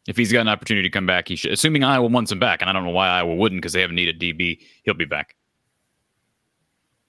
If 0.07 0.17
he's 0.17 0.33
got 0.33 0.43
an 0.43 0.49
opportunity 0.49 0.89
to 0.89 0.93
come 0.93 1.07
back, 1.07 1.29
he 1.29 1.37
should. 1.37 1.53
Assuming 1.53 1.83
Iowa 1.83 2.07
wants 2.07 2.31
him 2.31 2.39
back, 2.39 2.61
and 2.61 2.71
I 2.71 2.73
don't 2.73 2.85
know 2.85 2.91
why 2.91 3.09
Iowa 3.09 3.35
wouldn't 3.35 3.61
because 3.61 3.73
they 3.73 3.81
haven't 3.81 3.97
needed 3.97 4.21
DB. 4.21 4.61
He'll 4.85 4.95
be 4.95 5.05
back. 5.05 5.35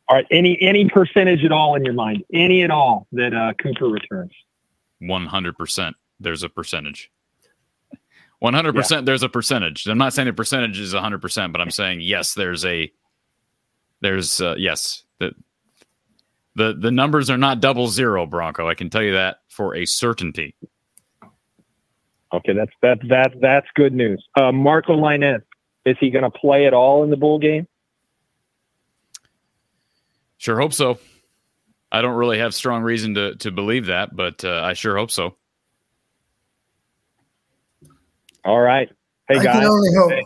All 0.10 0.18
right. 0.18 0.26
Any 0.32 0.58
any 0.62 0.90
percentage 0.90 1.46
at 1.46 1.52
all 1.52 1.76
in 1.76 1.86
your 1.86 1.94
mind? 1.94 2.24
Any 2.34 2.64
at 2.64 2.72
all 2.72 3.08
that 3.12 3.34
uh, 3.34 3.54
Cooper 3.62 3.88
returns? 3.88 4.32
One 5.00 5.28
hundred 5.28 5.58
percent. 5.58 5.96
There's 6.20 6.44
a 6.44 6.50
percentage. 6.50 7.12
One 8.44 8.54
hundred 8.54 8.76
percent. 8.76 9.06
There's 9.06 9.24
a 9.24 9.30
percentage. 9.30 9.88
I'm 9.88 9.98
not 9.98 10.12
saying 10.12 10.26
the 10.26 10.34
percentage 10.34 10.78
is 10.78 10.92
hundred 10.92 11.22
percent, 11.22 11.54
but 11.54 11.62
I'm 11.62 11.72
saying 11.72 12.02
yes. 12.02 12.34
There's 12.34 12.66
a. 12.66 12.92
There's 14.02 14.42
uh, 14.42 14.56
yes. 14.58 15.06
The, 15.20 15.32
the 16.54 16.74
the 16.78 16.92
numbers 16.92 17.30
are 17.30 17.38
not 17.38 17.62
double 17.62 17.88
zero, 17.88 18.26
Bronco. 18.26 18.68
I 18.68 18.74
can 18.74 18.90
tell 18.90 19.02
you 19.02 19.14
that 19.14 19.38
for 19.48 19.78
a 19.78 19.86
certainty. 19.86 20.56
Okay, 22.34 22.52
that's 22.52 22.74
that 22.82 22.98
that 23.08 23.32
that's 23.40 23.68
good 23.76 23.94
news. 23.94 24.22
Uh, 24.36 24.52
Marco 24.52 24.94
Lainez, 24.94 25.44
is 25.86 25.96
he 26.02 26.10
going 26.10 26.30
to 26.30 26.30
play 26.30 26.66
at 26.68 26.74
all 26.74 27.06
in 27.06 27.12
the 27.12 27.16
bowl 27.16 27.40
game? 27.40 27.66
Sure 30.38 30.60
hope 30.60 30.74
so. 30.74 31.00
I 31.94 32.02
don't 32.02 32.18
really 32.18 32.40
have 32.40 32.54
strong 32.54 32.84
reason 32.84 33.14
to 33.14 33.36
to 33.38 33.52
believe 33.52 33.86
that, 33.86 34.14
but 34.14 34.44
uh, 34.44 34.64
I 34.66 34.74
sure 34.74 34.98
hope 34.98 35.12
so. 35.12 35.38
All 38.46 38.60
right. 38.60 38.90
Hey 39.30 39.40
I 39.40 39.44
guys. 39.44 39.56
can 39.56 39.66
only 39.66 39.90
hope. 39.96 40.12
Hey. 40.12 40.24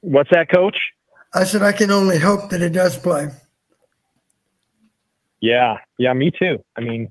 What's 0.00 0.30
that, 0.30 0.50
Coach? 0.50 0.76
I 1.32 1.44
said 1.44 1.62
I 1.62 1.72
can 1.72 1.90
only 1.90 2.18
hope 2.18 2.50
that 2.50 2.60
he 2.60 2.68
does 2.68 2.96
play. 2.98 3.28
Yeah, 5.40 5.78
yeah, 5.98 6.12
me 6.12 6.30
too. 6.30 6.62
I 6.76 6.80
mean, 6.80 7.10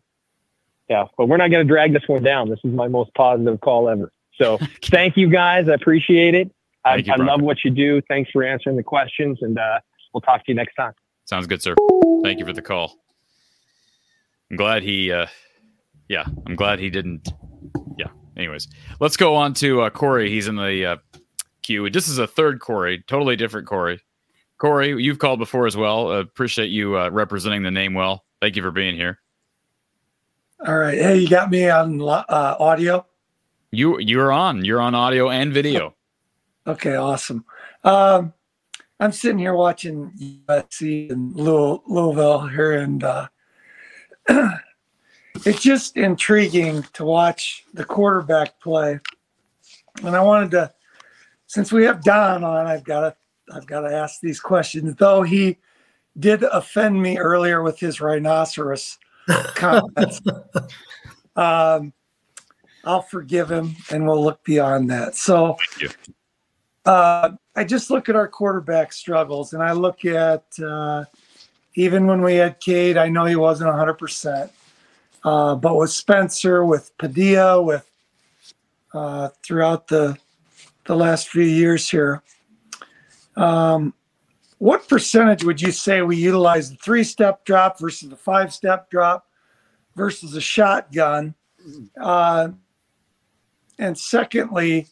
yeah, 0.90 1.06
but 1.18 1.28
we're 1.28 1.38
not 1.38 1.50
going 1.50 1.66
to 1.66 1.72
drag 1.72 1.94
this 1.94 2.04
one 2.08 2.24
down. 2.24 2.50
This 2.50 2.60
is 2.64 2.74
my 2.74 2.88
most 2.88 3.14
positive 3.16 3.60
call 3.62 3.90
ever. 3.90 4.12
So 4.36 4.60
thank 4.86 5.18
you 5.18 5.30
guys. 5.30 5.68
I 5.70 5.74
appreciate 5.74 6.36
it. 6.36 6.52
I, 6.86 6.96
Thank 6.96 7.08
you, 7.08 7.14
I 7.14 7.18
love 7.18 7.42
what 7.42 7.58
you 7.64 7.72
do. 7.72 8.02
Thanks 8.08 8.32
for 8.32 8.44
answering 8.44 8.78
the 8.78 8.84
questions, 8.84 9.40
and 9.42 9.58
uh, 9.60 9.80
we'll 10.14 10.22
talk 10.22 10.46
to 10.46 10.52
you 10.52 10.56
next 10.56 10.76
time. 10.76 10.94
Sounds 11.26 11.46
good, 11.46 11.62
sir. 11.62 11.76
Thank 12.24 12.40
you 12.40 12.46
for 12.46 12.54
the 12.54 12.62
call. 12.62 12.96
I'm 14.50 14.58
glad 14.58 14.82
he, 14.82 15.12
uh, 15.12 15.28
yeah, 16.08 16.26
I'm 16.48 16.56
glad 16.56 16.80
he 16.80 16.90
didn't. 16.90 17.30
Anyways, 18.40 18.70
let's 19.02 19.18
go 19.18 19.36
on 19.36 19.54
to 19.56 19.82
uh, 19.82 19.90
Corey. 19.90 20.30
He's 20.32 20.48
in 20.48 20.56
the 20.56 20.86
uh, 20.86 20.98
queue. 21.62 21.90
This 21.90 22.08
is 22.08 22.20
a 22.20 22.26
third 22.26 22.62
Corey, 22.62 23.04
totally 23.06 23.36
different 23.36 23.68
Corey. 23.68 24.00
Corey, 24.58 25.02
you've 25.04 25.20
called 25.20 25.40
before 25.40 25.68
as 25.68 25.76
well. 25.76 26.10
Uh, 26.10 26.20
appreciate 26.20 26.68
you 26.68 26.98
uh, 26.98 27.10
representing 27.10 27.64
the 27.64 27.72
name 27.72 27.94
well. 27.94 28.24
Thank 28.42 28.56
you 28.56 28.62
for 28.62 28.72
being 28.72 28.96
here. 28.96 29.20
All 30.66 30.78
right. 30.78 30.98
Hey, 30.98 31.18
you 31.18 31.28
got 31.28 31.52
me 31.52 31.70
on 31.70 32.02
uh, 32.02 32.24
audio? 32.30 33.06
You 33.72 34.00
you're 34.00 34.32
on. 34.32 34.64
You're 34.64 34.80
on 34.82 34.96
audio 34.96 35.30
and 35.30 35.54
video. 35.54 35.96
Okay, 36.68 36.96
awesome. 36.98 37.44
Um, 37.84 38.32
I'm 39.00 39.12
sitting 39.12 39.40
here 39.40 39.56
watching 39.56 40.12
USC 40.48 41.10
in 41.10 41.34
Louis- 41.34 41.80
Louisville 41.88 42.46
here, 42.46 42.74
and 42.74 43.04
uh, 43.04 43.28
it's 45.46 45.62
just 45.62 45.98
intriguing 45.98 46.84
to 46.94 47.06
watch 47.06 47.66
the 47.74 47.86
quarterback 47.86 48.60
play. 48.60 49.00
And 50.04 50.16
I 50.16 50.22
wanted 50.22 50.52
to, 50.52 50.74
since 51.48 51.72
we 51.72 51.84
have 51.86 52.04
Don 52.04 52.44
on, 52.44 52.68
I've 52.68 52.84
got 52.84 53.02
to, 53.02 53.16
I've 53.56 53.66
got 53.66 53.82
to 53.82 53.96
ask 53.96 54.20
these 54.22 54.40
questions. 54.40 54.96
Though 54.96 55.24
he 55.24 55.58
did 56.18 56.44
offend 56.44 57.02
me 57.02 57.18
earlier 57.18 57.64
with 57.64 57.80
his 57.80 58.02
rhinoceros 58.02 58.98
comments. 59.56 60.22
um, 61.36 61.94
I'll 62.86 63.02
forgive 63.02 63.52
him, 63.52 63.76
and 63.92 64.08
we'll 64.08 64.24
look 64.24 64.44
beyond 64.44 64.90
that. 64.90 65.16
So. 65.16 65.58
Uh, 66.86 67.32
I 67.56 67.66
just 67.66 67.92
look 67.92 68.08
at 68.08 68.16
our 68.16 68.28
quarterback 68.28 68.94
struggles, 68.94 69.52
and 69.52 69.62
I 69.62 69.74
look 69.74 70.06
at 70.06 70.46
uh, 70.64 71.04
even 71.76 72.08
when 72.08 72.22
we 72.22 72.36
had 72.36 72.60
Cade, 72.60 72.98
I 72.98 73.10
know 73.10 73.26
he 73.26 73.36
wasn't 73.36 73.70
100%, 73.70 74.50
uh, 75.24 75.56
but 75.56 75.76
with 75.76 75.92
Spencer, 75.92 76.66
with 76.66 76.98
Padilla, 76.98 77.62
with 77.62 77.90
uh, 78.94 79.30
throughout 79.44 79.88
the 79.88 80.18
the 80.86 80.96
last 80.96 81.28
few 81.30 81.44
years 81.44 81.90
here, 81.90 82.24
um, 83.36 83.94
what 84.58 84.88
percentage 84.88 85.44
would 85.44 85.62
you 85.62 85.72
say 85.72 86.02
we 86.02 86.18
utilize 86.18 86.70
the 86.70 86.78
three 86.78 87.04
step 87.04 87.46
drop 87.46 87.80
versus 87.80 88.10
the 88.10 88.16
five 88.16 88.54
step 88.54 88.90
drop 88.90 89.28
versus 89.96 90.36
a 90.36 90.42
shotgun? 90.42 91.36
Uh, 92.00 92.50
and 93.78 93.98
secondly, 93.98 94.88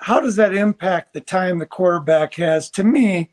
how 0.00 0.20
does 0.20 0.36
that 0.36 0.54
impact 0.54 1.12
the 1.12 1.20
time 1.20 1.58
the 1.58 1.66
quarterback 1.66 2.34
has? 2.34 2.70
To 2.70 2.84
me, 2.84 3.30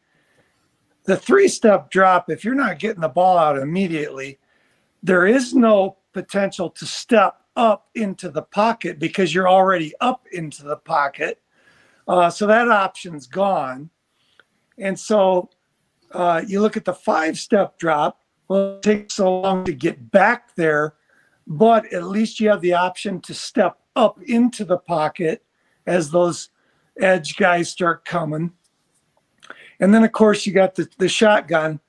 the 1.04 1.18
three 1.18 1.48
step 1.48 1.92
drop, 1.92 2.30
if 2.30 2.44
you're 2.44 2.56
not 2.56 2.80
getting 2.80 3.02
the 3.02 3.10
ball 3.10 3.38
out 3.38 3.58
immediately, 3.58 4.40
there 5.06 5.28
is 5.28 5.54
no 5.54 5.98
potential 6.14 6.68
to 6.72 6.86
step 6.86 7.40
up 7.56 7.90
into 7.94 8.28
the 8.28 8.42
pocket 8.42 8.98
because 8.98 9.34
you're 9.34 9.48
already 9.48 9.94
up 10.02 10.26
into 10.32 10.64
the 10.64 10.78
pocket. 10.78 11.42
Uh, 12.08 12.30
so 12.30 12.48
that 12.48 12.70
option's 12.70 13.28
gone. 13.28 13.92
And 14.80 15.00
so 15.00 15.52
uh, 16.12 16.42
you 16.46 16.60
look 16.60 16.76
at 16.76 16.86
the 16.86 16.94
five 16.94 17.38
step 17.38 17.78
drop, 17.78 18.22
well, 18.48 18.78
it 18.78 18.82
takes 18.82 19.16
so 19.16 19.42
long 19.42 19.64
to 19.66 19.74
get 19.74 20.12
back 20.12 20.56
there, 20.56 20.96
but 21.46 21.92
at 21.94 22.06
least 22.06 22.40
you 22.40 22.50
have 22.50 22.62
the 22.62 22.74
option 22.74 23.22
to 23.22 23.34
step 23.34 23.78
up 23.96 24.20
into 24.24 24.66
the 24.66 24.78
pocket 24.78 25.44
as 25.86 26.10
those 26.10 26.50
edge 27.00 27.38
guys 27.38 27.70
start 27.70 28.06
coming. 28.06 28.52
And 29.80 29.94
then, 29.94 30.04
of 30.04 30.12
course, 30.14 30.48
you 30.48 30.54
got 30.54 30.74
the, 30.74 30.90
the 30.98 31.10
shotgun. 31.10 31.80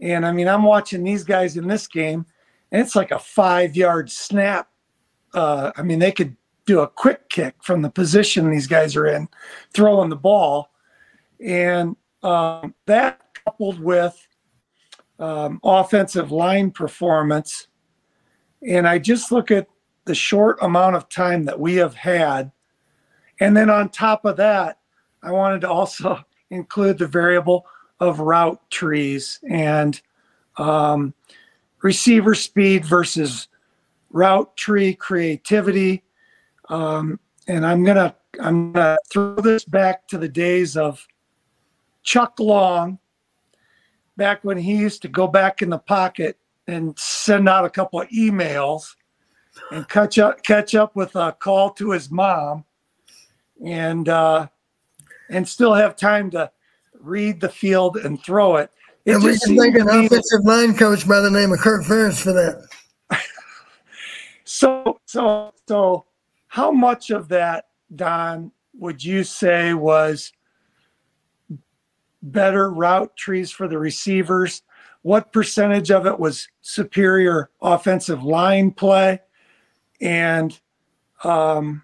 And 0.00 0.26
I 0.26 0.32
mean, 0.32 0.48
I'm 0.48 0.64
watching 0.64 1.04
these 1.04 1.22
guys 1.22 1.56
in 1.56 1.68
this 1.68 1.86
game, 1.86 2.26
and 2.72 2.80
it's 2.80 2.96
like 2.96 3.10
a 3.10 3.18
five 3.18 3.76
yard 3.76 4.10
snap. 4.10 4.68
Uh, 5.32 5.72
I 5.76 5.82
mean, 5.82 5.98
they 5.98 6.12
could 6.12 6.36
do 6.66 6.80
a 6.80 6.88
quick 6.88 7.28
kick 7.28 7.54
from 7.62 7.82
the 7.82 7.90
position 7.90 8.50
these 8.50 8.66
guys 8.66 8.96
are 8.96 9.06
in, 9.06 9.28
throwing 9.72 10.08
the 10.08 10.16
ball. 10.16 10.70
And 11.44 11.96
um, 12.22 12.74
that 12.86 13.20
coupled 13.44 13.78
with 13.80 14.26
um, 15.18 15.60
offensive 15.62 16.32
line 16.32 16.70
performance. 16.70 17.68
And 18.66 18.88
I 18.88 18.98
just 18.98 19.30
look 19.30 19.50
at 19.50 19.68
the 20.06 20.14
short 20.14 20.58
amount 20.62 20.96
of 20.96 21.08
time 21.08 21.44
that 21.44 21.60
we 21.60 21.76
have 21.76 21.94
had. 21.94 22.50
And 23.40 23.56
then 23.56 23.68
on 23.68 23.88
top 23.88 24.24
of 24.24 24.36
that, 24.36 24.78
I 25.22 25.32
wanted 25.32 25.62
to 25.62 25.70
also 25.70 26.24
include 26.50 26.98
the 26.98 27.06
variable 27.06 27.66
of 28.00 28.20
route 28.20 28.60
trees 28.70 29.40
and 29.48 30.00
um, 30.56 31.14
receiver 31.84 32.34
speed 32.34 32.82
versus 32.82 33.46
route 34.10 34.56
tree 34.56 34.94
creativity. 34.94 36.02
Um, 36.70 37.20
and 37.46 37.64
I'm 37.64 37.84
gonna 37.84 38.16
I'm 38.40 38.72
gonna 38.72 38.96
throw 39.12 39.36
this 39.36 39.64
back 39.64 40.08
to 40.08 40.18
the 40.18 40.28
days 40.28 40.78
of 40.78 41.06
Chuck 42.02 42.40
Long, 42.40 42.98
back 44.16 44.42
when 44.44 44.56
he 44.56 44.74
used 44.74 45.02
to 45.02 45.08
go 45.08 45.28
back 45.28 45.60
in 45.60 45.68
the 45.68 45.78
pocket 45.78 46.38
and 46.66 46.98
send 46.98 47.48
out 47.48 47.66
a 47.66 47.70
couple 47.70 48.00
of 48.00 48.08
emails 48.08 48.96
and 49.70 49.86
catch 49.86 50.18
up 50.18 50.42
catch 50.42 50.74
up 50.74 50.96
with 50.96 51.14
a 51.16 51.36
call 51.38 51.70
to 51.70 51.90
his 51.90 52.10
mom 52.10 52.64
and 53.62 54.08
uh, 54.08 54.46
and 55.28 55.46
still 55.46 55.74
have 55.74 55.96
time 55.96 56.30
to 56.30 56.50
read 56.98 57.42
the 57.42 57.48
field 57.50 57.98
and 57.98 58.22
throw 58.22 58.56
it. 58.56 58.70
It 59.04 59.16
and 59.16 59.24
we 59.24 59.38
can 59.38 59.56
thank 59.56 59.74
an 59.76 59.86
to 59.86 59.92
me 59.92 60.08
that- 60.08 60.16
offensive 60.16 60.44
line 60.44 60.74
coach 60.74 61.06
by 61.06 61.20
the 61.20 61.30
name 61.30 61.52
of 61.52 61.58
Kirk 61.58 61.84
Ferentz 61.84 62.20
for 62.20 62.32
that. 62.32 62.66
So, 64.44 65.00
so, 65.06 65.52
so, 65.66 66.04
how 66.48 66.70
much 66.70 67.10
of 67.10 67.28
that, 67.28 67.68
Don, 67.94 68.52
would 68.74 69.02
you 69.02 69.24
say 69.24 69.74
was 69.74 70.32
better 72.22 72.70
route 72.70 73.16
trees 73.16 73.50
for 73.50 73.68
the 73.68 73.78
receivers? 73.78 74.62
What 75.02 75.32
percentage 75.32 75.90
of 75.90 76.06
it 76.06 76.18
was 76.18 76.48
superior 76.60 77.50
offensive 77.60 78.22
line 78.22 78.70
play? 78.70 79.20
And 80.00 80.58
um, 81.24 81.82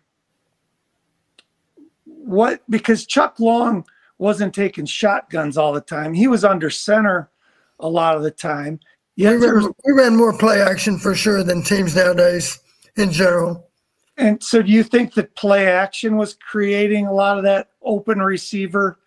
what, 2.04 2.62
because 2.70 3.06
Chuck 3.06 3.40
Long 3.40 3.84
wasn't 4.20 4.54
taking 4.54 4.84
shotguns 4.84 5.56
all 5.56 5.72
the 5.72 5.80
time, 5.80 6.12
he 6.12 6.28
was 6.28 6.44
under 6.44 6.68
center 6.68 7.30
a 7.78 7.88
lot 7.88 8.16
of 8.16 8.22
the 8.22 8.30
time. 8.30 8.78
We 9.16 9.24
Yet 9.24 9.32
was 9.32 9.64
ran, 9.64 9.72
we 9.84 9.92
ran 9.92 10.16
more 10.16 10.36
play 10.36 10.60
action 10.60 10.98
for 10.98 11.14
sure 11.14 11.42
than 11.42 11.62
teams 11.62 11.96
nowadays 11.96 12.60
in 12.96 13.10
general. 13.10 13.68
and 14.18 14.42
so 14.42 14.60
do 14.62 14.70
you 14.70 14.82
think 14.82 15.14
that 15.14 15.34
play 15.36 15.66
action 15.66 16.16
was 16.16 16.34
creating 16.34 17.06
a 17.06 17.12
lot 17.12 17.38
of 17.38 17.44
that 17.44 17.70
open 17.82 18.18
receiver, 18.20 18.98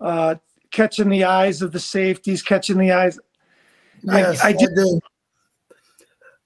uh, 0.00 0.34
catching 0.72 1.08
the 1.08 1.24
eyes 1.24 1.62
of 1.62 1.70
the 1.70 1.80
safeties, 1.80 2.42
catching 2.42 2.78
the 2.78 2.90
eyes? 2.90 3.18
Yes, 4.02 4.40
I, 4.42 4.48
I 4.48 4.48
I 4.48 4.52
did. 4.52 4.70
do. 4.74 5.00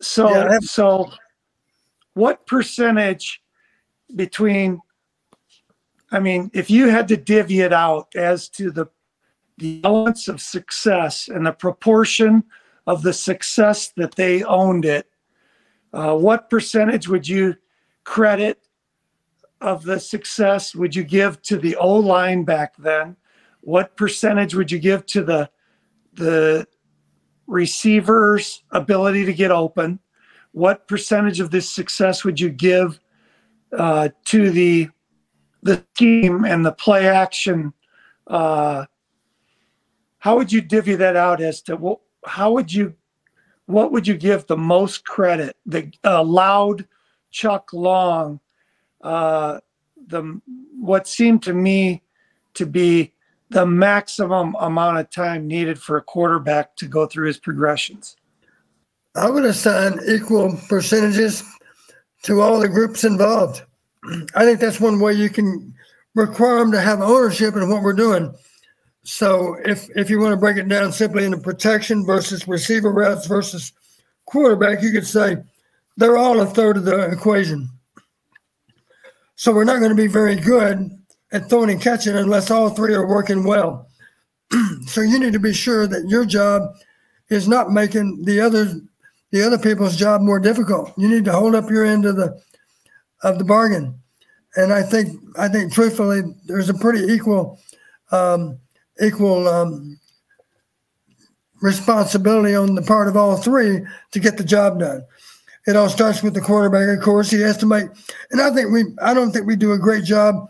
So, 0.02 0.28
Yeah, 0.28 0.48
I 0.50 0.58
so 0.60 1.10
what 2.14 2.46
percentage 2.46 3.42
between, 4.16 4.80
I 6.12 6.20
mean, 6.20 6.50
if 6.52 6.70
you 6.70 6.88
had 6.88 7.08
to 7.08 7.16
divvy 7.16 7.60
it 7.60 7.72
out 7.72 8.14
as 8.14 8.48
to 8.50 8.70
the, 8.70 8.86
the 9.56 9.80
elements 9.82 10.28
of 10.28 10.42
success 10.42 11.28
and 11.28 11.46
the 11.46 11.52
proportion 11.52 12.44
of 12.86 13.02
the 13.02 13.14
success 13.14 13.88
that 13.96 14.14
they 14.14 14.44
owned 14.44 14.84
it, 14.84 15.08
uh, 15.94 16.14
what 16.14 16.50
percentage 16.50 17.08
would 17.08 17.26
you 17.26 17.56
credit 18.04 18.58
of 19.62 19.84
the 19.84 19.98
success 19.98 20.74
would 20.74 20.94
you 20.94 21.02
give 21.02 21.40
to 21.42 21.56
the 21.56 21.76
O 21.76 21.94
line 21.94 22.44
back 22.44 22.76
then? 22.76 23.16
What 23.62 23.96
percentage 23.96 24.54
would 24.54 24.70
you 24.70 24.78
give 24.78 25.06
to 25.06 25.24
the 25.24 25.50
the 26.14 26.66
receiver's 27.46 28.64
ability 28.70 29.24
to 29.24 29.32
get 29.32 29.50
open? 29.50 29.98
What 30.50 30.86
percentage 30.88 31.40
of 31.40 31.50
this 31.50 31.70
success 31.70 32.24
would 32.24 32.38
you 32.38 32.50
give 32.50 33.00
uh, 33.76 34.10
to 34.26 34.50
the 34.50 34.90
the 35.62 35.84
scheme 35.94 36.44
and 36.44 36.64
the 36.64 36.72
play 36.72 37.08
action? 37.08 37.72
Uh, 38.26 38.86
how 40.18 40.36
would 40.36 40.52
you 40.52 40.60
divvy 40.60 40.94
that 40.96 41.16
out 41.16 41.40
as 41.40 41.62
to 41.62 41.76
what? 41.76 42.00
How 42.24 42.52
would 42.52 42.72
you? 42.72 42.94
What 43.66 43.92
would 43.92 44.06
you 44.06 44.16
give 44.16 44.46
the 44.46 44.56
most 44.56 45.04
credit? 45.04 45.56
The 45.66 45.92
allowed 46.04 46.86
Chuck 47.30 47.72
Long, 47.72 48.40
uh, 49.00 49.60
the 50.06 50.40
what 50.78 51.06
seemed 51.06 51.42
to 51.44 51.54
me 51.54 52.02
to 52.54 52.66
be 52.66 53.14
the 53.50 53.66
maximum 53.66 54.56
amount 54.60 54.98
of 54.98 55.10
time 55.10 55.46
needed 55.46 55.78
for 55.78 55.96
a 55.96 56.02
quarterback 56.02 56.74
to 56.76 56.86
go 56.86 57.06
through 57.06 57.26
his 57.26 57.38
progressions. 57.38 58.16
I 59.14 59.28
would 59.28 59.44
assign 59.44 60.00
equal 60.08 60.58
percentages 60.68 61.42
to 62.22 62.40
all 62.40 62.58
the 62.60 62.68
groups 62.68 63.04
involved. 63.04 63.62
I 64.34 64.44
think 64.44 64.60
that's 64.60 64.80
one 64.80 65.00
way 65.00 65.12
you 65.12 65.30
can 65.30 65.74
require 66.14 66.58
them 66.58 66.72
to 66.72 66.80
have 66.80 67.00
ownership 67.00 67.56
in 67.56 67.68
what 67.68 67.82
we're 67.82 67.92
doing. 67.92 68.34
So 69.04 69.56
if 69.64 69.88
if 69.96 70.10
you 70.10 70.20
want 70.20 70.32
to 70.32 70.36
break 70.36 70.56
it 70.56 70.68
down 70.68 70.92
simply 70.92 71.24
into 71.24 71.38
protection 71.38 72.06
versus 72.06 72.46
receiver 72.46 72.92
routes 72.92 73.26
versus 73.26 73.72
quarterback, 74.26 74.82
you 74.82 74.92
could 74.92 75.06
say 75.06 75.36
they're 75.96 76.16
all 76.16 76.40
a 76.40 76.46
third 76.46 76.76
of 76.76 76.84
the 76.84 77.10
equation. 77.10 77.68
So 79.34 79.52
we're 79.52 79.64
not 79.64 79.78
going 79.78 79.90
to 79.90 79.96
be 79.96 80.06
very 80.06 80.36
good 80.36 80.90
at 81.32 81.48
throwing 81.48 81.70
and 81.70 81.80
catching 81.80 82.14
unless 82.14 82.50
all 82.50 82.70
three 82.70 82.94
are 82.94 83.08
working 83.08 83.42
well. 83.42 83.88
so 84.86 85.00
you 85.00 85.18
need 85.18 85.32
to 85.32 85.40
be 85.40 85.52
sure 85.52 85.86
that 85.86 86.08
your 86.08 86.24
job 86.24 86.62
is 87.28 87.48
not 87.48 87.72
making 87.72 88.22
the 88.24 88.40
other 88.40 88.80
the 89.30 89.42
other 89.44 89.58
people's 89.58 89.96
job 89.96 90.20
more 90.20 90.38
difficult. 90.38 90.92
You 90.96 91.08
need 91.08 91.24
to 91.24 91.32
hold 91.32 91.54
up 91.54 91.70
your 91.70 91.86
end 91.86 92.04
of 92.04 92.16
the 92.16 92.40
of 93.22 93.38
the 93.38 93.44
bargain. 93.44 93.98
And 94.56 94.72
I 94.72 94.82
think 94.82 95.18
I 95.38 95.48
think 95.48 95.72
truthfully, 95.72 96.22
there's 96.44 96.68
a 96.68 96.74
pretty 96.74 97.12
equal 97.12 97.58
um, 98.10 98.58
equal 99.00 99.48
um, 99.48 99.98
responsibility 101.62 102.54
on 102.54 102.74
the 102.74 102.82
part 102.82 103.08
of 103.08 103.16
all 103.16 103.36
three 103.36 103.80
to 104.10 104.20
get 104.20 104.36
the 104.36 104.44
job 104.44 104.80
done. 104.80 105.02
It 105.66 105.76
all 105.76 105.88
starts 105.88 106.22
with 106.22 106.34
the 106.34 106.40
quarterback, 106.40 106.88
of 106.88 107.02
course. 107.02 107.30
He 107.30 107.40
has 107.40 107.56
to 107.58 107.66
make, 107.66 107.86
and 108.32 108.40
I 108.40 108.52
think 108.52 108.72
we, 108.72 108.84
I 109.00 109.14
don't 109.14 109.30
think 109.30 109.46
we 109.46 109.54
do 109.54 109.72
a 109.72 109.78
great 109.78 110.04
job. 110.04 110.48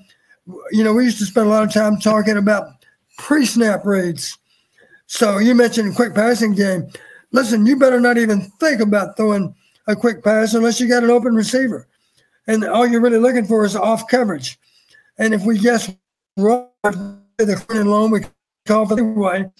You 0.70 0.82
know, 0.82 0.94
we 0.94 1.04
used 1.04 1.18
to 1.18 1.26
spend 1.26 1.46
a 1.46 1.50
lot 1.50 1.64
of 1.64 1.72
time 1.72 1.98
talking 1.98 2.38
about 2.38 2.68
pre-snap 3.18 3.84
reads. 3.84 4.38
So 5.06 5.36
you 5.36 5.54
mentioned 5.54 5.94
quick 5.94 6.14
passing 6.14 6.54
game. 6.54 6.90
Listen, 7.30 7.66
you 7.66 7.76
better 7.76 8.00
not 8.00 8.16
even 8.16 8.40
think 8.58 8.80
about 8.80 9.16
throwing 9.16 9.54
a 9.86 9.94
quick 9.94 10.24
pass 10.24 10.54
unless 10.54 10.80
you 10.80 10.88
got 10.88 11.04
an 11.04 11.10
open 11.10 11.34
receiver, 11.34 11.86
and 12.46 12.64
all 12.64 12.86
you're 12.86 13.00
really 13.00 13.18
looking 13.18 13.44
for 13.44 13.64
is 13.64 13.76
off 13.76 14.08
coverage. 14.08 14.58
And 15.18 15.34
if 15.34 15.44
we 15.44 15.58
guess 15.58 15.90
wrong, 16.36 16.68
the 16.82 17.64
and 17.70 17.90
loan 17.90 18.10
we 18.10 18.20
call 18.66 18.86
for 18.86 18.96
the 18.96 19.04
way, 19.04 19.50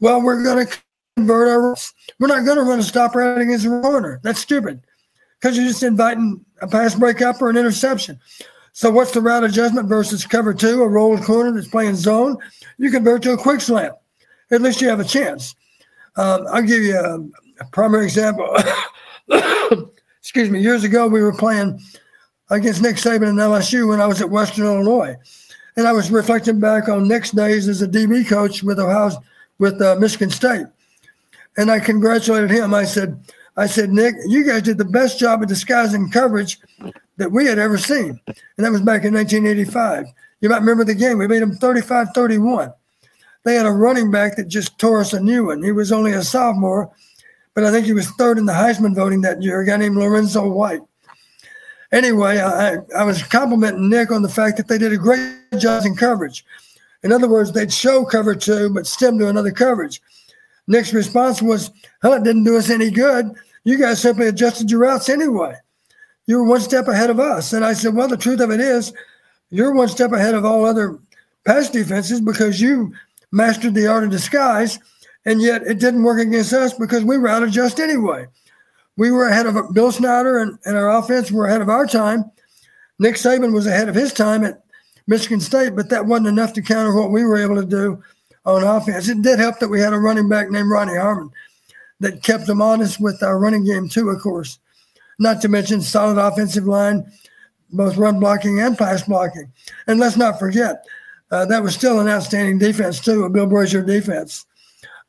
well, 0.00 0.22
we're 0.22 0.42
going 0.42 0.66
to 0.66 0.78
convert 1.16 1.48
our. 1.48 1.76
We're 2.18 2.28
not 2.28 2.44
going 2.44 2.58
to 2.58 2.64
run 2.64 2.78
a 2.78 2.82
stop 2.82 3.14
route 3.14 3.40
against 3.40 3.66
a 3.66 3.70
runner. 3.70 4.20
That's 4.22 4.40
stupid 4.40 4.80
because 5.40 5.56
you're 5.56 5.66
just 5.66 5.82
inviting 5.82 6.44
a 6.60 6.66
pass 6.66 6.94
breakup 6.94 7.40
or 7.40 7.50
an 7.50 7.56
interception. 7.56 8.18
So 8.72 8.90
what's 8.90 9.10
the 9.10 9.20
route 9.20 9.44
adjustment 9.44 9.88
versus 9.88 10.24
cover 10.24 10.54
two, 10.54 10.82
a 10.82 10.88
rolled 10.88 11.22
corner 11.22 11.52
that's 11.52 11.68
playing 11.68 11.96
zone? 11.96 12.36
You 12.78 12.90
convert 12.90 13.22
to 13.22 13.32
a 13.32 13.36
quick 13.36 13.60
slant. 13.60 13.94
At 14.50 14.62
least 14.62 14.80
you 14.80 14.88
have 14.88 15.00
a 15.00 15.04
chance. 15.04 15.54
Um, 16.16 16.46
I'll 16.48 16.62
give 16.62 16.82
you 16.82 16.96
a, 16.96 17.18
a 17.60 17.68
primary 17.72 18.04
example. 18.04 18.56
Excuse 20.20 20.50
me. 20.50 20.60
Years 20.60 20.84
ago, 20.84 21.06
we 21.08 21.22
were 21.22 21.32
playing 21.32 21.80
against 22.50 22.82
Nick 22.82 22.96
Saban 22.96 23.28
and 23.28 23.38
LSU 23.38 23.88
when 23.88 24.00
I 24.00 24.06
was 24.06 24.20
at 24.20 24.30
Western 24.30 24.66
Illinois, 24.66 25.16
and 25.76 25.86
I 25.86 25.92
was 25.92 26.10
reflecting 26.10 26.60
back 26.60 26.88
on 26.88 27.08
Nick's 27.08 27.30
days 27.30 27.68
as 27.68 27.82
a 27.82 27.88
DB 27.88 28.26
coach 28.26 28.62
with 28.62 28.78
with 29.58 29.80
uh, 29.82 29.96
Michigan 29.96 30.30
State, 30.30 30.66
and 31.56 31.70
I 31.70 31.80
congratulated 31.80 32.50
him. 32.50 32.74
I 32.74 32.84
said, 32.84 33.20
I 33.56 33.66
said, 33.66 33.90
Nick, 33.90 34.14
you 34.26 34.44
guys 34.44 34.62
did 34.62 34.78
the 34.78 34.84
best 34.84 35.18
job 35.18 35.42
of 35.42 35.48
disguising 35.48 36.10
coverage 36.10 36.58
that 37.16 37.32
we 37.32 37.44
had 37.44 37.58
ever 37.58 37.76
seen. 37.76 38.20
And 38.26 38.64
that 38.64 38.70
was 38.70 38.80
back 38.80 39.04
in 39.04 39.12
1985. 39.12 40.06
You 40.40 40.48
might 40.48 40.60
remember 40.60 40.84
the 40.84 40.94
game. 40.94 41.18
We 41.18 41.26
made 41.26 41.42
them 41.42 41.56
35 41.56 42.08
31. 42.14 42.72
They 43.44 43.54
had 43.54 43.66
a 43.66 43.72
running 43.72 44.10
back 44.10 44.36
that 44.36 44.48
just 44.48 44.78
tore 44.78 45.00
us 45.00 45.12
a 45.12 45.20
new 45.20 45.46
one. 45.46 45.62
He 45.62 45.72
was 45.72 45.90
only 45.90 46.12
a 46.12 46.22
sophomore, 46.22 46.90
but 47.54 47.64
I 47.64 47.70
think 47.70 47.86
he 47.86 47.92
was 47.92 48.08
third 48.10 48.38
in 48.38 48.46
the 48.46 48.52
Heisman 48.52 48.94
voting 48.94 49.20
that 49.22 49.42
year, 49.42 49.60
a 49.60 49.66
guy 49.66 49.76
named 49.76 49.96
Lorenzo 49.96 50.48
White. 50.48 50.80
Anyway, 51.90 52.38
I, 52.38 52.78
I 52.96 53.04
was 53.04 53.22
complimenting 53.22 53.88
Nick 53.88 54.10
on 54.10 54.22
the 54.22 54.28
fact 54.28 54.56
that 54.58 54.68
they 54.68 54.76
did 54.76 54.92
a 54.92 54.98
great 54.98 55.36
job 55.58 55.86
in 55.86 55.96
coverage. 55.96 56.44
In 57.02 57.12
other 57.12 57.28
words, 57.28 57.52
they'd 57.52 57.72
show 57.72 58.04
cover 58.04 58.34
two, 58.34 58.70
but 58.70 58.86
stem 58.86 59.18
to 59.18 59.28
another 59.28 59.52
coverage. 59.52 60.02
Nick's 60.66 60.92
response 60.92 61.40
was, 61.40 61.70
Huh, 62.02 62.12
it 62.12 62.24
didn't 62.24 62.44
do 62.44 62.56
us 62.56 62.70
any 62.70 62.90
good. 62.90 63.32
You 63.64 63.78
guys 63.78 64.00
simply 64.00 64.28
adjusted 64.28 64.70
your 64.70 64.80
routes 64.80 65.08
anyway. 65.08 65.54
You 66.26 66.38
were 66.38 66.44
one 66.44 66.60
step 66.60 66.88
ahead 66.88 67.08
of 67.08 67.18
us. 67.18 67.52
And 67.52 67.64
I 67.64 67.72
said, 67.72 67.94
Well, 67.94 68.08
the 68.08 68.16
truth 68.16 68.40
of 68.40 68.50
it 68.50 68.60
is, 68.60 68.92
you're 69.50 69.72
one 69.72 69.88
step 69.88 70.12
ahead 70.12 70.34
of 70.34 70.44
all 70.44 70.66
other 70.66 70.98
pass 71.46 71.70
defenses 71.70 72.20
because 72.20 72.60
you 72.60 72.92
mastered 73.32 73.74
the 73.74 73.86
art 73.86 74.04
of 74.04 74.10
disguise. 74.10 74.78
And 75.24 75.40
yet 75.40 75.62
it 75.62 75.78
didn't 75.78 76.02
work 76.02 76.20
against 76.20 76.52
us 76.52 76.74
because 76.74 77.04
we 77.04 77.16
routed 77.16 77.50
just 77.50 77.80
anyway. 77.80 78.26
We 78.98 79.12
were 79.12 79.28
ahead 79.28 79.46
of 79.46 79.72
Bill 79.72 79.92
Snyder 79.92 80.38
and, 80.38 80.58
and 80.64 80.76
our 80.76 80.98
offense 80.98 81.30
were 81.30 81.46
ahead 81.46 81.62
of 81.62 81.68
our 81.68 81.86
time. 81.86 82.30
Nick 82.98 83.14
Saban 83.14 83.54
was 83.54 83.66
ahead 83.66 83.88
of 83.88 83.94
his 83.94 84.12
time 84.12 84.44
at 84.44 84.64
Michigan 85.06 85.40
State, 85.40 85.76
but 85.76 85.88
that 85.90 86.04
wasn't 86.04 86.26
enough 86.26 86.52
to 86.54 86.62
counter 86.62 86.92
what 86.92 87.12
we 87.12 87.24
were 87.24 87.38
able 87.38 87.54
to 87.54 87.64
do 87.64 88.02
on 88.44 88.64
offense. 88.64 89.08
It 89.08 89.22
did 89.22 89.38
help 89.38 89.60
that 89.60 89.68
we 89.68 89.80
had 89.80 89.92
a 89.92 89.98
running 89.98 90.28
back 90.28 90.50
named 90.50 90.68
Ronnie 90.68 90.96
Harmon 90.96 91.30
that 92.00 92.24
kept 92.24 92.46
them 92.46 92.60
honest 92.60 93.00
with 93.00 93.22
our 93.22 93.38
running 93.38 93.64
game 93.64 93.88
too, 93.88 94.10
of 94.10 94.20
course. 94.20 94.58
Not 95.20 95.40
to 95.42 95.48
mention 95.48 95.80
solid 95.80 96.18
offensive 96.18 96.66
line, 96.66 97.10
both 97.70 97.96
run 97.96 98.18
blocking 98.18 98.58
and 98.58 98.76
pass 98.76 99.02
blocking. 99.04 99.52
And 99.86 100.00
let's 100.00 100.16
not 100.16 100.40
forget, 100.40 100.84
uh, 101.30 101.44
that 101.46 101.62
was 101.62 101.74
still 101.74 102.00
an 102.00 102.08
outstanding 102.08 102.58
defense 102.58 102.98
too, 102.98 103.24
a 103.24 103.30
Bill 103.30 103.46
Brashier 103.46 103.86
defense. 103.86 104.44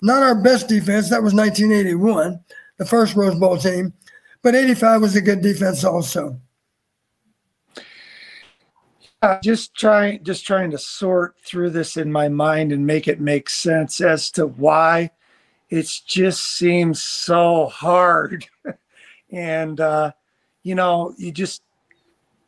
Not 0.01 0.21
our 0.21 0.35
best 0.35 0.67
defense. 0.67 1.09
That 1.09 1.23
was 1.23 1.33
1981, 1.33 2.39
the 2.79 2.85
first 2.85 3.15
Rose 3.15 3.35
Bowl 3.35 3.57
team, 3.57 3.93
but 4.41 4.55
85 4.55 5.01
was 5.01 5.15
a 5.15 5.21
good 5.21 5.41
defense 5.41 5.83
also. 5.83 6.39
Uh, 9.21 9.37
just 9.43 9.75
trying 9.75 10.23
just 10.23 10.47
trying 10.47 10.71
to 10.71 10.77
sort 10.77 11.35
through 11.43 11.69
this 11.69 11.97
in 11.97 12.09
my 12.09 12.29
mind 12.29 12.71
and 12.71 12.87
make 12.87 13.05
it 13.05 13.19
make 13.19 13.49
sense 13.49 13.99
as 13.99 14.31
to 14.31 14.47
why 14.47 15.11
it 15.69 15.85
just 16.07 16.55
seems 16.55 17.03
so 17.03 17.67
hard 17.67 18.45
and 19.29 19.81
uh, 19.81 20.09
you 20.63 20.73
know 20.73 21.13
you 21.17 21.33
just 21.33 21.63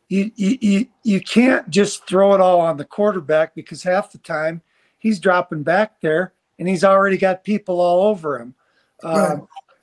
you, 0.08 0.32
you 0.34 0.58
you 0.62 0.86
you 1.04 1.20
can't 1.20 1.68
just 1.68 2.06
throw 2.06 2.32
it 2.32 2.40
all 2.40 2.62
on 2.62 2.78
the 2.78 2.86
quarterback 2.86 3.54
because 3.54 3.82
half 3.82 4.10
the 4.10 4.16
time 4.16 4.62
he's 4.98 5.20
dropping 5.20 5.62
back 5.62 6.00
there 6.00 6.32
and 6.58 6.66
he's 6.66 6.84
already 6.84 7.18
got 7.18 7.44
people 7.44 7.82
all 7.82 8.08
over 8.08 8.38
him 8.38 8.54
Right. 9.04 9.38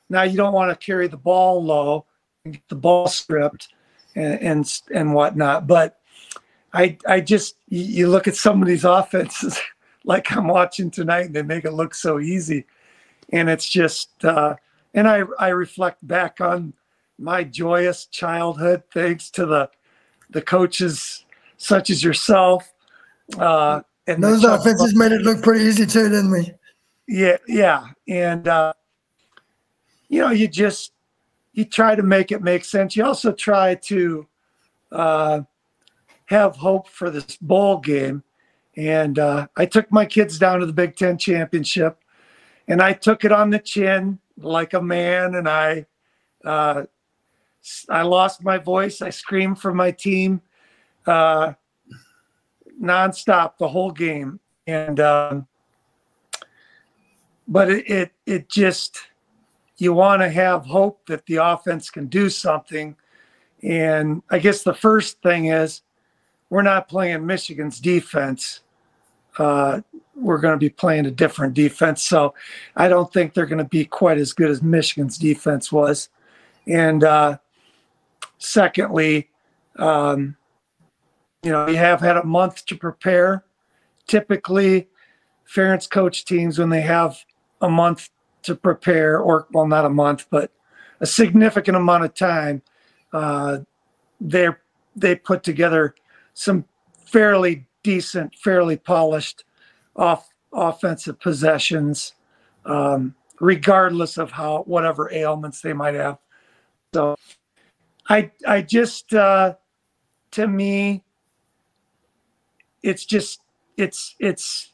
Now 0.09 0.23
you 0.23 0.37
don't 0.37 0.53
want 0.53 0.69
to 0.71 0.85
carry 0.85 1.07
the 1.07 1.17
ball 1.17 1.63
low 1.63 2.05
and 2.45 2.55
get 2.55 2.67
the 2.69 2.75
ball 2.75 3.07
stripped 3.07 3.69
and 4.15 4.39
and, 4.41 4.81
and 4.93 5.13
whatnot 5.13 5.67
but 5.67 5.99
I 6.73 6.97
I 7.07 7.21
just 7.21 7.55
you, 7.67 7.83
you 7.83 8.07
look 8.07 8.27
at 8.27 8.35
some 8.35 8.61
of 8.61 8.67
these 8.67 8.83
offenses 8.85 9.59
like 10.03 10.31
I'm 10.35 10.47
watching 10.47 10.91
tonight 10.91 11.27
and 11.27 11.35
they 11.35 11.43
make 11.43 11.65
it 11.65 11.71
look 11.71 11.93
so 11.93 12.19
easy. 12.19 12.65
And 13.31 13.49
it's 13.49 13.67
just 13.67 14.23
uh 14.23 14.55
and 14.93 15.07
I 15.07 15.23
I 15.37 15.49
reflect 15.49 16.05
back 16.07 16.41
on 16.41 16.73
my 17.17 17.43
joyous 17.43 18.05
childhood 18.05 18.83
thanks 18.93 19.29
to 19.31 19.45
the 19.45 19.69
the 20.29 20.41
coaches 20.41 21.25
such 21.57 21.89
as 21.89 22.03
yourself. 22.03 22.71
Uh, 23.37 23.81
and 24.07 24.23
Those 24.23 24.43
offenses 24.43 24.95
made 24.95 25.11
it 25.11 25.21
look 25.21 25.43
pretty 25.43 25.65
easy 25.65 25.85
too, 25.85 26.03
didn't 26.09 26.31
we? 26.31 26.51
yeah, 27.07 27.37
yeah, 27.47 27.87
and 28.07 28.47
uh, 28.47 28.73
you 30.09 30.21
know, 30.21 30.31
you 30.31 30.47
just 30.47 30.91
you 31.53 31.65
try 31.65 31.95
to 31.95 32.03
make 32.03 32.31
it 32.31 32.41
make 32.41 32.65
sense. 32.65 32.95
You 32.95 33.05
also 33.05 33.31
try 33.31 33.75
to 33.75 34.27
uh, 34.91 35.41
have 36.25 36.55
hope 36.55 36.87
for 36.87 37.09
this 37.09 37.37
bowl 37.37 37.77
game. 37.77 38.23
And 38.75 39.19
uh, 39.19 39.47
I 39.55 39.65
took 39.65 39.91
my 39.91 40.05
kids 40.05 40.39
down 40.39 40.59
to 40.59 40.65
the 40.65 40.73
Big 40.73 40.95
Ten 40.95 41.17
championship, 41.17 41.99
and 42.67 42.81
I 42.81 42.93
took 42.93 43.25
it 43.25 43.31
on 43.31 43.49
the 43.49 43.59
chin 43.59 44.19
like 44.37 44.73
a 44.73 44.81
man. 44.81 45.35
And 45.35 45.49
I, 45.49 45.85
uh, 46.45 46.83
I 47.89 48.03
lost 48.03 48.43
my 48.43 48.57
voice. 48.57 49.01
I 49.01 49.09
screamed 49.09 49.59
for 49.59 49.73
my 49.73 49.91
team, 49.91 50.41
uh, 51.05 51.53
nonstop 52.81 53.57
the 53.57 53.67
whole 53.67 53.91
game. 53.91 54.39
And 54.65 54.99
um, 54.99 55.47
but 57.47 57.69
it, 57.69 57.89
it 57.89 58.11
it 58.25 58.49
just 58.49 59.08
you 59.81 59.93
want 59.93 60.21
to 60.21 60.29
have 60.29 60.65
hope 60.65 61.05
that 61.07 61.25
the 61.25 61.37
offense 61.37 61.89
can 61.89 62.07
do 62.07 62.29
something. 62.29 62.95
And 63.63 64.21
I 64.29 64.39
guess 64.39 64.63
the 64.63 64.73
first 64.73 65.21
thing 65.21 65.45
is 65.45 65.81
we're 66.49 66.61
not 66.61 66.87
playing 66.87 67.25
Michigan's 67.25 67.79
defense. 67.79 68.61
Uh, 69.37 69.81
we're 70.15 70.39
going 70.39 70.53
to 70.53 70.57
be 70.57 70.69
playing 70.69 71.05
a 71.05 71.11
different 71.11 71.53
defense. 71.53 72.03
So 72.03 72.33
I 72.75 72.89
don't 72.89 73.11
think 73.11 73.33
they're 73.33 73.45
going 73.45 73.59
to 73.59 73.63
be 73.63 73.85
quite 73.85 74.17
as 74.17 74.33
good 74.33 74.49
as 74.49 74.61
Michigan's 74.61 75.17
defense 75.17 75.71
was. 75.71 76.09
And 76.67 77.03
uh, 77.03 77.37
secondly, 78.37 79.29
um, 79.77 80.35
you 81.43 81.51
know, 81.51 81.65
we 81.65 81.75
have 81.75 82.01
had 82.01 82.17
a 82.17 82.25
month 82.25 82.65
to 82.65 82.75
prepare. 82.75 83.45
Typically, 84.07 84.89
Ferentz 85.47 85.89
coach 85.89 86.25
teams, 86.25 86.59
when 86.59 86.69
they 86.69 86.81
have 86.81 87.17
a 87.61 87.69
month 87.69 88.09
to 88.43 88.55
prepare, 88.55 89.19
or 89.19 89.47
well, 89.51 89.67
not 89.67 89.85
a 89.85 89.89
month, 89.89 90.25
but 90.29 90.51
a 90.99 91.05
significant 91.05 91.77
amount 91.77 92.03
of 92.03 92.13
time, 92.13 92.61
uh, 93.13 93.59
they 94.19 94.49
they 94.95 95.15
put 95.15 95.43
together 95.43 95.95
some 96.33 96.65
fairly 97.05 97.65
decent, 97.83 98.35
fairly 98.35 98.77
polished 98.77 99.43
off 99.95 100.29
offensive 100.53 101.19
possessions, 101.19 102.13
um, 102.65 103.15
regardless 103.39 104.17
of 104.17 104.31
how 104.31 104.63
whatever 104.63 105.11
ailments 105.11 105.61
they 105.61 105.73
might 105.73 105.95
have. 105.95 106.17
So, 106.93 107.15
I 108.09 108.31
I 108.47 108.61
just 108.61 109.13
uh, 109.13 109.55
to 110.31 110.47
me, 110.47 111.03
it's 112.83 113.05
just 113.05 113.41
it's 113.77 114.15
it's 114.19 114.68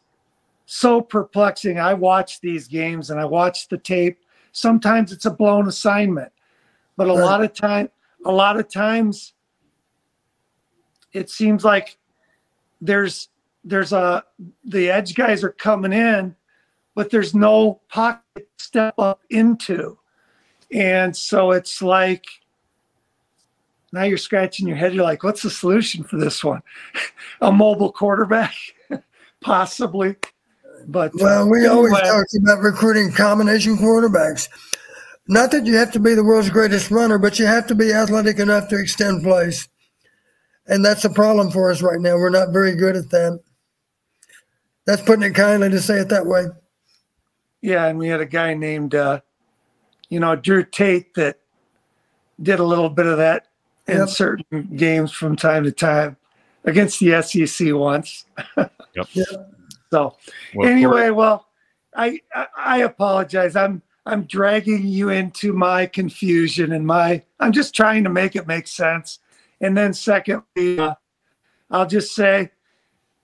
so 0.65 1.01
perplexing. 1.01 1.79
I 1.79 1.93
watch 1.93 2.41
these 2.41 2.67
games 2.67 3.09
and 3.09 3.19
I 3.19 3.25
watch 3.25 3.67
the 3.67 3.77
tape. 3.77 4.19
Sometimes 4.51 5.11
it's 5.11 5.25
a 5.25 5.31
blown 5.31 5.67
assignment, 5.67 6.31
but 6.97 7.07
a 7.07 7.13
Right. 7.13 7.21
lot 7.21 7.43
of 7.43 7.53
time, 7.53 7.89
a 8.25 8.31
lot 8.31 8.57
of 8.57 8.69
times, 8.69 9.33
it 11.13 11.29
seems 11.29 11.63
like 11.63 11.97
there's 12.81 13.29
there's 13.63 13.93
a 13.93 14.23
the 14.63 14.91
edge 14.91 15.15
guys 15.15 15.43
are 15.43 15.51
coming 15.51 15.93
in, 15.93 16.35
but 16.93 17.09
there's 17.09 17.33
no 17.33 17.81
pocket 17.89 18.47
step 18.57 18.93
up 18.99 19.21
into, 19.29 19.97
and 20.71 21.15
so 21.15 21.51
it's 21.51 21.81
like 21.81 22.25
now 23.91 24.03
you're 24.03 24.17
scratching 24.17 24.67
your 24.67 24.75
head. 24.77 24.93
You're 24.93 25.03
like, 25.03 25.23
what's 25.23 25.41
the 25.41 25.49
solution 25.49 26.03
for 26.03 26.17
this 26.17 26.43
one? 26.43 26.61
a 27.41 27.51
mobile 27.51 27.91
quarterback, 27.91 28.55
possibly. 29.41 30.17
But 30.87 31.11
Well, 31.15 31.49
we 31.49 31.65
always 31.65 31.93
anyway, 31.93 32.07
talked 32.09 32.35
about 32.35 32.59
recruiting 32.61 33.11
combination 33.11 33.77
quarterbacks. 33.77 34.49
Not 35.27 35.51
that 35.51 35.65
you 35.65 35.75
have 35.75 35.91
to 35.93 35.99
be 35.99 36.13
the 36.13 36.23
world's 36.23 36.49
greatest 36.49 36.91
runner, 36.91 37.17
but 37.17 37.39
you 37.39 37.45
have 37.47 37.65
to 37.67 37.75
be 37.75 37.91
athletic 37.91 38.39
enough 38.39 38.67
to 38.69 38.79
extend 38.79 39.23
plays. 39.23 39.67
And 40.67 40.85
that's 40.85 41.05
a 41.05 41.09
problem 41.09 41.51
for 41.51 41.71
us 41.71 41.81
right 41.81 41.99
now. 41.99 42.15
We're 42.15 42.29
not 42.29 42.51
very 42.51 42.75
good 42.75 42.95
at 42.95 43.09
that. 43.09 43.39
That's 44.85 45.01
putting 45.01 45.23
it 45.23 45.33
kindly 45.33 45.69
to 45.71 45.79
say 45.79 45.99
it 45.99 46.09
that 46.09 46.27
way. 46.27 46.45
Yeah, 47.61 47.85
and 47.87 47.97
we 47.97 48.07
had 48.07 48.21
a 48.21 48.25
guy 48.25 48.53
named, 48.53 48.93
uh, 48.93 49.21
you 50.09 50.19
know, 50.19 50.35
Drew 50.35 50.63
Tate 50.63 51.15
that 51.15 51.39
did 52.41 52.59
a 52.59 52.63
little 52.63 52.89
bit 52.89 53.07
of 53.07 53.17
that 53.17 53.47
in 53.87 53.97
Yep. 53.99 54.09
certain 54.09 54.69
games 54.75 55.11
from 55.11 55.35
time 55.35 55.63
to 55.63 55.71
time 55.71 56.17
against 56.65 56.99
the 56.99 57.21
SEC 57.21 57.73
once. 57.73 58.25
Yep. 58.95 59.54
So 59.95 60.17
Well, 60.53 60.69
anyway, 60.69 61.09
well, 61.09 61.47
I, 61.95 62.19
I 62.57 62.79
apologize. 62.79 63.55
I'm 63.55 63.81
I'm 64.05 64.23
dragging 64.23 64.85
you 64.85 65.09
into 65.09 65.53
my 65.53 65.85
confusion 65.85 66.73
and 66.73 66.85
my 66.85 67.23
I'm 67.39 67.53
just 67.53 67.73
trying 67.73 68.03
to 68.03 68.09
make 68.09 68.35
it 68.35 68.45
make 68.45 68.67
sense. 68.67 69.19
And 69.61 69.77
then 69.77 69.93
secondly, 69.93 70.79
uh, 70.79 70.95
I'll 71.71 71.87
just 71.87 72.13
say 72.13 72.51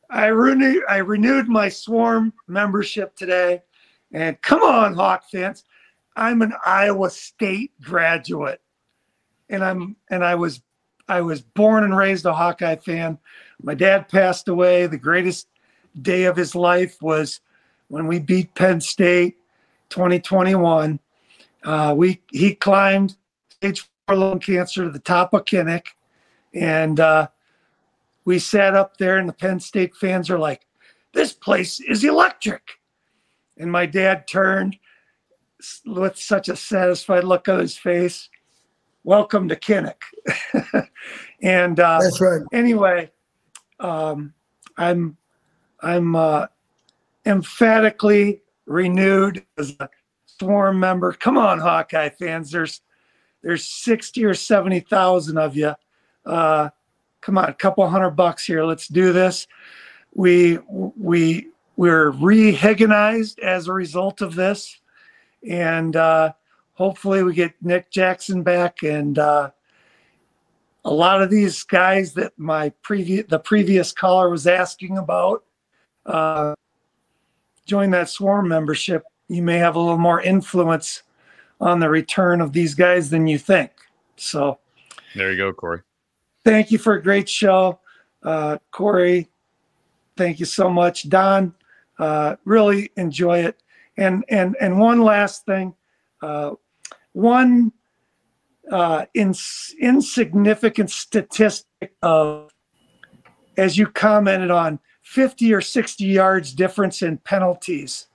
I 0.09 0.27
renewed 0.27 0.83
I 0.87 0.97
renewed 0.97 1.49
my 1.49 1.67
swarm 1.67 2.31
membership 2.47 3.17
today. 3.17 3.63
And 4.13 4.41
come 4.41 4.63
on, 4.63 4.93
Hawk 4.93 5.25
fans. 5.29 5.65
I'm 6.15 6.41
an 6.41 6.53
Iowa 6.65 7.09
State 7.09 7.71
graduate. 7.81 8.61
And 9.49 9.61
I'm 9.61 9.97
and 10.09 10.23
I 10.23 10.35
was 10.35 10.61
I 11.09 11.19
was 11.19 11.41
born 11.41 11.83
and 11.83 11.97
raised 11.97 12.25
a 12.25 12.33
Hawkeye 12.33 12.77
fan. 12.77 13.17
My 13.61 13.75
dad 13.75 14.07
passed 14.07 14.47
away. 14.47 14.87
The 14.87 14.97
greatest 14.97 15.50
day 15.99 16.25
of 16.25 16.35
his 16.35 16.55
life 16.55 17.01
was 17.01 17.41
when 17.87 18.07
we 18.07 18.19
beat 18.19 18.53
Penn 18.55 18.81
State 18.81 19.37
2021. 19.89 20.99
Uh, 21.63 21.93
we 21.95 22.21
he 22.31 22.55
climbed 22.55 23.15
stage 23.49 23.87
four 24.07 24.15
lung 24.15 24.39
cancer 24.39 24.85
to 24.85 24.89
the 24.89 24.99
top 24.99 25.33
of 25.33 25.45
Kinnick, 25.45 25.87
and 26.53 26.99
uh, 26.99 27.27
we 28.25 28.39
sat 28.39 28.75
up 28.75 28.97
there, 28.97 29.17
and 29.17 29.29
the 29.29 29.33
Penn 29.33 29.59
State 29.59 29.95
fans 29.95 30.29
are 30.29 30.39
like, 30.39 30.65
"This 31.13 31.33
place 31.33 31.79
is 31.79 32.03
electric." 32.03 32.79
And 33.57 33.71
my 33.71 33.85
dad 33.85 34.27
turned 34.27 34.77
with 35.85 36.17
such 36.17 36.49
a 36.49 36.55
satisfied 36.55 37.23
look 37.23 37.47
on 37.47 37.59
his 37.59 37.77
face. 37.77 38.29
Welcome 39.03 39.49
to 39.49 39.55
Kinnick. 39.55 40.01
and 41.41 41.79
uh, 41.79 41.99
That's 42.01 42.21
right. 42.21 42.41
anyway, 42.53 43.11
um, 43.79 44.33
I'm 44.77 45.17
I'm 45.81 46.15
uh, 46.15 46.47
emphatically 47.25 48.41
renewed 48.65 49.45
as 49.57 49.75
a 49.79 49.89
swarm 50.25 50.79
member. 50.79 51.13
Come 51.13 51.37
on, 51.37 51.59
Hawkeye 51.59 52.09
fans. 52.09 52.51
There's 52.51 52.81
there's 53.41 53.65
sixty 53.65 54.23
or 54.25 54.33
seventy 54.33 54.79
thousand 54.79 55.37
of 55.37 55.55
you. 55.55 55.73
Uh, 56.25 56.69
come 57.21 57.37
on, 57.37 57.49
a 57.49 57.53
couple 57.53 57.87
hundred 57.87 58.11
bucks 58.11 58.45
here. 58.45 58.63
Let's 58.63 58.87
do 58.87 59.13
this. 59.13 59.47
We 60.13 60.59
we 60.67 61.47
we're 61.75 62.11
rehiganized 62.11 63.39
as 63.39 63.67
a 63.67 63.73
result 63.73 64.21
of 64.21 64.35
this, 64.35 64.79
and 65.49 65.95
uh, 65.95 66.33
hopefully 66.73 67.23
we 67.23 67.33
get 67.33 67.53
Nick 67.61 67.91
Jackson 67.91 68.43
back 68.43 68.83
and. 68.83 69.17
Uh, 69.17 69.51
a 70.83 70.91
lot 70.91 71.21
of 71.21 71.29
these 71.29 71.61
guys 71.61 72.13
that 72.13 72.33
my 72.37 72.69
previous 72.81 73.27
the 73.27 73.37
previous 73.37 73.91
caller 73.91 74.31
was 74.31 74.47
asking 74.47 74.97
about 74.97 75.43
uh, 76.05 76.55
join 77.65 77.91
that 77.91 78.09
swarm 78.09 78.47
membership. 78.47 79.03
You 79.27 79.41
may 79.43 79.57
have 79.57 79.75
a 79.75 79.79
little 79.79 79.97
more 79.97 80.21
influence 80.21 81.03
on 81.59 81.79
the 81.79 81.89
return 81.89 82.41
of 82.41 82.53
these 82.53 82.73
guys 82.73 83.09
than 83.09 83.27
you 83.27 83.37
think. 83.37 83.71
So 84.15 84.59
There 85.15 85.31
you 85.31 85.37
go, 85.37 85.53
Cory. 85.53 85.81
thank 86.43 86.71
you 86.71 86.77
for 86.77 86.93
a 86.93 87.01
great 87.01 87.29
show. 87.29 87.79
Uh, 88.23 88.57
cory 88.71 89.29
thank 90.17 90.39
you 90.39 90.45
so 90.45 90.69
much. 90.69 91.09
Don 91.09 91.53
uh, 91.97 92.35
really 92.45 92.91
enjoy 92.97 93.39
it. 93.39 93.61
And 93.97 94.23
and 94.29 94.55
and 94.59 94.79
one 94.79 95.01
last 95.01 95.45
thing 95.45 95.75
uh, 96.21 96.51
one 97.13 97.71
uh, 98.71 99.05
ins- 99.13 99.75
insignificant 99.79 100.89
statistic 100.89 101.93
of, 102.01 102.51
as 103.57 103.77
you 103.77 103.87
commented 103.87 104.51
on, 104.51 104.79
50 105.11 105.53
or 105.53 105.59
60 105.59 106.05
yards 106.05 106.53
difference 106.53 107.01
in 107.01 107.17
penalties. 107.17 108.07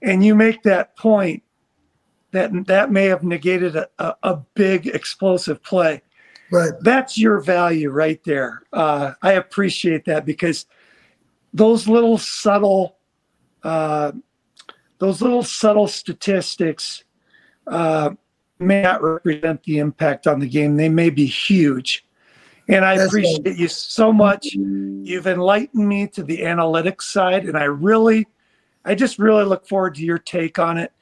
And 0.00 0.24
you 0.24 0.34
make 0.34 0.62
that 0.62 0.96
point 0.96 1.42
that 2.30 2.50
that 2.66 2.90
may 2.90 3.04
have 3.04 3.22
negated 3.22 3.76
a, 3.76 3.86
a, 3.98 4.14
a 4.22 4.36
big 4.54 4.86
explosive 4.86 5.62
play. 5.62 6.00
Right. 6.50 6.72
That's 6.80 7.18
your 7.18 7.40
value 7.40 7.90
right 7.90 8.18
there. 8.24 8.62
Uh, 8.72 9.12
I 9.20 9.32
appreciate 9.32 10.06
that 10.06 10.24
because 10.24 10.64
those 11.52 11.86
little 11.86 12.16
subtle, 12.16 12.96
uh, 13.62 14.12
those 14.98 15.20
little 15.20 15.42
subtle 15.42 15.88
statistics 15.88 17.04
uh, 17.66 18.12
may 18.58 18.80
not 18.80 19.02
represent 19.02 19.62
the 19.64 19.78
impact 19.78 20.26
on 20.26 20.40
the 20.40 20.48
game. 20.48 20.78
They 20.78 20.88
may 20.88 21.10
be 21.10 21.26
huge. 21.26 22.06
And 22.68 22.84
I 22.84 22.94
appreciate 22.94 23.56
you 23.56 23.68
so 23.68 24.12
much. 24.12 24.46
You've 24.54 25.26
enlightened 25.26 25.88
me 25.88 26.08
to 26.08 26.22
the 26.22 26.38
analytics 26.38 27.02
side, 27.02 27.44
and 27.44 27.56
I 27.56 27.64
really, 27.64 28.26
I 28.84 28.94
just 28.96 29.18
really 29.18 29.44
look 29.44 29.66
forward 29.68 29.94
to 29.96 30.04
your 30.04 30.18
take 30.18 30.58
on 30.58 30.76
it 30.76 30.92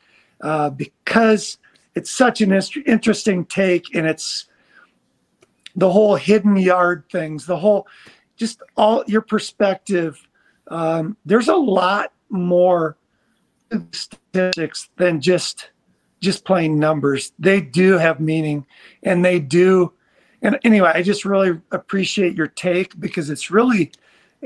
uh, 0.43 0.71
because 0.71 1.57
it's 1.95 2.11
such 2.11 2.43
an 2.43 2.53
interesting 2.87 3.47
take, 3.47 3.95
and 3.95 4.07
it's 4.07 4.47
the 5.75 5.91
whole 5.91 6.17
hidden 6.17 6.57
yard 6.57 7.05
things, 7.11 7.47
the 7.47 7.57
whole, 7.57 7.87
just 8.37 8.61
all 8.77 9.03
your 9.07 9.23
perspective. 9.23 10.21
Um, 10.69 11.17
there's 11.25 11.49
a 11.49 11.57
lot 11.57 12.13
more 12.29 12.99
statistics 13.93 14.91
than 14.97 15.21
just 15.21 15.71
just 16.21 16.45
plain 16.45 16.79
numbers. 16.79 17.33
They 17.39 17.61
do 17.61 17.99
have 17.99 18.21
meaning, 18.21 18.67
and 19.03 19.25
they 19.25 19.41
do. 19.41 19.94
And 20.45 20.59
anyway, 20.63 20.93
I 20.95 21.03
just 21.03 21.25
really 21.25 21.59
appreciate 21.73 22.37
your 22.37 22.47
take 22.49 22.99
because 23.01 23.31
it's 23.31 23.51
really 23.51 23.91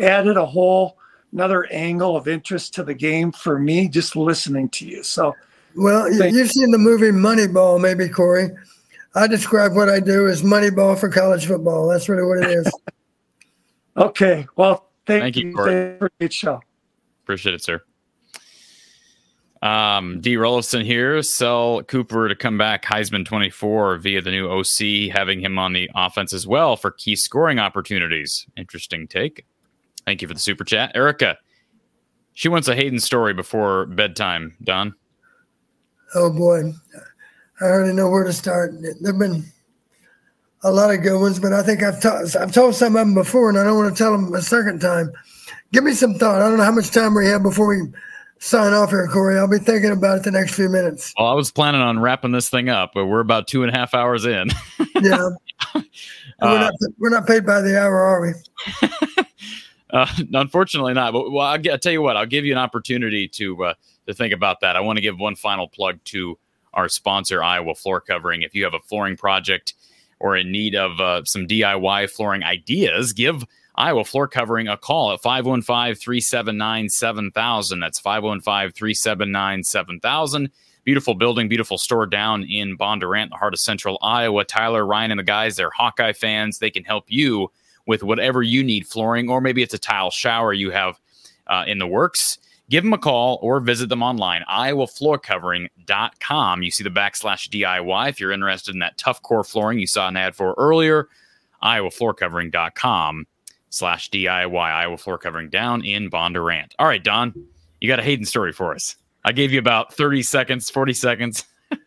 added 0.00 0.36
a 0.38 0.46
whole 0.46 0.96
another 1.32 1.66
angle 1.70 2.16
of 2.16 2.26
interest 2.26 2.72
to 2.74 2.82
the 2.82 2.94
game 2.94 3.32
for 3.32 3.58
me 3.58 3.86
just 3.88 4.16
listening 4.16 4.68
to 4.70 4.86
you. 4.86 5.02
So, 5.02 5.34
Well, 5.76 6.10
you- 6.10 6.18
Thank- 6.18 6.34
you've 6.34 6.50
seen 6.50 6.70
the 6.70 6.78
movie 6.78 7.10
Moneyball, 7.10 7.78
maybe, 7.80 8.08
Cory. 8.08 8.48
I 9.14 9.26
describe 9.26 9.74
what 9.74 9.88
I 9.90 10.00
do 10.00 10.26
as 10.28 10.42
Moneyball 10.42 10.98
for 10.98 11.08
college 11.10 11.46
football. 11.46 11.88
That's 11.88 12.08
really 12.08 12.26
what 12.26 12.38
it 12.48 12.50
is. 12.50 12.72
okay. 13.96 14.46
Well, 14.56 14.88
thank, 15.06 15.22
Thank 15.22 15.36
you, 15.36 15.48
you. 15.48 15.54
Cory. 15.54 15.98
For 15.98 16.06
a 16.06 16.10
great 16.18 16.32
show. 16.32 16.60
Appreciate 17.24 17.54
it, 17.54 17.62
sir. 17.62 17.82
Um, 19.62 20.20
D. 20.20 20.36
Rollison 20.36 20.84
here. 20.84 21.22
Sell 21.22 21.82
Cooper 21.82 22.28
to 22.28 22.36
come 22.36 22.58
back 22.58 22.84
Heisman 22.84 23.24
24 23.24 23.98
via 23.98 24.22
the 24.22 24.30
new 24.30 24.48
OC, 24.48 25.12
having 25.12 25.40
him 25.40 25.58
on 25.58 25.72
the 25.72 25.90
offense 25.94 26.32
as 26.32 26.46
well 26.46 26.76
for 26.76 26.92
key 26.92 27.16
scoring 27.16 27.58
opportunities. 27.58 28.46
Interesting 28.56 29.08
take. 29.08 29.44
Thank 30.04 30.22
you 30.22 30.28
for 30.28 30.34
the 30.34 30.40
super 30.40 30.64
chat. 30.64 30.92
Erica, 30.94 31.38
she 32.34 32.48
wants 32.48 32.68
a 32.68 32.74
Hayden 32.74 33.00
story 33.00 33.34
before 33.34 33.86
bedtime. 33.86 34.56
Don? 34.62 34.94
Oh 36.14 36.30
boy, 36.30 36.72
I 37.60 37.64
already 37.64 37.92
know 37.92 38.08
where 38.08 38.24
to 38.24 38.32
start. 38.32 38.72
There've 39.00 39.18
been 39.18 39.44
a 40.62 40.70
lot 40.70 40.94
of 40.94 41.02
good 41.02 41.20
ones, 41.20 41.38
but 41.38 41.52
I 41.52 41.62
think 41.62 41.82
I've 41.82 42.00
ta- 42.00 42.22
I've 42.40 42.52
told 42.52 42.74
some 42.74 42.96
of 42.96 43.00
them 43.00 43.14
before, 43.14 43.48
and 43.48 43.58
I 43.58 43.64
don't 43.64 43.76
want 43.76 43.94
to 43.94 44.02
tell 44.02 44.12
them 44.12 44.34
a 44.34 44.40
second 44.40 44.80
time. 44.80 45.12
Give 45.72 45.84
me 45.84 45.92
some 45.92 46.14
thought. 46.14 46.40
I 46.40 46.48
don't 46.48 46.58
know 46.58 46.64
how 46.64 46.72
much 46.72 46.90
time 46.90 47.14
we 47.14 47.26
have 47.26 47.42
before 47.42 47.68
we 47.68 47.92
sign 48.38 48.72
off 48.72 48.90
here, 48.90 49.06
Cory. 49.08 49.38
I'll 49.38 49.48
be 49.48 49.58
thinking 49.58 49.90
about 49.90 50.18
it 50.18 50.22
the 50.24 50.30
next 50.30 50.54
few 50.54 50.68
minutes. 50.68 51.12
Well, 51.18 51.28
I 51.28 51.34
was 51.34 51.50
planning 51.50 51.80
on 51.80 51.98
wrapping 51.98 52.32
this 52.32 52.48
thing 52.48 52.68
up, 52.68 52.92
but 52.94 53.06
we're 53.06 53.20
about 53.20 53.46
two 53.48 53.62
and 53.62 53.74
a 53.74 53.78
half 53.78 53.94
hours 53.94 54.24
in. 54.24 54.48
Yeah, 55.00 55.28
we're 55.76 55.82
Uh, 56.40 56.58
not 56.58 56.72
we're 56.98 57.10
not 57.10 57.24
paid 57.26 57.46
by 57.46 57.60
the 57.60 57.80
hour, 57.80 58.00
are 58.00 58.20
we? 58.20 58.32
Uh, 59.90 60.06
unfortunately, 60.34 60.92
not. 60.92 61.14
But 61.14 61.30
well, 61.30 61.46
I'll, 61.46 61.70
I'll 61.70 61.78
tell 61.78 61.92
you 61.92 62.02
what. 62.02 62.14
I'll 62.16 62.26
give 62.26 62.44
you 62.44 62.52
an 62.52 62.58
opportunity 62.58 63.26
to 63.28 63.64
uh, 63.64 63.74
to 64.06 64.12
think 64.12 64.34
about 64.34 64.60
that. 64.60 64.76
I 64.76 64.80
want 64.80 64.98
to 64.98 65.00
give 65.00 65.18
one 65.18 65.34
final 65.34 65.66
plug 65.66 65.98
to 66.06 66.38
our 66.74 66.90
sponsor, 66.90 67.42
Iowa 67.42 67.74
Floor 67.74 68.00
Covering. 68.02 68.42
If 68.42 68.54
you 68.54 68.64
have 68.64 68.74
a 68.74 68.80
flooring 68.80 69.16
project 69.16 69.72
or 70.20 70.36
in 70.36 70.52
need 70.52 70.74
of 70.74 71.00
uh, 71.00 71.24
some 71.24 71.46
DIY 71.46 72.10
flooring 72.10 72.44
ideas, 72.44 73.14
give 73.14 73.44
Iowa 73.78 74.04
Floor 74.04 74.26
Covering 74.26 74.66
a 74.66 74.76
call 74.76 75.12
at 75.12 75.22
515 75.22 75.94
379 75.94 76.88
7000. 76.88 77.78
That's 77.78 78.00
515 78.00 78.72
379 78.72 79.62
7000. 79.62 80.50
Beautiful 80.82 81.14
building, 81.14 81.48
beautiful 81.48 81.78
store 81.78 82.06
down 82.06 82.42
in 82.42 82.76
Bondurant, 82.76 83.30
the 83.30 83.36
heart 83.36 83.54
of 83.54 83.60
central 83.60 83.96
Iowa. 84.02 84.44
Tyler, 84.44 84.84
Ryan, 84.84 85.12
and 85.12 85.20
the 85.20 85.24
guys, 85.24 85.54
they're 85.54 85.70
Hawkeye 85.70 86.12
fans. 86.12 86.58
They 86.58 86.72
can 86.72 86.82
help 86.82 87.04
you 87.06 87.52
with 87.86 88.02
whatever 88.02 88.42
you 88.42 88.64
need 88.64 88.84
flooring, 88.84 89.30
or 89.30 89.40
maybe 89.40 89.62
it's 89.62 89.74
a 89.74 89.78
tile 89.78 90.10
shower 90.10 90.52
you 90.52 90.72
have 90.72 90.98
uh, 91.46 91.62
in 91.68 91.78
the 91.78 91.86
works. 91.86 92.38
Give 92.70 92.82
them 92.82 92.92
a 92.92 92.98
call 92.98 93.38
or 93.42 93.60
visit 93.60 93.88
them 93.88 94.02
online, 94.02 94.42
iowafloorcovering.com. 94.50 96.62
You 96.62 96.70
see 96.72 96.84
the 96.84 96.90
backslash 96.90 97.48
DIY 97.48 98.08
if 98.08 98.18
you're 98.18 98.32
interested 98.32 98.74
in 98.74 98.80
that 98.80 98.98
tough 98.98 99.22
core 99.22 99.44
flooring 99.44 99.78
you 99.78 99.86
saw 99.86 100.08
an 100.08 100.16
ad 100.16 100.34
for 100.34 100.56
earlier, 100.58 101.08
iowafloorcovering.com 101.62 103.26
slash 103.70 104.10
DIY, 104.10 104.54
Iowa 104.54 104.96
Floor 104.96 105.18
Covering 105.18 105.50
down 105.50 105.84
in 105.84 106.10
Bondurant. 106.10 106.72
All 106.78 106.86
right, 106.86 107.02
Don, 107.02 107.34
you 107.80 107.88
got 107.88 107.98
a 107.98 108.02
Hayden 108.02 108.24
story 108.24 108.52
for 108.52 108.74
us. 108.74 108.96
I 109.24 109.32
gave 109.32 109.52
you 109.52 109.58
about 109.58 109.94
30 109.94 110.22
seconds, 110.22 110.70
40 110.70 110.92
seconds. 110.94 111.44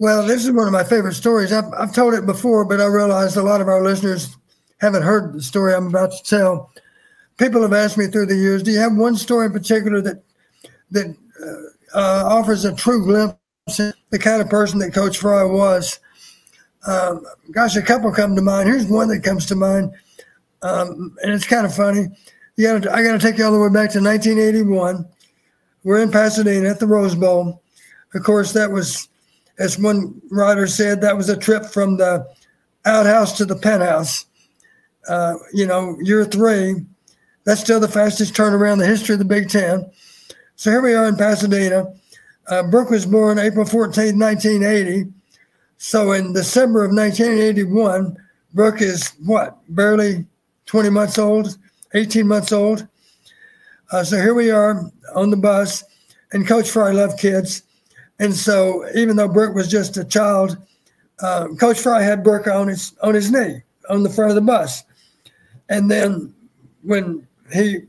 Well, 0.00 0.26
this 0.26 0.44
is 0.44 0.50
one 0.50 0.66
of 0.66 0.72
my 0.72 0.84
favorite 0.84 1.14
stories. 1.14 1.52
I've, 1.52 1.72
I've 1.72 1.94
told 1.94 2.14
it 2.14 2.26
before, 2.26 2.64
but 2.64 2.80
I 2.80 2.86
realized 2.86 3.36
a 3.36 3.42
lot 3.42 3.60
of 3.60 3.68
our 3.68 3.82
listeners 3.82 4.36
haven't 4.80 5.02
heard 5.02 5.32
the 5.32 5.42
story 5.42 5.72
I'm 5.72 5.86
about 5.86 6.12
to 6.12 6.22
tell. 6.24 6.70
People 7.38 7.62
have 7.62 7.72
asked 7.72 7.96
me 7.96 8.08
through 8.08 8.26
the 8.26 8.36
years, 8.36 8.62
do 8.62 8.72
you 8.72 8.80
have 8.80 8.96
one 8.96 9.16
story 9.16 9.46
in 9.46 9.52
particular 9.52 10.00
that 10.02 10.22
that 10.90 11.16
uh, 11.40 11.98
uh, 11.98 12.24
offers 12.26 12.64
a 12.64 12.74
true 12.74 13.04
glimpse 13.04 13.38
the 14.10 14.18
kind 14.18 14.42
of 14.42 14.50
person 14.50 14.78
that 14.80 14.92
Coach 14.92 15.18
Fry 15.18 15.44
was? 15.44 16.00
Um, 16.86 17.24
gosh, 17.52 17.76
a 17.76 17.82
couple 17.82 18.12
come 18.12 18.36
to 18.36 18.42
mind. 18.42 18.68
Here's 18.68 18.86
one 18.86 19.08
that 19.08 19.22
comes 19.22 19.46
to 19.46 19.54
mind, 19.54 19.92
um, 20.64 21.14
and 21.22 21.32
it's 21.32 21.46
kind 21.46 21.66
of 21.66 21.74
funny. 21.74 22.08
You 22.56 22.66
gotta, 22.66 22.92
I 22.92 23.02
got 23.02 23.12
to 23.12 23.18
take 23.18 23.36
you 23.36 23.44
all 23.44 23.52
the 23.52 23.58
way 23.58 23.68
back 23.68 23.92
to 23.92 24.00
1981. 24.00 25.06
We're 25.84 26.02
in 26.02 26.10
Pasadena 26.10 26.70
at 26.70 26.80
the 26.80 26.86
Rose 26.86 27.14
Bowl. 27.14 27.62
Of 28.14 28.22
course, 28.22 28.52
that 28.52 28.70
was, 28.70 29.08
as 29.58 29.78
one 29.78 30.20
writer 30.30 30.66
said, 30.66 31.02
that 31.02 31.16
was 31.16 31.28
a 31.28 31.36
trip 31.36 31.66
from 31.66 31.98
the 31.98 32.26
outhouse 32.86 33.36
to 33.36 33.44
the 33.44 33.56
penthouse. 33.56 34.24
Uh, 35.06 35.34
you 35.52 35.66
know, 35.66 35.98
year 36.00 36.24
three, 36.24 36.76
that's 37.44 37.60
still 37.60 37.80
the 37.80 37.86
fastest 37.86 38.32
turnaround 38.32 38.74
in 38.74 38.78
the 38.78 38.86
history 38.86 39.14
of 39.14 39.18
the 39.18 39.24
Big 39.26 39.50
Ten. 39.50 39.90
So 40.56 40.70
here 40.70 40.80
we 40.80 40.94
are 40.94 41.06
in 41.06 41.16
Pasadena. 41.16 41.92
Uh, 42.46 42.62
Brooke 42.62 42.90
was 42.90 43.04
born 43.04 43.38
April 43.38 43.66
14, 43.66 44.18
1980. 44.18 45.12
So 45.76 46.12
in 46.12 46.32
December 46.32 46.84
of 46.84 46.92
1981, 46.92 48.16
Brooke 48.54 48.80
is 48.80 49.12
what, 49.24 49.58
barely 49.68 50.24
20 50.66 50.90
months 50.90 51.18
old, 51.18 51.58
18 51.94 52.26
months 52.26 52.52
old. 52.52 52.86
Uh, 53.90 54.02
so 54.02 54.16
here 54.16 54.34
we 54.34 54.50
are 54.50 54.90
on 55.14 55.30
the 55.30 55.36
bus, 55.36 55.84
and 56.32 56.46
Coach 56.46 56.70
Fry 56.70 56.90
loved 56.90 57.18
kids. 57.18 57.62
And 58.18 58.34
so 58.34 58.84
even 58.94 59.16
though 59.16 59.28
Brooke 59.28 59.54
was 59.54 59.68
just 59.68 59.96
a 59.96 60.04
child, 60.04 60.56
uh, 61.20 61.48
Coach 61.60 61.80
Fry 61.80 62.02
had 62.02 62.24
Brooke 62.24 62.46
on 62.46 62.68
his 62.68 62.94
on 63.02 63.14
his 63.14 63.30
knee 63.30 63.62
on 63.88 64.02
the 64.02 64.10
front 64.10 64.30
of 64.30 64.34
the 64.34 64.40
bus. 64.40 64.84
And 65.68 65.90
then 65.90 66.34
when 66.82 67.26
he 67.52 67.80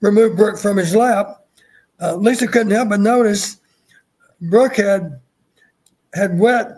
removed 0.00 0.36
Brooke 0.36 0.58
from 0.58 0.76
his 0.76 0.94
lap, 0.94 1.46
uh, 2.00 2.16
Lisa 2.16 2.46
couldn't 2.46 2.72
help 2.72 2.88
but 2.88 3.00
notice 3.00 3.60
Brooke 4.40 4.76
had 4.76 5.20
had 6.14 6.38
wet 6.38 6.76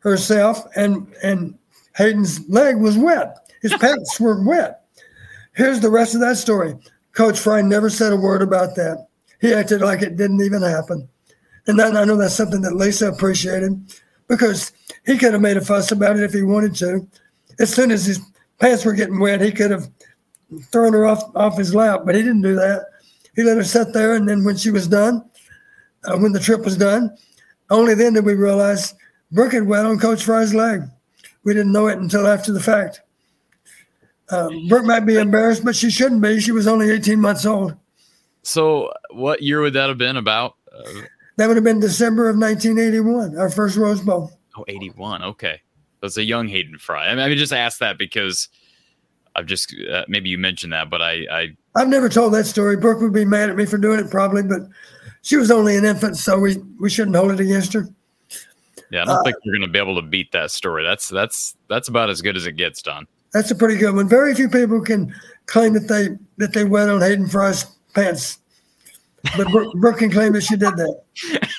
herself, 0.00 0.66
and 0.76 1.12
and 1.22 1.58
Hayden's 1.96 2.48
leg 2.48 2.76
was 2.76 2.98
wet. 2.98 3.45
His 3.66 3.74
pants 3.78 4.20
were 4.20 4.40
wet. 4.46 4.84
Here's 5.54 5.80
the 5.80 5.90
rest 5.90 6.14
of 6.14 6.20
that 6.20 6.36
story. 6.36 6.76
Coach 7.14 7.40
Fry 7.40 7.62
never 7.62 7.90
said 7.90 8.12
a 8.12 8.16
word 8.16 8.40
about 8.40 8.76
that. 8.76 9.08
He 9.40 9.52
acted 9.52 9.80
like 9.80 10.02
it 10.02 10.16
didn't 10.16 10.40
even 10.40 10.62
happen. 10.62 11.08
And 11.66 11.80
I 11.80 12.04
know 12.04 12.16
that's 12.16 12.36
something 12.36 12.60
that 12.60 12.76
Lisa 12.76 13.08
appreciated 13.08 13.92
because 14.28 14.70
he 15.04 15.18
could 15.18 15.32
have 15.32 15.42
made 15.42 15.56
a 15.56 15.60
fuss 15.60 15.90
about 15.90 16.16
it 16.16 16.22
if 16.22 16.32
he 16.32 16.42
wanted 16.42 16.76
to. 16.76 17.08
As 17.58 17.74
soon 17.74 17.90
as 17.90 18.06
his 18.06 18.20
pants 18.60 18.84
were 18.84 18.92
getting 18.92 19.18
wet, 19.18 19.40
he 19.40 19.50
could 19.50 19.72
have 19.72 19.88
thrown 20.70 20.92
her 20.92 21.04
off, 21.04 21.24
off 21.34 21.58
his 21.58 21.74
lap, 21.74 22.02
but 22.06 22.14
he 22.14 22.22
didn't 22.22 22.42
do 22.42 22.54
that. 22.54 22.84
He 23.34 23.42
let 23.42 23.56
her 23.56 23.64
sit 23.64 23.92
there, 23.92 24.14
and 24.14 24.28
then 24.28 24.44
when 24.44 24.56
she 24.56 24.70
was 24.70 24.86
done, 24.86 25.28
uh, 26.04 26.16
when 26.18 26.30
the 26.30 26.38
trip 26.38 26.64
was 26.64 26.76
done, 26.76 27.16
only 27.70 27.94
then 27.94 28.12
did 28.12 28.24
we 28.24 28.34
realize 28.34 28.94
Brooke 29.32 29.54
had 29.54 29.66
wet 29.66 29.86
on 29.86 29.98
Coach 29.98 30.22
Fry's 30.22 30.54
leg. 30.54 30.82
We 31.42 31.52
didn't 31.52 31.72
know 31.72 31.88
it 31.88 31.98
until 31.98 32.28
after 32.28 32.52
the 32.52 32.60
fact. 32.60 33.00
Um, 34.30 34.66
Brooke 34.68 34.84
might 34.84 35.00
be 35.00 35.16
embarrassed, 35.16 35.64
but 35.64 35.76
she 35.76 35.90
shouldn't 35.90 36.20
be. 36.20 36.40
She 36.40 36.52
was 36.52 36.66
only 36.66 36.90
18 36.90 37.20
months 37.20 37.46
old. 37.46 37.74
So, 38.42 38.92
what 39.10 39.42
year 39.42 39.60
would 39.60 39.72
that 39.74 39.88
have 39.88 39.98
been 39.98 40.16
about? 40.16 40.54
Uh, 40.72 40.82
That 41.36 41.48
would 41.48 41.56
have 41.56 41.64
been 41.64 41.80
December 41.80 42.28
of 42.28 42.36
1981, 42.38 43.38
our 43.38 43.50
first 43.50 43.76
Rose 43.76 44.00
Bowl. 44.00 44.30
Oh, 44.56 44.64
81. 44.68 45.22
Okay. 45.22 45.60
That's 46.00 46.16
a 46.16 46.24
young 46.24 46.48
Hayden 46.48 46.78
Fry. 46.78 47.06
I 47.08 47.10
mean, 47.14 47.18
I 47.20 47.34
just 47.34 47.52
asked 47.52 47.80
that 47.80 47.98
because 47.98 48.48
I've 49.34 49.46
just, 49.46 49.74
uh, 49.92 50.04
maybe 50.08 50.28
you 50.30 50.38
mentioned 50.38 50.72
that, 50.72 50.88
but 50.90 51.02
I, 51.02 51.26
I, 51.30 51.56
I've 51.74 51.88
never 51.88 52.08
told 52.08 52.32
that 52.34 52.46
story. 52.46 52.76
Brooke 52.76 53.00
would 53.00 53.12
be 53.12 53.24
mad 53.24 53.50
at 53.50 53.56
me 53.56 53.66
for 53.66 53.76
doing 53.78 53.98
it 54.00 54.10
probably, 54.10 54.42
but 54.42 54.60
she 55.22 55.36
was 55.36 55.50
only 55.50 55.76
an 55.76 55.84
infant, 55.84 56.16
so 56.16 56.38
we, 56.38 56.56
we 56.80 56.88
shouldn't 56.88 57.16
hold 57.16 57.32
it 57.32 57.40
against 57.40 57.72
her. 57.74 57.86
yeah, 58.90 59.02
I 59.02 59.04
don't 59.06 59.16
Uh, 59.18 59.22
think 59.24 59.36
you're 59.42 59.54
going 59.56 59.66
to 59.68 59.72
be 59.72 59.78
able 59.78 59.96
to 60.00 60.06
beat 60.06 60.32
that 60.32 60.50
story. 60.50 60.84
That's, 60.84 61.08
that's, 61.08 61.56
that's 61.68 61.88
about 61.88 62.08
as 62.10 62.22
good 62.22 62.36
as 62.36 62.46
it 62.46 62.52
gets, 62.56 62.80
Don. 62.82 63.06
That's 63.32 63.50
a 63.50 63.54
pretty 63.54 63.76
good 63.76 63.94
one. 63.94 64.08
Very 64.08 64.34
few 64.34 64.48
people 64.48 64.80
can 64.80 65.14
claim 65.46 65.72
that 65.74 65.88
they 65.88 66.16
that 66.38 66.52
they 66.52 66.64
wet 66.64 66.88
on 66.88 67.00
Hayden 67.00 67.28
Fry's 67.28 67.64
pants, 67.94 68.38
but 69.36 69.48
Brooke, 69.48 69.74
Brooke 69.74 69.98
can 69.98 70.10
claim 70.10 70.32
that 70.32 70.42
she 70.42 70.56
did 70.56 70.74
that. 70.76 71.48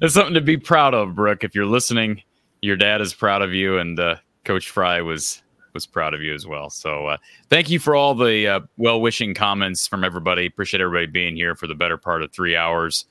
It's 0.00 0.14
something 0.14 0.34
to 0.34 0.40
be 0.40 0.56
proud 0.56 0.94
of, 0.94 1.14
Brooke. 1.14 1.42
If 1.42 1.54
you're 1.54 1.66
listening, 1.66 2.22
your 2.60 2.76
dad 2.76 3.00
is 3.00 3.14
proud 3.14 3.42
of 3.42 3.52
you, 3.52 3.78
and 3.78 3.98
uh, 3.98 4.16
Coach 4.44 4.70
Fry 4.70 5.00
was 5.00 5.42
was 5.74 5.86
proud 5.86 6.14
of 6.14 6.22
you 6.22 6.34
as 6.34 6.46
well. 6.46 6.70
So 6.70 7.06
uh, 7.08 7.16
thank 7.50 7.68
you 7.68 7.78
for 7.78 7.94
all 7.94 8.14
the 8.14 8.46
uh, 8.46 8.60
well 8.76 9.00
wishing 9.00 9.34
comments 9.34 9.86
from 9.86 10.04
everybody. 10.04 10.46
Appreciate 10.46 10.80
everybody 10.80 11.06
being 11.06 11.36
here 11.36 11.54
for 11.54 11.66
the 11.66 11.74
better 11.74 11.96
part 11.96 12.22
of 12.22 12.32
three 12.32 12.56
hours. 12.56 13.06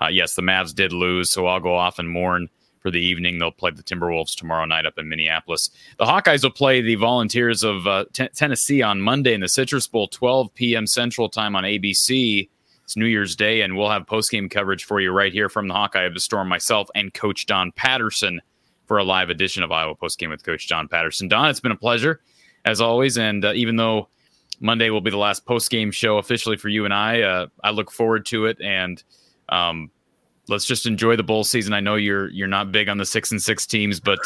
Uh, 0.00 0.06
yes, 0.06 0.34
the 0.34 0.42
Mavs 0.42 0.74
did 0.74 0.92
lose, 0.92 1.30
so 1.30 1.46
I'll 1.46 1.60
go 1.60 1.74
off 1.74 1.98
and 1.98 2.08
mourn 2.08 2.48
for 2.80 2.90
the 2.90 3.00
evening. 3.00 3.38
They'll 3.38 3.50
play 3.50 3.70
the 3.70 3.82
Timberwolves 3.82 4.36
tomorrow 4.36 4.64
night 4.64 4.86
up 4.86 4.98
in 4.98 5.08
Minneapolis. 5.08 5.70
The 5.98 6.04
Hawkeyes 6.04 6.42
will 6.42 6.50
play 6.50 6.80
the 6.80 6.94
Volunteers 6.96 7.62
of 7.62 7.86
uh, 7.86 8.04
t- 8.12 8.28
Tennessee 8.34 8.82
on 8.82 9.00
Monday 9.00 9.34
in 9.34 9.40
the 9.40 9.48
Citrus 9.48 9.86
Bowl, 9.86 10.08
12 10.08 10.54
p.m. 10.54 10.86
Central 10.86 11.28
Time 11.28 11.56
on 11.56 11.64
ABC. 11.64 12.48
It's 12.84 12.96
New 12.96 13.06
Year's 13.06 13.36
Day, 13.36 13.60
and 13.60 13.76
we'll 13.76 13.90
have 13.90 14.06
post-game 14.06 14.48
coverage 14.48 14.84
for 14.84 14.98
you 14.98 15.10
right 15.12 15.32
here 15.32 15.50
from 15.50 15.68
the 15.68 15.74
Hawkeye 15.74 16.04
of 16.04 16.14
the 16.14 16.20
Storm, 16.20 16.48
myself 16.48 16.88
and 16.94 17.12
Coach 17.12 17.44
Don 17.44 17.70
Patterson 17.72 18.40
for 18.86 18.96
a 18.96 19.04
live 19.04 19.28
edition 19.28 19.62
of 19.62 19.70
Iowa 19.70 19.94
Postgame 19.94 20.30
with 20.30 20.42
Coach 20.42 20.68
Don 20.68 20.88
Patterson. 20.88 21.28
Don, 21.28 21.50
it's 21.50 21.60
been 21.60 21.70
a 21.70 21.76
pleasure 21.76 22.22
as 22.64 22.80
always, 22.80 23.18
and 23.18 23.44
uh, 23.44 23.52
even 23.54 23.76
though 23.76 24.08
Monday 24.60 24.88
will 24.88 25.02
be 25.02 25.10
the 25.10 25.18
last 25.18 25.44
post-game 25.44 25.90
show 25.90 26.16
officially 26.16 26.56
for 26.56 26.70
you 26.70 26.86
and 26.86 26.94
I, 26.94 27.20
uh, 27.20 27.46
I 27.62 27.70
look 27.70 27.90
forward 27.90 28.24
to 28.26 28.46
it, 28.46 28.58
and 28.62 29.02
um, 29.50 29.90
let's 30.48 30.64
just 30.64 30.86
enjoy 30.86 31.16
the 31.16 31.22
bowl 31.22 31.44
season. 31.44 31.72
I 31.72 31.80
know 31.80 31.94
you're 31.94 32.28
you're 32.30 32.48
not 32.48 32.72
big 32.72 32.88
on 32.88 32.98
the 32.98 33.06
six 33.06 33.30
and 33.30 33.40
six 33.40 33.66
teams, 33.66 34.00
but 34.00 34.18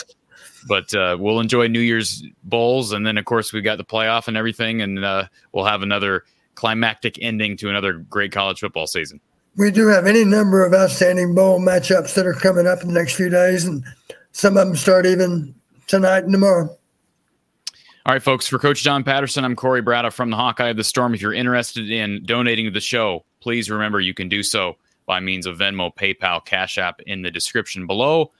but 0.68 0.94
uh, 0.94 1.16
we'll 1.18 1.40
enjoy 1.40 1.66
New 1.66 1.80
Year's 1.80 2.22
bowls, 2.44 2.92
and 2.92 3.06
then 3.06 3.18
of 3.18 3.24
course 3.24 3.52
we've 3.52 3.64
got 3.64 3.78
the 3.78 3.84
playoff 3.84 4.28
and 4.28 4.36
everything, 4.36 4.80
and 4.80 5.04
uh, 5.04 5.26
we'll 5.52 5.64
have 5.64 5.82
another 5.82 6.24
climactic 6.54 7.18
ending 7.20 7.56
to 7.56 7.68
another 7.68 7.94
great 7.94 8.32
college 8.32 8.60
football 8.60 8.86
season. 8.86 9.20
We 9.56 9.70
do 9.70 9.88
have 9.88 10.06
any 10.06 10.24
number 10.24 10.64
of 10.64 10.72
outstanding 10.72 11.34
bowl 11.34 11.60
matchups 11.60 12.14
that 12.14 12.26
are 12.26 12.32
coming 12.32 12.66
up 12.66 12.82
in 12.82 12.88
the 12.88 12.94
next 12.94 13.14
few 13.14 13.28
days, 13.28 13.64
and 13.64 13.84
some 14.32 14.56
of 14.56 14.66
them 14.66 14.76
start 14.76 15.04
even 15.04 15.54
tonight 15.88 16.24
and 16.24 16.32
tomorrow. 16.32 16.68
All 18.04 18.12
right, 18.12 18.22
folks, 18.22 18.48
for 18.48 18.58
Coach 18.58 18.82
Don 18.82 19.04
Patterson, 19.04 19.44
I'm 19.44 19.54
Cory 19.54 19.82
Brada 19.82 20.12
from 20.12 20.30
the 20.30 20.36
Hawkeye 20.36 20.70
of 20.70 20.76
the 20.76 20.82
Storm. 20.82 21.14
If 21.14 21.22
you're 21.22 21.34
interested 21.34 21.88
in 21.88 22.24
donating 22.24 22.64
to 22.64 22.70
the 22.72 22.80
show, 22.80 23.24
please 23.40 23.70
remember 23.70 24.00
you 24.00 24.14
can 24.14 24.28
do 24.28 24.42
so 24.42 24.76
by 25.06 25.20
means 25.20 25.46
of 25.46 25.58
Venmo, 25.58 25.94
PayPal, 25.94 26.44
Cash 26.44 26.78
App 26.78 27.00
in 27.02 27.22
the 27.22 27.30
description 27.30 27.86
below, 27.86 28.32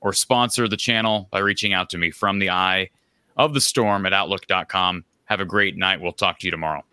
or 0.00 0.12
sponsor 0.12 0.68
the 0.68 0.76
channel 0.76 1.28
by 1.30 1.38
reaching 1.38 1.72
out 1.72 1.90
to 1.90 1.98
me 1.98 2.10
from 2.10 2.38
the 2.38 2.50
eye 2.50 2.90
of 3.36 3.54
the 3.54 3.60
storm 3.60 4.06
at 4.06 4.12
outlook.com. 4.12 5.04
Have 5.24 5.40
a 5.40 5.44
great 5.44 5.76
night. 5.76 6.00
We'll 6.00 6.12
talk 6.12 6.38
to 6.40 6.46
you 6.46 6.50
tomorrow. 6.50 6.84